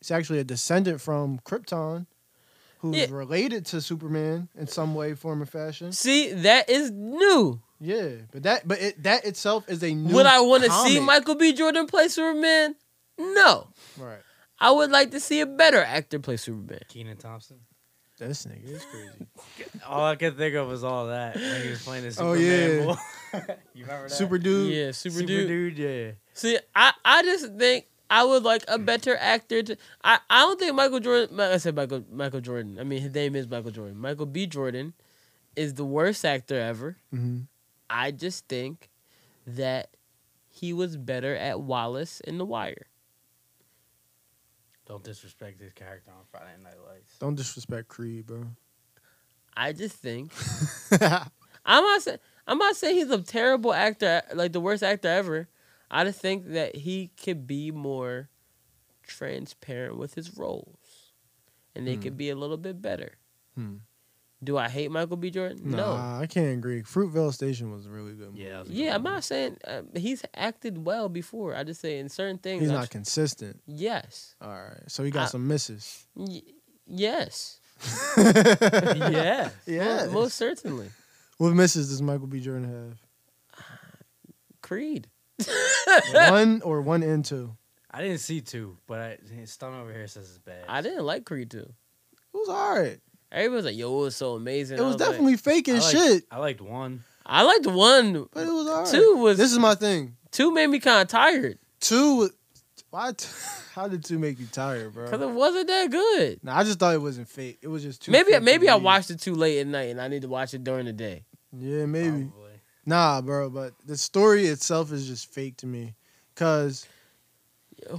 It's 0.00 0.10
actually 0.10 0.40
a 0.40 0.44
descendant 0.44 1.00
from 1.00 1.38
Krypton, 1.44 2.06
who's 2.78 2.96
Yeah. 2.96 3.06
related 3.10 3.66
to 3.66 3.80
Superman 3.80 4.48
in 4.58 4.66
some 4.66 4.96
way, 4.96 5.14
form, 5.14 5.40
or 5.40 5.46
fashion. 5.46 5.92
See, 5.92 6.32
that 6.32 6.68
is 6.68 6.90
new. 6.90 7.60
Yeah, 7.78 8.08
but 8.32 8.42
that 8.42 8.66
but 8.66 8.80
it, 8.80 9.00
that 9.04 9.24
itself 9.24 9.68
is 9.68 9.84
a 9.84 9.94
new. 9.94 10.12
Would 10.12 10.26
I 10.26 10.40
want 10.40 10.64
to 10.64 10.72
see. 10.72 10.98
Michael 10.98 11.36
B. 11.36 11.52
Jordan 11.52 11.86
play 11.86 12.08
Superman? 12.08 12.74
No. 13.16 13.68
Right. 13.96 14.18
I 14.58 14.72
would 14.72 14.90
like 14.90 15.12
to 15.12 15.20
see 15.20 15.40
a 15.40 15.46
better 15.46 15.80
actor 15.80 16.18
play 16.18 16.36
Superman. 16.36 16.80
Kenan 16.88 17.16
Thompson. 17.16 17.60
This 18.28 18.46
nigga 18.46 18.70
is 18.70 18.84
crazy. 18.84 19.70
All 19.86 20.04
I 20.04 20.16
could 20.16 20.36
think 20.36 20.54
of 20.54 20.68
was 20.68 20.84
all 20.84 21.08
that 21.08 21.34
when 21.36 21.62
he 21.62 21.70
was 21.70 21.82
playing 21.82 22.02
the 22.02 22.08
Oh, 22.20 22.34
Superman. 22.34 22.78
yeah. 22.78 22.84
boy. 22.84 22.96
you 23.74 23.82
remember 23.84 24.08
that? 24.08 24.14
Super 24.14 24.38
dude. 24.38 24.72
Yeah, 24.72 24.90
super, 24.92 25.14
Super 25.16 25.26
dude. 25.26 25.76
dude. 25.76 25.78
Yeah. 25.78 26.10
See, 26.34 26.58
I, 26.74 26.92
I 27.04 27.22
just 27.22 27.54
think 27.54 27.86
I 28.10 28.24
would 28.24 28.42
like 28.42 28.64
a 28.68 28.78
better 28.78 29.16
actor 29.16 29.62
to. 29.62 29.76
I, 30.04 30.18
I 30.28 30.40
don't 30.40 30.58
think 30.58 30.74
Michael 30.74 31.00
Jordan. 31.00 31.36
Like 31.36 31.50
I 31.52 31.56
said 31.58 31.74
Michael 31.76 32.04
Michael 32.12 32.40
Jordan. 32.40 32.78
I 32.80 32.84
mean 32.84 33.00
his 33.00 33.14
name 33.14 33.34
is 33.36 33.48
Michael 33.48 33.70
Jordan. 33.70 33.96
Michael 33.98 34.26
B. 34.26 34.46
Jordan 34.46 34.92
is 35.56 35.74
the 35.74 35.84
worst 35.84 36.24
actor 36.24 36.58
ever. 36.60 36.96
hmm 37.10 37.40
I 37.88 38.10
just 38.12 38.46
think 38.48 38.88
that 39.46 39.90
he 40.48 40.72
was 40.72 40.96
better 40.96 41.34
at 41.34 41.60
Wallace 41.60 42.20
in 42.20 42.38
The 42.38 42.44
Wire. 42.44 42.86
Don't 44.90 45.04
disrespect 45.04 45.60
his 45.60 45.72
character 45.72 46.10
on 46.10 46.24
Friday 46.32 46.60
Night 46.64 46.74
Lights. 46.84 47.16
Don't 47.20 47.36
disrespect 47.36 47.86
Creed, 47.86 48.26
bro. 48.26 48.44
I 49.56 49.72
just 49.72 49.94
think 49.94 50.32
I'm 51.64 51.84
not 51.84 52.02
saying 52.02 52.18
I'm 52.44 52.58
not 52.58 52.74
saying 52.74 52.96
he's 52.96 53.10
a 53.10 53.22
terrible 53.22 53.72
actor, 53.72 54.22
like 54.34 54.50
the 54.50 54.58
worst 54.58 54.82
actor 54.82 55.06
ever. 55.06 55.48
I 55.92 56.02
just 56.02 56.18
think 56.18 56.48
that 56.48 56.74
he 56.74 57.12
could 57.22 57.46
be 57.46 57.70
more 57.70 58.30
transparent 59.04 59.96
with 59.96 60.14
his 60.14 60.36
roles, 60.36 61.12
and 61.76 61.86
they 61.86 61.96
could 61.96 62.16
be 62.16 62.30
a 62.30 62.34
little 62.34 62.56
bit 62.56 62.82
better. 62.82 63.12
Hmm. 63.54 63.76
Do 64.42 64.56
I 64.56 64.68
hate 64.70 64.90
Michael 64.90 65.16
B. 65.18 65.30
Jordan? 65.30 65.60
No. 65.70 65.92
I 65.92 66.26
can't 66.26 66.56
agree. 66.56 66.82
Fruitvale 66.82 67.32
Station 67.34 67.70
was 67.72 67.84
a 67.86 67.90
really 67.90 68.12
good. 68.14 68.28
Movie. 68.30 68.42
Yeah, 68.44 68.62
that 68.62 68.68
Yeah, 68.68 68.86
good 68.86 68.94
I'm 68.94 69.02
one. 69.04 69.12
not 69.14 69.24
saying 69.24 69.56
uh, 69.66 69.82
he's 69.94 70.22
acted 70.34 70.84
well 70.86 71.08
before. 71.10 71.54
I 71.54 71.62
just 71.64 71.80
say 71.82 71.98
in 71.98 72.08
certain 72.08 72.38
things. 72.38 72.62
he's 72.62 72.70
I 72.70 72.74
not 72.74 72.84
tr- 72.86 72.92
consistent. 72.92 73.60
yes. 73.66 74.34
All 74.40 74.48
right, 74.48 74.80
so 74.88 75.04
he 75.04 75.10
got 75.10 75.24
I- 75.24 75.26
some 75.30 75.46
misses. 75.46 76.06
Y- 76.14 76.40
yes. 76.86 77.60
yeah. 78.16 79.50
yeah. 79.66 80.06
Mo- 80.06 80.12
Most 80.12 80.36
certainly. 80.36 80.88
what 81.38 81.52
misses 81.52 81.88
does 81.90 82.00
Michael 82.02 82.26
B. 82.26 82.40
Jordan 82.40 82.64
have? 83.58 83.66
Creed. 84.62 85.08
one 86.12 86.62
or 86.62 86.80
one 86.82 87.02
and 87.02 87.24
two? 87.24 87.56
I 87.90 88.02
didn't 88.02 88.18
see 88.20 88.40
two, 88.40 88.78
but 88.86 89.00
I, 89.00 89.18
his 89.34 89.50
stomach 89.50 89.80
over 89.82 89.92
here 89.92 90.06
says 90.06 90.28
it's 90.30 90.38
bad. 90.38 90.64
I 90.68 90.80
didn't 90.80 91.04
like 91.04 91.24
Creed 91.24 91.50
2. 91.50 91.58
It 91.58 91.68
was 92.34 92.48
all 92.48 92.78
right. 92.78 93.00
Everybody's 93.32 93.64
like, 93.66 93.76
yo, 93.76 94.00
it 94.00 94.02
was 94.04 94.16
so 94.16 94.34
amazing. 94.34 94.78
It 94.78 94.82
I 94.82 94.84
was 94.86 94.96
like- 94.98 95.08
definitely 95.10 95.36
fake 95.36 95.68
I 95.68 95.72
liked, 95.72 95.84
shit, 95.86 96.24
I 96.30 96.38
liked 96.38 96.60
one. 96.60 97.04
I 97.24 97.42
liked 97.42 97.66
one. 97.66 98.26
but 98.32 98.46
it 98.46 98.50
was 98.52 98.66
all 98.66 98.82
right. 98.82 98.88
Two 98.90 99.16
was 99.18 99.38
This 99.38 99.52
is 99.52 99.58
my 99.58 99.74
thing. 99.76 100.16
two 100.32 100.50
made 100.52 100.66
me 100.66 100.80
kind 100.80 101.02
of 101.02 101.08
tired 101.08 101.58
Two. 101.80 102.16
was- 102.16 102.32
Why? 102.90 103.12
T- 103.12 103.28
how 103.74 103.86
did 103.86 104.04
two 104.04 104.18
make 104.18 104.40
you 104.40 104.46
tired, 104.50 104.92
bro? 104.94 105.04
because 105.04 105.20
it 105.22 105.30
wasn't 105.30 105.68
that 105.68 105.90
good. 105.90 106.40
Nah, 106.42 106.58
I 106.58 106.64
just 106.64 106.78
thought 106.80 106.92
it 106.94 107.00
wasn't 107.00 107.28
fake. 107.28 107.58
It 107.62 107.68
was 107.68 107.82
just 107.84 108.02
too. 108.02 108.10
Maybe 108.10 108.32
fake 108.32 108.40
to 108.40 108.44
maybe 108.44 108.68
I 108.68 108.72
believe. 108.72 108.84
watched 108.84 109.10
it 109.10 109.20
too 109.20 109.34
late 109.36 109.60
at 109.60 109.66
night 109.68 109.90
and 109.90 110.00
I 110.00 110.08
need 110.08 110.22
to 110.22 110.28
watch 110.28 110.52
it 110.54 110.64
during 110.64 110.86
the 110.86 110.92
day. 110.92 111.24
Yeah, 111.56 111.86
maybe. 111.86 112.24
Probably. 112.24 112.50
Nah, 112.86 113.20
bro. 113.20 113.48
But 113.50 113.74
the 113.86 113.96
story 113.96 114.46
itself 114.46 114.90
is 114.90 115.06
just 115.06 115.32
fake 115.32 115.56
to 115.58 115.66
me, 115.66 115.94
cause 116.34 116.86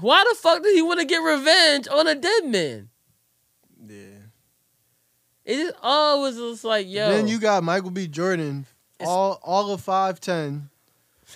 Why 0.02 0.24
the 0.30 0.36
fuck 0.36 0.62
did 0.62 0.76
he 0.76 0.82
want 0.82 1.00
to 1.00 1.06
get 1.06 1.18
revenge 1.20 1.88
on 1.88 2.08
a 2.08 2.16
dead 2.16 2.46
man? 2.46 2.90
yeah. 3.88 3.96
It 5.46 5.56
just 5.58 5.76
all 5.82 6.22
was 6.22 6.64
like, 6.64 6.88
yo. 6.88 7.10
Then 7.10 7.28
you 7.28 7.40
got 7.40 7.64
Michael 7.64 7.92
B. 7.92 8.08
Jordan, 8.08 8.66
It's- 9.00 9.08
all 9.10 9.40
all 9.44 9.72
of 9.72 9.82
five 9.82 10.20
ten. 10.20 10.70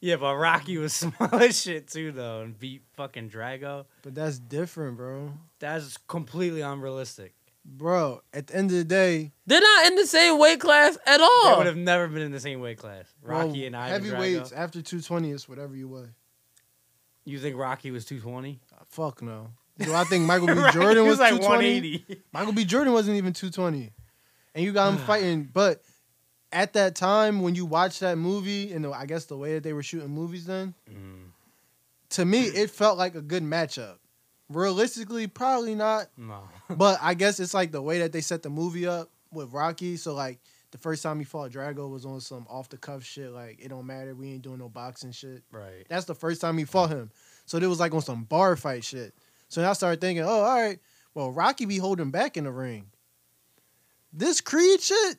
Yeah, 0.00 0.16
but 0.16 0.36
Rocky 0.36 0.76
was 0.76 0.92
small 0.94 1.34
as 1.34 1.58
shit 1.62 1.88
too, 1.88 2.12
though, 2.12 2.42
and 2.42 2.58
beat 2.58 2.82
fucking 2.92 3.30
Drago. 3.30 3.86
But 4.02 4.14
that's 4.14 4.38
different, 4.38 4.98
bro. 4.98 5.32
That's 5.60 5.96
completely 5.96 6.60
unrealistic. 6.60 7.32
Bro, 7.64 8.20
at 8.34 8.48
the 8.48 8.56
end 8.56 8.70
of 8.70 8.76
the 8.76 8.84
day, 8.84 9.32
They're 9.46 9.62
not 9.62 9.86
in 9.86 9.94
the 9.96 10.06
same 10.06 10.38
weight 10.38 10.60
class 10.60 10.98
at 11.06 11.22
all. 11.22 11.50
They 11.52 11.56
would 11.56 11.66
have 11.66 11.76
never 11.78 12.06
been 12.08 12.20
in 12.20 12.32
the 12.32 12.40
same 12.40 12.60
weight 12.60 12.76
class. 12.76 13.06
Rocky 13.22 13.60
bro, 13.60 13.66
and 13.68 13.74
Ivan 13.76 14.04
heavyweights 14.04 14.50
Drago. 14.50 14.56
after 14.58 14.82
two 14.82 15.00
twenty 15.00 15.30
is 15.30 15.48
whatever 15.48 15.74
you 15.74 15.88
weigh. 15.88 16.08
You 17.24 17.38
think 17.38 17.56
Rocky 17.56 17.90
was 17.90 18.04
220? 18.04 18.60
Uh, 18.70 18.84
Fuck 18.90 19.22
no. 19.22 19.48
Do 19.78 19.92
I 19.94 20.04
think 20.04 20.24
Michael 20.24 20.46
B. 20.48 20.52
Rocky 20.54 20.78
Jordan 20.78 21.06
was, 21.06 21.18
like 21.18 21.30
220? 21.34 21.80
180. 22.00 22.22
Michael 22.32 22.52
B. 22.52 22.64
Jordan 22.64 22.92
wasn't 22.92 23.16
even 23.16 23.32
220. 23.32 23.92
And 24.54 24.64
you 24.64 24.72
got 24.72 24.92
him 24.92 24.98
fighting. 24.98 25.50
But 25.52 25.82
at 26.52 26.74
that 26.74 26.94
time, 26.94 27.42
when 27.42 27.54
you 27.56 27.66
watch 27.66 27.98
that 28.00 28.16
movie, 28.16 28.72
and 28.72 28.84
the, 28.84 28.90
I 28.92 29.06
guess 29.06 29.24
the 29.24 29.36
way 29.36 29.54
that 29.54 29.62
they 29.64 29.72
were 29.72 29.82
shooting 29.82 30.10
movies 30.10 30.46
then, 30.46 30.74
Mm, 30.88 31.30
to 32.10 32.24
me, 32.24 32.42
it 32.42 32.70
felt 32.70 32.96
like 32.98 33.16
a 33.16 33.20
good 33.22 33.42
matchup. 33.42 33.96
Realistically, 34.48 35.26
probably 35.26 35.74
not. 35.74 36.06
no. 36.16 36.48
But 36.76 36.98
I 37.02 37.14
guess 37.14 37.40
it's 37.40 37.54
like 37.54 37.72
the 37.72 37.82
way 37.82 37.98
that 38.00 38.12
they 38.12 38.20
set 38.20 38.42
the 38.42 38.50
movie 38.50 38.86
up 38.86 39.10
with 39.32 39.52
Rocky. 39.52 39.96
So, 39.96 40.14
like, 40.14 40.38
the 40.70 40.78
first 40.78 41.02
time 41.02 41.18
he 41.18 41.24
fought 41.24 41.50
Drago 41.50 41.90
was 41.90 42.04
on 42.06 42.20
some 42.20 42.46
off 42.48 42.68
the 42.68 42.76
cuff 42.76 43.02
shit. 43.04 43.30
Like, 43.32 43.58
it 43.60 43.68
don't 43.68 43.86
matter. 43.86 44.14
We 44.14 44.32
ain't 44.32 44.42
doing 44.42 44.58
no 44.58 44.68
boxing 44.68 45.12
shit. 45.12 45.42
Right. 45.50 45.86
That's 45.88 46.04
the 46.04 46.14
first 46.14 46.40
time 46.40 46.58
he 46.58 46.64
fought 46.64 46.90
him. 46.90 47.10
So 47.46 47.58
it 47.58 47.66
was 47.66 47.80
like 47.80 47.92
on 47.94 48.02
some 48.02 48.24
bar 48.24 48.54
fight 48.56 48.84
shit. 48.84 49.14
So 49.48 49.60
then 49.60 49.70
I 49.70 49.72
started 49.74 50.00
thinking, 50.00 50.24
oh, 50.24 50.28
all 50.42 50.60
right, 50.60 50.78
well, 51.14 51.30
Rocky 51.30 51.64
be 51.64 51.78
holding 51.78 52.10
back 52.10 52.36
in 52.36 52.44
the 52.44 52.50
ring. 52.50 52.86
This 54.12 54.40
Creed 54.40 54.80
shit, 54.80 55.18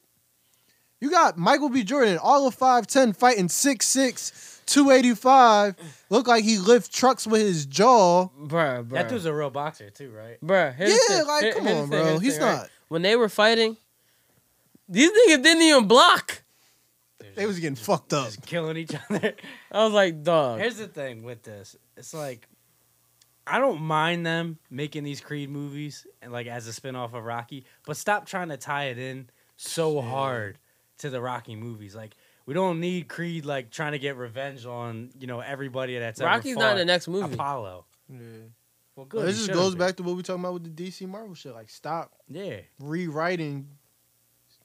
you 1.01 1.09
got 1.11 1.37
Michael 1.37 1.69
B. 1.69 1.83
Jordan, 1.83 2.17
all 2.21 2.47
of 2.47 2.57
5'10, 2.57 3.15
fighting 3.15 3.47
6'6, 3.47 4.65
285. 4.65 5.75
Look 6.09 6.27
like 6.27 6.43
he 6.43 6.57
lift 6.57 6.93
trucks 6.93 7.27
with 7.27 7.41
his 7.41 7.65
jaw. 7.65 8.27
bruh, 8.29 8.83
bruh. 8.85 8.89
That 8.89 9.09
dude's 9.09 9.25
a 9.25 9.33
real 9.33 9.49
boxer 9.49 9.89
too, 9.89 10.11
right? 10.11 10.37
bruh. 10.41 10.73
here's 10.75 10.91
the 10.91 10.99
Yeah, 11.09 11.17
thing. 11.19 11.27
like, 11.27 11.43
Here- 11.43 11.53
come 11.53 11.63
here's 11.65 11.77
on, 11.77 11.89
thing, 11.89 11.99
bro. 12.01 12.05
here's 12.11 12.21
He's 12.21 12.33
thing, 12.37 12.45
right? 12.45 12.55
not. 12.57 12.69
When 12.87 13.01
they 13.01 13.15
were 13.15 13.29
fighting, 13.29 13.77
these 14.87 15.09
niggas 15.11 15.43
didn't 15.43 15.61
even 15.63 15.87
block. 15.87 16.41
They 17.35 17.45
was 17.45 17.59
getting 17.59 17.75
fucked 17.75 18.13
up. 18.13 18.25
Just 18.27 18.45
killing 18.45 18.77
each 18.77 18.91
other. 19.09 19.33
I 19.71 19.83
was 19.83 19.93
like, 19.93 20.23
dog. 20.23 20.59
Here's 20.59 20.77
the 20.77 20.87
thing 20.87 21.23
with 21.23 21.43
this. 21.43 21.75
It's 21.97 22.13
like 22.13 22.47
I 23.47 23.59
don't 23.59 23.81
mind 23.81 24.25
them 24.25 24.57
making 24.69 25.03
these 25.03 25.21
Creed 25.21 25.49
movies 25.49 26.07
and 26.21 26.31
like 26.31 26.47
as 26.47 26.67
a 26.67 26.73
spin-off 26.73 27.13
of 27.13 27.23
Rocky, 27.23 27.65
but 27.85 27.97
stop 27.97 28.25
trying 28.25 28.49
to 28.49 28.57
tie 28.57 28.85
it 28.85 28.97
in 28.97 29.29
so 29.57 30.01
hard 30.01 30.57
to 30.99 31.09
the 31.09 31.21
Rocky 31.21 31.55
movies. 31.55 31.95
Like 31.95 32.15
we 32.45 32.53
don't 32.53 32.79
need 32.79 33.07
Creed 33.07 33.45
like 33.45 33.69
trying 33.71 33.91
to 33.93 33.99
get 33.99 34.17
revenge 34.17 34.65
on, 34.65 35.11
you 35.19 35.27
know, 35.27 35.39
everybody 35.41 35.97
that's 35.99 36.19
ever 36.19 36.29
Rocky's 36.29 36.55
not 36.57 36.71
in 36.73 36.77
the 36.79 36.85
next 36.85 37.07
movie. 37.07 37.33
Apollo. 37.33 37.85
Yeah. 38.09 38.17
Well, 38.95 39.05
But 39.05 39.09
good. 39.09 39.27
this 39.27 39.37
just 39.37 39.51
goes 39.51 39.75
been. 39.75 39.79
back 39.87 39.95
to 39.97 40.03
what 40.03 40.15
we 40.15 40.23
talking 40.23 40.41
about 40.41 40.53
with 40.53 40.75
the 40.75 40.83
DC 40.89 41.07
Marvel 41.07 41.35
shit. 41.35 41.53
Like, 41.53 41.69
stop 41.69 42.13
Yeah. 42.29 42.61
rewriting 42.79 43.67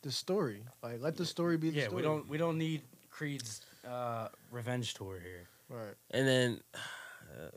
the 0.03 0.11
story. 0.13 0.63
Like, 0.83 1.01
let 1.03 1.17
the 1.17 1.27
story 1.27 1.57
be 1.59 1.71
the 1.71 1.77
Yeah, 1.79 1.83
story. 1.87 1.97
we 1.97 2.03
don't 2.03 2.29
we 2.29 2.39
don't 2.39 2.57
need 2.57 2.83
Creed's 3.11 3.61
uh, 3.87 4.29
revenge 4.51 4.95
tour 4.95 5.19
here. 5.21 5.49
Right. 5.69 5.95
And 6.13 6.27
then 6.29 6.61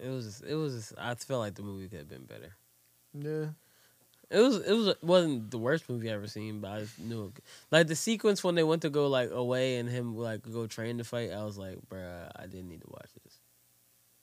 it 0.02 0.10
was 0.10 0.42
it 0.42 0.56
was 0.56 0.94
I 0.98 1.16
felt 1.16 1.40
like 1.40 1.56
the 1.56 1.64
movie 1.64 1.88
could 1.88 2.00
have 2.00 2.10
been 2.10 2.26
better. 2.26 2.56
Yeah. 3.14 3.50
It 4.30 4.40
was 4.40 4.58
it 4.58 4.74
was 4.74 4.96
wasn't 5.02 5.52
the 5.52 5.60
worst 5.60 5.88
movie 5.90 6.10
I've 6.10 6.16
ever 6.16 6.28
seen, 6.28 6.60
but 6.60 6.72
I 6.72 6.80
just 6.82 7.00
knew 7.00 7.26
it. 7.36 7.44
like 7.72 7.88
the 7.88 7.96
sequence 7.96 8.44
when 8.44 8.56
they 8.56 8.64
went 8.64 8.82
to 8.82 8.90
go 8.90 9.08
like 9.08 9.32
away 9.32 9.78
and 9.78 9.88
him 9.90 10.18
like 10.18 10.42
go 10.52 10.66
train 10.66 10.98
to 10.98 11.04
fight. 11.04 11.32
I 11.32 11.44
was 11.44 11.58
like, 11.58 11.78
bruh, 11.88 12.32
I 12.36 12.48
didn't 12.48 12.70
need 12.70 12.82
to 12.82 12.90
watch 12.90 13.10
this. 13.24 13.38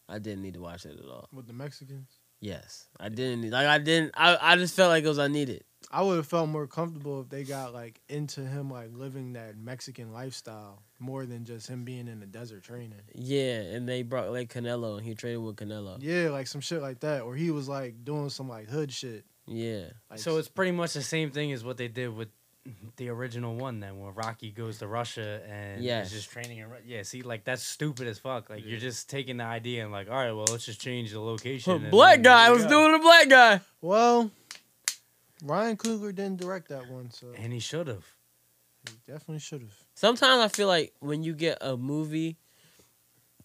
I 0.09 0.19
didn't 0.19 0.43
need 0.43 0.55
to 0.55 0.61
watch 0.61 0.85
it 0.85 0.99
at 0.99 1.09
all. 1.09 1.29
With 1.33 1.47
the 1.47 1.53
Mexicans. 1.53 2.11
Yes, 2.41 2.89
I 2.99 3.09
didn't 3.09 3.43
need 3.43 3.53
like 3.53 3.67
I 3.67 3.79
didn't. 3.79 4.13
I 4.15 4.37
I 4.41 4.57
just 4.57 4.75
felt 4.75 4.89
like 4.91 5.05
it 5.05 5.09
was 5.09 5.19
unneeded. 5.19 5.63
I 5.91 6.03
would 6.03 6.17
have 6.17 6.27
felt 6.27 6.49
more 6.49 6.67
comfortable 6.67 7.21
if 7.21 7.29
they 7.31 7.43
got 7.45 7.73
like 7.75 8.01
into 8.09 8.41
him 8.43 8.71
like 8.71 8.91
living 8.93 9.33
that 9.33 9.57
Mexican 9.57 10.13
lifestyle 10.13 10.83
more 10.99 11.27
than 11.27 11.45
just 11.45 11.67
him 11.69 11.85
being 11.85 12.07
in 12.07 12.21
the 12.21 12.27
desert 12.27 12.63
training. 12.63 13.01
Yeah, 13.15 13.61
and 13.61 13.89
they 13.89 14.03
brought 14.03 14.31
like 14.31 14.53
Canelo 14.53 14.99
and 14.99 15.07
he 15.07 15.15
traded 15.15 15.41
with 15.43 15.57
Canelo. 15.57 15.97
Yeah, 16.01 16.29
like 16.31 16.47
some 16.47 16.61
shit 16.61 16.83
like 16.83 17.01
that, 17.01 17.23
or 17.23 17.35
he 17.35 17.51
was 17.51 17.69
like 17.69 18.05
doing 18.05 18.29
some 18.31 18.49
like 18.49 18.69
hood 18.69 18.93
shit. 18.93 19.25
Yeah, 19.47 19.87
Like, 20.09 20.21
So 20.21 20.37
it's 20.37 20.49
pretty 20.49 20.71
much 20.71 20.93
the 20.93 21.03
same 21.03 21.33
thing 21.33 21.51
as 21.51 21.65
what 21.65 21.77
they 21.77 21.89
did 21.89 22.15
with 22.15 22.29
the 22.97 23.09
original 23.09 23.57
one. 23.57 23.81
Then 23.81 23.99
when 23.99 24.15
Rocky 24.15 24.53
goes 24.53 24.79
to 24.79 24.87
Russia 24.87 25.41
and 25.49 25.83
Yes. 25.83 26.09
is 26.09 26.13
just 26.13 26.31
training 26.31 26.59
in 26.59 26.69
Ru- 26.71 26.77
yeah. 26.87 27.03
See, 27.03 27.23
like 27.23 27.43
that's 27.43 27.63
stupid 27.65 28.07
as 28.07 28.19
fuck. 28.21 28.49
Like 28.51 28.65
you're 28.65 28.79
just 28.79 29.09
taking 29.11 29.39
the 29.39 29.45
idea 29.45 29.83
and 29.83 29.91
like, 29.91 30.09
all 30.09 30.15
right, 30.15 30.31
well, 30.31 30.45
let's 30.51 30.67
just 30.67 30.81
change 30.81 31.11
the 31.11 31.21
location. 31.21 31.73
and 31.73 31.91
black 31.91 32.23
guy 32.23 32.45
there 32.45 32.53
was 32.53 32.63
you 32.65 32.69
go. 32.69 32.87
doing 32.87 33.01
a 33.01 33.03
black 33.03 33.29
guy. 33.29 33.61
well, 33.81 34.31
Ryan 35.43 35.77
Coogler 35.77 36.15
didn't 36.15 36.39
direct 36.41 36.69
that 36.69 36.89
one, 36.91 37.11
so 37.11 37.29
and 37.37 37.53
he 37.53 37.59
should 37.61 37.87
have. 37.87 38.05
he 38.89 38.97
definitely 39.07 39.39
should 39.41 39.63
have. 39.63 39.75
Sometimes 39.95 40.41
I 40.41 40.49
feel 40.49 40.69
like 40.69 40.93
when 41.01 41.23
you 41.23 41.35
get 41.35 41.59
a 41.61 41.77
movie, 41.77 42.37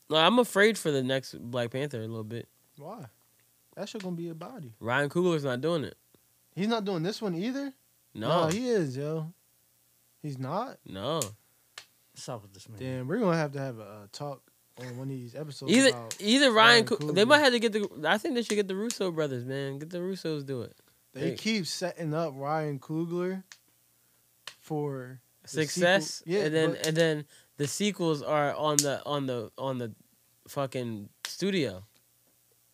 like 0.09 0.23
I'm 0.25 0.39
afraid 0.39 0.77
for 0.77 0.91
the 0.91 1.03
next 1.03 1.39
Black 1.39 1.71
Panther 1.71 1.99
a 1.99 2.07
little 2.07 2.23
bit. 2.23 2.47
Why? 2.77 3.05
That 3.75 3.89
shit 3.89 4.03
gonna 4.03 4.15
be 4.15 4.29
a 4.29 4.35
body. 4.35 4.73
Ryan 4.79 5.09
Coogler's 5.09 5.43
not 5.43 5.61
doing 5.61 5.83
it. 5.83 5.95
He's 6.55 6.67
not 6.67 6.85
doing 6.85 7.03
this 7.03 7.21
one 7.21 7.35
either. 7.35 7.73
No, 8.13 8.47
he 8.47 8.69
is, 8.69 8.95
yo. 8.95 9.33
He's 10.21 10.37
not. 10.39 10.77
no. 10.85 11.19
What's 12.13 12.29
up 12.29 12.43
with 12.43 12.53
this 12.53 12.69
man? 12.69 12.79
Damn, 12.79 13.07
we're 13.09 13.19
gonna 13.19 13.35
have 13.35 13.51
to 13.51 13.59
have 13.59 13.77
a, 13.77 13.83
uh 13.83 14.07
talk 14.13 14.41
on 14.79 14.97
one 14.97 15.07
of 15.07 15.09
these 15.09 15.35
episodes. 15.35 15.71
Either 15.71 15.89
about, 15.89 16.15
either 16.21 16.51
Ryan, 16.51 16.55
Ryan 16.55 16.85
Coogler, 16.85 16.97
Coogler. 16.99 17.15
they 17.15 17.25
might 17.25 17.39
have 17.39 17.51
to 17.53 17.59
get 17.59 17.73
the. 17.73 17.89
I 18.07 18.17
think 18.17 18.35
they 18.35 18.41
should 18.41 18.55
get 18.55 18.69
the 18.69 18.75
Russo 18.75 19.11
brothers, 19.11 19.43
man. 19.43 19.79
Get 19.79 19.89
the 19.89 19.97
Russos 19.99 20.45
do 20.45 20.61
it. 20.61 20.73
They 21.15 21.29
they- 21.31 21.35
keep 21.35 21.65
setting 21.65 22.13
up 22.13 22.33
Ryan 22.35 22.77
Coogler 22.79 23.43
for 24.59 25.21
Success, 25.45 26.23
Yeah, 26.25 26.41
and 26.45 26.53
then 26.55 26.71
but- 26.71 26.87
and 26.87 26.97
then 26.97 27.25
the 27.57 27.67
sequels 27.67 28.21
are 28.21 28.53
on 28.55 28.77
the 28.77 29.03
on 29.05 29.25
the 29.27 29.51
on 29.57 29.77
the 29.77 29.93
fucking 30.47 31.09
studio. 31.25 31.83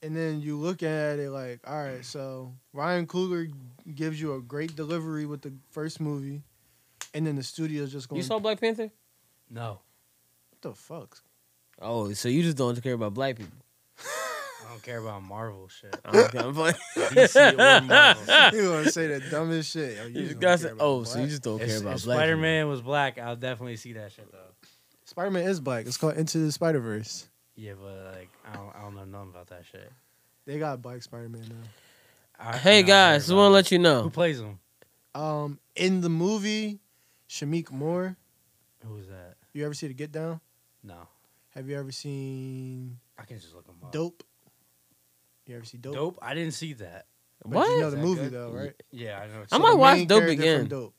and 0.03 0.15
then 0.15 0.41
you 0.41 0.57
look 0.57 0.81
at 0.81 1.19
it 1.19 1.29
like, 1.29 1.59
all 1.67 1.75
right, 1.83 2.03
so 2.03 2.53
Ryan 2.73 3.05
Coogler 3.07 3.51
gives 3.93 4.19
you 4.19 4.33
a 4.33 4.41
great 4.41 4.75
delivery 4.75 5.25
with 5.27 5.41
the 5.41 5.53
first 5.69 5.99
movie, 6.01 6.41
and 7.13 7.27
then 7.27 7.35
the 7.35 7.43
studio's 7.43 7.91
just 7.91 8.09
going. 8.09 8.17
You 8.17 8.23
saw 8.23 8.39
Black 8.39 8.59
Panther? 8.59 8.89
No, 9.49 9.81
what 10.49 10.61
the 10.61 10.73
fuck? 10.73 11.21
Oh, 11.81 12.13
so 12.13 12.29
you 12.29 12.41
just 12.41 12.57
don't 12.57 12.81
care 12.81 12.93
about 12.93 13.13
black 13.13 13.35
people? 13.37 13.57
I 14.71 14.73
don't 14.75 14.83
care 14.83 14.99
about 14.99 15.21
Marvel 15.23 15.67
shit. 15.67 15.93
I 16.05 16.11
don't 16.11 16.31
care 16.31 16.47
about- 16.47 16.75
DC 16.95 17.53
or 17.53 17.81
Marvel. 17.81 18.23
you 18.63 18.69
want 18.71 18.85
to 18.85 18.91
say 18.93 19.07
the 19.07 19.19
dumbest 19.29 19.73
shit? 19.73 19.97
Oh, 20.01 20.05
You 20.07 20.13
just 20.13 20.27
just 20.27 20.39
don't 20.39 20.39
got 20.39 20.59
care 20.61 20.75
oh, 20.79 21.03
so 21.03 21.11
you 21.11 21.15
black. 21.17 21.29
just 21.29 21.43
don't 21.43 21.57
care 21.59 21.67
If, 21.67 21.81
about 21.81 21.95
if 21.97 22.03
black 22.05 22.17
Spider 22.17 22.37
Man 22.37 22.67
was 22.69 22.81
black, 22.81 23.17
I'll 23.19 23.35
definitely 23.35 23.75
see 23.75 23.91
that 23.93 24.13
shit 24.13 24.31
though. 24.31 24.37
Spider 25.03 25.29
Man 25.31 25.43
is 25.43 25.59
black. 25.59 25.85
It's 25.87 25.97
called 25.97 26.15
Into 26.15 26.37
the 26.37 26.53
Spider 26.53 26.79
Verse. 26.79 27.27
Yeah, 27.57 27.73
but 27.81 28.15
like 28.15 28.29
I 28.49 28.55
don't, 28.55 28.73
I 28.73 28.81
don't 28.81 28.95
know 28.95 29.03
nothing 29.03 29.31
about 29.31 29.47
that 29.47 29.63
shit. 29.69 29.91
They 30.45 30.57
got 30.57 30.81
black 30.81 31.03
Spider 31.03 31.27
Man 31.27 31.41
now. 31.49 32.49
I- 32.51 32.57
Hey 32.57 32.83
guys, 32.83 33.23
heard 33.23 33.27
just 33.27 33.33
want 33.33 33.49
to 33.49 33.53
let 33.53 33.71
you 33.73 33.79
know, 33.79 34.03
who 34.03 34.09
plays 34.09 34.39
him. 34.39 34.57
Um, 35.13 35.59
in 35.75 35.99
the 35.99 36.09
movie, 36.09 36.79
Shameik 37.29 37.71
Moore. 37.71 38.15
Who 38.87 38.93
was 38.93 39.07
that? 39.09 39.35
You 39.51 39.65
ever 39.65 39.73
see 39.73 39.87
the 39.89 39.93
Get 39.93 40.13
Down? 40.13 40.39
No, 40.81 40.95
Have 41.49 41.67
you 41.67 41.77
ever 41.77 41.91
seen 41.91 42.97
I 43.19 43.23
can 43.25 43.37
just 43.37 43.53
look 43.53 43.67
him 43.67 43.75
up. 43.83 43.91
Dope? 43.91 44.23
You 45.51 45.57
ever 45.57 45.65
see 45.65 45.77
Dope? 45.77 45.93
Dope. 45.95 46.19
I 46.21 46.33
didn't 46.33 46.53
see 46.53 46.71
that. 46.73 47.07
But 47.43 47.51
What? 47.51 47.69
You 47.69 47.79
know 47.81 47.91
the 47.91 47.97
movie 47.97 48.21
good? 48.23 48.31
though, 48.31 48.51
right? 48.51 48.73
Yeah, 48.91 49.19
I 49.21 49.27
know. 49.27 49.41
I 49.51 49.55
So 49.57 49.59
might 49.59 49.71
the 49.71 49.77
watch 49.77 50.07
Dope 50.07 50.23
again. 50.29 50.67
Dope. 50.67 50.93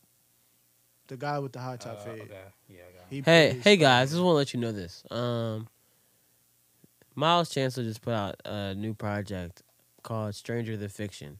The 1.06 1.16
guy 1.16 1.38
with 1.38 1.52
the 1.52 1.60
high 1.60 1.76
top 1.76 1.98
Uh, 2.00 2.04
fade. 2.04 2.20
okay. 2.22 2.40
Yeah, 2.68 2.80
I 2.88 2.92
got. 2.92 3.00
it. 3.00 3.06
He 3.10 3.20
Hey, 3.24 3.60
hey 3.64 3.76
guys, 3.78 4.10
just 4.10 4.20
want 4.22 4.32
to 4.32 4.36
let 4.36 4.52
you 4.54 4.60
know 4.60 4.72
this. 4.72 5.04
Um, 5.10 5.68
Miles 7.14 7.48
Chancellor 7.50 7.84
just 7.84 8.02
put 8.02 8.12
out 8.14 8.36
a 8.44 8.74
new 8.74 8.92
project 8.94 9.62
called 10.02 10.34
Stranger 10.34 10.76
Than 10.76 10.88
Fiction. 10.88 11.38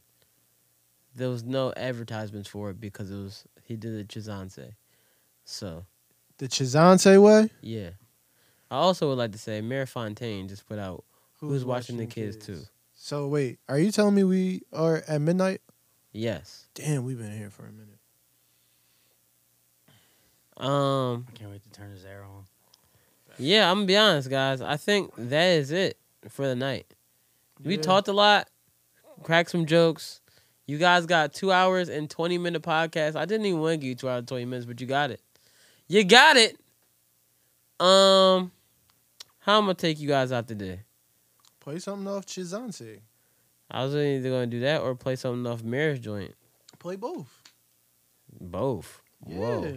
There 1.15 1.29
was 1.29 1.43
no 1.43 1.71
advertisements 1.77 2.49
for 2.49 2.71
it 2.71 2.79
because 2.79 3.11
it 3.11 3.15
was 3.17 3.43
he 3.63 3.75
did 3.75 3.93
it 3.93 4.07
Chizanse. 4.07 4.73
So 5.45 5.85
The 6.39 6.47
Chizante 6.47 7.21
way. 7.21 7.49
yeah. 7.61 7.91
I 8.71 8.77
also 8.77 9.07
would 9.09 9.19
like 9.19 9.31
to 9.33 9.37
say 9.37 9.61
Mir 9.61 9.85
Fontaine 9.85 10.47
just 10.47 10.65
put 10.67 10.79
out 10.79 11.03
Who's 11.39 11.63
Watching 11.63 11.97
the 11.97 12.05
Kids 12.07 12.37
Too. 12.43 12.61
So 13.05 13.27
wait, 13.27 13.59
are 13.67 13.77
you 13.77 13.91
telling 13.91 14.15
me 14.15 14.23
we 14.23 14.61
are 14.71 15.03
at 15.09 15.19
midnight? 15.19 15.59
Yes. 16.13 16.67
Damn, 16.73 17.03
we've 17.03 17.17
been 17.17 17.37
here 17.37 17.49
for 17.49 17.63
a 17.65 17.71
minute. 17.73 17.99
Um 20.55 21.25
I 21.27 21.37
can't 21.37 21.51
wait 21.51 21.63
to 21.63 21.69
turn 21.69 21.91
his 21.91 22.05
air 22.05 22.23
on. 22.23 22.45
yeah, 23.37 23.69
I'm 23.69 23.79
gonna 23.79 23.87
be 23.87 23.97
honest, 23.97 24.29
guys. 24.29 24.61
I 24.61 24.77
think 24.77 25.11
that 25.17 25.47
is 25.47 25.69
it 25.71 25.97
for 26.29 26.47
the 26.47 26.55
night. 26.55 26.93
We 27.61 27.75
Yeah. 27.75 27.81
talked 27.81 28.07
a 28.07 28.13
lot, 28.13 28.49
cracked 29.21 29.49
some 29.51 29.65
jokes. 29.65 30.21
You 30.65 30.77
guys 30.77 31.05
got 31.05 31.33
two 31.33 31.51
hours 31.51 31.89
and 31.89 32.09
twenty 32.09 32.37
minute 32.37 32.61
podcast. 32.61 33.17
I 33.17 33.25
didn't 33.25 33.47
even 33.47 33.59
want 33.59 33.73
to 33.73 33.77
give 33.79 33.89
you 33.89 33.95
two 33.95 34.07
hours 34.07 34.19
and 34.19 34.27
twenty 34.29 34.45
minutes, 34.45 34.65
but 34.65 34.79
you 34.79 34.87
got 34.87 35.11
it. 35.11 35.19
You 35.89 36.05
got 36.05 36.37
it. 36.37 36.57
Um, 37.81 38.53
how 39.39 39.57
I'm 39.57 39.65
gonna 39.65 39.73
take 39.73 39.99
you 39.99 40.07
guys 40.07 40.31
out 40.31 40.47
today? 40.47 40.83
Play 41.63 41.79
something 41.79 42.07
off 42.07 42.25
Chizante. 42.25 42.99
I 43.71 43.85
was 43.85 43.95
either 43.95 44.29
gonna 44.29 44.47
do 44.47 44.59
that 44.59 44.81
or 44.81 44.93
play 44.95 45.15
something 45.15 45.49
off 45.51 45.63
Marriage 45.63 46.01
Joint. 46.01 46.35
Play 46.77 46.97
both. 46.97 47.39
Both. 48.39 49.01
Whoa. 49.21 49.63
Yeah. 49.63 49.71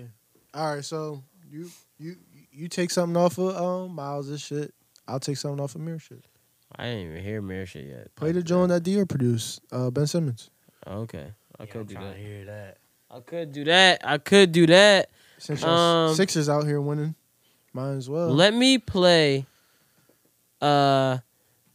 All 0.53 0.75
right, 0.75 0.85
so 0.85 1.23
you 1.49 1.71
you 1.99 2.17
you 2.51 2.69
take 2.69 2.91
something 2.91 3.17
off 3.17 3.39
of 3.39 3.57
um 3.57 3.95
Miles' 3.95 4.41
shit. 4.41 4.75
I'll 5.07 5.21
take 5.21 5.37
something 5.37 5.63
off 5.63 5.77
of 5.77 5.81
Mir 5.81 5.99
shit. 6.01 6.25
I 6.75 6.85
didn't 6.87 7.11
even 7.13 7.23
hear 7.23 7.41
Mir 7.41 7.65
shit 7.67 7.87
yet. 7.87 8.15
Play 8.17 8.33
the 8.33 8.43
joint 8.43 8.71
that 8.71 8.83
Dior 8.83 9.09
produced, 9.09 9.61
uh, 9.71 9.89
Ben 9.91 10.09
Simmons. 10.09 10.51
Okay, 10.87 11.33
I 11.59 11.63
Yeah, 11.63 11.67
could 11.71 11.81
I'm 11.83 11.87
do 11.87 11.95
trying 11.95 12.07
that. 12.09 12.15
to 12.17 12.21
hear 12.21 12.45
that. 12.47 12.79
I 13.09 13.21
could 13.21 13.53
do 13.53 13.65
that. 13.65 14.01
I 14.05 14.19
could 14.19 14.51
do 14.51 14.67
that. 14.67 15.11
Since 15.39 15.63
y'all 15.63 16.09
Um, 16.09 16.15
Sixers 16.17 16.49
out 16.49 16.65
here 16.67 16.81
winning, 16.81 17.15
might 17.73 17.93
as 17.93 18.11
well. 18.11 18.29
Let 18.35 18.53
me 18.55 18.79
play 18.79 19.47
uh 20.61 21.19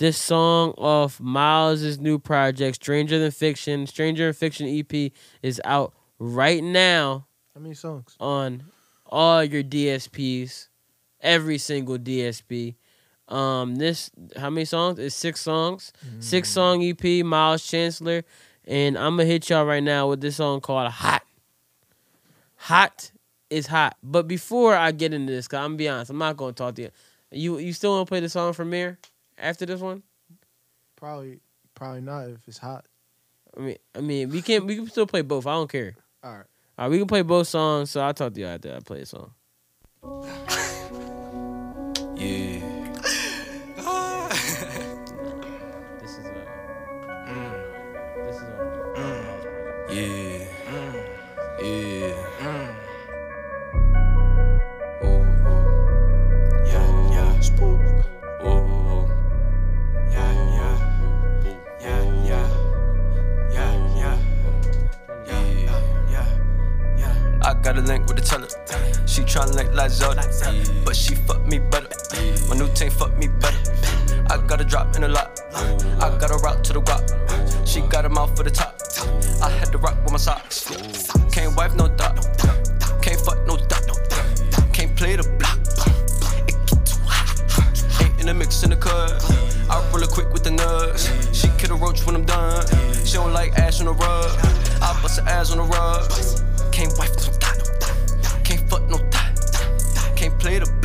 this 0.02 0.18
song 0.18 0.72
off 0.80 1.20
Miles' 1.20 2.00
new 2.00 2.18
project, 2.18 2.76
Stranger 2.78 3.20
Than 3.20 3.30
Fiction. 3.30 3.86
Stranger 3.86 4.26
Than 4.26 4.34
Fiction 4.34 4.68
EP 4.68 5.12
is 5.44 5.62
out 5.64 5.94
right 6.18 6.64
now 6.64 7.28
How 7.54 7.62
many 7.62 7.76
songs? 7.76 8.16
on 8.20 8.64
all 9.06 9.44
your 9.44 9.62
DSPs, 9.62 10.70
every 11.22 11.60
single 11.60 12.00
DSP. 12.00 12.78
Um, 13.28 13.76
this 13.76 14.10
how 14.38 14.50
many 14.50 14.66
songs? 14.66 14.98
It's 14.98 15.16
six 15.16 15.40
songs, 15.40 15.94
six 16.20 16.50
song 16.50 16.84
EP. 16.84 17.24
Miles 17.24 17.64
Chancellor, 17.66 18.24
and 18.66 18.98
I'm 18.98 19.18
gonna 19.18 19.26
hit 19.26 19.52
y'all 19.52 19.66
right 19.66 19.84
now 19.84 20.08
with 20.10 20.20
this 20.20 20.38
song 20.38 20.62
called 20.62 20.92
"Hot." 20.92 21.22
Hot 22.56 23.12
is 23.52 23.68
hot, 23.68 23.98
but 24.02 24.28
before 24.28 24.76
I 24.76 24.92
get 24.94 25.14
into 25.14 25.32
this, 25.32 25.48
cause 25.48 25.60
I'm 25.60 25.72
gonna 25.72 25.78
be 25.78 25.90
honest, 25.90 26.10
I'm 26.10 26.18
not 26.18 26.38
gonna 26.38 26.54
talk 26.54 26.74
to 26.76 26.82
you. 26.82 26.90
You 27.30 27.60
you 27.60 27.72
still 27.72 27.92
wanna 27.92 28.06
play 28.08 28.20
the 28.20 28.30
song 28.30 28.54
from 28.54 28.72
Mir 28.72 28.98
after 29.42 29.66
this 29.66 29.82
one? 29.82 30.04
Probably 30.96 31.40
probably 31.76 32.02
not 32.02 32.30
if 32.30 32.48
it's 32.48 32.58
hot. 32.58 32.86
I 33.58 33.60
mean, 33.60 33.78
I 33.96 34.02
mean, 34.02 34.30
we 34.30 34.42
can 34.42 34.66
we 34.66 34.76
can 34.76 34.88
still 34.88 35.08
play 35.08 35.22
both. 35.22 35.46
I 35.48 35.54
don't 35.54 35.70
care. 35.70 35.96
All 36.24 36.32
right. 36.32 36.46
All 36.78 36.86
right, 36.86 36.92
we 36.92 36.98
can 37.00 37.08
play 37.08 37.22
both 37.22 37.48
songs. 37.48 37.92
So 37.92 38.02
I'll 38.02 38.14
talk 38.14 38.34
to 38.34 38.40
y'all 38.40 38.52
after 38.52 38.76
I 38.76 38.80
play 38.80 39.02
a 39.02 39.06
song. 39.06 39.34
Yeah. 42.22 42.81
Got 67.74 67.84
a 67.84 67.88
link 67.88 68.06
with 68.06 68.18
the 68.18 68.22
teller. 68.22 68.50
She 69.08 69.22
tryna 69.22 69.74
like 69.74 69.92
Zelda, 69.92 70.24
but 70.84 70.94
she 70.94 71.16
fuck 71.16 71.46
me 71.46 71.60
better. 71.60 71.88
My 72.50 72.58
new 72.58 72.68
team 72.74 72.92
fuck 72.92 73.18
me 73.18 73.28
better. 73.28 73.60
I 74.30 74.46
got 74.46 74.60
a 74.60 74.66
drop 74.66 74.98
in 74.98 75.06
a 75.06 75.08
lot. 75.08 75.40
I 76.04 76.10
got 76.20 76.32
a 76.32 76.38
route 76.44 76.66
to 76.66 76.74
the 76.74 76.82
rock. 76.82 77.06
She 77.66 77.80
got 77.80 78.04
a 78.04 78.10
mouth 78.10 78.36
for 78.36 78.44
the 78.44 78.52
top. 78.52 78.76
I 79.42 79.50
had 79.50 79.72
to 79.72 79.78
rock 79.78 79.96
with 80.04 80.12
my 80.12 80.18
socks. 80.18 80.68
Can't 81.32 81.56
wipe 81.56 81.74
no 81.76 81.88
dot. 81.88 82.16
Can't 83.02 83.22
fuck 83.22 83.40
no 83.48 83.56
dot. 83.56 83.88
Can't 84.74 84.94
play 84.98 85.16
the 85.16 85.24
block. 85.40 85.60
It 86.50 86.58
get 86.68 86.86
too 86.86 87.00
hot. 87.08 88.04
Ain't 88.04 88.20
in 88.20 88.26
the 88.26 88.34
mix 88.34 88.64
in 88.64 88.72
the 88.72 88.76
cut. 88.76 89.16
I 89.70 89.80
roll 89.94 90.04
it 90.04 90.10
quick 90.10 90.34
with 90.34 90.44
the 90.44 90.52
nuts. 90.52 91.08
She 91.32 91.48
kill 91.58 91.72
a 91.72 91.76
roach 91.78 92.06
when 92.06 92.16
I'm 92.18 92.26
done. 92.26 92.68
She 93.06 93.14
don't 93.14 93.32
like 93.32 93.54
ass 93.58 93.80
on 93.80 93.86
the 93.86 93.94
rug. 93.94 94.30
I 94.82 95.00
bust 95.02 95.22
her 95.22 95.30
ass 95.30 95.52
on 95.52 95.60
the 95.60 95.64
rug. 95.64 96.12
Can't 96.74 96.92
wipe 97.00 97.16
no 97.16 97.41
fuck 98.72 98.90
no. 98.90 98.98
Can't 100.16 100.40
play 100.40 100.60
the 100.60 100.81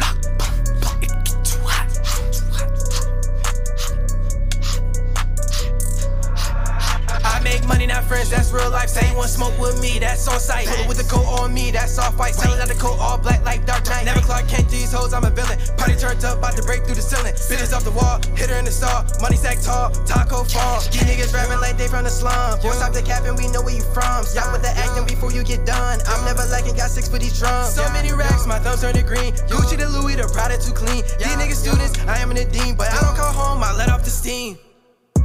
money, 7.67 7.87
not 7.87 8.05
friends, 8.05 8.31
that's 8.31 8.53
real 8.53 8.71
life. 8.71 8.89
Say 8.89 9.15
want 9.15 9.31
smoke 9.31 9.59
with 9.59 9.81
me, 9.81 9.99
that's 9.99 10.27
on 10.29 10.41
sight. 10.41 10.67
Pull 10.67 10.85
it 10.85 10.89
with 10.89 10.99
the 10.99 11.09
coat 11.09 11.27
on 11.41 11.53
me, 11.53 11.71
that's 11.71 11.99
off 11.99 12.19
white. 12.19 12.35
Selling 12.35 12.61
out 12.61 12.69
the 12.69 12.75
coat 12.75 12.99
all 12.99 13.19
black 13.19 13.45
like 13.45 13.67
Dark 13.67 13.87
Knight. 13.87 14.05
Never 14.05 14.21
Clark 14.21 14.49
Kent, 14.49 14.69
these 14.69 14.93
hoes, 14.93 15.13
I'm 15.13 15.25
a 15.25 15.31
villain. 15.31 15.59
Party 15.77 15.95
turned 15.97 16.25
up, 16.25 16.39
about 16.39 16.57
to 16.57 16.63
break 16.63 16.85
through 16.85 16.95
the 16.95 17.03
ceiling. 17.03 17.35
Bitches 17.35 17.75
off 17.75 17.85
the 17.85 17.91
wall, 17.91 18.21
hit 18.37 18.51
her 18.51 18.59
in 18.59 18.65
the 18.65 18.71
stall. 18.71 19.05
Money 19.21 19.37
sack 19.37 19.61
tall, 19.61 19.91
taco 20.07 20.45
fall. 20.45 20.81
These 20.81 21.03
niggas 21.03 21.35
rapping 21.35 21.61
like 21.61 21.77
they 21.77 21.89
from 21.89 22.05
the 22.05 22.11
slum. 22.11 22.61
Boy, 22.61 22.73
stop 22.73 22.93
the 22.93 23.03
capping, 23.03 23.37
we 23.37 23.49
know 23.49 23.63
where 23.63 23.75
you 23.75 23.85
from. 23.95 24.25
Stop 24.25 24.53
with 24.53 24.63
the 24.63 24.71
acting 24.71 25.07
before 25.07 25.33
you 25.33 25.43
get 25.43 25.67
done. 25.67 26.01
I'm 26.07 26.25
never 26.25 26.45
lacking, 26.49 26.77
got 26.77 26.91
six 26.91 27.09
for 27.09 27.19
these 27.19 27.39
drums. 27.39 27.75
So 27.75 27.83
many 27.93 28.13
racks, 28.13 28.47
my 28.47 28.59
thumbs 28.59 28.83
turn 28.83 28.95
to 28.95 29.03
green. 29.03 29.33
Gucci 29.51 29.77
the 29.77 29.89
Louis, 29.89 30.17
the 30.17 30.29
Prada 30.33 30.57
too 30.59 30.73
clean. 30.73 31.03
These 31.19 31.37
niggas 31.37 31.61
students, 31.61 31.99
I 32.07 32.19
am 32.19 32.31
in 32.31 32.37
the 32.37 32.45
dean, 32.45 32.77
but 32.77 32.93
I 32.93 33.01
don't 33.01 33.17
call 33.17 33.33
home, 33.33 33.63
I 33.63 33.75
let 33.75 33.91
off 33.91 34.05
the 34.05 34.11
steam. 34.11 34.59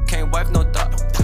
Can't 0.07 0.31
wipe 0.31 0.49
no 0.49 0.63
dot. 0.63 1.20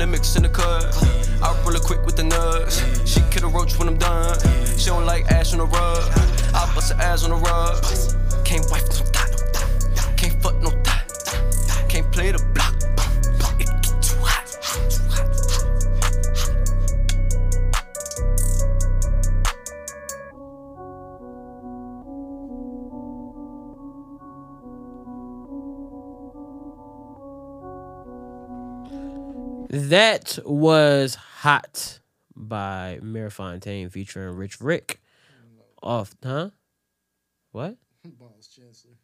In 0.00 0.10
the 0.10 0.16
mix 0.16 0.36
in 0.36 0.44
the 0.44 0.48
cut. 0.48 0.94
I 1.42 1.60
roll 1.64 1.74
it 1.74 1.82
quick 1.82 2.04
with 2.06 2.14
the 2.14 2.22
nuts. 2.22 2.78
She 3.04 3.20
kill 3.30 3.46
a 3.46 3.48
roach 3.48 3.76
when 3.78 3.88
I'm 3.88 3.96
done. 3.96 4.38
She 4.78 4.86
don't 4.86 5.04
like 5.04 5.26
ass 5.26 5.52
on 5.52 5.58
the 5.58 5.66
rug. 5.66 6.04
I 6.54 6.72
bust 6.72 6.92
her 6.92 7.02
ass 7.02 7.24
on 7.24 7.30
the 7.30 7.36
rug. 7.36 7.82
Can't 8.44 8.64
wipe 8.70 8.86
no 8.94 9.02
dot. 9.10 9.30
Can't 10.16 10.40
fuck 10.40 10.54
no 10.62 10.70
dot. 10.84 11.02
Can't 11.88 12.10
play 12.12 12.30
the 12.30 12.47
That 29.68 30.38
was 30.46 31.14
Hot 31.14 32.00
by 32.34 33.00
Mir 33.02 33.28
Fontaine 33.28 33.90
featuring 33.90 34.34
Rich 34.34 34.62
Rick. 34.62 35.02
Off, 35.82 36.16
huh? 36.24 36.50
What? 37.52 37.76
Miles 38.18 38.48
Chancellor. 38.48 38.94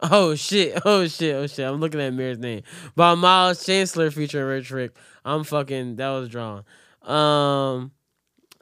Oh 0.00 0.34
shit! 0.34 0.78
Oh 0.84 1.06
shit! 1.06 1.34
Oh 1.34 1.46
shit! 1.46 1.66
I'm 1.66 1.80
looking 1.80 2.02
at 2.02 2.12
Mir's 2.12 2.38
name. 2.38 2.62
By 2.94 3.14
Miles 3.14 3.64
Chancellor 3.64 4.10
featuring 4.10 4.44
Rich 4.44 4.70
Rick. 4.70 4.96
I'm 5.24 5.42
fucking. 5.42 5.96
That 5.96 6.10
was 6.10 6.28
drawn. 6.28 6.64
Um, 7.02 7.92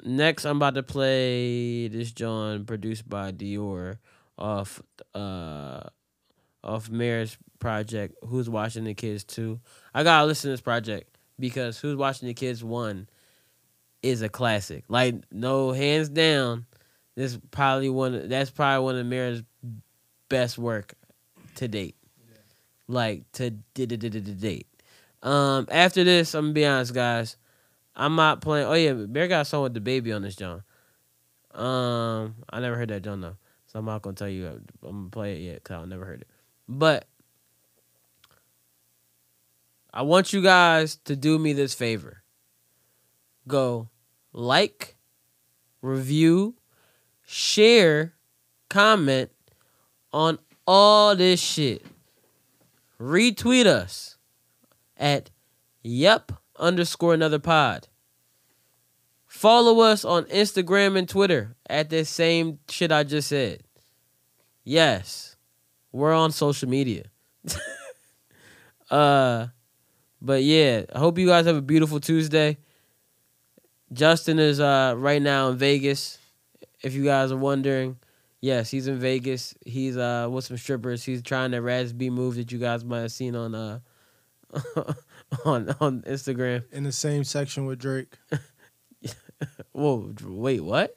next 0.04 0.44
I'm 0.44 0.56
about 0.56 0.76
to 0.76 0.84
play 0.84 1.88
this 1.88 2.12
John 2.12 2.64
produced 2.64 3.08
by 3.08 3.32
Dior 3.32 3.98
off 4.38 4.80
uh 5.12 5.82
off 6.62 6.88
Mir's 6.88 7.36
project. 7.58 8.14
Who's 8.24 8.48
watching 8.48 8.84
the 8.84 8.94
kids 8.94 9.24
too? 9.24 9.60
I 9.92 10.04
gotta 10.04 10.24
listen 10.24 10.48
to 10.48 10.52
this 10.52 10.60
project 10.60 11.15
because 11.38 11.78
Who's 11.78 11.96
watching 11.96 12.28
the 12.28 12.34
kids 12.34 12.62
one 12.62 13.08
is 14.02 14.22
a 14.22 14.28
classic. 14.28 14.84
Like 14.88 15.16
no 15.30 15.72
hands 15.72 16.08
down, 16.08 16.66
this 17.14 17.38
probably 17.50 17.88
one. 17.88 18.28
That's 18.28 18.50
probably 18.50 18.84
one 18.84 18.96
of 18.96 19.06
Mir's 19.06 19.42
best 20.28 20.58
work 20.58 20.94
to 21.56 21.68
date. 21.68 21.96
Like 22.88 23.30
to 23.32 23.50
d- 23.50 23.86
d- 23.86 23.96
d- 23.96 23.96
d- 23.96 24.20
d- 24.20 24.32
date. 24.32 24.66
Um, 25.22 25.66
after 25.70 26.04
this, 26.04 26.34
I'm 26.34 26.46
gonna 26.46 26.54
be 26.54 26.66
honest, 26.66 26.94
guys. 26.94 27.36
I'm 27.96 28.14
not 28.14 28.40
playing. 28.42 28.66
Oh 28.66 28.74
yeah, 28.74 28.92
Bear 28.92 29.26
got 29.26 29.40
a 29.42 29.44
song 29.44 29.64
with 29.64 29.74
the 29.74 29.80
baby 29.80 30.12
on 30.12 30.22
this 30.22 30.36
John. 30.36 30.62
Um, 31.52 32.36
I 32.50 32.60
never 32.60 32.76
heard 32.76 32.90
that 32.90 33.02
John 33.02 33.22
though, 33.22 33.36
so 33.66 33.78
I'm 33.78 33.86
not 33.86 34.02
gonna 34.02 34.14
tell 34.14 34.28
you. 34.28 34.46
I'm 34.46 34.62
gonna 34.82 35.10
play 35.10 35.36
it 35.36 35.40
yet 35.40 35.54
because 35.64 35.82
I 35.82 35.86
never 35.86 36.04
heard 36.04 36.20
it. 36.20 36.28
But 36.68 37.06
I 39.96 40.02
want 40.02 40.34
you 40.34 40.42
guys 40.42 40.96
to 41.06 41.16
do 41.16 41.38
me 41.38 41.54
this 41.54 41.72
favor. 41.72 42.22
Go 43.48 43.88
like, 44.30 44.94
review, 45.80 46.56
share, 47.24 48.12
comment 48.68 49.30
on 50.12 50.38
all 50.66 51.16
this 51.16 51.40
shit. 51.40 51.82
Retweet 53.00 53.64
us 53.64 54.18
at 54.98 55.30
yep 55.82 56.30
underscore 56.58 57.14
another 57.14 57.38
pod. 57.38 57.88
Follow 59.26 59.80
us 59.80 60.04
on 60.04 60.24
Instagram 60.24 60.98
and 60.98 61.08
Twitter 61.08 61.56
at 61.70 61.88
the 61.88 62.04
same 62.04 62.58
shit 62.68 62.92
I 62.92 63.02
just 63.02 63.28
said. 63.28 63.62
Yes, 64.62 65.36
we're 65.90 66.12
on 66.12 66.32
social 66.32 66.68
media. 66.68 67.04
uh, 68.90 69.46
but 70.20 70.42
yeah, 70.42 70.84
I 70.94 70.98
hope 70.98 71.18
you 71.18 71.26
guys 71.26 71.46
have 71.46 71.56
a 71.56 71.62
beautiful 71.62 72.00
Tuesday. 72.00 72.58
Justin 73.92 74.38
is 74.38 74.60
uh 74.60 74.94
right 74.96 75.22
now 75.22 75.48
in 75.48 75.58
Vegas. 75.58 76.18
If 76.82 76.94
you 76.94 77.04
guys 77.04 77.30
are 77.32 77.36
wondering, 77.36 77.98
yes, 78.40 78.70
he's 78.70 78.88
in 78.88 78.98
Vegas. 78.98 79.54
He's 79.64 79.96
uh 79.96 80.28
with 80.30 80.44
some 80.44 80.56
strippers. 80.56 81.04
He's 81.04 81.22
trying 81.22 81.52
that 81.52 81.62
Raz 81.62 81.92
B 81.92 82.10
move 82.10 82.34
that 82.36 82.50
you 82.52 82.58
guys 82.58 82.84
might 82.84 83.00
have 83.00 83.12
seen 83.12 83.36
on 83.36 83.54
uh 83.54 83.78
on 85.44 85.74
on 85.80 86.02
Instagram. 86.02 86.64
In 86.72 86.82
the 86.84 86.92
same 86.92 87.24
section 87.24 87.66
with 87.66 87.78
Drake. 87.78 88.12
Whoa, 89.72 90.14
wait, 90.24 90.60
what? 90.62 90.96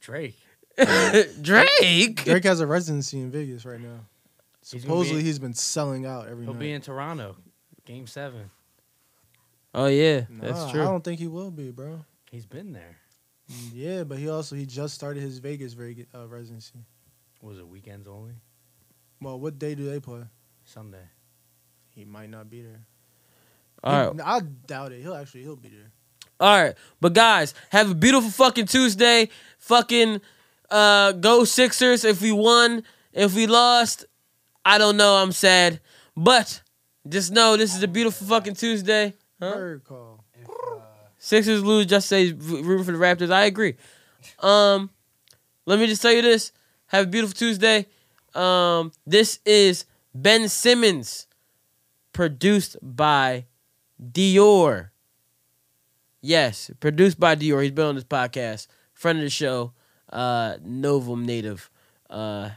Drake. 0.00 0.36
Drake. 1.42 2.24
Drake 2.24 2.44
has 2.44 2.60
a 2.60 2.66
residency 2.66 3.18
in 3.20 3.30
Vegas 3.30 3.64
right 3.64 3.80
now. 3.80 4.00
He's 4.60 4.72
be 4.74 4.78
Supposedly 4.80 5.20
in- 5.20 5.26
he's 5.26 5.38
been 5.40 5.54
selling 5.54 6.06
out 6.06 6.28
every 6.28 6.44
He'll 6.44 6.54
night. 6.54 6.60
be 6.60 6.72
in 6.72 6.80
Toronto, 6.80 7.36
Game 7.84 8.06
Seven. 8.06 8.50
Oh 9.74 9.86
yeah, 9.86 10.22
Nah, 10.28 10.44
that's 10.52 10.70
true. 10.70 10.82
I 10.82 10.84
don't 10.84 11.02
think 11.02 11.18
he 11.18 11.26
will 11.28 11.50
be, 11.50 11.70
bro. 11.70 12.04
He's 12.30 12.46
been 12.46 12.72
there. 12.72 12.96
Yeah, 13.72 14.04
but 14.04 14.18
he 14.18 14.28
also 14.28 14.54
he 14.56 14.66
just 14.66 14.94
started 14.94 15.22
his 15.22 15.38
Vegas 15.38 15.72
Vegas 15.72 16.06
uh, 16.14 16.26
residency. 16.28 16.84
Was 17.40 17.58
it 17.58 17.66
weekends 17.66 18.06
only? 18.06 18.32
Well, 19.20 19.38
what 19.40 19.58
day 19.58 19.74
do 19.74 19.88
they 19.88 20.00
play? 20.00 20.22
Sunday. 20.64 21.04
He 21.94 22.04
might 22.04 22.30
not 22.30 22.48
be 22.50 22.62
there. 22.62 22.80
All 23.82 23.92
He- 24.12 24.18
right. 24.18 24.26
I 24.26 24.40
doubt 24.40 24.92
it. 24.92 25.00
He'll 25.02 25.14
actually 25.14 25.42
he'll 25.42 25.56
be 25.56 25.68
there. 25.70 25.90
All 26.40 26.60
right, 26.62 26.74
but 27.00 27.14
guys, 27.14 27.54
have 27.70 27.90
a 27.90 27.94
beautiful 27.94 28.30
fucking 28.30 28.66
Tuesday. 28.66 29.28
Fucking 29.58 30.20
uh, 30.70 31.12
go 31.12 31.44
Sixers. 31.44 32.04
If 32.04 32.20
we 32.20 32.32
won, 32.32 32.82
if 33.12 33.34
we 33.34 33.46
lost, 33.46 34.04
I 34.64 34.78
don't 34.78 34.96
know. 34.96 35.14
I'm 35.16 35.32
sad, 35.32 35.80
but 36.16 36.62
just 37.08 37.32
know 37.32 37.56
this 37.56 37.74
is 37.74 37.82
a 37.82 37.88
beautiful 37.88 38.26
fucking 38.26 38.54
Tuesday. 38.54 39.14
Huh? 39.40 39.54
Bird 39.54 39.84
call. 39.84 40.24
Sixers 41.18 41.62
lose. 41.62 41.86
Just 41.86 42.08
say 42.08 42.32
rooting 42.32 42.84
for 42.84 42.92
the 42.92 42.98
Raptors. 42.98 43.30
I 43.32 43.44
agree. 43.44 43.76
Um, 44.40 44.90
let 45.66 45.78
me 45.78 45.86
just 45.86 46.02
tell 46.02 46.12
you 46.12 46.22
this. 46.22 46.52
Have 46.88 47.06
a 47.06 47.08
beautiful 47.08 47.34
Tuesday. 47.34 47.86
Um, 48.34 48.92
this 49.06 49.38
is 49.44 49.84
Ben 50.14 50.48
Simmons, 50.48 51.26
produced 52.12 52.76
by 52.82 53.46
Dior. 54.02 54.90
Yes, 56.20 56.70
produced 56.80 57.18
by 57.18 57.36
Dior. 57.36 57.62
He's 57.62 57.72
been 57.72 57.86
on 57.86 57.94
this 57.94 58.04
podcast. 58.04 58.66
Friend 58.92 59.18
of 59.18 59.24
the 59.24 59.30
show. 59.30 59.72
Uh, 60.10 60.56
Novum 60.62 61.24
native. 61.24 61.70
Uh, 62.10 62.50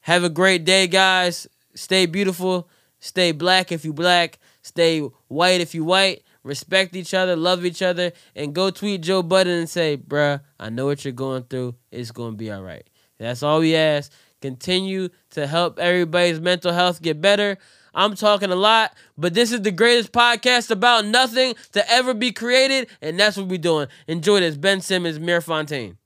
have 0.00 0.24
a 0.24 0.28
great 0.30 0.64
day, 0.64 0.86
guys. 0.86 1.46
Stay 1.74 2.06
beautiful. 2.06 2.68
Stay 3.00 3.32
black 3.32 3.72
if 3.72 3.84
you 3.84 3.92
black. 3.92 4.38
Stay 4.62 5.00
white 5.28 5.60
if 5.60 5.74
you 5.74 5.84
white. 5.84 6.22
Respect 6.42 6.94
each 6.94 7.12
other. 7.14 7.36
Love 7.36 7.64
each 7.64 7.82
other. 7.82 8.12
And 8.36 8.54
go 8.54 8.70
tweet 8.70 9.00
Joe 9.02 9.22
Budden 9.22 9.58
and 9.58 9.68
say, 9.68 9.96
bruh, 9.96 10.40
I 10.58 10.70
know 10.70 10.86
what 10.86 11.04
you're 11.04 11.12
going 11.12 11.44
through. 11.44 11.74
It's 11.90 12.12
going 12.12 12.32
to 12.32 12.36
be 12.36 12.50
all 12.50 12.62
right. 12.62 12.88
That's 13.18 13.42
all 13.42 13.60
we 13.60 13.74
ask. 13.74 14.12
Continue 14.40 15.10
to 15.30 15.46
help 15.46 15.78
everybody's 15.78 16.40
mental 16.40 16.72
health 16.72 17.02
get 17.02 17.20
better. 17.20 17.58
I'm 17.92 18.14
talking 18.14 18.50
a 18.50 18.56
lot, 18.56 18.94
but 19.18 19.34
this 19.34 19.52
is 19.52 19.62
the 19.62 19.72
greatest 19.72 20.12
podcast 20.12 20.70
about 20.70 21.04
nothing 21.04 21.54
to 21.72 21.90
ever 21.90 22.14
be 22.14 22.32
created, 22.32 22.88
and 23.02 23.18
that's 23.18 23.36
what 23.36 23.48
we're 23.48 23.58
doing. 23.58 23.88
Enjoy 24.06 24.40
this. 24.40 24.56
Ben 24.56 24.80
Simmons, 24.80 25.18
Mir 25.18 25.40
Fontaine. 25.40 25.98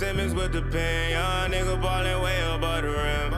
Simmons 0.00 0.32
with 0.32 0.52
the 0.52 0.62
pen. 0.62 1.10
Young 1.10 1.50
nigga 1.50 1.78
ballin' 1.82 2.22
way 2.22 2.40
above 2.54 2.84
the 2.84 2.88
rim. 2.88 3.32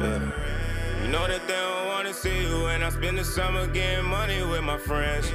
Yeah. 0.00 1.02
You 1.02 1.08
know 1.10 1.26
that 1.26 1.44
they 1.48 1.54
don't 1.54 1.86
wanna 1.88 2.14
see 2.14 2.42
you 2.42 2.62
when 2.62 2.84
I 2.84 2.90
spend 2.90 3.18
the 3.18 3.24
summer 3.24 3.66
getting 3.66 4.04
money 4.04 4.40
with 4.40 4.62
my 4.62 4.78
friends. 4.78 5.26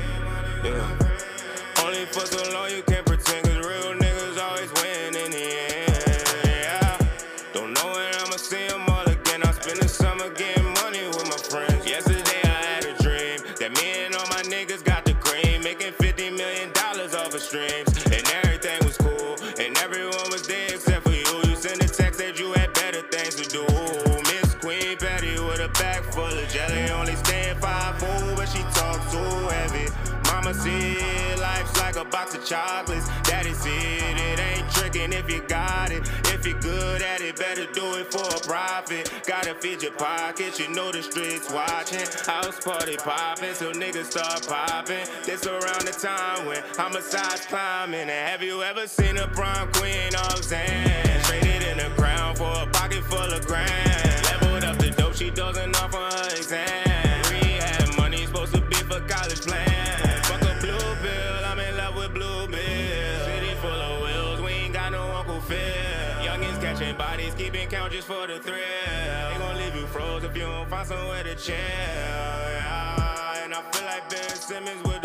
Yeah. 0.64 1.84
Only 1.84 2.06
for 2.06 2.26
so 2.26 2.54
long 2.54 2.72
you 2.72 2.84
can't 2.84 3.05
chocolates. 32.66 33.08
Daddy 33.24 33.54
said 33.54 34.18
it 34.18 34.40
ain't 34.40 34.70
tricking 34.72 35.14
if 35.14 35.30
you 35.32 35.42
got 35.48 35.92
it. 35.92 36.04
If 36.34 36.46
you're 36.46 36.60
good 36.60 37.02
at 37.02 37.22
it, 37.22 37.36
better 37.36 37.66
do 37.74 37.96
it 37.96 38.12
for 38.12 38.24
a 38.24 38.40
profit. 38.42 39.12
Gotta 39.26 39.56
feed 39.56 39.84
your 39.84 39.94
pockets, 39.94 40.60
you 40.60 40.70
know 40.70 40.92
the 40.92 41.02
streets 41.02 41.52
watching. 41.52 42.06
House 42.26 42.64
party 42.64 42.98
popping, 42.98 43.54
so 43.54 43.72
niggas 43.72 44.12
start 44.12 44.48
popping. 44.48 45.06
This 45.26 45.46
around 45.46 45.86
the 45.86 45.92
time 45.92 46.46
when 46.46 46.62
homicides 46.78 47.46
climbing. 47.46 48.02
And 48.02 48.30
have 48.30 48.42
you 48.42 48.64
ever 48.64 48.88
seen 48.88 49.18
a 49.18 49.28
prom 49.28 49.72
queen 49.74 50.14
off 50.16 50.44
Zan? 50.44 51.22
Traded 51.24 51.64
in 51.64 51.78
the 51.78 51.92
ground 51.96 52.38
for 52.38 52.52
a 52.52 52.68
pocket 52.68 53.04
full 53.04 53.32
of 53.34 53.46
grand. 53.46 54.24
Leveled 54.32 54.64
up 54.64 54.78
the 54.78 54.92
dope, 54.92 55.16
she 55.16 55.30
dozing 55.30 55.76
off 55.76 55.96
on 55.96 56.12
her 56.12 56.36
exam. 56.36 56.85
Just 68.06 68.20
for 68.20 68.28
the 68.28 68.40
thrill. 68.40 68.56
They 68.56 69.38
gon' 69.38 69.58
leave 69.58 69.76
you 69.76 69.88
froze 69.88 70.24
if 70.24 70.36
you 70.36 70.44
don't 70.44 70.70
find 70.70 70.88
somewhere 70.88 71.24
to 71.24 71.36
chill. 71.36 71.56
Yeah. 71.56 73.44
And 73.44 73.54
I 73.54 73.62
feel 73.72 73.86
like 73.86 74.10
Ben 74.10 74.30
Simmons 74.30 74.84
with 74.84 75.05